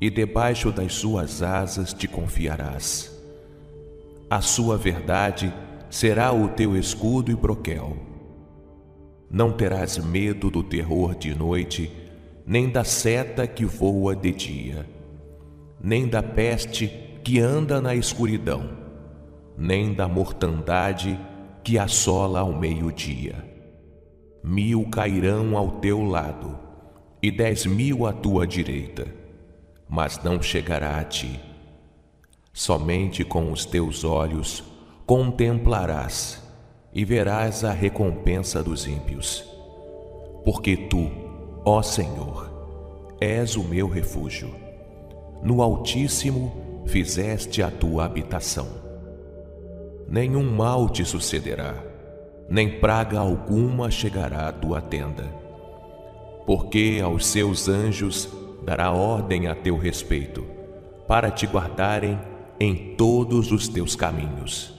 e 0.00 0.08
debaixo 0.08 0.72
das 0.72 0.94
suas 0.94 1.42
asas 1.42 1.92
te 1.92 2.08
confiarás. 2.08 3.14
A 4.30 4.40
sua 4.40 4.78
verdade 4.78 5.52
será 5.90 6.32
o 6.32 6.48
teu 6.48 6.74
escudo 6.74 7.30
e 7.30 7.34
broquel. 7.34 7.94
Não 9.30 9.52
terás 9.52 9.98
medo 9.98 10.50
do 10.50 10.62
terror 10.62 11.14
de 11.14 11.34
noite, 11.34 11.92
nem 12.46 12.70
da 12.70 12.84
seta 12.84 13.46
que 13.46 13.66
voa 13.66 14.16
de 14.16 14.32
dia, 14.32 14.88
nem 15.78 16.08
da 16.08 16.22
peste 16.22 17.20
que 17.22 17.38
anda 17.38 17.82
na 17.82 17.94
escuridão, 17.94 18.66
nem 19.58 19.92
da 19.92 20.08
mortandade 20.08 21.20
que 21.62 21.78
assola 21.78 22.40
ao 22.40 22.58
meio-dia. 22.58 23.44
Mil 24.42 24.88
cairão 24.88 25.54
ao 25.54 25.72
teu 25.72 26.02
lado, 26.02 26.67
e 27.22 27.30
dez 27.30 27.66
mil 27.66 28.06
à 28.06 28.12
tua 28.12 28.46
direita, 28.46 29.06
mas 29.88 30.22
não 30.22 30.40
chegará 30.40 30.98
a 30.98 31.04
ti. 31.04 31.40
Somente 32.52 33.24
com 33.24 33.50
os 33.50 33.64
teus 33.64 34.04
olhos 34.04 34.64
contemplarás 35.06 36.42
e 36.92 37.04
verás 37.04 37.64
a 37.64 37.72
recompensa 37.72 38.62
dos 38.62 38.86
ímpios. 38.86 39.44
Porque 40.44 40.76
tu, 40.76 41.10
ó 41.64 41.82
Senhor, 41.82 43.16
és 43.20 43.56
o 43.56 43.64
meu 43.64 43.88
refúgio. 43.88 44.54
No 45.42 45.62
Altíssimo 45.62 46.84
fizeste 46.86 47.62
a 47.62 47.70
tua 47.70 48.04
habitação. 48.04 48.66
Nenhum 50.08 50.50
mal 50.50 50.88
te 50.88 51.04
sucederá, 51.04 51.74
nem 52.48 52.80
praga 52.80 53.18
alguma 53.18 53.90
chegará 53.90 54.48
à 54.48 54.52
tua 54.52 54.80
tenda 54.80 55.47
porque 56.48 56.98
aos 57.04 57.26
seus 57.26 57.68
anjos 57.68 58.26
dará 58.64 58.90
ordem 58.90 59.48
a 59.48 59.54
teu 59.54 59.76
respeito, 59.76 60.46
para 61.06 61.30
te 61.30 61.46
guardarem 61.46 62.18
em 62.58 62.94
todos 62.96 63.52
os 63.52 63.68
teus 63.68 63.94
caminhos. 63.94 64.72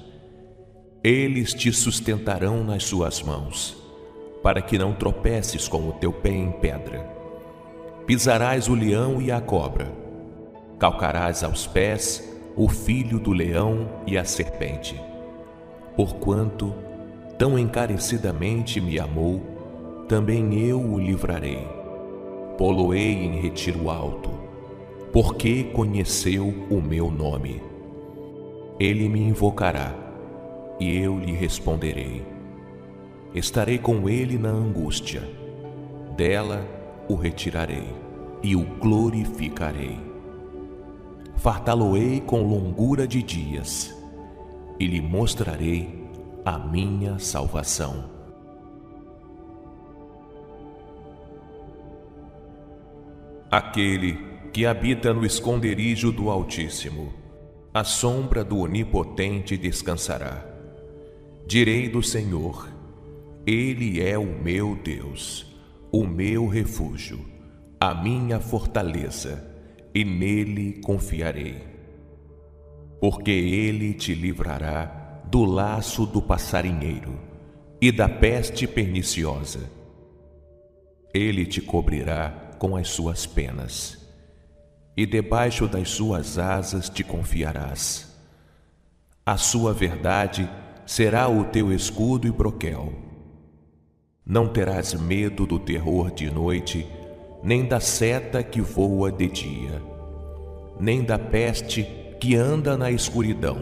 Eles 1.03 1.53
te 1.53 1.72
sustentarão 1.72 2.64
nas 2.64 2.85
suas 2.85 3.22
mãos, 3.22 3.77
para 4.41 4.64
que 4.64 4.80
não 4.80 4.93
tropeces 4.93 5.67
com 5.67 5.88
o 5.88 5.91
teu 5.91 6.11
pé 6.11 6.31
em 6.31 6.51
pedra. 6.53 7.07
Pisarás 8.07 8.67
o 8.67 8.73
leão 8.73 9.22
e 9.22 9.31
a 9.31 9.39
cobra, 9.39 9.93
calcarás 10.80 11.43
aos 11.43 11.67
pés 11.67 12.35
o 12.56 12.67
filho 12.67 13.19
do 13.19 13.31
leão 13.31 13.88
e 14.07 14.17
a 14.17 14.25
serpente. 14.25 14.99
Porquanto 15.95 16.73
tão 17.38 17.59
encarecidamente 17.59 18.81
me 18.81 18.98
amou, 18.98 19.48
também 20.09 20.59
eu 20.67 20.81
o 20.81 20.99
livrarei. 20.99 21.67
Poloei 22.57 23.13
em 23.13 23.39
retiro 23.39 23.91
alto, 23.91 24.31
porque 25.13 25.65
conheceu 25.65 26.47
o 26.67 26.81
meu 26.81 27.11
nome. 27.11 27.61
Ele 28.79 29.07
me 29.07 29.21
invocará, 29.21 29.95
e 30.79 30.97
eu 30.97 31.19
lhe 31.19 31.33
responderei. 31.33 32.25
Estarei 33.35 33.77
com 33.77 34.09
ele 34.09 34.39
na 34.39 34.49
angústia, 34.49 35.21
dela 36.17 36.65
o 37.07 37.13
retirarei 37.13 37.88
e 38.41 38.55
o 38.55 38.63
glorificarei. 38.79 39.99
Fartá-lo-ei 41.35 42.19
com 42.19 42.41
longura 42.41 43.07
de 43.07 43.21
dias, 43.21 43.95
e 44.79 44.88
lhe 44.88 45.01
mostrarei 45.01 46.09
a 46.43 46.57
minha 46.57 47.19
salvação. 47.19 48.18
Aquele 53.51 54.15
que 54.53 54.67
habita 54.67 55.11
no 55.11 55.25
esconderijo 55.25 56.11
do 56.11 56.29
Altíssimo, 56.29 57.11
a 57.73 57.83
sombra 57.83 58.43
do 58.43 58.59
Onipotente 58.59 59.57
descansará. 59.57 60.45
Direi 61.47 61.89
do 61.89 62.03
Senhor, 62.03 62.69
Ele 63.47 64.01
é 64.01 64.19
o 64.19 64.25
meu 64.25 64.75
Deus, 64.75 65.47
o 65.91 66.05
meu 66.05 66.47
refúgio, 66.47 67.25
a 67.79 67.95
minha 67.95 68.39
fortaleza, 68.39 69.43
e 69.95 70.05
nele 70.05 70.79
confiarei. 70.83 71.63
Porque 73.01 73.31
Ele 73.31 73.95
te 73.95 74.13
livrará 74.13 75.23
do 75.25 75.43
laço 75.43 76.05
do 76.05 76.21
passarinheiro 76.21 77.19
e 77.81 77.91
da 77.91 78.07
peste 78.07 78.67
perniciosa. 78.67 79.71
Ele 81.11 81.47
te 81.47 81.61
cobrirá 81.61 82.48
com 82.59 82.75
as 82.75 82.89
suas 82.89 83.25
penas 83.25 83.97
e 84.95 85.05
debaixo 85.05 85.65
das 85.65 85.89
suas 85.91 86.38
asas 86.38 86.89
te 86.89 87.05
confiarás. 87.05 88.13
A 89.25 89.38
sua 89.38 89.73
verdade 89.73 90.49
será 90.85 91.29
o 91.29 91.45
teu 91.45 91.71
escudo 91.71 92.27
e 92.27 92.31
broquel. 92.31 92.91
Não 94.25 94.49
terás 94.49 94.93
medo 94.93 95.45
do 95.45 95.57
terror 95.57 96.11
de 96.11 96.29
noite, 96.29 96.85
nem 97.41 97.65
da 97.65 97.79
seta 97.79 98.43
que 98.43 98.59
voa 98.59 99.09
de 99.09 99.29
dia, 99.29 99.81
nem 100.77 101.01
da 101.01 101.17
peste 101.17 101.88
que 102.19 102.35
anda 102.35 102.77
na 102.77 102.91
escuridão, 102.91 103.57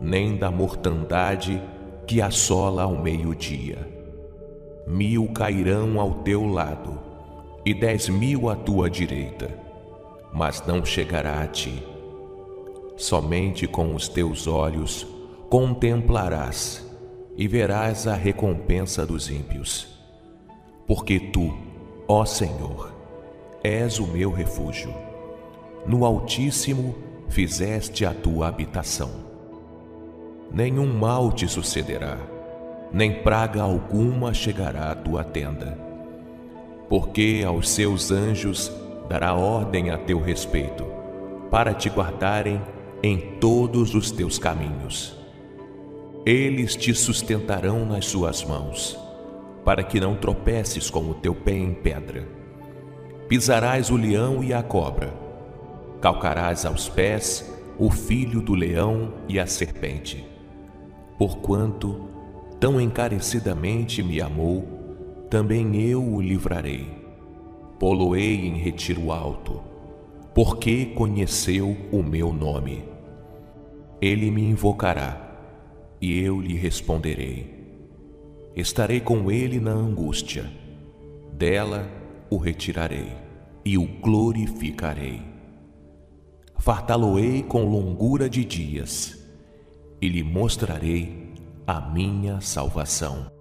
nem 0.00 0.36
da 0.36 0.48
mortandade 0.48 1.60
que 2.06 2.22
assola 2.22 2.84
ao 2.84 3.02
meio-dia. 3.02 3.78
Mil 4.86 5.26
cairão 5.32 5.98
ao 5.98 6.22
teu 6.22 6.46
lado, 6.46 7.05
e 7.66 7.74
dez 7.74 8.08
mil 8.08 8.48
à 8.48 8.56
tua 8.56 8.88
direita 8.88 9.66
mas 10.36 10.62
não 10.66 10.84
chegará 10.84 11.40
a 11.40 11.46
ti. 11.46 11.82
Somente 12.94 13.66
com 13.66 13.94
os 13.94 14.06
teus 14.06 14.46
olhos 14.46 15.06
contemplarás 15.48 16.86
e 17.38 17.48
verás 17.48 18.06
a 18.06 18.14
recompensa 18.14 19.06
dos 19.06 19.30
ímpios. 19.30 19.88
Porque 20.86 21.18
tu, 21.18 21.56
ó 22.06 22.26
Senhor, 22.26 22.92
és 23.64 23.98
o 23.98 24.06
meu 24.06 24.30
refúgio. 24.30 24.92
No 25.86 26.04
Altíssimo 26.04 26.94
fizeste 27.30 28.04
a 28.04 28.12
tua 28.12 28.48
habitação. 28.48 29.10
Nenhum 30.52 30.92
mal 30.92 31.32
te 31.32 31.48
sucederá, 31.48 32.18
nem 32.92 33.22
praga 33.22 33.62
alguma 33.62 34.34
chegará 34.34 34.90
à 34.90 34.94
tua 34.94 35.24
tenda. 35.24 35.85
Porque 36.88 37.42
aos 37.46 37.68
seus 37.68 38.10
anjos 38.10 38.72
dará 39.08 39.34
ordem 39.34 39.90
a 39.90 39.98
teu 39.98 40.20
respeito, 40.20 40.84
para 41.50 41.74
te 41.74 41.88
guardarem 41.88 42.60
em 43.02 43.18
todos 43.38 43.94
os 43.94 44.10
teus 44.10 44.38
caminhos. 44.38 45.16
Eles 46.24 46.74
te 46.74 46.92
sustentarão 46.94 47.86
nas 47.86 48.06
suas 48.06 48.44
mãos, 48.44 48.98
para 49.64 49.82
que 49.82 50.00
não 50.00 50.16
tropeces 50.16 50.90
com 50.90 51.10
o 51.10 51.14
teu 51.14 51.34
pé 51.34 51.52
em 51.52 51.72
pedra. 51.72 52.26
Pisarás 53.28 53.90
o 53.90 53.96
leão 53.96 54.42
e 54.42 54.52
a 54.52 54.62
cobra, 54.62 55.12
calcarás 56.00 56.64
aos 56.64 56.88
pés 56.88 57.52
o 57.78 57.90
filho 57.90 58.40
do 58.40 58.54
leão 58.54 59.12
e 59.28 59.38
a 59.38 59.46
serpente. 59.46 60.24
Porquanto 61.18 62.08
tão 62.58 62.80
encarecidamente 62.80 64.02
me 64.02 64.20
amou, 64.20 64.75
também 65.28 65.76
eu 65.76 66.02
o 66.02 66.20
livrarei 66.20 67.06
poloei 67.78 68.46
em 68.46 68.56
retiro 68.56 69.12
alto, 69.12 69.62
porque 70.34 70.86
conheceu 70.86 71.76
o 71.92 72.02
meu 72.02 72.32
nome. 72.32 72.84
Ele 74.00 74.30
me 74.30 74.42
invocará, 74.42 75.22
e 76.00 76.18
eu 76.18 76.40
lhe 76.40 76.56
responderei. 76.56 77.54
Estarei 78.54 79.00
com 79.00 79.30
ele 79.30 79.60
na 79.60 79.72
angústia, 79.72 80.50
dela 81.32 81.88
o 82.30 82.36
retirarei 82.36 83.12
e 83.64 83.76
o 83.76 83.86
glorificarei. 83.86 85.22
Fartá-lo-ei 86.58 87.42
com 87.42 87.64
longura 87.64 88.28
de 88.28 88.44
dias, 88.44 89.22
e 90.00 90.08
lhe 90.08 90.22
mostrarei 90.22 91.34
a 91.66 91.80
minha 91.80 92.40
salvação. 92.40 93.35